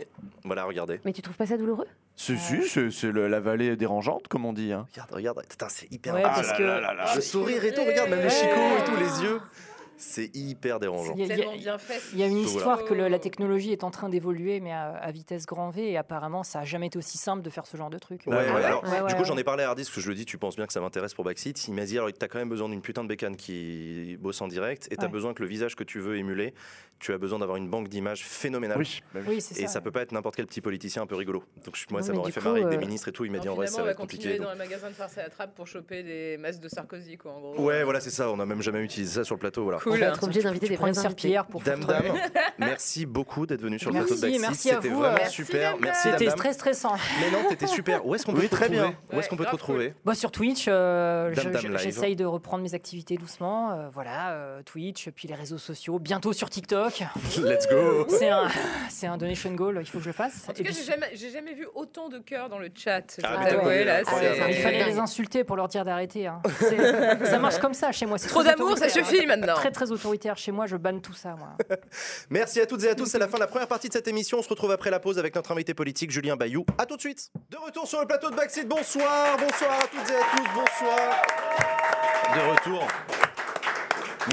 Voilà, 0.45 0.65
regardez. 0.65 1.01
Mais 1.05 1.13
tu 1.13 1.23
trouves 1.23 1.37
pas 1.37 1.47
ça 1.47 1.57
douloureux? 1.57 1.87
Si, 2.17 2.37
si, 2.39 2.63
c'est 2.69 2.91
c'est 2.91 3.13
la 3.13 3.41
vallée 3.41 3.77
dérangeante, 3.77 4.29
comme 4.29 4.45
on 4.45 4.53
dit. 4.53 4.73
hein. 4.73 4.87
Regarde, 4.93 5.11
regarde, 5.13 5.43
Putain, 5.49 5.69
c'est 5.69 5.91
hyper. 5.93 6.15
Ouais, 6.15 6.23
Ah 6.25 6.33
parce 6.35 6.49
là 6.49 6.57
que- 6.57 6.63
là 6.63 6.81
là 6.81 6.95
là. 6.95 7.15
Le 7.15 7.21
sourire 7.21 7.65
et 7.65 7.73
tout, 7.73 7.85
regarde 7.85 8.11
même 8.11 8.21
les 8.23 8.31
chicots 8.31 8.51
et 8.81 8.85
tout, 8.85 8.97
les 8.97 9.23
yeux. 9.25 9.41
C'est 10.05 10.35
hyper 10.35 10.81
dérangeant. 10.81 11.15
Il 11.17 11.21
y 11.21 11.23
a- 11.23 11.27
il 11.27 11.29
y 11.29 11.33
a- 11.33 11.37
Tellement 11.37 11.57
bien 11.57 11.79
fait. 11.79 12.01
Il 12.13 12.19
y 12.19 12.25
a 12.25 12.27
une 12.27 12.39
histoire 12.39 12.85
que 12.85 12.93
le- 12.93 13.07
la 13.07 13.21
technologie 13.21 13.71
est 13.71 13.85
en 13.85 13.91
train 13.93 14.09
d'évoluer, 14.09 14.59
mais 14.59 14.73
à, 14.73 14.91
à 14.97 15.11
vitesse 15.13 15.47
grand 15.47 15.71
V, 15.71 15.93
et 15.93 15.97
apparemment, 15.97 16.43
ça 16.43 16.59
n'a 16.59 16.65
jamais 16.65 16.89
été 16.89 16.99
aussi 16.99 17.19
simple 17.19 17.41
de 17.43 17.51
faire 17.51 17.67
ce 17.67 17.77
genre 17.77 17.89
de 17.89 17.99
truc. 17.99 18.23
Ouais, 18.27 18.35
ouais, 18.35 18.51
ouais 18.53 18.65
alors, 18.65 18.83
Ouais, 18.83 18.91
ouais, 19.01 19.07
du 19.09 19.15
coup, 19.15 19.21
ouais. 19.21 19.27
j'en 19.29 19.37
ai 19.37 19.45
parlé 19.45 19.63
à 19.63 19.69
Hardis, 19.69 19.85
parce 19.85 19.95
que 19.95 20.01
je 20.01 20.09
le 20.09 20.17
dis, 20.17 20.25
tu 20.25 20.39
penses 20.39 20.57
bien 20.57 20.67
que 20.67 20.73
ça 20.73 20.81
m'intéresse 20.81 21.15
pour 21.15 21.25
Backseat. 21.25 21.69
Il 21.69 21.75
m'a 21.75 21.85
dit, 21.85 21.97
alors, 21.99 22.11
t'as 22.13 22.27
quand 22.27 22.39
même 22.39 22.49
besoin 22.49 22.69
d'une 22.69 22.83
putain 22.83 23.05
de 23.05 23.09
bécane 23.09 23.37
qui 23.37 24.17
bosse 24.21 24.41
en 24.43 24.49
direct, 24.49 24.89
et 24.91 24.97
t'as 24.97 25.05
Ouais. 25.07 25.09
besoin 25.13 25.35
que 25.35 25.43
le 25.43 25.49
visage 25.49 25.77
que 25.77 25.85
tu 25.85 26.01
veux 26.01 26.17
émuler, 26.17 26.53
tu 26.99 27.13
as 27.13 27.19
besoin 27.19 27.39
d'avoir 27.39 27.57
une 27.57 27.69
banque 27.69 27.89
d'images 27.89 28.25
phénoménale. 28.25 28.79
Oui, 28.79 29.01
bah 29.15 29.21
oui. 29.27 29.35
Oui, 29.37 29.41
c'est 29.41 29.59
Et 29.61 29.67
ça. 29.67 29.75
ça 29.75 29.81
peut 29.81 29.91
pas 29.91 30.03
être 30.03 30.13
n'importe 30.13 30.37
quel 30.37 30.47
petit 30.47 30.61
politicien 30.61 31.03
un 31.03 31.07
peu 31.07 31.15
rigolo. 31.17 31.43
Donc 31.65 31.77
moi, 31.91 32.01
Non, 32.01 32.07
ça 32.07 32.13
m'aurait 32.13 32.31
fait 32.33 32.41
coup, 32.41 32.47
marrer 32.47 32.61
avec 32.63 32.71
des 32.71 32.77
euh, 32.77 32.87
ministres 32.87 33.09
et 33.09 33.13
tout. 33.13 33.25
Il 33.25 33.31
m'a 33.33 33.39
dit 33.39 33.49
en 33.49 33.55
vrai, 33.55 33.67
ça 33.69 33.81
on 33.83 33.85
va 33.85 33.91
être 33.93 33.97
compliqué. 33.99 34.23
continuer 34.23 34.39
donc- 34.39 34.47
dans 34.49 34.53
les 34.53 34.59
magasins 34.59 34.89
de 34.89 34.95
farce 34.95 35.17
et 35.17 35.21
attrape 35.21 35.55
pour 35.55 35.67
choper 35.67 36.03
des 36.03 36.37
masques 36.39 36.61
de 36.61 36.69
Sarkozy, 36.69 37.17
quoi, 37.19 37.33
en 37.33 37.41
gros. 37.41 37.61
Ouais, 37.65 37.83
voilà, 37.85 38.01
c'est 38.01 38.11
ça. 38.11 38.31
On 38.31 38.37
n'a 38.37 38.47
même 38.47 38.63
jamais 38.63 38.81
utilisé 38.83 39.15
ça 39.15 39.25
sur 39.25 39.35
le 39.35 39.41
plateau. 39.41 39.65
Voilà. 39.65 39.79
On 39.93 39.97
Cool. 39.97 40.01
va 40.01 40.07
être 40.15 40.23
obligé 40.25 40.43
d'inviter 40.43 40.69
des 40.69 40.77
vrais 40.77 40.99
invités. 40.99 41.41
pour 41.51 41.61
Dame, 41.63 41.85
dame, 41.85 42.05
merci 42.59 43.05
beaucoup 43.07 43.47
d'être 43.47 43.61
venu 43.61 43.79
sur 43.79 43.91
le 43.91 43.99
plateau 43.99 44.15
de 44.17 44.21
Backseat. 44.21 44.41
merci 44.41 44.71
à 44.71 44.75
C'était 44.77 44.89
vous, 44.89 44.99
vraiment 45.01 45.15
euh, 45.15 45.19
Merci, 45.21 45.35
super. 45.35 45.77
Merci. 45.81 46.09
C'était 46.11 46.27
très 46.33 46.53
stressant. 46.53 46.95
Mais 47.21 47.31
non, 47.31 47.49
t'étais 47.49 47.67
super. 47.67 48.07
Où 48.07 48.15
est-ce 48.15 48.25
qu'on 48.27 48.33
peut 48.33 48.43
te 48.43 48.47
très 48.47 48.67
retrouver 48.67 48.81
bien. 48.89 48.95
Où 49.13 49.21
est-ce 49.21 49.29
qu'on 49.29 49.37
peut 49.37 49.45
te 49.45 49.51
retrouver 49.51 49.95
Bah, 50.05 50.15
sur 50.15 50.31
Twitch, 50.31 50.65
euh, 50.69 51.35
Dame 51.35 51.45
je- 51.45 51.51
Dame 51.51 51.63
je- 51.63 51.69
Live. 51.69 51.79
j'essaye 51.79 52.17
de 52.17 52.25
reprendre 52.25 52.63
mes 52.63 52.75
activités 52.75 53.17
doucement. 53.17 53.73
euh, 53.73 53.89
voilà, 53.93 54.31
euh, 54.33 54.63
Twitch, 54.63 55.09
puis 55.11 55.29
les 55.29 55.35
réseaux 55.35 55.59
sociaux, 55.59 55.99
bientôt 55.99 56.33
sur 56.33 56.49
TikTok. 56.51 57.03
Let's 57.39 57.69
go. 57.69 58.07
C'est 58.09 58.31
un, 58.31 58.49
c'est 58.89 59.07
un 59.07 59.17
donation 59.17 59.53
goal, 59.53 59.79
il 59.81 59.87
faut 59.87 59.99
que 59.99 60.05
je 60.05 60.09
le 60.09 60.15
fasse. 60.15 60.47
En 60.49 60.53
tout 60.53 60.63
cas, 60.63 60.71
j'ai 61.15 61.31
jamais, 61.31 61.53
vu 61.55 61.67
autant 61.75 62.09
de 62.09 62.19
cœurs 62.19 62.49
dans 62.49 62.59
le 62.59 62.69
chat. 62.75 63.19
Ah, 63.23 63.45
là, 63.45 63.51
incroyable. 63.53 64.07
c'est- 64.09 64.51
il 64.51 64.57
fallait 64.57 64.85
les 64.85 64.99
insulter 64.99 65.45
pour 65.45 65.57
leur 65.57 65.69
dire 65.69 65.85
d'arrêter. 65.85 66.27
hein. 66.27 66.41
Ça 67.25 67.39
marche 67.39 67.59
comme 67.59 67.75
ça 67.75 67.93
chez 67.93 68.07
moi. 68.07 68.19
c'est 68.19 68.29
Trop 68.29 68.43
d'amour, 68.43 68.77
ça 68.79 68.89
suffit 68.89 69.21
hein. 69.23 69.27
maintenant. 69.27 69.55
Très 69.55 69.71
très 69.71 69.82
autoritaire 69.91 70.37
chez 70.39 70.53
moi, 70.53 70.67
je 70.67 70.77
banne 70.77 71.01
tout 71.01 71.13
ça 71.15 71.35
moi. 71.37 71.57
Merci 72.31 72.61
à 72.61 72.67
toutes 72.67 72.85
et 72.85 72.89
à 72.89 72.95
tous. 72.95 73.07
C'est 73.07 73.19
la 73.19 73.29
fin 73.29 73.37
de 73.39 73.43
la 73.43 73.47
première 73.47 73.69
partie 73.69 73.89
de 73.89 73.93
cette 73.93 74.09
émission. 74.09 74.39
On 74.39 74.43
se 74.43 74.49
retrouve 74.49 74.71
après 74.71 74.91
la 74.91 75.01
pause 75.01 75.19
avec 75.19 75.35
notre 75.35 75.53
invité 75.53 75.75
politique 75.75 76.11
Julien 76.11 76.37
Bayou. 76.37 76.65
À 76.79 76.87
tout 76.87 76.97
de 76.97 77.01
suite. 77.01 77.31
De 77.51 77.57
retour 77.57 77.87
sur 77.87 78.01
le 78.01 78.07
plateau 78.07 78.31
de 78.31 78.37
Backseat. 78.37 78.69
Bonsoir, 78.69 79.37
bonsoir 79.39 79.73
à 79.73 79.87
toutes 79.87 80.11
et 80.11 80.15
à 80.15 80.37
tous. 80.37 80.49
Bonsoir. 80.55 81.23
De 82.35 82.51
retour. 82.51 82.89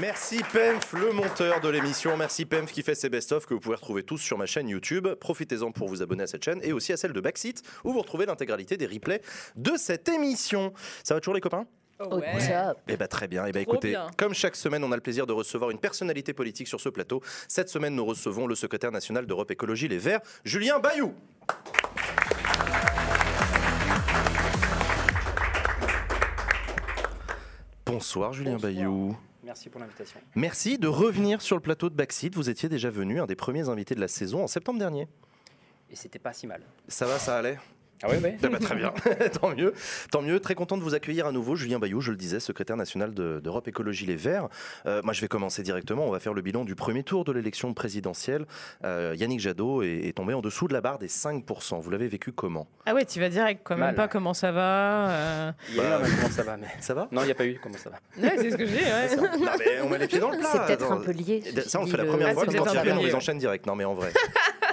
Merci 0.00 0.40
Pemf, 0.52 0.92
le 0.92 1.12
monteur 1.12 1.60
de 1.60 1.68
l'émission. 1.68 2.16
Merci 2.16 2.44
Pemf 2.44 2.70
qui 2.70 2.82
fait 2.82 2.94
ses 2.94 3.08
best-of 3.08 3.44
que 3.44 3.54
vous 3.54 3.60
pouvez 3.60 3.74
retrouver 3.74 4.04
tous 4.04 4.18
sur 4.18 4.38
ma 4.38 4.46
chaîne 4.46 4.68
YouTube. 4.68 5.08
Profitez-en 5.18 5.72
pour 5.72 5.88
vous 5.88 6.00
abonner 6.00 6.22
à 6.22 6.26
cette 6.28 6.44
chaîne 6.44 6.60
et 6.62 6.72
aussi 6.72 6.92
à 6.92 6.96
celle 6.96 7.12
de 7.12 7.20
Backseat 7.20 7.62
où 7.82 7.92
vous 7.92 7.98
retrouvez 7.98 8.24
l'intégralité 8.24 8.76
des 8.76 8.86
replays 8.86 9.20
de 9.56 9.72
cette 9.76 10.08
émission. 10.08 10.72
Ça 11.02 11.14
va 11.14 11.20
toujours 11.20 11.34
les 11.34 11.40
copains? 11.40 11.66
Oh, 12.02 12.06
Au 12.12 12.18
ouais. 12.18 12.48
top. 12.48 12.78
eh 12.88 12.96
ben 12.96 13.06
très 13.06 13.28
bien. 13.28 13.44
Eh 13.46 13.52
ben 13.52 13.60
écoutez, 13.60 13.90
bien. 13.90 14.06
comme 14.16 14.32
chaque 14.32 14.56
semaine, 14.56 14.82
on 14.84 14.90
a 14.90 14.96
le 14.96 15.02
plaisir 15.02 15.26
de 15.26 15.34
recevoir 15.34 15.70
une 15.70 15.78
personnalité 15.78 16.32
politique 16.32 16.66
sur 16.66 16.80
ce 16.80 16.88
plateau. 16.88 17.20
Cette 17.46 17.68
semaine, 17.68 17.94
nous 17.94 18.06
recevons 18.06 18.46
le 18.46 18.54
secrétaire 18.54 18.90
national 18.90 19.26
d'Europe 19.26 19.50
Écologie 19.50 19.86
Les 19.86 19.98
Verts, 19.98 20.20
Julien 20.44 20.78
Bayou. 20.78 21.12
Bonsoir 27.86 28.32
Julien 28.32 28.52
Bonsoir. 28.52 28.72
Bayou. 28.72 29.16
Merci 29.42 29.68
pour 29.68 29.80
l'invitation. 29.80 30.20
Merci 30.34 30.78
de 30.78 30.86
revenir 30.86 31.42
sur 31.42 31.56
le 31.56 31.62
plateau 31.62 31.90
de 31.90 31.94
Backseat. 31.94 32.34
Vous 32.34 32.48
étiez 32.50 32.68
déjà 32.68 32.90
venu, 32.90 33.20
un 33.20 33.26
des 33.26 33.34
premiers 33.36 33.68
invités 33.68 33.94
de 33.94 34.00
la 34.00 34.08
saison 34.08 34.44
en 34.44 34.46
septembre 34.46 34.78
dernier. 34.78 35.08
Et 35.90 35.96
c'était 35.96 36.18
pas 36.20 36.32
si 36.32 36.46
mal. 36.46 36.62
Ça 36.86 37.06
va, 37.06 37.18
ça 37.18 37.38
allait? 37.38 37.58
Ah 38.02 38.06
oui, 38.10 38.16
oui. 38.22 38.30
Eh 38.42 38.48
ben, 38.48 38.58
très 38.58 38.74
bien, 38.76 38.92
tant 39.40 39.54
mieux. 39.54 39.74
Tant 40.10 40.22
mieux, 40.22 40.40
très 40.40 40.54
content 40.54 40.76
de 40.78 40.82
vous 40.82 40.94
accueillir 40.94 41.26
à 41.26 41.32
nouveau. 41.32 41.54
Julien 41.56 41.78
Bayou, 41.78 42.00
je 42.00 42.10
le 42.10 42.16
disais, 42.16 42.40
secrétaire 42.40 42.76
national 42.76 43.12
de- 43.14 43.40
d'Europe 43.42 43.68
Écologie 43.68 44.06
Les 44.06 44.16
Verts. 44.16 44.48
Euh, 44.86 45.00
moi, 45.04 45.12
je 45.12 45.20
vais 45.20 45.28
commencer 45.28 45.62
directement. 45.62 46.06
On 46.06 46.10
va 46.10 46.18
faire 46.20 46.32
le 46.34 46.42
bilan 46.42 46.64
du 46.64 46.74
premier 46.74 47.02
tour 47.02 47.24
de 47.24 47.32
l'élection 47.32 47.74
présidentielle. 47.74 48.46
Euh, 48.84 49.14
Yannick 49.16 49.40
Jadot 49.40 49.82
est, 49.82 50.06
est 50.08 50.16
tombé 50.16 50.32
en 50.34 50.40
dessous 50.40 50.66
de 50.68 50.72
la 50.72 50.80
barre 50.80 50.98
des 50.98 51.08
5%. 51.08 51.80
Vous 51.80 51.90
l'avez 51.90 52.08
vécu 52.08 52.32
comment? 52.32 52.66
Ah 52.86 52.94
ouais, 52.94 53.04
tu 53.04 53.20
vas 53.20 53.28
direct, 53.28 53.60
quand 53.64 53.74
même 53.76 53.86
Mal. 53.86 53.94
pas 53.94 54.08
comment 54.08 54.34
ça 54.34 54.50
va. 54.52 55.10
euh. 55.10 55.50
Un 55.78 55.98
comment 56.00 56.30
ça 56.30 56.42
va, 56.42 56.56
mais. 56.56 56.68
Ça 56.80 56.94
va? 56.94 57.08
Non, 57.12 57.22
il 57.22 57.26
n'y 57.26 57.32
a 57.32 57.34
pas 57.34 57.46
eu 57.46 57.58
comment 57.62 57.76
ça 57.76 57.90
va. 57.90 57.96
Ouais, 58.22 58.34
c'est 58.36 58.50
ce 58.50 58.56
que 58.56 58.64
je 58.66 58.70
dis, 58.70 58.76
ouais. 58.82 59.16
Non, 59.16 59.50
mais 59.58 59.80
on 59.84 59.88
met 59.90 59.98
les 59.98 60.06
pieds 60.06 60.18
dans 60.20 60.30
le 60.30 60.38
plat. 60.38 60.48
C'est 60.52 60.64
peut-être 60.66 60.90
un 60.90 60.96
peu 61.00 61.12
lié. 61.12 61.42
Ça, 61.66 61.80
on 61.80 61.84
le 61.84 61.90
fait 61.90 61.96
la 61.98 62.04
première 62.04 62.28
Ah, 62.28 62.34
fois. 62.34 62.46
Quand 62.46 62.52
vient, 62.72 62.82
peu 62.82 62.92
on 62.92 63.02
les 63.02 63.14
enchaîne 63.14 63.38
direct. 63.38 63.66
Non, 63.66 63.74
mais 63.76 63.84
en 63.84 63.94
vrai, 63.94 64.12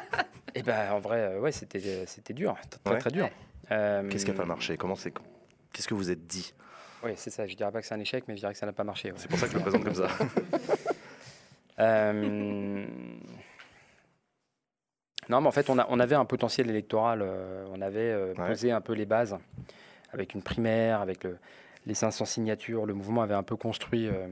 Et 0.55 0.63
ben 0.63 0.91
en 0.91 0.99
vrai, 0.99 1.19
euh, 1.21 1.39
ouais, 1.39 1.51
c'était 1.51 2.05
c'était 2.07 2.33
dur, 2.33 2.55
très 2.83 2.93
Ouais. 2.93 2.99
très 2.99 3.11
dur. 3.11 3.29
Euh, 3.71 4.07
qu'est-ce 4.09 4.25
qui 4.25 4.31
n'a 4.31 4.37
pas 4.37 4.45
marché? 4.45 4.77
Comment 4.77 4.95
c'est 4.95 5.13
Qu'est-ce 5.73 5.87
que 5.87 5.93
vous 5.93 6.09
êtes 6.09 6.25
dit? 6.25 6.53
Oui, 7.03 7.11
c'est 7.15 7.29
ça. 7.29 7.45
Je 7.45 7.55
dirais 7.55 7.71
pas 7.71 7.81
que 7.81 7.87
c'est 7.87 7.93
un 7.93 7.99
échec, 7.99 8.23
mais 8.27 8.35
je 8.35 8.39
dirais 8.39 8.53
que 8.53 8.59
ça 8.59 8.65
n'a 8.65 8.71
pas 8.73 8.83
marché. 8.83 9.09
ouais. 9.11 9.17
C'est 9.19 9.27
pour 9.29 9.37
ça 9.37 9.45
que 9.45 9.51
je 9.53 9.57
le 9.57 9.61
présente 9.63 9.83
comme 9.83 9.95
ça. 9.95 10.07
Euh, 11.79 12.87
Non, 15.29 15.41
mais 15.41 15.47
en 15.47 15.51
fait, 15.51 15.69
on, 15.69 15.77
a, 15.77 15.85
on 15.89 15.99
avait 15.99 16.15
un 16.15 16.25
potentiel 16.25 16.69
électoral. 16.71 17.21
euh, 17.21 17.67
on 17.71 17.81
avait 17.81 17.99
euh, 17.99 18.33
Ouais. 18.33 18.47
posé 18.47 18.71
un 18.71 18.81
peu 18.81 18.93
les 18.93 19.05
bases 19.05 19.37
avec 20.11 20.33
une 20.33 20.41
primaire, 20.41 21.01
avec 21.01 21.23
le- 21.23 21.37
les 21.85 21.93
500 21.93 22.25
signatures. 22.25 22.87
Le 22.87 22.95
mouvement 22.95 23.21
avait 23.21 23.35
un 23.35 23.43
peu 23.43 23.55
construit, 23.57 24.07
euh, 24.07 24.11
euh, 24.13 24.27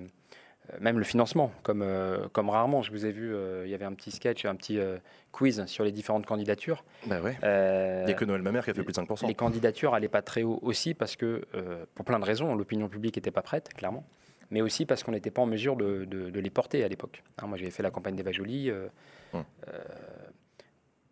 même 0.79 0.97
le 0.97 1.03
financement, 1.03 1.51
comme, 1.63 1.81
euh, 1.81 2.27
comme 2.33 2.49
rarement. 2.49 2.81
Je 2.81 2.91
vous 2.91 3.05
ai 3.05 3.11
vu, 3.11 3.33
euh, 3.33 3.63
il 3.65 3.71
y 3.71 3.73
avait 3.73 3.85
un 3.85 3.93
petit 3.93 4.11
sketch, 4.11 4.45
un 4.45 4.55
petit 4.55 4.79
euh, 4.79 4.97
quiz 5.31 5.65
sur 5.65 5.83
les 5.83 5.91
différentes 5.91 6.25
candidatures. 6.25 6.83
bah 7.07 7.21
ouais. 7.21 7.37
Euh, 7.43 8.01
Il 8.03 8.07
n'y 8.07 8.11
a 8.13 8.15
que 8.15 8.25
Noël 8.25 8.41
Mamère 8.41 8.63
qui 8.63 8.71
a 8.71 8.73
fait 8.73 8.83
plus 8.83 8.93
de 8.93 8.97
5%. 8.99 9.27
les 9.27 9.33
candidatures 9.35 9.91
n'allaient 9.91 10.07
pas 10.07 10.21
très 10.21 10.43
haut 10.43 10.59
aussi 10.61 10.93
parce 10.93 11.15
que, 11.15 11.43
euh, 11.55 11.85
pour 11.95 12.05
plein 12.05 12.19
de 12.19 12.25
raisons, 12.25 12.55
l'opinion 12.55 12.87
publique 12.89 13.15
n'était 13.15 13.31
pas 13.31 13.41
prête, 13.41 13.69
clairement, 13.73 14.05
mais 14.51 14.61
aussi 14.61 14.85
parce 14.85 15.03
qu'on 15.03 15.11
n'était 15.11 15.31
pas 15.31 15.41
en 15.41 15.45
mesure 15.47 15.75
de, 15.75 16.05
de- 16.05 16.29
de 16.29 16.39
les 16.39 16.49
porter 16.49 16.83
à 16.83 16.87
l'époque. 16.87 17.23
Hein, 17.39 17.47
moi, 17.47 17.57
j'avais 17.57 17.71
fait 17.71 17.83
la 17.83 17.91
campagne 17.91 18.15
d'Eva 18.15 18.31
Jolie. 18.31 18.69
euh, 18.69 18.87
Hum. 19.33 19.43
euh, 19.67 19.79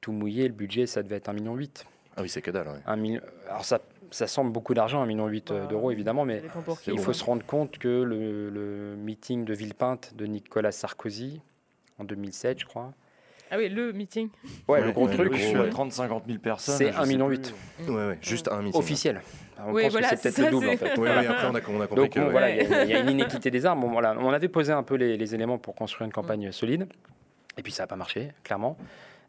tout 0.01 0.11
mouillé, 0.11 0.47
le 0.47 0.53
budget, 0.53 0.85
ça 0.85 1.01
devait 1.03 1.15
être 1.17 1.29
1,8 1.29 1.33
million. 1.41 1.57
Ah 2.15 2.21
oui, 2.21 2.29
c'est 2.29 2.41
que 2.41 2.51
dalle. 2.51 2.67
ouais. 2.67 2.79
Un 2.85 2.95
million, 2.95 3.21
alors, 3.49 3.65
ça, 3.65 3.79
ça 4.11 4.27
semble 4.27 4.51
beaucoup 4.51 4.73
d'argent, 4.73 5.03
1,8 5.03 5.07
million 5.07 5.41
Bah, 5.49 5.65
d'euros, 5.67 5.91
évidemment, 5.91 6.25
mais 6.25 6.43
il 6.87 6.99
faut 6.99 7.13
se 7.13 7.23
rendre 7.23 7.45
compte 7.45 7.77
que 7.77 7.87
le, 7.87 8.49
le 8.49 8.95
meeting 8.97 9.45
de 9.45 9.53
Villepinte 9.53 10.13
de 10.15 10.25
Nicolas 10.25 10.71
Sarkozy, 10.71 11.41
en 11.99 12.03
2007, 12.03 12.59
je 12.61 12.65
crois, 12.65 12.93
Ah 13.51 13.57
oui, 13.57 13.69
le 13.69 13.91
meeting. 13.93 14.29
ouais, 14.67 14.79
Ouais, 14.79 14.85
le 14.85 14.91
gros 14.91 15.07
ouais, 15.07 15.13
truc, 15.13 15.29
gros, 15.29 15.37
suis 15.39 15.55
à 15.55 15.63
ouais. 15.63 15.69
30-50 15.69 16.21
000 16.27 16.39
personnes. 16.39 16.77
C'est 16.77 16.91
je 16.91 16.97
1,8 16.97 17.03
sais 17.05 17.07
million. 17.07 17.27
Ouais, 17.27 18.07
ouais, 18.07 18.17
juste 18.21 18.47
un 18.51 18.61
meeting. 18.61 18.79
officiel. 18.79 19.21
On 19.65 19.71
Oui, 19.71 19.83
pense 19.83 19.91
voilà, 19.93 20.09
que 20.09 20.15
c'est 20.17 20.21
peut-être 20.35 20.45
le 20.45 20.51
double, 20.51 20.69
en 20.69 20.77
fait. 20.77 20.93
Oui, 20.97 21.09
oui, 21.09 21.25
après 21.25 21.47
on 21.47 21.55
a, 21.55 21.59
on 21.69 21.81
a 21.81 21.87
compris 21.87 21.95
Donc 21.95 22.09
que. 22.11 22.19
voilà, 22.19 22.49
il 22.51 22.69
y, 22.69 22.73
a- 22.73 22.83
il 22.83 22.89
y 22.89 22.93
a 22.93 22.99
une 22.99 23.09
inéquité 23.09 23.49
des 23.51 23.65
armes. 23.65 23.81
Bon, 23.81 23.89
voilà, 23.91 24.15
on 24.19 24.31
avait 24.33 24.47
posé 24.49 24.71
un 24.73 24.83
peu 24.83 24.95
les, 24.95 25.17
les 25.17 25.35
éléments 25.35 25.57
pour 25.57 25.73
construire 25.75 26.05
une 26.05 26.11
campagne 26.13 26.51
solide, 26.51 26.87
et 27.57 27.61
puis 27.63 27.71
ça 27.71 27.83
n'a 27.83 27.87
pas 27.87 27.95
marché, 27.95 28.31
clairement. 28.43 28.77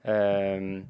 Euh, 0.06 0.80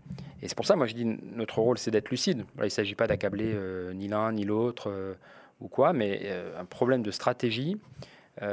et 0.43 0.49
c'est 0.49 0.55
pour 0.57 0.67
ça, 0.67 0.77
moi, 0.77 0.87
je 0.87 0.95
dis, 0.95 1.05
notre 1.05 1.59
rôle, 1.61 1.79
c'est 1.79 1.91
d'être 1.91 2.11
lucide. 2.11 2.45
Il 2.59 2.65
ne 2.65 2.69
s'agit 2.69 2.95
pas 2.95 3.07
d'accabler 3.07 3.53
euh, 3.55 3.93
ni 3.95 4.09
l'un 4.09 4.33
ni 4.33 4.45
l'autre 4.45 4.91
euh, 4.91 5.15
ou 5.61 5.69
quoi, 5.69 5.93
mais 5.93 6.29
un 6.59 6.65
problème 6.65 7.03
de 7.03 7.11
stratégie. 7.11 7.81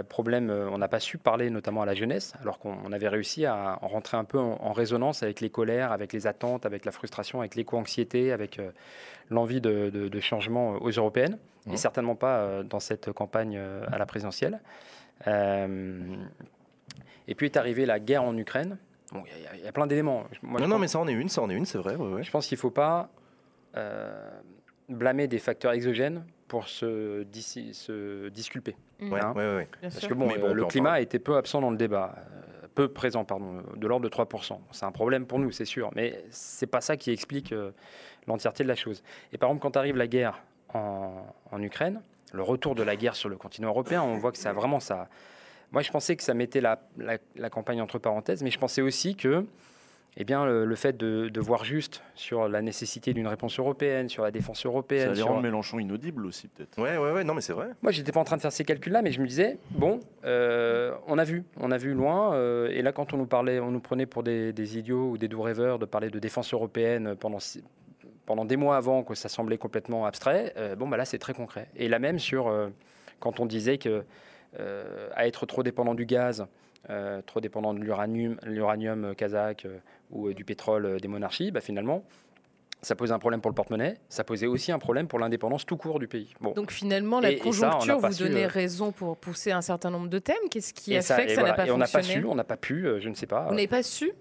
Problème, 0.09 0.51
on 0.51 0.77
n'a 0.77 0.87
pas 0.87 0.99
su 0.99 1.17
parler 1.17 1.49
notamment 1.49 1.81
à 1.81 1.87
la 1.87 1.95
jeunesse, 1.95 2.33
alors 2.39 2.59
qu'on 2.59 2.91
avait 2.91 3.07
réussi 3.07 3.47
à 3.47 3.79
en 3.81 3.87
rentrer 3.87 4.15
un 4.15 4.23
peu 4.23 4.37
en, 4.37 4.57
en 4.61 4.71
résonance 4.73 5.23
avec 5.23 5.41
les 5.41 5.49
colères, 5.49 5.91
avec 5.91 6.13
les 6.13 6.27
attentes, 6.27 6.67
avec 6.67 6.85
la 6.85 6.91
frustration, 6.91 7.39
avec 7.39 7.55
l'éco-anxiété, 7.55 8.31
avec 8.31 8.61
l'envie 9.31 9.59
de, 9.59 9.89
de- 9.89 10.07
de 10.07 10.19
changement 10.19 10.73
aux 10.73 10.91
européennes, 10.91 11.39
Mhm. 11.65 11.73
et 11.73 11.77
certainement 11.77 12.15
pas 12.15 12.61
dans 12.63 12.79
cette 12.79 13.11
campagne 13.11 13.57
à 13.91 13.97
la 13.97 14.05
présidentielle. 14.05 14.59
Et 17.27 17.35
puis 17.35 17.45
est 17.47 17.57
arrivée 17.57 17.85
la 17.87 17.99
guerre 17.99 18.23
en 18.23 18.37
Ukraine. 18.37 18.77
Bon, 19.11 19.23
Il 19.37 19.43
y 19.43 19.47
a- 19.47 19.55
il 19.55 19.63
y, 19.63 19.67
a 19.67 19.71
plein 19.71 19.87
d'éléments. 19.87 20.23
Non, 20.43 20.59
non, 20.59 20.69
pense- 20.69 20.79
mais 20.79 20.87
ça 20.87 20.99
en 20.99 21.07
est 21.07 21.13
une, 21.13 21.27
ça 21.29 21.41
en 21.41 21.49
est 21.49 21.53
une, 21.53 21.65
c'est 21.65 21.77
vrai. 21.77 21.95
ouais, 21.95 22.13
ouais. 22.13 22.23
je 22.23 22.31
pense 22.31 22.47
qu'il 22.47 22.55
ne 22.55 22.61
faut 22.61 22.71
pas 22.71 23.09
euh, 23.75 24.29
blâmer 24.89 25.27
des 25.27 25.39
facteurs 25.39 25.71
exogènes 25.73 26.25
pour 26.47 26.67
se, 26.67 27.23
dis- 27.23 27.73
se 27.73 28.27
disculper. 28.29 28.75
Mm. 28.99 29.11
Ouais, 29.13 29.19
Hein. 29.21 29.33
ouais, 29.35 29.45
ouais, 29.45 29.55
ouais. 29.57 29.67
Bien 29.81 29.89
Parce 29.89 29.99
sûr. 29.99 30.09
que 30.09 30.13
bon, 30.13 30.29
euh, 30.29 30.53
le 30.53 30.65
climat 30.65 30.93
a 30.93 30.99
été 31.01 31.19
peu 31.19 31.35
absent 31.37 31.61
dans 31.61 31.71
le 31.71 31.77
débat, 31.77 32.15
euh, 32.17 32.67
peu 32.75 32.87
présent, 32.89 33.23
pardon, 33.25 33.63
de 33.75 33.87
l'ordre 33.87 34.03
de 34.03 34.09
3%. 34.09 34.59
C'est 34.71 34.85
un 34.85 34.91
problème 34.91 35.25
pour 35.25 35.39
nous, 35.39 35.51
c'est 35.51 35.65
sûr, 35.65 35.89
mais 35.95 36.23
c'est 36.29 36.67
pas 36.67 36.81
ça 36.81 36.97
qui 36.97 37.11
explique 37.11 37.51
euh, 37.53 37.71
l'entièreté 38.27 38.63
de 38.63 38.67
la 38.69 38.75
chose. 38.75 39.03
Et 39.33 39.37
par 39.37 39.49
exemple, 39.49 39.61
quand 39.63 39.77
arrive 39.77 39.95
la 39.97 40.07
guerre 40.07 40.41
en, 40.73 41.25
en 41.51 41.61
Ukraine, 41.61 42.01
le 42.33 42.43
retour 42.43 42.75
de 42.75 42.83
la 42.83 42.95
guerre 42.95 43.15
sur 43.15 43.27
le 43.29 43.35
continent 43.37 43.69
européen, 43.69 44.01
on 44.03 44.15
voit 44.17 44.31
que 44.31 44.37
ça 44.37 44.53
vraiment 44.53 44.79
ça. 44.79 45.07
Moi, 45.71 45.81
je 45.81 45.91
pensais 45.91 46.15
que 46.15 46.23
ça 46.23 46.33
mettait 46.33 46.61
la, 46.61 46.81
la- 46.97 47.17
la 47.35 47.49
campagne 47.49 47.81
entre 47.81 47.97
parenthèses, 47.99 48.43
mais 48.43 48.51
je 48.51 48.59
pensais 48.59 48.81
aussi 48.81 49.15
que 49.15 49.45
eh 50.17 50.25
bien, 50.25 50.45
le, 50.45 50.65
le 50.65 50.75
fait 50.75 50.97
de, 50.97 51.29
de 51.29 51.39
voir 51.39 51.63
juste 51.63 52.03
sur 52.15 52.49
la 52.49 52.61
nécessité 52.61 53.13
d'une 53.13 53.27
réponse 53.27 53.57
européenne, 53.57 54.09
sur 54.09 54.23
la 54.23 54.31
défense 54.31 54.63
Ça 54.63 54.67
européenne, 54.67 55.11
allait 55.11 55.15
sur- 55.15 55.27
rendre 55.27 55.41
Mélenchon 55.41 55.79
inaudible 55.79 56.25
aussi, 56.25 56.49
peut-être. 56.49 56.77
Ouais, 56.77 56.97
ouais, 56.97 57.11
ouais, 57.13 57.23
non, 57.23 57.33
mais 57.33 57.39
c'est 57.39 57.53
vrai. 57.53 57.69
moi, 57.81 57.93
j'étais 57.93 58.11
pas 58.11 58.19
en 58.19 58.25
train 58.25 58.35
de 58.35 58.41
faire 58.41 58.51
ces 58.51 58.65
calculs-là, 58.65 59.01
mais 59.01 59.13
je 59.13 59.21
me 59.21 59.27
disais, 59.27 59.57
bon, 59.69 60.01
euh, 60.25 60.93
on 61.07 61.17
a 61.17 61.23
vu, 61.23 61.45
on 61.57 61.71
a 61.71 61.77
vu 61.77 61.93
loin. 61.93 62.33
euh, 62.33 62.67
et 62.71 62.81
là, 62.81 62.91
quand 62.91 63.13
on 63.13 63.17
nous 63.17 63.25
parlait, 63.25 63.61
on 63.61 63.71
nous 63.71 63.79
prenait 63.79 64.05
pour 64.05 64.23
des, 64.23 64.51
des 64.51 64.77
idiots 64.77 65.11
ou 65.11 65.17
des 65.17 65.29
doux 65.29 65.41
rêveurs 65.41 65.79
de 65.79 65.85
parler 65.85 66.09
de 66.09 66.19
défense 66.19 66.53
européenne 66.53 67.15
pendant, 67.15 67.37
pendant 68.25 68.43
des 68.43 68.57
mois 68.57 68.75
avant 68.75 69.03
que 69.03 69.15
ça 69.15 69.29
semblait 69.29 69.57
complètement 69.57 70.05
abstrait. 70.05 70.51
euh, 70.57 70.75
bon, 70.75 70.89
bah 70.89 70.97
là, 70.97 71.05
c'est 71.05 71.19
très 71.19 71.33
concret. 71.33 71.69
Et 71.77 71.87
la 71.87 71.99
même 71.99 72.19
sur 72.19 72.49
euh, 72.49 72.67
quand 73.21 73.39
on 73.39 73.45
disait 73.45 73.77
que 73.77 73.87
euh, 73.89 74.01
à 74.57 75.27
être 75.27 75.45
trop 75.45 75.63
dépendant 75.63 75.93
du 75.95 76.05
gaz, 76.05 76.45
euh, 76.89 77.21
trop 77.21 77.39
dépendant 77.41 77.73
de 77.73 77.79
l'uranium, 77.79 78.37
l'uranium 78.43 79.13
kazakh 79.15 79.65
euh, 79.65 79.77
ou 80.09 80.27
euh, 80.27 80.33
du 80.33 80.43
pétrole 80.43 80.85
euh, 80.85 80.97
des 80.99 81.07
monarchies, 81.07 81.51
bah, 81.51 81.61
finalement. 81.61 82.03
Ça 82.83 82.95
posait 82.95 83.13
un 83.13 83.19
problème 83.19 83.41
pour 83.41 83.51
le 83.51 83.55
porte-monnaie, 83.55 83.97
ça 84.09 84.23
posait 84.23 84.47
aussi 84.47 84.71
un 84.71 84.79
problème 84.79 85.07
pour 85.07 85.19
l'indépendance 85.19 85.67
tout 85.67 85.77
court 85.77 85.99
du 85.99 86.07
pays. 86.07 86.33
Bon, 86.41 86.53
Donc 86.53 86.71
finalement, 86.71 87.19
la 87.19 87.29
Et- 87.29 87.33
et 87.35 87.37
ça, 87.37 87.43
on 87.43 87.51
conjoncture 87.51 87.99
vous 87.99 88.15
donnait 88.17 88.45
euh, 88.45 88.47
raison 88.47 88.91
pour 88.91 89.17
pousser 89.17 89.51
un 89.51 89.61
certain 89.61 89.91
nombre 89.91 90.07
de 90.09 90.17
thèmes. 90.17 90.49
Qu'est-ce 90.49 90.73
qui 90.73 90.93
Et 90.95 90.97
a 90.97 91.01
fait 91.03 91.27
que 91.27 91.35
ça 91.35 91.43
n'a 91.43 91.53
pas 91.53 91.67
Et 91.67 91.71
on 91.71 91.77
n'a 91.77 91.85
pas 91.87 92.01
su, 92.01 92.25
on 92.25 92.33
n'a 92.33 92.43
pas 92.43 92.57
pu, 92.57 92.87
euh, 92.87 92.99
je 92.99 93.09
ne 93.09 93.13
sais 93.13 93.27
pas. 93.27 93.43
Vous 93.45 93.53
n'avez 93.53 93.67
pas 93.67 93.83
su? 93.83 94.11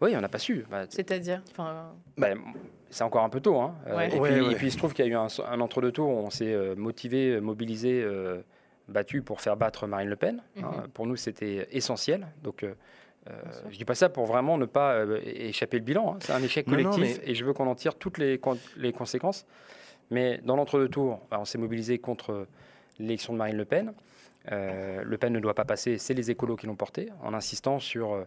Oui, 0.00 0.14
on 0.16 0.20
n'a 0.22 0.28
pas 0.30 0.38
su. 0.38 0.64
Bah, 0.70 0.84
C'est-à-dire 0.88 1.42
enfin, 1.50 1.92
bah, 2.16 2.28
c'est 2.88 3.04
encore 3.04 3.24
un 3.24 3.28
peu 3.28 3.40
tôt. 3.40 3.60
hein. 3.60 3.74
Euh, 3.88 3.96
Ouais. 3.96 4.06
et, 4.06 4.10
puis, 4.12 4.20
Ouais, 4.20 4.40
ouais. 4.40 4.52
et 4.52 4.56
puis, 4.56 4.68
il 4.68 4.72
se 4.72 4.78
trouve 4.78 4.94
qu'il 4.94 5.04
y 5.04 5.08
a 5.08 5.10
eu 5.10 5.14
un, 5.14 5.26
un 5.46 5.60
entre-deux 5.60 5.92
tours 5.92 6.08
où 6.08 6.12
on 6.16 6.30
s'est 6.30 6.54
euh, 6.54 6.74
motivé, 6.76 7.32
euh, 7.32 7.40
mobilisé, 7.40 8.00
euh, 8.02 8.40
battu 8.88 9.22
pour 9.22 9.40
faire 9.40 9.56
battre 9.56 9.86
Marine 9.86 10.08
Le 10.08 10.16
Pen. 10.16 10.42
hein. 10.58 10.70
Mhm. 10.82 10.88
Pour 10.94 11.06
nous, 11.06 11.16
c'était 11.16 11.68
essentiel. 11.72 12.26
Donc, 12.42 12.62
euh, 12.62 12.74
euh, 13.30 13.32
je 13.70 13.76
dis 13.76 13.84
pas 13.84 13.94
ça 13.94 14.08
pour 14.08 14.26
vraiment 14.26 14.56
ne 14.58 14.64
pas 14.66 14.92
euh, 14.94 15.20
échapper 15.24 15.78
le 15.78 15.84
bilan. 15.84 16.14
hein. 16.14 16.18
C'est 16.20 16.32
un 16.32 16.42
échec 16.42 16.66
Non, 16.66 16.76
non, 16.78 16.90
collectif 16.90 17.20
et 17.24 17.34
je 17.34 17.44
veux 17.44 17.52
qu'on 17.52 17.66
en 17.66 17.74
tire 17.74 17.94
toutes 17.96 18.18
les, 18.18 18.38
con- 18.38 18.58
les 18.76 18.92
conséquences. 18.92 19.46
Mais 20.10 20.40
dans 20.44 20.56
l'entre-deux 20.56 20.88
tours, 20.88 21.20
bah, 21.30 21.36
on 21.40 21.44
s'est 21.44 21.58
mobilisé 21.58 21.98
contre 21.98 22.46
l'élection 22.98 23.32
de 23.34 23.38
Marine 23.38 23.56
Le 23.56 23.64
Pen. 23.66 23.92
Euh, 24.50 25.02
le 25.04 25.18
Pen 25.18 25.30
ne 25.32 25.40
doit 25.40 25.54
pas 25.54 25.66
passer, 25.66 25.98
c'est 25.98 26.14
les 26.14 26.30
écolos 26.30 26.56
qui 26.56 26.66
l'ont 26.66 26.76
porté, 26.76 27.10
en 27.22 27.34
insistant 27.34 27.78
sur 27.80 28.14
euh, 28.14 28.24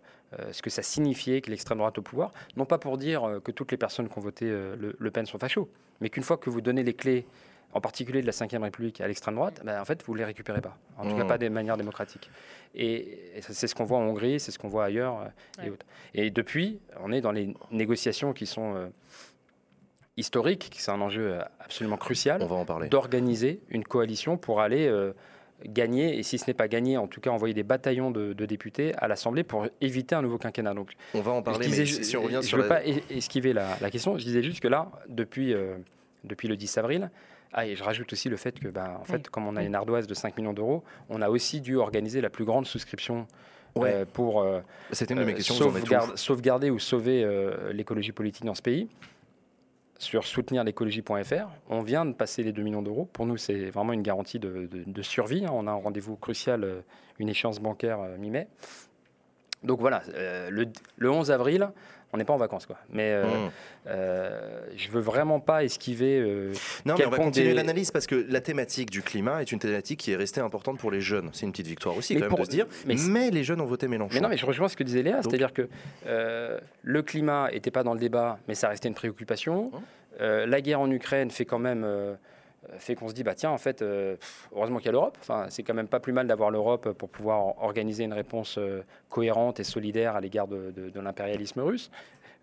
ce 0.52 0.62
que 0.62 0.70
ça 0.70 0.84
signifiait 0.84 1.42
que 1.42 1.50
l'extrême 1.50 1.80
droite 1.80 1.98
au 1.98 2.04
pouvoir. 2.04 2.32
Non 2.58 2.66
pas 2.66 2.78
pour 2.78 2.98
dire 3.00 3.24
euh, 3.24 3.40
que 3.40 3.52
toutes 3.52 3.72
les 3.72 3.78
personnes 3.78 4.08
qui 4.08 4.18
ont 4.20 4.22
voté 4.22 4.46
euh, 4.48 4.76
le, 4.76 4.96
Le 5.00 5.12
Pen 5.12 5.26
sont 5.26 5.40
fachos, 5.40 5.68
mais 6.00 6.10
qu'une 6.10 6.22
fois 6.22 6.38
que 6.38 6.52
vous 6.52 6.62
donnez 6.62 6.84
les 6.84 6.94
clés, 6.94 7.26
en 7.74 7.82
particulier 7.82 8.22
de 8.22 8.26
la 8.28 8.32
Ve 8.34 8.62
République 8.64 9.00
à 9.02 9.08
l'extrême 9.08 9.36
droite, 9.36 9.62
ben, 9.64 9.80
en 9.82 9.86
fait, 9.86 10.04
vous 10.06 10.14
ne 10.14 10.20
les 10.20 10.26
récupérez 10.26 10.62
pas. 10.62 10.78
En 10.98 11.04
tout 11.10 11.16
cas, 11.16 11.24
Mmh. 11.24 11.28
pas 11.28 11.38
de 11.38 11.48
manière 11.50 11.78
démocratique. 11.78 12.30
Et, 12.76 13.20
c'est 13.42 13.68
ce 13.68 13.76
qu'on 13.76 13.86
voit 13.86 13.98
en 13.98 14.04
Hongrie, 14.04 14.40
c'est 14.40 14.52
ce 14.52 14.60
qu'on 14.60 14.68
voit 14.70 14.86
ailleurs 14.86 15.20
euh, 15.22 15.26
et 15.60 15.66
Ouais. 15.66 15.70
autres. 15.72 15.86
Et 16.14 16.30
depuis, 16.32 16.80
on 17.02 17.12
est 17.12 17.22
dans 17.22 17.32
les 17.32 17.54
négociations 17.72 18.34
qui 18.34 18.46
sont 18.46 18.76
euh, 18.76 18.88
historiques, 20.18 20.70
qui 20.72 20.82
c'est 20.82 20.92
un 20.92 21.02
enjeu 21.02 21.34
euh, 21.34 21.42
absolument 21.60 21.98
crucial 21.98 22.42
On 22.42 22.48
va 22.48 22.56
en 22.56 22.66
parler. 22.66 22.90
d'organiser 22.90 23.62
une 23.70 23.84
coalition 23.84 24.38
pour 24.38 24.60
aller 24.62 24.88
euh, 24.88 25.14
gagner, 25.66 26.18
et 26.18 26.24
si 26.24 26.38
ce 26.38 26.48
n'est 26.48 26.54
pas 26.54 26.68
gagner, 26.68 26.98
en 26.98 27.08
tout 27.08 27.22
cas 27.22 27.30
envoyer 27.30 27.54
des 27.54 27.64
bataillons 27.64 28.12
de, 28.12 28.34
de 28.34 28.46
députés 28.46 28.94
à 28.98 29.08
l'Assemblée 29.08 29.44
pour 29.44 29.68
éviter 29.80 30.16
un 30.16 30.22
nouveau 30.22 30.38
quinquennat. 30.38 30.74
Donc, 30.74 30.94
On 31.14 31.22
va 31.22 31.32
en 31.32 31.42
parler, 31.42 31.66
disais 31.68 31.84
mais 31.84 31.88
si 31.88 32.04
si 32.04 32.18
on 32.18 32.24
revient 32.24 32.40
je 32.42 32.48
sur 32.48 32.58
veux 32.58 32.64
la... 32.64 32.70
pas 32.70 32.86
es- 32.86 33.04
esquiver 33.10 33.54
la, 33.54 33.78
la 33.80 33.90
question, 33.92 34.18
je 34.18 34.24
disais 34.24 34.44
juste 34.44 34.60
que 34.60 34.68
là, 34.68 34.92
depuis, 35.08 35.54
euh, 35.54 35.76
depuis 36.24 36.48
le 36.48 36.58
10 36.58 36.78
avril, 36.80 37.10
ah, 37.54 37.66
et 37.66 37.76
je 37.76 37.84
rajoute 37.84 38.12
aussi 38.14 38.30
le 38.30 38.38
fait 38.38 38.60
que, 38.60 38.68
bah, 38.70 38.98
en 39.02 39.04
fait, 39.06 39.18
Oui. 39.18 39.24
comme 39.32 39.48
on 39.48 39.56
a 39.56 39.64
une 39.64 39.76
ardoise 39.76 40.08
de 40.08 40.14
5 40.14 40.38
millions 40.38 40.54
d'euros, 40.54 40.84
on 41.10 41.22
a 41.22 41.30
aussi 41.30 41.62
dû 41.62 41.76
organiser 41.78 42.22
la 42.22 42.30
plus 42.30 42.46
grande 42.46 42.66
souscription 42.66 43.28
Ouais. 43.76 43.94
euh, 43.94 44.06
pour 44.06 44.42
euh, 44.42 44.60
C'était 44.92 45.14
une 45.14 45.22
de 45.22 45.26
mes 45.26 45.32
euh, 45.32 45.36
questions. 45.36 45.56
sauvegarde- 45.56 46.18
sauvegarder 46.18 46.70
ou 46.70 46.80
sauver 46.80 47.24
euh, 47.24 47.72
l'écologie 47.72 48.12
politique 48.12 48.44
dans 48.46 48.56
ce 48.56 48.62
pays. 48.62 48.90
Sur 49.98 50.26
soutenir 50.26 50.64
l'écologie.fr, 50.64 51.48
on 51.70 51.82
vient 51.82 52.06
de 52.06 52.14
passer 52.14 52.42
les 52.44 52.52
2 52.52 52.64
millions 52.64 52.82
d'euros. 52.82 53.08
Pour 53.14 53.26
nous, 53.28 53.38
c'est 53.38 53.70
vraiment 53.70 53.94
une 53.94 54.02
garantie 54.02 54.40
de, 54.40 54.68
de- 54.68 54.84
de 54.86 55.02
survie. 55.04 55.46
hein. 55.46 55.52
On 55.54 55.68
a 55.68 55.72
un 55.72 55.76
rendez-vous 55.76 56.16
crucial, 56.16 56.84
une 57.20 57.30
échéance 57.30 57.60
bancaire 57.60 58.00
mi-mai. 58.18 58.48
Donc 59.64 59.80
voilà, 59.80 60.02
euh, 60.16 60.50
le, 60.50 60.66
le 60.98 61.12
11 61.12 61.30
avril, 61.32 61.70
on 62.14 62.18
n'est 62.18 62.26
pas 62.26 62.34
en 62.34 62.38
vacances. 62.38 62.66
Quoi. 62.66 62.78
Mais 62.90 63.12
euh, 63.12 63.24
Mmh. 63.24 63.50
euh, 63.88 64.60
je 64.76 64.90
veux 64.92 65.00
vraiment 65.00 65.40
pas 65.40 65.64
esquiver. 65.64 66.20
euh, 66.20 66.54
Non, 66.86 66.96
mais 66.98 67.06
on 67.06 67.10
va 67.10 67.18
continuer 67.18 67.50
des- 67.50 67.54
l'analyse 67.54 67.92
parce 67.92 68.08
que 68.08 68.26
la 68.30 68.42
thématique 68.42 68.90
du 68.90 69.02
climat 69.02 69.42
est 69.42 69.52
une 69.52 69.60
thématique 69.60 70.00
qui 70.00 70.12
est 70.12 70.16
restée 70.16 70.42
importante 70.42 70.78
pour 70.80 70.92
les 70.92 71.02
jeunes. 71.02 71.30
C'est 71.34 71.46
une 71.46 71.52
petite 71.52 71.68
victoire 71.68 71.96
aussi, 71.98 72.14
Mais 72.16 72.22
quand 72.22 72.30
même, 72.30 72.40
de 72.40 72.46
se 72.46 72.50
dire. 72.50 72.68
mais 72.86 73.30
les 73.32 73.44
jeunes 73.44 73.62
ont 73.62 73.66
voté 73.66 73.88
Mélenchon. 73.88 74.14
Mais 74.16 74.22
non, 74.22 74.30
mais 74.30 74.38
je 74.38 74.46
rejoins 74.46 74.68
ce 74.68 74.76
que 74.76 74.84
disait 74.84 75.04
Léa, 75.04 75.22
c'est-à-dire 75.22 75.54
que 75.54 75.68
euh, 76.08 76.60
le 76.84 77.02
climat 77.02 77.50
n'était 77.52 77.72
pas 77.72 77.84
dans 77.84 77.94
le 77.94 78.00
débat, 78.00 78.40
mais 78.48 78.56
ça 78.56 78.70
restait 78.70 78.88
une 78.90 78.96
préoccupation. 78.96 79.72
Hum. 79.74 79.82
Euh, 80.20 80.46
la 80.46 80.62
guerre 80.62 80.82
en 80.82 80.92
Ukraine 80.92 81.32
fait 81.32 81.46
quand 81.46 81.58
même 81.60 81.86
fait 82.78 82.96
qu'on 82.96 83.08
se 83.10 83.14
dit 83.14 83.24
bah 83.24 83.34
tiens 83.36 83.50
en 83.52 83.58
fait 83.58 83.82
euh, 83.82 84.18
heureusement 84.56 84.78
qu'il 84.78 84.86
y 84.86 84.90
a 84.90 84.92
l'Europe. 84.92 85.18
Enfin 85.22 85.48
c'est 85.50 85.64
quand 85.64 85.74
même 85.74 85.88
pas 85.88 86.00
plus 86.00 86.14
mal 86.14 86.28
d'avoir 86.28 86.52
l'Europe 86.52 86.92
pour 86.92 87.10
pouvoir 87.10 87.40
or- 87.48 87.64
organiser 87.64 88.04
une 88.04 88.14
réponse 88.14 88.58
euh, 88.58 88.84
cohérente 89.10 89.60
et 89.60 89.64
solidaire 89.64 90.16
à 90.16 90.22
l'égard 90.22 90.48
de, 90.48 90.72
de- 90.72 91.00
l'impérialisme 91.00 91.60
russe. 91.62 91.90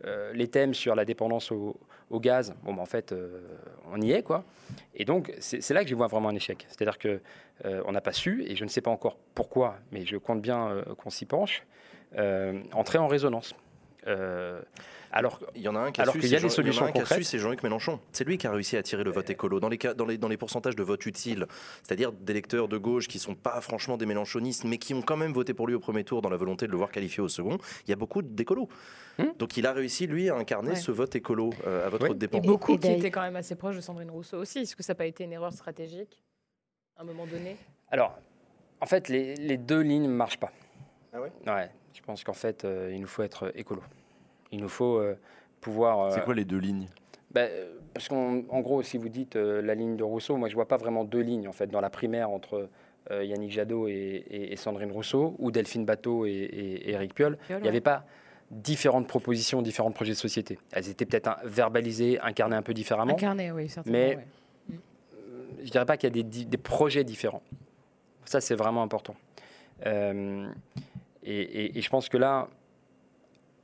Euh, 0.04 0.32
les 0.32 0.46
thèmes 0.48 0.74
sur 0.74 0.94
la 0.94 1.04
dépendance 1.04 1.50
au, 1.50 1.76
gaz, 2.20 2.54
bon 2.62 2.72
bah, 2.74 2.82
en 2.82 2.86
fait 2.86 3.10
euh, 3.12 3.40
on 3.92 4.00
y 4.00 4.12
est 4.12 4.22
quoi. 4.22 4.44
Et 4.94 5.04
donc 5.04 5.32
c'est 5.40 5.70
là 5.70 5.82
que 5.84 5.90
je 5.90 5.94
vois 5.94 6.06
vraiment 6.06 6.28
un 6.28 6.34
échec. 6.36 6.66
C'est-à-dire 6.68 6.98
que 6.98 7.20
euh, 7.64 7.82
on 7.86 7.92
n'a 7.92 8.00
pas 8.00 8.12
su 8.12 8.44
et 8.46 8.54
je 8.54 8.64
ne 8.64 8.68
sais 8.68 8.80
pas 8.80 8.90
encore 8.92 9.16
pourquoi, 9.34 9.76
mais 9.92 10.04
je 10.06 10.16
compte 10.16 10.40
bien 10.40 10.68
euh, 10.68 10.82
qu'on 10.96 11.10
s'y 11.10 11.26
penche. 11.26 11.64
euh, 12.16 12.60
entrer 12.72 12.98
en 12.98 13.06
résonance. 13.08 13.54
Euh, 15.10 15.18
alors 15.18 15.40
Il 15.54 15.62
y 15.62 15.68
en 15.68 15.74
a 15.76 15.80
un 15.80 15.92
qui 15.92 16.00
a 16.00 16.04
Alors 16.04 16.14
su, 16.14 16.20
qu'il 16.20 16.30
y 16.30 16.36
a 16.36 16.40
des 16.40 16.48
solutions 16.48 16.84
il 16.84 16.84
y 16.84 16.84
en 16.84 16.86
a 16.86 16.88
un 16.90 16.92
qui 16.92 16.98
a 16.98 17.04
su, 17.04 17.08
concrètes. 17.10 17.26
c'est 17.26 17.38
Jean-Luc 17.38 17.62
Mélenchon. 17.62 18.00
C'est 18.12 18.24
lui 18.24 18.38
qui 18.38 18.46
a 18.46 18.52
réussi 18.52 18.76
à 18.76 18.80
attirer 18.80 19.04
le 19.04 19.10
vote 19.10 19.28
écolo. 19.30 19.60
Dans 19.60 19.68
les, 19.68 19.78
cas- 19.78 19.94
dans 19.94 20.04
les, 20.06 20.18
dans 20.18 20.28
les 20.28 20.36
pourcentages 20.36 20.76
de 20.76 20.82
vote 20.82 21.04
utile, 21.06 21.46
c'est-à-dire 21.82 22.12
d'électeurs 22.12 22.68
de 22.68 22.76
gauche 22.78 23.08
qui 23.08 23.18
sont 23.18 23.34
pas 23.34 23.60
franchement 23.60 23.96
des 23.96 24.06
mélenchonistes, 24.06 24.64
mais 24.64 24.78
qui 24.78 24.94
ont 24.94 25.02
quand 25.02 25.16
même 25.16 25.32
voté 25.32 25.54
pour 25.54 25.66
lui 25.66 25.74
au 25.74 25.80
premier 25.80 26.04
tour 26.04 26.20
dans 26.22 26.30
la 26.30 26.36
volonté 26.36 26.66
de 26.66 26.72
le 26.72 26.76
voir 26.78 26.90
qualifié 26.90 27.22
au 27.22 27.28
second, 27.28 27.58
il 27.86 27.90
y 27.90 27.92
a 27.92 27.96
beaucoup 27.96 28.22
d'écolos. 28.22 28.68
Hmm. 29.18 29.26
Donc 29.38 29.56
il 29.56 29.66
a 29.66 29.72
réussi, 29.72 30.06
lui, 30.06 30.28
à 30.30 30.36
incarner 30.36 30.70
Ouais. 30.70 30.76
ce 30.76 30.90
vote 30.92 31.14
écolo 31.16 31.50
euh, 31.66 31.86
à 31.86 31.88
votre 31.88 32.04
Oui. 32.04 32.12
Et 32.12 32.14
dépendance. 32.14 32.46
beaucoup 32.46 32.74
Et 32.74 32.78
qui 32.78 32.90
étaient 32.92 33.10
quand 33.10 33.22
même 33.22 33.36
assez 33.36 33.54
proches 33.56 33.76
de 33.76 33.80
Sandrine 33.80 34.10
Rousseau 34.10 34.38
aussi. 34.38 34.60
Est-ce 34.60 34.76
que 34.76 34.82
ça 34.82 34.92
n'a 34.92 34.96
pas 34.98 35.06
été 35.06 35.24
une 35.24 35.32
erreur 35.32 35.52
stratégique 35.52 36.22
à 36.96 37.02
un 37.02 37.04
moment 37.04 37.26
donné? 37.26 37.56
Alors, 37.90 38.18
en 38.80 38.86
fait, 38.86 39.08
les, 39.08 39.34
les 39.36 39.56
deux 39.56 39.80
lignes 39.80 40.02
ne 40.04 40.08
marchent 40.08 40.38
pas. 40.38 40.52
Ah 41.12 41.20
ouais? 41.20 41.32
Ouais, 41.46 41.70
je 41.94 42.00
pense 42.02 42.22
qu'en 42.22 42.32
fait, 42.34 42.64
euh, 42.64 42.90
il 42.94 43.00
nous 43.00 43.06
faut 43.08 43.22
être 43.22 43.50
écolo. 43.56 43.82
Il 44.52 44.60
nous 44.60 44.68
faut 44.68 44.96
euh, 44.98 45.14
pouvoir. 45.60 46.00
euh, 46.00 46.10
C'est 46.10 46.24
quoi 46.24 46.34
les 46.34 46.44
deux 46.44 46.58
lignes? 46.58 46.86
Bah, 47.30 47.42
euh, 47.42 47.74
Parce 47.94 48.08
qu'en 48.08 48.42
en 48.48 48.60
gros, 48.60 48.82
si 48.82 48.96
vous 48.98 49.08
dites 49.08 49.36
euh, 49.36 49.60
la 49.62 49.74
ligne 49.74 49.96
de 49.96 50.04
Rousseau, 50.04 50.36
moi, 50.36 50.48
je 50.48 50.54
vois 50.54 50.68
pas 50.68 50.76
vraiment 50.76 51.04
deux 51.04 51.20
lignes, 51.20 51.48
en 51.48 51.52
fait, 51.52 51.66
dans 51.66 51.80
la 51.80 51.90
primaire 51.90 52.30
entre 52.30 52.68
euh, 53.10 53.24
Yannick 53.24 53.50
Jadot 53.52 53.88
et, 53.88 53.92
et- 54.30 54.52
et 54.52 54.56
Sandrine 54.56 54.92
Rousseau, 54.92 55.34
ou 55.38 55.50
Delphine 55.50 55.84
Bateau 55.84 56.26
et, 56.26 56.30
et- 56.30 56.88
et 56.88 56.92
Éric 56.92 57.14
Piolle. 57.14 57.38
Il 57.50 57.56
n'y 57.62 57.68
avait 57.68 57.80
pas 57.80 58.04
différentes 58.50 59.06
propositions, 59.06 59.60
différents 59.62 59.90
projets 59.92 60.12
de 60.12 60.16
société. 60.18 60.58
Elles 60.72 60.88
étaient 60.88 61.04
peut-être 61.06 61.30
verbalisées, 61.44 62.18
incarnées 62.20 62.56
un 62.56 62.62
peu 62.62 62.72
différemment. 62.74 63.12
Incarné, 63.14 63.50
oui, 63.52 63.68
certainement. 63.68 63.98
Mais- 63.98 64.16
ouais. 64.16 64.78
je 65.64 65.70
dirais 65.70 65.84
pas 65.86 65.96
qu'il 65.96 66.14
y 66.16 66.20
a 66.20 66.22
des, 66.44 66.56
projets 66.58 67.04
différents. 67.04 67.42
Ça, 68.24 68.40
c'est 68.40 68.54
vraiment 68.54 68.82
important. 68.82 69.14
Euh, 69.86 70.46
et, 71.24 71.40
et- 71.40 71.78
et 71.78 71.82
je 71.82 71.90
pense 71.90 72.08
que 72.08 72.16
là, 72.16 72.48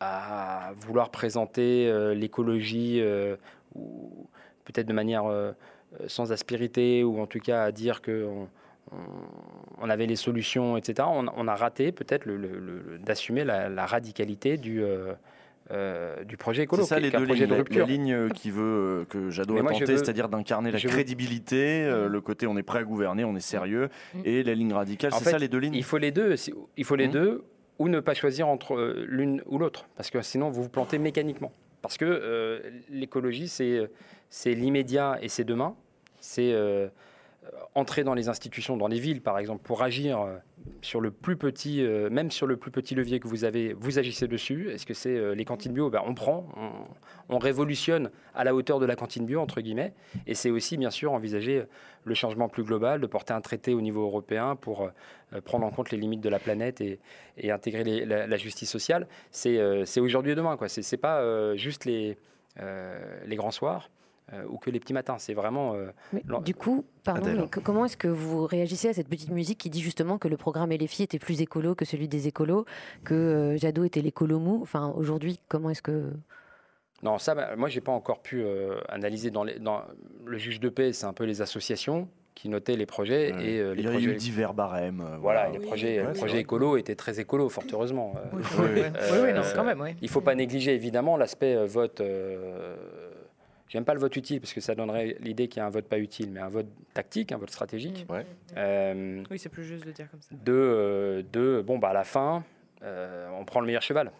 à 0.08 0.72
vouloir 0.76 1.10
présenter 1.10 1.88
euh, 1.88 2.14
l'écologie, 2.14 2.98
euh, 3.00 3.36
ou 3.74 4.26
peut-être 4.64 4.86
de 4.86 4.92
manière 4.92 5.24
euh, 5.26 5.52
sans 6.06 6.32
aspérité, 6.32 7.04
ou 7.04 7.20
en 7.20 7.26
tout 7.26 7.38
cas 7.40 7.64
à 7.64 7.72
dire 7.72 8.02
qu'on 8.02 8.48
on, 8.92 8.96
on 9.80 9.90
avait 9.90 10.06
les 10.06 10.16
solutions, 10.16 10.76
etc. 10.76 11.08
On, 11.10 11.26
on 11.36 11.48
a 11.48 11.54
raté 11.54 11.92
peut-être 11.92 12.24
le- 12.26 12.36
le- 12.36 12.58
le- 12.58 12.98
d'assumer 12.98 13.44
la, 13.44 13.68
la 13.68 13.86
radicalité 13.86 14.56
du, 14.56 14.82
euh, 14.82 15.12
euh, 15.70 16.22
du 16.24 16.36
projet 16.36 16.64
écolo, 16.64 16.82
C'est 16.82 16.88
ça 16.90 17.00
les 17.00 17.10
deux 17.10 17.24
lignes. 17.24 17.36
de 17.40 17.44
La, 17.44 17.50
la 17.52 17.56
rupture. 17.56 17.86
ligne 17.86 18.28
qui 18.30 18.50
veut 18.50 18.62
euh, 18.62 19.04
que 19.06 19.30
Jadot 19.30 19.56
a 19.56 19.62
tenté, 19.62 19.86
c'est-à-dire 19.96 20.28
d'incarner 20.28 20.70
la 20.70 20.78
veux- 20.78 20.88
crédibilité, 20.88 21.84
euh, 21.84 22.08
le 22.08 22.20
côté 22.20 22.46
on 22.46 22.56
est 22.58 22.62
prêt 22.62 22.80
à 22.80 22.84
gouverner, 22.84 23.24
on 23.24 23.34
est 23.34 23.40
sérieux, 23.40 23.88
Mm. 24.14 24.20
et 24.24 24.42
la 24.42 24.54
ligne 24.54 24.72
radicale. 24.74 25.12
C'est 25.18 25.30
ça 25.30 25.38
les 25.38 25.48
deux 25.48 25.58
lignes. 25.58 25.74
Il 25.74 25.84
faut 25.84 25.98
les 25.98 26.10
deux. 26.12 26.34
Il 26.76 26.84
faut 26.84 26.96
les 26.96 27.06
Mhm. 27.06 27.12
deux 27.12 27.44
ou 27.78 27.88
ne 27.88 28.00
pas 28.00 28.14
choisir 28.14 28.48
entre 28.48 28.74
euh, 28.74 29.04
l'une 29.08 29.42
ou 29.46 29.58
l'autre, 29.58 29.86
parce 29.96 30.10
que 30.10 30.22
sinon 30.22 30.50
vous 30.50 30.62
vous 30.62 30.68
plantez 30.68 30.98
mécaniquement. 30.98 31.52
Parce 31.82 31.98
que 31.98 32.04
euh, 32.04 32.60
l'écologie, 32.90 33.48
c'est 33.48 33.90
c'est 34.30 34.54
l'immédiat 34.54 35.18
et 35.20 35.28
c'est 35.28 35.44
demain. 35.44 35.76
C'est 36.18 36.52
euh, 36.52 36.88
entrer 37.74 38.04
dans 38.04 38.14
les 38.14 38.28
institutions, 38.28 38.76
dans 38.76 38.88
les 38.88 38.98
villes, 38.98 39.20
par 39.20 39.38
exemple, 39.38 39.62
pour 39.62 39.82
agir 39.82 40.26
sur 40.80 41.02
le 41.02 41.10
plus 41.10 41.36
petit, 41.36 41.82
même 42.10 42.30
sur 42.30 42.46
le 42.46 42.56
plus 42.56 42.70
petit 42.70 42.94
levier 42.94 43.20
que 43.20 43.28
vous 43.28 43.44
avez, 43.44 43.74
vous 43.74 43.98
agissez 43.98 44.26
dessus. 44.26 44.70
Est-ce 44.70 44.86
que 44.86 44.94
c'est 44.94 45.34
les 45.34 45.44
cantines 45.44 45.74
bio? 45.74 45.90
Ben, 45.90 46.00
On 46.06 46.14
prend, 46.14 46.46
on, 46.56 46.70
on 47.28 47.38
révolutionne 47.38 48.10
à 48.34 48.44
la 48.44 48.54
hauteur 48.54 48.80
de 48.80 48.86
la 48.86 48.96
cantine 48.96 49.24
bio, 49.26 49.40
entre 49.40 49.60
guillemets. 49.60 49.92
Et 50.26 50.34
c'est 50.34 50.50
aussi, 50.50 50.76
bien 50.76 50.90
sûr, 50.90 51.12
envisager 51.12 51.64
le 52.04 52.14
changement 52.14 52.48
plus 52.48 52.64
global, 52.64 53.00
de 53.00 53.06
porter 53.06 53.32
un 53.32 53.40
traité 53.40 53.72
au 53.74 53.80
niveau 53.80 54.02
européen 54.02 54.56
pour 54.56 54.82
euh, 55.32 55.40
prendre 55.40 55.64
en 55.66 55.70
compte 55.70 55.90
les 55.90 55.96
limites 55.98 56.20
de 56.20 56.28
la 56.28 56.38
planète 56.38 56.80
et, 56.80 57.00
et 57.38 57.50
intégrer 57.50 57.82
les- 57.84 58.04
la, 58.04 58.26
la 58.26 58.36
justice 58.36 58.70
sociale. 58.70 59.06
C'est 59.30 59.58
euh, 59.58 59.84
c'est 59.86 60.00
aujourd'hui 60.00 60.32
et 60.32 60.34
demain. 60.34 60.56
Ce 60.68 60.80
n'est 60.80 61.00
pas 61.00 61.20
euh, 61.20 61.56
juste 61.56 61.84
les, 61.86 62.18
euh, 62.60 62.98
les 63.26 63.36
grands 63.36 63.50
soirs 63.50 63.88
euh, 64.34 64.44
ou 64.48 64.58
que 64.58 64.68
les 64.70 64.80
petits 64.80 64.92
matins. 64.92 65.16
C'est 65.18 65.32
vraiment... 65.34 65.74
euh, 65.74 65.86
Mais 66.12 66.22
du 66.44 66.54
coup, 66.54 66.84
pardon, 67.04 67.22
Adèle. 67.22 67.40
mais 67.40 67.48
que- 67.48 67.60
comment 67.60 67.86
est-ce 67.86 67.96
que 67.96 68.08
vous 68.08 68.44
réagissez 68.46 68.88
à 68.88 68.92
cette 68.92 69.08
petite 69.08 69.30
musique 69.30 69.58
qui 69.58 69.70
dit 69.70 69.80
justement 69.80 70.18
que 70.18 70.28
le 70.28 70.36
programme 70.36 70.72
LFI 70.72 71.04
était 71.04 71.18
plus 71.18 71.40
écolo 71.40 71.74
que 71.74 71.84
celui 71.86 72.08
des 72.08 72.28
écolos, 72.28 72.66
que 73.04 73.14
euh, 73.14 73.56
Jadot 73.56 73.84
était 73.84 74.02
l'écolo 74.02 74.38
mou? 74.38 74.60
Enfin, 74.62 74.92
aujourd'hui, 74.96 75.40
comment 75.48 75.70
est-ce 75.70 75.82
que. 75.82 76.10
Non, 77.02 77.18
ça, 77.18 77.34
bah, 77.34 77.54
moi, 77.56 77.68
j'ai 77.68 77.80
pas 77.80 77.92
encore 77.92 78.20
pu 78.22 78.42
euh, 78.42 78.76
analyser 78.88 79.30
dans, 79.30 79.44
les, 79.44 79.58
dans 79.58 79.82
le 80.24 80.38
juge 80.38 80.60
de 80.60 80.68
paix. 80.68 80.92
C'est 80.92 81.06
un 81.06 81.12
peu 81.12 81.24
les 81.24 81.42
associations 81.42 82.08
qui 82.34 82.48
notaient 82.48 82.76
les 82.76 82.86
projets 82.86 83.32
Ouais. 83.32 83.44
et 83.46 83.60
euh, 83.60 83.74
les 83.74 83.82
Il 83.82 83.84
y 83.84 83.88
a 83.88 83.90
eu 83.90 83.94
projets. 83.94 84.14
divers 84.14 84.54
barèmes. 84.54 85.00
euh, 85.02 85.16
Voilà, 85.20 85.48
les 85.50 85.58
projets, 85.60 86.00
ouais, 86.00 86.08
les 86.12 86.18
projets 86.18 86.38
écolos 86.40 86.76
étaient 86.78 86.94
très 86.96 87.20
écolos, 87.20 87.48
fort 87.48 87.64
heureusement. 87.72 88.14
Oui, 88.32 88.42
Oui, 88.42 88.58
oui, 88.58 88.66
oui. 88.74 88.82
oui, 89.12 89.18
oui, 89.26 89.32
non, 89.32 89.42
quand 89.54 89.64
même, 89.64 89.80
oui. 89.80 89.90
Il 90.00 90.04
ne 90.06 90.10
faut 90.10 90.20
pas 90.20 90.34
négliger 90.34 90.74
évidemment 90.74 91.16
l'aspect 91.16 91.54
euh, 91.56 91.66
vote. 91.66 92.00
euh, 92.00 92.76
J'aime 93.68 93.84
pas 93.84 93.94
le 93.94 94.00
vote 94.00 94.14
utile 94.16 94.40
parce 94.40 94.52
que 94.52 94.60
ça 94.60 94.74
donnerait 94.74 95.16
l'idée 95.20 95.48
qu'il 95.48 95.58
y 95.58 95.62
a 95.62 95.66
un 95.66 95.70
vote 95.70 95.86
pas 95.86 95.98
utile, 95.98 96.30
mais 96.30 96.40
un 96.40 96.48
vote 96.48 96.66
tactique, 96.92 97.32
un 97.32 97.38
vote 97.38 97.50
stratégique. 97.50 98.06
Ouais. 98.08 98.24
Euh, 98.56 99.22
Oui, 99.30 99.38
c'est 99.38 99.48
plus 99.48 99.64
juste 99.64 99.84
de 99.86 99.90
dire 99.92 100.08
comme 100.10 100.20
ça. 100.22 100.28
de, 100.32 100.52
euh, 100.52 101.22
de 101.32 101.62
bon 101.66 101.78
bah 101.78 101.88
à 101.88 101.92
la 101.92 102.04
fin, 102.04 102.44
euh, 102.82 103.28
on 103.38 103.44
prend 103.44 103.60
le 103.60 103.66
meilleur 103.66 103.82
cheval. 103.82 104.12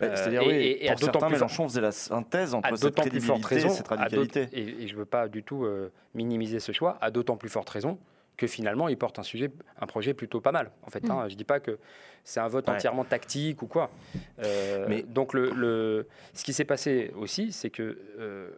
Ouais, 0.00 0.08
Euh, 0.08 0.16
C'est-à-dire, 0.16 0.42
et- 0.42 0.46
oui, 0.46 0.54
et- 0.54 0.84
et 0.84 0.88
à 0.88 0.92
pour 0.92 1.00
d'autant 1.00 1.12
certains, 1.12 1.20
fort- 1.20 1.30
Mélenchon 1.30 1.68
faisait 1.68 1.80
la 1.80 1.92
synthèse 1.92 2.54
entre 2.54 2.76
cette 2.76 2.94
crédibilité 2.94 3.46
raison, 3.46 3.68
et 3.68 3.70
cette 3.72 3.88
radicalité. 3.88 4.48
et, 4.52 4.82
et 4.82 4.88
je 4.88 4.92
ne 4.94 4.98
veux 4.98 5.04
pas 5.06 5.26
du 5.28 5.42
tout 5.42 5.64
euh, 5.64 5.90
minimiser 6.14 6.60
ce 6.60 6.72
choix, 6.72 6.98
à 7.00 7.10
d'autant 7.10 7.36
plus 7.36 7.48
forte 7.48 7.70
raison 7.70 7.98
que 8.36 8.46
finalement 8.46 8.88
il 8.88 8.98
porte 8.98 9.18
un 9.18 9.22
sujet, 9.22 9.50
un 9.80 9.86
projet 9.86 10.12
plutôt 10.12 10.42
pas 10.42 10.52
mal. 10.52 10.70
En 10.82 10.90
fait, 10.90 11.02
Mm. 11.02 11.10
hein. 11.10 11.28
je 11.30 11.34
dis 11.36 11.44
pas 11.44 11.60
que 11.60 11.78
c'est 12.24 12.40
un 12.40 12.48
vote 12.48 12.68
Ouais. 12.68 12.74
entièrement 12.74 13.04
tactique 13.04 13.62
ou 13.62 13.66
quoi. 13.66 13.90
Euh, 14.44 14.84
Mais- 14.88 15.02
donc 15.02 15.32
le, 15.32 15.48
le- 15.50 16.06
ce 16.34 16.44
qui 16.44 16.52
s'est 16.52 16.66
passé 16.66 17.10
aussi, 17.16 17.50
c'est 17.52 17.70
que 17.70 17.98
euh, 18.18 18.50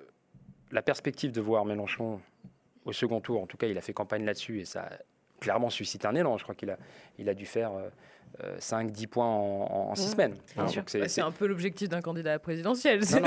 la 0.72 0.82
perspective 0.82 1.30
de 1.30 1.40
voir 1.40 1.64
Mélenchon 1.64 2.20
au 2.84 2.92
second 2.92 3.20
tour, 3.20 3.40
en 3.40 3.46
tout 3.46 3.56
cas, 3.56 3.68
il 3.68 3.78
a 3.78 3.80
fait 3.80 3.92
campagne 3.92 4.24
là-dessus 4.24 4.60
et 4.60 4.64
ça 4.64 4.82
a 4.82 4.90
clairement 5.40 5.70
suscité 5.70 6.08
un 6.08 6.16
élan. 6.16 6.36
Je 6.36 6.42
crois 6.42 6.56
qu'il 6.56 6.70
a, 6.70 6.78
il 7.18 7.28
a 7.28 7.34
dû 7.34 7.46
faire 7.46 7.70
5-10 8.60 9.06
points 9.08 9.26
en, 9.26 9.94
6 9.94 10.06
Mm. 10.06 10.10
semaines. 10.12 10.34
C'est- 10.46 10.56
Bah, 10.56 10.66
c'est- 10.86 11.08
C'est 11.08 11.20
un 11.20 11.30
peu 11.32 11.46
l'objectif 11.46 11.88
d'un 11.88 12.00
candidat 12.00 12.30
à 12.30 12.32
la 12.34 12.38
présidentielle, 12.38 13.00
c'est 13.04 13.22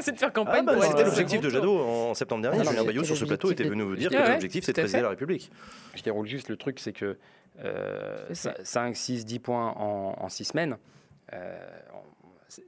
c'est 0.00 0.12
de 0.12 0.18
faire 0.18 0.32
campagne 0.32 0.60
Ah 0.60 0.62
bah, 0.62 0.74
pour 0.74 0.84
c'était 0.84 1.04
l'objectif 1.04 1.40
de 1.40 1.50
Jadot 1.50 1.78
en 1.78 2.14
septembre 2.14 2.42
dernier. 2.42 2.58
Ah 2.60 2.64
non, 2.64 2.70
Julien 2.70 2.84
Bayot 2.84 3.04
sur 3.04 3.16
ce 3.16 3.24
plateau 3.24 3.50
était 3.52 3.64
venu 3.64 3.82
vous 3.82 3.90
de- 3.94 3.96
dire 4.00 4.10
Ouais, 4.10 4.24
que 4.24 4.30
l'objectif 4.32 4.64
c'était 4.64 4.82
de 4.82 4.86
présider 4.86 5.02
la 5.02 5.10
République. 5.10 5.50
Je 5.94 6.02
déroule 6.02 6.26
juste 6.26 6.48
le 6.48 6.56
truc, 6.56 6.78
c'est 6.80 6.92
que 6.92 7.18
euh, 7.64 8.24
C'est 8.28 8.34
ça. 8.34 8.54
5, 8.62 8.96
6, 8.96 9.24
10 9.24 9.38
points 9.38 9.72
en 9.76 10.28
6 10.28 10.44
semaines, 10.44 10.76
euh, 11.32 11.58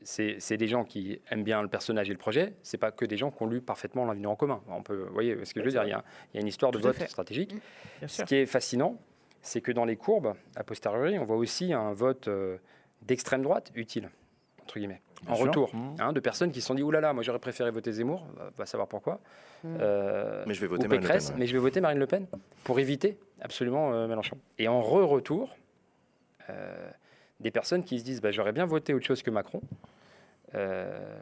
c'est 0.03 0.37
c'est 0.41 0.57
des 0.57 0.67
gens 0.69 0.85
qui 0.85 1.21
aiment 1.31 1.45
bien 1.45 1.63
le 1.63 1.69
personnage 1.69 2.09
et 2.11 2.13
le 2.13 2.19
projet, 2.19 2.55
c'est 2.63 2.79
pas 2.79 2.91
que 2.91 3.05
des 3.05 3.17
gens 3.17 3.31
qui 3.31 3.43
ont 3.43 3.47
lu 3.47 3.61
parfaitement 3.61 4.05
l'avenir 4.07 4.31
en 4.31 4.37
commun. 4.37 4.61
On 4.69 4.83
peut, 4.83 5.05
vous 5.07 5.13
voyez 5.15 5.45
ce 5.45 5.55
que 5.55 5.61
je 5.61 5.65
veux 5.67 5.71
dire, 5.71 5.85
il 5.85 5.91
y, 5.91 5.93
a, 5.93 6.03
il 6.33 6.37
y 6.37 6.39
a 6.39 6.41
une 6.41 6.49
histoire 6.49 6.73
de 6.73 6.79
vote 6.79 6.97
fait. 6.97 7.07
stratégique. 7.09 7.55
Bien 8.01 8.09
Ce 8.09 8.17
sûr. 8.17 8.25
qui 8.25 8.35
est 8.37 8.47
fascinant, 8.47 8.99
c'est 9.49 9.61
que 9.61 9.73
dans 9.73 9.85
les 9.85 9.97
courbes, 9.97 10.35
a 10.57 10.63
posteriori, 10.65 11.19
on 11.19 11.25
voit 11.25 11.37
aussi 11.37 11.73
un 11.73 11.93
vote 11.93 12.29
euh, 12.29 12.59
d'extrême 13.03 13.43
droite 13.43 13.71
utile, 13.75 14.11
entre 14.63 14.79
guillemets, 14.79 15.01
Bien 15.23 15.33
en 15.33 15.37
sûr. 15.37 15.47
retour, 15.47 15.75
Mmh. 15.75 15.95
hein, 16.01 16.13
de 16.13 16.21
personnes 16.21 16.53
qui 16.53 16.61
se 16.61 16.67
sont 16.67 16.75
dit, 16.75 16.83
oulala, 16.83 17.13
moi 17.13 17.23
j'aurais 17.23 17.39
préféré 17.39 17.71
voter 17.71 17.93
Zemmour, 17.93 18.27
va, 18.37 18.51
va 18.57 18.67
savoir 18.67 18.89
pourquoi. 18.89 19.21
Euh, 19.65 20.45
Mais 20.47 20.55
je 20.55 20.61
vais 20.61 20.67
voter 20.67 20.87
Marine 20.87 21.01
Le 21.03 21.07
Pen. 21.07 21.09
Pécresse, 21.17 21.31
ouais. 21.31 21.35
mais 21.39 21.47
je 21.47 21.53
vais 21.55 21.59
voter 21.59 21.81
Marine 21.81 21.99
Le 21.99 22.07
Pen 22.07 22.27
pour 22.65 22.79
éviter 22.79 23.19
absolument 23.41 23.93
euh, 23.93 24.07
Mélenchon. 24.07 24.39
Et 24.59 24.69
en 24.69 24.81
re-retour, 24.81 25.57
euh, 26.51 26.91
des 27.41 27.51
personnes 27.51 27.83
qui 27.85 27.99
se 27.99 28.05
disent 28.05 28.21
bah, 28.21 28.31
j'aurais 28.31 28.53
bien 28.53 28.67
voté 28.67 28.95
autre 28.95 29.07
chose 29.07 29.23
que 29.23 29.31
Macron, 29.31 29.61
euh, 30.55 31.19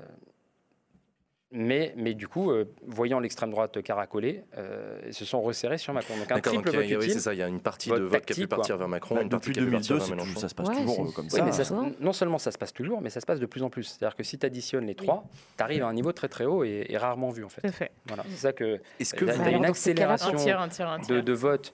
mais, 1.52 1.94
mais 1.97 2.14
du 2.14 2.27
coup, 2.27 2.51
euh, 2.51 2.64
voyant 2.86 3.20
l'extrême 3.20 3.51
droite 3.51 3.81
caracoler, 3.82 4.43
euh, 4.59 4.98
ils 5.06 5.14
se 5.14 5.24
sont 5.24 5.40
resserrés 5.40 5.78
sur 5.78 5.93
Macron. 5.94 6.16
Donc 6.16 6.31
un 6.32 6.35
donc 6.36 6.44
triple 6.44 6.68
il 6.70 6.73
y 6.73 6.77
a- 6.77 6.81
vote 6.81 6.89
oui, 6.89 6.94
utile. 6.97 7.12
c'est 7.12 7.20
ça, 7.20 7.35
il 7.35 7.39
y 7.39 7.43
a 7.43 7.47
une 7.48 7.60
partie 7.60 7.89
vote 7.89 8.01
de 8.01 8.05
vote 8.05 8.10
qui 8.12 8.16
a 8.16 8.20
pu 8.20 8.27
tactique, 8.27 8.48
partir 8.48 8.74
quoi. 8.74 8.78
vers 8.78 8.89
Macron, 8.89 9.14
Bah, 9.14 9.23
une 9.23 9.28
partie 9.28 9.51
depuis 9.51 9.60
qui 9.60 9.60
a 9.60 9.66
pu 9.66 9.70
partir 9.70 9.97
2002, 9.97 10.05
vers 10.16 10.39
ça 10.40 10.48
se 10.48 10.55
passe 10.55 10.68
Ouais, 10.68 10.74
toujours 10.77 11.06
euh, 11.06 11.12
comme 11.12 11.24
Oui, 11.27 11.31
ça. 11.31 11.44
mais 11.44 11.52
ça, 11.52 11.62
non 12.01 12.12
seulement 12.12 12.39
ça 12.39 12.51
se 12.51 12.59
passe 12.59 12.73
toujours, 12.73 13.01
mais 13.01 13.10
ça 13.10 13.20
se 13.20 13.27
passe 13.27 13.39
de 13.40 13.47
plus 13.47 13.62
en 13.62 13.70
plus. 13.70 13.85
C'est-à-dire 13.85 14.16
que 14.16 14.24
si 14.24 14.39
tu 14.39 14.44
additionnes 14.44 14.86
les 14.86 14.94
trois, 14.97 15.24
tu 15.56 15.62
arrives 15.62 15.85
à 15.85 15.86
un 15.89 15.94
niveau 15.94 16.12
très 16.12 16.28
très 16.28 16.44
haut 16.47 16.64
et, 16.64 16.86
et 16.89 16.97
rarement 16.98 17.31
vu 17.31 17.44
en 17.44 17.48
fait. 17.48 17.66
Fait. 17.70 17.93
Voilà. 18.06 18.24
C'est 18.31 18.36
ça 18.39 18.52
que 18.52 18.81
Est-ce 18.98 19.14
tu 19.14 19.24
que 19.24 19.31
as 19.31 19.35
vous... 19.35 19.43
Alors, 19.43 19.55
une 19.60 19.66
dans 19.66 19.74
ces 19.74 19.94
cas-là, 19.94 20.10
Un 20.10 20.14
accélération 20.14 20.36
tiers, 20.44 20.60
un 20.60 20.68
tiers, 20.68 20.89
un 20.89 20.98
de, 20.98 21.20
de 21.20 21.32
vote. 21.32 21.73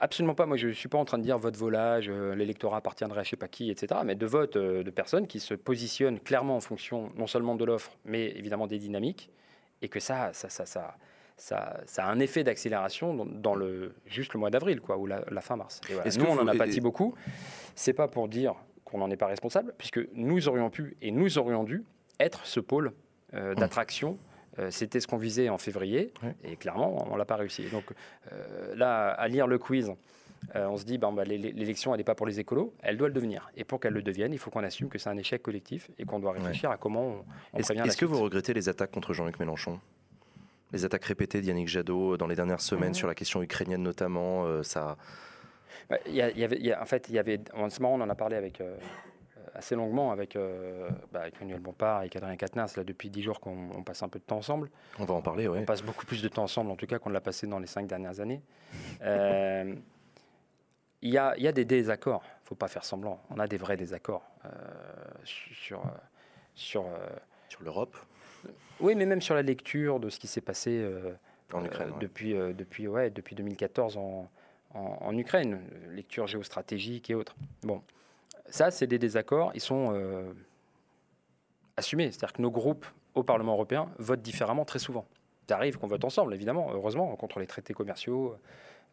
Absolument 0.00 0.34
pas. 0.34 0.46
Moi, 0.46 0.56
je 0.56 0.68
ne 0.68 0.72
suis 0.72 0.88
pas 0.88 0.98
en 0.98 1.04
train 1.04 1.18
de 1.18 1.24
dire 1.24 1.38
vote 1.38 1.56
volage, 1.56 2.08
euh, 2.08 2.34
l'électorat 2.34 2.76
appartiendrait 2.78 3.20
à 3.20 3.22
je 3.24 3.30
sais 3.30 3.36
pas 3.36 3.48
qui, 3.48 3.70
etc. 3.70 4.00
Mais 4.04 4.14
de 4.14 4.26
vote 4.26 4.56
euh, 4.56 4.82
de 4.84 4.90
personnes 4.90 5.26
qui 5.26 5.40
se 5.40 5.54
positionnent 5.54 6.20
clairement 6.20 6.56
en 6.56 6.60
fonction 6.60 7.08
non 7.16 7.26
seulement 7.26 7.56
de 7.56 7.64
l'offre, 7.64 7.96
mais 8.04 8.30
évidemment 8.36 8.66
des 8.66 8.78
dynamiques, 8.78 9.30
et 9.82 9.88
que 9.88 9.98
ça, 9.98 10.32
ça, 10.32 10.48
ça, 10.48 10.66
ça, 10.66 10.96
ça, 11.36 11.80
ça 11.86 12.04
a 12.04 12.10
un 12.10 12.20
effet 12.20 12.44
d'accélération 12.44 13.14
dans, 13.14 13.26
dans 13.26 13.54
le 13.54 13.94
juste 14.06 14.34
le 14.34 14.40
mois 14.40 14.50
d'avril, 14.50 14.80
quoi, 14.80 14.98
ou 14.98 15.06
la, 15.06 15.24
la 15.30 15.40
fin 15.40 15.56
mars. 15.56 15.80
Et 15.90 15.94
voilà. 15.94 16.10
Nous, 16.16 16.26
on 16.26 16.38
en 16.38 16.46
a 16.46 16.54
pâti 16.54 16.80
beaucoup. 16.80 17.14
C'est 17.74 17.92
pas 17.92 18.08
pour 18.08 18.28
dire 18.28 18.54
qu'on 18.84 18.98
n'en 18.98 19.10
est 19.10 19.16
pas 19.16 19.26
responsable, 19.26 19.74
puisque 19.76 20.00
nous 20.14 20.48
aurions 20.48 20.70
pu 20.70 20.96
et 21.02 21.10
nous 21.10 21.38
aurions 21.38 21.64
dû 21.64 21.84
être 22.20 22.46
ce 22.46 22.60
pôle 22.60 22.92
euh, 23.34 23.54
d'attraction. 23.54 24.18
Euh, 24.58 24.70
C'était 24.70 25.00
ce 25.00 25.06
qu'on 25.06 25.16
visait 25.18 25.48
en 25.48 25.58
février, 25.58 26.12
et 26.44 26.56
clairement, 26.56 27.06
on 27.12 27.16
l'a 27.16 27.24
pas 27.24 27.36
réussi. 27.36 27.64
Donc 27.70 27.84
euh, 28.32 28.74
là, 28.74 29.10
à 29.10 29.28
lire 29.28 29.46
le 29.46 29.58
quiz, 29.58 29.92
euh, 30.56 30.66
on 30.68 30.76
se 30.76 30.84
dit, 30.84 30.98
ben, 30.98 31.12
l'é- 31.24 31.38
l'élection, 31.38 31.92
elle 31.94 31.98
n'est 31.98 32.04
pas 32.04 32.14
pour 32.14 32.26
les 32.26 32.38
écolos, 32.40 32.72
elle 32.82 32.96
doit 32.96 33.08
le 33.08 33.14
devenir. 33.14 33.50
Et 33.56 33.64
pour 33.64 33.80
qu'elle 33.80 33.92
le 33.94 34.02
devienne, 34.02 34.32
il 34.32 34.38
faut 34.38 34.50
qu'on 34.50 34.64
assume 34.64 34.88
que 34.88 34.98
c'est 34.98 35.10
un 35.10 35.16
échec 35.16 35.42
collectif 35.42 35.90
et 35.98 36.04
qu'on 36.04 36.18
doit 36.20 36.32
réfléchir 36.32 36.70
à 36.70 36.76
comment 36.76 37.02
on, 37.06 37.24
on 37.54 37.58
Est-ce 37.58 37.96
que 37.96 38.04
vous 38.04 38.20
regrettez 38.20 38.54
les 38.54 38.68
attaques 38.68 38.90
contre 38.92 39.12
Jean-Luc 39.12 39.38
Mélenchon? 39.40 39.80
Les 40.72 40.84
attaques 40.84 41.04
répétées 41.06 41.40
d'Yannick 41.40 41.68
Jadot 41.68 42.16
dans 42.16 42.26
les 42.26 42.36
dernières 42.36 42.60
semaines 42.60 42.94
sur 42.94 43.08
la 43.08 43.14
question 43.14 43.42
ukrainienne 43.42 43.82
notamment, 43.82 44.44
euh, 44.46 44.62
ça... 44.62 44.96
Ouais, 45.90 46.00
il 46.06 46.14
y 46.14 46.20
a- 46.22 46.30
il 46.30 46.38
y 46.38 46.44
avait, 46.44 46.56
il 46.56 46.66
y 46.66 46.72
a- 46.72 46.82
en 46.82 46.84
fait, 46.84 47.06
il 47.08 47.14
y 47.14 47.18
avait, 47.18 47.40
en 47.54 47.70
ce 47.70 47.80
moment, 47.80 47.94
on 47.94 48.00
en 48.02 48.10
a 48.10 48.14
parlé 48.14 48.36
avec, 48.36 48.60
euh, 48.60 48.76
assez 49.58 49.74
longuement 49.74 50.10
avec, 50.12 50.36
euh, 50.36 50.88
bah, 51.12 51.20
avec 51.22 51.38
Manuel 51.40 51.60
Bompard 51.60 52.04
et 52.04 52.10
Adrien 52.14 52.36
Quatennens, 52.36 52.76
là, 52.76 52.84
depuis 52.84 53.10
dix 53.10 53.22
jours 53.22 53.40
qu'on 53.40 53.70
on 53.74 53.82
passe 53.82 54.02
un 54.02 54.08
peu 54.08 54.18
de 54.18 54.24
temps 54.24 54.38
ensemble. 54.38 54.70
On 54.98 55.04
va 55.04 55.14
en 55.14 55.20
parler, 55.22 55.48
oui. 55.48 55.58
On 55.60 55.64
passe 55.64 55.82
beaucoup 55.82 56.06
plus 56.06 56.22
de 56.22 56.28
temps 56.28 56.44
ensemble, 56.44 56.70
en 56.70 56.76
tout 56.76 56.86
cas, 56.86 56.98
qu'on 56.98 57.10
l'a 57.10 57.20
passé 57.20 57.46
dans 57.46 57.58
les 57.58 57.66
cinq 57.66 57.86
dernières 57.86 58.20
années. 58.20 58.40
Euh, 59.02 59.74
Il 61.02 61.10
y, 61.10 61.18
a, 61.18 61.34
il 61.36 61.42
y 61.42 61.48
a 61.48 61.52
des 61.52 61.64
désaccords, 61.64 62.22
il 62.24 62.42
ne 62.44 62.46
faut 62.48 62.54
pas 62.56 62.68
faire 62.68 62.84
semblant. 62.84 63.20
On 63.30 63.38
a 63.38 63.46
des 63.46 63.56
vrais 63.56 63.76
désaccords 63.76 64.24
euh, 64.44 64.48
sur. 65.24 65.82
sur 66.54 66.82
euh, 66.86 67.08
Sur 67.48 67.62
l'Europe, 67.62 67.96
oui, 68.80 68.94
mais 68.94 69.06
même 69.06 69.20
sur 69.20 69.34
la 69.34 69.42
lecture 69.42 69.98
de 70.00 70.08
ce 70.10 70.18
qui 70.20 70.28
s'est 70.28 70.40
passé 70.40 70.88
en 71.52 71.64
Ukraine. 71.64 71.90
ouais. 71.90 71.98
depuis, 72.00 72.32
depuis, 72.34 72.86
ouais, 72.86 73.10
depuis 73.10 73.34
2014 73.34 73.96
en, 73.96 74.28
en- 74.74 74.98
en 75.00 75.18
Ukraine, 75.18 75.60
lecture 75.90 76.26
géostratégique 76.28 77.10
et 77.10 77.14
autres. 77.16 77.34
Bon, 77.62 77.82
ça, 78.50 78.70
c'est 78.70 78.86
des 78.86 78.98
désaccords, 78.98 79.52
ils 79.54 79.60
sont 79.60 79.92
euh, 79.92 80.32
assumés. 81.76 82.10
C'est-à-dire 82.10 82.32
que 82.32 82.42
nos 82.42 82.50
groupes 82.50 82.86
au 83.14 83.22
Parlement 83.22 83.52
européen 83.52 83.88
votent 83.98 84.22
différemment 84.22 84.64
très 84.64 84.78
souvent. 84.78 85.06
Ça 85.48 85.56
arrive 85.56 85.78
qu'on 85.78 85.86
vote 85.86 86.04
ensemble, 86.04 86.34
évidemment, 86.34 86.70
heureusement, 86.72 87.14
contre 87.16 87.40
les 87.40 87.46
traités 87.46 87.74
commerciaux 87.74 88.36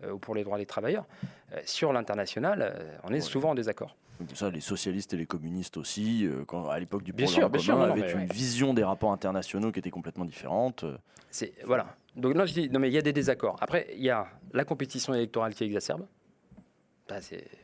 euh, 0.04 0.12
ou 0.12 0.20
pour 0.20 0.36
les 0.36 0.44
droits 0.44 0.58
des 0.58 0.66
travailleurs. 0.66 1.06
Euh, 1.54 1.60
sur 1.66 1.92
l'international, 1.94 3.00
on 3.04 3.14
est 3.14 3.22
souvent 3.22 3.52
en 3.52 3.56
désaccord. 3.56 3.96
Ça, 4.34 4.50
les 4.50 4.62
socialistes 4.62 5.14
et 5.14 5.18
les 5.18 5.26
communistes 5.26 5.76
aussi, 5.76 6.26
quand, 6.48 6.70
à 6.70 6.80
l'époque 6.80 7.04
du 7.04 7.12
Bien 7.12 7.26
programme 7.26 7.60
sûr, 7.60 7.66
bien 7.66 7.74
commun, 7.74 7.88
non, 7.88 7.92
avaient 7.92 8.14
une 8.14 8.20
ouais. 8.20 8.34
vision 8.34 8.74
des 8.74 8.84
rapports 8.84 9.12
internationaux 9.12 9.74
qui 9.74 9.80
était 9.80 9.90
complètement 9.90 10.24
différente. 10.24 10.86
C'est 11.30 11.54
voilà. 11.66 11.88
Donc 12.16 12.34
non, 12.34 12.46
je 12.46 12.54
dis 12.54 12.70
non 12.70 12.80
mais 12.80 12.90
il 12.90 12.94
y 12.94 12.98
a 12.98 13.02
des 13.02 13.12
désaccords. 13.12 13.58
Après, 13.60 13.88
il 13.94 14.04
y 14.04 14.10
a 14.10 14.26
la 14.54 14.64
compétition 14.64 15.14
électorale 15.14 15.54
qui 15.54 15.66
exacerbe. 15.66 16.06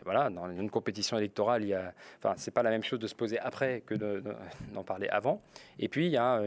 Voilà, 0.03 0.29
dans 0.29 0.49
une 0.51 0.69
compétition 0.69 1.17
électorale, 1.17 1.63
il 1.63 1.69
y 1.69 1.73
a, 1.73 1.93
c'est 2.37 2.51
pas 2.51 2.63
la 2.63 2.69
même 2.69 2.83
chose 2.83 2.99
de 2.99 3.07
se 3.07 3.15
poser 3.15 3.39
après 3.39 3.81
que 3.81 3.95
de- 3.95 4.19
de- 4.19 4.35
d'en 4.73 4.83
parler 4.83 5.07
avant. 5.09 5.41
Et 5.79 5.87
puis 5.87 6.07
il 6.07 6.11
y 6.11 6.17
a 6.17 6.41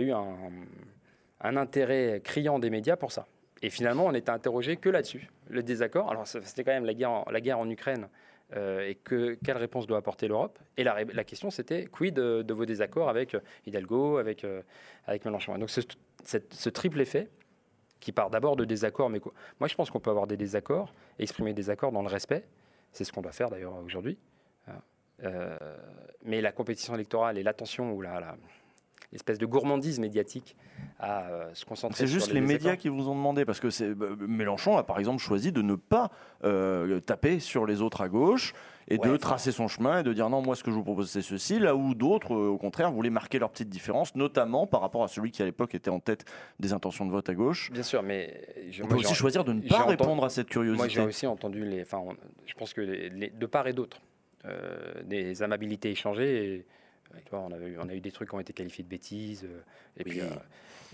eu 0.00 0.12
un, 0.12 1.56
intérêt 1.56 2.20
criant 2.24 2.58
des 2.58 2.70
médias 2.70 2.96
pour 2.96 3.12
ça. 3.12 3.26
Et 3.62 3.70
finalement, 3.70 4.06
on 4.06 4.12
n'était 4.12 4.30
interrogé 4.30 4.76
que 4.76 4.88
là-dessus, 4.88 5.28
le 5.48 5.62
désaccord. 5.62 6.10
Alors 6.10 6.26
c'était 6.26 6.64
quand 6.64 6.72
même 6.72 6.84
la 6.84 6.94
guerre, 6.94 7.58
en, 7.58 7.70
Ukraine. 7.70 8.08
euh, 8.56 8.88
et 8.88 8.94
que, 8.96 9.38
quelle 9.44 9.56
réponse 9.56 9.86
doit 9.86 9.98
apporter 9.98 10.28
l'Europe? 10.28 10.58
Et 10.76 10.84
la, 10.84 11.24
question, 11.24 11.50
c'était 11.50 11.86
quid 11.86 12.14
de, 12.14 12.52
vos 12.52 12.66
désaccords 12.66 13.08
avec 13.08 13.34
euh, 13.34 13.40
Hidalgo, 13.66 14.18
avec, 14.18 14.44
euh, 14.44 14.62
Mélenchon? 15.24 15.56
Donc 15.58 15.70
ce 15.70 16.68
triple 16.68 17.00
effet, 17.00 17.28
qui 18.00 18.12
part 18.12 18.30
d'abord 18.30 18.56
de 18.56 18.64
désaccords, 18.64 19.08
mais 19.10 19.20
quoi- 19.20 19.32
moi 19.60 19.68
je 19.68 19.74
pense 19.74 19.90
qu'on 19.90 20.00
peut 20.00 20.10
avoir 20.10 20.26
des 20.26 20.36
désaccords, 20.36 20.92
exprimer 21.18 21.52
des 21.54 21.70
accords 21.70 21.92
dans 21.92 22.02
le 22.02 22.08
respect, 22.08 22.44
c'est 22.92 23.04
ce 23.04 23.12
qu'on 23.12 23.22
doit 23.22 23.32
faire 23.32 23.50
d'ailleurs 23.50 23.74
aujourd'hui. 23.76 24.18
Euh, 25.22 25.56
mais 26.24 26.40
la 26.40 26.50
compétition 26.50 26.94
électorale 26.94 27.38
et 27.38 27.44
l'attention 27.44 27.92
ou 27.92 28.00
la, 28.02 28.18
la- 28.18 28.36
l'espèce 29.12 29.38
de 29.38 29.46
gourmandise 29.46 30.00
médiatique 30.00 30.56
à 30.98 31.28
euh, 31.28 31.54
se 31.54 31.64
concentrer 31.64 31.98
C'est 31.98 32.06
sur 32.08 32.14
juste 32.20 32.32
les 32.32 32.40
médias 32.40 32.74
qui 32.76 32.88
vous 32.88 33.08
ont 33.08 33.14
demandé, 33.14 33.44
parce 33.44 33.60
que 33.60 33.92
bah, 33.92 34.06
Mélenchon 34.26 34.76
a 34.76 34.82
par 34.82 34.98
exemple 34.98 35.22
choisi 35.22 35.52
de 35.52 35.62
ne 35.62 35.76
pas 35.76 36.10
euh, 36.42 36.98
taper 37.00 37.38
sur 37.38 37.64
les 37.64 37.80
autres 37.80 38.00
à 38.00 38.08
gauche 38.08 38.54
et 38.88 38.98
Ouais, 38.98 39.08
de 39.08 39.16
tracer 39.16 39.52
son 39.52 39.68
chemin 39.68 40.00
et 40.00 40.02
de 40.02 40.12
dire 40.12 40.28
non, 40.28 40.42
moi 40.42 40.54
ce 40.56 40.62
que 40.62 40.70
je 40.70 40.76
vous 40.76 40.82
propose 40.84 41.10
c'est 41.10 41.22
ceci, 41.22 41.58
là 41.58 41.74
où 41.74 41.94
d'autres 41.94 42.34
euh, 42.34 42.48
au 42.48 42.58
contraire 42.58 42.90
voulaient 42.92 43.10
marquer 43.10 43.38
leur 43.38 43.50
petite 43.50 43.68
différence, 43.68 44.14
notamment 44.14 44.66
par 44.66 44.80
rapport 44.80 45.02
à 45.04 45.08
celui 45.08 45.30
qui 45.30 45.42
à 45.42 45.44
l'époque 45.44 45.74
était 45.74 45.90
en 45.90 46.00
tête 46.00 46.24
des 46.60 46.72
intentions 46.72 47.06
de 47.06 47.10
vote 47.10 47.28
à 47.28 47.34
gauche. 47.34 47.70
Bien 47.72 47.82
sûr, 47.82 48.02
mais 48.02 48.46
je, 48.70 48.82
On 48.82 48.86
moi, 48.86 48.96
peut 48.96 49.00
aussi 49.02 49.14
choisir 49.14 49.44
de 49.44 49.52
ne 49.52 49.60
pas 49.62 49.76
entendu- 49.76 49.90
répondre 49.90 50.24
à 50.24 50.28
cette 50.28 50.54
Moi, 50.54 50.64
j'ai 50.66 50.72
curiosité. 50.74 51.00
aussi 51.00 51.26
entendu 51.26 51.64
les. 51.64 51.82
Enfin, 51.82 51.98
on- 51.98 52.16
je 52.46 52.54
pense 52.54 52.72
que 52.74 52.80
les, 52.80 53.08
les- 53.10 53.30
de 53.30 53.46
part 53.46 53.66
et 53.66 53.72
d'autre, 53.72 54.00
euh, 54.44 55.02
des 55.04 55.42
amabilités 55.42 55.90
échangées. 55.90 56.54
Et, 56.54 56.66
euh, 57.14 57.18
tu 57.24 57.30
vois, 57.30 57.40
on, 57.40 57.52
avait 57.52 57.76
on 57.78 57.88
a 57.88 57.94
eu 57.94 58.00
des 58.00 58.12
trucs 58.12 58.28
qui 58.28 58.34
ont 58.34 58.40
été 58.40 58.52
qualifiés 58.52 58.84
de 58.84 58.88
bêtises. 58.90 59.44
euh, 59.44 59.60
et, 59.98 60.02
Oui. 60.04 60.10
puis, 60.10 60.20
euh, 60.20 60.26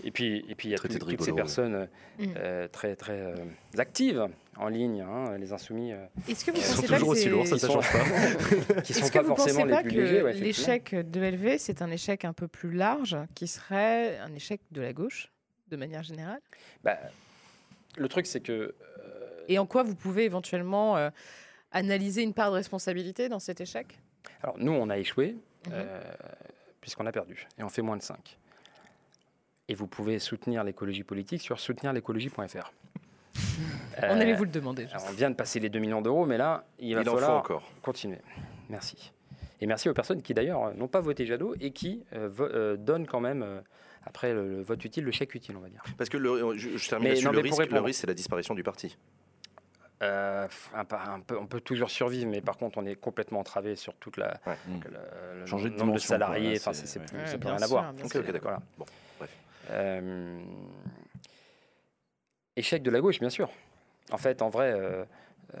et 0.03 0.11
puis, 0.11 0.45
et 0.49 0.55
puis, 0.55 0.69
il 0.69 0.71
y 0.71 0.75
a 0.75 0.77
tout- 0.77 0.87
toutes 0.87 1.21
ces 1.21 1.31
personnes 1.33 1.75
euh, 1.75 1.85
Mm. 2.19 2.33
euh, 2.37 2.67
très, 2.67 2.95
très 2.95 3.19
euh, 3.19 3.35
actives 3.77 4.27
en 4.57 4.67
ligne, 4.67 5.01
hein, 5.01 5.37
les 5.37 5.53
insoumis, 5.53 5.91
Est-ce 6.27 6.45
que 6.45 6.51
vous 6.51 6.57
sont 6.61 6.75
pensez 6.75 6.87
pas 6.87 6.93
toujours 6.95 7.07
que 7.09 7.11
aussi 7.13 7.23
c'est- 7.23 7.29
lourds, 7.29 7.47
ça, 7.47 7.57
sont- 7.57 7.73
change 7.81 7.91
pas. 7.91 7.99
qui 8.83 8.91
Est-ce 8.91 8.99
sont 9.01 9.07
que 9.07 9.13
pas 9.13 9.21
vous 9.21 9.27
forcément 9.35 9.61
pensez 9.61 9.71
les 9.75 9.81
plus 9.83 9.91
que 9.91 9.95
légers. 10.01 10.21
ouais, 10.23 10.33
l'échec 10.33 10.95
de 10.95 11.21
LV, 11.21 11.57
c'est 11.57 11.81
un 11.81 11.89
échec 11.91 12.25
un 12.25 12.33
peu 12.33 12.47
plus 12.47 12.71
large, 12.71 13.17
qui 13.35 13.47
serait 13.47 14.17
un 14.19 14.33
échec 14.35 14.61
de 14.71 14.81
la 14.81 14.93
gauche, 14.93 15.31
de 15.69 15.77
manière 15.77 16.03
générale? 16.03 16.41
Bah, 16.83 16.97
le 17.97 18.07
truc, 18.07 18.25
c'est 18.27 18.41
que. 18.41 18.51
euh, 18.51 18.73
Et 19.47 19.57
en 19.57 19.65
quoi 19.65 19.83
vous 19.83 19.95
pouvez 19.95 20.25
éventuellement 20.25 20.97
euh, 20.97 21.09
analyser 21.71 22.21
une 22.21 22.33
part 22.33 22.51
de 22.51 22.55
responsabilité 22.55 23.29
dans 23.29 23.39
cet 23.39 23.61
échec? 23.61 23.97
Alors, 24.43 24.57
nous, 24.59 24.71
on 24.73 24.89
a 24.89 24.97
échoué, 24.97 25.35
Mhm. 25.67 25.73
euh, 25.73 26.01
puisqu'on 26.81 27.05
a 27.05 27.11
perdu. 27.11 27.47
Et 27.57 27.63
on 27.63 27.69
fait 27.69 27.81
moins 27.81 27.97
de 27.97 28.03
5. 28.03 28.37
Et 29.71 29.73
vous 29.73 29.87
pouvez 29.87 30.19
soutenir 30.19 30.65
l'écologie 30.65 31.03
politique 31.05 31.41
sur 31.41 31.57
soutenirlécologie.fr. 31.57 32.43
On 33.97 34.03
Euh, 34.03 34.11
allait 34.19 34.33
vous 34.33 34.43
le 34.43 34.49
demander. 34.49 34.85
Alors, 34.87 34.99
sais. 34.99 35.07
on 35.09 35.13
vient 35.13 35.29
de 35.29 35.35
passer 35.35 35.61
les 35.61 35.69
2 35.69 35.79
millions 35.79 36.01
d'euros, 36.01 36.25
mais 36.25 36.37
là, 36.37 36.65
il 36.77 36.93
va 36.93 37.03
Il 37.03 37.09
en 37.09 37.13
falloir 37.15 37.37
encore. 37.37 37.63
continuer. 37.81 38.17
Merci. 38.69 39.13
Et 39.61 39.67
merci 39.67 39.87
aux 39.87 39.93
personnes 39.93 40.21
qui, 40.21 40.33
d'ailleurs, 40.33 40.65
euh, 40.65 40.73
n'ont 40.73 40.89
pas 40.89 40.99
voté 40.99 41.25
Jadot 41.25 41.55
et 41.61 41.71
qui 41.71 42.03
euh, 42.11 42.27
vo- 42.27 42.43
euh, 42.43 42.75
donnent 42.75 43.07
quand 43.07 43.21
même, 43.21 43.43
euh, 43.43 43.61
après 44.03 44.33
le, 44.33 44.57
le 44.57 44.61
vote 44.61 44.83
utile, 44.83 45.05
le 45.05 45.11
chèque 45.11 45.35
utile, 45.35 45.55
on 45.55 45.61
va 45.61 45.69
dire. 45.69 45.83
Parce 45.97 46.09
que 46.09 46.17
le, 46.17 46.57
je, 46.57 46.75
je 46.77 46.89
termine 46.89 47.03
Mais 47.05 47.09
là-dessus, 47.11 47.25
non, 47.27 47.31
le 47.31 47.39
risque, 47.39 47.71
le 47.71 47.79
risque, 47.79 48.01
c'est 48.01 48.07
la 48.07 48.13
disparition 48.13 48.53
du 48.55 48.63
parti. 48.63 48.97
Euh, 50.03 50.47
un 50.75 50.83
pa- 50.83 51.03
un 51.13 51.19
peu- 51.21 51.37
on 51.37 51.45
peut 51.45 51.61
toujours 51.61 51.91
survivre, 51.91 52.29
mais 52.29 52.41
par 52.41 52.57
contre, 52.57 52.77
on 52.77 52.85
est 52.85 52.95
complètement 52.95 53.39
entravé 53.39 53.77
sur 53.77 53.93
toute 53.95 54.17
la. 54.17 54.41
Ouais. 54.45 54.57
Le- 54.67 55.39
le 55.41 55.45
Changer 55.45 55.69
de 55.69 55.77
nombre 55.77 55.93
de 55.93 55.99
salariés, 55.99 56.55
là, 56.55 56.57
enfin, 56.59 56.73
c'est- 56.73 56.87
c'est 56.87 56.99
c'est 57.07 57.15
ouais. 57.37 57.51
rien 57.51 57.61
à 57.61 57.67
voir. 57.67 57.93
bien 57.93 58.03
Ok, 58.05 58.11
sûr. 58.11 58.19
ok, 58.21 58.31
d'accord. 58.31 58.41
Voilà. 58.51 58.61
Bon. 58.77 58.85
Euh, 59.69 60.39
échec 62.55 62.83
de 62.83 62.91
la 62.91 63.01
gauche, 63.01 63.19
bien 63.19 63.29
sûr. 63.29 63.49
En 64.11 64.17
fait, 64.17 64.41
en 64.41 64.49
vrai, 64.49 64.71
euh, 64.71 65.05
euh, 65.55 65.59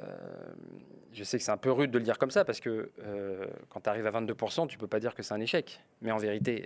je 1.13 1.23
sais 1.23 1.37
que 1.37 1.43
c'est 1.43 1.51
un 1.51 1.57
peu 1.57 1.71
rude 1.71 1.91
de 1.91 1.97
le 1.97 2.03
dire 2.03 2.17
comme 2.17 2.31
ça, 2.31 2.43
parce 2.43 2.59
que 2.59 2.91
quand 3.69 3.81
tu 3.81 3.89
arrives 3.89 4.07
à 4.07 4.11
22%, 4.11 4.67
tu 4.67 4.77
peux 4.77 4.87
pas 4.87 4.99
dire 4.99 5.13
que 5.13 5.23
c'est 5.23 5.33
un 5.33 5.39
échec. 5.39 5.81
Mais 6.01 6.11
en 6.11 6.17
vérité, 6.17 6.65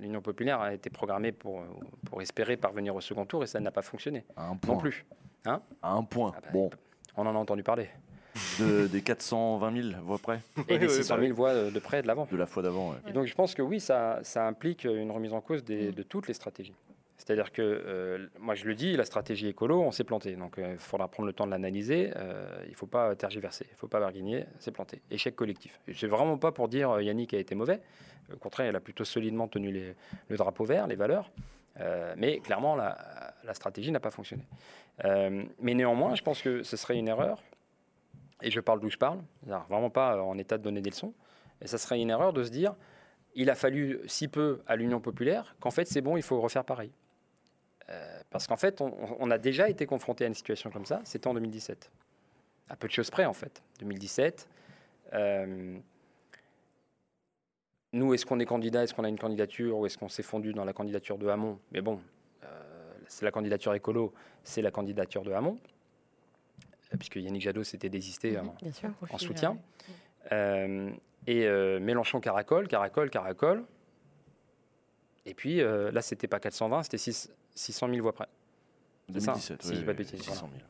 l'Union 0.00 0.22
populaire 0.22 0.60
a 0.60 0.72
été 0.72 0.90
programmée 0.90 1.32
pour, 1.32 1.62
pour 2.06 2.22
espérer 2.22 2.56
parvenir 2.56 2.94
au 2.94 3.00
second 3.00 3.26
tour, 3.26 3.44
et 3.44 3.46
ça 3.46 3.60
n'a 3.60 3.70
pas 3.70 3.82
fonctionné 3.82 4.24
À 4.36 4.48
un 4.48 4.56
point. 4.56 4.74
non 4.74 4.80
plus. 4.80 5.04
À 5.44 5.60
un 5.82 6.02
point. 6.04 6.32
Ah 6.36 6.40
bah, 6.40 6.48
bon, 6.52 6.70
On 7.16 7.26
en 7.26 7.34
a 7.34 7.38
entendu 7.38 7.62
parler. 7.62 7.88
De- 8.58 8.86
des 8.86 9.02
420 9.02 9.82
000 9.92 10.02
voix 10.04 10.18
près 10.18 10.40
Et 10.68 10.78
des 10.78 10.86
Oui, 10.86 10.92
oui, 10.92 10.96
600 10.96 11.16
bah 11.16 11.22
000 11.22 11.34
voix 11.34 11.54
de 11.54 11.70
de 11.70 11.78
près 11.78 12.02
de 12.02 12.06
l'avant. 12.06 12.26
de 12.30 12.36
la 12.36 12.46
fois 12.46 12.62
d'avant. 12.62 12.90
ouais. 12.90 12.96
Et 13.08 13.12
donc 13.12 13.26
je 13.26 13.34
pense 13.34 13.54
que 13.54 13.62
oui, 13.62 13.80
ça, 13.80 14.20
ça 14.22 14.46
implique 14.46 14.84
une 14.84 15.10
remise 15.10 15.32
en 15.32 15.40
cause 15.40 15.64
des- 15.64 15.88
Mm. 15.90 15.92
de 15.94 16.02
toutes 16.02 16.28
les 16.28 16.34
stratégies. 16.34 16.74
C'est-à-dire 17.16 17.52
que, 17.52 17.60
euh, 17.60 18.26
moi 18.38 18.54
je 18.54 18.64
le 18.64 18.74
dis, 18.74 18.96
la 18.96 19.04
stratégie 19.04 19.48
écolo, 19.48 19.82
on 19.82 19.90
s'est 19.92 20.04
planté. 20.04 20.36
Donc 20.36 20.54
il 20.58 20.78
faudra 20.78 21.06
prendre 21.08 21.26
le 21.26 21.32
temps 21.34 21.44
de 21.46 21.50
l'analyser. 21.50 22.12
euh, 22.16 22.48
il 22.64 22.70
ne 22.70 22.74
faut 22.74 22.86
pas 22.86 23.14
tergiverser, 23.14 23.66
il 23.68 23.74
ne 23.74 23.78
faut 23.78 23.88
pas 23.88 24.00
barguigner, 24.00 24.46
c'est 24.58 24.70
planté. 24.72 25.02
Échec 25.10 25.36
collectif. 25.36 25.78
Et 25.86 25.92
C'est 25.94 26.06
vraiment 26.06 26.38
pas 26.38 26.50
pour 26.50 26.68
dire 26.68 26.90
euh, 26.92 27.02
Yannick 27.02 27.34
a 27.34 27.38
été 27.38 27.54
mauvais. 27.54 27.80
Au 28.32 28.36
contraire, 28.36 28.70
il 28.70 28.76
a 28.76 28.80
plutôt 28.80 29.04
solidement 29.04 29.48
tenu 29.48 29.70
les- 29.70 29.94
le 30.28 30.36
drapeau 30.36 30.64
vert, 30.64 30.86
les 30.86 30.94
valeurs. 30.96 31.30
Euh, 31.78 32.14
mais 32.16 32.38
clairement, 32.40 32.74
la, 32.74 32.96
la 33.44 33.54
stratégie 33.54 33.90
n'a 33.92 34.00
pas 34.00 34.10
fonctionné. 34.10 34.44
Euh, 35.04 35.44
mais 35.60 35.74
néanmoins, 35.74 36.14
je 36.14 36.22
pense 36.22 36.40
que 36.42 36.62
ce 36.62 36.76
serait 36.76 36.96
une 36.96 37.08
erreur. 37.08 37.42
Et 38.42 38.50
je 38.50 38.60
parle 38.60 38.80
d'où 38.80 38.90
je 38.90 38.96
parle, 38.96 39.20
vraiment 39.68 39.90
pas 39.90 40.16
euh, 40.16 40.20
en 40.20 40.38
état 40.38 40.58
de 40.58 40.62
donner 40.62 40.80
des 40.80 40.90
leçons. 40.90 41.14
Et 41.60 41.66
ça 41.66 41.78
serait 41.78 42.00
une 42.00 42.10
erreur 42.10 42.32
de 42.32 42.42
se 42.42 42.50
dire 42.50 42.74
il 43.34 43.48
a 43.48 43.54
fallu 43.54 44.00
si 44.06 44.26
peu 44.26 44.60
à 44.66 44.74
l'Union 44.74 45.00
populaire 45.00 45.54
qu'en 45.60 45.70
fait 45.70 45.86
c'est 45.86 46.00
bon, 46.00 46.16
il 46.16 46.22
faut 46.22 46.40
refaire 46.40 46.64
pareil. 46.64 46.90
Euh, 47.90 48.20
parce 48.30 48.46
qu'en 48.46 48.56
fait, 48.56 48.80
on, 48.80 49.30
a 49.32 49.38
déjà 49.38 49.68
été 49.68 49.84
confronté 49.84 50.24
à 50.24 50.28
une 50.28 50.34
situation 50.34 50.70
comme 50.70 50.86
ça, 50.86 51.00
c'était 51.04 51.26
en 51.26 51.34
2017. 51.34 51.90
À 52.68 52.76
peu 52.76 52.86
de 52.86 52.92
choses 52.92 53.10
près 53.10 53.24
en 53.24 53.32
fait. 53.32 53.62
2017. 53.80 54.48
euh, 55.14 55.78
nous, 57.92 58.14
est-ce 58.14 58.24
qu'on 58.24 58.38
est 58.38 58.46
candidat, 58.46 58.84
est-ce 58.84 58.94
qu'on 58.94 59.02
a 59.02 59.08
une 59.08 59.18
candidature 59.18 59.78
ou 59.78 59.86
est-ce 59.86 59.98
qu'on 59.98 60.08
s'est 60.08 60.22
fondu 60.22 60.52
dans 60.52 60.64
la 60.64 60.72
candidature 60.72 61.18
de 61.18 61.26
Hamon? 61.26 61.58
Mais 61.72 61.80
bon, 61.80 62.00
c'est 63.10 63.24
la 63.24 63.32
candidature 63.32 63.74
écolo, 63.74 64.12
c'est 64.44 64.62
la 64.62 64.70
candidature 64.70 65.22
de 65.22 65.32
Hamon, 65.32 65.58
puisque 66.98 67.16
Yannick 67.16 67.42
Jadot 67.42 67.64
s'était 67.64 67.88
désisté 67.88 68.38
en- 68.38 68.54
Bien 68.62 68.72
sûr. 68.72 68.90
en 69.10 69.18
soutien. 69.18 69.56
Euh, 70.32 70.90
et 71.26 71.46
euh, 71.46 71.80
Mélenchon 71.80 72.20
caracole, 72.20 72.68
caracole, 72.68 73.10
caracole. 73.10 73.64
Et 75.26 75.34
puis 75.34 75.60
euh, 75.60 75.90
là, 75.92 76.02
c'était 76.02 76.28
pas 76.28 76.40
420, 76.40 76.82
c'était 76.84 76.98
6 76.98 77.30
600 77.54 77.88
000 77.88 78.00
voix 78.02 78.12
près. 78.12 78.26
C'est 79.12 79.20
ça, 79.20 79.32
2017, 79.32 79.62
si 79.62 79.68
oui, 79.70 79.76
dis 79.78 79.84
pas 79.84 79.92
de 79.92 79.98
bêtises, 79.98 80.22
600 80.22 80.48
000. 80.52 80.62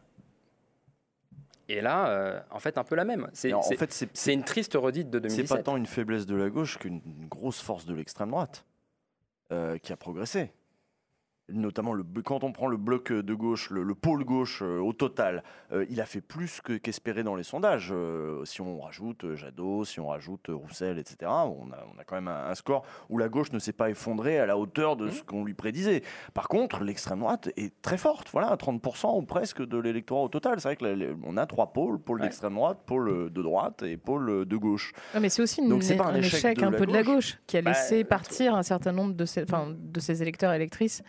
Et 1.69 1.81
là, 1.81 2.09
euh, 2.11 2.41
en 2.51 2.59
fait, 2.59 2.79
un 2.79 2.85
peu 2.85 2.97
la 2.97 3.05
même. 3.05 3.29
C'est 3.33 3.53
en 3.53 3.63
c'est- 3.63 3.77
fait, 3.77 3.93
c'est 3.93 4.09
c'est 4.17 4.33
une 4.35 4.43
triste 4.43 4.75
redite 4.75 5.09
de 5.09 5.19
C'est 5.19 5.37
2017. 5.37 5.49
pas 5.59 5.63
tant 5.63 5.77
une 5.77 5.87
faiblesse 5.87 6.27
de 6.27 6.35
la 6.35 6.51
gauche 6.51 6.79
qu'une 6.79 7.01
grosse 7.29 7.61
force 7.61 7.87
de 7.87 7.95
l'extrême 7.95 8.31
droite 8.31 8.65
euh, 9.53 9.79
qui 9.79 9.93
a 9.93 9.97
progressé. 9.97 10.51
Notamment, 11.53 11.93
le, 11.93 12.05
quand 12.25 12.45
on 12.45 12.53
prend 12.53 12.67
le 12.69 12.77
bloc 12.77 13.13
de 13.13 13.35
gauche, 13.35 13.71
le, 13.71 13.83
le 13.83 13.95
pôle 13.95 14.25
gauche 14.25 14.63
euh, 14.63 14.79
au 14.79 14.93
total, 14.93 15.43
euh, 15.73 15.85
il 15.91 16.01
a 16.01 16.07
fait 16.07 16.21
plus 16.21 16.61
que- 16.61 16.75
qu'espéré 16.77 17.23
dans 17.23 17.35
les 17.35 17.43
sondages. 17.43 17.91
Euh, 17.93 18.45
si 18.45 18.61
on 18.61 18.81
rajoute 18.81 19.25
euh, 19.25 19.37
Jadot, 19.37 19.85
si 19.85 20.01
on 20.01 20.09
rajoute 20.09 20.49
euh, 20.51 20.55
Roussel, 20.55 20.99
etc., 20.99 21.17
on 21.25 21.71
a, 21.73 21.85
on 21.95 21.99
a 21.99 22.05
quand 22.05 22.15
même 22.17 22.29
un, 22.29 22.47
un 22.51 22.55
score 22.55 22.85
où 23.09 23.19
la 23.19 23.29
gauche 23.29 23.53
ne 23.53 23.59
s'est 23.59 23.73
pas 23.73 23.91
effondrée 23.91 24.39
à 24.39 24.47
la 24.47 24.57
hauteur 24.59 24.97
de 24.97 25.09
ce 25.11 25.23
qu'on 25.23 25.45
lui 25.45 25.55
prédisait. 25.55 26.03
Par 26.35 26.49
contre, 26.49 26.85
l'extrême 26.85 27.21
droite 27.21 27.51
est 27.57 27.73
très 27.83 27.99
forte, 27.99 28.29
voilà, 28.33 28.49
à 28.49 28.57
30% 28.57 29.19
ou 29.19 29.23
presque 29.23 29.65
de 29.65 29.79
l'électorat 29.79 30.23
au 30.23 30.29
total. 30.29 30.61
C'est 30.61 30.69
vrai 30.69 30.77
que 30.77 30.85
la- 30.85 30.95
la- 30.97 31.15
on 31.25 31.37
a 31.37 31.47
trois 31.47 31.73
pôles, 31.73 31.99
pôle 31.99 32.19
Ouais. 32.21 32.27
d'extrême 32.27 32.55
droite, 32.55 32.79
pôle 32.87 33.31
de 33.33 33.43
droite 33.43 33.83
et 33.83 33.97
pôle 33.97 34.45
de 34.47 34.57
gauche. 34.57 34.93
Mais 35.21 35.29
c'est 35.29 35.43
aussi 35.43 35.61
une- 35.63 35.69
Donc, 35.69 35.83
pas 35.97 36.05
un 36.07 36.15
un 36.15 36.15
échec 36.17 36.63
un 36.63 36.71
peu 36.73 36.87
de 36.87 36.93
la 36.93 37.03
gauche. 37.03 37.39
qui 37.47 37.57
a 37.57 37.63
Bah, 37.63 37.71
laissé 37.73 38.03
euh, 38.03 38.05
partir 38.07 38.55
un 38.55 38.63
certain 38.63 38.93
nombre 38.93 39.15
de 39.15 39.25
ses, 39.25 39.45
de 39.45 40.01
ses 40.01 40.23
électeurs 40.23 40.53
et 40.53 40.57
électrices 40.57 41.03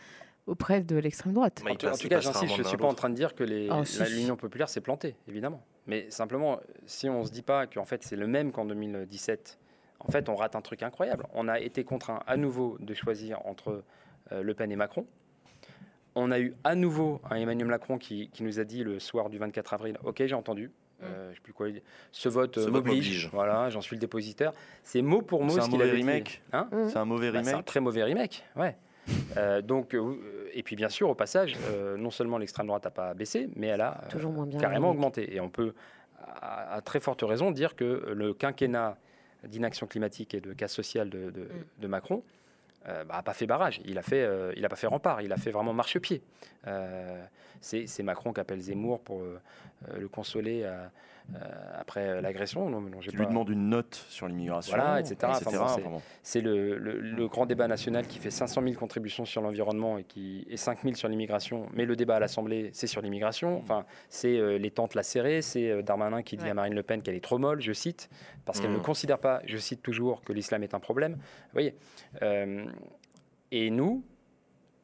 auprès 0.52 0.82
de 0.82 0.98
l'extrême 0.98 1.34
droite. 1.34 1.62
Mais 1.64 1.72
En 1.72 1.76
tout, 1.76 1.88
en 1.88 1.96
cas, 1.96 2.20
j'insiste, 2.20 2.56
je 2.56 2.62
ne 2.62 2.68
suis 2.68 2.78
pas 2.78 2.88
en 2.88 2.94
train 2.94 3.10
de 3.10 3.16
dire 3.16 3.34
que 3.34 3.44
Ah, 3.72 3.86
si. 3.86 4.04
l'Union 4.14 4.36
populaire 4.36 4.68
s'est 4.68 4.82
plantée, 4.82 5.16
évidemment. 5.28 5.64
Mais 5.88 6.12
simplement, 6.12 6.60
si 6.86 7.08
on 7.10 7.22
ne 7.22 7.26
se 7.26 7.32
dit 7.32 7.42
pas 7.42 7.66
qu'en 7.68 7.86
fait 7.86 8.04
c'est 8.04 8.18
le 8.18 8.28
même 8.28 8.52
qu'en 8.52 8.66
2017, 8.66 9.58
en 10.00 10.12
fait 10.12 10.30
on 10.30 10.36
rate 10.36 10.56
un 10.56 10.62
truc 10.62 10.84
incroyable. 10.84 11.26
On 11.34 11.48
a 11.48 11.60
été 11.60 11.84
contraint 11.84 12.20
à 12.28 12.38
nouveau 12.38 12.78
de 12.80 12.94
choisir 12.94 13.40
entre 13.46 13.84
euh, 14.32 14.44
Le 14.44 14.54
Pen 14.54 14.72
et 14.72 14.76
Macron. 14.76 15.06
On 16.14 16.30
a 16.30 16.40
eu 16.40 16.54
à 16.66 16.76
nouveau 16.76 17.22
un 17.30 17.38
Emmanuel 17.38 17.68
Macron 17.68 17.98
qui, 17.98 18.30
qui 18.32 18.44
nous 18.44 18.60
a 18.60 18.66
dit 18.66 18.84
le 18.84 19.00
soir 19.00 19.30
du 19.30 19.38
24 19.38 19.74
avril, 19.74 19.98
ok 20.04 20.24
j'ai 20.26 20.36
entendu, 20.36 20.70
euh, 21.02 21.30
je 21.32 21.36
sais 21.36 21.42
plus 21.42 21.54
quoi, 21.54 21.68
ce 22.12 22.28
vote 22.30 22.58
euh, 22.58 22.70
m'oblige, 22.70 23.30
voilà, 23.32 23.70
j'en 23.70 23.80
suis 23.82 23.96
le 23.96 24.02
dépositaire. 24.02 24.52
C'est 24.84 25.02
mot 25.02 25.22
pour 25.22 25.44
mot 25.44 25.52
C'est 25.52 25.62
ce 25.62 25.74
un 25.74 25.92
remake 25.92 26.44
Hein? 26.52 26.68
Mmh. 26.72 26.90
C'est 26.90 26.98
un 26.98 27.06
mauvais 27.06 27.32
bah, 27.32 27.42
c'est 27.44 27.50
un 27.50 27.52
remake. 27.54 27.66
très 27.66 27.80
mauvais 27.80 28.04
remake, 28.04 28.44
ouais. 28.58 28.76
Euh, 29.38 29.62
donc, 29.62 29.94
euh, 29.96 30.16
et 30.54 30.64
puis 30.64 30.76
bien 30.76 30.90
sûr, 30.90 31.10
au 31.10 31.16
passage, 31.16 31.56
euh, 31.70 31.98
non 31.98 32.12
seulement 32.12 32.38
l'extrême 32.38 32.68
droite 32.68 32.84
n'a 32.86 32.92
pas 32.92 33.14
baissé, 33.14 33.50
mais 33.56 33.68
elle 33.68 33.82
a 33.82 34.02
euh, 34.04 34.10
Toujours 34.10 34.32
moins 34.32 34.46
bien. 34.46 34.60
carrément 34.60 34.92
augmenté. 34.92 35.34
Et 35.36 35.40
on 35.40 35.50
peut, 35.50 35.74
à, 36.42 36.76
à 36.76 36.82
très 36.82 37.00
forte 37.00 37.22
raison, 37.24 37.52
dire 37.52 37.76
que 37.76 38.12
le 38.16 38.34
quinquennat 38.34 38.98
d'inaction 39.48 39.88
climatique 39.88 40.34
et 40.34 40.42
de 40.42 40.54
casse 40.54 40.74
sociale 40.74 41.10
de, 41.10 41.32
de- 41.32 41.48
de 41.80 41.88
Macron 41.88 42.24
n'a 42.88 43.22
pas 43.22 43.34
fait 43.34 43.46
barrage. 43.46 43.80
Il 43.86 43.98
a 44.00 44.02
fait, 44.02 44.24
euh, 44.24 44.54
il 44.58 44.66
a 44.66 44.70
pas 44.70 44.76
fait 44.76 44.88
rempart. 44.88 45.22
Il 45.22 45.32
a 45.34 45.38
fait 45.38 45.52
vraiment 45.52 45.72
marchepied. 45.74 46.22
C'est 47.62 47.88
c'est 47.88 48.04
Macron 48.04 48.34
qui 48.34 48.40
appelle 48.42 48.60
Zemmour 48.60 49.00
pour 49.02 49.22
euh, 49.22 49.40
euh, 49.90 49.98
le 50.00 50.08
consoler 50.08 50.64
euh, 50.64 50.86
euh, 51.36 51.38
après 51.80 52.20
l'agression. 52.22 52.66
Qui 53.02 53.16
lui 53.16 53.28
demande 53.28 53.50
une 53.50 53.70
note 53.70 53.94
sur 54.10 54.28
l'immigration. 54.28 54.76
Voilà, 54.76 55.00
etc. 55.00 55.16
Enfin, 55.26 55.40
bon, 55.46 55.50
c'est- 55.52 55.58
Enfin, 55.60 55.90
bon. 55.90 56.02
c'est 56.24 56.42
le, 56.42 56.78
le- 56.80 57.00
le 57.00 57.28
grand 57.28 57.46
débat 57.46 57.68
national 57.68 58.08
qui 58.08 58.18
fait 58.18 58.32
500 58.32 58.64
000 58.64 58.74
contributions 58.76 59.26
sur 59.26 59.42
l'environnement 59.44 60.00
et, 60.00 60.04
qui, 60.04 60.46
et 60.50 60.58
5 60.58 60.82
000 60.82 60.96
sur 60.96 61.08
l'immigration. 61.08 61.68
Mais 61.74 61.86
le 61.86 61.96
débat 61.96 62.16
à 62.16 62.20
l'Assemblée, 62.20 62.72
c'est 62.74 62.88
sur 62.88 63.02
l'immigration. 63.02 63.60
Enfin, 63.60 63.86
c'est 64.10 64.38
euh, 64.38 64.58
les 64.58 64.72
tentes 64.72 64.96
lacérées. 64.96 65.44
C'est 65.44 65.70
euh, 65.70 65.82
Darmanin 65.84 66.24
qui 66.24 66.38
dit 66.38 66.44
Ouais. 66.46 66.50
à 66.50 66.54
Marine 66.56 66.74
Le 66.74 66.84
Pen 66.84 67.02
qu'elle 67.04 67.16
est 67.16 67.24
trop 67.24 67.38
molle, 67.38 67.62
je 67.62 67.72
cite, 67.74 68.10
parce 68.46 68.60
qu'elle 68.60 68.72
Mm. 68.72 68.78
ne 68.78 68.80
considère 68.80 69.20
pas, 69.20 69.42
je 69.46 69.58
cite 69.58 69.84
toujours, 69.84 70.24
que 70.24 70.34
l'islam 70.34 70.64
est 70.64 70.74
un 70.74 70.80
problème. 70.80 71.14
Vous 71.14 71.20
voyez 71.54 71.76
euh, 72.24 72.66
Et 73.52 73.70
nous, 73.70 74.04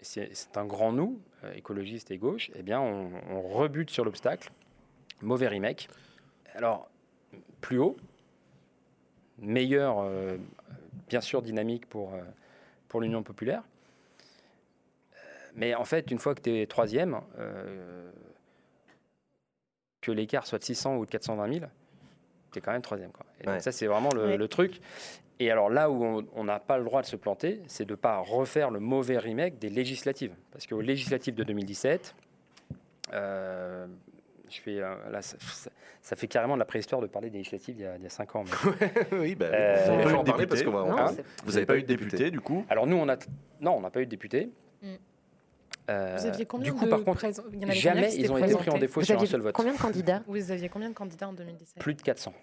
c'est 0.01 0.29
c'est 0.33 0.55
un 0.57 0.65
grand 0.65 0.91
nous, 0.93 1.19
euh, 1.47 1.53
écologistes 1.55 2.11
et 2.11 2.17
gauche, 2.17 2.51
eh 2.55 2.63
bien, 2.63 2.79
on, 2.79 3.09
on 3.29 3.41
rebute 3.41 3.89
sur 3.89 4.03
l'obstacle. 4.05 4.49
Mauvais 5.21 5.47
remake. 5.47 5.87
Alors, 6.53 6.89
plus 7.61 7.79
haut, 7.79 7.97
meilleure, 9.39 9.99
euh, 9.99 10.37
bien 11.09 11.21
sûr, 11.21 11.41
dynamique 11.41 11.87
pour, 11.87 12.13
euh, 12.13 12.21
pour 12.87 13.01
l'Union 13.01 13.23
populaire. 13.23 13.63
Mais 15.55 15.73
en 15.73 15.85
fait, 15.85 16.11
une 16.11 16.19
fois 16.19 16.35
que 16.35 16.41
tu 16.41 16.55
es 16.55 16.67
troisième, 16.67 17.19
euh, 17.39 18.11
que 20.01 20.11
l'écart 20.11 20.45
soit 20.45 20.59
de 20.59 20.63
600 20.63 20.97
ou 20.97 21.05
de 21.05 21.09
420 21.11 21.51
000, 21.53 21.65
tu 22.51 22.59
es 22.59 22.61
quand 22.61 22.71
même 22.71 22.81
troisième. 22.83 23.11
Quoi. 23.11 23.25
Et 23.41 23.45
donc 23.45 23.61
ça, 23.61 23.71
c'est 23.71 23.87
vraiment 23.87 24.09
le, 24.13 24.23
Ouais. 24.27 24.37
le 24.37 24.47
truc. 24.47 24.79
Et 25.39 25.51
alors 25.51 25.69
là 25.69 25.89
où 25.91 26.23
on- 26.35 26.43
n'a 26.43 26.59
pas 26.59 26.77
le 26.79 26.83
droit 26.83 27.01
de 27.01 27.07
se 27.07 27.15
planter, 27.15 27.61
c'est 27.67 27.85
de 27.85 27.91
ne 27.91 27.95
pas 27.95 28.17
refaire 28.17 28.71
le 28.71 28.79
mauvais 28.79 29.17
remake 29.17 29.59
des 29.59 29.69
législatives. 29.69 30.33
Parce 30.51 30.65
qu'aux 30.65 30.81
législatives 30.81 31.35
de 31.35 31.43
2017, 31.43 32.15
euh, 33.13 33.85
je 34.49 34.61
fais, 34.61 34.79
euh, 34.79 34.95
là, 35.11 35.21
ça, 35.21 36.15
fait 36.15 36.27
carrément 36.27 36.55
de 36.55 36.59
la 36.59 36.65
préhistoire 36.65 37.01
de 37.01 37.07
parler 37.07 37.29
des 37.29 37.37
législatives 37.39 37.75
il 37.77 37.83
y 37.83 37.85
a, 37.85 37.95
il 37.97 38.03
y 38.03 38.05
a 38.05 38.09
5 38.09 38.35
ans. 38.35 38.43
mais- 38.45 38.91
oui, 39.19 39.35
bah, 39.35 39.45
Euh, 39.45 39.75
vous 39.75 39.83
Vous 39.85 39.91
avez 39.91 39.93
avez 39.93 40.03
fait 40.03 40.09
eu 40.09 40.15
en 40.15 40.19
le 40.19 40.25
parler 40.25 40.47
parce 40.47 40.59
député 40.61 40.77
va. 40.77 40.83
Non, 41.11 41.17
Vous 41.45 41.51
n'avez 41.53 41.65
pas 41.65 41.77
eu 41.77 41.81
de 41.83 41.87
député, 41.87 42.31
du 42.31 42.39
coup 42.41 42.65
Alors 42.69 42.87
nous, 42.87 42.95
on 42.97 43.07
a... 43.07 43.17
Non, 43.61 43.73
on 43.77 43.81
n'a 43.81 43.89
pas 43.91 44.01
eu 44.01 44.05
de 44.05 44.09
député. 44.11 44.49
Mm. 44.81 44.87
Euh, 45.89 46.17
Vous 46.19 46.25
aviez 46.25 46.45
combien 46.45 46.71
du 46.71 46.77
coup, 46.77 46.85
de 46.85 46.89
par 46.89 47.03
contre, 47.03 47.17
présent- 47.19 47.43
il 47.53 47.59
y 47.59 47.65
en 47.65 47.69
avait 47.69 47.77
combien 47.77 47.93
jamais 47.93 48.15
ils 48.15 48.31
ont 48.31 48.37
été 48.37 48.55
pris 48.55 48.69
en 48.69 48.77
défaut 48.77 48.99
Vous 49.01 49.05
sur 49.05 49.21
un 49.21 49.25
seul 49.25 49.41
vote. 49.41 49.53
combien 49.55 49.73
de 49.73 49.77
candidats 49.77 50.21
Vous 50.27 50.51
aviez 50.51 50.67
combien 50.67 50.89
de 50.89 50.93
candidats 50.95 51.29
en 51.29 51.33
2017 51.33 51.79
Plus 51.81 51.93
de 51.93 52.01
400. 52.01 52.33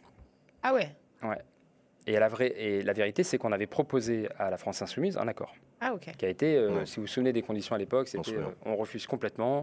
Ah 0.63 0.73
ouais 0.73 0.89
Et 2.07 2.13
la, 2.19 2.29
vraie, 2.29 2.49
et 2.57 2.83
la 2.83 2.93
vérité, 2.93 3.23
c'est 3.23 3.39
qu'on 3.39 3.53
avait 3.53 3.67
proposé 3.67 4.29
à 4.39 4.51
la 4.51 4.59
France 4.59 4.83
Insoumise 4.83 5.17
un 5.17 5.27
accord, 5.27 5.55
Ah 5.81 5.95
ok. 5.95 6.11
qui 6.19 6.27
a 6.27 6.29
été, 6.29 6.57
euh, 6.57 6.81
Ouais. 6.81 6.87
si 6.87 6.97
vous 6.97 7.03
vous 7.03 7.07
souvenez 7.07 7.33
des 7.33 7.41
conditions 7.41 7.75
à 7.75 7.79
l'époque, 7.79 8.09
c'était 8.09 8.35
euh, 8.37 8.45
on 8.67 8.77
refuse 8.77 9.07
complètement, 9.07 9.63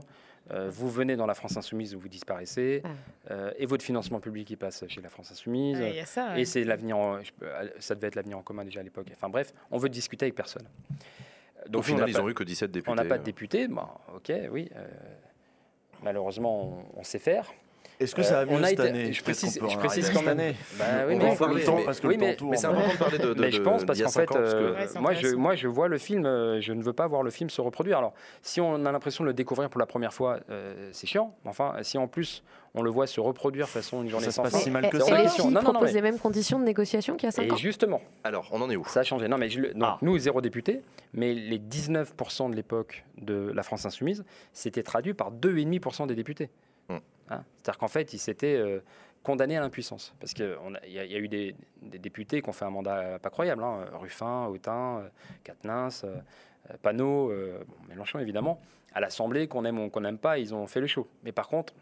euh, 0.49 0.67
vous 0.71 0.89
venez 0.89 1.15
dans 1.15 1.27
la 1.27 1.35
France 1.35 1.55
Insoumise 1.57 1.93
ou 1.93 1.99
vous 1.99 2.07
disparaissez, 2.09 2.81
Ah. 2.83 2.87
euh, 3.29 3.51
et 3.59 3.67
votre 3.67 3.85
financement 3.85 4.19
public 4.19 4.49
il 4.49 4.57
passe 4.57 4.83
chez 4.87 5.01
la 5.01 5.09
France 5.09 5.31
Insoumise. 5.31 5.77
Ouais, 5.79 5.89
Il 5.91 5.95
y 5.97 5.99
a 5.99 6.05
ça. 6.07 6.33
ouais. 6.33 6.41
Et 6.41 6.45
c'est 6.45 6.63
l'avenir, 6.63 7.19
ça 7.79 7.93
devait 7.93 8.07
être 8.07 8.15
l'avenir 8.15 8.39
en 8.39 8.41
commun 8.41 8.65
déjà 8.65 8.79
à 8.79 8.83
l'époque. 8.83 9.05
Enfin 9.11 9.29
bref, 9.29 9.53
on 9.69 9.77
veut 9.77 9.89
discuter 9.89 10.25
avec 10.25 10.33
personne. 10.33 10.65
Au 11.67 11.69
Donc 11.69 11.81
on 11.81 11.83
final, 11.83 12.01
n'a 12.01 12.07
ils 12.09 12.13
pas- 12.15 12.23
ont 12.23 12.29
eu 12.29 12.33
que 12.33 12.43
17 12.43 12.71
députés. 12.71 12.91
on 12.91 12.95
n'a 12.95 13.05
pas 13.05 13.19
de 13.19 13.23
député, 13.23 13.67
bon, 13.67 13.83
ok, 14.15 14.31
oui. 14.51 14.67
euh, 14.75 14.87
malheureusement, 16.01 16.85
on, 16.95 16.99
on 17.01 17.03
sait 17.03 17.19
faire. 17.19 17.53
Est-ce 18.01 18.15
que 18.15 18.23
ça 18.23 18.39
Euh, 18.39 18.45
va 18.45 18.51
mieux 18.51 18.57
on 18.59 18.63
a 18.63 18.67
cette 18.67 18.79
été- 18.79 18.89
année 18.89 19.13
je 19.13 19.23
précise- 19.23 19.59
je 19.61 19.77
précise 19.77 20.09
quand 20.09 20.19
cette 20.19 20.25
même. 20.25 20.39
année. 20.39 20.55
Bah 20.77 20.85
On 21.03 21.07
mais- 21.07 21.25
en 21.31 21.35
parler, 21.35 21.55
mais- 21.55 21.63
tant, 21.63 21.77
parce 21.85 21.99
que 21.99 22.07
oui, 22.07 22.15
le 22.15 22.19
mais- 22.19 22.31
temps 22.33 22.37
tourne. 22.39 22.51
Mais 22.51 22.57
c'est 22.57 22.67
important 22.67 22.91
de 22.93 22.97
parler 22.97 23.17
de. 23.19 23.33
de- 23.33 23.41
Mais 23.41 23.51
je 23.51 23.61
pense 23.61 23.81
de- 23.81 23.85
parce 23.85 23.99
a 24.01 24.03
qu'en 24.05 24.09
fait, 24.11 24.35
euh, 24.35 24.73
Ouais, 24.73 24.99
moi, 24.99 25.13
je, 25.13 25.27
moi, 25.35 25.55
je 25.55 25.67
vois 25.67 25.87
le 25.87 25.97
film, 25.97 26.25
euh, 26.25 26.59
je 26.61 26.73
ne 26.73 26.81
veux 26.81 26.93
pas 26.93 27.07
voir 27.07 27.23
le 27.23 27.29
film 27.31 27.49
se 27.49 27.61
reproduire. 27.61 27.97
Alors, 27.99 28.13
si 28.41 28.59
on 28.61 28.85
a 28.85 28.91
l'impression 28.91 29.23
de 29.23 29.29
le 29.29 29.33
découvrir 29.33 29.69
pour 29.69 29.79
la 29.79 29.85
première 29.85 30.13
fois, 30.13 30.39
euh, 30.49 30.89
c'est 30.91 31.07
chiant. 31.07 31.35
Mais 31.43 31.49
Enfin, 31.51 31.75
si 31.81 31.97
en 31.97 32.07
plus 32.07 32.43
on 32.73 32.81
le 32.81 32.89
voit 32.89 33.05
se 33.05 33.19
reproduire 33.19 33.67
façon 33.67 34.01
une 34.01 34.09
journée 34.09 34.25
Ça 34.25 34.31
se 34.31 34.35
sans 34.37 34.43
passe 34.43 34.53
fin. 34.53 34.59
si 34.59 34.71
mal 34.71 34.89
que 34.89 34.95
Et 34.95 34.99
ça. 35.01 35.05
hors 35.13 35.21
les 35.21 35.27
filles 35.27 35.45
Non, 35.45 35.51
non, 35.51 35.61
non, 35.61 35.71
proposent 35.73 35.89
mais- 35.89 35.93
les 35.95 36.01
mêmes 36.01 36.17
conditions 36.19 36.57
de 36.57 36.63
négociation 36.63 37.15
qu'il 37.17 37.27
y 37.27 37.29
a 37.29 37.31
5 37.31 37.43
Et 37.47 37.51
ans 37.51 37.55
justement, 37.57 38.01
Alors, 38.23 38.47
on 38.53 38.61
en 38.61 38.69
est 38.69 38.77
où? 38.77 38.85
ça 38.87 39.01
a 39.01 39.03
changé. 39.03 39.27
Non, 39.27 39.37
mais 39.37 39.49
je 39.49 39.59
le- 39.59 39.73
donc, 39.73 39.83
Ah. 39.83 39.97
nous, 40.01 40.17
zéro 40.17 40.39
député, 40.39 40.81
mais 41.13 41.33
les 41.33 41.59
19% 41.59 42.47
de 42.49 42.55
l'époque 42.55 43.03
de 43.17 43.51
la 43.53 43.63
France 43.63 43.85
Insoumise, 43.85 44.23
c'était 44.53 44.83
traduit 44.83 45.13
par 45.13 45.31
2,5% 45.31 46.07
des 46.07 46.15
députés. 46.15 46.49
Hmm. 46.89 46.97
Hein 47.29 47.43
C'est-à-dire 47.57 47.77
qu'en 47.79 47.87
fait, 47.87 48.13
ils 48.13 48.19
s'étaient 48.19 48.57
euh, 48.57 48.79
condamnés 49.23 49.57
à 49.57 49.61
l'impuissance. 49.61 50.13
Parce 50.19 50.33
qu'il 50.33 50.45
y, 50.87 50.99
a- 50.99 51.05
il 51.05 51.11
y 51.11 51.15
a 51.15 51.19
eu 51.19 51.27
des, 51.27 51.55
des 51.81 51.99
députés 51.99 52.41
qui 52.41 52.49
ont 52.49 52.53
fait 52.53 52.65
un 52.65 52.69
mandat 52.71 53.19
pas 53.19 53.29
croyable. 53.29 53.63
hein. 53.63 53.85
Ruffin, 53.93 54.47
Autain, 54.47 55.03
Quatennens, 55.43 56.03
euh, 56.03 56.15
euh, 56.69 56.73
Panot, 56.81 57.31
euh, 57.31 57.63
bon, 57.67 57.75
Mélenchon 57.89 58.19
évidemment. 58.19 58.59
À 58.93 58.99
l'Assemblée, 58.99 59.47
qu'on 59.47 59.63
aime 59.65 59.79
ou 59.79 59.89
qu'on 59.89 60.01
n'aime 60.01 60.17
pas, 60.17 60.37
ils 60.39 60.53
ont 60.53 60.67
fait 60.67 60.81
le 60.81 60.87
show. 60.87 61.07
Mais 61.23 61.31
par 61.31 61.47
contre, 61.47 61.73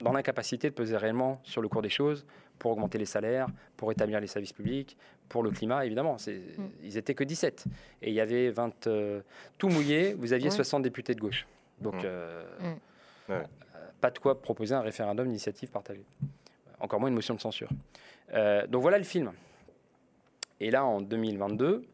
dans 0.00 0.12
l'incapacité 0.12 0.68
de 0.70 0.74
peser 0.74 0.96
réellement 0.96 1.40
sur 1.42 1.60
le 1.62 1.68
cours 1.68 1.82
des 1.82 1.90
choses, 1.90 2.24
pour 2.58 2.70
augmenter 2.72 2.98
les 2.98 3.06
salaires, 3.06 3.48
pour 3.76 3.90
établir 3.90 4.20
les 4.20 4.26
services 4.28 4.52
publics, 4.52 4.96
pour 5.28 5.42
le 5.42 5.50
climat, 5.50 5.84
évidemment. 5.84 6.18
C'est- 6.18 6.40
Ils 6.82 6.96
étaient 6.96 7.14
que 7.14 7.24
17. 7.24 7.64
Et 8.02 8.10
il 8.10 8.14
y 8.14 8.20
avait 8.20 8.50
20... 8.50 8.86
euh, 8.86 9.20
tout 9.58 9.68
mouillé, 9.68 10.14
vous 10.14 10.32
aviez 10.32 10.50
Ouais. 10.50 10.54
60 10.54 10.82
députés 10.82 11.14
de 11.16 11.20
gauche. 11.20 11.46
Donc, 11.80 11.94
Mm. 11.94 12.00
euh, 12.04 12.44
Mm. 12.60 13.32
Ouais. 13.32 13.42
Pas 14.02 14.10
de 14.10 14.18
quoi 14.18 14.40
proposer 14.42 14.74
un 14.74 14.80
référendum 14.80 15.26
d'initiative 15.26 15.70
partagée. 15.70 16.04
Encore 16.80 16.98
moins 17.00 17.08
une 17.08 17.14
motion 17.14 17.34
de 17.34 17.40
censure. 17.40 17.68
Euh, 18.34 18.66
donc 18.66 18.82
voilà 18.82 18.98
le 18.98 19.04
film. 19.04 19.32
Et 20.60 20.70
là, 20.70 20.84
en 20.84 21.00
2022, 21.00 21.84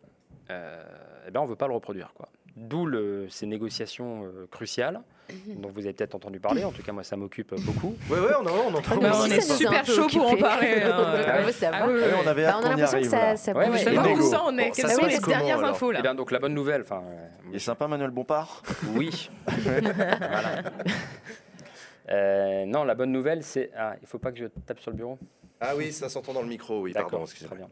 euh, 0.51 0.83
eh 1.27 1.31
ben, 1.31 1.41
on 1.41 1.45
ne 1.45 1.49
veut 1.51 1.57
pas 1.57 1.69
le 1.69 1.75
reproduire. 1.75 2.13
quoi. 2.17 2.29
D'où 2.57 2.87
le- 2.87 3.29
ces 3.29 3.47
négociations 3.47 4.25
euh, 4.25 4.47
cruciales, 4.51 5.01
dont 5.47 5.69
vous 5.69 5.81
avez 5.81 5.93
peut-être 5.93 6.15
entendu 6.15 6.41
parler. 6.41 6.65
En 6.65 6.73
tout 6.73 6.83
cas, 6.83 6.93
moi, 6.93 7.05
ça 7.05 7.17
m'occupe 7.17 7.55
beaucoup. 7.61 7.95
Ouais, 8.11 8.19
ouais, 8.19 8.33
on, 8.41 8.47
en- 8.47 8.69
on. 8.69 8.71
Nous 8.71 9.01
Bah, 9.01 9.11
aussi, 9.11 9.21
on 9.21 9.27
est 9.27 9.39
a 9.39 9.41
super 9.43 9.85
chaud 9.85 10.07
pour 10.11 10.33
en 10.33 10.37
parler, 10.37 10.83
hein. 10.83 10.97
On 10.97 11.03
Ah 11.29 11.39
on 11.47 11.53
savoir. 11.53 11.83
Ah 11.85 11.89
oui, 11.89 12.01
Ouais, 12.01 12.15
on 12.25 12.27
avait 12.27 12.45
Bah, 12.47 12.57
on 12.61 12.65
a 12.65 12.69
l'impression 12.71 13.01
que 13.01 13.07
ça, 13.09 13.19
là. 13.19 13.37
ça 13.37 13.53
Ouais, 13.53 13.67
bouge 13.67 13.75
ouais, 13.85 14.23
ça 14.23 14.43
en 14.43 14.57
est. 14.59 14.65
Bon, 14.69 14.73
Quelles 14.75 14.89
ça 14.89 14.95
sont 14.95 15.07
les 15.07 15.17
comment, 15.19 15.27
dernières 15.37 15.59
alors 15.59 15.71
infos 15.71 15.91
Et 15.91 15.95
là 15.95 16.01
bien, 16.03 16.15
donc, 16.15 16.31
la 16.31 16.39
bonne 16.39 16.55
nouvelle, 16.55 16.81
enfin, 16.81 17.03
euh, 17.07 17.27
Il 17.51 17.57
est 17.57 17.59
sympa, 17.59 17.87
Manuel 17.87 18.11
Bompard 18.11 18.63
oui. 18.95 19.31
Voilà. 19.47 20.63
Euh, 22.11 22.65
non, 22.67 22.85
la 22.85 22.95
bonne 22.95 23.13
nouvelle, 23.13 23.43
c'est. 23.43 23.71
Ah, 23.77 23.95
il 24.01 24.07
faut 24.09 24.19
pas 24.19 24.33
que 24.33 24.39
je 24.39 24.47
tape 24.67 24.81
sur 24.81 24.91
le 24.91 24.97
bureau. 24.97 25.19
Ah 25.61 25.75
oui, 25.77 25.93
ça 25.93 26.09
s'entend 26.09 26.33
dans 26.33 26.43
le 26.43 26.49
micro, 26.49 26.81
oui, 26.83 26.93
pardon, 26.93 27.09
D'accord, 27.09 27.23
excusez-moi. 27.25 27.57
très 27.57 27.59
bien. 27.67 27.69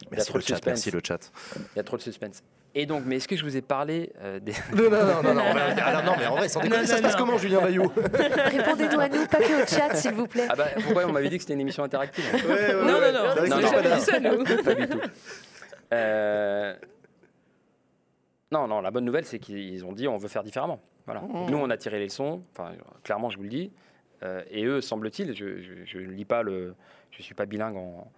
Il 0.00 0.04
y 0.04 0.06
a 0.06 0.10
Merci 0.16 0.28
trop 0.28 0.38
le 0.38 0.42
de 0.42 0.46
chat, 0.48 0.54
suspense. 0.56 0.70
merci 0.72 0.90
le 0.90 1.00
chat. 1.04 1.32
Il 1.74 1.76
y 1.76 1.80
a 1.80 1.82
trop 1.82 1.96
de 1.96 2.02
suspense. 2.02 2.42
Et 2.76 2.86
donc, 2.86 3.04
mais 3.06 3.16
est-ce 3.16 3.28
que 3.28 3.36
je 3.36 3.44
vous 3.44 3.56
ai 3.56 3.62
parlé 3.62 4.12
euh, 4.20 4.40
des. 4.40 4.52
Non, 4.74 4.90
non, 4.90 4.90
non, 4.90 5.22
non, 5.22 5.34
non, 5.34 5.40
alors, 5.84 6.02
non, 6.04 6.12
mais 6.18 6.26
en 6.26 6.36
vrai, 6.36 6.48
sans 6.48 6.60
déconner, 6.60 6.82
Non, 6.82 6.86
ça 6.88 6.96
se 6.96 7.02
non, 7.02 7.08
passe 7.08 7.18
non. 7.18 7.24
comment, 7.26 7.38
Julien 7.38 7.60
Bayou? 7.60 7.92
Répondez-nous 7.94 9.00
à 9.00 9.08
nous, 9.08 9.26
pas 9.26 9.38
que 9.38 9.62
au 9.62 9.66
chat, 9.66 9.94
s'il 9.94 10.12
vous 10.12 10.26
plaît. 10.26 10.46
Ah 10.48 10.56
bah, 10.56 10.66
pourquoi 10.82 11.04
on 11.06 11.12
m'avait 11.12 11.28
dit 11.28 11.36
que 11.36 11.42
c'était 11.42 11.54
une 11.54 11.60
émission 11.60 11.84
interactive 11.84 12.24
Ouais, 12.34 12.74
ouais, 12.74 12.74
Non, 12.84 12.98
ouais. 12.98 13.12
non, 13.12 13.22
non. 13.22 13.46
Non, 13.48 13.60
non. 13.60 13.82
là. 13.82 13.96
dit 13.96 14.00
ça, 14.02 14.18
nous. 14.18 14.44
Pas 14.64 14.74
du 14.74 14.88
tout. 14.88 15.00
Euh, 15.92 16.74
Non, 18.54 18.68
non, 18.68 18.80
la 18.80 18.92
bonne 18.92 19.04
nouvelle, 19.04 19.24
c'est 19.24 19.40
qu'ils 19.40 19.84
ont 19.84 19.92
dit 19.92 20.06
on 20.06 20.16
veut 20.16 20.28
faire 20.28 20.44
différemment. 20.44 20.80
Voilà. 21.06 21.22
Nous, 21.48 21.58
on 21.58 21.70
a 21.70 21.76
tiré 21.76 21.98
les 21.98 22.04
leçons, 22.04 22.42
enfin, 22.52 22.70
clairement, 23.02 23.28
je 23.28 23.36
vous 23.36 23.42
le 23.42 23.48
dis. 23.48 23.72
Euh, 24.22 24.42
et 24.48 24.64
eux, 24.64 24.80
semble-t-il, 24.80 25.34
je 25.34 25.98
ne 25.98 26.12
lis 26.12 26.24
pas 26.24 26.42
le. 26.44 26.76
Je 27.10 27.18
ne 27.18 27.22
suis 27.24 27.34
pas 27.34 27.46
bilingue 27.46 27.76
en, 27.76 28.10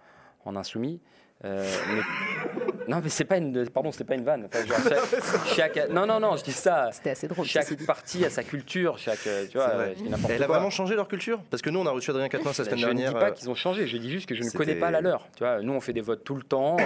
en 0.45 0.55
insoumis. 0.55 1.01
Euh, 1.45 1.65
mais- 1.95 2.01
non, 2.87 3.01
mais 3.03 3.09
c'est 3.09 3.25
pas 3.25 3.37
une. 3.37 3.69
Pardon, 3.69 3.91
c'est 3.91 4.05
pas 4.05 4.15
une 4.15 4.23
vanne. 4.23 4.45
Enfin, 4.47 4.65
genre, 4.65 4.77
chaque, 5.55 5.75
chaque- 5.75 5.89
non, 5.89 6.05
non, 6.05 6.19
non, 6.21 6.35
je 6.37 6.43
dis 6.43 6.53
ça. 6.53 6.89
C'était 6.93 7.09
assez 7.11 7.27
drôle. 7.27 7.45
Chaque 7.45 7.63
ceci 7.63 7.75
dit. 7.75 7.85
parti 7.85 8.23
a 8.25 8.29
sa 8.29 8.43
culture, 8.43 8.97
chaque. 8.97 9.27
euh, 9.27 9.45
Tu 9.51 9.57
vois, 9.57 9.67
vrai. 9.67 9.89
euh, 9.89 9.93
je 9.97 10.05
Elle 10.33 10.41
a 10.43 10.45
quoi. 10.45 10.55
vraiment 10.55 10.69
changé 10.69 10.95
leur 10.95 11.07
culture? 11.09 11.41
Parce 11.51 11.61
que 11.61 11.69
nous, 11.69 11.79
on 11.79 11.85
a 11.85 11.91
reçu 11.91 12.09
Adrien 12.11 12.29
Quatennens 12.29 12.57
la 12.57 12.63
semaine 12.65 12.79
je 12.79 12.85
dernière. 12.85 13.09
ne 13.13 13.13
dis 13.13 13.19
pas 13.25 13.31
qu'ils 13.31 13.49
ont 13.49 13.55
changé, 13.55 13.87
je 13.87 13.97
dis 13.97 14.09
juste 14.09 14.25
que 14.27 14.35
je 14.35 14.39
ne 14.39 14.45
c'était- 14.45 14.57
connais 14.57 14.75
pas 14.75 14.89
la 14.89 15.01
leur. 15.01 15.27
Tu 15.35 15.43
vois, 15.43 15.61
nous, 15.61 15.73
on 15.73 15.81
fait 15.81 15.91
des 15.93 16.01
votes 16.01 16.23
tout 16.23 16.35
le 16.35 16.43
temps. 16.43 16.77
euh, 16.79 16.83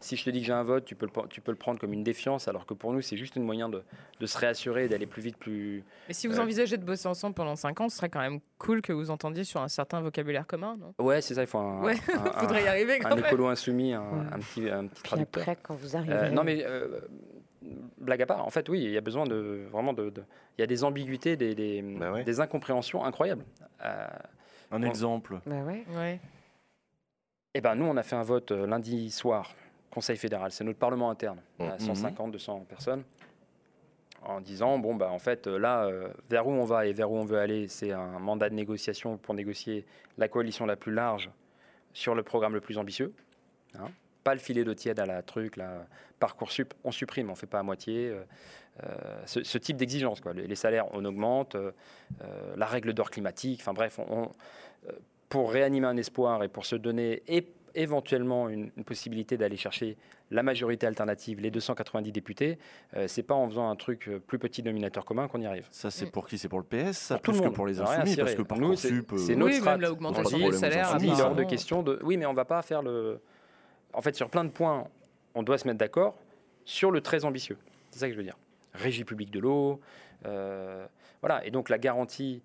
si 0.00 0.16
je 0.16 0.24
te 0.24 0.30
dis 0.30 0.40
que 0.40 0.46
j'ai 0.46 0.52
un 0.52 0.62
vote, 0.62 0.84
tu 0.84 0.94
peux, 0.94 1.06
le, 1.06 1.28
tu 1.28 1.40
peux 1.40 1.50
le 1.50 1.58
prendre 1.58 1.78
comme 1.80 1.92
une 1.92 2.04
défiance, 2.04 2.46
alors 2.46 2.64
que 2.64 2.74
pour 2.74 2.92
nous, 2.92 3.00
c'est 3.02 3.16
juste 3.16 3.36
un 3.36 3.40
moyen 3.40 3.68
de, 3.68 3.82
de 4.20 4.26
se 4.26 4.38
réassurer 4.38 4.84
et 4.84 4.88
d'aller 4.88 5.06
plus 5.06 5.20
vite, 5.22 5.36
plus. 5.36 5.82
Mais 6.08 6.14
si 6.14 6.26
vous 6.28 6.38
envisagez 6.38 6.76
de 6.76 6.84
bosser 6.84 7.08
ensemble 7.08 7.34
pendant 7.34 7.56
5 7.56 7.80
ans, 7.80 7.88
ce 7.88 7.96
serait 7.96 8.08
quand 8.08 8.20
même 8.20 8.38
cool 8.58 8.82
que 8.82 8.92
vous 8.92 9.10
entendiez 9.10 9.42
sur 9.44 9.60
un 9.60 9.68
certain 9.68 10.00
vocabulaire 10.00 10.46
commun, 10.46 10.76
non? 10.80 10.94
Ouais, 11.04 11.20
c'est 11.20 11.34
ça, 11.34 11.40
il 11.42 11.46
faut 11.48 11.58
un, 11.58 11.82
Ouais, 11.82 11.96
un- 12.14 12.24
un- 12.36 12.40
Faudrait 12.40 12.62
y 12.62 12.68
arriver 12.68 12.94
un 12.94 13.08
quand 13.08 13.16
même. 13.16 13.24
écolo 13.24 13.48
insoumis, 13.48 13.89
un, 13.94 14.38
petit, 14.38 14.68
un 14.68 14.86
petit 14.86 14.94
Puis 14.94 15.02
traducteur. 15.02 15.42
après, 15.42 15.56
quand 15.62 15.74
vous 15.74 15.96
arrivez. 15.96 16.12
Euh, 16.14 16.30
non, 16.30 16.44
mais 16.44 16.64
euh, 16.64 17.00
blague 17.98 18.22
à 18.22 18.26
part, 18.26 18.46
en 18.46 18.50
fait, 18.50 18.68
oui, 18.68 18.82
il 18.84 18.90
y 18.90 18.96
a 18.98 19.00
besoin 19.00 19.24
de 19.26 19.66
vraiment 19.70 19.92
de. 19.92 20.10
de- 20.10 20.24
il 20.58 20.60
y 20.60 20.64
a 20.64 20.66
des 20.66 20.84
ambiguïtés, 20.84 21.36
des, 21.36 21.54
des, 21.54 21.82
Bah 21.82 22.12
ouais. 22.12 22.24
des 22.24 22.40
incompréhensions 22.40 23.04
incroyables. 23.04 23.44
Euh, 23.84 24.06
Un 24.72 24.82
exemple. 24.82 25.40
Bah 25.46 25.62
ouais. 25.62 25.84
Ouais. 25.96 26.20
Eh 27.54 27.60
ben, 27.60 27.74
nous, 27.74 27.86
on 27.86 27.96
a 27.96 28.02
fait 28.02 28.16
un 28.16 28.22
vote 28.22 28.52
euh, 28.52 28.66
lundi 28.66 29.10
soir, 29.10 29.50
Conseil 29.90 30.16
fédéral. 30.16 30.52
C'est 30.52 30.62
notre 30.64 30.78
parlement 30.78 31.10
interne, 31.10 31.40
Mhm. 31.58 31.66
à 31.68 31.78
150, 31.78 32.30
200 32.32 32.64
personnes. 32.68 33.02
en 34.22 34.42
disant 34.42 34.78
bon 34.78 34.94
bah 34.96 35.10
en 35.10 35.18
fait 35.18 35.46
là 35.46 35.84
euh, 35.86 36.08
vers 36.28 36.46
où 36.46 36.50
on 36.52 36.64
va 36.66 36.84
et 36.84 36.92
vers 36.92 37.10
où 37.10 37.16
on 37.16 37.24
veut 37.24 37.38
aller 37.38 37.68
c'est 37.68 37.90
un 37.92 38.18
mandat 38.18 38.50
de 38.50 38.54
négociation 38.54 39.16
pour 39.16 39.32
négocier 39.34 39.86
la 40.18 40.28
coalition 40.28 40.66
la 40.66 40.76
plus 40.76 40.92
large 40.92 41.30
sur 41.94 42.14
le 42.14 42.22
programme 42.22 42.52
le 42.52 42.60
plus 42.60 42.76
ambitieux 42.76 43.14
hein. 43.78 43.88
pas 44.24 44.34
le 44.34 44.40
filet 44.40 44.64
de 44.64 44.72
tiède 44.74 44.98
à 45.00 45.06
la 45.06 45.22
truc 45.22 45.56
là 45.56 45.86
parcoursup 46.18 46.74
on 46.84 46.92
supprime 46.92 47.30
on 47.30 47.34
fait 47.34 47.46
pas 47.46 47.60
à 47.60 47.62
moitié 47.62 48.08
euh, 48.08 48.22
euh, 48.84 48.88
ce, 49.26 49.42
ce 49.42 49.58
type 49.58 49.76
d'exigence 49.76 50.20
quoi 50.20 50.32
les, 50.32 50.46
les 50.46 50.54
salaires 50.56 50.86
on 50.92 51.04
augmente 51.04 51.54
euh, 51.54 51.72
la 52.56 52.66
règle 52.66 52.92
d'or 52.92 53.10
climatique 53.10 53.60
enfin 53.62 53.72
bref 53.72 53.98
on, 53.98 54.22
on- 54.24 54.30
pour 55.28 55.52
réanimer 55.52 55.86
un 55.86 55.96
espoir 55.96 56.42
et 56.42 56.48
pour 56.48 56.66
se 56.66 56.74
donner 56.76 57.22
et 57.28 57.46
éventuellement 57.76 58.48
une, 58.48 58.72
une 58.76 58.84
possibilité 58.84 59.36
d'aller 59.36 59.56
chercher 59.56 59.96
la 60.32 60.42
majorité 60.42 60.88
alternative, 60.88 61.38
les 61.40 61.52
290 61.52 62.10
députés, 62.10 62.58
euh, 62.96 63.06
c'est 63.06 63.22
pas 63.22 63.34
en 63.34 63.48
faisant 63.48 63.70
un 63.70 63.76
truc 63.76 64.10
plus 64.26 64.40
petit 64.40 64.60
dominateur 64.62 65.04
commun 65.04 65.28
qu'on 65.28 65.40
y 65.40 65.46
arrive. 65.46 65.68
Ça, 65.70 65.88
c'est 65.92 66.10
pour 66.10 66.26
qui? 66.26 66.36
C'est 66.36 66.48
pour 66.48 66.58
le 66.58 66.64
PS 66.64 66.98
ça, 66.98 67.14
Pour 67.14 67.22
tout 67.22 67.30
Plus 67.30 67.36
le 67.36 67.42
que 67.42 67.46
monde. 67.46 67.54
pour 67.54 67.66
les 67.68 67.80
insoumis 67.80 68.16
Parce 68.16 68.34
que 68.34 68.42
Nous, 68.58 68.74
c'est- 68.76 68.88
Parcoursup... 68.88 69.12
c'est 69.18 69.32
euh, 69.32 69.36
notre 69.36 69.52
Oui, 69.52 69.60
strat. 69.60 69.70
même 69.72 69.80
l'augmentation 69.82 70.38
des 70.38 70.52
salaires, 70.52 70.96
il 71.00 71.10
est 71.10 71.20
hors 71.22 71.34
de 71.36 71.44
question 71.44 71.82
de. 71.84 72.00
Oui, 72.02 72.16
mais 72.16 72.26
on 72.26 72.34
va 72.34 72.44
pas 72.44 72.60
faire 72.62 72.82
le. 72.82 73.20
En 73.92 74.00
fait, 74.02 74.14
sur 74.14 74.28
plein 74.30 74.44
de 74.44 74.50
points, 74.50 74.86
on 75.34 75.42
doit 75.42 75.58
se 75.58 75.66
mettre 75.66 75.78
d'accord 75.78 76.16
sur 76.64 76.90
le 76.90 77.00
très 77.00 77.24
ambitieux. 77.24 77.56
C'est 77.90 78.00
ça 78.00 78.06
que 78.06 78.12
je 78.12 78.18
veux 78.18 78.24
dire. 78.24 78.36
Régie 78.74 79.04
publique 79.04 79.30
de 79.30 79.40
l'eau, 79.40 79.80
euh, 80.26 80.86
voilà. 81.22 81.44
Et 81.44 81.50
donc 81.50 81.68
la 81.68 81.78
garantie, 81.78 82.40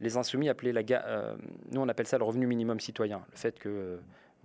les 0.00 0.16
insoumis 0.16 0.48
appelaient 0.48 0.72
la, 0.72 0.82
ga- 0.82 1.04
euh, 1.06 1.36
nous 1.70 1.80
on 1.80 1.88
appelle 1.88 2.06
ça 2.06 2.18
le 2.18 2.24
revenu 2.24 2.46
minimum 2.46 2.80
citoyen. 2.80 3.22
Le 3.30 3.36
fait 3.36 3.58
que 3.58 3.68
euh, 3.68 3.96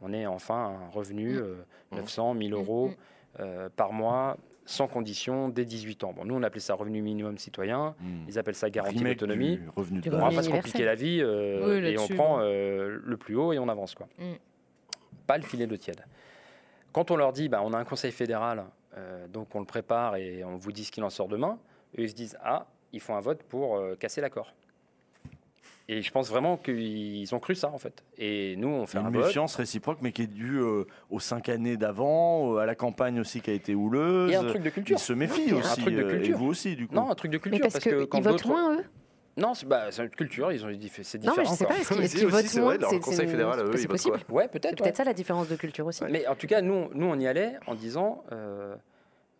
on 0.01 0.13
ait 0.13 0.25
enfin 0.27 0.77
un 0.79 0.89
revenu 0.91 1.37
euh, 1.37 1.55
900, 1.91 2.33
1000 2.35 2.53
euros 2.53 2.89
Mm. 2.89 2.93
euh, 3.39 3.69
par 3.75 3.93
mois, 3.93 4.37
sans 4.65 4.87
condition, 4.87 5.49
dès 5.49 5.65
18 5.65 6.03
ans. 6.03 6.13
Bon, 6.13 6.23
nous 6.23 6.35
on 6.35 6.43
appelait 6.43 6.59
ça 6.61 6.75
revenu 6.75 7.01
minimum 7.01 7.39
citoyen. 7.39 7.95
Ils 8.27 8.37
appellent 8.37 8.53
ça 8.53 8.69
garantie 8.69 9.03
d'autonomie. 9.03 9.59
revenu 9.75 10.01
de 10.01 10.09
On 10.11 10.17
va 10.17 10.25
base. 10.25 10.35
pas 10.35 10.43
se 10.43 10.49
compliquer 10.51 10.85
la 10.85 10.93
vie 10.93 11.19
euh, 11.19 11.81
Oui, 11.81 11.87
et 11.87 11.97
on 11.97 12.07
prend 12.09 12.37
euh, 12.41 12.99
le 13.03 13.17
plus 13.17 13.35
haut 13.35 13.53
et 13.53 13.57
on 13.59 13.67
avance 13.69 13.95
quoi. 13.95 14.07
Mm. 14.19 14.33
Pas 15.25 15.37
le 15.37 15.43
filet 15.43 15.65
de 15.65 15.75
tiède. 15.75 16.03
Quand 16.93 17.11
on 17.11 17.15
leur 17.17 17.33
dit 17.33 17.49
bah, 17.49 17.61
on 17.63 17.73
a 17.73 17.77
un 17.77 17.83
conseil 17.83 18.11
fédéral, 18.11 18.63
euh, 18.97 19.27
donc 19.27 19.53
on 19.55 19.59
le 19.59 19.65
prépare 19.65 20.15
et 20.15 20.43
on 20.43 20.55
vous 20.55 20.71
dit 20.71 20.85
ce 20.85 20.91
qu'il 20.91 21.03
en 21.03 21.09
sort 21.09 21.27
demain, 21.27 21.59
eux 21.97 22.03
ils 22.03 22.09
se 22.09 22.15
disent 22.15 22.37
ah 22.41 22.67
ils 22.93 23.01
font 23.01 23.15
un 23.15 23.19
vote 23.19 23.43
pour 23.43 23.75
euh, 23.75 23.95
casser 23.95 24.21
l'accord. 24.21 24.53
Et 25.89 26.01
je 26.01 26.11
pense 26.11 26.29
vraiment 26.29 26.55
qu'ils 26.55 27.35
ont 27.35 27.39
cru 27.39 27.55
ça 27.55 27.69
en 27.69 27.77
fait. 27.77 28.03
Et 28.17 28.55
nous 28.55 28.69
on 28.69 28.85
fait 28.85 28.99
une 28.99 29.07
un 29.07 29.09
vote. 29.09 29.25
méfiance 29.25 29.55
réciproque, 29.55 29.97
mais 30.01 30.13
qui 30.13 30.21
est 30.21 30.27
due 30.27 30.59
euh, 30.59 30.85
aux 31.09 31.19
cinq 31.19 31.49
années 31.49 31.75
d'avant, 31.75 32.55
euh, 32.55 32.59
à 32.59 32.65
la 32.65 32.75
campagne 32.75 33.19
aussi 33.19 33.41
qui 33.41 33.49
a 33.49 33.53
été 33.53 33.75
houleuse. 33.75 34.31
Et 34.31 34.35
un 34.35 34.45
truc 34.45 34.63
de 34.63 34.69
culture. 34.69 34.95
Ils 34.97 35.01
se 35.01 35.11
méfient 35.11 35.53
aussi. 35.53 35.81
truc 35.81 35.95
de 35.95 36.03
culture. 36.03 36.35
Et 36.35 36.37
vous 36.37 36.45
aussi, 36.45 36.77
du 36.77 36.87
coup. 36.87 36.95
Non, 36.95 37.09
un 37.09 37.15
truc 37.15 37.31
de 37.31 37.37
Mais 37.37 37.41
culture 37.41 37.67
parce, 37.69 37.83
que 37.83 38.05
quand 38.05 38.19
ils 38.19 38.23
votent 38.23 38.45
moins, 38.45 38.77
eux 38.77 38.85
Non, 39.35 39.53
c'est 39.55 39.65
bah, 39.65 39.89
une 39.97 40.09
culture, 40.09 40.51
ils 40.51 40.63
ont 40.65 40.69
dit 40.71 40.89
c'est 40.89 41.15
Non, 41.23 41.31
différent. 41.33 41.37
mais 41.37 41.45
je 41.45 41.49
sais 41.55 41.65
quoi. 41.65 41.75
pas, 41.75 41.81
est-ce 41.81 42.15
qu'ils 42.15 42.27
votent 42.27 42.45
c'est 42.45 42.61
moins 42.61 42.77
C'est- 42.89 42.99
conseil 42.99 43.27
fédéral, 43.27 43.59
eux, 43.61 43.71
c'est 43.73 43.77
ils 43.83 43.87
votent 43.87 43.89
possible. 43.91 44.17
Ouais, 44.29 44.47
peut-être. 44.47 44.75
peut-être 44.77 44.85
ouais. 44.85 44.93
ça 44.95 45.03
la 45.03 45.13
différence 45.13 45.47
de 45.49 45.55
culture 45.55 45.85
aussi. 45.87 46.03
Mais 46.09 46.27
en 46.27 46.35
tout 46.35 46.45
cas, 46.47 46.61
nous, 46.61 46.89
nous 46.93 47.07
on 47.07 47.19
y 47.19 47.25
allait 47.25 47.53
en 47.65 47.73
disant, 47.73 48.23
euh, 48.31 48.75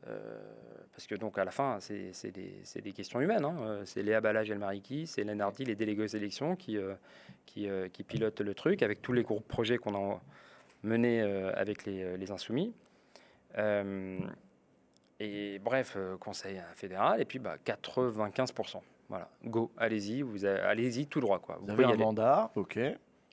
euh, 0.07 0.19
parce 0.93 1.05
que 1.05 1.13
donc 1.15 1.37
à 1.37 1.45
la 1.45 1.51
fin, 1.51 1.77
c'est 1.79 2.31
des, 2.31 2.91
questions 2.93 3.21
humaines. 3.21 3.45
hein. 3.45 3.55
Euh, 3.61 3.81
C'est 3.85 4.01
Léa 4.01 4.19
Balage 4.19 4.49
et 4.49 4.55
Mariki, 4.55 5.05
c'est 5.05 5.27
Hardy, 5.39 5.65
les 5.65 5.75
délégués 5.75 6.03
aux 6.03 6.07
élections 6.07 6.55
qui, 6.55 6.77
euh, 6.77 6.93
qui, 7.45 7.69
euh, 7.69 7.87
qui 7.89 8.03
pilotent 8.03 8.41
le 8.41 8.53
truc 8.55 8.81
avec 8.81 9.01
tous 9.01 9.13
les 9.13 9.23
groupes 9.23 9.47
projets 9.47 9.77
qu'on 9.77 9.95
a 9.95 10.19
menés 10.81 11.21
euh, 11.21 11.51
avec 11.55 11.85
les, 11.85 12.17
les 12.17 12.31
insoumis. 12.31 12.73
Euh, 13.59 14.17
et 15.19 15.59
bref, 15.59 15.95
conseil 16.19 16.59
fédéral, 16.73 17.21
et 17.21 17.25
puis 17.25 17.37
bah, 17.39 17.57
95%. 17.63 18.81
Voilà, 19.13 19.29
go, 19.45 19.71
allez-y, 19.77 20.23
vous 20.23 20.43
allez-y 20.43 21.05
tout 21.05 21.19
droit. 21.19 21.37
Quoi. 21.37 21.59
Vous 21.61 21.69
avez 21.69 21.85
un 21.85 21.89
aller. 21.89 21.97
mandat, 22.03 22.49
ok. 22.55 22.79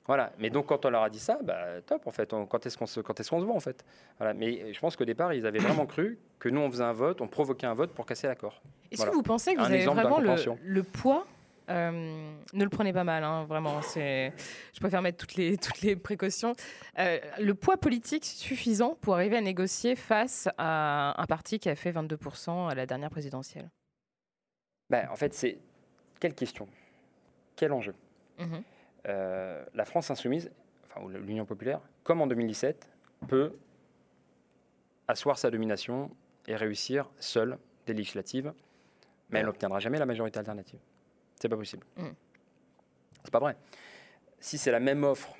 Voilà, 0.05 0.31
mais 0.37 0.51
donc 0.51 0.67
quand 0.67 0.85
on 0.85 0.91
leur 0.91 1.01
a 1.01 1.09
dit 1.09 1.17
ça, 1.17 1.39
bah, 1.43 1.81
top 1.83 2.05
en 2.05 2.11
fait, 2.11 2.33
on- 2.33 2.45
quand 2.45 2.63
est-ce 2.67 2.77
qu'on 2.77 2.85
se, 2.85 2.99
quand 2.99 3.19
est-ce 3.19 3.31
qu'on 3.31 3.39
se 3.39 3.45
voit 3.45 3.55
en 3.55 3.59
fait? 3.59 3.83
Voilà. 4.19 4.35
Mais 4.35 4.71
je 4.73 4.79
pense 4.79 4.95
qu'au 4.95 5.05
départ, 5.05 5.33
ils 5.33 5.43
avaient 5.47 5.57
vraiment 5.57 5.87
cru 5.87 6.19
que 6.37 6.49
nous 6.49 6.59
on 6.61 6.69
faisait 6.69 6.83
un 6.83 6.93
vote, 6.93 7.19
on 7.19 7.27
provoquait 7.27 7.65
un 7.65 7.73
vote 7.73 7.93
pour 7.95 8.05
casser 8.05 8.27
l'accord. 8.27 8.61
Est-ce 8.91 8.97
Voilà. 8.97 9.11
que 9.11 9.15
vous 9.15 9.23
pensez 9.23 9.53
que 9.55 9.59
vous 9.59 9.65
Un 9.65 9.71
avez 9.71 9.85
vraiment 9.85 10.19
le 10.19 10.83
poids 10.83 11.25
euh, 11.69 12.31
ne 12.53 12.63
le 12.63 12.69
prenez 12.69 12.93
pas 12.93 13.03
mal, 13.03 13.23
hein, 13.23 13.45
vraiment. 13.45 13.81
C'est, 13.81 14.33
je 14.73 14.79
préfère 14.79 15.01
mettre 15.01 15.17
toutes 15.17 15.35
les, 15.35 15.57
toutes 15.57 15.81
les 15.81 15.95
précautions. 15.95 16.53
Euh, 16.99 17.17
le 17.39 17.53
poids 17.55 17.77
politique 17.77 18.25
suffisant 18.25 18.95
pour 19.01 19.15
arriver 19.15 19.37
à 19.37 19.41
négocier 19.41 19.95
face 19.95 20.47
à 20.59 21.19
un 21.19 21.25
parti 21.25 21.57
qui 21.59 21.69
a 21.69 21.75
fait 21.75 21.91
22% 21.91 22.69
à 22.69 22.75
la 22.75 22.85
dernière 22.85 23.09
présidentielle? 23.09 23.69
Ben, 24.89 25.07
en 25.09 25.15
fait, 25.15 25.33
c'est 25.33 25.59
quelle 26.21 26.35
question? 26.35 26.67
Quel 27.57 27.73
enjeu? 27.73 27.93
Mhm. 28.39 28.63
Euh, 29.07 29.65
La 29.73 29.83
France 29.83 30.09
insoumise, 30.11 30.49
enfin 30.85 31.01
ou 31.01 31.09
l'Union 31.09 31.45
populaire, 31.45 31.81
comme 32.03 32.21
en 32.21 32.27
2017, 32.27 32.87
peut 33.27 33.57
asseoir 35.07 35.37
sa 35.37 35.51
domination 35.51 36.09
et 36.47 36.55
réussir 36.55 37.09
seule 37.19 37.57
des 37.85 37.93
législatives, 37.93 38.53
mais 39.29 39.39
elle 39.39 39.47
n'obtiendra 39.47 39.79
jamais 39.79 39.97
la 39.97 40.05
majorité 40.05 40.39
alternative. 40.39 40.79
C'est 41.35 41.49
pas 41.49 41.57
possible. 41.57 41.85
Mm. 41.97 42.09
C'est 43.23 43.31
pas 43.31 43.39
vrai. 43.39 43.57
Si 44.39 44.57
c'est 44.57 44.71
la 44.71 44.79
même 44.79 45.03
offre 45.03 45.35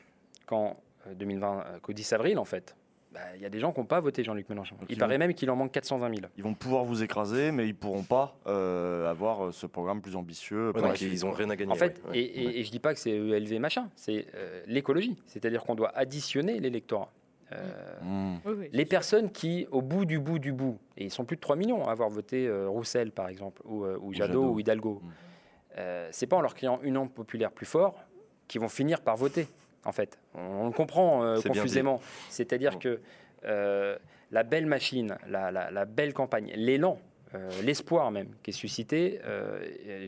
qu'en 0.48 0.78
euh, 1.08 1.14
2020, 1.14 1.66
euh, 1.66 1.80
qu'au 1.80 1.94
10 1.94 2.14
avril, 2.14 2.40
en 2.40 2.46
fait, 2.46 2.76
bah, 3.14 3.20
il 3.36 3.42
y 3.42 3.46
a 3.46 3.50
des 3.50 3.60
gens 3.60 3.72
qui 3.74 3.80
n'ont 3.80 3.86
pas 3.86 4.00
voté 4.00 4.24
Jean-Luc 4.24 4.48
Mélenchon. 4.50 4.76
Donc 4.80 4.90
Il 4.90 4.98
paraît 4.98 5.16
vont- 5.16 5.20
même 5.20 5.34
qu'il 5.34 5.50
en 5.52 5.56
manque 5.56 5.72
420 5.72 6.10
000. 6.16 6.22
Ils 6.38 6.44
vont 6.44 6.54
pouvoir 6.54 6.86
vous 6.86 7.04
écraser, 7.04 7.52
mais 7.52 7.68
ils 7.68 7.76
pourront 7.76 8.04
pas 8.04 8.38
euh, 8.48 9.10
avoir 9.10 9.46
euh, 9.48 9.52
ce 9.52 9.66
programme 9.66 10.02
plus 10.02 10.16
ambitieux. 10.16 10.72
Ouais, 10.74 10.82
donc 10.82 11.02
ils 11.02 11.26
ont 11.26 11.30
quoi. 11.30 11.38
rien 11.40 11.50
à 11.50 11.56
gagner. 11.56 11.72
En 11.72 11.76
fait, 11.76 12.02
ouais. 12.10 12.18
et, 12.20 12.42
et- 12.44 12.60
et 12.60 12.64
je 12.64 12.72
dis 12.72 12.80
pas 12.80 12.94
que 12.94 13.00
c'est 13.00 13.12
ELV 13.12 13.60
machin, 13.60 13.90
c'est 13.96 14.28
euh, 14.36 14.62
l'écologie. 14.68 15.18
C'est-à-dire 15.26 15.64
qu'on 15.64 15.76
doit 15.76 15.92
additionner 15.98 16.60
l'électorat. 16.60 17.12
Euh, 17.54 17.58
Hmm. 18.02 18.38
Les 18.72 18.86
personnes 18.86 19.30
qui, 19.30 19.68
au 19.72 19.82
bout 19.82 20.06
du 20.06 20.18
bout 20.20 20.40
du 20.40 20.54
bout, 20.54 20.80
et 20.96 21.04
ils 21.04 21.12
sont 21.12 21.26
plus 21.26 21.36
de 21.36 21.42
3 21.42 21.58
millions 21.58 21.86
à 21.86 21.92
avoir 21.92 22.10
voté 22.10 22.48
euh, 22.48 22.70
Roussel, 22.70 23.12
par 23.12 23.28
exemple, 23.28 23.62
ou, 23.66 23.84
euh, 23.84 23.98
ou 24.02 24.14
Jadot, 24.14 24.34
Jadot. 24.42 24.54
ou 24.54 24.60
Hidalgo, 24.62 25.02
Mm. 25.04 25.10
euh, 25.80 26.08
c'est 26.12 26.28
pas 26.28 26.38
en 26.38 26.42
leur 26.42 26.56
criant 26.56 26.80
une 26.82 26.96
ample 26.98 27.14
populaire 27.14 27.52
plus 27.52 27.66
fort 27.66 28.00
qu'ils 28.48 28.62
vont 28.62 28.70
finir 28.70 29.02
par 29.02 29.18
voter, 29.18 29.48
en 29.86 29.92
fait. 29.92 30.20
On, 30.36 30.40
on 30.42 30.66
le 30.68 30.74
comprend 30.74 31.24
euh, 31.24 31.42
confusément. 31.42 32.00
C'est-à-dire 32.30 32.80
que 32.80 33.00
euh, 33.46 33.98
la 34.32 34.44
belle 34.44 34.66
machine, 34.66 35.18
la, 35.28 35.52
la- 35.52 35.72
la 35.72 35.86
belle 35.86 36.14
campagne, 36.14 36.52
l'élan, 36.56 37.00
euh, 37.34 37.50
l'espoir 37.64 38.12
même 38.12 38.28
qui 38.44 38.52
est 38.52 38.54
suscité, 38.54 39.20
euh, 39.26 39.60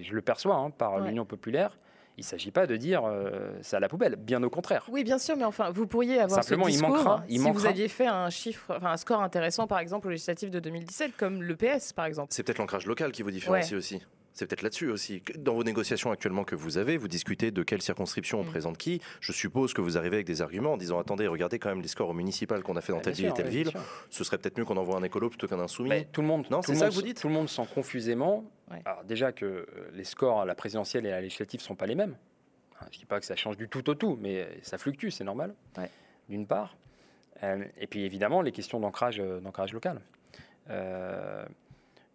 je 0.01 0.13
le 0.13 0.21
perçois 0.21 0.55
hein, 0.55 0.69
par 0.69 0.95
Ouais. 0.95 1.07
l'Union 1.07 1.25
populaire, 1.25 1.77
il 2.17 2.21
ne 2.21 2.25
s'agit 2.25 2.51
pas 2.51 2.67
de 2.67 2.75
dire 2.75 3.05
euh, 3.05 3.51
c'est 3.61 3.75
à 3.75 3.79
la 3.79 3.89
poubelle, 3.89 4.15
bien 4.17 4.43
au 4.43 4.49
contraire. 4.51 4.85
Oui, 4.91 5.03
bien 5.03 5.17
sûr, 5.17 5.35
mais 5.35 5.45
enfin, 5.45 5.71
vous 5.71 5.87
pourriez 5.87 6.19
avoir 6.19 6.43
Simplement, 6.43 6.65
ce 6.65 6.71
il 6.71 6.81
manquera- 6.81 7.23
il 7.27 7.41
si 7.41 7.49
vous 7.49 7.65
aviez 7.65 7.87
fait 7.87 8.05
un 8.05 8.29
chiffre, 8.29 8.75
enfin 8.77 8.91
un 8.91 8.97
score 8.97 9.21
intéressant, 9.23 9.65
par 9.65 9.79
exemple, 9.79 10.07
aux 10.07 10.11
législatives 10.11 10.51
de 10.51 10.59
2017, 10.59 11.17
comme 11.17 11.41
le 11.41 11.55
PS, 11.55 11.91
par 11.93 12.05
exemple. 12.05 12.27
C'est 12.31 12.43
peut-être 12.43 12.59
l'ancrage 12.59 12.85
local 12.85 13.11
qui 13.11 13.23
vous 13.23 13.31
différencie 13.31 13.73
aussi. 13.73 13.99
C'est 14.33 14.47
peut-être 14.47 14.63
là-dessus 14.63 14.89
aussi. 14.89 15.21
Dans 15.37 15.53
vos 15.53 15.63
négociations 15.63 16.09
actuellement 16.11 16.43
que 16.43 16.55
vous 16.55 16.77
avez, 16.79 16.97
vous 16.97 17.07
discutez 17.07 17.51
de 17.51 17.61
quelle 17.63 17.81
circonscription 17.83 18.39
on 18.39 18.43
Mm. 18.43 18.47
présente 18.47 18.77
qui. 18.77 18.99
Je 19.21 19.31
suppose 19.31 19.73
que 19.73 19.81
vous 19.81 19.97
arrivez 19.97 20.15
avec 20.17 20.25
des 20.27 20.41
arguments 20.41 20.73
en 20.73 20.77
disant 20.77 20.97
attendez, 20.99 21.27
regardez 21.27 21.59
quand 21.59 21.69
même 21.69 21.81
les 21.81 21.87
scores 21.87 22.09
au 22.09 22.13
municipal 22.13 22.63
qu'on 22.63 22.75
a 22.75 22.81
fait 22.81 22.93
dans 22.93 22.99
Ah, 22.99 23.03
telle 23.03 23.13
ville 23.13 23.27
et 23.27 23.33
telle 23.33 23.47
ville. 23.49 23.71
Ce 24.09 24.23
serait 24.23 24.37
peut-être 24.39 24.57
mieux 24.57 24.65
qu'on 24.65 24.77
envoie 24.77 24.97
un 24.97 25.03
écolo 25.03 25.29
plutôt 25.29 25.47
qu'un 25.47 25.59
insoumis. 25.59 25.89
Mais 25.89 26.05
tout 26.11 26.21
le 26.21 26.27
monde, 26.27 26.47
Non, 26.49 26.61
c'est 26.63 26.73
ça 26.75 26.89
que 26.89 26.93
vous 26.95 27.01
dites 27.03 27.21
Tout 27.21 27.27
le 27.27 27.33
monde 27.35 27.47
sent 27.49 27.67
confusément. 27.73 28.43
Ouais. 28.71 28.81
Alors 28.85 29.03
déjà 29.03 29.31
que 29.31 29.45
euh, 29.45 29.65
les 29.93 30.03
scores 30.03 30.41
à 30.41 30.45
la 30.45 30.55
présidentielle 30.55 31.05
et 31.05 31.09
à 31.11 31.15
la 31.15 31.21
législative 31.21 31.61
sont 31.61 31.75
pas 31.75 31.85
les 31.85 31.95
mêmes. 31.95 32.15
Je 32.91 32.97
dis 32.99 33.05
pas 33.05 33.19
que 33.19 33.25
ça 33.25 33.35
change 33.35 33.55
du 33.55 33.69
tout 33.69 33.87
au 33.89 33.93
tout, 33.95 34.17
mais 34.19 34.41
euh, 34.41 34.45
ça 34.63 34.77
fluctue, 34.77 35.09
c'est 35.09 35.23
normal. 35.23 35.53
Ouais. 35.77 35.89
D'une 36.29 36.47
part, 36.47 36.75
Euh, 37.43 37.65
et 37.77 37.87
puis 37.87 38.03
évidemment 38.05 38.41
les 38.41 38.51
questions 38.53 38.79
d'ancrage, 38.79 39.17
d'ancrage 39.17 39.73
local. 39.73 39.99
Euh, 40.69 41.45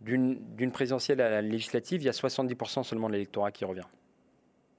D'une 0.01 0.71
présidentielle 0.73 1.21
à 1.21 1.29
la 1.29 1.43
législative, 1.43 2.03
il 2.03 2.05
y 2.05 2.09
a 2.09 2.13
70% 2.13 2.85
seulement 2.85 3.09
de 3.09 3.15
l'électorat 3.15 3.51
qui 3.51 3.65
revient. 3.65 3.83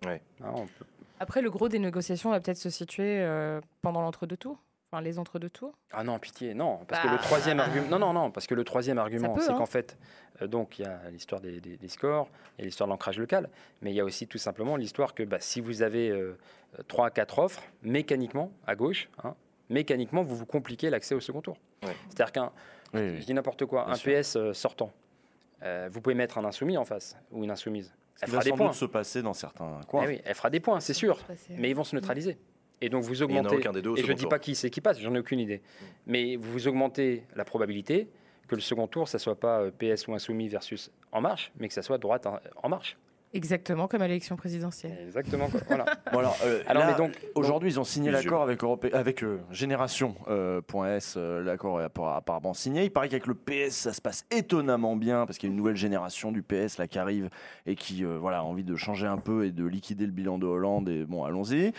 Ouais. 0.05 0.21
Hein, 0.41 0.51
on 0.55 0.65
peut- 0.65 0.85
Après, 1.19 1.41
le 1.41 1.49
gros 1.51 1.67
des 1.67 1.79
négociations 1.79 2.29
va 2.29 2.39
peut-être 2.39 2.57
se 2.57 2.69
situer 2.69 3.19
euh, 3.19 3.59
pendant 3.81 4.01
l'entre-deux 4.01 4.37
tours, 4.37 4.57
enfin 4.91 5.01
les 5.01 5.19
entre-deux 5.19 5.49
tours. 5.49 5.73
Ah 5.91 6.05
non, 6.05 6.17
pitié, 6.19 6.53
non, 6.53 6.79
parce 6.87 7.01
que 7.03 7.07
Bah. 7.07 7.13
le 7.13 7.19
troisième 7.19 7.59
argument, 7.59 7.87
non, 7.89 7.99
non, 7.99 8.13
non, 8.13 8.31
parce 8.31 8.47
que 8.47 8.55
le 8.55 8.63
troisième 8.63 8.97
argument, 8.97 9.35
c'est 9.39 9.51
hein. 9.51 9.55
qu'en 9.57 9.65
fait, 9.65 9.97
euh, 10.41 10.47
donc 10.47 10.79
il 10.79 10.83
y 10.83 10.85
a 10.87 11.09
l'histoire 11.11 11.41
des, 11.41 11.59
des- 11.59 11.75
des 11.75 11.87
scores, 11.89 12.29
il 12.57 12.61
y 12.61 12.63
a 12.63 12.65
l'histoire 12.67 12.87
de 12.87 12.93
l'ancrage 12.93 13.19
local, 13.19 13.49
mais 13.81 13.91
il 13.91 13.95
y 13.95 13.99
a 13.99 14.05
aussi 14.05 14.25
tout 14.25 14.37
simplement 14.37 14.77
l'histoire 14.77 15.13
que 15.13 15.23
bah, 15.23 15.41
si 15.41 15.59
vous 15.59 15.81
avez 15.81 16.09
euh, 16.09 16.37
trois 16.87 17.07
à 17.07 17.09
quatre 17.11 17.39
offres, 17.39 17.61
mécaniquement 17.83 18.53
à 18.65 18.75
gauche, 18.77 19.09
hein, 19.25 19.35
mécaniquement 19.69 20.23
vous 20.23 20.37
vous 20.37 20.45
compliquez 20.45 20.89
l'accès 20.89 21.13
au 21.13 21.19
second 21.19 21.41
tour. 21.41 21.57
Ouais. 21.83 21.93
C'est-à-dire 22.07 22.31
qu'un, 22.31 22.51
Oui, 22.93 23.19
je 23.19 23.25
dis 23.25 23.33
n'importe 23.33 23.65
quoi, 23.65 23.83
Bien 23.83 23.93
un 23.93 23.97
sûr. 23.97 24.13
PS 24.21 24.35
euh, 24.37 24.53
sortant, 24.53 24.93
euh, 25.63 25.89
vous 25.91 26.01
pouvez 26.01 26.15
mettre 26.15 26.37
un 26.37 26.45
insoumis 26.45 26.77
en 26.77 26.85
face 26.85 27.15
ou 27.31 27.43
une 27.43 27.51
insoumise. 27.51 27.93
Elle 28.21 28.27
va 28.29 28.33
fera 28.33 28.43
des 28.43 28.49
sans 28.51 28.57
points. 28.57 28.67
doute 28.67 28.75
se 28.75 28.85
passer 28.85 29.21
dans 29.21 29.33
certains 29.33 29.79
Eh 29.81 29.85
coins. 29.85 30.05
oui, 30.07 30.21
elle 30.25 30.35
fera 30.35 30.49
des 30.49 30.59
points, 30.59 30.79
c'est 30.79 30.93
sûr, 30.93 31.17
mais 31.51 31.69
ils 31.69 31.75
vont 31.75 31.83
se 31.83 31.95
neutraliser. 31.95 32.37
Et 32.81 32.89
donc 32.89 33.03
vous 33.03 33.21
Il 33.23 33.27
n'y 33.27 33.33
en 33.33 33.35
a 33.35 33.39
augmentez. 33.39 33.57
aucun 33.57 33.71
des 33.73 33.81
deux 33.81 33.89
au 33.91 33.95
Et 33.95 33.99
je 33.99 34.03
second 34.03 34.15
dis 34.15 34.21
tour. 34.23 34.29
pas 34.29 34.39
qui 34.39 34.55
c'est 34.55 34.69
qui 34.69 34.81
passe, 34.81 34.99
j'en 34.99 35.13
ai 35.15 35.19
aucune 35.19 35.39
idée. 35.39 35.61
Mais 36.05 36.35
vous 36.37 36.67
augmentez 36.67 37.25
la 37.35 37.43
probabilité 37.45 38.09
que 38.47 38.55
le 38.55 38.61
second 38.61 38.87
tour, 38.87 39.07
ça 39.07 39.19
soit 39.19 39.39
pas 39.39 39.59
euh, 39.61 39.71
PS 39.71 40.07
ou 40.07 40.13
Insoumis 40.13 40.47
versus 40.47 40.89
En 41.11 41.21
Marche, 41.21 41.51
mais 41.57 41.67
que 41.67 41.73
ça 41.73 41.81
soit 41.81 41.97
droite 41.97 42.25
En 42.63 42.69
Marche. 42.69 42.97
Exactement 43.33 43.87
comme 43.87 44.01
à 44.01 44.07
l'élection 44.07 44.35
présidentielle. 44.35 44.97
Exactement. 45.05 45.49
Voilà. 45.67 45.85
Bon, 46.11 46.19
alors, 46.19 46.35
euh, 46.43 46.63
Alors, 46.65 46.83
là, 46.83 46.91
mais 46.91 46.97
donc, 46.97 47.11
Aujourd'hui, 47.35 47.69
ils 47.69 47.79
ont 47.79 47.83
signé 47.83 48.09
l'accord 48.09 48.41
avec, 48.41 48.63
Europé- 48.63 48.91
avec 48.93 49.23
euh, 49.23 49.39
Génération 49.51 50.15
euh, 50.27 50.61
euh, 51.17 51.43
l'accord 51.43 51.81
est 51.81 51.85
apparemment 51.85 52.53
signé. 52.55 52.83
Il 52.85 52.89
paraît 52.91 53.09
qu'avec 53.09 53.27
le 53.27 53.35
PS, 53.35 53.75
ça 53.75 53.93
se 53.93 54.01
passe 54.01 54.25
étonnamment 54.31 54.95
bien 54.95 55.27
parce 55.27 55.37
qu'il 55.37 55.49
y 55.49 55.51
a 55.51 55.53
une 55.53 55.57
nouvelle 55.57 55.75
génération 55.75 56.31
du 56.31 56.41
PS 56.41 56.79
là 56.79 56.87
qui 56.87 56.97
arrive 56.97 57.29
et 57.67 57.75
qui 57.75 58.03
euh, 58.03 58.17
voilà 58.19 58.39
a 58.39 58.41
envie 58.41 58.63
de 58.63 58.75
changer 58.75 59.05
un 59.05 59.17
peu 59.17 59.45
et 59.45 59.51
de 59.51 59.65
liquider 59.65 60.05
le 60.07 60.11
bilan 60.11 60.39
de 60.39 60.47
Hollande. 60.47 60.89
Et 60.89 61.05
bon, 61.05 61.23
allons-y. 61.23 61.73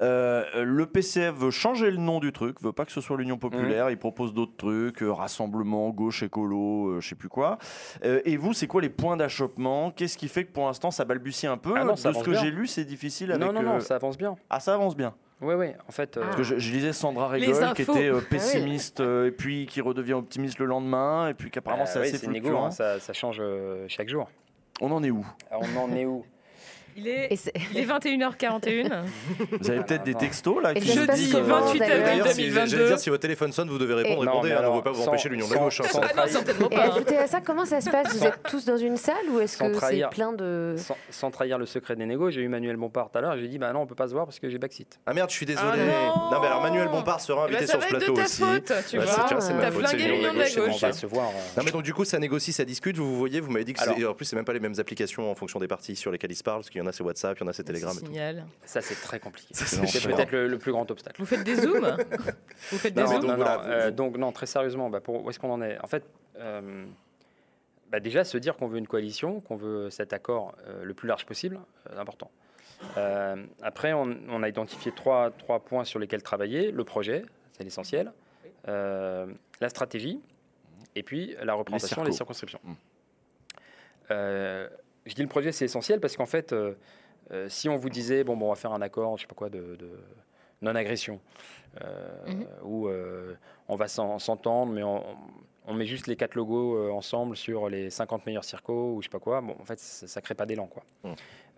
Euh, 0.00 0.44
le 0.64 0.86
PCF 0.86 1.34
veut 1.34 1.50
changer 1.50 1.90
le 1.90 1.96
nom 1.96 2.20
du 2.20 2.32
truc, 2.32 2.60
veut 2.62 2.72
pas 2.72 2.84
que 2.84 2.92
ce 2.92 3.00
soit 3.00 3.16
l'Union 3.16 3.38
populaire. 3.38 3.90
Il 3.90 3.98
propose 3.98 4.32
d'autres 4.32 4.56
trucs, 4.56 5.02
euh, 5.02 5.12
rassemblement, 5.12 5.90
gauche, 5.90 6.22
écolo, 6.22 6.88
euh, 6.90 7.00
je 7.00 7.08
sais 7.08 7.14
plus 7.16 7.28
quoi. 7.28 7.58
Euh, 8.04 8.20
et 8.24 8.36
vous, 8.36 8.52
c'est 8.52 8.68
quoi 8.68 8.80
les 8.80 8.90
points 8.90 9.16
d'achoppement? 9.16 9.90
Qu'est-ce 9.90 10.16
qui 10.16 10.28
fait 10.28 10.44
que 10.44 10.52
pour 10.52 10.66
l'instant 10.66 10.91
ça 10.92 11.04
balbutie 11.04 11.46
un 11.48 11.56
peu 11.56 11.74
Ah 11.76 11.84
non, 11.84 11.94
De 11.94 11.98
ce 11.98 12.22
que 12.22 12.34
j'ai 12.34 12.50
lu, 12.50 12.66
c'est 12.68 12.84
difficile. 12.84 13.32
Avec, 13.32 13.44
non, 13.44 13.52
non, 13.52 13.62
non, 13.62 13.76
euh, 13.76 13.80
ça 13.80 13.96
avance 13.96 14.16
bien. 14.16 14.36
Ah, 14.50 14.60
ça 14.60 14.74
avance 14.74 14.96
bien. 14.96 15.14
Oui, 15.40 15.54
oui. 15.54 15.68
En 15.88 15.92
fait, 15.92 16.16
euh, 16.16 16.22
Parce 16.22 16.36
que 16.36 16.42
je, 16.44 16.58
je 16.58 16.70
lisais 16.72 16.92
Sandra 16.92 17.36
Les 17.36 17.46
Rigol 17.46 17.72
qui 17.74 17.82
était 17.82 18.06
euh, 18.08 18.12
Ah 18.14 18.18
oui. 18.20 18.26
pessimiste 18.30 19.00
euh, 19.00 19.26
et 19.26 19.32
puis 19.32 19.66
qui 19.66 19.80
redevient 19.80 20.12
optimiste 20.12 20.60
le 20.60 20.66
lendemain 20.66 21.28
et 21.30 21.34
puis 21.34 21.50
qu'apparemment 21.50 21.82
euh, 21.82 21.86
c'est 21.86 21.98
oui, 21.98 22.06
assez 22.08 22.18
c'est 22.18 22.26
négo, 22.28 22.46
fluctuant. 22.46 22.66
hein, 22.66 22.70
ça, 22.70 23.00
ça 23.00 23.12
change 23.12 23.38
euh, 23.40 23.84
chaque 23.88 24.08
jour. 24.08 24.30
On 24.80 24.92
en 24.92 25.02
est 25.02 25.10
où? 25.10 25.26
Alors, 25.50 25.64
on 25.74 25.80
en 25.80 25.96
est 25.96 26.04
où? 26.06 26.24
Il 26.96 27.08
est, 27.08 27.28
Et 27.32 27.36
c'est- 27.36 27.52
il 27.72 27.78
est 27.78 27.84
21h41. 27.84 29.04
Vous 29.60 29.70
avez 29.70 29.80
peut-être 29.82 30.04
des 30.04 30.14
textos 30.14 30.62
là 30.62 30.74
qui 30.74 31.30
comment, 31.30 31.60
28 31.60 31.78
d'ailleurs 31.78 31.94
avril 31.96 32.04
D'ailleurs, 32.04 32.28
si, 32.28 32.36
2022. 32.42 32.66
j'allais 32.70 32.86
dire, 32.88 32.98
si 32.98 33.10
votre 33.10 33.22
téléphone 33.22 33.52
sonne, 33.52 33.68
vous 33.70 33.78
devez 33.78 33.94
répondre. 33.94 34.22
Et- 34.22 34.26
Non, 34.26 34.32
Répondez, 34.32 34.48
mais 34.50 34.54
hein, 34.56 34.70
ne 34.70 34.76
veut 34.76 34.82
pas 34.82 34.92
vous 34.92 35.02
empêcher 35.08 35.28
l'union 35.28 35.46
de 35.46 35.52
la 35.52 35.58
sans- 35.58 35.64
gauche. 35.64 35.80
hein, 35.80 35.84
sans. 35.90 36.00
Ah 36.02 36.10
non, 36.16 36.22
certainement 36.26 36.68
Et 36.70 36.74
pas. 36.76 36.84
hein. 36.86 36.90
ajoutez 36.94 37.16
à 37.18 37.26
ça, 37.26 37.40
comment 37.40 37.64
ça 37.64 37.80
se 37.80 37.90
passe? 37.90 38.14
Vous 38.16 38.24
êtes 38.26 38.42
tous 38.48 38.64
dans 38.64 38.76
une 38.76 38.96
salle 38.96 39.14
ou 39.30 39.40
est-ce 39.40 39.56
que 39.56 39.64
c'est 39.80 40.02
plein 40.10 40.32
de... 40.32 40.74
sans, 40.78 40.96
sans 41.10 41.30
trahir 41.30 41.58
le 41.58 41.66
secret 41.66 41.96
des 41.96 42.06
négos, 42.06 42.30
j'ai 42.30 42.42
eu 42.42 42.48
Manuel 42.48 42.76
Bompard 42.76 43.10
tout 43.10 43.18
à 43.18 43.20
l'heure. 43.20 43.36
J'ai 43.38 43.48
dit, 43.48 43.58
bah 43.58 43.72
non, 43.72 43.80
on 43.82 43.86
peut 43.86 43.94
pas 43.94 44.08
se 44.08 44.12
voir 44.12 44.26
parce 44.26 44.38
que 44.38 44.48
j'ai 44.50 44.58
backseat. 44.58 44.98
Ah 45.06 45.14
merde, 45.14 45.30
je 45.30 45.34
suis 45.36 45.46
désolé. 45.46 45.66
Ah 45.72 45.76
non 46.32 46.40
mais 46.40 46.46
alors 46.46 46.62
Manuel 46.62 46.88
Bompard 46.88 47.20
sera 47.20 47.46
Eh 47.48 47.52
ben, 47.52 47.56
invité 47.56 47.66
ça 47.66 47.72
sur 47.72 47.80
va 47.80 47.88
ce 47.88 47.94
être 47.94 48.00
de 48.00 48.04
plateau 48.06 48.20
ta 48.20 48.24
aussi. 48.24 48.42
faute, 48.42 48.72
tu 48.90 48.96
vois. 48.98 49.06
c'est- 49.40 49.54
ma 49.54 49.60
T'as 49.62 49.70
faute, 49.70 49.82
c'est 49.86 49.96
flingué 49.96 50.04
l'union 50.12 50.32
de 50.34 50.38
la 50.38 50.44
on 50.62 50.66
gauche. 50.68 50.80
va 50.80 50.92
se 50.92 51.06
voir. 51.06 51.28
euh. 51.28 51.40
Non 51.56 51.62
mais 51.64 51.70
donc 51.70 51.82
du 51.82 51.94
coup 51.94 52.04
ça 52.04 52.18
négocie, 52.18 52.52
ça 52.52 52.64
discute, 52.64 52.96
vous 52.96 53.06
vous 53.10 53.18
voyez, 53.18 53.40
vous 53.40 53.50
m'avez 53.50 53.64
dit 53.64 53.72
que 53.74 54.06
en 54.06 54.14
plus 54.14 54.24
c'est 54.24 54.36
même 54.36 54.44
pas 54.44 54.52
les 54.52 54.60
mêmes 54.60 54.74
applications 54.78 55.30
en 55.30 55.34
fonction 55.34 55.58
des 55.58 55.68
partis 55.68 55.96
sur 55.96 56.10
lesquels 56.10 56.30
ils 56.32 56.36
se 56.36 56.42
parlent, 56.42 56.64
y 56.82 56.86
en 56.86 56.88
a 56.88 56.92
c'est 56.92 57.02
WhatsApp, 57.02 57.38
il 57.38 57.42
y 57.42 57.44
en 57.44 57.48
a 57.48 57.52
c'est 57.52 57.64
Telegram 57.64 57.96
et 57.96 58.04
tout. 58.04 58.12
Ça, 58.64 58.80
c'est 58.82 58.94
très 58.94 59.18
compliqué. 59.20 59.48
c'est 59.54 59.66
C'est 59.86 60.08
peut-être 60.08 60.32
le, 60.32 60.48
le 60.48 60.58
plus 60.58 60.72
grand 60.72 60.90
obstacle. 60.90 61.20
Vous 61.20 61.26
faites 61.26 61.44
des 61.44 61.56
zooms 61.56 61.96
Vous 62.70 62.78
faites 62.78 62.94
des 62.94 63.02
Non, 63.02 63.06
zooms 63.08 63.20
donc 63.20 63.30
non, 63.30 63.36
voilà, 63.36 63.56
non, 63.56 63.62
euh, 63.64 63.84
vous- 63.86 63.90
donc 63.92 64.16
non, 64.16 64.32
très 64.32 64.46
sérieusement, 64.46 64.90
bah, 64.90 65.00
pour, 65.00 65.24
où 65.24 65.30
est-ce 65.30 65.38
qu'on 65.38 65.50
en 65.52 65.62
est? 65.62 65.78
En 65.82 65.86
fait, 65.86 66.04
euh, 66.38 66.84
bah, 67.90 68.00
déjà 68.00 68.24
se 68.24 68.38
dire 68.38 68.56
qu'on 68.56 68.68
veut 68.68 68.78
une 68.78 68.86
coalition, 68.88 69.40
qu'on 69.40 69.56
veut 69.56 69.90
cet 69.90 70.12
accord 70.12 70.54
euh, 70.66 70.84
le 70.84 70.94
plus 70.94 71.08
large 71.08 71.26
possible, 71.26 71.58
euh, 71.90 71.98
important. 72.00 72.30
Euh, 72.96 73.36
après, 73.62 73.92
on, 73.92 74.16
on 74.28 74.42
a 74.42 74.48
identifié 74.48 74.90
trois, 74.92 75.30
trois 75.30 75.60
points 75.60 75.84
sur 75.84 75.98
lesquels 76.00 76.22
travailler. 76.22 76.72
Le 76.72 76.84
projet, 76.84 77.24
c'est 77.52 77.62
l'essentiel. 77.64 78.12
Euh, 78.68 79.26
la 79.60 79.68
stratégie, 79.68 80.20
et 80.96 81.02
puis 81.02 81.36
la 81.42 81.54
représentation 81.54 82.02
des 82.04 82.12
circonscriptions. 82.12 82.60
Mm. 82.64 82.72
Euh, 84.10 84.68
je 85.06 85.14
dis 85.14 85.22
le 85.22 85.28
projet, 85.28 85.52
c'est 85.52 85.64
essentiel 85.64 86.00
parce 86.00 86.16
qu'en 86.16 86.26
fait, 86.26 86.52
euh, 86.52 86.74
euh, 87.32 87.48
si 87.48 87.68
on 87.68 87.76
vous 87.76 87.90
disait, 87.90 88.24
bon, 88.24 88.36
bon, 88.36 88.46
on 88.46 88.50
va 88.50 88.56
faire 88.56 88.72
un 88.72 88.82
accord, 88.82 89.16
je 89.16 89.22
sais 89.22 89.26
pas 89.28 89.34
quoi, 89.34 89.48
de, 89.50 89.76
de 89.76 89.90
non-agression, 90.60 91.20
euh, 91.82 92.08
Mhm. 92.26 92.46
où 92.64 92.88
euh, 92.88 93.34
on 93.68 93.76
va 93.76 93.88
s'en- 93.88 94.18
s'entendre, 94.18 94.72
mais 94.72 94.82
on, 94.82 95.02
on 95.66 95.74
met 95.74 95.86
juste 95.86 96.06
les 96.06 96.16
quatre 96.16 96.34
logos 96.34 96.76
euh, 96.76 96.90
ensemble 96.90 97.36
sur 97.36 97.68
les 97.68 97.90
50 97.90 98.26
meilleurs 98.26 98.44
circos 98.44 98.94
ou 98.94 99.02
je 99.02 99.06
sais 99.06 99.10
pas 99.10 99.18
quoi, 99.20 99.40
bon, 99.40 99.56
en 99.60 99.64
fait, 99.64 99.78
ça, 99.78 100.06
ça 100.06 100.20
crée 100.20 100.34
pas 100.34 100.46
d'élan, 100.46 100.66
quoi. 100.66 100.82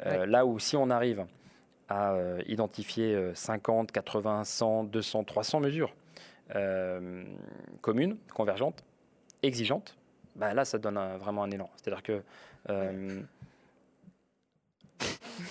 Euh, 0.06 0.26
Là 0.26 0.44
où 0.46 0.58
si 0.58 0.76
on 0.76 0.90
arrive 0.90 1.24
à 1.88 2.12
euh, 2.14 2.42
identifier 2.46 3.14
euh, 3.14 3.34
50, 3.34 3.92
80, 3.92 4.44
100, 4.44 4.84
200, 4.84 5.24
300 5.24 5.60
mesures 5.60 5.94
euh, 6.54 7.24
communes, 7.80 8.16
convergentes, 8.34 8.84
exigeantes, 9.42 9.96
bah 10.36 10.52
là, 10.54 10.64
ça 10.64 10.78
donne 10.78 10.96
un- 10.98 11.16
vraiment 11.16 11.42
un 11.44 11.50
élan. 11.50 11.70
C'est-à-dire 11.76 12.02
que 12.02 12.22
euh, 12.70 13.20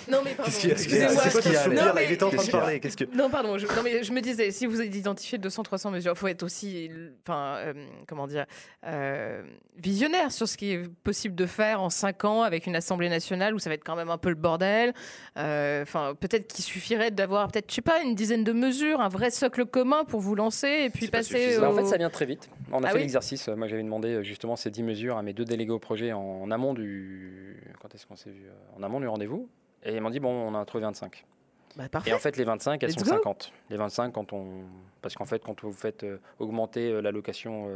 Non, 0.09 0.19
mais 0.23 0.33
pardon. 0.33 0.51
Excusez-moi. 0.51 2.01
Il 2.03 2.11
était 2.11 2.23
en 2.23 2.29
train 2.29 2.43
de 2.45 2.51
parler. 2.51 2.79
Qu'est-ce 2.79 2.97
que 2.97 3.05
Non, 3.15 3.29
pardon. 3.29 3.57
Je, 3.57 3.65
non, 3.67 3.83
mais 3.83 4.03
je 4.03 4.11
me 4.11 4.21
disais, 4.21 4.51
si 4.51 4.65
vous 4.65 4.81
identifiez 4.81 5.37
200-300 5.37 5.91
mesures, 5.91 6.13
il 6.15 6.17
faut 6.17 6.27
être 6.27 6.43
aussi, 6.43 6.89
enfin, 7.25 7.55
euh, 7.57 7.73
comment 8.07 8.27
dire, 8.27 8.45
euh, 8.85 9.43
visionnaire 9.77 10.31
sur 10.31 10.47
ce 10.47 10.57
qui 10.57 10.71
est 10.71 10.89
possible 11.03 11.35
de 11.35 11.45
faire 11.45 11.81
en 11.81 11.89
5 11.89 12.25
ans 12.25 12.43
avec 12.43 12.67
une 12.67 12.75
Assemblée 12.75 13.09
nationale 13.09 13.53
où 13.55 13.59
ça 13.59 13.69
va 13.69 13.75
être 13.75 13.83
quand 13.83 13.95
même 13.95 14.09
un 14.09 14.17
peu 14.17 14.29
le 14.29 14.35
bordel. 14.35 14.93
Euh, 15.37 15.83
Enfin, 15.83 16.15
peut-être 16.19 16.47
qu'il 16.51 16.63
suffirait 16.63 17.11
d'avoir, 17.11 17.51
peut-être, 17.51 17.69
je 17.69 17.75
sais 17.75 17.81
pas, 17.81 18.01
une 18.01 18.15
dizaine 18.15 18.43
de 18.43 18.53
mesures, 18.53 19.01
un 19.01 19.09
vrai 19.09 19.31
socle 19.31 19.65
commun 19.65 20.05
pour 20.05 20.19
vous 20.21 20.35
lancer 20.35 20.67
et 20.85 20.89
puis 20.89 21.07
passer. 21.07 21.57
Bah, 21.59 21.69
en 21.69 21.75
fait, 21.75 21.85
ça 21.85 21.97
vient 21.97 22.09
très 22.09 22.25
vite. 22.25 22.49
On 22.71 22.83
a 22.83 22.87
Ah 22.87 22.89
fait 22.89 22.95
oui 22.95 23.01
l'exercice. 23.01 23.47
Moi, 23.49 23.67
j'avais 23.67 23.83
demandé 23.83 24.23
justement 24.23 24.55
ces 24.55 24.69
10 24.71 24.83
mesures 24.83 25.17
à 25.17 25.23
mes 25.23 25.33
deux 25.33 25.45
délégués 25.45 25.71
au 25.71 25.79
projet 25.79 26.13
en, 26.13 26.49
amont 26.51 26.73
du. 26.73 27.61
Quand 27.81 27.93
est-ce 27.93 28.05
qu'on 28.05 28.15
s'est 28.15 28.29
vu 28.29 28.45
En 28.77 28.83
amont 28.83 28.99
du 28.99 29.07
rendez-vous. 29.07 29.49
Et 29.83 29.95
ils 29.95 30.01
m'ont 30.01 30.09
dit 30.09 30.19
bon, 30.19 30.29
on 30.29 30.55
a 30.55 30.65
trouvé 30.65 30.83
25. 30.83 31.25
Bah. 31.75 31.85
Et 32.05 32.13
en 32.13 32.19
fait, 32.19 32.37
les 32.37 32.43
25, 32.43 32.83
elles 32.83 32.89
Let's 32.89 32.99
sont 32.99 33.05
go. 33.05 33.11
50. 33.11 33.51
Les 33.69 33.77
25, 33.77 34.11
quand 34.11 34.31
on. 34.33 34.63
Parce 35.01 35.15
qu'en 35.15 35.25
fait, 35.25 35.43
quand 35.43 35.59
vous 35.63 35.73
faites 35.73 36.03
euh, 36.03 36.19
augmenter 36.39 36.91
euh, 36.91 37.01
l'allocation 37.01 37.67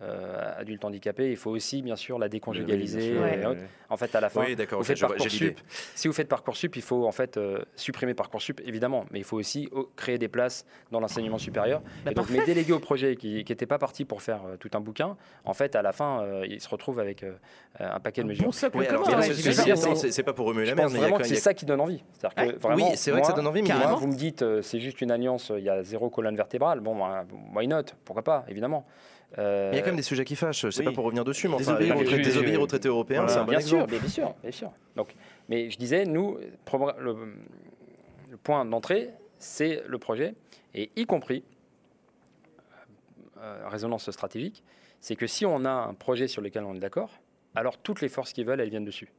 euh, 0.00 0.52
adulte 0.60 0.84
handicapé, 0.84 1.30
il 1.30 1.36
faut 1.36 1.50
aussi, 1.50 1.82
bien 1.82 1.96
sûr, 1.96 2.18
la 2.20 2.28
déconjugaliser. 2.28 3.18
Oui, 3.18 3.30
sûr, 3.40 3.48
euh. 3.50 3.54
En 3.90 3.96
fait, 3.96 4.14
à 4.14 4.20
la 4.20 4.28
fin, 4.28 4.42
Oui, 4.42 4.54
vous 4.70 4.84
faites. 4.84 5.00
Parcoursup. 5.00 5.58
Si 5.94 6.06
vous 6.06 6.14
faites 6.14 6.28
Parcoursup, 6.28 6.76
il 6.76 6.82
faut 6.82 7.06
en 7.06 7.10
fait 7.12 7.36
euh, 7.36 7.58
supprimer 7.74 8.14
Parcoursup, 8.14 8.60
évidemment, 8.64 9.06
mais 9.10 9.18
il 9.18 9.24
faut 9.24 9.36
aussi 9.38 9.68
oh, 9.72 9.88
créer 9.96 10.18
des 10.18 10.28
places 10.28 10.64
dans 10.92 11.00
l'enseignement 11.00 11.38
supérieur. 11.38 11.80
Bah, 12.04 12.12
et 12.12 12.14
donc 12.14 12.30
mes 12.30 12.44
délégués 12.44 12.72
au 12.74 12.78
projet 12.78 13.16
qui 13.16 13.36
n'étaient 13.48 13.66
pas 13.66 13.78
partis 13.78 14.04
pour 14.04 14.22
faire 14.22 14.42
euh, 14.46 14.56
tout 14.56 14.70
un 14.74 14.80
bouquin, 14.80 15.16
en 15.44 15.54
fait, 15.54 15.74
à 15.74 15.82
la 15.82 15.92
fin, 15.92 16.22
euh, 16.22 16.46
ils 16.48 16.60
se 16.60 16.68
retrouvent 16.68 17.00
avec 17.00 17.24
euh, 17.24 17.32
un 17.80 17.98
paquet 17.98 18.22
de 18.22 18.28
mesures. 18.28 18.44
Bon 18.44 18.50
Oui, 18.74 18.86
ouais, 18.86 18.92
non, 18.92 19.02
c'est- 19.04 19.32
c'est- 19.34 19.52
j'imagine. 19.52 19.76
c'est- 19.76 19.94
c'est- 19.96 20.12
c'est 20.12 20.22
pas 20.22 20.32
pour 20.32 20.46
remuer 20.46 20.66
la 20.66 20.74
merde, 20.76 20.92
mais 20.92 20.98
vraiment 20.98 21.18
c'est 21.24 21.34
ça 21.36 21.54
qui 21.54 21.66
donne 21.66 21.80
envie. 21.80 22.02
C'est-à-dire 22.12 22.34
que 22.36 22.50
Ouais. 22.52 22.58
vraiment, 22.60 22.90
Oui, 22.90 22.96
c'est 22.96 23.10
vrai 23.10 23.22
que 23.22 23.26
ça 23.26 23.32
donne 23.32 23.46
envie, 23.46 23.62
mais 23.62 23.74
moi, 23.74 23.94
vous 23.94 24.06
me 24.06 24.14
dites, 24.16 24.42
euh, 24.42 24.62
c'est 24.62 24.78
juste 24.80 25.00
une 25.00 25.10
alliance, 25.10 25.50
il 25.56 25.64
y 25.64 25.70
a 25.70 25.82
zéro 25.82 26.08
colonne 26.10 26.36
vertébrale. 26.36 26.80
Bon, 26.80 26.96
bah, 26.96 27.24
why 27.54 27.66
not? 27.66 27.82
Pourquoi 28.04 28.22
pas, 28.22 28.44
évidemment. 28.48 28.86
Euh, 29.36 29.70
Il 29.72 29.76
y 29.76 29.78
a 29.78 29.82
quand 29.82 29.88
même 29.88 29.96
des 29.96 30.02
sujets 30.02 30.24
qui 30.24 30.36
fâchent. 30.36 30.68
C'est 30.70 30.78
oui. 30.78 30.84
pas 30.86 30.92
pour 30.92 31.04
revenir 31.04 31.24
dessus, 31.24 31.48
mais 31.48 31.54
enfin, 31.54 31.64
Désobéir 31.74 31.94
les 31.94 32.00
au 32.00 32.04
retraités- 32.04 32.22
traité- 32.22 32.24
désobéir 32.40 32.60
aux 32.62 32.66
traités 32.66 32.88
européens, 32.88 33.20
Voilà. 33.26 33.32
c'est 33.34 33.38
un 33.40 33.44
bon 33.44 33.50
bien 33.50 33.60
sûr, 33.60 33.76
exemple. 33.76 33.92
mais 33.92 33.98
bien 34.00 34.08
sûr, 34.08 34.34
bien 34.42 34.50
sûr. 34.52 34.72
Donc, 34.96 35.14
mais 35.50 35.68
je 35.70 35.76
disais, 35.78 36.04
nous, 36.06 36.38
le, 36.98 37.34
le 38.30 38.36
point 38.38 38.64
d'entrée, 38.64 39.10
c'est 39.38 39.82
le 39.86 39.98
projet, 39.98 40.34
et 40.74 40.90
y 40.96 41.04
compris 41.04 41.44
euh, 43.40 43.68
résonance 43.68 44.10
stratégique, 44.10 44.62
c'est 45.00 45.14
que 45.14 45.26
si 45.26 45.46
on 45.46 45.64
a 45.64 45.70
un 45.70 45.94
projet 45.94 46.26
sur 46.26 46.42
lequel 46.42 46.64
on 46.64 46.74
est 46.74 46.80
d'accord, 46.80 47.10
alors 47.54 47.78
toutes 47.78 48.00
les 48.00 48.08
forces 48.08 48.32
qui 48.32 48.44
veulent, 48.44 48.60
elles 48.60 48.70
viennent 48.70 48.84
dessus. 48.84 49.12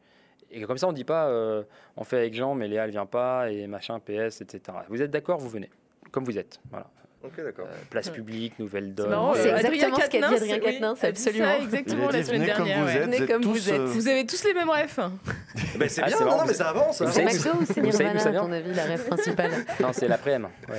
Et 0.51 0.61
comme 0.63 0.77
ça, 0.77 0.87
on 0.87 0.91
ne 0.91 0.95
dit 0.95 1.03
pas, 1.05 1.27
euh, 1.27 1.63
on 1.95 2.03
fait 2.03 2.17
avec 2.17 2.33
Jean, 2.33 2.55
mais 2.55 2.67
Léa, 2.67 2.85
elle 2.85 2.91
vient 2.91 3.05
pas, 3.05 3.51
et 3.51 3.67
machin, 3.67 3.99
PS, 3.99 4.41
etc. 4.41 4.77
Vous 4.89 5.01
êtes 5.01 5.11
d'accord, 5.11 5.37
vous 5.39 5.49
venez, 5.49 5.69
comme 6.11 6.25
vous 6.25 6.37
êtes. 6.37 6.59
Voilà. 6.71 6.89
Ok, 7.21 7.33
d'accord. 7.43 7.67
Euh, 7.69 7.75
place 7.89 8.09
publique, 8.09 8.57
nouvelle 8.59 8.93
donne. 8.95 9.13
C'est 9.35 9.51
euh, 9.51 9.57
exactement 9.57 9.95
ce 9.97 10.07
qu'a 10.09 10.17
dit 10.19 10.23
Adrien 10.35 10.55
oui, 10.55 10.61
Quatennens, 10.61 11.03
a 11.03 11.11
dit 11.11 11.19
ça 11.21 11.29
absolument. 11.29 11.55
exactement 11.61 12.07
a 12.07 12.11
la 12.13 12.19
dit, 12.19 12.25
semaine 12.25 12.43
dernière. 12.45 12.83
vous 12.83 12.89
êtes, 12.89 13.01
Venez 13.03 13.17
vous 13.17 13.23
êtes 13.23 13.29
comme 13.31 13.41
tous, 13.41 13.49
vous 13.51 13.69
êtes. 13.69 13.79
euh, 13.79 13.85
Vous 13.87 14.07
avez 14.07 14.25
tous 14.25 14.43
les 14.45 14.53
mêmes 14.53 14.69
refs. 14.69 14.99
Ben, 15.77 15.89
c'est 15.89 16.01
Ah, 16.01 16.07
bien, 16.07 16.17
c'est 16.17 16.23
non, 16.25 16.37
non, 16.37 16.45
mais 16.47 16.53
ça 16.53 16.69
avance. 16.69 17.01
hein. 17.01 17.09
C'est 17.11 17.25
McDo 17.25 17.49
ou 17.59 17.65
c'est 17.65 17.81
Nirvana, 17.81 18.21
à 18.21 18.31
ton 18.31 18.51
avis, 18.53 18.73
la 18.73 18.83
rêve 18.83 19.05
principale 19.05 19.51
Non, 19.81 19.89
c'est 19.91 20.07
l'après-m. 20.07 20.47
Ouais. 20.69 20.77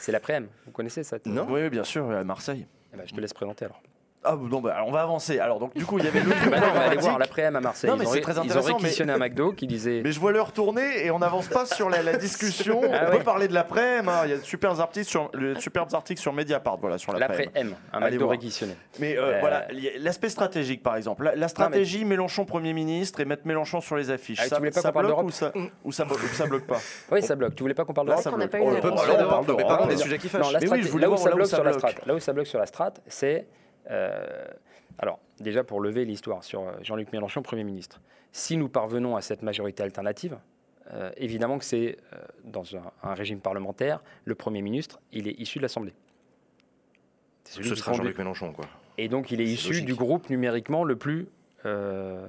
C'est 0.00 0.12
l'après-m. 0.12 0.48
Vous 0.64 0.72
connaissez 0.72 1.02
ça 1.02 1.18
Non? 1.26 1.46
Oui, 1.50 1.60
oui, 1.64 1.68
bien 1.70 1.84
sûr, 1.84 2.10
à 2.10 2.24
Marseille. 2.24 2.66
Eh 2.94 2.96
ben, 2.96 3.04
Je 3.06 3.14
te 3.14 3.20
laisse 3.20 3.34
présenter 3.34 3.66
alors. 3.66 3.82
Ah 4.24 4.36
non, 4.40 4.60
bah, 4.60 4.74
alors 4.76 4.88
on 4.88 4.92
va 4.92 5.02
avancer. 5.02 5.38
Alors 5.40 5.58
donc 5.58 5.74
du 5.74 5.84
coup, 5.84 5.98
il 5.98 6.04
y 6.04 6.08
avait 6.08 6.20
le 6.20 6.30
truc 6.36 6.50
Bah 6.50 6.60
non, 6.60 6.66
on 6.70 6.74
va 6.74 6.80
aller 6.86 6.96
voir 6.96 7.18
l'après-m 7.18 7.56
à 7.56 7.60
Marseille. 7.60 7.90
Non, 7.90 7.96
mais 7.96 8.04
ils, 8.04 8.08
ont, 8.08 8.12
c'est 8.12 8.20
très 8.20 8.32
ils 8.34 8.38
ont 8.38 8.42
intéressant, 8.42 8.66
mais- 8.68 8.72
réquisitionné 8.74 9.12
un 9.12 9.18
McDo 9.18 9.52
qui 9.52 9.66
disait. 9.66 10.00
Mais 10.04 10.12
je 10.12 10.20
vois 10.20 10.32
l'heure 10.32 10.52
tourner 10.52 11.04
et 11.04 11.10
on 11.10 11.18
n'avance 11.18 11.48
pas 11.48 11.66
sur 11.66 11.90
la, 11.90 12.02
la 12.02 12.16
discussion. 12.16 12.80
Ah 12.92 13.06
on 13.08 13.10
ouais. 13.12 13.18
peut 13.18 13.24
parler 13.24 13.48
de 13.48 13.54
l'après, 13.54 13.98
hein. 13.98 14.04
il 14.24 14.30
y 14.30 14.34
a 14.34 14.36
de 14.36 14.42
super 14.42 14.78
articles 14.80 15.08
sur, 15.08 15.30
le, 15.34 15.58
superbes 15.58 15.92
articles 15.94 16.20
sur 16.20 16.32
Mediapart, 16.32 16.78
voilà, 16.78 16.98
sur 16.98 17.12
l'après. 17.12 17.44
L'après-m, 17.46 17.74
un 17.92 17.98
Allez 17.98 18.10
McDo 18.12 18.24
voir. 18.26 18.30
réquisitionné. 18.32 18.76
Mais 18.98 19.16
euh, 19.16 19.22
Euh, 19.36 19.40
voilà, 19.40 19.58
a 19.60 19.66
l'aspect 19.98 20.28
stratégique 20.28 20.82
par 20.82 20.96
exemple. 20.96 21.24
La, 21.24 21.34
la 21.34 21.48
stratégie 21.48 22.04
Mélenchon 22.04 22.44
Premier 22.44 22.72
ministre 22.72 23.20
et 23.20 23.24
mettre 23.24 23.46
Mélenchon 23.46 23.80
sur 23.80 23.96
les 23.96 24.10
affiches. 24.10 24.38
Ah, 24.40 24.44
tu 24.44 24.48
ça 24.50 24.58
voulais 24.58 24.70
pas 24.70 24.80
ça 24.80 24.88
qu'on 24.88 24.94
parle 24.94 25.06
bloque 25.06 25.16
d'Europe 25.16 25.26
ou 25.26 25.32
ça, 25.32 25.52
ou, 25.84 25.92
ça, 25.92 26.04
ou 26.06 26.34
ça 26.34 26.46
bloque 26.46 26.66
pas 26.66 26.78
Oui, 27.10 27.22
ça 27.22 27.34
bloque. 27.34 27.54
Tu 27.54 27.62
voulais 27.62 27.74
pas 27.74 27.84
qu'on 27.84 27.92
parle 27.94 28.08
Là, 28.08 28.12
d'Europe 28.14 28.24
ça 28.24 28.30
qu'on 28.30 28.36
n'a 28.38 28.48
pas 28.48 28.58
eu 28.58 28.62
On 28.62 28.66
On 28.68 28.70
d'Europe, 28.72 28.96
parle 29.26 29.56
mais 29.56 29.64
parlons 29.64 29.86
des 29.86 29.96
sujets 29.96 30.18
qui 30.18 30.28
fâchent. 30.28 30.52
voulais 30.90 31.06
là, 31.06 31.10
où 31.10 31.16
ça 31.16 31.30
bloque 31.30 31.46
sur 31.46 31.64
la 31.64 31.72
strate, 31.72 32.06
là 32.06 32.14
où 32.14 32.18
ça 32.20 32.32
bloque 32.32 32.46
sur 32.46 32.58
la 32.58 32.66
strate, 32.66 33.00
c'est 33.06 33.46
euh, 33.90 34.46
alors 34.98 35.18
déjà 35.40 35.64
pour 35.64 35.80
lever 35.80 36.04
l'histoire 36.04 36.44
sur 36.44 36.62
euh, 36.62 36.72
Jean-Luc 36.82 37.12
Mélenchon 37.12 37.42
Premier 37.42 37.64
ministre. 37.64 38.00
Si 38.32 38.56
nous 38.56 38.68
parvenons 38.68 39.16
à 39.16 39.20
cette 39.22 39.42
majorité 39.42 39.82
alternative, 39.82 40.38
euh, 40.92 41.10
évidemment 41.16 41.58
que 41.58 41.64
c'est 41.64 41.96
euh, 42.12 42.16
dans 42.44 42.64
un, 42.76 42.82
un 43.02 43.14
régime 43.14 43.40
parlementaire, 43.40 44.02
le 44.24 44.34
Premier 44.34 44.62
ministre, 44.62 45.00
il 45.12 45.28
est 45.28 45.38
issu 45.40 45.58
de 45.58 45.62
l'Assemblée. 45.62 45.92
Ce 47.44 47.62
sera 47.62 47.92
conduit- 47.92 47.96
Jean-Luc 48.04 48.18
Mélenchon, 48.18 48.52
quoi. 48.52 48.66
Et 48.98 49.08
donc, 49.08 49.30
il 49.30 49.40
est, 49.40 49.44
issu 49.44 49.68
logique. 49.68 49.86
du 49.86 49.94
groupe 49.94 50.28
numériquement 50.30 50.84
le 50.84 50.96
plus 50.96 51.26
euh, 51.64 52.26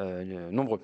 euh, 0.00 0.50
nombreux. 0.50 0.80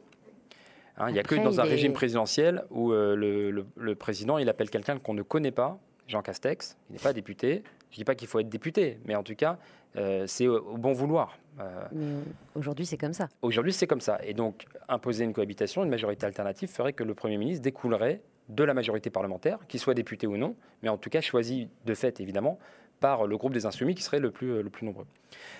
Hein, 0.96 1.08
il 1.08 1.12
n'y 1.12 1.18
a 1.18 1.22
que 1.22 1.34
dans 1.36 1.60
un 1.60 1.64
est- 1.64 1.68
régime 1.68 1.92
présidentiel 1.92 2.64
où 2.70 2.92
euh, 2.92 3.14
le, 3.16 3.50
le- 3.50 3.66
le 3.76 3.94
président, 3.94 4.38
il 4.38 4.48
appelle 4.48 4.70
quelqu'un 4.70 4.98
qu'on 4.98 5.14
ne 5.14 5.22
connaît 5.22 5.50
pas, 5.52 5.78
Jean 6.08 6.22
Castex, 6.22 6.76
il 6.88 6.94
n'est 6.94 6.98
pas 6.98 7.12
député. 7.12 7.62
Je 7.90 7.96
ne 7.96 7.98
dis 7.98 8.04
pas 8.04 8.14
qu'il 8.14 8.28
faut 8.28 8.40
être 8.40 8.48
député, 8.48 8.98
mais 9.04 9.14
en 9.14 9.22
tout 9.22 9.34
cas, 9.34 9.58
euh, 9.96 10.26
c'est 10.26 10.46
au, 10.46 10.58
au 10.58 10.76
bon 10.76 10.92
vouloir. 10.92 11.38
Euh, 11.58 12.20
aujourd'hui, 12.54 12.86
c'est 12.86 12.96
comme 12.96 13.12
ça. 13.12 13.28
Aujourd'hui, 13.42 13.72
c'est 13.72 13.86
comme 13.86 14.00
ça. 14.00 14.18
Et 14.24 14.34
donc, 14.34 14.66
imposer 14.88 15.24
une 15.24 15.32
cohabitation, 15.32 15.84
une 15.84 15.90
majorité 15.90 16.26
alternative, 16.26 16.68
ferait 16.68 16.92
que 16.92 17.04
le 17.04 17.14
Premier 17.14 17.38
ministre 17.38 17.62
découlerait 17.62 18.22
de 18.48 18.64
la 18.64 18.74
majorité 18.74 19.10
parlementaire, 19.10 19.58
qu'il 19.68 19.80
soit 19.80 19.94
député 19.94 20.26
ou 20.26 20.36
non, 20.36 20.56
mais 20.82 20.88
en 20.88 20.96
tout 20.96 21.10
cas 21.10 21.20
choisi 21.20 21.68
de 21.86 21.94
fait, 21.94 22.20
évidemment, 22.20 22.58
par 22.98 23.26
le 23.26 23.36
groupe 23.36 23.52
des 23.52 23.66
insoumis 23.66 23.94
qui 23.94 24.02
serait 24.02 24.20
le 24.20 24.30
plus, 24.30 24.52
euh, 24.52 24.62
le 24.62 24.70
plus 24.70 24.86
nombreux. 24.86 25.06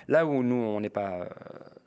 Là 0.09 0.27
où 0.27 0.43
nous, 0.43 0.57
on 0.57 0.81
n'est 0.81 0.91
pas 0.91 1.29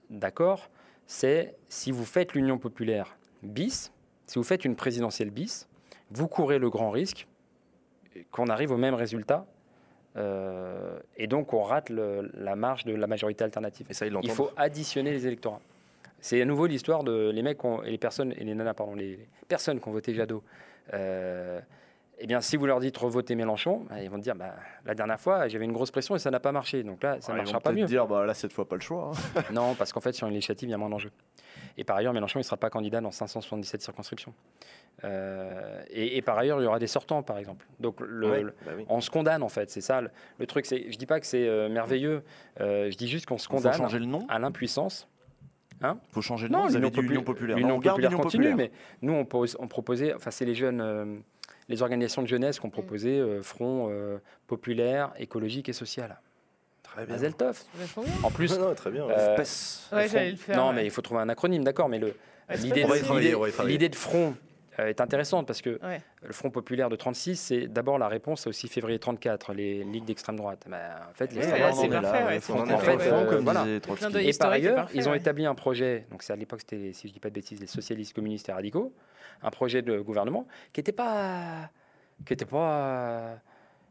d'accord, 0.09 0.69
c'est 1.07 1.55
si 1.67 1.91
vous 1.91 2.05
faites 2.05 2.33
l'Union 2.33 2.57
populaire 2.57 3.17
bis, 3.41 3.91
si 4.25 4.39
vous 4.39 4.43
faites 4.43 4.65
une 4.65 4.75
présidentielle 4.75 5.29
bis, 5.29 5.67
vous 6.11 6.27
courez 6.27 6.59
le 6.59 6.69
grand 6.69 6.91
risque 6.91 7.27
qu'on 8.31 8.47
arrive 8.47 8.71
au 8.71 8.77
même 8.77 8.93
résultat. 8.93 9.45
Euh, 10.17 10.99
et 11.17 11.27
donc, 11.27 11.53
on 11.53 11.63
rate 11.63 11.89
le- 11.89 12.29
la 12.33 12.55
marge 12.55 12.85
de 12.85 12.93
la 12.95 13.07
majorité 13.07 13.43
alternative. 13.43 13.87
Et 13.89 13.93
ça, 13.93 14.05
ils 14.05 14.15
Il 14.23 14.29
faut 14.31 14.51
additionner 14.57 15.11
les 15.11 15.25
électorats. 15.27 15.59
C'est 16.19 16.41
à 16.41 16.45
nouveau 16.45 16.67
l'histoire 16.67 17.03
de 17.03 17.31
les 17.33 17.41
mecs 17.41 17.63
ont- 17.65 17.83
et 17.83 17.91
les 17.91 17.97
personnes 17.97 18.31
et 18.37 18.43
les 18.43 18.55
nanas 18.55 18.73
pardon 18.73 18.95
les, 18.95 19.17
les 19.17 19.27
personnes 19.47 19.79
qui 19.81 19.87
ont 19.89 19.91
voté 19.91 20.13
Jadot. 20.13 20.41
Euh, 20.93 21.59
eh 22.19 22.27
bien, 22.27 22.39
si 22.39 22.55
vous 22.55 22.65
leur 22.65 22.79
dites 22.79 22.95
revotez 22.97 23.35
Mélenchon, 23.35 23.85
bah, 23.89 24.01
ils 24.01 24.09
vont 24.09 24.17
te 24.17 24.21
dire 24.23 24.35
bah, 24.35 24.55
la 24.85 24.93
dernière 24.95 25.19
fois 25.19 25.47
j'avais 25.49 25.65
une 25.65 25.73
grosse 25.73 25.91
pression 25.91 26.15
et 26.15 26.19
ça 26.19 26.31
n'a 26.31 26.39
pas 26.39 26.51
marché. 26.53 26.83
Donc 26.83 27.03
là, 27.03 27.17
ça 27.19 27.33
ne 27.33 27.37
ils 27.37 27.41
marchera 27.41 27.57
vont 27.57 27.61
pas 27.63 27.71
mieux. 27.73 27.85
dire, 27.85 28.07
bah 28.07 28.25
là, 28.25 28.33
cette 28.33 28.53
fois, 28.53 28.67
pas 28.69 28.75
le 28.75 28.81
choix. 28.81 29.11
hein. 29.35 29.41
Non, 29.51 29.73
parce 29.75 29.91
qu'en 29.91 29.99
fait 29.99 30.13
sur 30.13 30.27
une 30.27 30.33
législative 30.33 30.69
il 30.69 30.71
y 30.71 30.75
a 30.75 30.77
moins 30.77 30.89
d'enjeux. 30.89 31.11
Et 31.77 31.83
par 31.83 31.97
ailleurs, 31.97 32.13
Mélenchon 32.13 32.39
il 32.39 32.41
ne 32.41 32.45
sera 32.45 32.57
pas 32.57 32.69
candidat 32.69 33.01
dans 33.01 33.11
577 33.11 33.81
circonscriptions. 33.81 34.33
Euh, 35.03 35.81
et, 35.89 36.17
et 36.17 36.21
par 36.21 36.37
ailleurs, 36.37 36.61
il 36.61 36.63
y 36.63 36.67
aura 36.67 36.79
des 36.79 36.87
sortants 36.87 37.23
par 37.23 37.37
exemple. 37.37 37.65
Donc 37.79 37.99
le, 37.99 38.29
Ouais, 38.29 38.41
le- 38.43 38.53
bah 38.65 38.71
oui. 38.77 38.85
on 38.89 39.01
se 39.01 39.09
condamne 39.09 39.41
en 39.43 39.49
fait. 39.49 39.69
C'est 39.69 39.81
ça 39.81 40.01
le, 40.01 40.09
le 40.39 40.45
truc. 40.45 40.65
C'est, 40.65 40.91
je 40.91 40.97
dis 40.97 41.05
pas 41.07 41.19
que 41.19 41.25
c'est 41.25 41.47
euh, 41.47 41.69
merveilleux. 41.69 42.23
euh, 42.61 42.91
je 42.91 42.97
dis 42.97 43.07
juste 43.07 43.25
qu'on 43.25 43.37
se 43.37 43.47
Faut 43.47 43.55
condamne 43.55 43.73
changer 43.73 43.99
le 43.99 44.05
nom. 44.05 44.25
à 44.29 44.39
l'impuissance. 44.39 45.07
Faut 46.11 46.21
changer 46.21 46.47
le 46.47 46.53
nom. 46.53 46.59
Vous 46.67 46.75
avez 46.77 46.85
l'Union 46.87 47.01
dit 47.01 47.07
Union 47.07 47.23
populaire. 47.23 47.57
l'Union 47.57 47.75
Non, 47.75 47.81
populaire 47.81 48.11
continue, 48.11 48.43
populaire. 48.51 48.55
mais 48.55 48.71
nous, 49.01 49.11
on, 49.13 49.25
pose- 49.25 49.57
on 49.59 49.67
proposait, 49.67 50.13
enfin, 50.13 50.31
c'est 50.31 50.45
les 50.45 50.55
jeunes, 50.55 50.79
euh, 50.79 51.17
les 51.67 51.81
organisations 51.81 52.21
de 52.21 52.27
jeunesse 52.27 52.57
qui 52.57 52.65
ont 52.65 52.69
proposé 52.69 53.19
euh, 53.19 53.41
Front 53.41 53.87
euh, 53.89 54.17
populaire, 54.47 55.11
écologique 55.17 55.67
et 55.67 55.73
social. 55.73 56.21
Mazel 57.07 57.33
tov. 57.35 57.61
En 58.23 58.31
plus, 58.31 58.57
Non, 58.57 58.69
non, 58.69 58.75
très 58.75 58.91
bien. 58.91 59.07
euh, 59.09 59.35
Pes. 59.35 59.89
Ouais, 59.91 60.03
le 60.03 60.07
Front- 60.07 60.17
j'allais 60.17 60.31
le 60.31 60.37
faire. 60.37 60.57
Non, 60.57 60.69
ouais. 60.69 60.75
mais 60.75 60.85
il 60.85 60.91
faut 60.91 61.01
trouver 61.01 61.21
un 61.21 61.29
acronyme, 61.29 61.63
d'accord, 61.63 61.89
mais 61.89 61.99
le, 61.99 62.13
l'idée, 62.55 62.83
de- 62.83 62.87
de 63.87 63.95
Front 63.95 64.35
euh, 64.79 64.87
est 64.87 65.01
intéressante 65.01 65.45
parce 65.45 65.61
que 65.61 65.79
Ouais. 65.83 66.01
le 66.23 66.33
Front 66.33 66.49
populaire 66.49 66.89
de 66.89 66.95
36, 66.95 67.35
c'est 67.37 67.67
d'abord 67.67 67.99
la 67.99 68.07
réponse 68.07 68.47
au 68.47 68.51
6 68.51 68.67
février 68.67 68.97
34, 68.99 69.53
les 69.53 69.83
ligues 69.83 70.05
d'extrême 70.05 70.35
droite. 70.35 70.65
Bah, 70.67 70.77
en 71.11 71.13
fait, 71.13 71.31
d'œil. 74.11 74.29
Et 74.29 74.33
par 74.37 74.51
ailleurs, 74.51 74.87
ils 74.93 75.07
ont 75.09 75.13
établi 75.13 75.45
un 75.45 75.55
projet, 75.55 76.05
donc 76.11 76.23
c'est 76.23 76.33
à 76.33 76.35
l'époque, 76.35 76.61
c'était, 76.61 76.93
si 76.93 77.07
je 77.07 77.13
dis 77.13 77.19
pas 77.19 77.29
de 77.29 77.35
bêtises, 77.35 77.59
les 77.59 77.67
socialistes, 77.67 78.13
communistes 78.15 78.49
et 78.49 78.53
radicaux, 78.53 78.93
un 79.41 79.51
projet 79.51 79.81
de 79.81 79.99
gouvernement 79.99 80.47
qui 80.71 80.79
était 80.79 80.91
pas, 80.91 81.69
qui 82.25 82.33
était 82.33 82.45
pas, 82.45 83.35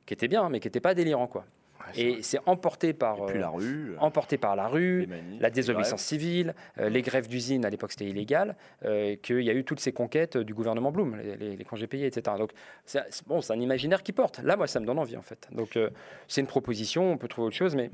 qui 0.06 0.14
était 0.14 0.28
bien, 0.28 0.48
mais 0.48 0.60
qui 0.60 0.68
n'était 0.68 0.80
pas 0.80 0.94
délirant 0.94 1.26
quoi. 1.26 1.44
Ouais, 1.86 1.92
c'est 1.94 2.00
Et 2.18 2.22
c'est 2.22 2.38
emporté 2.46 2.92
par, 2.92 3.18
Et 3.18 3.26
puis 3.26 3.36
euh, 3.38 3.40
la 3.40 3.48
rue. 3.50 3.94
emporté 3.98 4.38
par 4.38 4.56
la 4.56 4.68
rue, 4.68 5.08
la 5.40 5.50
désobéissance 5.50 6.02
civile, 6.02 6.54
euh, 6.78 6.88
les 6.88 7.02
grèves 7.02 7.28
d'usines, 7.28 7.64
à 7.64 7.70
l'époque 7.70 7.92
c'était 7.92 8.06
illégal, 8.06 8.56
euh, 8.84 9.16
qu'il 9.16 9.40
y 9.42 9.50
a 9.50 9.54
eu 9.54 9.64
toutes 9.64 9.80
ces 9.80 9.92
conquêtes 9.92 10.36
euh, 10.36 10.44
du 10.44 10.54
gouvernement 10.54 10.92
Blum, 10.92 11.16
les, 11.16 11.36
les- 11.36 11.56
les 11.56 11.64
congés 11.64 11.86
payés, 11.86 12.06
etc. 12.06 12.36
Donc 12.38 12.52
c'est 12.84 13.00
bon, 13.26 13.40
c'est 13.40 13.52
un 13.52 13.60
imaginaire 13.60 14.02
qui 14.02 14.12
porte. 14.12 14.38
Là, 14.40 14.56
moi, 14.56 14.66
ça 14.66 14.80
me 14.80 14.86
donne 14.86 14.98
envie 14.98 15.16
en 15.16 15.22
fait. 15.22 15.48
Donc 15.52 15.76
euh, 15.76 15.90
c'est 16.28 16.40
une 16.40 16.46
proposition, 16.46 17.12
on 17.12 17.18
peut 17.18 17.28
trouver 17.28 17.46
autre 17.48 17.56
chose, 17.56 17.74
mais 17.74 17.90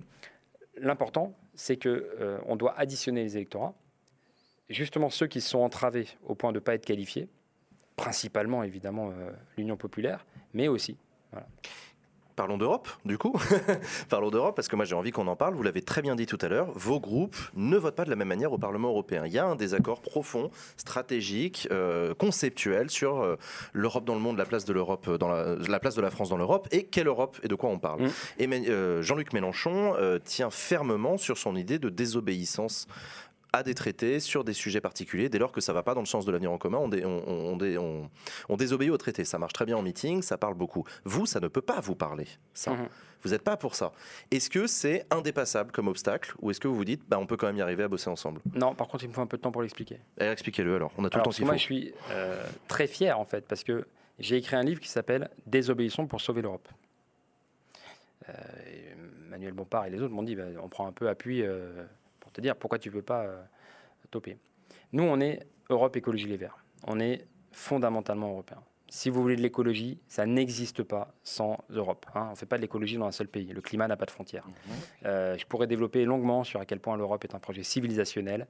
l'important, 0.81 1.35
c'est 1.55 1.77
que 1.77 1.89
euh, 2.21 2.39
on 2.47 2.57
doit 2.57 2.79
additionner 2.79 3.23
les 3.23 3.37
électorats. 3.37 3.75
Justement, 4.71 5.09
ceux 5.11 5.27
qui 5.27 5.41
se 5.41 5.49
sont 5.49 5.61
entravés 5.61 6.07
au 6.27 6.35
point 6.35 6.53
de 6.53 6.57
ne 6.59 6.61
pas 6.61 6.75
être 6.75 6.85
qualifiés, 6.85 7.29
principalement 7.97 8.63
évidemment 8.63 9.11
euh, 9.11 9.31
l'Union 9.57 9.77
populaire, 9.77 10.27
mais 10.53 10.69
aussi 10.69 10.97
Parlons 12.39 12.57
d'Europe, 12.57 12.89
du 13.05 13.19
coup. 13.19 13.35
Parlons 14.09 14.31
d'Europe, 14.31 14.55
parce 14.55 14.69
que 14.69 14.77
moi 14.77 14.85
j'ai 14.85 14.95
envie 14.95 15.11
qu'on 15.11 15.27
en 15.27 15.35
parle. 15.35 15.57
Vous 15.57 15.65
l'avez 15.65 15.83
très 15.83 16.03
bien 16.03 16.15
dit 16.15 16.27
tout 16.27 16.39
à 16.41 16.47
l'heure, 16.47 16.71
vos 16.73 17.01
groupes 17.01 17.37
ne 17.57 17.77
votent 17.77 17.97
pas 17.97 18.05
de 18.05 18.11
la 18.11 18.15
même 18.15 18.29
manière 18.29 18.53
au 18.53 18.59
Parlement 18.59 18.91
européen. 18.91 19.25
Il 19.27 19.33
y 19.33 19.39
a 19.39 19.45
un 19.45 19.57
désaccord 19.57 20.01
profond, 20.01 20.53
stratégique, 20.77 21.67
euh, 21.73 22.15
conceptuel 22.15 22.91
sur 22.91 23.23
euh, 23.23 23.35
l'Europe 23.73 24.05
dans 24.05 24.15
le 24.15 24.21
monde, 24.21 24.39
la 24.39 24.45
place 24.45 24.65
de 24.65 24.73
l'Europe 24.73 25.11
dans 25.17 25.27
la, 25.27 25.57
la 25.57 25.81
place 25.81 25.97
de 25.97 26.01
la 26.01 26.11
France 26.11 26.29
dans 26.29 26.37
l'Europe 26.37 26.69
et 26.71 26.85
quelle 26.85 27.09
Europe 27.09 27.41
et 27.43 27.49
de 27.49 27.57
quoi 27.57 27.71
on 27.71 27.81
parle. 27.81 28.03
Mm. 28.03 28.11
Et 28.39 28.49
euh, 28.69 29.03
Jean-Luc 29.03 29.33
Mélenchon 29.33 29.97
tient 30.25 30.51
fermement 30.51 31.17
sur 31.17 31.39
son 31.39 31.57
idée 31.57 31.81
de 31.81 31.89
désobéissance 31.89 32.87
à 33.59 33.63
des 33.63 33.75
traités 33.75 34.21
sur 34.21 34.45
des 34.45 34.53
sujets 34.55 34.81
particuliers. 34.81 35.29
Dès 35.29 35.39
lors 35.39 35.53
que 35.53 35.61
ça 35.61 35.73
va 35.73 35.83
pas 35.83 35.95
dans 35.95 36.01
le 36.01 36.07
sens 36.07 36.25
de 36.25 36.33
l'avenir 36.33 36.51
en 36.53 36.59
commun, 36.59 36.79
on, 36.79 36.89
dé- 36.89 37.05
on, 37.05 37.29
on- 37.29 37.53
on 37.53 37.57
dé- 37.57 37.77
on- 37.79 38.09
on 38.49 38.57
désobéit 38.57 38.91
aux 38.91 38.97
traités. 38.97 39.25
Ça 39.25 39.39
marche 39.39 39.53
très 39.53 39.67
bien 39.67 39.77
en 39.77 39.83
meeting, 39.83 40.23
ça 40.23 40.39
parle 40.39 40.55
beaucoup. 40.55 40.85
Vous, 41.05 41.27
ça 41.27 41.41
ne 41.41 41.49
peut 41.49 41.61
pas 41.61 41.81
vous 41.81 41.95
parler. 41.95 42.27
Ça. 42.55 42.73
Mhm. 42.73 42.89
Vous 43.23 43.31
n'êtes 43.31 43.43
pas 43.43 43.57
pour 43.57 43.75
ça. 43.75 43.93
Est-ce 44.31 44.49
que 44.49 44.67
c'est 44.69 45.05
indépassable 45.11 45.73
comme 45.73 45.89
obstacle 45.89 46.33
ou 46.41 46.51
est-ce 46.53 46.61
que 46.61 46.69
vous 46.69 46.77
vous 46.77 46.85
dites, 46.85 47.03
bah, 47.09 47.19
on 47.19 47.27
peut 47.27 47.37
quand 47.37 47.49
même 47.49 47.57
y 47.57 47.63
arriver 47.63 47.83
à 47.83 47.89
bosser 47.89 48.09
ensemble? 48.09 48.41
Non. 48.55 48.75
Par 48.77 48.87
contre, 48.87 49.03
il 49.05 49.09
me 49.09 49.13
faut 49.13 49.21
un 49.21 49.27
peu 49.27 49.37
de 49.37 49.43
temps 49.43 49.51
pour 49.51 49.63
l'expliquer. 49.63 49.99
Eh, 50.21 50.25
Expliquez-le 50.27 50.77
alors. 50.77 50.93
On 50.97 51.05
a 51.05 51.11
tout 51.11 51.17
Alors, 51.17 51.27
le 51.27 51.33
temps 51.33 51.37
qu'il 51.37 51.45
moi, 51.45 51.57
je 51.57 51.63
suis 51.63 51.93
euh, 52.11 52.41
très 52.69 52.87
fier 52.87 53.19
en 53.19 53.25
fait, 53.25 53.45
parce 53.49 53.65
que 53.65 53.85
j'ai 54.21 54.37
écrit 54.37 54.55
un 54.55 54.63
livre 54.63 54.81
qui 54.81 54.89
s'appelle 54.89 55.31
Désobéissons 55.47 56.07
pour 56.07 56.21
sauver 56.21 56.43
l'Europe. 56.43 56.69
Euh, 58.29 58.33
Manuel 59.31 59.53
Bompard 59.53 59.87
et 59.87 59.91
les 59.91 60.01
autres 60.01 60.15
m'ont 60.15 60.23
dit, 60.23 60.37
bah, 60.37 60.45
on 60.63 60.69
prend 60.69 60.87
un 60.87 60.93
peu 60.93 61.09
appui 61.09 61.43
euh, 61.43 61.85
pour 62.29 62.35
te 62.35 62.43
dire 62.43 62.57
pourquoi 62.57 62.79
tu 62.79 62.91
ne 62.91 62.95
peux 62.95 63.03
pas 63.03 63.23
euh, 63.23 63.43
toper. 64.11 64.37
Nous, 64.93 65.03
on 65.03 65.19
est 65.19 65.47
Europe 65.71 65.97
Écologie 65.97 66.27
Les 66.27 66.37
Verts. 66.37 66.59
On 66.87 67.01
est 67.01 67.27
fondamentalement 67.53 68.29
européen. 68.29 68.59
Si 68.91 69.09
vous 69.09 69.23
voulez 69.23 69.37
de 69.37 69.41
l'écologie, 69.41 69.99
ça 70.09 70.27
n'existe 70.27 70.83
pas 70.83 71.15
sans 71.23 71.57
Europe. 71.71 72.05
hein. 72.15 72.27
On 72.29 72.31
ne 72.33 72.37
fait 72.37 72.45
pas 72.45 72.57
de 72.57 72.63
l'écologie 72.63 72.99
dans 72.99 73.07
un 73.07 73.13
seul 73.13 73.29
pays. 73.29 73.47
Le 73.47 73.63
climat 73.63 73.89
n'a 73.89 73.97
pas 73.97 74.05
de 74.05 74.11
frontières. 74.11 74.45
Euh, 75.07 75.39
je 75.39 75.47
pourrais 75.47 75.67
développer 75.67 76.05
longuement 76.05 76.45
sur 76.45 76.61
à 76.61 76.67
quel 76.67 76.81
point 76.81 76.99
l'Europe 76.99 77.25
est 77.25 77.35
un 77.35 77.39
projet 77.39 77.63
civilisationnel, 77.63 78.47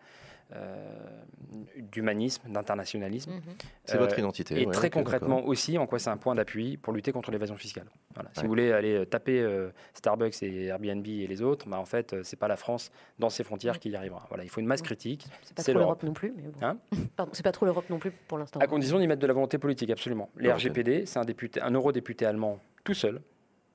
d'humanisme, 1.77 2.51
d'internationalisme. 2.51 3.33
Mhm. 3.33 3.41
C'est 3.85 3.97
Euh, 3.97 3.99
votre 4.01 4.19
identité. 4.19 4.61
Et 4.63 4.67
ouais, 4.67 4.73
très 4.73 4.91
concrètement 4.91 5.45
aussi, 5.47 5.79
en 5.79 5.87
quoi 5.87 5.99
c'est 5.99 6.11
un 6.11 6.17
point 6.17 6.35
d'appui 6.35 6.77
pour 6.77 6.93
lutter 6.93 7.13
contre 7.13 7.31
l'évasion 7.31 7.57
fiscale. 7.57 7.87
Voilà. 8.15 8.31
Si 8.33 8.39
Ouais. 8.39 8.43
vous 8.45 8.49
voulez 8.49 8.73
aller 8.73 8.95
euh, 8.95 9.05
taper 9.05 9.41
euh, 9.41 9.71
Starbucks 9.95 10.43
et 10.43 10.67
Airbnb 10.67 11.07
et 11.07 11.27
les 11.27 11.43
autres, 11.43 11.69
bah, 11.69 11.79
en 11.79 11.85
fait, 11.85 12.13
euh, 12.13 12.23
c'est 12.23 12.37
pas 12.37 12.49
la 12.49 12.57
France 12.57 12.91
dans 13.19 13.31
ses 13.31 13.45
frontières 13.45 13.79
qui 13.79 13.91
y 13.91 13.97
arrivera. 13.97 14.25
Voilà, 14.29 14.45
il 14.45 14.51
faut 14.51 14.61
une 14.61 14.67
masse 14.67 14.83
critique, 14.83 15.27
C'est 15.43 15.55
pas 15.55 15.63
trop 15.63 15.73
l'Europe. 15.75 16.03
non 16.03 16.13
plus. 16.13 16.31
Bon. 16.33 16.53
Hein 16.67 16.79
Pardon, 17.17 17.33
c'est 17.35 17.43
pas 17.45 17.53
trop 17.53 17.67
l'Europe 17.67 17.89
non 17.91 17.99
plus 17.99 18.11
pour 18.11 18.39
l'instant. 18.39 18.61
à 18.61 18.67
condition 18.67 18.99
d'y 18.99 19.07
mettre 19.07 19.21
de 19.23 19.27
la 19.27 19.33
volonté 19.35 19.59
politique, 19.59 19.91
absolument. 19.91 20.31
Les. 20.37 20.51
RGPD, 20.53 21.07
c'est 21.07 21.19
un, 21.19 21.25
député, 21.25 21.61
un 21.61 21.71
eurodéputé 21.71 22.27
allemand 22.27 22.59
tout 22.85 22.95
seul 22.95 23.21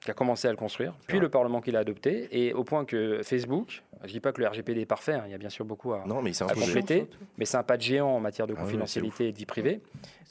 qui 0.04 0.12
a 0.12 0.14
commencé 0.14 0.48
à 0.48 0.52
le 0.52 0.58
construire, 0.58 0.94
puis 1.08 1.18
vrai. 1.18 1.24
le 1.24 1.30
Parlement 1.30 1.62
qui 1.62 1.72
l'a 1.72 1.80
adopté, 1.80 2.28
et 2.32 2.54
au 2.54 2.64
point 2.64 2.86
que 2.86 3.22
Facebook, 3.24 3.84
je 4.04 4.12
dis 4.12 4.20
pas 4.20 4.32
que 4.32 4.42
le 4.42 4.48
RGPD 4.48 4.82
est 4.82 4.86
parfait, 4.86 5.14
hein, 5.14 5.24
il 5.26 5.32
y 5.32 5.36
a 5.36 5.38
bien 5.38 5.50
sûr 5.50 5.66
beaucoup 5.66 5.94
à, 5.94 6.04
Non, 6.06 6.22
mais 6.22 6.32
à 6.42 6.54
compléter, 6.54 7.08
mais 7.38 7.46
c'est 7.46 7.58
un 7.58 7.64
pas 7.64 7.78
de 7.78 7.82
géant 7.82 8.10
en 8.10 8.20
matière 8.20 8.48
de 8.48 8.54
Ah 8.54 8.58
oui, 8.58 8.64
confidentialité 8.64 9.30
et 9.30 9.32
de 9.32 9.38
vie 9.38 9.46
privée. 9.46 9.82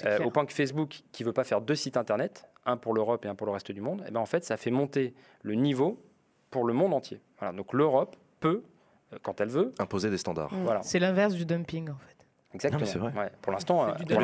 Euh, 0.05 0.24
au 0.24 0.31
point 0.31 0.44
que 0.44 0.53
Facebook, 0.53 1.03
qui 1.12 1.24
veut 1.24 1.32
pas 1.32 1.44
faire 1.44 1.61
deux 1.61 1.74
sites 1.74 1.97
internet, 1.97 2.44
un 2.66 2.77
pour 2.77 2.94
l'Europe 2.94 3.24
et 3.24 3.28
un 3.28 3.35
pour 3.35 3.47
le 3.47 3.53
reste 3.53 3.73
du 3.73 3.81
monde, 3.81 4.05
eh 4.07 4.11
ben 4.11 4.20
en 4.20 4.27
fait, 4.27 4.44
ça 4.44 4.57
fait 4.57 4.70
monter 4.70 5.15
le 5.43 5.55
niveau 5.55 5.99
pour 6.51 6.65
le 6.65 6.74
monde 6.74 6.93
entier. 6.93 7.20
Voilà, 7.39 7.55
donc 7.55 7.73
l'Europe 7.73 8.16
peut, 8.40 8.62
euh, 9.12 9.19
quand 9.23 9.40
elle 9.40 9.49
veut, 9.49 9.73
Imposer 9.78 10.11
des 10.11 10.19
standards. 10.19 10.53
Mm. 10.53 10.65
voilà, 10.65 10.82
C'est 10.82 10.99
l'inverse 10.99 11.35
du 11.35 11.44
dumping 11.47 11.90
en 11.90 11.97
fait. 11.97 12.11
Exactement. 12.54 12.84
c'est 12.84 12.98
vrai. 12.98 13.12
Ouais, 13.16 13.30
pour 13.40 13.52
l'instant, 13.52 13.88
euh, 13.88 13.92
elle- 14.08 14.16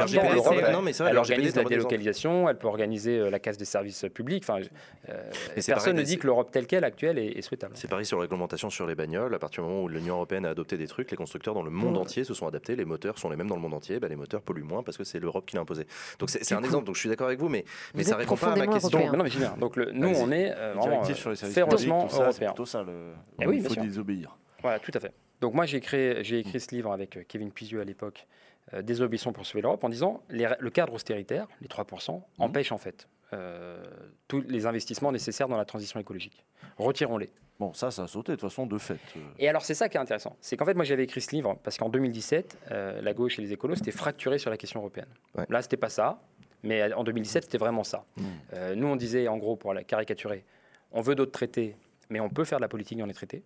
Non, 0.73 1.19
organise 1.19 1.57
la 1.57 1.65
délocalisation, 1.65 2.49
elle 2.49 2.59
peut 2.59 2.67
organiser 2.67 3.19
euh, 3.19 3.31
la 3.31 3.39
casse 3.39 3.57
des 3.59 3.65
services 3.65 4.05
publics. 4.13 4.45
Enfin, 4.49 4.61
euh, 5.09 5.31
c'est 5.57 5.73
personne 5.73 5.93
pareil, 5.93 5.95
ne 5.95 6.03
dit 6.03 6.19
que 6.19 6.27
l'Europe 6.27 6.51
telle 6.51 6.67
qu'elle 6.67 6.85
actuelle 6.85 7.19
est, 7.19 7.39
est 7.39 7.43
souhaitable. 7.43 7.75
C'est 7.77 7.89
pareil 7.89 8.05
sur 8.07 8.19
la 8.19 8.23
réglementation 8.23 8.71
sur 8.71 8.87
les 8.87 8.95
bagnoles. 8.95 9.35
À 9.35 9.39
partir 9.39 9.63
du 9.63 9.69
moment 9.71 9.83
où 9.83 9.89
l'Union 9.89 10.15
européenne 10.17 10.45
a 10.47 10.51
adopté 10.51 10.77
des 10.77 10.87
trucs, 10.87 11.11
les 11.11 11.17
constructeurs 11.17 11.55
dans 11.55 11.63
le 11.63 11.71
monde 11.71 11.95
Mm. 11.95 11.99
entier 11.99 12.25
se 12.25 12.35
sont 12.35 12.47
adaptés. 12.47 12.77
Les 12.77 12.85
moteurs 12.85 13.19
sont 13.19 13.31
les 13.31 13.37
mêmes 13.37 13.49
dans 13.49 13.57
le 13.57 13.63
monde 13.63 13.75
entier. 13.75 13.99
Bah, 14.01 14.09
les 14.09 14.17
moteurs 14.17 14.43
polluent 14.43 14.63
moins 14.65 14.83
parce 14.83 14.97
que 14.97 15.05
c'est 15.05 15.19
l'Europe 15.21 15.47
qui 15.47 15.57
l'a 15.57 15.63
imposé. 15.63 15.87
Donc 16.19 16.31
c'est 16.31 16.53
un 16.53 16.59
coup, 16.59 16.65
exemple. 16.65 16.85
Donc 16.87 16.95
je 16.97 17.01
suis 17.01 17.09
d'accord 17.09 17.27
avec 17.29 17.39
vous, 17.39 17.49
mais, 17.49 17.65
mais 17.95 18.03
vous 18.03 18.09
ça 18.11 18.17
répond 18.17 18.37
pas 18.37 18.53
à 18.53 18.57
ma 18.57 18.67
question. 18.67 19.13
non, 19.13 19.25
mais. 19.25 19.31
Donc, 19.59 19.77
le- 19.77 19.91
nous, 19.93 20.09
on 20.17 20.31
est 20.31 20.53
euh, 20.55 20.75
vraiment 20.77 21.03
euh, 21.03 21.15
sur 21.15 21.31
les 21.31 21.37
services 21.37 21.55
férocement 21.55 22.01
publics, 22.03 22.11
tout 22.11 22.17
ça, 22.17 22.17
c'est 22.17 22.23
européen. 22.45 22.49
plutôt 22.49 22.67
ça. 22.67 22.83
Le... 22.83 22.93
Eh 23.41 23.55
il 23.55 23.63
faut 23.63 23.75
désobéir. 23.81 24.37
Voilà, 24.63 24.79
tout 24.79 24.91
à 24.95 25.01
fait. 25.01 25.13
Donc 25.41 25.55
moi, 25.55 25.67
j'ai 25.67 25.81
j'ai 26.23 26.39
écrit 26.39 26.61
ce 26.61 26.75
livre 26.75 26.93
avec 26.93 27.17
euh, 27.17 27.23
Kevin 27.27 27.51
Puisieux 27.53 27.81
à 27.81 27.85
l'époque, 27.85 28.27
euh, 28.75 28.83
Désobéissons 28.83 29.33
pour 29.33 29.47
sauver 29.47 29.63
l'Europe, 29.63 29.83
en 29.85 29.89
disant 29.89 30.23
les- 30.31 30.49
le 30.59 30.71
cadre 30.71 30.95
austéritaire, 30.95 31.47
les 31.61 31.69
3%, 31.69 32.23
empêche 32.39 32.73
en 32.73 32.79
fait 32.79 33.09
euh, 33.35 33.85
tous 34.27 34.41
les 34.49 34.65
investissements 34.67 35.13
nécessaires 35.13 35.49
dans 35.49 35.57
la 35.59 35.65
transition 35.67 36.01
écologique. 36.01 36.45
Retirons-les. 36.79 37.31
Bon, 37.61 37.73
ça, 37.75 37.91
ça 37.91 38.05
a 38.05 38.07
sauté 38.07 38.33
de 38.33 38.37
toute 38.37 38.49
façon, 38.49 38.67
de 38.67 38.79
fait. 38.79 38.99
Euh, 39.17 39.21
Et 39.39 39.49
alors, 39.49 39.65
c'est 39.65 39.75
ça 39.75 39.89
qui 39.89 39.97
est 39.97 40.01
intéressant. 40.01 40.37
C'est 40.41 40.57
qu'en 40.57 40.65
fait, 40.65 40.75
moi, 40.75 40.85
j'avais 40.85 41.03
écrit 41.05 41.21
ce 41.21 41.33
livre 41.33 41.59
parce 41.63 41.77
qu'en 41.77 41.89
2017, 41.89 42.57
euh, 42.71 43.03
la 43.03 43.13
gauche 43.15 43.39
et 43.39 43.43
les 43.43 43.53
écolos 43.53 43.75
s'étaient 43.75 43.91
fracturés 43.91 44.39
sur 44.39 44.49
la 44.51 44.57
question 44.57 44.81
européenne. 44.81 45.09
Ouais. 45.37 45.45
Là, 45.51 45.61
c'était 45.61 45.77
pas 45.77 45.89
ça. 45.91 46.21
Mais 46.63 46.93
en 46.95 47.05
2017, 47.05 47.45
c'était 47.45 47.59
vraiment 47.59 47.85
ça. 47.85 48.05
Mm. 48.17 48.23
Euh, 48.55 48.75
nous, 48.77 48.87
on 48.87 48.97
disait, 48.97 49.29
en 49.29 49.37
gros, 49.37 49.57
pour 49.57 49.75
la 49.75 49.85
caricaturer, 49.85 50.45
on 50.93 51.01
veut 51.03 51.15
d'autres 51.15 51.33
traités, 51.33 51.77
mais 52.11 52.21
on 52.21 52.31
peut 52.31 52.45
faire 52.45 52.59
de 52.59 52.63
la 52.63 52.69
politique 52.69 52.99
dans 52.99 53.07
les 53.07 53.15
traités. 53.15 53.43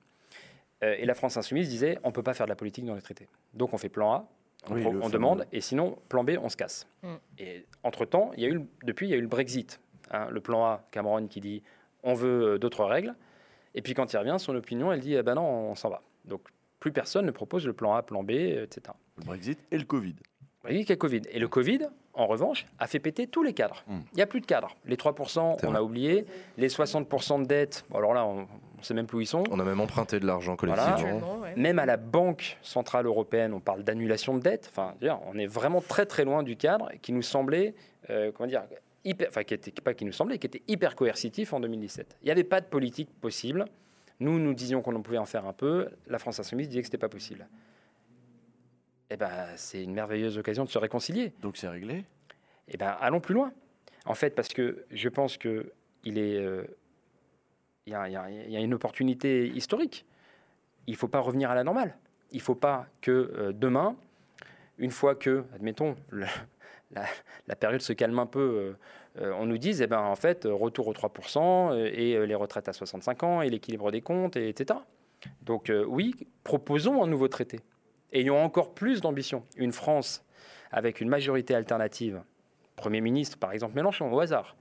Euh, 0.82 0.96
et 0.98 1.04
la 1.06 1.14
France 1.14 1.36
insoumise 1.36 1.68
disait, 1.68 1.98
on 2.04 2.12
peut 2.12 2.22
pas 2.22 2.34
faire 2.34 2.46
de 2.46 2.50
la 2.50 2.56
politique 2.56 2.84
dans 2.84 2.94
les 2.94 3.02
traités. 3.02 3.28
Donc, 3.54 3.72
on 3.74 3.78
fait 3.78 3.88
plan 3.88 4.12
A, 4.12 4.28
on, 4.68 4.74
Oui, 4.74 4.82
pro- 4.82 4.92
le 4.92 4.98
on 4.98 5.02
fameux. 5.02 5.12
demande, 5.12 5.46
et 5.52 5.60
sinon, 5.60 5.98
plan 6.08 6.24
B, 6.24 6.32
on 6.42 6.48
se 6.48 6.56
casse. 6.56 6.86
Mm. 7.02 7.14
Et 7.38 7.66
entre-temps, 7.84 8.30
il 8.36 8.42
y 8.42 8.46
a 8.46 8.48
eu, 8.48 8.54
le- 8.54 8.66
depuis, 8.84 9.06
il 9.06 9.10
y 9.10 9.14
a 9.14 9.16
eu 9.16 9.20
le 9.22 9.28
Brexit. 9.28 9.80
hein. 10.10 10.26
le 10.30 10.40
plan 10.40 10.64
A, 10.64 10.84
Cameron 10.90 11.26
qui 11.26 11.40
dit, 11.40 11.62
on 12.02 12.14
veut 12.14 12.54
euh, 12.54 12.58
d'autres 12.58 12.84
règles. 12.84 13.14
Et 13.74 13.80
puis 13.82 13.94
quand 13.94 14.12
il 14.12 14.16
revient, 14.18 14.36
son 14.38 14.54
opinion, 14.54 14.92
elle 14.92 15.00
dit, 15.00 15.14
eh 15.14 15.22
ben 15.22 15.34
non, 15.36 15.44
on 15.70 15.74
s'en 15.74 15.88
va. 15.88 16.02
Donc 16.26 16.42
plus 16.80 16.92
personne 16.92 17.24
ne 17.26 17.30
propose 17.30 17.64
le 17.66 17.72
plan 17.72 17.94
A, 17.94 18.02
plan 18.02 18.22
B, 18.24 18.32
euh, 18.32 18.64
etc. 18.64 18.94
Le 19.18 19.24
Brexit 19.24 19.58
et 19.70 19.78
le 19.78 19.84
Covid. 19.84 20.16
Voyez 20.62 20.80
qu'il 20.80 20.90
y 20.90 20.92
a 20.92 20.96
Covid. 20.96 21.22
Et 21.30 21.38
le 21.38 21.48
Covid, 21.48 21.86
en 22.12 22.26
revanche, 22.26 22.66
a 22.78 22.86
fait 22.86 22.98
péter 22.98 23.26
tous 23.28 23.42
les 23.42 23.54
cadres. 23.54 23.82
Mm. 23.86 23.98
Il 24.12 24.16
n'y 24.16 24.22
a 24.22 24.26
plus 24.26 24.40
de 24.40 24.46
cadres. 24.46 24.76
Les 24.84 24.96
3%, 24.96 25.56
C'est 25.60 25.66
on 25.66 25.70
vrai. 25.70 25.78
a 25.78 25.82
oublié. 25.82 26.26
Les 26.58 26.68
60% 26.68 27.40
de 27.42 27.46
dette, 27.46 27.84
bon, 27.88 27.98
alors 27.98 28.12
là, 28.14 28.26
on 28.26 28.46
ne 28.82 28.86
sait 28.86 28.94
même 28.94 29.06
plus 29.06 29.18
où 29.18 29.20
ils 29.20 29.26
sont. 29.26 29.44
On 29.50 29.58
a 29.58 29.64
même 29.64 29.80
emprunté 29.80 30.20
de 30.20 30.26
l'argent 30.26 30.56
collectivement. 30.56 31.38
Ouais. 31.38 31.54
Même 31.56 31.78
à 31.78 31.86
la 31.86 31.96
Banque 31.96 32.58
Centrale 32.62 33.06
Européenne, 33.06 33.54
on 33.54 33.60
parle 33.60 33.82
d'annulation 33.82 34.36
de 34.36 34.42
dette. 34.42 34.70
Enfin, 34.70 34.94
on 35.26 35.38
est 35.38 35.46
vraiment 35.46 35.80
très 35.80 36.06
très 36.06 36.24
loin 36.24 36.42
du 36.42 36.56
cadre 36.56 36.90
qui 37.00 37.12
nous 37.12 37.22
semblait, 37.22 37.74
euh, 38.10 38.30
comment 38.32 38.48
dire, 38.48 38.64
hyper, 39.04 39.28
enfin, 39.28 39.44
qui 39.44 39.54
était 39.54 39.70
pas 39.70 39.94
qui 39.94 40.04
nous 40.04 40.12
semblait, 40.12 40.38
qui 40.38 40.46
était 40.46 40.62
hyper 40.68 40.96
coercitif 40.96 41.52
en 41.52 41.60
2017. 41.60 42.18
Il 42.22 42.26
n'y 42.26 42.30
avait 42.30 42.44
pas 42.44 42.60
de 42.60 42.66
politique 42.66 43.10
possible. 43.20 43.64
Nous, 44.20 44.38
nous 44.38 44.54
disions 44.54 44.82
qu'on 44.82 44.94
en 44.94 45.02
pouvait 45.02 45.18
en 45.18 45.26
faire 45.26 45.46
un 45.46 45.52
peu. 45.52 45.88
La 46.06 46.18
France 46.18 46.38
insoumise 46.38 46.68
disait 46.68 46.80
que 46.80 46.86
c'était 46.86 46.98
pas 46.98 47.08
possible. 47.08 47.48
Eh 49.10 49.16
ben, 49.16 49.46
c'est 49.56 49.82
une 49.82 49.92
merveilleuse 49.92 50.38
occasion 50.38 50.64
de 50.64 50.70
se 50.70 50.78
réconcilier. 50.78 51.32
Donc 51.40 51.56
c'est 51.56 51.68
réglé? 51.68 52.04
Eh 52.68 52.76
ben, 52.76 52.96
allons 53.00 53.20
plus 53.20 53.34
loin. 53.34 53.52
En 54.06 54.14
fait, 54.14 54.34
parce 54.34 54.48
que 54.48 54.84
je 54.90 55.08
pense 55.08 55.36
que 55.36 55.72
il 56.04 56.18
est, 56.18 56.36
euh, 56.36 56.64
il 57.86 57.92
y, 57.92 57.96
a- 57.96 58.60
une 58.60 58.74
opportunité 58.74 59.48
historique. 59.48 60.06
Il 60.86 60.92
ne 60.92 60.96
faut 60.96 61.08
pas 61.08 61.20
revenir 61.20 61.50
à 61.50 61.54
la 61.54 61.64
normale. 61.64 61.96
Il 62.30 62.38
ne 62.38 62.42
faut 62.42 62.54
pas 62.54 62.86
que 63.00 63.10
euh, 63.10 63.52
demain, 63.52 63.96
une 64.78 64.90
fois 64.90 65.14
que, 65.14 65.44
admettons, 65.54 65.96
la, 67.46 67.56
période 67.56 67.80
se 67.80 67.92
calme 67.92 68.18
un 68.18 68.26
peu, 68.26 68.40
euh, 68.40 69.22
euh, 69.22 69.32
on 69.38 69.46
nous 69.46 69.58
dise, 69.58 69.82
eh 69.82 69.86
ben, 69.86 70.00
en 70.00 70.16
fait, 70.16 70.46
retour 70.50 70.88
aux 70.88 70.92
3% 70.92 71.72
euh, 71.72 71.90
et 71.92 72.26
les 72.26 72.34
retraites 72.34 72.68
à 72.68 72.72
65 72.72 73.22
ans 73.22 73.42
et 73.42 73.50
l'équilibre 73.50 73.90
des 73.90 74.00
comptes, 74.00 74.36
et, 74.36 74.48
etc. 74.48 74.80
Donc 75.42 75.70
oui, 75.86 76.14
proposons 76.42 77.02
un 77.02 77.06
nouveau 77.06 77.28
traité. 77.28 77.60
Ayons 78.12 78.42
encore 78.42 78.74
plus 78.74 79.00
d'ambition. 79.00 79.44
Une 79.56 79.72
France 79.72 80.24
avec 80.72 81.00
une 81.00 81.08
majorité 81.08 81.54
alternative, 81.54 82.22
Premier 82.74 83.00
ministre, 83.00 83.38
par 83.38 83.52
exemple 83.52 83.76
Mélenchon, 83.76 84.12
au 84.12 84.18
hasard, 84.18 84.56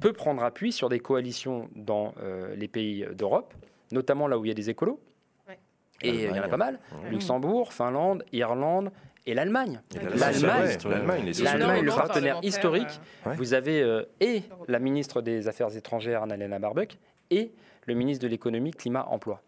peut 0.00 0.12
prendre 0.12 0.42
appui 0.42 0.72
sur 0.72 0.88
des 0.88 1.00
coalitions 1.00 1.68
dans 1.74 2.14
euh, 2.20 2.54
les 2.56 2.68
pays 2.68 3.06
d'Europe, 3.14 3.54
notamment 3.92 4.26
là 4.28 4.38
où 4.38 4.44
il 4.44 4.48
y 4.48 4.50
a 4.50 4.54
des 4.54 4.70
écolos. 4.70 5.00
Ouais. 5.48 5.58
Et 6.02 6.24
il 6.24 6.36
y 6.36 6.38
en 6.38 6.42
a 6.42 6.48
pas 6.48 6.56
mal. 6.56 6.80
Ouais. 7.02 7.10
Luxembourg, 7.10 7.72
Finlande, 7.72 8.24
Irlande 8.32 8.90
et 9.26 9.34
l'Allemagne. 9.34 9.80
Et 9.94 9.98
L'Allemagne, 10.16 10.78
L'Allemagne, 11.42 11.84
le 11.84 11.94
partenaire 11.94 12.40
historique. 12.42 13.00
Ouais. 13.24 13.36
Vous 13.36 13.54
avez 13.54 13.80
euh, 13.82 14.04
et 14.20 14.42
la 14.68 14.78
ministre 14.78 15.22
des 15.22 15.48
Affaires 15.48 15.76
étrangères, 15.76 16.22
Annalena 16.22 16.58
Baerbock, 16.58 16.98
et 17.30 17.52
le 17.86 17.94
ministre 17.94 18.22
de 18.22 18.28
l'économie, 18.28 18.72
climat, 18.72 19.06
emploi. 19.08 19.42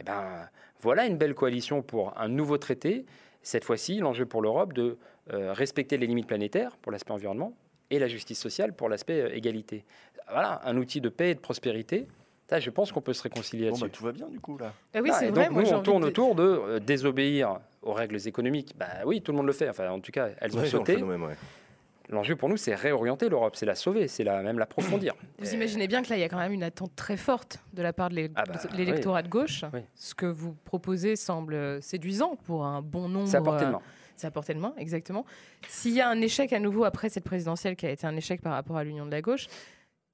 Eh 0.00 0.02
ben, 0.02 0.48
voilà 0.80 1.06
une 1.06 1.16
belle 1.16 1.34
coalition 1.34 1.82
pour 1.82 2.16
un 2.18 2.28
nouveau 2.28 2.58
traité. 2.58 3.06
Cette 3.42 3.64
fois-ci, 3.64 3.98
l'enjeu 3.98 4.26
pour 4.26 4.42
l'Europe 4.42 4.72
de 4.72 4.98
euh, 5.32 5.52
respecter 5.52 5.96
les 5.96 6.06
limites 6.06 6.26
planétaires 6.26 6.76
pour 6.76 6.92
l'aspect 6.92 7.12
environnement 7.12 7.52
et 7.90 7.98
la 7.98 8.08
justice 8.08 8.38
sociale 8.38 8.72
pour 8.74 8.88
l'aspect 8.88 9.20
euh, 9.22 9.34
égalité. 9.34 9.84
Voilà, 10.30 10.60
un 10.64 10.76
outil 10.76 11.00
de 11.00 11.08
paix 11.08 11.30
et 11.30 11.34
de 11.34 11.40
prospérité. 11.40 12.06
Ça, 12.48 12.60
je 12.60 12.70
pense 12.70 12.92
qu'on 12.92 13.00
peut 13.00 13.12
se 13.12 13.22
réconcilier 13.22 13.70
Bon, 13.70 13.76
là-dessus. 13.76 13.84
bah, 13.84 13.96
tout 13.96 14.04
va 14.04 14.12
bien 14.12 14.28
du 14.28 14.38
coup 14.40 14.56
là. 14.58 14.72
Ah 14.94 14.98
oui, 15.02 15.10
Ah, 15.12 15.16
c'est 15.18 15.28
vrai. 15.30 15.44
donc 15.46 15.52
moi, 15.52 15.62
nous, 15.62 15.70
on 15.72 15.82
tourne 15.82 16.02
de- 16.02 16.06
autour 16.08 16.34
de 16.34 16.42
euh, 16.42 16.78
désobéir 16.80 17.58
aux 17.82 17.92
règles 17.92 18.18
économiques. 18.26 18.74
Bah 18.78 18.86
oui, 19.04 19.20
tout 19.20 19.32
le 19.32 19.36
monde 19.36 19.46
le 19.46 19.52
fait. 19.52 19.68
Enfin, 19.68 19.88
en 19.90 20.00
tout 20.00 20.12
cas, 20.12 20.28
elles 20.40 20.56
ont 20.56 20.60
Ouais, 20.60 20.68
sauté. 20.68 21.02
ouais. 21.02 21.34
L'enjeu 22.08 22.36
pour 22.36 22.48
nous, 22.48 22.56
c'est 22.56 22.72
réorienter 22.76 23.28
l'Europe, 23.28 23.56
c'est 23.56 23.66
la 23.66 23.74
sauver, 23.74 24.06
c'est 24.06 24.22
la, 24.22 24.40
même 24.40 24.60
l'approfondir. 24.60 25.14
Vous 25.40 25.52
imaginez 25.54 25.88
bien 25.88 26.02
que 26.04 26.10
là, 26.10 26.16
il 26.16 26.20
y 26.20 26.22
a 26.22 26.28
quand 26.28 26.38
même 26.38 26.52
une 26.52 26.62
attente 26.62 26.92
très 26.94 27.16
forte 27.16 27.58
de 27.72 27.82
la 27.82 27.92
part 27.92 28.10
de 28.10 28.30
Ah 28.36 28.44
bah, 28.46 28.54
l'électorat 28.76 29.22
de 29.22 29.28
gauche. 29.28 29.64
Oui. 29.74 29.80
Ce 29.96 30.14
que 30.14 30.26
vous 30.26 30.54
proposez 30.64 31.16
semble 31.16 31.82
séduisant 31.82 32.36
pour 32.44 32.64
un 32.64 32.80
bon 32.80 33.08
nombre. 33.08 33.26
C'est 33.26 33.38
à 33.38 33.40
portée 33.42 33.64
de 33.64 33.70
euh, 33.70 33.72
main. 33.72 33.82
À 34.24 34.30
portée 34.30 34.54
de 34.54 34.60
main, 34.60 34.72
exactement. 34.78 35.24
S'il 35.68 35.92
y 35.92 36.00
a 36.00 36.08
un 36.08 36.20
échec 36.20 36.52
à 36.52 36.60
nouveau 36.60 36.84
après 36.84 37.08
cette 37.08 37.24
présidentielle 37.24 37.76
qui 37.76 37.86
a 37.86 37.90
été 37.90 38.06
un 38.06 38.16
échec 38.16 38.40
par 38.40 38.52
rapport 38.52 38.76
à 38.76 38.84
l'union 38.84 39.04
de 39.06 39.10
la 39.10 39.20
gauche, 39.20 39.48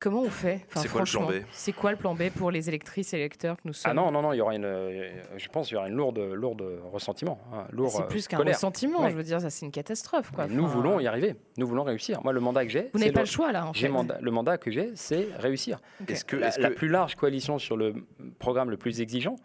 comment 0.01 0.23
on 0.23 0.31
fait? 0.31 0.65
Enfin, 0.69 0.81
C'est 0.81 0.89
quoi 0.89 1.03
le 1.03 1.07
plan 1.11 1.27
B? 1.29 1.33
C'est 1.53 1.73
quoi 1.73 1.91
le 1.93 1.97
plan 1.97 2.15
B 2.15 2.23
pour 2.35 2.51
les 2.51 2.69
électrices 2.69 3.15
et 3.15 3.19
électeurs 3.19 3.57
que 3.57 3.63
nous 3.67 3.73
sommes? 3.73 3.91
Ah 3.93 3.95
non, 3.95 4.11
non, 4.11 4.21
non, 4.23 4.33
il 4.33 4.39
y 4.39 4.41
aura 4.41 4.55
une. 4.57 4.65
je 4.65 5.49
pense 5.49 5.69
qu'il 5.69 5.77
y 5.77 5.79
aura 5.79 5.89
une 5.89 5.95
lourde, 5.95 6.19
lourde 6.19 6.65
ressentiment, 6.93 7.39
hein, 7.53 7.67
lourd, 7.71 7.91
C'est 7.91 8.09
plus 8.09 8.27
qu'un 8.27 8.39
colère. 8.39 8.55
ressentiment, 8.55 9.03
Ouais. 9.03 9.11
je 9.13 9.17
veux 9.17 9.23
dire, 9.23 9.41
ça 9.41 9.49
c'est 9.51 9.65
une 9.65 9.71
catastrophe. 9.73 10.33
Quoi. 10.33 10.47
Nous 10.49 10.67
voulons 10.67 10.99
y 10.99 11.07
arriver, 11.07 11.37
nous 11.57 11.69
voulons 11.69 11.85
réussir. 11.85 12.21
Moi, 12.25 12.33
le 12.33 12.41
mandat 12.41 12.65
que 12.65 12.71
j'ai, 12.73 12.83
Vous 12.83 12.89
c'est 12.95 12.99
n'avez 12.99 13.13
pas 13.13 13.21
le- 13.21 13.27
choix 13.27 13.53
là, 13.53 13.67
en 13.69 13.73
j'ai 13.73 13.89
fait. 13.89 13.95
le 14.21 14.31
mandat 14.33 14.59
que 14.59 14.71
j'ai, 14.73 14.91
c'est 14.97 15.29
réussir. 15.39 15.79
Est-ce 16.09 16.25
que, 16.25 16.35
la, 16.37 16.49
est-ce 16.49 16.61
la 16.61 16.71
que- 16.71 16.75
plus 16.75 16.89
large 16.89 17.15
coalition 17.15 17.59
sur 17.61 17.77
le 17.77 17.95
programme 18.41 18.71
le 18.71 18.77
plus 18.77 19.01
exigeant, 19.01 19.37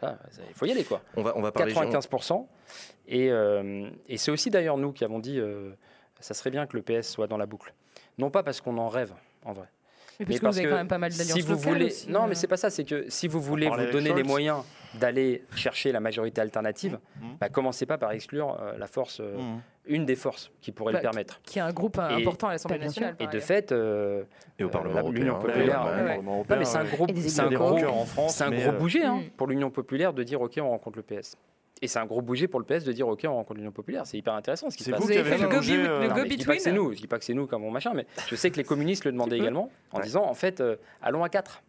bah, 0.00 0.18
il 0.48 0.54
faut 0.54 0.66
y 0.66 0.72
aller 0.72 0.84
quoi. 0.84 1.00
on 1.16 1.22
va, 1.22 1.32
on 1.36 1.42
va 1.42 1.52
par 1.52 1.64
région. 1.64 1.82
95%. 1.82 2.46
Et, 3.08 3.30
euh, 3.30 3.88
et 4.08 4.16
c'est 4.18 4.30
aussi 4.30 4.50
d'ailleurs 4.50 4.76
nous 4.76 4.92
qui 4.92 5.04
avons 5.04 5.18
dit, 5.18 5.38
euh, 5.38 5.70
ça 6.20 6.34
serait 6.34 6.50
bien 6.50 6.66
que 6.66 6.76
le 6.76 6.82
PS 6.82 7.08
soit 7.10 7.26
dans 7.26 7.36
la 7.38 7.46
boucle. 7.46 7.74
Non 8.18 8.30
pas 8.30 8.42
parce 8.42 8.60
qu'on 8.60 8.78
en 8.78 8.88
rêve, 8.88 9.12
en 9.44 9.52
vrai. 9.52 9.66
Mais 10.20 10.26
Mais 10.28 10.38
parce 10.38 10.38
que 10.38 10.44
parce 10.44 10.54
vous 10.54 10.58
avez 10.58 10.66
que 10.68 10.70
quand 10.72 10.76
même 10.78 10.88
pas 10.88 10.98
mal 10.98 11.10
d'alliances 11.12 11.32
si 11.32 11.40
vous 11.40 11.56
voulez, 11.56 11.86
aussi, 11.86 12.10
non, 12.10 12.24
euh. 12.24 12.26
mais 12.28 12.34
c'est 12.34 12.46
pas 12.46 12.58
ça. 12.58 12.68
C'est 12.68 12.84
que 12.84 13.06
si 13.08 13.26
vous 13.26 13.40
voulez 13.40 13.68
parler 13.68 13.86
vous 13.86 13.92
donner 13.92 14.12
les 14.12 14.22
moyens 14.22 14.62
d'aller 14.94 15.44
chercher 15.56 15.92
la 15.92 16.00
majorité 16.00 16.42
alternative, 16.42 16.98
Mhm. 17.22 17.36
bah, 17.40 17.48
commencez 17.48 17.86
pas 17.86 17.96
par 17.96 18.12
exclure 18.12 18.58
euh, 18.60 18.76
la 18.76 18.86
force, 18.86 19.20
euh, 19.20 19.38
Mmh. 19.38 19.62
Une 19.90 20.06
des 20.06 20.16
forces 20.16 20.50
qui 20.62 20.72
pourrait 20.72 20.92
Bah, 20.94 21.00
le 21.00 21.02
permettre. 21.02 21.40
qui 21.42 21.60
a 21.60 21.66
un 21.66 21.72
groupe 21.72 21.98
Et- 22.10 22.14
important 22.22 22.48
à 22.48 22.52
l'Assemblée 22.52 22.78
Bah, 22.78 22.84
nationale. 22.86 23.16
Et 23.20 23.26
de 23.26 23.38
fait, 23.40 23.72
euh, 23.72 24.22
Et 24.58 24.64
au 24.64 24.68
Parlement 24.70 25.08
l'Union 25.10 25.34
ouais, 25.34 25.40
populaire, 25.40 25.84
ouais, 25.84 25.90
ouais. 25.90 26.04
Parlement 26.06 26.22
non, 26.22 26.32
européen, 26.36 26.56
mais 26.58 26.64
c'est 26.64 26.78
un 26.78 26.84
gros, 26.84 27.06
c'est 27.26 27.40
un 27.42 27.50
gros, 27.50 27.78
en 27.84 28.04
France. 28.06 28.36
c'est 28.36 28.44
un 28.44 28.50
mais, 28.50 28.62
gros 28.62 28.70
euh, 28.72 28.78
bouger 28.78 29.04
hein, 29.04 29.16
Mm. 29.16 29.30
pour 29.36 29.46
l'Union 29.48 29.70
populaire 29.70 30.12
de 30.14 30.22
dire 30.22 30.40
ok, 30.40 30.58
on 30.62 30.70
rencontre 30.70 30.96
le 30.98 31.02
PS. 31.02 31.36
Et 31.82 31.88
c'est 31.88 31.98
un 31.98 32.04
gros 32.04 32.20
bouger 32.20 32.46
pour 32.46 32.60
le 32.60 32.66
PS 32.66 32.84
de 32.84 32.92
dire 32.92 33.08
ok, 33.08 33.22
on 33.26 33.34
rencontre 33.34 33.56
l'Union 33.58 33.72
populaire. 33.72 34.06
C'est 34.06 34.18
hyper 34.18 34.34
intéressant 34.34 34.68
ce 34.70 34.76
qui 34.76 34.84
se 34.84 34.90
passe. 34.90 35.00
vous 35.00 35.10
avez 35.10 35.24
fait 35.24 35.30
le 35.38 35.44
fait 35.44 35.48
go, 35.48 35.56
bouger, 35.56 35.76
be- 35.78 35.86
euh, 35.88 36.08
go 36.08 36.20
je 36.28 36.34
dis 36.36 36.44
pas 36.44 36.56
que 36.56 36.62
c'est 36.62 36.72
nous, 36.72 36.92
je 36.92 36.98
dis 36.98 37.06
pas 37.06 37.18
que 37.18 37.24
c'est 37.24 37.34
nous 37.34 37.46
comme 37.46 37.62
mon 37.62 37.70
machin, 37.70 37.92
mais 37.94 38.06
je 38.28 38.36
sais 38.36 38.50
que 38.50 38.56
les 38.56 38.64
communistes 38.64 39.04
le 39.06 39.12
demandaient 39.12 39.38
également 39.38 39.70
en 39.92 39.96
Ouais. 39.98 40.04
disant 40.04 40.24
en 40.26 40.34
fait 40.34 40.60
euh, 40.60 40.76
allons 41.00 41.24
à 41.24 41.28
4. 41.30 41.62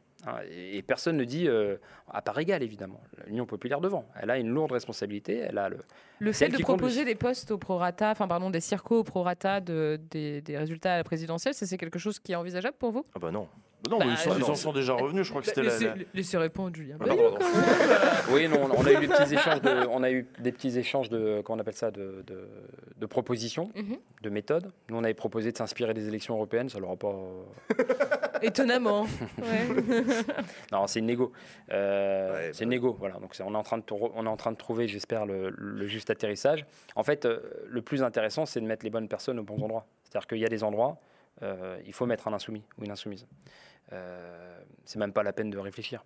Et 0.50 0.78
et 0.78 0.82
personne 0.82 1.18
ne 1.18 1.24
dit 1.24 1.48
euh, 1.48 1.78
à 2.10 2.22
part 2.22 2.40
égale 2.40 2.64
évidemment. 2.64 3.02
L'Union 3.28 3.46
populaire 3.46 3.82
devant, 3.82 4.06
elle 4.20 4.30
a 4.30 4.38
une 4.38 4.50
lourde 4.50 4.72
responsabilité. 4.72 5.38
Elle 5.38 5.58
a 5.58 5.70
le. 5.70 5.78
Le 6.20 6.34
C'est 6.34 6.50
fait 6.50 6.58
de 6.58 6.64
proposer 6.64 7.04
des 7.06 7.16
postes 7.16 7.52
au 7.52 7.58
prorata, 7.58 8.12
enfin 8.12 8.28
pardon, 8.28 8.50
des 8.50 8.60
circos 8.60 9.00
au 9.00 9.04
prorata 9.04 9.60
de, 9.60 10.00
des, 10.10 10.42
des 10.42 10.58
résultats 10.58 10.94
à 10.94 10.98
la 10.98 11.04
présidentielle, 11.04 11.54
ça 11.54 11.66
c'est 11.66 11.78
quelque 11.78 12.00
chose 12.00 12.20
qui 12.20 12.32
est 12.32 12.36
envisageable 12.36 12.78
pour 12.78 12.92
vous? 12.92 13.06
Ah 13.16 13.20
bah 13.20 13.32
non. 13.32 13.48
Bah 13.84 13.90
non, 13.92 14.00
mais 14.00 14.06
Bah, 14.06 14.12
ils, 14.14 14.18
sont, 14.18 14.32
je- 14.34 14.40
ils 14.40 14.44
en 14.44 14.56
sont 14.56 14.74
déjà 14.74 14.94
revenus. 14.94 15.24
Je 15.26 15.30
crois 15.30 15.42
que 15.42 15.48
c'était 15.48 15.64
la. 15.64 15.70
laissez, 15.72 15.86
la- 15.86 15.96
laissez 16.14 16.38
répondre 16.38 16.76
Julien. 16.76 16.98
Pardon. 16.98 17.36
Oui, 18.32 18.48
non, 18.48 18.70
on 18.78 18.86
a 18.86 18.92
eu 18.94 18.98
des 19.00 19.08
petits 19.08 19.34
échanges 19.34 19.62
de, 19.62 19.88
on 19.90 20.04
a 20.04 20.12
eu 20.12 20.26
des 20.40 20.52
petits 20.54 20.78
échanges 20.78 21.10
de, 21.10 21.42
comment 21.44 21.58
on 21.58 21.60
appelle 21.60 21.74
ça, 21.74 21.92
de, 21.92 22.24
de, 22.28 22.48
de 22.98 23.06
propositions, 23.06 23.72
Mhm. 23.76 23.98
de 24.22 24.30
méthodes. 24.30 24.72
Nous, 24.90 24.96
on 24.98 25.04
avait 25.04 25.14
proposé 25.16 25.52
de 25.52 25.58
s'inspirer 25.58 25.94
des 25.94 26.08
élections 26.08 26.36
européennes, 26.36 26.70
ça 26.70 26.80
leur 26.80 26.92
a 26.92 26.96
pas. 26.96 27.14
Étonnamment. 28.42 29.02
Ouais. 29.38 30.04
Non, 30.72 30.88
c'est 30.88 31.00
une 31.00 31.08
négo. 31.08 31.32
Euh, 31.72 32.32
Ouais, 32.34 32.50
c'est 32.54 32.60
bah 32.60 32.64
une 32.64 32.70
négo, 32.70 32.96
voilà. 32.98 33.16
Donc 33.16 33.36
c'est- 33.36 33.44
on 33.44 33.54
est 33.54 33.58
en 33.58 33.64
train 33.64 33.78
de 33.78 33.84
tro- 33.84 34.12
on 34.16 34.26
est 34.26 34.30
en 34.30 34.38
train 34.38 34.52
de 34.52 34.58
trouver, 34.58 34.88
j'espère, 34.88 35.26
le, 35.26 35.50
le 35.50 35.88
juste 35.88 36.10
atterrissage. 36.10 36.66
En 36.96 37.04
fait, 37.04 37.26
euh, 37.26 37.40
le 37.68 37.82
plus 37.82 38.04
intéressant, 38.04 38.46
c'est 38.46 38.62
de 38.62 38.66
mettre 38.66 38.84
les 38.86 38.90
bonnes 38.92 39.08
personnes 39.10 39.40
aux 39.40 39.44
bons 39.44 39.62
endroits. 39.62 39.86
C'est-à-dire 40.04 40.28
qu'il 40.28 40.40
y 40.40 40.46
a 40.46 40.50
des 40.50 40.64
endroits, 40.64 40.98
euh, 41.44 41.78
il 41.86 41.94
faut 41.94 42.06
mettre 42.06 42.28
un 42.28 42.34
insoumis 42.34 42.64
ou 42.78 42.84
une 42.86 42.92
insoumise. 42.92 43.26
Euh, 43.94 44.60
c'est 44.86 45.00
même 45.00 45.14
pas 45.14 45.24
la 45.24 45.34
peine 45.34 45.50
de 45.50 45.58
réfléchir. 45.58 46.04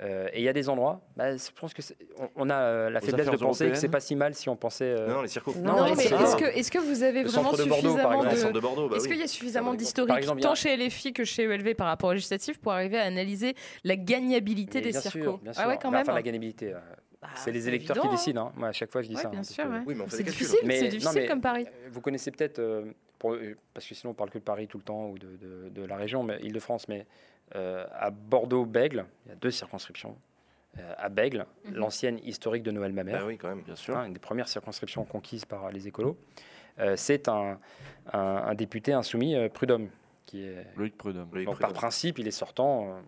Euh, 0.00 0.28
et 0.32 0.38
il 0.38 0.44
y 0.44 0.48
a 0.48 0.52
des 0.52 0.68
endroits, 0.68 1.00
bah, 1.16 1.36
je 1.36 1.50
pense 1.60 1.74
que 1.74 1.82
on, 2.18 2.28
on 2.36 2.50
a 2.50 2.54
euh, 2.54 2.90
la 2.90 3.00
Aux 3.00 3.04
faiblesse 3.04 3.28
de 3.28 3.36
penser 3.36 3.68
que 3.70 3.74
c'est 3.76 3.88
pas 3.88 3.98
si 4.00 4.14
mal 4.14 4.32
si 4.34 4.48
on 4.48 4.54
pensait. 4.56 4.84
euh, 4.84 5.08
Non, 5.08 5.22
les 5.22 5.28
circos. 5.28 5.52
Non, 5.56 5.76
Non, 5.76 5.94
mais 5.96 6.04
est-ce 6.04 6.36
que, 6.36 6.44
est-ce 6.44 6.70
que 6.70 6.78
vous 6.78 7.02
avez 7.02 7.24
Le 7.24 7.28
vraiment 7.28 7.52
de 7.52 7.64
Bordeaux, 7.64 7.96
par 7.96 8.12
suffisamment 8.12 8.22
de... 8.22 8.88
bah 8.88 8.96
Est-ce 8.96 9.04
oui. 9.04 9.10
qu'il 9.10 9.18
y 9.20 9.22
a 9.22 9.26
suffisamment 9.26 9.74
d'historique, 9.74 10.12
a- 10.28 10.36
tant 10.40 10.54
chez 10.54 10.76
LFI 10.76 11.12
que 11.12 11.24
chez 11.24 11.42
ELV 11.44 11.74
par 11.74 11.88
rapport 11.88 12.10
aux 12.10 12.12
législatives, 12.12 12.60
pour 12.60 12.72
arriver 12.72 12.98
à 12.98 13.04
analyser 13.04 13.54
la 13.82 13.96
gagnabilité 13.96 14.78
mais 14.78 14.84
des 14.84 14.90
bien 14.92 15.00
circos 15.00 15.18
sûr, 15.20 15.38
bien 15.38 15.52
sûr. 15.52 15.62
Ah 15.64 15.68
ouais, 15.68 15.78
quand 15.82 15.90
Bah, 15.90 15.96
même. 15.98 16.02
Enfin, 16.06 16.14
la 16.14 16.22
gagnabilité, 16.22 16.72
euh, 16.74 16.78
Bah, 17.20 17.28
c'est 17.34 17.50
les 17.50 17.66
électeurs 17.66 17.96
évident, 17.96 18.08
qui 18.08 18.14
hein. 18.14 18.16
décident. 18.18 18.46
hein. 18.46 18.52
Moi, 18.56 18.68
à 18.68 18.72
chaque 18.72 18.92
fois, 18.92 19.02
je 19.02 19.08
dis 19.08 19.16
Ouais, 19.16 19.22
ça. 19.22 19.28
hein, 19.28 19.32
bien 19.32 19.42
sûr. 19.42 19.64
ouais. 19.64 19.80
Oui, 19.84 19.94
mais 19.96 20.04
on 20.04 20.06
fait 20.06 20.18
C'est 20.18 20.22
difficile, 20.22 20.58
Mais- 20.64 20.80
non, 20.82 20.88
difficile 20.88 21.20
mais- 21.22 21.26
comme 21.26 21.40
pari. 21.40 21.66
Vous 21.90 22.00
connaissez 22.00 22.30
peut-être 22.30 22.60
euh, 22.60 22.84
pour- 23.18 23.32
euh, 23.34 23.54
parce 23.74 23.86
que 23.86 23.94
sinon 23.94 24.12
on 24.12 24.14
parle 24.14 24.30
que 24.30 24.38
de 24.38 24.44
Paris 24.44 24.68
tout 24.68 24.78
le 24.78 24.84
temps 24.84 25.08
ou 25.08 25.18
de, 25.18 25.36
de- 25.36 25.68
de 25.70 25.82
la 25.84 25.96
région, 25.96 26.22
mais 26.22 26.38
Île-de-France, 26.42 26.88
mais 26.88 27.06
euh, 27.56 27.86
à 27.92 28.10
Bordeaux-Bègle, 28.10 29.06
il 29.26 29.30
y 29.30 29.32
a 29.32 29.36
deux 29.36 29.50
circonscriptions. 29.50 30.16
Euh, 30.78 30.94
à 30.98 31.08
Bègle, 31.08 31.46
l'ancienne 31.72 32.18
historique 32.22 32.62
de 32.62 32.70
Noël 32.70 32.92
Mamère, 32.92 33.20
Bah 33.20 33.26
oui, 33.26 33.38
quand 33.38 33.48
même. 33.48 33.62
Bien 33.62 33.74
sûr. 33.74 33.96
hein, 33.96 34.04
une 34.04 34.12
des 34.12 34.18
premières 34.20 34.48
circonscriptions 34.48 35.04
conquises 35.04 35.44
par 35.46 35.70
les 35.72 35.88
écolos, 35.88 36.16
euh, 36.78 36.94
c'est 36.96 37.26
un, 37.28 37.58
un- 38.12 38.18
un 38.18 38.54
député 38.54 38.92
insoumis, 38.92 39.34
euh, 39.34 39.48
Prudhomme, 39.48 39.88
qui 40.26 40.44
est. 40.44 40.66
Loïc 40.76 40.96
Prudhomme. 40.96 41.30
Donc, 41.44 41.58
par 41.58 41.72
principe, 41.72 42.18
il 42.18 42.28
est 42.28 42.32
sortant. 42.32 42.88
euh, 42.90 43.00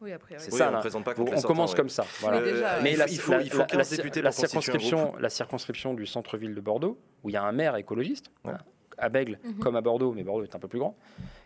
Oui, 0.00 0.12
après. 0.12 0.34
C'est 0.38 0.52
Oui, 0.52 0.58
ça, 0.58 0.68
on 0.68 0.72
là. 0.72 0.80
pas 0.82 0.88
on 0.88 0.90
sortants, 1.26 1.48
commence 1.48 1.70
ouais. 1.70 1.76
comme 1.78 1.88
ça. 1.88 2.04
Voilà. 2.20 2.42
Déjà, 2.42 2.80
Mais 2.82 2.92
il 2.92 2.98
la, 2.98 3.06
faut, 3.08 3.32
la- 3.32 3.40
il 3.42 3.50
faut 3.50 3.58
la- 3.58 3.64
15 3.64 3.90
la- 3.92 3.96
députés 3.96 4.20
la 4.20 4.30
pour 4.30 4.40
constituer 4.40 4.58
un 4.58 4.60
groupe. 4.76 4.82
circonscription, 4.82 5.16
la 5.18 5.30
circonscription 5.30 5.94
du 5.94 6.04
centre-ville 6.06 6.54
de 6.54 6.60
Bordeaux, 6.60 6.98
où 7.24 7.30
il 7.30 7.32
y 7.32 7.36
a 7.36 7.42
un 7.42 7.52
maire 7.52 7.76
écologiste, 7.76 8.30
hein, 8.44 8.58
à 8.98 9.08
Bègle 9.08 9.38
Mhm. 9.44 9.58
comme 9.58 9.76
à 9.76 9.80
Bordeaux, 9.80 10.12
mais 10.12 10.22
Bordeaux 10.22 10.44
est 10.44 10.54
un 10.54 10.58
peu 10.58 10.68
plus 10.68 10.78
grand, 10.78 10.96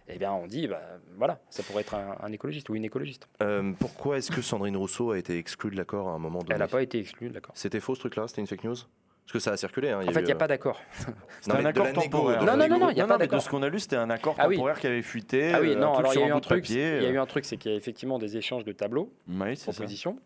eh 0.09 0.19
bien 0.19 0.33
on 0.33 0.47
dit, 0.47 0.67
bah, 0.69 0.81
voilà, 1.17 1.41
ça 1.51 1.63
pourrait 1.63 1.83
être 1.83 1.95
un, 1.95 2.17
un 2.23 2.33
écologiste 2.33 2.69
ou 2.69 2.75
une 2.75 2.85
écologiste. 2.85 3.29
Euh, 3.43 3.73
pourquoi 3.79 4.19
est-ce 4.19 4.31
que 4.31 4.43
Sandrine 4.43 4.77
Rousseau 4.77 5.11
a 5.13 5.19
été 5.19 5.37
exclue 5.39 5.71
de 5.71 5.77
l'accord 5.77 6.09
à 6.09 6.13
un 6.13 6.19
moment 6.19 6.41
donné? 6.41 6.53
Elle 6.55 6.59
n'a 6.61 6.69
pas 6.69 6.83
été 6.83 6.99
exclue, 6.99 7.31
d'accord. 7.31 7.55
C'était 7.57 7.81
faux 7.81 7.95
ce 7.95 8.01
truc-là? 8.01 8.27
C'était 8.29 8.41
une 8.41 8.47
fake 8.47 8.65
news? 8.65 8.75
Parce 8.75 9.33
que 9.35 9.39
ça 9.39 9.53
a 9.53 9.57
circulé. 9.57 9.91
hein, 9.91 10.01
En 10.01 10.11
fait, 10.11 10.21
il 10.21 10.25
n'y 10.25 10.33
a 10.33 10.35
eu, 10.35 10.39
pas 10.39 10.49
d'accord. 10.49 10.81
euh, 11.09 11.13
C'était 11.41 11.53
non, 11.55 11.61
un 11.61 11.63
de 11.63 11.69
accord 11.69 11.93
temporaire. 11.93 12.41
de 12.41 12.47
Non, 12.47 12.57
non, 12.57 12.69
non, 12.69 12.79
non, 12.81 12.91
il 12.91 12.97
y 12.97 13.01
a 13.01 13.07
pas 13.07 13.17
mais 13.17 13.27
de 13.27 13.31
d'accord. 13.31 13.43
ce 13.43 13.49
qu'on 13.49 13.63
a 13.63 13.69
lu, 13.69 13.79
c'était 13.79 13.95
un 13.97 14.11
accord 14.11 14.35
Ah 14.39 14.49
oui. 14.49 14.57
temporaire 14.57 14.81
qui 14.81 14.89
avait 14.89 15.03
fuité. 15.03 15.53
Ah 15.55 15.61
oui, 15.61 15.71
euh, 15.71 15.75
non, 15.77 15.95
alors 15.95 16.13
il 16.15 16.21
y 16.21 16.23
a 16.25 16.27
eu 16.27 16.31
un 16.33 16.37
de 16.37 16.41
truc, 16.41 16.63
papier, 16.63 16.97
il 16.97 17.03
y 17.05 17.07
a 17.07 17.11
eu 17.11 17.17
euh, 17.19 17.23
un 17.23 17.27
truc, 17.27 17.45
c'est 17.45 17.57
qu'il 17.57 17.71
y 17.71 17.75
a 17.75 17.77
effectivement 17.77 18.19
des 18.19 18.37
échanges 18.37 18.65
de 18.65 18.73
tableaux, 18.73 19.13
Oui, 19.29 19.57
c'est 19.57 19.67
ça. 19.67 19.73
propositions. 19.73 20.19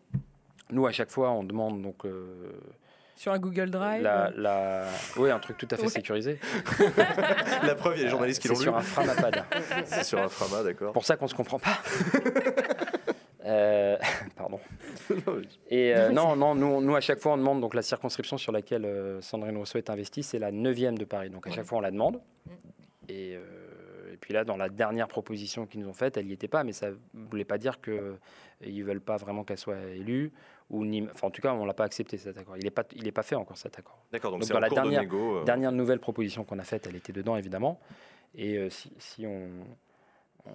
Nous, 0.71 0.87
à 0.87 0.91
chaque 0.91 1.11
fois, 1.11 1.29
on 1.31 1.43
demande 1.43 1.83
donc 1.83 2.03
euh, 2.05 2.51
Sur 3.15 3.31
un 3.31 3.39
Google 3.39 3.69
Drive. 3.69 4.03
la, 4.03 4.29
la... 4.35 4.85
Oui, 5.17 5.31
un 5.31 5.39
truc 5.39 5.57
tout 5.57 5.67
à 5.71 5.77
fait 5.77 5.83
Ouais. 5.83 5.87
sécurisé. 5.89 6.37
La 7.63 7.75
preuve, 7.75 7.93
il 7.95 7.99
y 7.99 8.01
a 8.01 8.05
les 8.05 8.09
journalistes 8.09 8.41
qui 8.41 8.49
l'ont 8.49 8.55
lu. 8.55 8.61
sur 8.63 8.75
un 8.75 8.81
Framapad. 8.81 9.45
C'est 9.85 10.03
sur 10.03 10.19
un 10.19 10.27
Frama, 10.27 10.63
d'accord. 10.63 10.91
pour 10.91 11.05
ça 11.05 11.15
qu'on 11.15 11.27
se 11.27 11.35
comprend 11.35 11.59
pas. 11.59 11.77
Euh, 13.47 13.95
pardon. 14.35 14.59
Et 15.69 15.95
euh, 15.95 16.09
non, 16.09 16.35
non, 16.35 16.55
nous, 16.55 16.81
nous, 16.81 16.95
à 16.95 16.99
chaque 16.99 17.19
fois, 17.19 17.33
on 17.33 17.37
demande 17.37 17.61
donc 17.61 17.75
la 17.75 17.83
circonscription 17.83 18.39
sur 18.39 18.51
laquelle 18.51 18.85
euh, 18.85 19.21
Sandrine 19.21 19.55
Rousseau 19.57 19.77
est 19.77 19.91
investie, 19.91 20.23
c'est 20.23 20.39
la 20.39 20.51
9e 20.51 20.97
de 20.97 21.05
Paris. 21.05 21.29
Donc 21.29 21.45
à 21.45 21.51
chaque 21.51 21.65
fois, 21.65 21.77
on 21.77 21.81
la 21.81 21.91
demande. 21.91 22.19
Et, 23.07 23.35
euh, 23.35 24.13
et 24.13 24.17
puis 24.17 24.33
là, 24.33 24.45
dans 24.45 24.57
la 24.57 24.67
dernière 24.69 25.07
proposition 25.07 25.67
qu'ils 25.67 25.81
nous 25.81 25.89
ont 25.89 25.93
faite, 25.93 26.17
elle 26.17 26.25
n'y 26.25 26.33
était 26.33 26.47
pas, 26.47 26.63
mais 26.63 26.73
ça 26.73 26.89
ne 26.89 27.25
voulait 27.29 27.45
pas 27.45 27.59
dire 27.59 27.79
qu'ils 27.81 28.17
ne 28.63 28.83
veulent 28.83 28.99
pas 28.99 29.17
vraiment 29.17 29.43
qu'elle 29.43 29.59
soit 29.59 29.77
élue. 29.95 30.31
Ou 30.71 30.83
ni... 30.83 31.03
enfin, 31.03 31.27
en 31.27 31.31
tout 31.31 31.41
cas, 31.41 31.53
on 31.53 31.61
ne 31.61 31.67
l'a 31.67 31.73
pas 31.75 31.83
accepté 31.83 32.17
cet 32.17 32.37
accord. 32.37 32.57
Il 32.57 32.63
n'est 32.63 32.71
pas, 32.71 32.83
il 32.95 33.07
est 33.07 33.11
pas 33.11 33.21
fait 33.23 33.35
encore 33.35 33.57
cet 33.57 33.77
accord. 33.77 33.99
D'accord, 34.11 34.31
donc 34.31 34.39
Donc 34.41 34.47
c'est 34.47 34.53
dans 34.53 34.59
la 34.59 34.69
de 34.69 34.73
dernière- 34.73 35.01
négo. 35.01 35.37
euh, 35.37 35.43
Dernière 35.43 35.71
nouvelle 35.71 35.99
proposition 35.99 36.43
qu'on 36.43 36.57
a 36.59 36.63
faite, 36.63 36.87
elle 36.87 36.95
était 36.95 37.13
dedans 37.13 37.35
évidemment. 37.37 37.79
Et 38.33 38.57
euh, 38.57 38.69
si, 38.69 38.91
si 38.97 39.27
on, 39.27 39.47
on, 40.45 40.51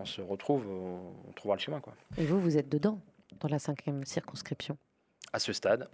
on 0.00 0.04
se 0.04 0.20
retrouve, 0.22 0.66
on, 0.68 1.12
on 1.28 1.32
trouvera 1.32 1.56
le 1.56 1.60
chemin. 1.60 1.80
Quoi. 1.80 1.94
Et 2.16 2.24
vous, 2.24 2.38
vous 2.40 2.56
êtes 2.56 2.68
dedans, 2.68 3.00
dans 3.40 3.48
la 3.48 3.58
cinquième 3.58 4.04
circonscription. 4.04 4.76
À 5.32 5.38
ce 5.38 5.52
stade, 5.52 5.88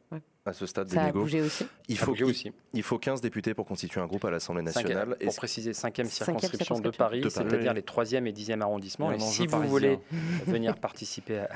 à 0.47 0.52
ce 0.55 0.65
stade 0.65 0.89
des 0.89 0.94
Ça 0.94 1.02
a 1.02 1.06
négos. 1.08 1.20
bougé 1.20 1.42
aussi 1.42 1.66
Il 1.89 1.98
faut 1.98 2.12
aussi. 2.24 2.52
il 2.73 2.82
faut 2.82 2.98
15 2.98 3.20
députés 3.20 3.52
pour 3.52 3.66
constituer 3.66 4.00
un 4.00 4.06
groupe 4.06 4.24
à 4.24 4.31
l'Assemblée 4.31 4.65
Cinquième- 4.73 4.94
nationale. 4.97 5.16
Et 5.20 5.26
pour 5.26 5.34
préciser, 5.36 5.74
cinquième 5.74 6.06
Cinquième 6.06 6.39
circonscription 6.39 6.81
de. 6.81 6.89
Paris, 6.89 7.20
Paris. 7.20 7.31
c'est-à-dire 7.31 7.74
les 7.74 7.82
troisième 7.82 8.26
et 8.26 8.32
dixième 8.32 8.62
arrondissements. 8.62 9.12
Et 9.12 9.18
si 9.18 9.42
vous 9.44 9.50
parisien. 9.50 9.70
voulez 9.70 9.98
venir 10.47 10.74
participer 10.76 11.36
à 11.40 11.42
la, 11.42 11.48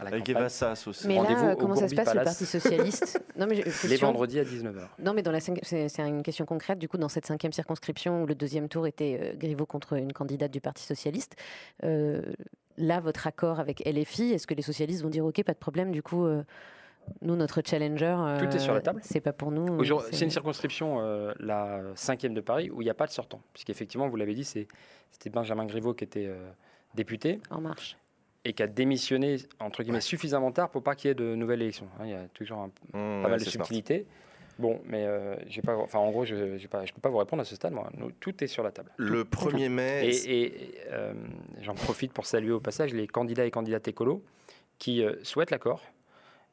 à 0.00 0.04
la 0.04 0.08
Avec 0.10 0.26
campagne, 0.26 0.44
aussi. 0.86 1.08
Mais 1.08 1.16
Rendez-vous 1.18 1.46
là, 1.46 1.52
au 1.54 1.56
comment 1.56 1.74
ça 1.76 1.88
se 1.88 1.94
passe, 1.94 2.06
le 2.08 2.12
Palace. 2.12 2.24
Parti 2.38 2.44
Socialiste 2.44 3.22
Non, 3.38 3.46
mais 3.46 3.54
j'ai- 3.56 3.62
les 3.64 3.70
question- 3.70 4.06
vendredis 4.08 4.38
à 4.38 4.44
19h. 4.44 4.88
Non, 4.98 5.14
mais 5.14 5.22
dans 5.22 5.32
la 5.32 5.40
c'est 5.40 5.98
une 6.00 6.22
question 6.22 6.44
concrète. 6.44 6.78
Du 6.78 6.88
coup, 6.88 6.98
dans 6.98 7.08
cette 7.08 7.24
cinquième 7.24 7.52
circonscription 7.52 8.24
où 8.24 8.26
le 8.26 8.34
deuxième 8.34 8.68
tour 8.68 8.86
était 8.86 9.18
euh, 9.22 9.36
Griveaux 9.38 9.64
contre 9.64 9.94
une 9.94 10.12
candidate 10.12 10.50
du 10.50 10.60
Parti 10.60 10.84
socialiste, 10.84 11.34
euh, 11.82 12.20
là, 12.76 13.00
votre 13.00 13.26
accord 13.26 13.58
avec 13.58 13.80
LFI, 13.86 14.32
est-ce 14.34 14.46
que 14.46 14.52
les 14.52 14.60
socialistes 14.62 15.02
vont 15.02 15.08
dire 15.08 15.24
OK, 15.24 15.42
pas 15.44 15.54
de 15.54 15.58
problème, 15.58 15.92
du 15.92 16.02
coup, 16.02 16.26
euh, 16.26 16.42
nous, 17.22 17.36
notre 17.36 17.62
challenger, 17.64 18.16
Tout 18.38 18.54
est 18.54 18.58
sur 18.58 18.72
la 18.72 18.78
euh, 18.80 18.82
table. 18.82 19.00
C'est 19.02 19.20
pas 19.20 19.32
pour 19.32 19.50
nous. 19.50 19.80
euh, 19.82 20.00
C'est 20.12 20.24
une 20.24 20.30
circonscription, 20.30 21.00
euh, 21.00 21.32
la 21.40 21.80
cinquième 21.94 22.34
de 22.34 22.40
Paris, 22.40 22.70
où 22.70 22.82
il 22.82 22.84
n'y 22.84 22.90
a 22.90 22.94
pas 22.94 23.06
de 23.06 23.12
sortant. 23.12 23.40
Puisqu'effectivement, 23.52 24.08
vous 24.08 24.16
l'avez 24.16 24.34
dit, 24.34 24.44
c'était 24.44 25.30
Benjamin 25.30 25.66
Griveaux 25.66 25.94
qui 25.94 26.04
était 26.04 26.26
euh, 26.26 26.36
député 26.94 27.40
en 27.50 27.60
marche. 27.60 27.96
et 28.44 28.52
qui 28.52 28.62
a 28.62 28.66
démissionné, 28.66 29.38
entre 29.60 29.82
guillemets, 29.82 30.00
suffisamment 30.00 30.52
tard 30.52 30.70
pour 30.70 30.82
pas 30.82 30.94
qu'il 30.94 31.08
y 31.08 31.10
ait 31.10 31.14
de 31.14 31.34
nouvelles 31.34 31.62
élections. 31.62 31.88
hein. 31.98 32.02
Il 32.04 32.10
y 32.10 32.14
a 32.14 32.26
toujours 32.34 32.58
un 32.58 32.66
Mmh, 32.92 33.22
pas 33.22 33.28
mal 33.28 33.38
de 33.40 33.44
smart. 33.44 33.66
subtilités. 33.66 34.06
Bon, 34.58 34.80
mais 34.86 35.04
euh, 35.04 35.36
j'ai 35.48 35.60
pas, 35.60 35.76
enfin, 35.76 35.98
en 35.98 36.10
gros, 36.10 36.24
je 36.24 36.34
ne 36.34 36.56
peux 36.58 37.00
pas 37.02 37.10
vous 37.10 37.18
répondre 37.18 37.42
à 37.42 37.44
ce 37.44 37.54
stade. 37.54 37.74
Moi. 37.74 37.90
Nous, 37.98 38.10
tout 38.12 38.42
est 38.42 38.46
sur 38.46 38.62
la 38.62 38.70
table. 38.70 38.90
Le 38.96 39.24
1er 39.24 39.68
mai, 39.68 40.08
Et, 40.08 40.44
et, 40.44 40.74
euh, 40.92 41.12
j'en 41.60 41.74
profite 41.74 42.14
pour 42.14 42.24
saluer 42.24 42.52
au 42.52 42.60
passage 42.60 42.94
les 42.94 43.06
candidats 43.06 43.44
et 43.44 43.50
candidates 43.50 43.86
écolos 43.88 44.22
qui 44.78 45.02
euh, 45.04 45.12
souhaitent 45.24 45.50
l'accord. 45.50 45.82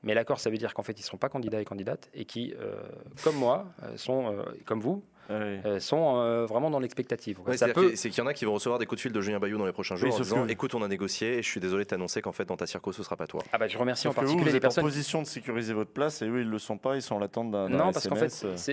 Mais 0.03 0.13
l'accord, 0.13 0.39
ça 0.39 0.49
veut 0.49 0.57
dire 0.57 0.73
qu'en 0.73 0.83
fait, 0.83 0.93
ils 0.93 1.01
ne 1.01 1.05
seront 1.05 1.17
pas 1.17 1.29
candidats 1.29 1.61
et 1.61 1.65
candidates 1.65 2.09
et 2.13 2.25
qui, 2.25 2.53
euh, 2.59 2.75
comme 3.23 3.35
moi, 3.37 3.65
euh, 3.83 3.95
sont, 3.97 4.31
euh, 4.33 4.43
comme 4.65 4.81
vous, 4.81 5.01
euh, 5.29 5.79
sont 5.79 6.17
euh, 6.17 6.45
vraiment 6.45 6.69
dans 6.69 6.81
l'expectative. 6.81 7.39
Ouais, 7.47 7.55
peut, 7.73 7.87
qu'il- 7.87 7.97
c'est 7.97 8.09
qu'il 8.09 8.21
y 8.21 8.21
en 8.21 8.27
a 8.27 8.33
qui 8.33 8.43
vont 8.43 8.53
recevoir 8.53 8.77
des 8.79 8.85
coups 8.85 8.97
de 8.99 9.01
fil 9.03 9.11
de 9.13 9.21
Julien 9.21 9.39
Bayou 9.39 9.57
dans 9.57 9.65
les 9.65 9.71
prochains 9.71 9.95
jours 9.95 10.09
Oui, 10.09 10.13
en 10.13 10.19
disant 10.19 10.45
que- 10.45 10.51
écoute, 10.51 10.75
on 10.75 10.81
a 10.83 10.89
négocié 10.89 11.37
et 11.37 11.41
je 11.41 11.47
suis 11.49 11.61
désolé 11.61 11.85
de 11.85 11.89
t'annoncer 11.89 12.21
qu'en 12.21 12.33
fait, 12.33 12.43
dans 12.43 12.57
ta 12.57 12.67
circo, 12.67 12.91
ce 12.91 13.01
sera 13.03 13.15
pas 13.15 13.25
toi. 13.27 13.41
ah 13.53 13.57
bah, 13.57 13.67
je 13.69 13.77
remercie 13.77 14.09
en 14.09 14.11
Sauf 14.11 14.15
que 14.15 14.19
vous, 14.25 14.25
particulier 14.35 14.43
vous 14.43 14.51
les 14.51 14.57
êtes 14.57 14.63
en 14.65 14.67
personnes 14.67 14.83
position 14.83 15.21
de 15.21 15.27
sécuriser 15.27 15.73
votre 15.73 15.91
place 15.91 16.21
et 16.21 16.27
eux, 16.27 16.41
ils 16.41 16.49
le 16.49 16.59
sont 16.59 16.77
pas, 16.77 16.95
ils 16.97 17.01
sont 17.01 17.15
en 17.15 17.19
l'attente 17.19 17.51
d'un 17.51 17.69
Non, 17.69 17.93
parce 17.93 18.05
qu'en 18.09 18.15
fait, 18.17 18.29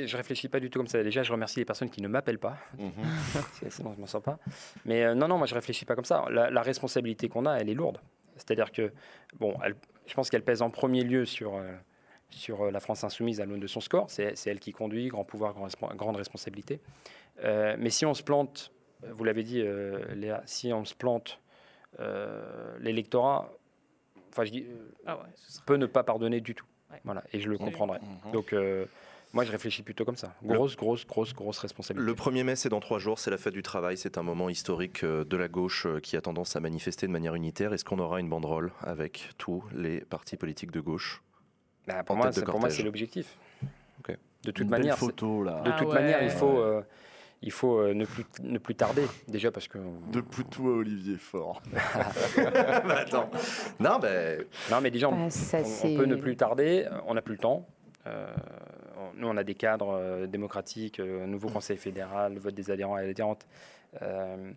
je 0.07 0.17
réfléchis 0.17 0.49
pas 0.49 0.59
du 0.59 0.68
tout 0.70 0.81
comme 0.81 0.89
ça. 0.89 1.00
Déjà, 1.05 1.23
je 1.23 1.31
remercie 1.31 1.60
les 1.60 1.65
personnes 1.65 1.89
qui 1.91 2.02
ne 2.02 2.09
m'appellent 2.09 2.41
pas. 2.41 2.57
Mhm. 2.76 2.91
C'est- 3.60 3.70
Sinon, 3.70 3.92
je 3.94 4.00
m'en 4.00 4.07
sors 4.09 4.20
pas. 4.23 4.39
Mais 4.84 5.05
euh, 5.05 5.15
non, 5.15 5.28
non, 5.28 5.39
moi, 5.39 5.47
je 5.47 5.55
réfléchis 5.55 5.84
pas 5.84 5.94
comme 5.94 6.05
ça. 6.05 6.25
La, 6.31 6.50
la 6.50 6.62
responsabilité 6.62 7.28
qu'on 7.28 7.47
a, 7.47 7.52
elle 7.59 7.68
est 7.70 7.75
lourde. 7.75 8.00
C'est-à-dire 8.36 8.73
que, 8.73 8.91
bon, 9.39 9.55
elle- 9.65 9.76
je 10.11 10.15
pense 10.15 10.29
qu'elle 10.29 10.43
pèse 10.43 10.61
en 10.61 10.71
premier 10.71 11.05
lieu 11.05 11.25
sur, 11.25 11.55
euh, 11.55 11.71
sur 12.31 12.63
euh, 12.63 12.71
la 12.73 12.81
France 12.81 13.05
insoumise 13.05 13.41
à 13.41 13.47
l'aune 13.47 13.61
de 13.61 13.67
son 13.69 13.81
score. 13.81 14.11
C'est 14.11 14.37
c'est 14.37 14.51
elle 14.51 14.59
qui 14.61 14.73
conduit, 14.73 15.07
grand 15.09 15.25
pouvoir, 15.25 15.55
grand 15.55 15.69
grande 15.95 16.17
responsabilité. 16.17 16.81
Euh, 17.45 17.77
mais 17.79 17.91
si 17.91 18.05
on 18.05 18.13
se 18.13 18.23
plante, 18.25 18.73
vous 19.09 19.23
l'avez 19.25 19.45
dit, 19.45 19.63
euh, 19.63 20.05
Léa, 20.15 20.43
si 20.47 20.73
on 20.73 20.85
se 20.85 20.95
plante, 20.95 21.41
euh, 22.01 22.77
l'électorat, 22.81 23.53
enfin, 24.31 24.45
je 24.45 24.51
dis, 24.51 24.65
euh, 24.69 24.91
Ah 25.07 25.17
ouais, 25.17 25.23
ce 25.37 25.53
sera- 25.53 25.65
peut 25.65 25.77
ne 25.77 25.87
pas 25.87 26.03
pardonner 26.03 26.41
du 26.41 26.55
tout. 26.57 26.67
Ouais. 26.91 27.01
Voilà, 27.05 27.23
et 27.33 27.39
je 27.41 27.49
le 27.49 27.57
comprendrai. 27.57 28.01
Mhm. 28.25 28.33
Donc, 28.33 28.53
euh, 28.53 28.87
moi, 29.33 29.44
je 29.44 29.52
réfléchis 29.52 29.83
plutôt 29.83 30.05
comme 30.05 30.17
ça. 30.17 30.34
Grosse, 30.42 30.76
grosse, 30.76 31.07
grosse, 31.07 31.33
grosse 31.34 31.59
responsabilité. 31.59 32.05
Le 32.07 32.15
1er 32.15 32.42
mai, 32.44 32.57
c'est 32.57 32.68
dans 32.68 32.81
trois 32.81 32.99
jours, 32.99 33.18
c'est 33.18 33.31
la 33.31 33.39
fête 33.39 33.55
du 33.55 33.62
travail, 33.62 33.97
c'est 33.97 34.18
un 34.18 34.23
moment 34.23 34.49
historique 34.49 35.05
euh, 35.05 35.25
de 35.25 35.36
la 35.36 35.49
gauche 35.49 35.86
euh, 35.86 36.00
qui 36.00 36.17
a 36.17 36.20
tendance 36.20 36.57
à 36.57 36.60
manifester 36.60 37.07
de 37.07 37.12
manière 37.12 37.34
unitaire. 37.34 37.73
Est-ce 37.73 37.84
qu'on 37.84 37.99
aura 38.00 38.18
une 38.20 38.28
banderole 38.28 38.73
avec 38.83 39.31
tous 39.39 39.62
les 39.75 40.00
partis 40.00 40.36
politiques 40.36 40.73
de 40.73 40.81
gauche 40.81 41.23
Bah, 41.86 42.02
pour 42.02 42.17
moi, 42.17 42.28
de 42.28 42.33
c'est- 42.34 42.41
pour 42.42 42.55
moi, 42.55 42.60
cortège. 42.62 42.76
c'est 42.78 42.83
l'objectif. 42.84 43.36
De 44.42 44.52
toute 44.52 44.60
Une 44.65 44.70
belle 44.70 44.81
manière, 44.81 44.97
photo 44.97 45.42
là. 45.44 45.60
de 45.60 45.70
Ah 45.70 45.76
toute 45.78 45.89
ouais. 45.89 45.94
manière, 45.97 46.23
il 46.23 46.31
faut, 46.31 46.60
euh, 46.60 46.81
il 47.42 47.52
faut 47.52 47.78
euh, 47.78 47.92
ne 47.92 48.07
plus, 48.07 48.25
ne 48.42 48.57
plus 48.57 48.75
tarder. 48.75 49.02
Déjà 49.28 49.50
parce 49.52 49.68
que 49.68 49.76
De 50.10 50.23
Poutou 50.23 50.68
à 50.70 50.76
Olivier 50.76 51.18
Faure. 51.18 51.60
Bah, 52.36 52.97
Attends. 53.00 53.28
Non, 53.78 53.99
ben. 53.99 54.42
non, 54.70 54.81
mais 54.81 54.91
déjà, 54.91 55.10
on, 55.10 55.25
Bah, 55.25 55.31
ça, 55.31 55.59
on- 55.59 55.60
on 55.60 55.65
c'est- 55.65 55.94
peut 55.94 56.07
ne 56.07 56.15
plus 56.17 56.36
tarder. 56.36 56.86
On 57.07 57.12
n'a 57.12 57.20
plus 57.20 57.34
le 57.34 57.39
temps. 57.41 57.67
Euh, 58.07 58.33
nous, 59.15 59.29
on 59.29 59.37
a 59.37 59.45
des 59.45 59.55
cadres 59.55 59.91
euh, 59.95 60.27
démocratiques, 60.27 61.01
euh, 61.01 61.27
nouveau 61.27 61.49
conseil 61.49 61.77
fédéral, 61.77 62.39
vote 62.39 62.55
des 62.55 62.70
adhérents 62.70 62.99
et 62.99 63.09
adhérentes. 63.11 63.47
Euh, 64.03 64.51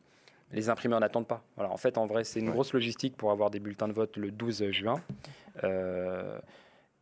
les 0.52 0.70
imprimés 0.70 1.00
n'attendent 1.00 1.28
pas. 1.28 1.44
Voilà, 1.56 1.72
en 1.72 1.78
fait, 1.78 1.98
en 1.98 2.06
vrai, 2.06 2.24
c'est 2.24 2.40
une 2.40 2.48
Ouais. 2.50 2.54
grosse 2.54 2.74
logistique 2.74 3.18
pour 3.18 3.32
avoir 3.32 3.50
des 3.50 3.60
bulletins 3.60 3.88
de 3.88 3.94
vote 3.94 4.18
le 4.18 4.30
12 4.32 4.70
juin. 4.72 5.02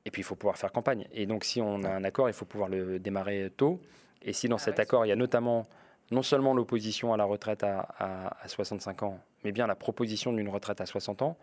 Et 0.06 0.10
puis, 0.12 0.22
il 0.22 0.26
faut 0.26 0.36
pouvoir 0.36 0.58
faire 0.58 0.72
campagne. 0.72 1.08
Et 1.14 1.26
donc, 1.26 1.44
si 1.44 1.62
on 1.62 1.84
a 1.84 1.90
un 1.90 2.04
accord, 2.04 2.28
il 2.30 2.34
faut 2.34 2.46
pouvoir 2.46 2.70
le 2.70 2.98
démarrer 3.00 3.52
tôt. 3.56 3.80
Et 4.24 4.34
si 4.34 4.48
dans 4.48 4.56
Ah 4.56 4.60
cet 4.60 4.76
ouais, 4.78 4.82
accord, 4.82 5.06
il 5.06 5.10
y 5.10 5.12
a 5.12 5.16
notamment 5.16 5.68
non 6.12 6.24
seulement 6.24 6.54
l'opposition 6.54 7.14
à 7.14 7.18
la 7.18 7.24
retraite 7.24 7.64
à, 7.64 7.80
à- 8.00 8.44
à 8.44 8.48
65 8.48 9.04
ans, 9.04 9.20
mais 9.44 9.52
bien 9.52 9.68
la 9.68 9.76
proposition 9.76 10.34
d'une 10.34 10.50
retraite 10.50 10.82
à 10.82 10.86
60 10.86 11.22
ans, 11.22 11.38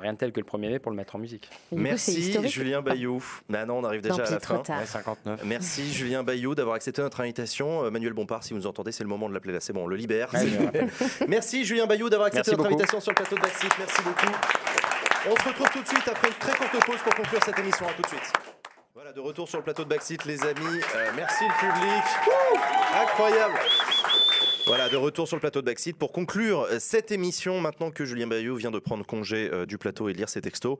rien 0.00 0.12
de 0.12 0.18
tel 0.18 0.32
que 0.32 0.40
le 0.40 0.46
1er 0.46 0.70
mai 0.70 0.78
pour 0.78 0.90
le 0.90 0.96
mettre 0.96 1.16
en 1.16 1.18
musique. 1.18 1.48
Merci. 1.72 2.32
Julien 2.48 2.80
Bayou. 2.82 3.22
Bah 3.48 3.66
non, 3.66 3.78
on 3.78 3.84
arrive 3.84 4.00
déjà 4.02 4.16
Tant 4.16 4.22
à 4.22 4.30
la 4.30 4.40
fin. 4.40 4.58
tard. 4.58 4.78
Ouais, 4.80 4.86
59. 4.86 5.40
Merci 5.44 5.92
Julien 5.92 6.22
Bayou 6.22 6.54
d'avoir 6.54 6.76
accepté 6.76 7.02
notre 7.02 7.20
invitation. 7.20 7.84
Euh, 7.84 7.90
Manuel 7.90 8.12
Bompard, 8.12 8.42
si 8.44 8.52
vous 8.54 8.60
nous 8.60 8.66
entendez, 8.66 8.92
c'est 8.92 9.04
le 9.04 9.08
moment 9.08 9.28
de 9.28 9.34
l'appeler 9.34 9.52
là. 9.54 9.60
C'est 9.60 9.72
bon, 9.72 9.84
on 9.84 9.86
le 9.86 9.96
libère. 9.96 10.32
Ouais, 10.32 10.86
Merci 11.28 11.64
Julien 11.64 11.86
Bayou 11.86 12.08
d'avoir 12.08 12.26
accepté 12.28 12.50
Merci 12.50 12.62
notre 12.62 12.70
beaucoup. 12.70 12.74
invitation 12.82 13.00
sur 13.00 13.10
le 13.12 13.16
plateau 13.16 13.36
de 13.36 13.40
Backseat. 13.40 13.72
Merci 13.78 14.02
beaucoup. 14.02 14.32
On 15.26 15.36
se 15.42 15.48
retrouve 15.48 15.70
tout 15.70 15.82
de 15.82 15.88
suite 15.88 16.06
après 16.08 16.28
une 16.28 16.34
très 16.34 16.52
courte 16.56 16.84
pause 16.86 16.98
pour 17.02 17.14
conclure 17.14 17.40
cette 17.44 17.58
émission. 17.58 17.86
À 17.86 17.92
tout 17.92 18.02
de 18.02 18.08
suite. 18.08 18.32
Voilà, 18.94 19.12
de 19.12 19.20
retour 19.20 19.48
sur 19.48 19.58
le 19.58 19.64
plateau 19.64 19.84
de 19.84 19.88
Backseat, 19.88 20.24
les 20.24 20.42
amis. 20.44 20.80
Euh, 20.94 21.10
merci 21.16 21.44
le 21.44 21.68
public. 21.68 22.04
Incroyable. 23.02 23.54
Voilà, 24.66 24.88
de 24.88 24.96
retour 24.96 25.28
sur 25.28 25.36
le 25.36 25.40
plateau 25.40 25.60
de 25.60 25.66
Backseat 25.66 25.94
pour 25.94 26.10
conclure 26.10 26.62
euh, 26.62 26.78
cette 26.78 27.12
émission, 27.12 27.60
maintenant 27.60 27.90
que 27.90 28.06
Julien 28.06 28.26
Bayou 28.26 28.56
vient 28.56 28.70
de 28.70 28.78
prendre 28.78 29.04
congé 29.04 29.50
euh, 29.52 29.66
du 29.66 29.76
plateau 29.76 30.08
et 30.08 30.14
de 30.14 30.18
lire 30.18 30.30
ses 30.30 30.40
textos. 30.40 30.78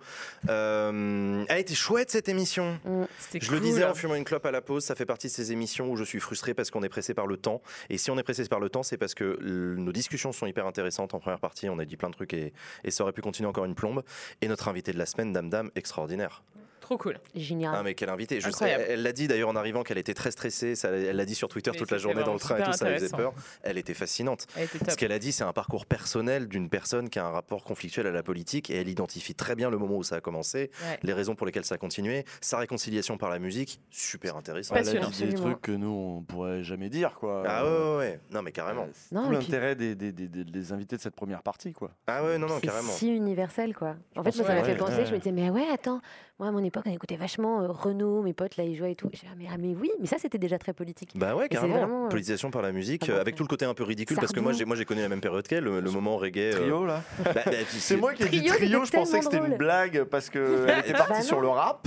Euh, 0.48 1.44
elle 1.46 1.56
a 1.56 1.58
été 1.58 1.74
chouette 1.74 2.10
cette 2.10 2.30
émission. 2.30 2.78
C'était 3.18 3.44
Je 3.44 3.52
le 3.52 3.60
disais 3.60 3.84
en 3.84 3.94
fumant 3.94 4.14
une 4.14 4.24
clope 4.24 4.46
à 4.46 4.50
la 4.50 4.62
pause, 4.62 4.84
ça 4.84 4.94
fait 4.94 5.04
partie 5.04 5.26
de 5.26 5.32
ces 5.32 5.52
émissions 5.52 5.90
où 5.90 5.96
je 5.96 6.04
suis 6.04 6.18
frustré 6.18 6.54
parce 6.54 6.70
qu'on 6.70 6.82
est 6.82 6.88
pressé 6.88 7.12
par 7.12 7.26
le 7.26 7.36
temps. 7.36 7.60
Et 7.90 7.98
si 7.98 8.10
on 8.10 8.16
est 8.16 8.22
pressé 8.22 8.42
par 8.46 8.60
le 8.60 8.70
temps, 8.70 8.82
c'est 8.82 8.96
parce 8.96 9.14
que 9.14 9.38
nos 9.42 9.92
discussions 9.92 10.32
sont 10.32 10.46
hyper 10.46 10.66
intéressantes. 10.66 11.12
En 11.12 11.20
première 11.20 11.40
partie, 11.40 11.68
on 11.68 11.78
a 11.78 11.84
dit 11.84 11.98
plein 11.98 12.08
de 12.08 12.14
trucs 12.14 12.32
et, 12.32 12.54
et 12.84 12.90
ça 12.90 13.04
aurait 13.04 13.12
pu 13.12 13.20
continuer 13.20 13.50
encore 13.50 13.66
une 13.66 13.74
plombe. 13.74 14.02
Et 14.40 14.48
notre 14.48 14.68
invité 14.68 14.94
de 14.94 14.98
la 14.98 15.06
semaine, 15.06 15.32
Dame 15.34 15.50
Dame, 15.50 15.70
extraordinaire. 15.76 16.42
Trop 16.84 16.98
cool. 16.98 17.18
Génial. 17.34 17.74
Ah 17.74 17.82
mais 17.82 17.94
quelle 17.94 18.10
invitée 18.10 18.40
Je 18.42 18.50
sais. 18.50 18.68
Elle 18.90 19.02
l'a 19.02 19.12
dit 19.12 19.26
d'ailleurs 19.26 19.48
en 19.48 19.56
arrivant 19.56 19.82
qu'elle 19.82 19.96
était 19.98 20.12
très 20.12 20.30
stressée. 20.30 20.74
ça- 20.74 20.90
elle 20.90 21.16
l'a 21.16 21.24
dit 21.24 21.34
sur 21.34 21.48
Twitter 21.48 21.70
Mais 21.72 21.78
toute 21.78 21.90
la 21.90 21.96
journée 21.98 22.22
dans 22.22 22.34
le 22.34 22.38
train 22.38 22.58
et 22.58 22.62
tout, 22.62 22.72
ça 22.74 22.86
faisait 22.94 23.08
peur. 23.08 23.32
Elle 23.62 23.78
était 23.78 23.94
fascinante. 23.94 24.46
Elle 24.56 24.64
était 24.64 24.90
Ce 24.90 24.96
qu'elle 24.96 25.12
a 25.12 25.18
dit, 25.18 25.32
c'est 25.32 25.44
un 25.44 25.52
parcours 25.54 25.86
personnel 25.86 26.46
d'une 26.46 26.68
personne 26.68 27.08
qui 27.08 27.18
a 27.18 27.24
un 27.24 27.30
rapport 27.30 27.64
conflictuel 27.64 28.06
à 28.06 28.10
la 28.10 28.22
politique 28.22 28.68
et 28.70 28.76
elle 28.76 28.88
identifie 28.88 29.34
très 29.34 29.54
bien 29.54 29.70
le 29.70 29.78
moment 29.78 29.96
où 29.96 30.02
ça 30.02 30.16
a 30.16 30.20
commencé, 30.20 30.70
Ouais. 30.82 30.98
les 31.02 31.12
raisons 31.14 31.34
pour 31.34 31.46
lesquelles 31.46 31.64
ça 31.64 31.76
a 31.76 31.78
continué, 31.78 32.24
sa 32.42 32.58
réconciliation 32.58 33.16
par 33.16 33.30
la 33.30 33.38
musique, 33.38 33.80
super 33.90 34.36
intéressant. 34.36 34.74
Elle 34.74 34.88
a 34.98 35.06
dit 35.06 35.24
des 35.24 35.34
trucs 35.34 35.62
que 35.62 35.72
nous, 35.72 35.88
on 35.88 36.22
pourrait 36.22 36.62
jamais 36.62 36.90
dire, 36.90 37.14
quoi. 37.14 37.44
Ah 37.46 37.64
ouais, 37.64 37.70
ouais, 37.70 37.96
ouais. 37.96 38.20
non 38.30 38.42
mais 38.42 38.52
carrément. 38.52 38.82
Euh, 38.82 38.92
c'est 38.92 39.14
Non, 39.14 39.28
puis- 39.28 39.36
l'intérêt 39.38 39.74
des, 39.74 39.94
des, 39.94 40.12
des, 40.12 40.28
des- 40.28 40.44
des 40.44 40.72
invités 40.72 40.96
de 40.96 41.00
cette 41.00 41.16
première 41.16 41.42
partie, 41.42 41.72
quoi. 41.72 41.90
Ah 42.06 42.22
ouais, 42.22 42.36
non, 42.36 42.46
non, 42.46 42.56
c'est 42.60 42.66
carrément. 42.66 42.92
si 42.92 43.08
universel 43.08 43.74
quoi. 43.74 43.96
En 44.16 44.22
fait, 44.22 44.36
moi, 44.36 44.46
ça 44.46 44.54
m'a 44.54 44.64
fait 44.64 44.76
penser. 44.76 45.06
Je 45.06 45.12
me 45.12 45.18
disais, 45.18 45.32
mais 45.32 45.48
ouais, 45.50 45.64
attends, 45.72 46.00
moi 46.40 46.48
à 46.48 46.50
mon 46.52 46.64
époque, 46.64 46.82
on 46.86 46.90
écoutait 46.92 47.16
vachement 47.16 47.62
euh, 47.62 47.68
Renault, 47.68 48.22
mes 48.22 48.32
potes 48.32 48.56
là, 48.56 48.64
ils 48.64 48.74
jouaient 48.76 48.92
et 48.92 48.96
tout. 48.96 49.08
J'ai 49.12 49.20
dit, 49.20 49.26
ah, 49.30 49.34
mais, 49.38 49.46
ah, 49.52 49.56
mais 49.56 49.74
oui, 49.74 49.90
mais 50.00 50.06
ça 50.06 50.16
c'était 50.18 50.38
déjà 50.38 50.58
très 50.58 50.72
politique. 50.72 51.12
Bah 51.16 51.36
ouais, 51.36 51.48
carrément. 51.48 51.76
vraiment, 51.78 52.04
euh, 52.06 52.08
Politisation 52.08 52.50
par 52.50 52.60
la 52.62 52.72
musique, 52.72 53.08
euh, 53.08 53.20
avec 53.20 53.36
tout 53.36 53.44
le 53.44 53.48
côté 53.48 53.64
un 53.64 53.74
peu 53.74 53.84
ridicule, 53.84 54.16
parce 54.18 54.32
que 54.32 54.40
moi 54.40 54.52
j'ai 54.52 54.64
moi 54.64 54.74
j'ai 54.76 54.84
connu 54.84 55.00
la 55.00 55.08
même 55.08 55.20
période 55.20 55.46
qu'elle, 55.46 55.64
le, 55.64 55.80
le 55.80 55.90
moment 55.92 56.16
reggae. 56.16 56.38
euh, 56.38 56.52
Trio, 56.52 56.84
là 56.86 57.02
bah, 57.24 57.32
bah, 57.34 57.52
C'est 57.68 57.96
moi 57.96 58.14
qui 58.14 58.24
ai 58.24 58.28
dit 58.28 58.44
Trio, 58.46 58.84
je 58.84 58.90
pensais 58.90 59.18
que 59.20 59.24
c'était 59.24 59.38
une 59.46 59.56
blague 59.56 60.04
parce 60.04 60.28
qu'elle 60.28 60.70
était 60.80 60.92
partie 60.92 61.12
Bah 61.12 61.22
sur 61.22 61.36
non. 61.36 61.42
le 61.42 61.48
rap. 61.48 61.86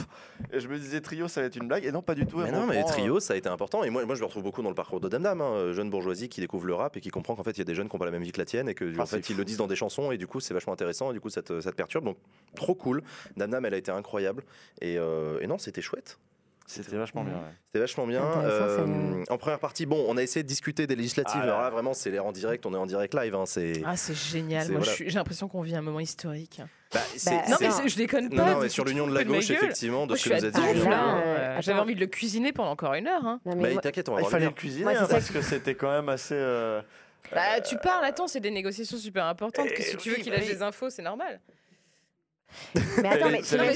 Et 0.53 0.59
je 0.59 0.67
me 0.67 0.77
disais 0.77 1.01
trio, 1.01 1.27
ça 1.27 1.41
va 1.41 1.47
être 1.47 1.55
une 1.55 1.67
blague. 1.67 1.83
Et 1.83 1.91
non, 1.91 2.03
pas 2.03 2.13
du 2.13 2.25
tout. 2.27 2.37
Mais 2.37 2.51
non, 2.51 2.67
mais 2.67 2.83
trio, 2.83 3.19
ça 3.19 3.33
a 3.33 3.37
été 3.37 3.49
important. 3.49 3.83
Et 3.83 3.89
moi, 3.89 4.05
moi, 4.05 4.13
je 4.13 4.19
le 4.19 4.27
retrouve 4.27 4.43
beaucoup 4.43 4.61
dans 4.61 4.69
le 4.69 4.75
parcours 4.75 4.99
de 4.99 5.09
Dame 5.09 5.23
Dame, 5.23 5.41
hein, 5.41 5.73
jeune 5.73 5.89
bourgeoisie 5.89 6.29
qui 6.29 6.41
découvre 6.41 6.67
le 6.67 6.75
rap 6.75 6.95
et 6.95 7.01
qui 7.01 7.09
comprend 7.09 7.35
qu'en 7.35 7.43
fait, 7.43 7.51
il 7.51 7.57
y 7.57 7.61
a 7.61 7.65
des 7.65 7.73
jeunes 7.73 7.89
qui 7.89 7.95
n'ont 7.95 7.99
pas 7.99 8.05
la 8.05 8.11
même 8.11 8.21
vie 8.21 8.31
que 8.31 8.37
la 8.37 8.45
tienne 8.45 8.69
et 8.69 8.75
que 8.75 8.85
Ah, 8.97 9.01
en 9.01 9.05
fait, 9.07 9.25
c'est 9.25 9.33
ils 9.33 9.37
le 9.37 9.43
disent 9.43 9.57
dans 9.57 9.65
des 9.67 9.75
chansons 9.75 10.11
et 10.11 10.17
du 10.17 10.27
coup, 10.27 10.39
c'est 10.39 10.53
vachement 10.53 10.73
intéressant 10.73 11.09
et 11.09 11.13
du 11.15 11.19
coup, 11.19 11.29
ça 11.31 11.41
te, 11.41 11.59
ça 11.59 11.71
te 11.71 11.75
perturbe. 11.75 12.05
Donc, 12.05 12.17
trop 12.55 12.75
cool. 12.75 13.01
Dame 13.35 13.49
Dame, 13.49 13.65
elle 13.65 13.73
a 13.73 13.77
été 13.77 13.91
incroyable. 13.91 14.36
Et, 14.81 14.97
euh, 14.97 15.39
et 15.41 15.47
non, 15.47 15.57
c'était 15.57 15.81
chouette. 15.81 16.17
C'était 16.69 16.97
vachement 16.97 17.23
bien. 17.23 17.35
ouais. 17.35 17.39
C'était 17.67 17.79
vachement 17.79 18.05
bien. 18.05 18.21
Euh, 18.21 19.23
en 19.29 19.37
première 19.37 19.59
partie, 19.59 19.85
bon, 19.85 20.03
on 20.09 20.17
a 20.17 20.21
essayé 20.23 20.43
de 20.43 20.49
discuter 20.49 20.85
des 20.85 20.97
législatives. 20.97 21.39
Ah 21.41 21.45
là. 21.45 21.53
Alors 21.53 21.61
là, 21.61 21.69
vraiment, 21.69 21.93
c'est 21.93 22.11
l'air 22.11 22.25
en 22.25 22.33
direct. 22.33 22.65
On 22.65 22.73
est 22.73 22.77
en 22.77 22.85
direct 22.85 23.13
live. 23.13 23.33
hein, 23.35 23.45
c'est. 23.45 23.81
Ah, 23.85 23.95
c'est 23.95 24.13
génial. 24.13 24.67
Moi, 24.69 24.79
voilà. 24.81 24.91
j'ai 24.97 25.09
l'impression 25.11 25.47
qu'on 25.47 25.61
vit 25.61 25.77
un 25.77 25.81
moment 25.81 26.01
historique. 26.01 26.59
Bah, 26.93 26.99
Bah, 27.25 27.31
Non, 27.49 27.55
mais 27.61 27.87
je 27.89 27.95
déconne 27.95 28.29
pas. 28.29 28.35
non, 28.35 28.45
non, 28.47 28.55
vous 28.55 28.61
mais 28.63 28.69
sur 28.69 28.83
l'union 28.83 29.07
de 29.07 29.13
la 29.15 29.23
gauche, 29.23 29.49
effectivement, 29.49 30.03
de 30.07 30.11
Moi, 30.11 30.17
ce 30.17 30.27
que 30.27 30.35
nous 30.35 30.43
à 30.43 30.47
a 30.47 30.51
dit 30.51 30.87
Ah, 30.91 31.17
euh, 31.19 31.57
J'avais 31.61 31.79
envie 31.79 31.95
de 31.95 32.01
le 32.01 32.07
cuisiner 32.07 32.51
pendant 32.51 32.71
encore 32.71 32.95
une 32.95 33.07
heure. 33.07 33.25
hein. 33.25 33.39
Non, 33.45 33.55
mais 33.55 33.63
Bah, 33.63 33.69
moi- 33.73 33.81
t'inquiète, 33.81 34.09
on 34.09 34.15
va 34.15 34.19
Ah, 34.19 34.23
il 34.25 34.29
fallait 34.29 34.45
le 34.47 34.51
cuisiner 34.51 34.83
Moi, 34.83 34.93
hein, 34.99 35.07
parce 35.09 35.29
que 35.31 35.41
c'était 35.41 35.75
quand 35.75 35.89
même 35.91 36.09
assez. 36.09 36.35
euh, 36.35 36.81
Bah, 37.31 37.61
tu 37.61 37.77
parles, 37.77 38.03
attends, 38.03 38.27
c'est 38.27 38.41
des 38.41 38.51
négociations 38.51 38.97
super 38.97 39.23
importantes. 39.25 39.67
Que 39.69 39.73
Eh 39.77 39.83
si 39.83 39.95
tu 39.95 40.09
veux 40.09 40.15
qu'il 40.17 40.33
oui. 40.33 40.45
des 40.47 40.61
infos, 40.61 40.89
c'est 40.89 41.01
normal. 41.01 41.39
Mais 43.01 43.09
attends, 43.09 43.29
mais, 43.29 43.41
c'est 43.43 43.57
vrai, 43.57 43.73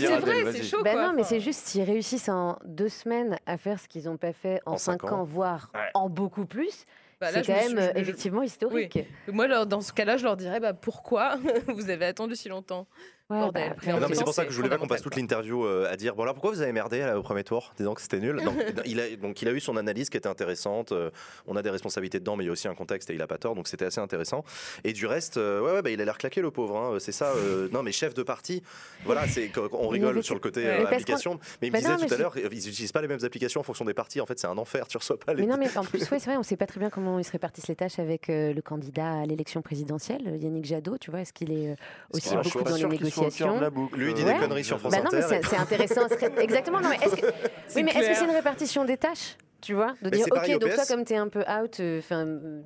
c'est 0.51 0.63
chaud. 0.63 0.81
Bah 0.83 0.93
quoi. 0.93 1.07
non, 1.07 1.13
mais 1.13 1.23
c'est 1.23 1.39
juste 1.39 1.67
s'ils 1.67 1.83
réussissent 1.83 2.29
en 2.29 2.57
deux 2.65 2.89
semaines 2.89 3.37
à 3.45 3.57
faire 3.57 3.79
ce 3.79 3.87
qu'ils 3.87 4.05
n'ont 4.05 4.17
pas 4.17 4.33
fait 4.33 4.61
en, 4.65 4.73
En 4.73 4.77
cinq 4.77 5.01
cinq 5.01 5.11
ans. 5.11 5.19
ans, 5.19 5.23
voire 5.23 5.71
Ouais. 5.75 5.81
en 5.93 6.09
beaucoup 6.09 6.45
plus, 6.45 6.85
bah, 7.19 7.27
c'est 7.31 7.45
quand 7.45 7.59
suis- 7.61 7.73
même 7.75 7.91
je- 7.95 7.99
effectivement 7.99 8.41
historique. 8.43 8.99
Moi, 9.27 9.45
alors, 9.45 9.65
dans 9.67 9.81
ce 9.81 9.93
cas-là, 9.93 10.17
je 10.17 10.23
leur 10.23 10.37
dirais 10.37 10.59
bah, 10.59 10.73
pourquoi 10.73 11.35
vous 11.67 11.89
avez 11.89 12.05
attendu 12.05 12.35
si 12.35 12.49
longtemps? 12.49 12.87
Ouais, 13.31 13.51
bah, 13.51 13.61
après, 13.71 13.93
Non, 13.99 14.07
mais 14.09 14.15
c'est 14.15 14.23
pour 14.23 14.33
ça 14.33 14.45
que 14.45 14.51
je 14.51 14.57
voulais 14.57 14.69
pas 14.69 14.77
qu'on 14.77 14.87
passe 14.87 15.01
toute 15.01 15.15
l'interview 15.15 15.65
euh, 15.65 15.91
à 15.91 15.95
dire 15.95 16.15
bon 16.15 16.23
alors 16.23 16.33
pourquoi 16.35 16.51
vous 16.51 16.61
avez 16.61 16.71
merdé 16.71 16.99
là, 16.99 17.17
au 17.17 17.23
premier 17.23 17.43
tour? 17.43 17.73
Disant 17.77 17.93
que 17.93 18.01
c'était 18.01 18.19
nul. 18.19 18.41
Donc, 18.43 18.55
il 18.85 18.99
a, 18.99 19.15
donc 19.15 19.41
il 19.41 19.47
a 19.47 19.51
eu 19.51 19.59
son 19.59 19.77
analyse 19.77 20.09
qui 20.09 20.17
était 20.17 20.27
intéressante 20.29 20.91
euh, 20.91 21.09
on 21.47 21.55
a 21.55 21.61
des 21.61 21.69
responsabilités 21.69 22.19
dedans 22.19 22.35
mais 22.35 22.43
il 22.43 22.47
y 22.47 22.49
a 22.49 22.53
aussi 22.53 22.67
un 22.67 22.75
contexte 22.75 23.09
et 23.09 23.13
il 23.13 23.21
a 23.21 23.27
pas 23.27 23.37
tort 23.37 23.55
donc 23.55 23.67
c'était 23.67 23.85
assez 23.85 23.99
intéressant. 24.01 24.43
Et 24.83 24.93
du 24.93 25.05
reste 25.05 25.37
euh, 25.37 25.61
ouais, 25.61 25.71
ouais 25.73 25.81
bah, 25.81 25.89
il 25.89 26.01
a 26.01 26.05
l'air 26.05 26.17
claqué 26.17 26.41
le 26.41 26.51
pauvre 26.51 26.77
hein, 26.77 26.97
c'est 26.99 27.11
ça 27.11 27.31
euh, 27.35 27.67
non 27.73 27.83
mais 27.83 27.91
chef 27.91 28.13
de 28.13 28.23
parti 28.23 28.61
voilà 29.05 29.27
c'est 29.27 29.51
on 29.73 29.87
rigole 29.87 30.23
sur 30.23 30.35
le 30.35 30.39
côté 30.41 30.61
Ouais. 30.61 30.81
euh, 30.81 30.85
application 30.87 31.39
mais 31.61 31.69
il 31.69 31.71
me 31.71 31.73
Bah 31.73 31.79
disait 31.79 31.97
non, 31.97 32.07
tout 32.07 32.13
à 32.13 32.17
l'heure 32.17 32.37
ils 32.37 32.67
utilisent 32.69 32.91
pas 32.91 33.01
les 33.01 33.07
mêmes 33.07 33.23
applications 33.23 33.59
en 33.61 33.63
fonction 33.63 33.85
des 33.85 33.93
partis 33.93 34.21
en 34.21 34.25
fait 34.25 34.37
c'est 34.39 34.47
un 34.47 34.57
enfer 34.57 34.87
tu 34.87 34.97
reçois 34.97 35.17
pas 35.19 35.33
les 35.33 35.41
Mais 35.43 35.47
non, 35.47 35.57
mais 35.57 35.75
en 35.77 35.83
plus, 35.83 35.99
ouais, 36.11 36.19
c'est 36.19 36.25
vrai, 36.25 36.35
on 36.35 36.39
ne 36.39 36.43
sait 36.43 36.57
pas 36.57 36.65
très 36.67 36.79
bien 36.79 36.89
comment 36.89 37.17
ils 37.19 37.23
se 37.23 37.31
répartissent 37.31 37.67
les 37.67 37.75
tâches 37.75 37.99
avec 37.99 38.29
euh, 38.29 38.53
le 38.53 38.61
candidat 38.61 39.21
à 39.21 39.25
l'élection 39.25 39.61
présidentielle, 39.61 40.21
Yannick 40.39 40.65
Jadot, 40.65 40.97
tu 40.97 41.11
vois, 41.11 41.21
est-ce 41.21 41.33
qu'il 41.33 41.51
est 41.51 41.71
euh, 41.71 41.75
aussi 42.13 42.35
beaucoup 42.35 42.63
dans 42.63 42.75
les 42.75 43.09
sûr 43.09 43.20
cœur 43.29 43.47
de 43.47 43.53
négociations 43.53 43.61
la 43.61 43.69
boucle. 43.69 43.99
Lui, 43.99 44.09
il 44.11 44.13
dit 44.13 44.23
des 44.23 44.31
euh, 44.31 44.39
conneries 44.39 44.63
sur 44.63 44.79
France 44.79 44.91
Bah 44.93 44.99
non, 45.03 45.09
mais 45.11 45.23
Inter, 45.23 45.39
c'est 45.41 45.47
c'est 45.49 45.57
intéressant. 45.57 46.07
Exactement, 46.39 46.79
non, 46.81 46.89
mais 46.89 46.97
est-ce 46.97 47.15
que... 47.15 47.25
Oui, 47.75 47.83
mais 47.83 47.91
est-ce 47.91 47.99
que 47.99 48.03
clair. 48.03 48.15
c'est 48.17 48.25
une 48.25 48.31
répartition 48.31 48.85
des 48.85 48.97
tâches 48.97 49.37
tu 49.61 49.75
vois, 49.75 49.91
de 50.01 50.09
Mais 50.09 50.17
dire 50.17 50.25
c'est 50.25 50.53
ok, 50.55 50.59
donc 50.59 50.73
toi 50.73 50.83
comme 50.87 51.05
tu 51.05 51.13
es 51.13 51.17
un 51.17 51.27
peu 51.29 51.41
out, 51.41 51.79
euh, 51.81 52.01
euh, 52.11 52.61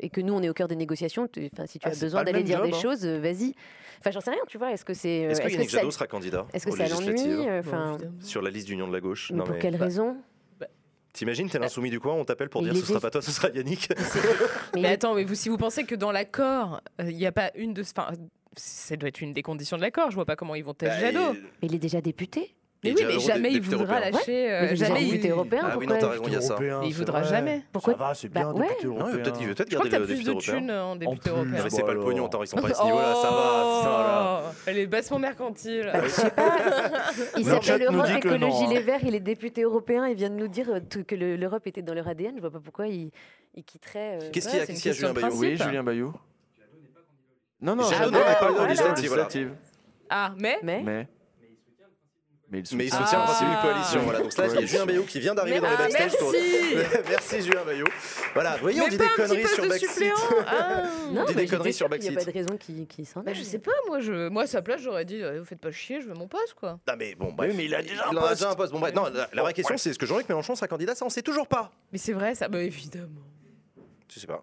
et 0.00 0.08
que 0.08 0.22
nous 0.22 0.32
on 0.32 0.42
est 0.42 0.48
au 0.48 0.54
cœur 0.54 0.66
des 0.66 0.76
négociations, 0.76 1.28
si 1.34 1.50
tu 1.50 1.50
Ah, 1.58 1.88
as 1.90 1.92
c'est 1.92 2.00
besoin 2.06 2.24
d'aller 2.24 2.42
dire 2.42 2.56
job, 2.60 2.70
des 2.70 2.74
hein. 2.74 2.80
choses, 2.80 3.04
euh, 3.04 3.18
vas-y. 3.20 3.52
Enfin, 4.00 4.12
j'en 4.12 4.20
sais 4.22 4.30
rien, 4.30 4.40
tu 4.48 4.56
vois. 4.56 4.72
Est-ce 4.72 4.84
que 4.84 4.94
c'est, 4.94 5.26
euh, 5.26 5.30
est-ce 5.30 5.40
que 5.42 5.46
est-ce 5.46 5.54
Yannick 5.56 5.70
que 5.70 5.76
Jadot 5.76 5.90
sera 5.90 6.06
candidat 6.06 6.46
est-ce 6.54 6.64
que 6.66 6.70
euh, 6.72 7.60
Bon, 7.62 7.68
Enfin, 7.68 7.98
sur 8.20 8.40
la 8.40 8.48
liste 8.48 8.66
d'union 8.66 8.88
de 8.88 8.94
la 8.94 9.00
gauche 9.00 9.30
mais 9.30 9.38
non 9.38 9.44
pour 9.44 9.54
mais 9.54 9.60
quelle 9.60 9.76
raison? 9.76 10.16
T'imagines 11.12 11.50
t'es 11.50 11.58
l'insoumis 11.58 11.90
du 11.90 11.98
coin 11.98 12.14
on 12.14 12.24
t'appelle 12.24 12.48
pour 12.48 12.62
Mais 12.62 12.68
dire 12.70 12.76
ce 12.76 12.84
est 12.84 12.86
sera 12.88 13.00
pas 13.00 13.10
toi 13.10 13.20
ce 13.22 13.32
sera 13.32 13.48
Yannick 13.48 13.88
Mais 14.74 14.82
est- 14.82 14.86
attends, 14.92 15.14
mais 15.14 15.24
vous, 15.24 15.34
si 15.34 15.48
vous 15.48 15.56
pensez 15.56 15.84
que 15.84 15.94
dans 15.96 16.12
l'accord, 16.12 16.80
euh, 17.00 17.10
il 17.10 17.16
n'y 17.16 17.26
a 17.26 17.32
pas 17.32 17.50
une 17.56 17.74
de. 17.74 17.82
Ça 18.58 18.96
doit 18.96 19.08
être 19.08 19.20
une 19.20 19.32
des 19.32 19.42
conditions 19.42 19.76
de 19.76 19.82
l'accord. 19.82 20.10
Je 20.10 20.14
vois 20.16 20.26
pas 20.26 20.36
comment 20.36 20.54
ils 20.54 20.64
vont 20.64 20.74
têcher 20.74 20.92
Bah, 20.92 21.00
Jadot. 21.12 21.32
mais 21.62 21.68
il 21.68 21.74
est 21.74 21.78
déjà 21.78 22.00
député. 22.00 22.54
Mais 22.84 22.90
il 22.90 22.96
oui, 22.96 23.04
mais 23.08 23.18
jamais 23.18 23.50
il 23.50 23.60
voudra 23.60 23.96
européen. 23.96 24.10
lâcher. 24.12 24.52
euh, 24.52 24.68
il 24.70 24.76
jamais 24.76 25.00
député 25.04 25.26
il. 25.26 25.30
européen. 25.32 25.62
ah 25.64 25.76
il 25.82 25.90
Européen, 25.90 26.80
Il 26.84 26.94
voudra 26.94 27.20
vrai. 27.22 27.28
jamais. 27.28 27.62
Pourquoi 27.72 27.94
Ça 27.94 27.98
va, 27.98 28.14
c'est 28.14 28.28
Bah 28.28 28.40
bien, 28.40 28.52
il 28.54 28.60
peut-être 29.18 29.40
il 29.40 29.46
veut 29.48 29.54
peut-être 29.56 29.70
Je 29.72 29.74
crois 29.76 29.88
garder 29.88 29.98
le 29.98 30.14
plus 30.14 30.24
député 30.24 30.24
de 30.26 30.30
européen 30.30 30.58
thunes 30.60 30.70
en 30.70 30.94
député 30.94 31.30
européen. 31.30 31.52
Non, 31.58 31.64
mais 31.64 31.70
c'est 31.70 31.82
pas 31.82 31.92
le 31.94 31.98
pognon, 32.00 32.26
attends, 32.26 32.42
ils 32.44 32.46
sont 32.46 32.56
pas 32.58 32.68
à 32.68 32.74
ce 32.74 32.84
niveau-là, 32.84 33.14
ça 33.16 33.30
va. 33.30 34.42
Oh, 34.44 34.54
Elle 34.66 34.78
est 34.78 34.86
bassement 34.86 35.18
mercantile. 35.18 35.90
Bah. 35.92 36.02
Il 37.36 37.44
s'appelle 37.44 37.62
Jacques 37.64 37.80
nous 37.90 37.96
Europe 37.98 38.06
dit 38.06 38.20
que 38.20 38.28
non, 38.28 38.34
Écologie 38.36 38.64
hein. 38.64 38.70
Les 38.70 38.80
Verts, 38.80 39.00
il 39.02 39.14
est 39.16 39.20
député 39.20 39.62
européen, 39.62 40.06
il 40.06 40.14
vient 40.14 40.30
de 40.30 40.36
nous 40.36 40.46
dire 40.48 40.68
euh, 40.70 40.78
que 41.04 41.14
le- 41.16 41.34
l'Europe 41.34 41.66
était 41.66 41.82
dans 41.82 41.94
leur 41.94 42.06
ADN. 42.06 42.34
Je 42.36 42.40
vois 42.40 42.50
pas 42.52 42.60
pourquoi 42.60 42.86
il, 42.86 43.10
il 43.56 43.64
quitterait. 43.64 44.18
euh, 44.22 44.30
Qu'est-ce 44.32 44.48
qu'il 44.50 44.58
y 44.86 44.88
a, 44.90 44.92
Julien 44.92 45.12
Bayou 45.14 45.36
Oui. 45.36 45.56
Julien 45.56 45.82
Bayou. 45.82 46.12
Non, 47.60 47.74
non, 47.76 47.90
eu 47.90 47.94
eu 47.94 47.98
de 47.98 48.04
de 48.10 48.96
législative. 48.96 49.54
Ah, 50.10 50.32
mais. 50.38 50.58
Mais 50.62 50.82
Mais. 50.82 51.08
Mais 52.50 52.60
il 52.60 52.76
Mais 52.78 52.84
il 52.86 52.90
soutient. 52.90 53.04
soutient 53.04 53.18
Ah. 53.18 53.20
le 53.20 53.24
principe 53.26 53.46
d'une 53.48 53.60
coalition. 53.60 54.00
Voilà. 54.04 54.18
Donc 54.20 54.36
là, 54.38 54.46
il 54.46 54.54
y 54.54 54.56
a 54.56 54.64
Julien 54.64 54.86
Bayou 54.86 55.02
qui 55.02 55.20
vient 55.20 55.34
d'arriver 55.34 55.60
dans 55.60 55.68
les 55.68 55.74
ah, 55.78 55.82
backstage. 55.82 56.16
pour- 56.18 56.32
merci 56.32 56.98
Merci 57.10 57.42
Julien 57.42 57.62
Bayou. 57.66 57.84
Voilà, 58.32 58.52
vous 58.54 58.62
voyez, 58.62 58.80
on 58.80 58.88
dit 58.88 58.96
des 58.96 59.04
conneries 59.14 59.46
sur 59.48 59.64
de 59.64 59.68
Backseat. 59.68 59.90
suppléant 59.90 60.14
Ah. 60.46 60.82
non, 61.12 61.24
dit 61.26 61.34
bah, 61.34 61.40
des 61.42 61.46
conneries 61.46 61.72
sur 61.74 61.88
sûre 61.88 61.98
qu'il 61.98 62.00
n'y 62.04 62.08
a 62.08 62.12
Backseat. 62.12 62.14
pas 62.14 62.24
de 62.24 62.30
raison 62.32 62.56
qui, 62.56 62.86
qui 62.86 63.04
s'en 63.04 63.20
Bah, 63.22 63.32
aille. 63.32 63.36
je 63.36 63.42
sais 63.42 63.58
pas, 63.58 63.72
moi, 63.86 64.00
je... 64.00 64.28
moi 64.30 64.44
à 64.44 64.46
sa 64.46 64.62
place, 64.62 64.80
j'aurais 64.80 65.04
dit 65.04 65.22
euh, 65.22 65.40
vous 65.40 65.44
faites 65.44 65.60
pas 65.60 65.70
chier, 65.72 66.00
je 66.00 66.06
veux 66.08 66.14
mon 66.14 66.26
poste 66.26 66.54
quoi. 66.54 66.78
Ah 66.88 66.96
mais 66.96 67.14
bon, 67.16 67.32
bref. 67.32 67.50
Oui, 67.50 67.56
mais 67.58 67.66
il 67.66 67.74
a 67.74 67.82
déjà 67.82 68.06
un 68.06 68.12
en 68.12 68.16
a 68.16 68.20
poste. 68.20 68.34
déjà 68.36 68.50
un 68.50 68.54
poste. 68.54 68.72
Bon, 68.72 68.78
bref, 68.78 68.94
non, 68.94 69.10
la, 69.12 69.28
la 69.30 69.42
vraie 69.42 69.52
question, 69.52 69.76
c'est 69.76 69.90
est-ce 69.90 69.98
que 69.98 70.06
Jean-Luc 70.06 70.26
Mélenchon 70.30 70.54
sera 70.54 70.68
candidat 70.68 70.94
Ça, 70.94 71.04
on 71.04 71.10
sait 71.10 71.20
toujours 71.20 71.48
pas. 71.48 71.70
Mais 71.92 71.98
c'est 71.98 72.14
vrai, 72.14 72.34
ça, 72.34 72.48
bah 72.48 72.62
évidemment. 72.62 73.20
Je 74.10 74.20
sais 74.20 74.26
pas. 74.26 74.42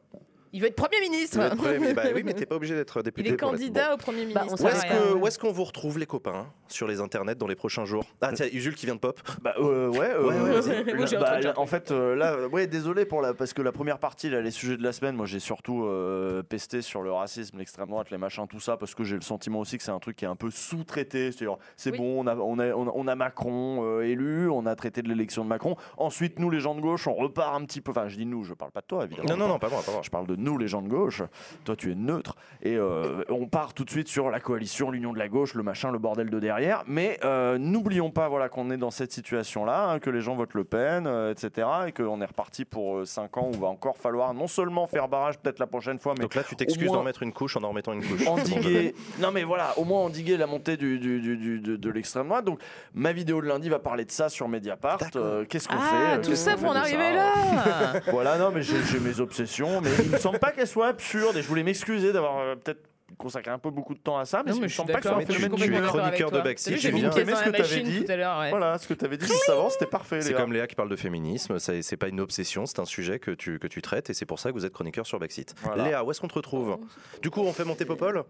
Il 0.55 0.61
veut 0.61 0.67
être 0.67 0.75
Premier 0.77 1.01
ministre 1.01 1.37
être 1.41 1.57
premier, 1.57 1.93
bah 1.93 2.03
oui, 2.15 2.21
mais 2.23 2.33
t'es 2.33 2.45
pas 2.45 2.55
obligé 2.55 2.75
d'être 2.75 3.01
député. 3.01 3.27
Il 3.27 3.33
est 3.33 3.37
pour 3.37 3.49
candidat 3.51 3.93
au 3.93 3.97
Premier 3.97 4.25
Bah, 4.33 4.43
ministre. 4.43 4.63
Où 4.63 4.67
est-ce 4.69 4.81
rien. 4.83 4.91
que- 5.11 5.13
où 5.15 5.27
est-ce 5.27 5.37
qu'on 5.37 5.51
vous 5.51 5.65
retrouve 5.65 5.99
les 5.99 6.05
copains 6.05 6.47
sur 6.69 6.87
les 6.87 7.01
internets 7.01 7.35
dans 7.35 7.47
les 7.47 7.55
prochains 7.55 7.83
jours? 7.83 8.05
Ah 8.21 8.31
tiens, 8.33 8.47
Usul 8.53 8.73
qui 8.75 8.85
vient 8.85 8.95
de 8.95 8.99
pop. 9.01 9.19
Bah 9.41 9.53
euh, 9.59 9.89
ouais, 9.89 9.99
euh, 10.11 10.23
Ouais, 10.25 10.39
ouais, 10.39 10.93
là, 10.93 11.19
bah, 11.19 11.39
là, 11.41 11.53
en 11.57 11.65
fait 11.65 11.91
euh, 11.91 12.15
là 12.15 12.47
ouais 12.47 12.67
désolé 12.67 13.03
pour 13.05 13.21
la 13.21 13.33
parce 13.33 13.51
que 13.53 13.61
la 13.61 13.73
première 13.73 13.99
partie 13.99 14.29
là 14.29 14.39
les 14.41 14.51
sujets 14.51 14.77
de 14.77 14.83
la 14.83 14.93
semaine 14.93 15.15
moi 15.15 15.25
j'ai 15.25 15.39
surtout 15.39 15.83
euh, 15.85 16.41
pesté 16.41 16.81
sur 16.81 17.01
le 17.01 17.11
racisme 17.11 17.57
l'extrême 17.57 17.89
droite 17.89 18.09
les 18.11 18.17
machins 18.17 18.47
tout 18.47 18.61
ça 18.61 18.77
parce 18.77 18.95
que 18.95 19.03
j'ai 19.03 19.15
le 19.15 19.21
sentiment 19.21 19.59
aussi 19.59 19.77
que 19.77 19.83
c'est 19.83 19.91
un 19.91 19.99
truc 19.99 20.15
qui 20.15 20.23
est 20.25 20.29
un 20.29 20.35
peu 20.37 20.49
sous-traité 20.51 21.31
c'est-à-dire 21.33 21.57
c'est 21.75 21.91
Oui. 21.91 21.97
bon 21.97 22.21
on 22.23 22.27
a 22.27 22.35
on 22.37 22.59
a 22.59 22.67
on 22.73 22.87
a, 22.87 22.91
on 22.95 23.07
a 23.07 23.15
Macron 23.15 23.81
euh, 23.83 24.01
élu 24.03 24.49
on 24.49 24.65
a 24.65 24.75
traité 24.75 25.01
de 25.01 25.09
l'élection 25.09 25.43
de 25.43 25.49
Macron 25.49 25.75
ensuite 25.97 26.39
nous 26.39 26.49
les 26.49 26.59
gens 26.61 26.75
de 26.75 26.81
gauche 26.81 27.07
on 27.07 27.13
repart 27.13 27.55
un 27.55 27.65
petit 27.65 27.81
peu 27.81 27.91
enfin 27.91 28.07
je 28.07 28.15
dis 28.15 28.25
nous 28.25 28.43
je 28.45 28.53
parle 28.53 28.71
pas 28.71 28.81
de 28.81 28.87
toi 28.87 29.03
évidemment 29.03 29.27
Non, 29.29 29.37
non, 29.37 29.47
non, 29.49 29.59
pas 29.59 29.69
moi, 29.69 29.81
pas 29.85 29.91
moi. 29.91 30.01
je 30.03 30.09
parle 30.09 30.27
de 30.27 30.35
nous, 30.45 30.57
les 30.57 30.67
gens 30.69 30.81
de 30.81 30.87
gauche. 30.87 31.21
Toi, 31.65 31.75
tu 31.75 31.91
es 31.91 31.95
neutre. 31.95 32.35
Et 32.61 32.77
euh, 32.77 33.23
on 33.29 33.47
part 33.47 33.73
tout 33.73 33.83
de 33.83 33.89
suite 33.89 34.07
sur 34.07 34.29
la 34.31 34.39
coalition, 34.39 34.89
l'union 34.91 35.11
de 35.13 35.19
la 35.19 35.27
gauche, 35.27 35.53
le 35.55 35.63
machin, 35.63 35.91
le 35.91 35.97
bordel 35.99 36.29
de 36.29 36.39
derrière. 36.39 36.83
Mais 36.87 37.19
euh, 37.25 37.57
n'oublions 37.57 38.11
pas 38.11 38.29
voilà, 38.29 38.47
qu'on 38.49 38.71
est 38.71 38.77
dans 38.77 38.91
cette 38.91 39.11
situation-là, 39.11 39.89
hein, 39.89 39.99
que 39.99 40.09
les 40.09 40.21
gens 40.21 40.35
votent 40.35 40.53
Le 40.53 40.63
Pen, 40.63 41.05
euh, 41.07 41.31
etc. 41.31 41.67
Et 41.87 41.91
qu'on 41.91 42.21
est 42.21 42.25
reparti 42.25 42.63
pour 42.65 43.05
5 43.05 43.37
ans 43.37 43.49
où 43.53 43.59
va 43.59 43.67
encore 43.67 43.97
falloir 43.97 44.33
non 44.33 44.47
seulement 44.47 44.87
faire 44.87 45.07
barrage 45.07 45.37
peut-être 45.39 45.59
la 45.59 45.67
prochaine 45.67 45.99
fois, 45.99 46.13
mais 46.17 46.23
Donc 46.23 46.35
là, 46.35 46.43
tu 46.43 46.55
t'excuses 46.55 46.91
d'en 46.91 47.03
mettre 47.03 47.23
une 47.23 47.33
couche 47.33 47.57
en 47.57 47.63
en 47.63 47.69
remettant 47.69 47.93
une 47.93 48.03
couche. 48.05 48.25
endiguer. 48.27 48.93
non 49.19 49.31
mais 49.31 49.43
voilà, 49.43 49.77
au 49.77 49.83
moins 49.85 50.01
endiguer 50.01 50.37
la 50.37 50.47
montée 50.47 50.77
du, 50.77 50.99
du- 50.99 51.19
du- 51.19 51.37
du- 51.37 51.59
de, 51.59 51.75
de 51.75 51.89
l'extrême 51.89 52.27
droite. 52.27 52.45
Donc 52.45 52.59
ma 52.93 53.11
vidéo 53.11 53.41
de 53.41 53.47
lundi 53.47 53.69
va 53.69 53.79
parler 53.79 54.05
de 54.05 54.11
ça 54.11 54.29
sur 54.29 54.47
Mediapart. 54.47 54.99
Euh, 55.15 55.45
Qu'est-ce 55.45 55.67
qu'on 55.67 55.75
fait 55.75 55.79
Ah, 55.81 56.13
euh, 56.13 56.21
tout 56.21 56.29
qu'est-ce 56.29 56.43
ça 56.45 56.55
pour 56.57 56.69
en 56.69 56.73
fait 56.73 56.79
arriver 56.79 57.13
là 57.13 58.01
Voilà, 58.11 58.37
non 58.37 58.51
mais 58.53 58.61
j'ai 58.61 58.81
j'ai 58.83 58.99
mes 58.99 59.19
obsessions, 59.19 59.81
mais 59.81 59.89
il 60.03 60.11
me 60.11 60.17
semble 60.17 60.34
semble 60.35 60.39
pas 60.39 60.51
qu'elle 60.51 60.67
soit 60.67 60.87
absurde 60.87 61.37
et 61.37 61.41
je 61.41 61.47
voulais 61.47 61.63
m'excuser 61.63 62.11
d'avoir 62.13 62.37
euh, 62.39 62.55
peut-être 62.55 62.79
consacré 63.19 63.51
un 63.51 63.59
peu 63.59 63.69
beaucoup 63.69 63.93
de 63.93 63.99
temps 63.99 64.17
à 64.17 64.25
ça, 64.25 64.41
mais 64.43 64.51
Non, 64.51 64.57
je 64.63 64.67
suis 64.67 64.75
semble 64.75 64.91
pas 64.91 64.97
que 64.97 65.03
ce 65.03 65.09
soit 65.09 65.17
un 65.21 65.25
tu- 65.25 65.31
phénomène 65.33 65.57
tu 65.57 65.73
es 65.75 65.81
chroniqueur 65.81 66.31
de 66.31 66.41
Backseat, 66.41 66.77
J'ai 66.77 66.91
bien 66.91 67.11
aimé 67.11 67.33
ce 67.35 67.43
que 67.43 67.49
t'avais 67.51 67.59
machine 67.59 67.83
dit. 67.83 68.03
tout 68.03 68.11
à 68.11 68.15
l'heure. 68.17 68.39
ouais. 68.39 68.49
Voilà, 68.49 68.77
ce 68.79 68.87
que 68.87 68.93
tu 68.95 69.05
avais 69.05 69.15
dit 69.17 69.25
juste 69.27 69.47
avant, 69.47 69.69
c'était 69.69 69.85
parfait. 69.85 70.21
C'est 70.21 70.33
comme 70.33 70.51
Léa 70.51 70.65
qui 70.67 70.75
parle 70.75 70.89
de 70.89 70.95
féminisme, 70.95 71.59
ça- 71.59 71.81
c'est 71.81 71.97
pas 71.97 72.07
une 72.07 72.19
obsession, 72.19 72.65
c'est 72.65 72.79
un 72.79 72.85
sujet 72.85 73.19
que 73.19 73.31
tu, 73.31 73.59
que 73.59 73.67
tu 73.67 73.81
traites 73.81 74.09
et 74.09 74.13
c'est 74.13 74.25
pour 74.25 74.39
ça 74.39 74.49
que 74.49 74.55
vous 74.57 74.65
êtes 74.65 74.73
chroniqueur 74.73 75.05
sur 75.05 75.19
Backseat. 75.19 75.53
Voilà. 75.63 75.85
Léa, 75.85 76.03
où 76.03 76.11
est-ce 76.11 76.19
qu'on 76.19 76.27
te 76.27 76.33
retrouve? 76.33 76.77
Du 77.21 77.29
coup, 77.29 77.41
on 77.41 77.53
fait 77.53 77.63
monter 77.63 77.85
Popol? 77.85 78.23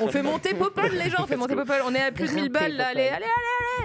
On 0.00 0.08
fait 0.08 0.22
monter 0.22 0.54
Popol, 0.54 0.90
les 0.92 1.10
gens, 1.10 1.24
on 1.24 1.26
fait 1.26 1.36
monter. 1.36 1.56
Popol. 1.56 1.82
On 1.84 1.94
est 1.94 2.00
à 2.02 2.12
plus 2.12 2.30
de 2.30 2.34
1000 2.40 2.48
balles 2.50 2.76
là. 2.76 2.86
Allez, 2.88 3.08
allez, 3.08 3.26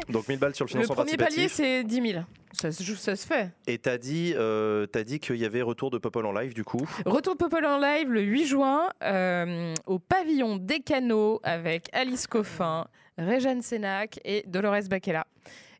Donc 0.09 0.27
1000 0.27 0.37
balles 0.39 0.55
sur 0.55 0.65
le 0.65 0.69
Le 0.69 0.73
financement 0.73 0.95
premier 0.95 1.17
palier, 1.17 1.47
c'est 1.49 1.83
10 1.83 2.11
000. 2.13 2.23
Ça 2.59 2.71
se, 2.71 2.83
joue- 2.83 2.95
ça 2.95 3.15
se 3.15 3.27
fait. 3.27 3.51
Et 3.67 3.77
t'as 3.77 3.97
dit, 3.97 4.33
euh, 4.35 4.85
t'as 4.87 5.03
dit 5.03 5.19
qu'il 5.19 5.35
y 5.37 5.45
avait 5.45 5.61
retour 5.61 5.91
de 5.91 5.97
Popol 5.97 6.25
en 6.25 6.31
live 6.31 6.53
du 6.53 6.63
coup. 6.63 6.87
Retour 7.05 7.33
de 7.33 7.37
Popol 7.39 7.65
en 7.65 7.77
live 7.79 8.09
le 8.11 8.21
8 8.21 8.45
juin 8.45 8.89
euh, 9.03 9.73
au 9.85 9.99
pavillon 9.99 10.55
des 10.57 10.79
canaux 10.79 11.39
avec 11.43 11.89
Alice 11.93 12.27
Coffin, 12.27 12.87
Réjeanne 13.17 13.61
Sénac 13.61 14.19
et 14.23 14.43
Dolores 14.47 14.87
Bacella. 14.89 15.25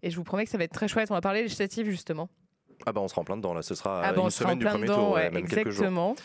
Et 0.04 0.10
je 0.12 0.16
vous 0.18 0.24
promets 0.24 0.44
que 0.46 0.52
ça 0.52 0.58
va 0.58 0.66
être 0.66 0.74
très 0.74 0.88
chouette. 0.88 1.10
On 1.12 1.16
va 1.16 1.22
parler 1.22 1.42
législative 1.44 1.90
justement. 1.90 2.30
Ah 2.86 2.92
bah 2.92 3.02
on 3.02 3.08
sera 3.08 3.22
en 3.22 3.24
plein 3.24 3.38
dedans 3.38 3.54
là, 3.54 3.62
ce 3.62 3.74
sera 3.74 4.02
Ah 4.04 4.12
bah, 4.12 4.20
on 4.22 4.26
une 4.26 4.30
semaine 4.32 4.60
du 4.60 4.66
premier 4.66 4.84
dedans, 4.84 4.96
tour, 4.96 5.12
ouais, 5.14 5.22
ouais, 5.24 5.32
même 5.32 5.48
quelques 5.48 5.70
jours. 5.70 5.86
exactement. 5.86 6.16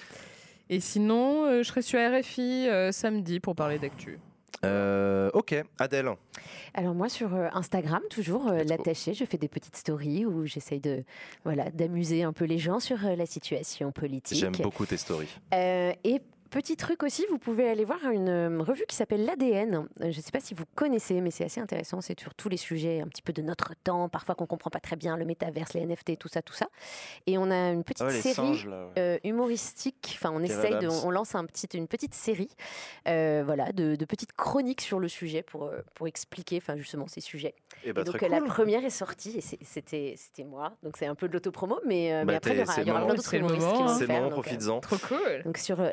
Et 0.68 0.80
sinon, 0.80 1.46
euh, 1.46 1.62
je 1.62 1.68
serai 1.68 1.82
sur 1.82 1.98
RFI 2.00 2.68
euh, 2.68 2.92
samedi 2.92 3.40
pour 3.40 3.54
parler 3.54 3.78
d'actu. 3.78 4.18
Euh, 4.64 5.30
ok, 5.32 5.54
Adèle. 5.78 6.10
Alors 6.74 6.94
moi 6.94 7.08
sur 7.08 7.34
euh, 7.34 7.48
Instagram 7.52 8.02
toujours 8.10 8.48
euh, 8.48 8.62
l'attaché, 8.64 9.14
je 9.14 9.24
fais 9.24 9.38
des 9.38 9.48
petites 9.48 9.76
stories 9.76 10.26
où 10.26 10.46
j'essaye 10.46 10.80
de 10.80 11.02
voilà 11.44 11.70
d'amuser 11.70 12.22
un 12.22 12.32
peu 12.32 12.44
les 12.44 12.58
gens 12.58 12.78
sur 12.78 13.04
euh, 13.04 13.16
la 13.16 13.26
situation 13.26 13.90
politique. 13.90 14.38
J'aime 14.38 14.56
beaucoup 14.62 14.86
tes 14.86 14.96
stories. 14.96 15.28
Et 15.52 16.20
petit 16.50 16.76
truc 16.76 17.02
aussi, 17.02 17.24
vous 17.30 17.38
pouvez 17.38 17.68
aller 17.68 17.84
voir 17.84 17.98
une 18.12 18.28
euh, 18.28 18.62
revue 18.62 18.84
qui 18.88 18.96
s'appelle 18.96 19.24
l'ADN. 19.24 19.86
Je 20.00 20.06
ne 20.06 20.12
sais 20.12 20.30
pas 20.32 20.40
si 20.40 20.52
vous 20.54 20.64
connaissez, 20.74 21.20
mais 21.20 21.30
c'est 21.30 21.44
assez 21.44 21.60
intéressant. 21.60 22.00
C'est 22.00 22.18
sur 22.18 22.34
tous 22.34 22.48
les 22.48 22.56
sujets 22.56 23.00
un 23.00 23.06
petit 23.08 23.22
peu 23.22 23.32
de 23.32 23.42
notre 23.42 23.74
temps, 23.82 24.08
parfois 24.08 24.34
qu'on 24.34 24.46
comprend 24.46 24.70
pas 24.70 24.80
très 24.80 24.96
bien, 24.96 25.16
le 25.16 25.24
métaverse, 25.24 25.72
les 25.74 25.86
NFT, 25.86 26.18
tout 26.18 26.28
ça, 26.28 26.42
tout 26.42 26.52
ça. 26.54 26.66
Et 27.26 27.38
on 27.38 27.50
a 27.50 27.70
une 27.70 27.84
petite 27.84 28.06
Ah 28.06 28.10
série. 28.10 28.34
singes 28.34 28.66
là. 28.66 28.86
ouais. 28.86 28.92
euh, 28.98 29.18
humoristique. 29.24 30.12
Enfin, 30.16 30.30
on 30.34 30.42
essaye 30.42 30.78
de, 30.78 30.88
on 30.88 31.10
lance 31.10 31.34
un 31.34 31.44
petit, 31.46 31.66
une 31.74 31.88
petite 31.88 32.14
série, 32.14 32.50
euh, 33.08 33.42
voilà, 33.44 33.72
de, 33.72 33.96
de 33.96 34.04
petites 34.04 34.32
chroniques 34.32 34.80
sur 34.80 34.98
le 35.00 35.08
sujet 35.08 35.42
pour 35.42 35.64
euh, 35.64 35.80
pour 35.94 36.06
expliquer, 36.08 36.58
enfin 36.58 36.76
justement 36.76 37.06
ces 37.06 37.20
sujets. 37.20 37.54
Et 37.84 37.92
bah 37.92 38.02
Et 38.02 38.04
donc 38.04 38.16
très 38.16 38.26
euh, 38.26 38.30
la 38.30 38.38
cool. 38.40 38.48
première 38.48 38.84
est 38.84 38.90
sortie 38.90 39.38
et 39.38 39.40
c'était 39.64 40.14
c'était 40.16 40.44
moi. 40.44 40.72
Donc 40.82 40.96
c'est 40.96 41.06
un 41.06 41.14
peu 41.14 41.28
de 41.28 41.32
l'autopromo, 41.32 41.78
mais, 41.86 42.12
euh, 42.12 42.20
Bah, 42.24 42.32
mais 42.32 42.34
après 42.36 42.52
il 42.52 42.58
y 42.58 42.90
aura, 42.90 43.04
plein 43.04 43.14
d'autres 43.14 43.34
humoristes 43.34 43.66
C'est 43.98 44.10
euh, 44.10 44.28
profites-en. 44.28 44.80
Trop 44.80 44.96
cool. 44.98 45.42
donc 45.44 45.56
sur 45.58 45.80
euh, 45.80 45.90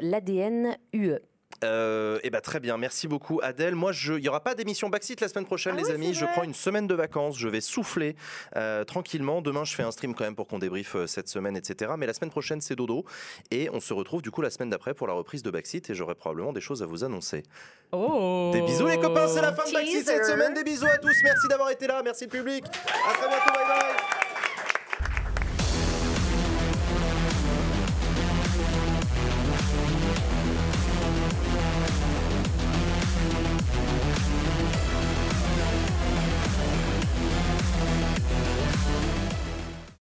l'ADN 0.50 0.77
UE. 0.93 1.19
Euh, 1.64 2.19
et 2.22 2.30
bah 2.30 2.40
très 2.42 2.59
bien, 2.59 2.77
merci 2.77 3.08
beaucoup 3.08 3.40
Adèle. 3.42 3.74
Moi, 3.74 3.92
je- 3.92 4.14
il 4.14 4.22
n'y 4.22 4.30
aura 4.30 4.42
pas 4.43 4.53
d'émission 4.53 4.90
Backseat 4.90 5.19
la 5.22 5.27
semaine 5.27 5.45
prochaine, 5.45 5.74
Ah 5.76 5.82
les 5.82 5.88
oui, 5.88 5.92
amis. 5.93 6.14
Je 6.14 6.26
prends 6.26 6.43
une 6.43 6.53
semaine 6.53 6.85
de 6.85 6.93
vacances, 6.93 7.40
je 7.40 7.48
vais 7.48 7.61
souffler 7.61 8.16
euh, 8.56 8.84
tranquillement. 8.84 9.42
Demain, 9.42 9.64
je 9.64 9.74
fais 9.74 9.82
un 9.82 9.90
stream 9.90 10.14
quand 10.14 10.24
même 10.24 10.35
pour 10.35 10.45
qu'on 10.48 10.59
débriefe 10.59 10.95
euh, 10.95 11.08
cette 11.08 11.30
semaine, 11.30 11.58
etc. 11.58 11.93
Mais 11.98 12.06
la 12.06 12.14
semaine 12.14 12.30
prochaine, 12.30 12.61
c'est 12.61 12.76
dodo. 12.76 13.06
Et 13.50 13.69
on 13.74 13.80
se 13.80 13.92
retrouve 13.92 14.22
du 14.22 14.30
coup 14.30 14.43
la 14.43 14.51
semaine 14.51 14.69
d'après 14.69 14.93
pour 14.93 15.08
la 15.08 15.14
reprise 15.14 15.42
de 15.42 15.50
Backseat 15.50 15.90
et 15.90 15.95
j'aurai 15.95 16.14
probablement 16.14 16.53
des 16.53 16.61
choses 16.61 16.84
à 16.84 16.85
vous 16.85 17.03
annoncer. 17.03 17.42
Oh. 17.92 18.51
Des 18.53 18.61
bisous 18.61 18.85
les 18.85 19.00
copains, 19.00 19.27
c'est 19.27 19.42
la 19.42 19.53
fin 19.53 19.67
de 19.67 19.74
Backseat 19.74 20.06
cette 20.06 20.26
semaine. 20.26 20.53
Des 20.53 20.64
bisous 20.64 20.85
à 20.85 20.98
tous, 21.00 21.16
merci 21.24 21.48
d'avoir 21.50 21.72
été 21.72 21.88
là, 21.88 22.01
merci 22.03 22.26
le 22.26 22.30
public. 22.30 22.66
À 22.67 23.14
très 23.14 23.27
bientôt, 23.30 23.53
bye 23.53 23.66
bye. 23.67 24.17